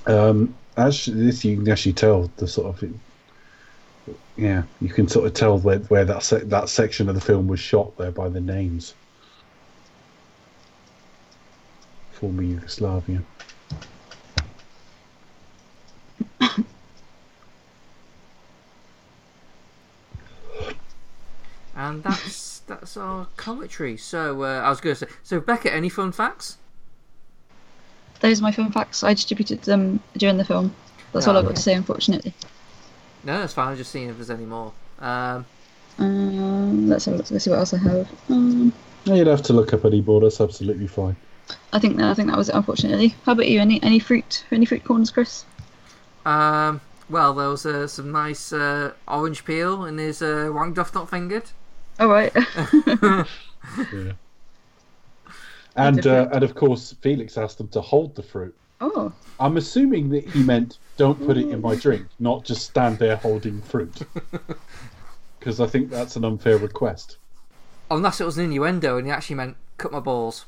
Um, 0.06 0.54
actually, 0.78 1.26
this 1.26 1.44
you 1.46 1.58
can 1.58 1.70
actually 1.72 1.94
tell 1.94 2.30
the 2.38 2.48
sort 2.48 2.68
of. 2.84 2.90
Yeah, 4.38 4.64
you 4.82 4.90
can 4.90 5.08
sort 5.08 5.26
of 5.28 5.34
tell 5.34 5.58
where 5.60 5.80
where 5.80 6.06
that 6.06 6.22
sec- 6.24 6.44
that 6.50 6.70
section 6.70 7.08
of 7.10 7.16
the 7.16 7.22
film 7.22 7.48
was 7.48 7.60
shot 7.60 7.98
there 7.98 8.12
by 8.12 8.28
the 8.30 8.42
names. 8.42 8.94
Former 12.12 12.44
Yugoslavia. 12.44 13.22
And 21.76 22.04
that's 22.04 22.60
that's 22.68 22.96
our 22.98 23.28
commentary. 23.38 23.98
So 23.98 24.44
uh, 24.44 24.62
I 24.62 24.70
was 24.70 24.80
going 24.80 24.96
to 24.96 25.06
say, 25.06 25.12
so 25.24 25.40
Becca, 25.40 25.74
any 25.74 25.90
fun 25.90 26.12
facts? 26.12 26.58
Those 28.22 28.40
are 28.40 28.44
my 28.44 28.52
fun 28.52 28.72
facts. 28.72 29.04
I 29.04 29.14
distributed 29.14 29.62
them 29.64 30.00
during 30.18 30.38
the 30.38 30.46
film. 30.46 30.74
That's 31.12 31.28
all 31.28 31.36
Ah, 31.36 31.40
I've 31.40 31.44
got 31.46 31.50
okay. 31.50 31.56
to 31.58 31.62
say, 31.62 31.74
unfortunately. 31.74 32.34
No, 33.26 33.40
that's 33.40 33.54
fine. 33.54 33.70
I'm 33.72 33.78
just 33.78 33.92
seeing 33.92 34.10
if 34.10 34.16
there's 34.16 34.30
any 34.30 34.46
more. 34.46 34.72
Um, 35.00 35.46
Um, 36.00 36.88
let's 36.88 37.06
have 37.06 37.16
a 37.16 37.18
look. 37.18 37.30
Let's 37.30 37.44
see 37.44 37.50
what 37.50 37.60
else 37.60 37.74
I 37.74 37.78
have. 37.80 38.10
Um, 38.30 38.72
No, 39.06 39.16
you'd 39.16 39.28
have 39.28 39.44
to 39.44 39.54
look 39.54 39.74
up 39.74 39.84
any 39.86 40.02
more. 40.02 40.22
That's 40.22 40.40
absolutely 40.42 40.88
fine. 40.88 41.16
I 41.74 41.80
think 41.80 41.98
that 41.98 42.10
I 42.10 42.14
think 42.14 42.30
that 42.30 42.38
was 42.38 42.50
it. 42.50 42.56
Unfortunately. 42.56 43.16
How 43.26 43.34
about 43.34 43.48
you? 43.50 43.60
Any 43.60 43.84
any 43.84 44.00
fruit? 44.00 44.46
Any 44.52 44.66
fruit 44.66 44.84
corners, 44.86 45.12
Chris? 45.12 45.46
Um, 46.26 46.82
well, 47.10 47.34
there 47.34 47.50
was 47.50 47.66
uh, 47.66 47.88
some 47.88 48.12
nice 48.12 48.52
uh, 48.52 48.94
orange 49.08 49.46
peel 49.46 49.86
in 49.86 49.98
his 49.98 50.22
uh, 50.22 50.52
Wang 50.54 50.74
Duff 50.74 50.94
Not 50.94 51.10
Fingered. 51.10 51.52
All 52.00 52.08
right. 52.08 52.34
Yeah. 53.92 54.14
And 55.76 56.06
uh, 56.06 56.30
and 56.32 56.44
of 56.44 56.54
course, 56.56 56.94
Felix 57.02 57.38
asked 57.38 57.58
them 57.58 57.68
to 57.70 57.82
hold 57.82 58.16
the 58.16 58.22
fruit. 58.24 58.56
oh, 58.80 59.12
I'm 59.40 59.58
assuming 59.58 60.10
that 60.10 60.30
he 60.30 60.44
meant 60.44 60.78
don't 60.98 61.20
put 61.26 61.36
it 61.36 61.50
in 61.50 61.62
my 61.62 61.76
drink, 61.76 62.06
not 62.20 62.46
just 62.46 62.66
stand 62.66 63.00
there 63.00 63.16
holding 63.18 63.62
fruit. 63.62 64.02
Because 65.40 65.60
I 65.60 65.68
think 65.68 65.92
that's 65.92 66.16
an 66.16 66.26
unfair 66.26 66.58
request. 66.58 67.18
Unless 67.92 68.20
it 68.20 68.26
was 68.26 68.38
an 68.40 68.46
innuendo 68.46 68.98
and 68.98 69.06
he 69.06 69.12
actually 69.12 69.36
meant 69.36 69.58
cut 69.78 69.92
my 69.92 70.00
balls. 70.00 70.46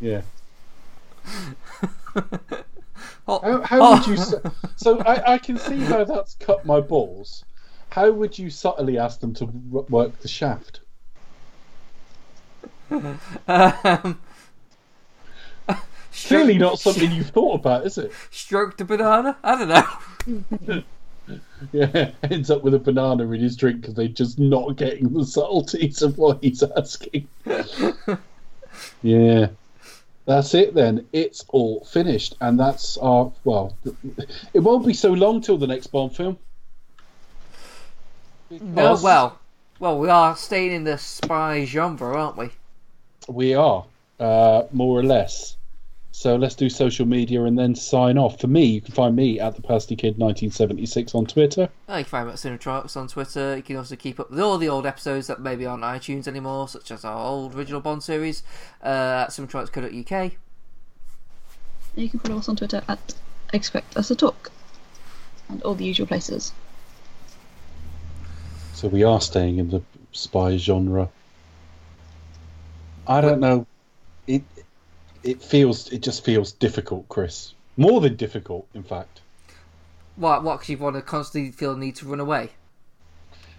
Yeah. 0.00 0.22
Oh, 3.28 3.38
How, 3.40 3.62
how 3.62 3.78
oh. 3.80 3.98
would 3.98 4.06
you? 4.08 4.16
su- 4.16 4.40
So 4.76 4.98
I, 5.00 5.34
I 5.34 5.38
can 5.38 5.56
see 5.56 5.78
how 5.78 6.04
that's 6.04 6.34
cut 6.34 6.66
my 6.66 6.80
balls. 6.80 7.44
How 7.90 8.10
would 8.10 8.36
you 8.38 8.50
subtly 8.50 8.98
ask 8.98 9.20
them 9.20 9.32
to 9.34 9.44
work 9.46 10.18
the 10.20 10.28
shaft? 10.28 10.80
um, 13.48 14.18
Clearly 16.26 16.58
not 16.58 16.78
something 16.78 17.10
you've 17.10 17.30
thought 17.30 17.54
about, 17.54 17.86
is 17.86 17.96
it? 17.98 18.12
Stroke 18.30 18.76
the 18.76 18.84
banana? 18.84 19.36
I 19.42 19.58
don't 19.58 19.68
know. 20.68 20.82
Yeah, 21.72 22.10
ends 22.24 22.50
up 22.50 22.62
with 22.64 22.74
a 22.74 22.78
banana 22.78 23.30
in 23.30 23.40
his 23.40 23.56
drink 23.56 23.80
because 23.80 23.94
they're 23.94 24.08
just 24.08 24.38
not 24.38 24.76
getting 24.76 25.12
the 25.12 25.24
subtleties 25.24 26.02
of 26.02 26.18
what 26.18 26.42
he's 26.42 26.62
asking. 26.62 27.28
yeah, 29.02 29.48
that's 30.26 30.54
it 30.54 30.74
then. 30.74 31.06
It's 31.12 31.44
all 31.48 31.84
finished, 31.84 32.36
and 32.40 32.58
that's 32.58 32.96
our 32.98 33.32
well. 33.44 33.76
It 34.54 34.60
won't 34.60 34.86
be 34.86 34.94
so 34.94 35.12
long 35.12 35.40
till 35.40 35.58
the 35.58 35.66
next 35.66 35.88
Bond 35.88 36.14
film. 36.16 36.38
No, 38.50 38.98
well, 39.02 39.38
well, 39.78 39.98
we 39.98 40.08
are 40.08 40.36
staying 40.36 40.72
in 40.72 40.84
the 40.84 40.98
spy 40.98 41.64
genre, 41.64 42.14
aren't 42.16 42.36
we? 42.36 42.50
we 43.28 43.54
are 43.54 43.84
uh, 44.20 44.64
more 44.72 44.98
or 44.98 45.02
less. 45.02 45.56
So 46.14 46.36
let's 46.36 46.54
do 46.54 46.68
social 46.68 47.06
media 47.06 47.42
and 47.44 47.58
then 47.58 47.74
sign 47.74 48.18
off. 48.18 48.38
For 48.38 48.46
me, 48.46 48.66
you 48.66 48.80
can 48.82 48.94
find 48.94 49.16
me 49.16 49.40
at 49.40 49.56
the 49.56 49.62
Pasty 49.62 49.96
Kid 49.96 50.18
1976 50.18 51.14
on 51.14 51.24
Twitter. 51.24 51.70
Uh, 51.88 51.96
you 51.96 52.04
can 52.04 52.10
find 52.10 52.26
me 52.26 52.32
at 52.34 52.38
Cinetronics 52.38 52.96
on 52.98 53.08
Twitter. 53.08 53.56
You 53.56 53.62
can 53.62 53.76
also 53.78 53.96
keep 53.96 54.20
up 54.20 54.30
with 54.30 54.38
all 54.38 54.58
the 54.58 54.68
old 54.68 54.84
episodes 54.84 55.26
that 55.28 55.40
maybe 55.40 55.64
aren't 55.64 55.82
on 55.82 55.98
iTunes 55.98 56.28
anymore, 56.28 56.68
such 56.68 56.90
as 56.90 57.06
our 57.06 57.16
old 57.16 57.54
original 57.54 57.80
Bond 57.80 58.02
series 58.02 58.42
uh, 58.84 59.24
at 59.26 59.30
cinetronics.co.uk. 59.30 60.32
you 61.96 62.08
can 62.10 62.20
follow 62.20 62.38
us 62.38 62.48
on 62.48 62.56
Twitter 62.56 62.82
at 62.88 63.14
Expect 63.54 63.96
Us 63.96 64.08
to 64.08 64.14
Talk, 64.14 64.52
and 65.48 65.62
all 65.62 65.74
the 65.74 65.86
usual 65.86 66.06
places. 66.06 66.52
So 68.74 68.86
we 68.86 69.02
are 69.02 69.20
staying 69.20 69.56
in 69.56 69.70
the 69.70 69.82
spy 70.12 70.58
genre. 70.58 71.08
I 73.06 73.22
don't 73.22 73.40
know. 73.40 73.66
It 75.22 75.30
it 75.30 75.42
feels 75.42 75.90
it 75.92 76.02
just 76.02 76.24
feels 76.24 76.52
difficult, 76.52 77.08
Chris. 77.08 77.54
More 77.76 78.00
than 78.00 78.16
difficult, 78.16 78.66
in 78.74 78.82
fact. 78.82 79.20
What? 80.16 80.42
What? 80.42 80.56
Because 80.56 80.68
you 80.70 80.78
want 80.78 80.96
to 80.96 81.02
constantly 81.02 81.50
feel 81.52 81.74
the 81.74 81.80
need 81.80 81.96
to 81.96 82.06
run 82.06 82.20
away? 82.20 82.50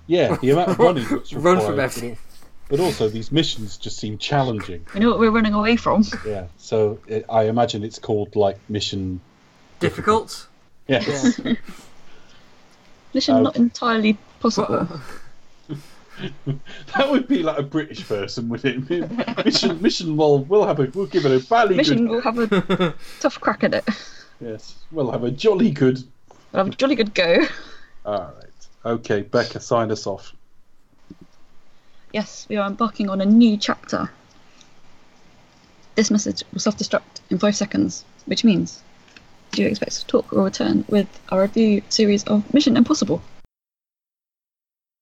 Yeah, 0.05 0.35
the 0.35 0.49
amount 0.51 0.69
of 0.69 0.79
running 0.79 1.05
that's 1.09 1.33
Run 1.33 1.55
required, 1.55 1.65
from 1.67 1.75
but 1.77 1.83
everything. 1.83 2.11
al- 2.11 2.17
But 2.69 2.79
also, 2.79 3.07
these 3.09 3.31
missions 3.31 3.77
just 3.77 3.97
seem 3.97 4.17
challenging. 4.17 4.85
We 4.93 4.99
know 4.99 5.09
what 5.09 5.19
we're 5.19 5.31
running 5.31 5.53
away 5.53 5.77
from. 5.77 6.03
Yeah, 6.25 6.47
so 6.57 6.99
it, 7.07 7.25
I 7.29 7.43
imagine 7.43 7.83
it's 7.83 7.99
called 7.99 8.35
like 8.35 8.57
mission. 8.69 9.21
Difficult? 9.79 10.47
Yes. 10.87 11.39
Yeah. 11.43 11.53
Mission 13.13 13.35
Um, 13.35 13.43
not 13.43 13.55
entirely 13.57 14.17
possible. 14.39 14.87
that 16.95 17.09
would 17.09 17.27
be 17.27 17.43
like 17.43 17.57
a 17.57 17.63
British 17.63 18.07
person, 18.07 18.49
would 18.49 18.63
it? 18.65 18.89
Mission, 19.45 19.81
mission. 19.81 20.15
Well, 20.17 20.39
we'll 20.39 20.65
have 20.65 20.79
a, 20.79 20.89
we'll 20.93 21.07
give 21.07 21.25
it 21.25 21.31
a 21.31 21.39
valley 21.39 21.75
Mission 21.75 22.07
good. 22.07 22.11
will 22.11 22.21
have 22.21 22.37
a 22.39 22.93
tough 23.19 23.39
crack 23.39 23.63
at 23.63 23.73
it. 23.73 23.85
Yes, 24.39 24.75
we'll 24.91 25.11
have 25.11 25.23
a 25.23 25.31
jolly 25.31 25.71
good. 25.71 26.03
We'll 26.51 26.65
have 26.65 26.73
a 26.73 26.75
jolly 26.75 26.95
good 26.95 27.13
go. 27.13 27.45
All 28.05 28.33
right. 28.37 28.67
Okay, 28.85 29.21
Becca, 29.21 29.59
sign 29.59 29.91
us 29.91 30.05
off. 30.05 30.33
Yes, 32.11 32.45
we 32.49 32.57
are 32.57 32.67
embarking 32.67 33.09
on 33.09 33.21
a 33.21 33.25
new 33.25 33.57
chapter. 33.57 34.09
This 35.95 36.11
message 36.11 36.43
will 36.51 36.59
self 36.59 36.77
destruct 36.77 37.21
in 37.29 37.39
five 37.39 37.55
seconds, 37.55 38.03
which 38.25 38.43
means 38.43 38.81
do 39.51 39.61
you 39.61 39.67
expect 39.67 39.93
to 39.99 40.05
talk 40.07 40.33
or 40.33 40.43
return 40.43 40.83
with 40.89 41.07
our 41.29 41.41
review 41.41 41.81
series 41.89 42.23
of 42.25 42.51
Mission 42.53 42.75
Impossible? 42.75 43.21